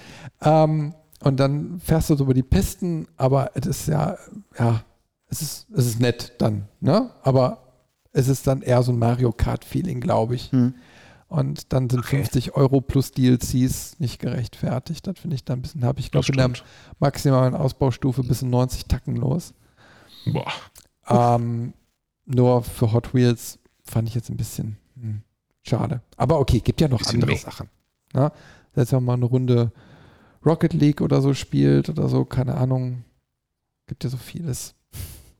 Ähm, 0.41 0.93
und 1.21 1.39
dann 1.39 1.79
fährst 1.83 2.09
du 2.09 2.15
so 2.15 2.23
über 2.23 2.33
die 2.33 2.43
Pisten, 2.43 3.07
aber 3.17 3.51
es 3.55 3.65
ist 3.65 3.87
ja, 3.87 4.17
ja, 4.57 4.83
es 5.29 5.41
ist, 5.41 5.67
es 5.75 5.87
ist 5.87 5.99
nett 5.99 6.33
dann, 6.37 6.65
ne? 6.79 7.09
Aber 7.23 7.63
es 8.13 8.27
ist 8.29 8.47
dann 8.47 8.61
eher 8.61 8.81
so 8.83 8.91
ein 8.91 8.99
Mario 8.99 9.31
Kart-Feeling, 9.31 9.99
glaube 9.99 10.35
ich. 10.35 10.51
Hm. 10.51 10.73
Und 11.27 11.73
dann 11.73 11.89
sind 11.89 12.05
50 12.05 12.55
Euro 12.55 12.79
plus 12.79 13.11
DLCs 13.11 13.99
nicht 13.99 14.19
gerechtfertigt. 14.19 15.05
Das 15.07 15.19
finde 15.19 15.35
ich 15.35 15.43
dann 15.43 15.59
ein 15.59 15.61
bisschen, 15.61 15.83
habe 15.83 15.99
ich, 15.99 16.11
glaube 16.11 16.27
in 16.29 16.37
der 16.37 16.51
maximalen 16.99 17.53
Ausbaustufe 17.53 18.23
bis 18.23 18.41
in 18.41 18.49
90 18.49 18.85
Tacken 18.85 19.17
los. 19.17 19.53
Boah. 20.25 20.51
Ähm, 21.09 21.73
nur 22.25 22.63
für 22.63 22.93
Hot 22.93 23.13
Wheels 23.13 23.59
fand 23.83 24.07
ich 24.07 24.15
jetzt 24.15 24.29
ein 24.29 24.37
bisschen 24.37 24.77
hm, 24.99 25.21
schade. 25.63 26.01
Aber 26.15 26.39
okay, 26.39 26.59
gibt 26.59 26.79
ja 26.79 26.87
noch 26.87 27.05
andere 27.05 27.31
meh. 27.31 27.37
Sachen. 27.37 27.69
Ne? 28.13 28.31
Jetzt 28.75 28.91
mal 28.93 29.13
eine 29.13 29.25
Runde 29.25 29.71
Rocket 30.45 30.73
League 30.73 31.01
oder 31.01 31.21
so 31.21 31.33
spielt 31.33 31.89
oder 31.89 32.07
so, 32.07 32.23
keine 32.23 32.55
Ahnung. 32.55 33.03
Gibt 33.87 34.03
ja 34.03 34.09
so 34.09 34.17
vieles. 34.17 34.75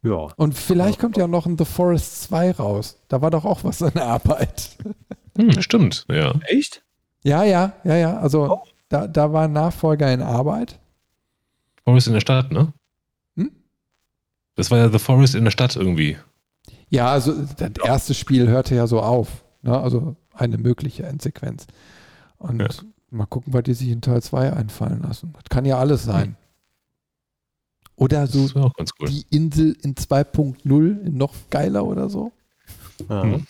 Ja. 0.03 0.27
Und 0.35 0.53
vielleicht 0.53 0.99
kommt 0.99 1.17
ja 1.17 1.27
noch 1.27 1.45
ein 1.45 1.57
The 1.57 1.65
Forest 1.65 2.23
2 2.23 2.51
raus. 2.51 2.97
Da 3.07 3.21
war 3.21 3.31
doch 3.31 3.45
auch 3.45 3.63
was 3.63 3.81
in 3.81 3.91
der 3.91 4.05
Arbeit. 4.05 4.77
Hm, 5.37 5.61
stimmt, 5.61 6.05
ja. 6.09 6.33
Echt? 6.47 6.83
Ja, 7.23 7.43
ja, 7.43 7.73
ja, 7.83 7.95
ja. 7.95 8.17
Also 8.19 8.51
Oh. 8.51 8.63
da, 8.89 9.07
da 9.07 9.31
war 9.33 9.45
ein 9.45 9.53
Nachfolger 9.53 10.11
in 10.13 10.21
Arbeit. 10.21 10.79
Forest 11.83 12.07
in 12.07 12.13
der 12.13 12.21
Stadt, 12.21 12.51
ne? 12.51 12.73
Hm? 13.35 13.51
Das 14.55 14.71
war 14.71 14.77
ja 14.77 14.89
The 14.89 14.99
Forest 14.99 15.35
in 15.35 15.43
der 15.43 15.51
Stadt 15.51 15.75
irgendwie. 15.75 16.17
Ja, 16.89 17.07
also 17.11 17.33
das 17.57 17.71
erste 17.83 18.13
Spiel 18.13 18.47
hörte 18.47 18.75
ja 18.75 18.87
so 18.87 19.01
auf. 19.01 19.43
Ne? 19.61 19.77
Also 19.77 20.15
eine 20.33 20.57
mögliche 20.57 21.03
Endsequenz. 21.03 21.67
Und 22.37 22.61
Ja. 22.61 22.67
mal 23.09 23.25
gucken, 23.25 23.53
was 23.53 23.63
die 23.63 23.73
sich 23.73 23.89
in 23.89 24.01
Teil 24.01 24.21
2 24.21 24.53
einfallen 24.53 25.01
lassen. 25.01 25.33
Das 25.33 25.43
kann 25.49 25.65
ja 25.65 25.77
alles 25.77 26.03
sein. 26.03 26.35
Oder 27.95 28.27
so 28.27 28.43
Das 28.43 28.55
war 28.55 28.65
auch 28.65 28.73
ganz 28.75 28.91
cool. 28.99 29.09
die 29.09 29.25
Insel 29.31 29.75
in 29.81 29.95
2.0 29.95 31.01
in 31.05 31.17
noch 31.17 31.33
geiler 31.49 31.83
oder 31.85 32.09
so. 32.09 32.31
Ja. 33.09 33.23
Hm. 33.23 33.47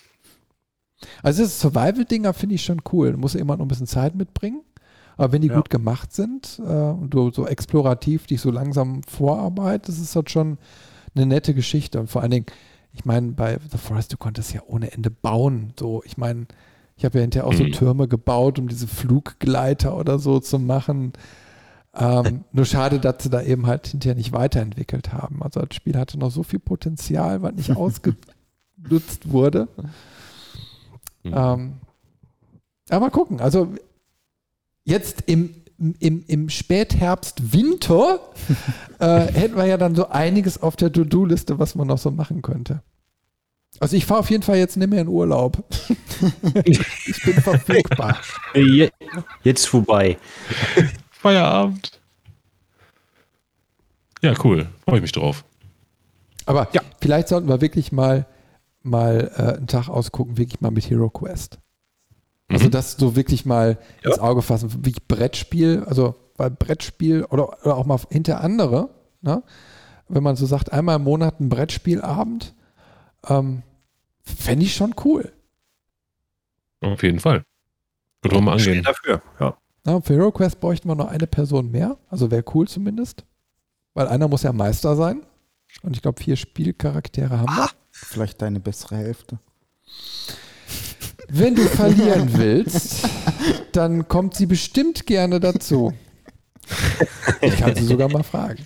Also 1.24 1.44
das 1.44 1.60
Survival-Dinger 1.60 2.34
finde 2.34 2.56
ich 2.56 2.64
schon 2.64 2.82
cool. 2.92 3.12
Du 3.14 3.18
musst 3.18 3.36
immer 3.36 3.56
noch 3.58 3.66
ein 3.66 3.68
bisschen 3.70 3.88
Zeit 3.88 4.16
mitbringen. 4.16 4.62
Aber 5.16 5.32
wenn 5.34 5.42
die 5.42 5.48
Ja. 5.48 5.56
gut 5.56 5.70
gemacht 5.70 6.14
sind 6.14 6.60
äh, 6.60 6.72
und 6.92 7.10
du 7.12 7.32
so 7.32 7.48
explorativ 7.48 8.28
dich 8.28 8.40
so 8.42 8.52
langsam 8.52 9.02
vorarbeitest, 9.04 10.00
ist 10.02 10.16
das 10.16 10.26
schon 10.28 10.58
eine 11.16 11.26
nette 11.26 11.54
Geschichte. 11.56 12.00
Und 12.00 12.08
vor 12.10 12.22
allen 12.22 12.32
Dingen, 12.32 12.46
ich 12.94 13.04
meine, 13.06 13.32
bei 13.32 13.58
The 13.72 13.78
Forest, 13.78 14.14
du 14.14 14.18
konntest 14.18 14.54
ja 14.54 14.62
ohne 14.68 14.92
Ende 14.92 15.10
bauen. 15.10 15.74
So, 15.80 16.04
ich 16.06 16.18
meine, 16.18 16.46
ich 16.96 17.06
habe 17.06 17.18
ja 17.18 17.22
hinterher 17.22 17.48
auch 17.48 17.54
so 17.54 17.64
Mhm. 17.64 17.72
Türme 17.72 18.08
gebaut, 18.08 18.60
um 18.60 18.68
diese 18.68 18.88
Fluggleiter 18.88 19.98
oder 19.98 20.20
so 20.20 20.40
zu 20.40 20.60
machen. 20.60 21.14
Ähm, 21.96 22.44
nur 22.52 22.66
schade, 22.66 23.00
dass 23.00 23.24
sie 23.24 23.30
da 23.32 23.42
eben 23.42 23.66
halt 23.66 23.88
hinterher 23.88 24.16
nicht 24.16 24.34
weiterentwickelt 24.34 25.14
haben. 25.14 25.42
Also 25.42 25.62
das 25.62 25.76
Spiel 25.76 25.98
hatte 25.98 26.20
noch 26.20 26.30
so 26.32 26.44
viel 26.44 26.60
Potenzial, 26.60 27.42
was 27.42 27.54
nicht 27.54 27.72
ausgenutzt 27.76 29.32
wurde. 29.32 29.68
Hm. 31.34 31.60
Ähm, 31.62 31.74
aber 32.90 33.00
mal 33.06 33.10
gucken. 33.12 33.40
Also 33.42 33.74
jetzt 34.86 35.24
im, 35.28 35.54
im, 36.00 36.24
im 36.28 36.50
Spätherbst, 36.50 37.54
Winter 37.54 38.20
äh, 39.00 39.20
hätten 39.34 39.56
wir 39.58 39.66
ja 39.66 39.78
dann 39.78 39.96
so 39.96 40.08
einiges 40.10 40.62
auf 40.62 40.76
der 40.76 40.92
To-Do-Liste, 40.92 41.60
was 41.60 41.76
man 41.76 41.88
noch 41.88 41.98
so 41.98 42.12
machen 42.12 42.42
könnte. 42.42 42.82
Also 43.80 43.96
ich 43.98 44.06
fahre 44.06 44.22
auf 44.22 44.30
jeden 44.32 44.42
Fall 44.44 44.58
jetzt 44.58 44.78
nicht 44.78 44.90
mehr 44.90 45.02
in 45.02 45.08
Urlaub. 45.08 45.64
ich 46.64 46.80
bin 47.24 47.34
verfügbar. 47.42 48.18
Je- 48.56 48.90
Jetzt 49.44 49.68
vorbei. 49.68 50.18
Feierabend. 51.12 52.00
Ja, 54.22 54.34
cool. 54.44 54.68
Freue 54.86 54.96
ich 54.96 55.02
mich 55.04 55.12
drauf. 55.12 55.44
Aber 56.46 56.70
Ja. 56.74 56.82
vielleicht 57.02 57.28
sollten 57.28 57.50
wir 57.50 57.62
wirklich 57.62 57.92
mal, 57.92 58.26
mal 58.84 59.32
äh, 59.36 59.58
einen 59.58 59.68
Tag 59.68 59.90
ausgucken, 59.90 60.38
wirklich 60.38 60.62
mal 60.62 60.72
mit 60.72 60.90
Hero 60.90 61.10
Quest. 61.10 61.60
Also 62.50 62.66
Mhm. 62.68 62.72
das 62.72 62.94
so 62.94 63.16
wirklich 63.16 63.46
mal 63.46 63.78
Ja. 64.04 64.12
ins 64.12 64.20
Auge 64.20 64.42
fassen, 64.42 64.86
wie 64.86 64.96
Brettspiel, 65.08 65.84
also 65.86 66.16
bei 66.38 66.50
Brettspiel 66.50 67.24
oder, 67.26 67.64
oder 67.66 67.76
auch 67.78 67.86
mal 67.86 68.00
hinter 68.10 68.42
andere, 68.42 68.90
ne? 69.22 69.44
wenn 70.08 70.24
man 70.24 70.36
so 70.38 70.46
sagt, 70.46 70.72
einmal 70.72 70.96
im 70.98 71.04
Monat 71.04 71.40
ein 71.42 71.50
Brettspielabend, 71.50 72.54
ähm, 73.28 73.64
fände 74.24 74.64
ich 74.66 74.74
schon 74.76 74.96
cool. 75.04 75.34
Auf 76.82 77.04
jeden 77.04 77.20
Fall. 77.20 77.44
Mal 78.24 78.60
Stehe 78.60 78.78
angehen. 78.78 78.84
dafür. 78.84 79.22
Ja. 79.40 79.58
Ja, 79.86 80.02
für 80.02 80.14
Hero 80.16 80.32
Quest 80.32 80.60
bräuchten 80.60 80.88
wir 80.90 80.96
noch 80.96 81.08
eine 81.08 81.28
Person 81.28 81.72
mehr, 81.72 81.98
also 82.10 82.30
wäre 82.30 82.44
cool 82.54 82.68
zumindest, 82.68 83.26
weil 83.94 84.08
einer 84.08 84.28
muss 84.28 84.44
ja 84.44 84.52
Meister 84.54 84.96
sein 84.96 85.26
und 85.82 85.96
ich 85.96 86.02
glaube 86.02 86.22
vier 86.22 86.36
Spielcharaktere 86.36 87.40
haben 87.40 87.56
wir. 87.56 87.70
Vielleicht 88.06 88.42
deine 88.42 88.60
bessere 88.60 88.98
Hälfte. 88.98 89.40
Wenn 91.30 91.56
du 91.56 91.64
verlieren 91.64 92.38
willst, 92.38 93.08
dann 93.74 94.08
kommt 94.08 94.36
sie 94.36 94.46
bestimmt 94.46 95.06
gerne 95.06 95.40
dazu. 95.40 95.94
Ich 97.42 97.58
kann 97.58 97.76
sie 97.76 97.86
sogar 97.86 98.10
mal 98.10 98.24
fragen. 98.24 98.66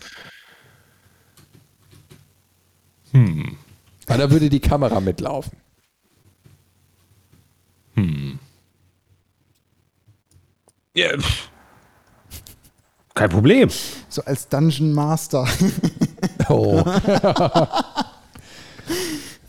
Hm. 3.12 3.58
Weil 4.06 4.18
da 4.18 4.30
würde 4.30 4.50
die 4.50 4.60
Kamera 4.60 5.00
mitlaufen. 5.00 5.58
Hm. 7.96 8.40
Ja. 10.96 11.12
Kein 13.14 13.30
Problem. 13.30 13.70
So 14.10 14.24
als 14.24 14.48
Dungeon 14.48 14.94
Master. 14.94 15.48
Oh. 16.50 16.84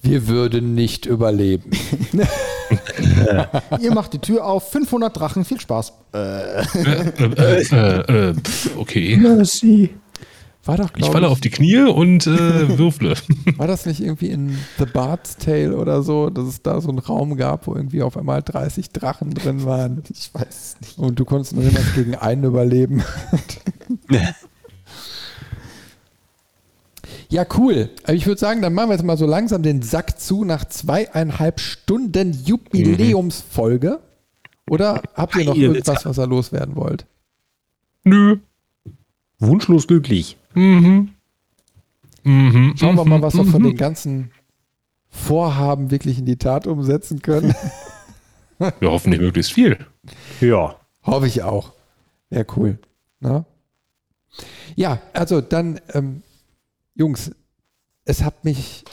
Wir 0.03 0.27
würden 0.27 0.75
nicht 0.75 1.07
überleben. 1.07 1.71
Ihr 3.81 3.95
macht 3.95 4.13
die 4.13 4.19
Tür 4.19 4.45
auf, 4.45 4.71
500 4.73 5.17
Drachen, 5.17 5.45
viel 5.45 5.61
Spaß. 5.61 5.93
Äh, 6.13 6.19
Äh, 6.19 7.13
äh, 7.29 7.63
äh, 7.71 8.31
äh, 8.31 8.35
okay. 8.77 9.19
War 10.65 10.77
doch, 10.77 10.91
Ich 10.97 11.07
falle 11.07 11.27
ich, 11.27 11.33
auf 11.33 11.41
die 11.41 11.51
Knie 11.51 11.79
und 11.79 12.27
äh, 12.27 12.79
würfle. 12.79 13.15
war 13.57 13.67
das 13.67 13.85
nicht 13.85 14.01
irgendwie 14.01 14.29
in 14.31 14.57
The 14.79 14.87
Bard's 14.87 15.37
Tale 15.37 15.77
oder 15.77 16.03
so, 16.03 16.31
dass 16.31 16.47
es 16.47 16.63
da 16.63 16.81
so 16.81 16.89
einen 16.89 17.01
Raum 17.01 17.37
gab, 17.37 17.67
wo 17.67 17.75
irgendwie 17.75 18.03
auf 18.03 18.17
einmal 18.17 18.43
30 18.43 18.91
Drachen 18.91 19.35
drin 19.35 19.65
waren 19.65 20.03
ich 20.09 20.31
weiß 20.33 20.47
es 20.49 20.77
nicht. 20.81 20.99
und 20.99 21.19
du 21.19 21.25
konntest 21.25 21.55
nur 21.55 21.65
jemals 21.65 21.95
gegen 21.95 22.15
einen 22.15 22.45
überleben. 22.45 23.03
Ja, 27.33 27.47
cool. 27.57 27.89
Aber 28.05 28.12
ich 28.12 28.27
würde 28.27 28.39
sagen, 28.39 28.61
dann 28.61 28.75
machen 28.75 28.91
wir 28.91 28.94
jetzt 28.94 29.05
mal 29.05 29.17
so 29.17 29.25
langsam 29.27 29.62
den 29.62 29.81
Sack 29.81 30.20
zu 30.20 30.44
nach 30.44 30.67
zweieinhalb 30.67 31.61
Stunden 31.61 32.33
Jubiläumsfolge. 32.44 34.01
Oder 34.69 35.01
habt 35.15 35.35
ihr 35.36 35.47
noch 35.47 35.55
Ihr 35.55 35.69
irgendwas, 35.73 36.05
was 36.05 36.19
ihr 36.19 36.27
loswerden 36.27 36.77
wollt? 36.77 37.07
Nö. 38.05 38.36
Wunschlos 39.39 39.86
glücklich. 39.86 40.36
Mhm. 40.55 41.11
Mhm. 42.23 42.75
Schauen 42.78 42.97
wir 42.97 43.05
mal, 43.07 43.23
was 43.23 43.35
wir 43.35 43.47
von 43.47 43.62
Mhm. 43.62 43.67
den 43.69 43.77
ganzen 43.77 44.31
Vorhaben 45.09 45.91
wirklich 45.91 46.19
in 46.19 46.27
die 46.27 46.36
Tat 46.36 46.67
umsetzen 46.67 47.23
können. 47.23 47.55
Wir 48.78 48.91
hoffen 48.93 49.11
nicht 49.11 49.20
möglichst 49.20 49.52
viel. 49.52 49.77
Ja. 50.41 50.77
Hoffe 51.02 51.27
ich 51.27 51.43
auch. 51.43 51.73
Wäre 52.31 52.47
cool. 52.57 52.78
Na? 53.19 53.44
Ja, 54.77 55.01
also 55.15 55.41
dann, 55.41 55.81
ähm, 55.94 56.23
Jungs, 56.95 57.31
es 58.05 58.23
hat 58.23 58.45
mich 58.45 58.85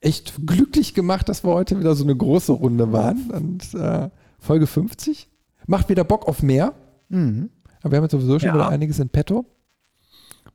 echt 0.00 0.34
glücklich 0.46 0.94
gemacht, 0.94 1.28
dass 1.28 1.44
wir 1.44 1.50
heute 1.52 1.78
wieder 1.78 1.94
so 1.94 2.04
eine 2.04 2.16
große 2.16 2.52
Runde 2.52 2.92
waren. 2.92 3.30
Und 3.30 3.74
äh, 3.74 4.10
Folge 4.38 4.66
50. 4.66 5.28
Macht 5.66 5.88
wieder 5.88 6.04
Bock 6.04 6.26
auf 6.26 6.42
mehr. 6.42 6.74
Mhm. 7.08 7.50
Aber 7.82 7.92
wir 7.92 7.96
haben 7.98 8.04
jetzt 8.04 8.12
sowieso 8.12 8.38
schon 8.38 8.48
Ja. 8.48 8.54
wieder 8.54 8.68
einiges 8.68 8.98
in 8.98 9.08
petto, 9.08 9.44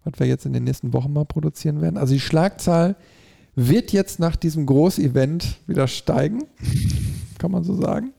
was 0.04 0.20
wir 0.20 0.28
jetzt 0.28 0.46
in 0.46 0.54
den 0.54 0.64
nächsten 0.64 0.94
Wochen 0.94 1.14
mal 1.14 1.26
produzieren 1.26 1.82
werden. 1.82 1.98
Also 1.98 2.14
die 2.14 2.20
Schlagzahl 2.20 2.96
wird 3.56 3.92
jetzt 3.94 4.20
nach 4.20 4.36
diesem 4.36 4.66
Großevent 4.66 5.60
wieder 5.68 5.88
steigen. 5.88 6.44
Kann 7.38 7.52
man 7.52 7.64
so 7.64 7.76
sagen. 7.76 8.14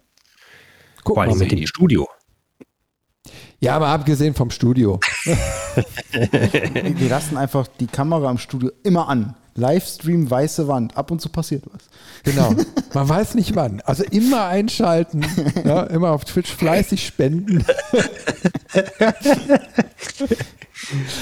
Guck 1.04 1.16
Vor 1.16 1.22
allem 1.22 1.32
mal. 1.32 1.38
mit 1.38 1.52
dem 1.52 1.66
Studio. 1.66 2.08
Ja, 3.60 3.74
aber 3.74 3.88
abgesehen 3.88 4.34
vom 4.34 4.50
Studio. 4.50 5.00
Wir 6.12 7.08
lassen 7.08 7.36
einfach 7.36 7.66
die 7.80 7.86
Kamera 7.86 8.30
im 8.30 8.38
Studio 8.38 8.70
immer 8.82 9.08
an. 9.08 9.34
Livestream, 9.54 10.30
weiße 10.30 10.68
Wand. 10.68 10.96
Ab 10.96 11.10
und 11.10 11.20
zu 11.20 11.30
passiert 11.30 11.64
was. 11.72 11.88
Genau. 12.24 12.54
Man 12.94 13.08
weiß 13.08 13.34
nicht 13.34 13.56
wann. 13.56 13.80
Also 13.80 14.04
immer 14.04 14.44
einschalten, 14.46 15.24
ja, 15.64 15.84
immer 15.84 16.10
auf 16.10 16.24
Twitch 16.26 16.52
fleißig 16.52 17.06
spenden. 17.06 17.64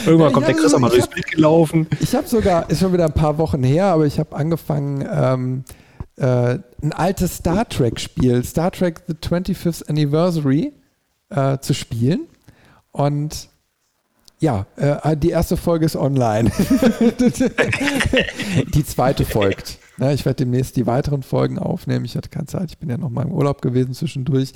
Irgendwann 0.05 0.29
Ja, 0.29 0.31
kommt 0.31 0.47
der 0.49 0.57
ich 0.57 0.61
Chris 0.61 0.75
auch 0.75 0.81
mal 0.81 0.89
ich 0.89 0.95
durchs 0.95 1.09
Bild 1.09 1.27
gelaufen. 1.31 1.87
Ich 2.01 2.15
habe 2.15 2.27
sogar, 2.27 2.69
ist 2.69 2.81
schon 2.81 2.93
wieder 2.93 3.05
ein 3.05 3.13
paar 3.13 3.39
Wochen 3.39 3.63
her, 3.63 3.87
aber 3.87 4.07
ich 4.07 4.19
habe 4.19 4.35
angefangen, 4.35 5.09
ähm, 5.11 5.65
äh, 6.17 6.59
ein 6.83 6.93
altes 6.93 7.37
Star 7.37 7.69
Trek-Spiel, 7.69 8.45
Star 8.45 8.73
Trek 8.73 9.03
The 9.07 9.15
25th 9.15 9.89
Anniversary, 9.89 10.73
äh, 11.35 11.59
zu 11.59 11.75
spielen. 11.75 12.21
Und 12.93 13.49
ja, 14.41 14.67
äh, 14.77 15.17
die 15.17 15.31
erste 15.31 15.57
Folge 15.57 15.87
ist 15.87 15.97
online. 15.97 16.51
die 18.75 18.85
zweite 18.85 19.25
folgt. 19.25 19.79
Ja, 19.99 20.13
ich 20.13 20.25
werde 20.25 20.45
demnächst 20.45 20.77
die 20.77 20.87
weiteren 20.87 21.23
Folgen 21.23 21.59
aufnehmen. 21.59 22.05
Ich 22.05 22.17
hatte 22.17 22.29
keine 22.29 22.47
Zeit, 22.47 22.71
ich 22.71 22.79
bin 22.79 22.91
ja 22.91 22.99
noch 22.99 23.11
mal 23.11 23.23
im 23.23 23.33
Urlaub 23.33 23.63
gewesen 23.63 23.95
zwischendurch. 23.95 24.53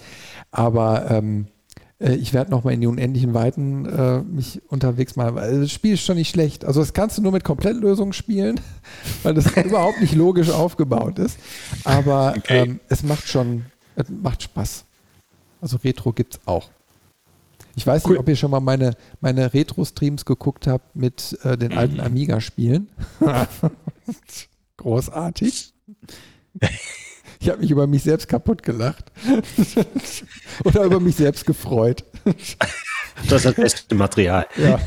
Aber 0.51 1.11
ähm, 1.11 1.47
äh, 2.01 2.15
ich 2.15 2.35
werde 2.35 2.51
noch 2.51 2.65
mal 2.65 2.73
in 2.73 2.81
die 2.81 2.87
unendlichen 2.87 3.35
Weiten 3.35 3.87
äh, 3.87 4.21
mich 4.21 4.61
unterwegs 4.69 5.17
machen. 5.17 5.37
Weil 5.37 5.61
das 5.61 5.73
Spiel 5.73 5.95
ist 5.95 6.05
schon 6.05 6.17
nicht 6.17 6.31
schlecht. 6.31 6.65
Also 6.65 6.81
das 6.81 6.93
kannst 6.93 7.19
du 7.19 7.23
nur 7.23 7.33
mit 7.33 7.45
Komplettlösungen 7.45 8.13
spielen, 8.13 8.61
weil 9.23 9.35
das 9.35 9.57
überhaupt 9.65 10.01
nicht 10.01 10.15
logisch 10.15 10.51
aufgebaut 10.51 11.19
ist. 11.19 11.39
Aber 11.85 12.35
Okay. 12.37 12.63
ähm, 12.63 12.81
es 12.89 13.03
macht 13.03 13.29
schon, 13.29 13.67
es 13.97 14.07
macht 14.11 14.43
Spaß. 14.43 14.85
Also 15.61 15.77
Retro 15.83 16.13
gibt's 16.13 16.41
auch. 16.47 16.69
Ich 17.77 17.87
weiß 17.87 18.05
Cool. 18.05 18.13
nicht, 18.13 18.21
ob 18.21 18.29
ihr 18.29 18.37
schon 18.37 18.51
mal 18.51 18.61
meine, 18.61 18.95
meine 19.21 19.53
Retro-Streams 19.55 20.25
geguckt 20.25 20.67
habt 20.67 20.97
mit 20.97 21.39
äh, 21.45 21.57
den 21.57 21.77
alten 21.77 22.01
Amiga-Spielen. 22.01 22.89
Großartig. 24.77 25.73
Ich 27.41 27.49
habe 27.49 27.61
mich 27.61 27.71
über 27.71 27.87
mich 27.87 28.03
selbst 28.03 28.29
kaputt 28.29 28.63
gelacht. 28.63 29.13
Oder 30.65 30.85
über 30.85 30.99
mich 31.01 31.17
selbst 31.17 31.47
gefreut. 31.47 32.05
Das 33.29 33.45
ist 33.45 33.45
das 33.47 33.55
beste 33.55 33.95
Material. 33.95 34.47
Ja. 34.57 34.81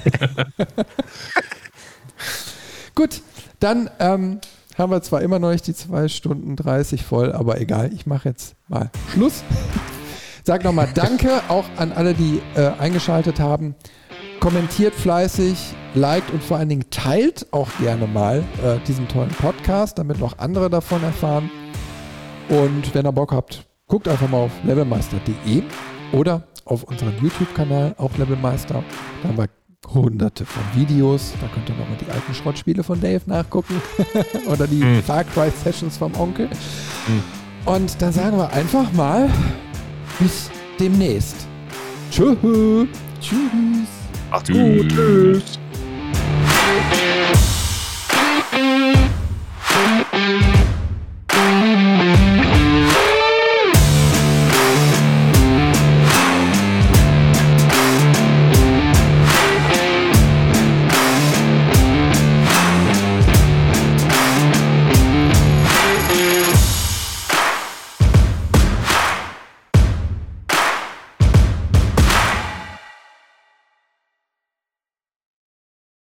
Gut, 2.96 3.22
dann 3.60 3.90
ähm, 4.00 4.40
haben 4.78 4.92
wir 4.92 5.02
zwar 5.02 5.22
immer 5.22 5.40
noch 5.40 5.52
nicht 5.52 5.66
die 5.68 5.74
2 5.74 6.08
Stunden 6.10 6.56
30 6.56 7.04
voll, 7.04 7.32
aber 7.32 7.60
egal, 7.62 7.94
ich 7.94 8.06
mache 8.06 8.30
jetzt 8.30 8.56
mal 8.68 8.92
Schluss. 9.14 9.44
Sag 10.44 10.64
nochmal 10.64 10.90
Danke 10.96 11.42
auch 11.48 11.66
an 11.78 11.92
alle, 11.92 12.14
die 12.14 12.42
äh, 12.56 12.72
eingeschaltet 12.80 13.40
haben. 13.40 13.76
Kommentiert 14.40 14.96
fleißig, 14.96 15.58
liked 15.94 16.32
und 16.32 16.44
vor 16.44 16.58
allen 16.58 16.70
Dingen 16.70 16.86
teilt 16.90 17.46
auch 17.52 17.70
gerne 17.80 18.08
mal 18.08 18.44
äh, 18.64 18.78
diesen 18.88 19.08
tollen 19.08 19.30
Podcast, 19.30 20.00
damit 20.00 20.20
noch 20.20 20.40
andere 20.40 20.70
davon 20.70 21.04
erfahren. 21.04 21.50
Und 22.50 22.94
wenn 22.94 23.06
ihr 23.06 23.12
Bock 23.12 23.32
habt, 23.32 23.66
guckt 23.88 24.08
einfach 24.08 24.28
mal 24.30 24.40
auf 24.40 24.52
levelmeister.de 24.64 25.64
oder 26.12 26.44
auf 26.66 26.84
unseren 26.84 27.14
YouTube-Kanal, 27.22 27.96
auch 27.98 28.18
Levelmeister. 28.18 28.84
Da 29.22 29.30
haben 29.30 29.38
wir 29.38 29.48
hunderte 29.94 30.46
von 30.46 30.64
Videos. 30.76 31.34
Da 31.42 31.48
könnt 31.54 31.70
ihr 31.70 31.76
nochmal 31.76 31.98
die 32.00 32.10
alten 32.12 32.34
Schrottspiele 32.34 32.84
von 32.84 33.00
Dave 33.02 33.22
nachgucken. 33.26 33.82
oder 34.48 34.68
die 34.68 34.82
Hm. 34.82 35.04
Far 35.04 35.24
Cry 35.24 35.50
Sessions 35.64 35.98
vom 35.98 36.14
Onkel. 36.20 36.50
Und 37.66 38.02
dann 38.02 38.12
sagen 38.12 38.38
wir 38.38 38.52
einfach 38.54 38.92
mal 38.94 39.30
bis 40.20 40.50
demnächst. 40.80 41.48
Tschö. 42.12 42.36
Tschüss. 43.20 43.90
Macht's 44.30 44.50
gut. 44.50 44.90
Tschüss. 44.90 45.60